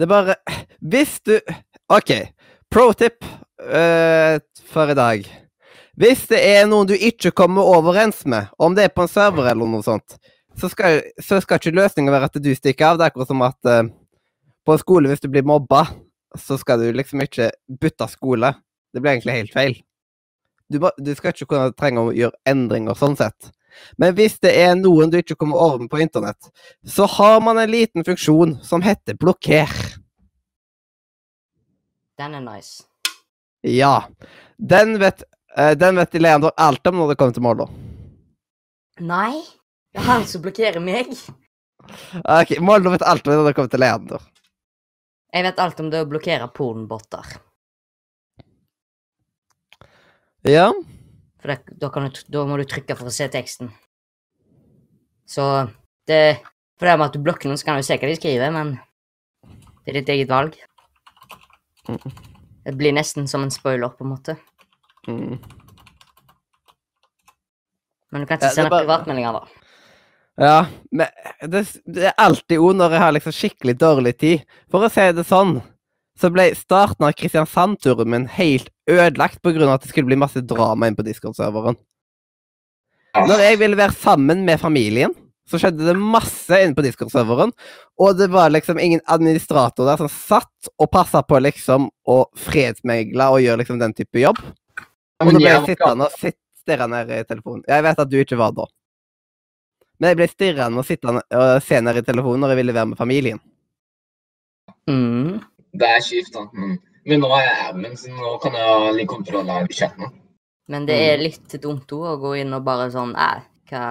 Det 0.01 0.07
er 0.07 0.09
bare 0.09 0.35
Hvis 0.81 1.19
du 1.21 1.35
OK. 1.89 2.11
Pro 2.71 2.93
tip 2.97 3.21
uh, 3.61 4.39
for 4.71 4.89
i 4.89 4.95
dag. 4.97 5.27
Hvis 5.99 6.23
det 6.31 6.39
er 6.41 6.63
noen 6.65 6.88
du 6.89 6.95
ikke 6.95 7.33
kommer 7.35 7.67
overens 7.67 8.23
med, 8.25 8.47
om 8.57 8.73
det 8.73 8.88
er 8.88 8.93
på 8.95 9.03
en 9.05 9.11
server 9.11 9.51
eller 9.51 9.69
noe 9.69 9.83
sånt, 9.85 10.15
så 10.57 10.69
skal, 10.71 11.03
så 11.21 11.38
skal 11.43 11.59
ikke 11.59 11.75
løsninga 11.75 12.13
være 12.15 12.31
at 12.31 12.39
du 12.41 12.49
stikker 12.55 12.88
av. 12.88 12.97
Det 12.97 13.05
er 13.05 13.11
akkurat 13.13 13.30
som 13.30 13.45
at 13.45 13.69
uh, 13.69 13.91
på 14.65 14.73
en 14.73 14.81
skole, 14.81 15.11
hvis 15.11 15.21
du 15.21 15.30
blir 15.30 15.45
mobba, 15.45 15.83
så 16.39 16.57
skal 16.57 16.81
du 16.81 16.89
liksom 16.95 17.21
ikke 17.27 17.51
bytte 17.83 18.09
skole. 18.09 18.55
Det 18.89 19.03
blir 19.03 19.17
egentlig 19.17 19.38
helt 19.38 19.53
feil. 19.53 19.77
Du, 20.71 20.80
du 20.80 21.13
skal 21.13 21.35
ikke 21.35 21.51
kunne 21.51 21.75
trenge 21.77 22.07
å 22.07 22.15
gjøre 22.15 22.39
endringer 22.49 22.97
sånn 22.97 23.19
sett. 23.19 23.51
Men 23.99 24.15
hvis 24.15 24.38
det 24.43 24.51
er 24.63 24.75
noen 24.80 25.11
du 25.11 25.19
ikke 25.19 25.38
kommer 25.39 25.59
over 25.59 25.83
med 25.83 25.91
på 25.91 26.01
internett, 26.03 26.51
så 26.88 27.07
har 27.19 27.41
man 27.43 27.59
en 27.59 27.71
liten 27.71 28.05
funksjon 28.07 28.57
som 28.65 28.83
heter 28.85 29.19
blokker. 29.19 29.69
Den 32.22 32.38
er 32.38 32.43
nice. 32.45 32.83
Ja. 33.66 34.03
Den 34.58 35.00
vet, 35.01 35.24
uh, 35.58 35.74
den 35.74 35.98
vet 35.98 36.19
Leander 36.22 36.53
alt 36.58 36.88
om 36.88 37.00
når 37.01 37.14
det 37.14 37.19
kommer 37.22 37.33
til 37.33 37.45
Moldo. 37.45 37.66
Nei, 39.01 39.41
det 39.90 40.03
er 40.03 40.06
han 40.06 40.27
som 40.30 40.43
blokkerer 40.43 40.83
meg. 40.83 41.16
Ok, 42.22 42.59
Moldo 42.61 42.93
vet 42.93 43.06
alt 43.09 43.25
om 43.25 43.40
når 43.40 43.50
det 43.50 43.56
kommer 43.58 43.74
til 43.74 43.82
Leander. 43.82 44.27
Jeg 45.32 45.48
vet 45.48 45.64
alt 45.64 45.80
om 45.82 45.90
det 45.90 46.03
å 46.03 46.09
blokkere 46.11 46.50
pornbotter. 46.53 47.33
Ja. 50.45 50.67
For 51.41 51.53
det, 51.53 51.77
da, 51.82 51.90
kan 51.93 52.09
du, 52.09 52.22
da 52.33 52.45
må 52.45 52.58
du 52.59 52.67
trykke 52.69 52.98
for 53.00 53.09
å 53.09 53.14
se 53.16 53.30
teksten. 53.32 53.72
Så 55.30 55.45
det 56.09 56.41
For 56.82 56.90
det 56.90 56.98
med 56.98 57.11
at 57.11 57.16
du 57.16 57.22
blokker 57.22 57.45
noen, 57.45 57.59
så 57.61 57.67
kan 57.67 57.77
du 57.77 57.85
se 57.85 57.93
hva 57.93 58.08
de 58.09 58.17
skriver, 58.17 58.50
men 58.53 58.72
det 59.85 59.91
er 59.91 60.00
ditt 60.00 60.09
eget 60.09 60.32
valg. 60.32 60.56
Det 61.88 62.76
blir 62.77 62.93
nesten 62.93 63.27
som 63.27 63.43
en 63.43 63.51
spoiler, 63.53 63.90
på 63.90 64.06
en 64.06 64.11
måte. 64.14 64.38
Mm. 65.08 65.40
Men 68.11 68.22
du 68.22 68.27
kan 68.27 68.38
ikke 68.38 68.51
ja, 68.51 68.56
sende 68.56 68.69
bare- 68.69 68.85
privatmeldinger, 68.85 69.40
da. 69.40 69.48
Ja, 70.42 70.66
men 70.92 71.08
det, 71.51 71.66
det 71.85 72.08
er 72.10 72.18
alltid 72.18 72.58
ord 72.64 72.77
når 72.80 72.95
jeg 72.95 73.03
har 73.03 73.14
liksom 73.14 73.35
skikkelig 73.35 73.76
dårlig 73.82 74.14
tid. 74.18 74.45
For 74.72 74.85
å 74.85 74.90
si 74.92 75.03
det 75.14 75.26
sånn, 75.27 75.58
så 76.18 76.30
ble 76.34 76.48
starten 76.58 77.06
av 77.08 77.16
Kristiansand-turen 77.18 78.10
min 78.10 78.27
helt 78.32 78.69
ødelagt 78.90 79.45
av 79.45 79.74
at 79.74 79.84
det 79.84 79.92
skulle 79.92 80.10
bli 80.10 80.19
masse 80.19 80.42
drama 80.42 80.88
inn 80.88 80.98
på 80.98 81.06
Discord-serveren. 81.06 81.77
Når 83.16 83.43
jeg 83.43 83.60
ville 83.60 83.80
være 83.80 83.98
sammen 83.98 84.45
med 84.48 84.61
familien, 84.61 85.14
så 85.51 85.59
skjedde 85.61 85.85
det 85.88 85.95
masse 85.99 86.57
inne 86.63 86.75
på 86.77 86.83
Discord-serveren, 86.85 87.53
og 88.01 88.17
det 88.19 88.30
var 88.33 88.51
liksom 88.53 88.80
ingen 88.81 89.03
administrator 89.11 89.88
der 89.89 90.01
som 90.01 90.11
satt 90.11 90.71
og 90.77 90.91
passa 90.93 91.23
på 91.27 91.39
liksom 91.43 91.89
å 92.09 92.17
fredsmegle 92.47 93.30
og 93.33 93.43
gjøre 93.43 93.61
liksom 93.63 93.81
den 93.81 93.95
type 93.97 94.23
jobb. 94.23 94.39
Og 95.21 95.33
da 95.35 95.38
ble 95.38 95.49
jeg 95.51 95.65
sittende 95.73 96.07
og 96.07 96.35
stirre 96.61 96.88
ned 96.89 97.11
i 97.13 97.23
telefonen. 97.27 97.65
Jeg 97.69 97.85
vet 97.85 98.03
at 98.03 98.11
du 98.11 98.17
ikke 98.21 98.39
var 98.39 98.55
da. 98.57 98.67
Men 100.01 100.13
jeg 100.13 100.17
ble 100.17 100.30
stirrende 100.31 100.81
og 100.81 100.88
sittende 100.88 101.21
og 101.38 101.51
se 101.61 101.81
ned 101.83 101.99
i 101.99 102.05
telefonen 102.05 102.41
når 102.41 102.53
jeg 102.53 102.61
ville 102.61 102.77
være 102.77 102.91
med 102.93 102.99
familien. 102.99 103.41
Mm. 104.89 105.41
Det 105.77 105.88
er 105.88 106.01
kjipt, 106.03 106.33
da. 106.33 106.47
Men, 106.57 106.80
men 107.05 107.21
nå 107.21 107.30
er 107.38 107.45
jeg 107.45 107.67
admin, 107.67 107.99
så 107.99 108.13
nå 108.15 108.31
kan 108.41 108.57
jeg 108.57 108.71
ha 108.71 108.95
litt 108.95 109.09
kontroll 109.11 109.51
her 109.51 109.69
i 109.69 109.77
chatten. 109.77 110.15
Men 110.71 110.88
det 110.88 110.97
er 111.11 111.21
litt 111.21 111.53
dumt 111.61 111.91
òg 111.93 112.07
å 112.15 112.19
gå 112.21 112.33
inn 112.41 112.55
og 112.55 112.63
bare 112.65 112.89
sånn 112.93 113.13
Æ, 113.19 113.30
hva 113.69 113.85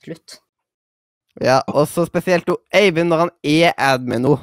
Slutt. 0.00 0.38
Ja, 1.38 1.60
og 1.70 1.86
så 1.88 2.02
spesielt 2.08 2.48
jo 2.50 2.58
Eivind 2.74 3.12
når 3.12 3.26
han 3.26 3.32
er 3.46 3.76
admin 3.78 4.24
nå. 4.26 4.34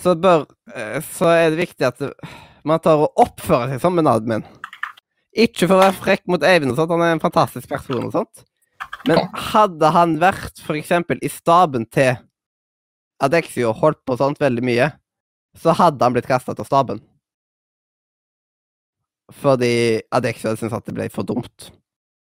Så 0.00 0.14
bør 0.16 0.46
eh, 0.72 0.96
Så 1.04 1.28
er 1.28 1.50
det 1.52 1.60
viktig 1.60 1.84
at 1.84 2.00
man 2.64 2.80
tar 2.80 3.02
og 3.04 3.20
oppfører 3.20 3.74
seg 3.74 3.82
som 3.82 3.98
en 4.00 4.08
admin. 4.08 4.46
Ikke 5.32 5.66
for 5.66 5.76
å 5.76 5.82
være 5.82 5.98
frekk 5.98 6.24
mot 6.30 6.44
Eivind 6.46 6.72
og 6.72 6.78
sånt, 6.78 6.92
han 6.94 7.04
er 7.04 7.14
en 7.16 7.22
fantastisk 7.22 7.68
person 7.68 8.06
og 8.06 8.14
sånt. 8.14 8.44
Men 9.08 9.24
hadde 9.52 9.90
han 9.94 10.16
vært 10.22 10.62
eksempel 10.72 11.20
i 11.24 11.30
staben 11.32 11.86
til 11.90 12.14
Adexio 13.22 13.70
og 13.70 13.80
holdt 13.80 14.02
på 14.06 14.18
sånt 14.18 14.40
veldig 14.42 14.64
mye, 14.66 14.90
så 15.58 15.74
hadde 15.78 16.04
han 16.04 16.14
blitt 16.14 16.28
kasta 16.30 16.54
til 16.56 16.68
staben. 16.68 17.02
Fordi 19.42 20.02
Adexio 20.12 20.54
syntes 20.56 20.76
at 20.76 20.88
det 20.88 20.96
ble 20.96 21.08
for 21.12 21.26
dumt. 21.26 21.70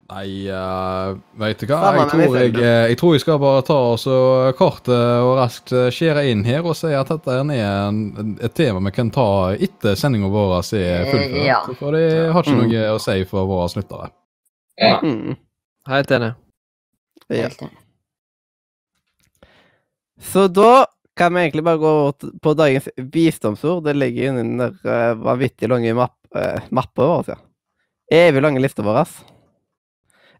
Nei, 0.06 0.46
uh, 0.54 1.16
veit 1.34 1.58
du 1.58 1.66
hva? 1.66 1.80
Jeg 1.96 2.10
tror 2.12 2.36
jeg, 2.38 2.52
eh, 2.62 2.84
jeg 2.92 2.98
tror 3.00 3.14
jeg 3.16 3.22
skal 3.24 3.40
bare 3.42 3.62
ta 3.66 3.74
og 3.90 3.96
så 3.98 4.18
kort 4.54 4.86
eh, 4.86 5.18
og 5.26 5.32
raskt 5.40 5.72
eh, 5.74 5.88
skjære 5.90 6.22
inn 6.30 6.44
her 6.46 6.62
og 6.62 6.76
si 6.78 6.92
at 6.94 7.10
dette 7.10 7.34
er 7.34 7.98
et 8.46 8.54
tema 8.54 8.84
vi 8.86 8.92
kan 8.94 9.10
ta 9.10 9.24
etter 9.58 9.98
sendinga 9.98 10.30
vår 10.30 10.54
er 10.78 11.10
fullført. 11.10 11.42
Ja. 11.48 11.58
For 11.80 11.98
det 11.98 12.04
har 12.30 12.46
ikke 12.46 12.54
Mm. 12.54 12.62
noe 12.70 12.86
å 12.94 13.02
si 13.02 13.18
for 13.26 13.50
våre 13.50 13.66
lyttere. 13.80 14.08
Ja. 14.78 15.00
Mm. 15.02 15.34
Helt 15.90 16.14
enig. 16.20 16.30
Ja. 17.26 17.42
Helt 17.48 17.62
enig. 17.66 17.76
Så 20.22 20.46
da 20.48 20.86
kan 21.18 21.34
vi 21.34 21.40
egentlig 21.48 21.64
bare 21.66 21.82
gå 21.82 21.94
på 22.46 22.54
dagens 22.54 22.86
visdomsord. 22.96 23.82
Det 23.84 23.96
ligger 23.98 24.30
inni 24.30 24.42
den 24.44 24.58
der 24.62 24.74
uh, 24.86 25.14
vanvittig 25.18 25.68
lange 25.68 25.94
mapp, 25.98 26.14
uh, 26.36 26.60
mappa 26.70 27.10
vår. 27.10 27.32
Ja. 27.34 27.42
Evig 28.28 28.42
lange 28.44 28.62
lista 28.62 28.84
vår. 28.86 29.02
ass. 29.02 29.24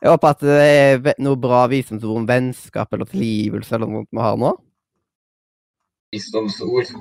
Jeg 0.03 0.13
håper 0.13 0.35
at 0.35 0.45
det 0.45 0.57
er 0.63 1.21
noe 1.25 1.39
bra 1.41 1.65
visdomsord 1.73 2.21
om 2.21 2.29
vennskap 2.29 2.93
eller 2.93 3.09
tilgivelse 3.09 3.77
eller 3.77 3.91
noe 3.91 4.07
vi 4.11 4.23
har 4.23 4.37
nå. 4.41 4.53
Visdomsord. 6.15 6.93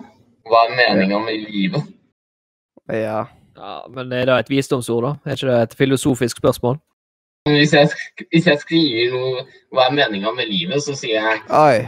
Hva 0.46 0.66
er 0.68 0.76
meninga 0.78 1.20
med 1.26 1.48
livet? 1.50 1.94
Ja. 2.92 3.26
Ja, 3.56 3.76
Men 3.90 4.12
er 4.12 4.26
det 4.28 4.40
et 4.40 4.50
visdomsord, 4.52 5.04
da? 5.04 5.12
Er 5.26 5.38
ikke 5.38 5.48
det 5.48 5.62
et 5.62 5.78
filosofisk 5.80 6.38
spørsmål? 6.38 6.80
Hvis 7.46 7.74
jeg, 7.74 7.90
hvis 8.34 8.48
jeg 8.50 8.58
skriver 8.58 9.12
noe 9.14 9.44
Hva 9.70 9.84
er 9.86 9.94
meninga 9.94 10.32
med 10.34 10.50
livet, 10.50 10.82
så 10.82 10.96
sier 10.98 11.22
jeg 11.22 11.44
Oi. 11.54 11.84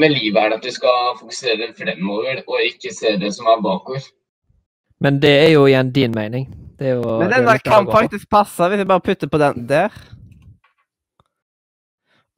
med 0.00 0.14
livet 0.14 0.38
er 0.40 0.48
det 0.48 0.56
at 0.62 0.64
du 0.64 0.72
skal 0.72 1.18
fokusere 1.18 1.68
fremover 1.76 2.40
og 2.46 2.62
ikke 2.64 2.94
se 2.96 3.12
det 3.20 3.34
som 3.36 3.50
er 3.52 3.60
bakover. 3.60 4.06
Men 5.04 5.18
det 5.20 5.32
er 5.42 5.50
jo 5.52 5.66
igjen 5.66 5.92
din 5.92 6.16
mening. 6.16 6.46
Det 6.78 6.88
er 6.88 6.94
jo 6.94 7.18
Men 7.20 7.28
den 7.28 7.44
er 7.44 7.52
der 7.52 7.64
kan 7.66 7.90
faktisk 7.92 8.30
passe 8.30 8.68
hvis 8.72 8.80
jeg 8.80 8.88
bare 8.88 9.04
putter 9.04 9.28
på 9.28 9.38
den 9.42 9.68
der. 9.68 9.92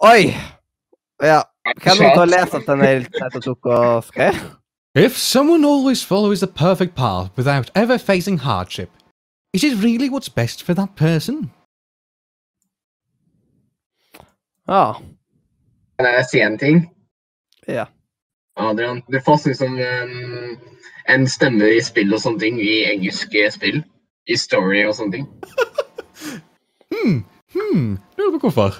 Oi! 0.05 0.35
Ja. 1.23 1.41
Kan 1.81 1.97
du 1.97 2.03
ta 2.03 2.21
og 2.21 2.29
lese 2.29 2.57
at 2.57 2.67
den 2.67 2.81
er 2.85 3.07
og 3.35 3.43
tok 3.43 3.67
og 3.67 4.05
skrev? 4.05 4.35
If 4.95 5.17
someone 5.17 5.65
always 5.67 6.05
follows 6.05 6.41
the 6.41 6.47
perfect 6.47 6.95
path 6.95 7.31
without 7.39 7.71
ever 7.75 7.97
facing 7.99 8.41
hardship, 8.41 8.91
is 9.55 9.65
it 9.65 9.83
really 9.85 10.09
what's 10.11 10.29
best 10.29 10.63
for 10.63 10.75
that 10.75 10.89
person? 10.97 11.51
Ja. 14.69 14.93
Kan 15.99 16.07
jeg 16.07 16.25
si 16.31 16.41
en 16.41 16.59
ting? 16.59 16.91
Ja. 17.69 17.85
Adrian, 18.57 19.03
du 19.13 19.21
får 19.25 19.41
sånn 19.43 19.57
som 19.57 19.79
en, 19.81 20.59
en 21.09 21.27
stemme 21.29 21.71
i 21.79 21.81
spill 21.83 22.13
og 22.13 22.21
sånne 22.21 22.45
ting, 22.45 22.61
i 22.61 22.85
engelske 22.93 23.49
spill. 23.57 23.81
I 24.29 24.37
story 24.37 24.85
og 24.85 24.95
sånne 25.01 25.13
ting. 25.21 25.29
Hmm, 26.95 27.25
hmm, 27.53 27.99
lurer 28.17 28.39
på 28.39 28.39
hvorfor. 28.47 28.77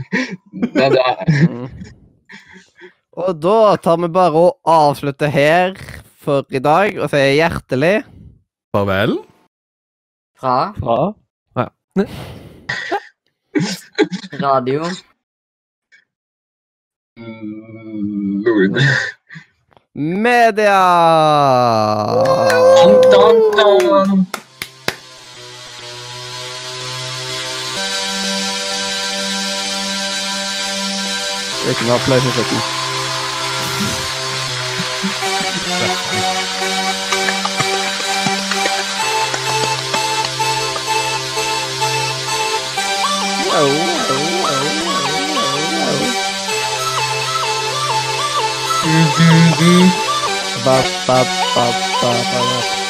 Det, 0.74 0.90
det 0.94 1.02
er, 1.02 1.16
Mm. 1.48 1.68
Og 3.12 3.34
da 3.44 3.76
tar 3.84 3.98
vi 4.00 4.08
bare 4.08 4.40
og 4.40 4.54
avslutter 4.72 5.28
her 5.28 5.74
for 6.24 6.46
i 6.48 6.60
dag 6.64 6.96
og 6.96 7.10
sier 7.12 7.34
hjertelig 7.36 7.98
Farvel. 8.72 9.18
Fra 10.40 10.72
Ja. 10.80 11.66
radio. 14.40 14.82
Mm, 17.20 18.40
Lord. 18.46 18.80
media! 19.94 20.80
Dun, 22.80 22.96
dun, 23.12 23.36
dun. 23.58 24.26
Ikke 31.70 31.84
noe 31.84 31.94
applaus 31.94 32.24
i 32.24 32.30
slutten. 32.30 32.62
Ba, 50.64 50.78
ba, 51.06 51.24
ba, 51.54 51.66
ba, 52.02 52.12
ba, 52.32 52.40
ba. 52.40 52.81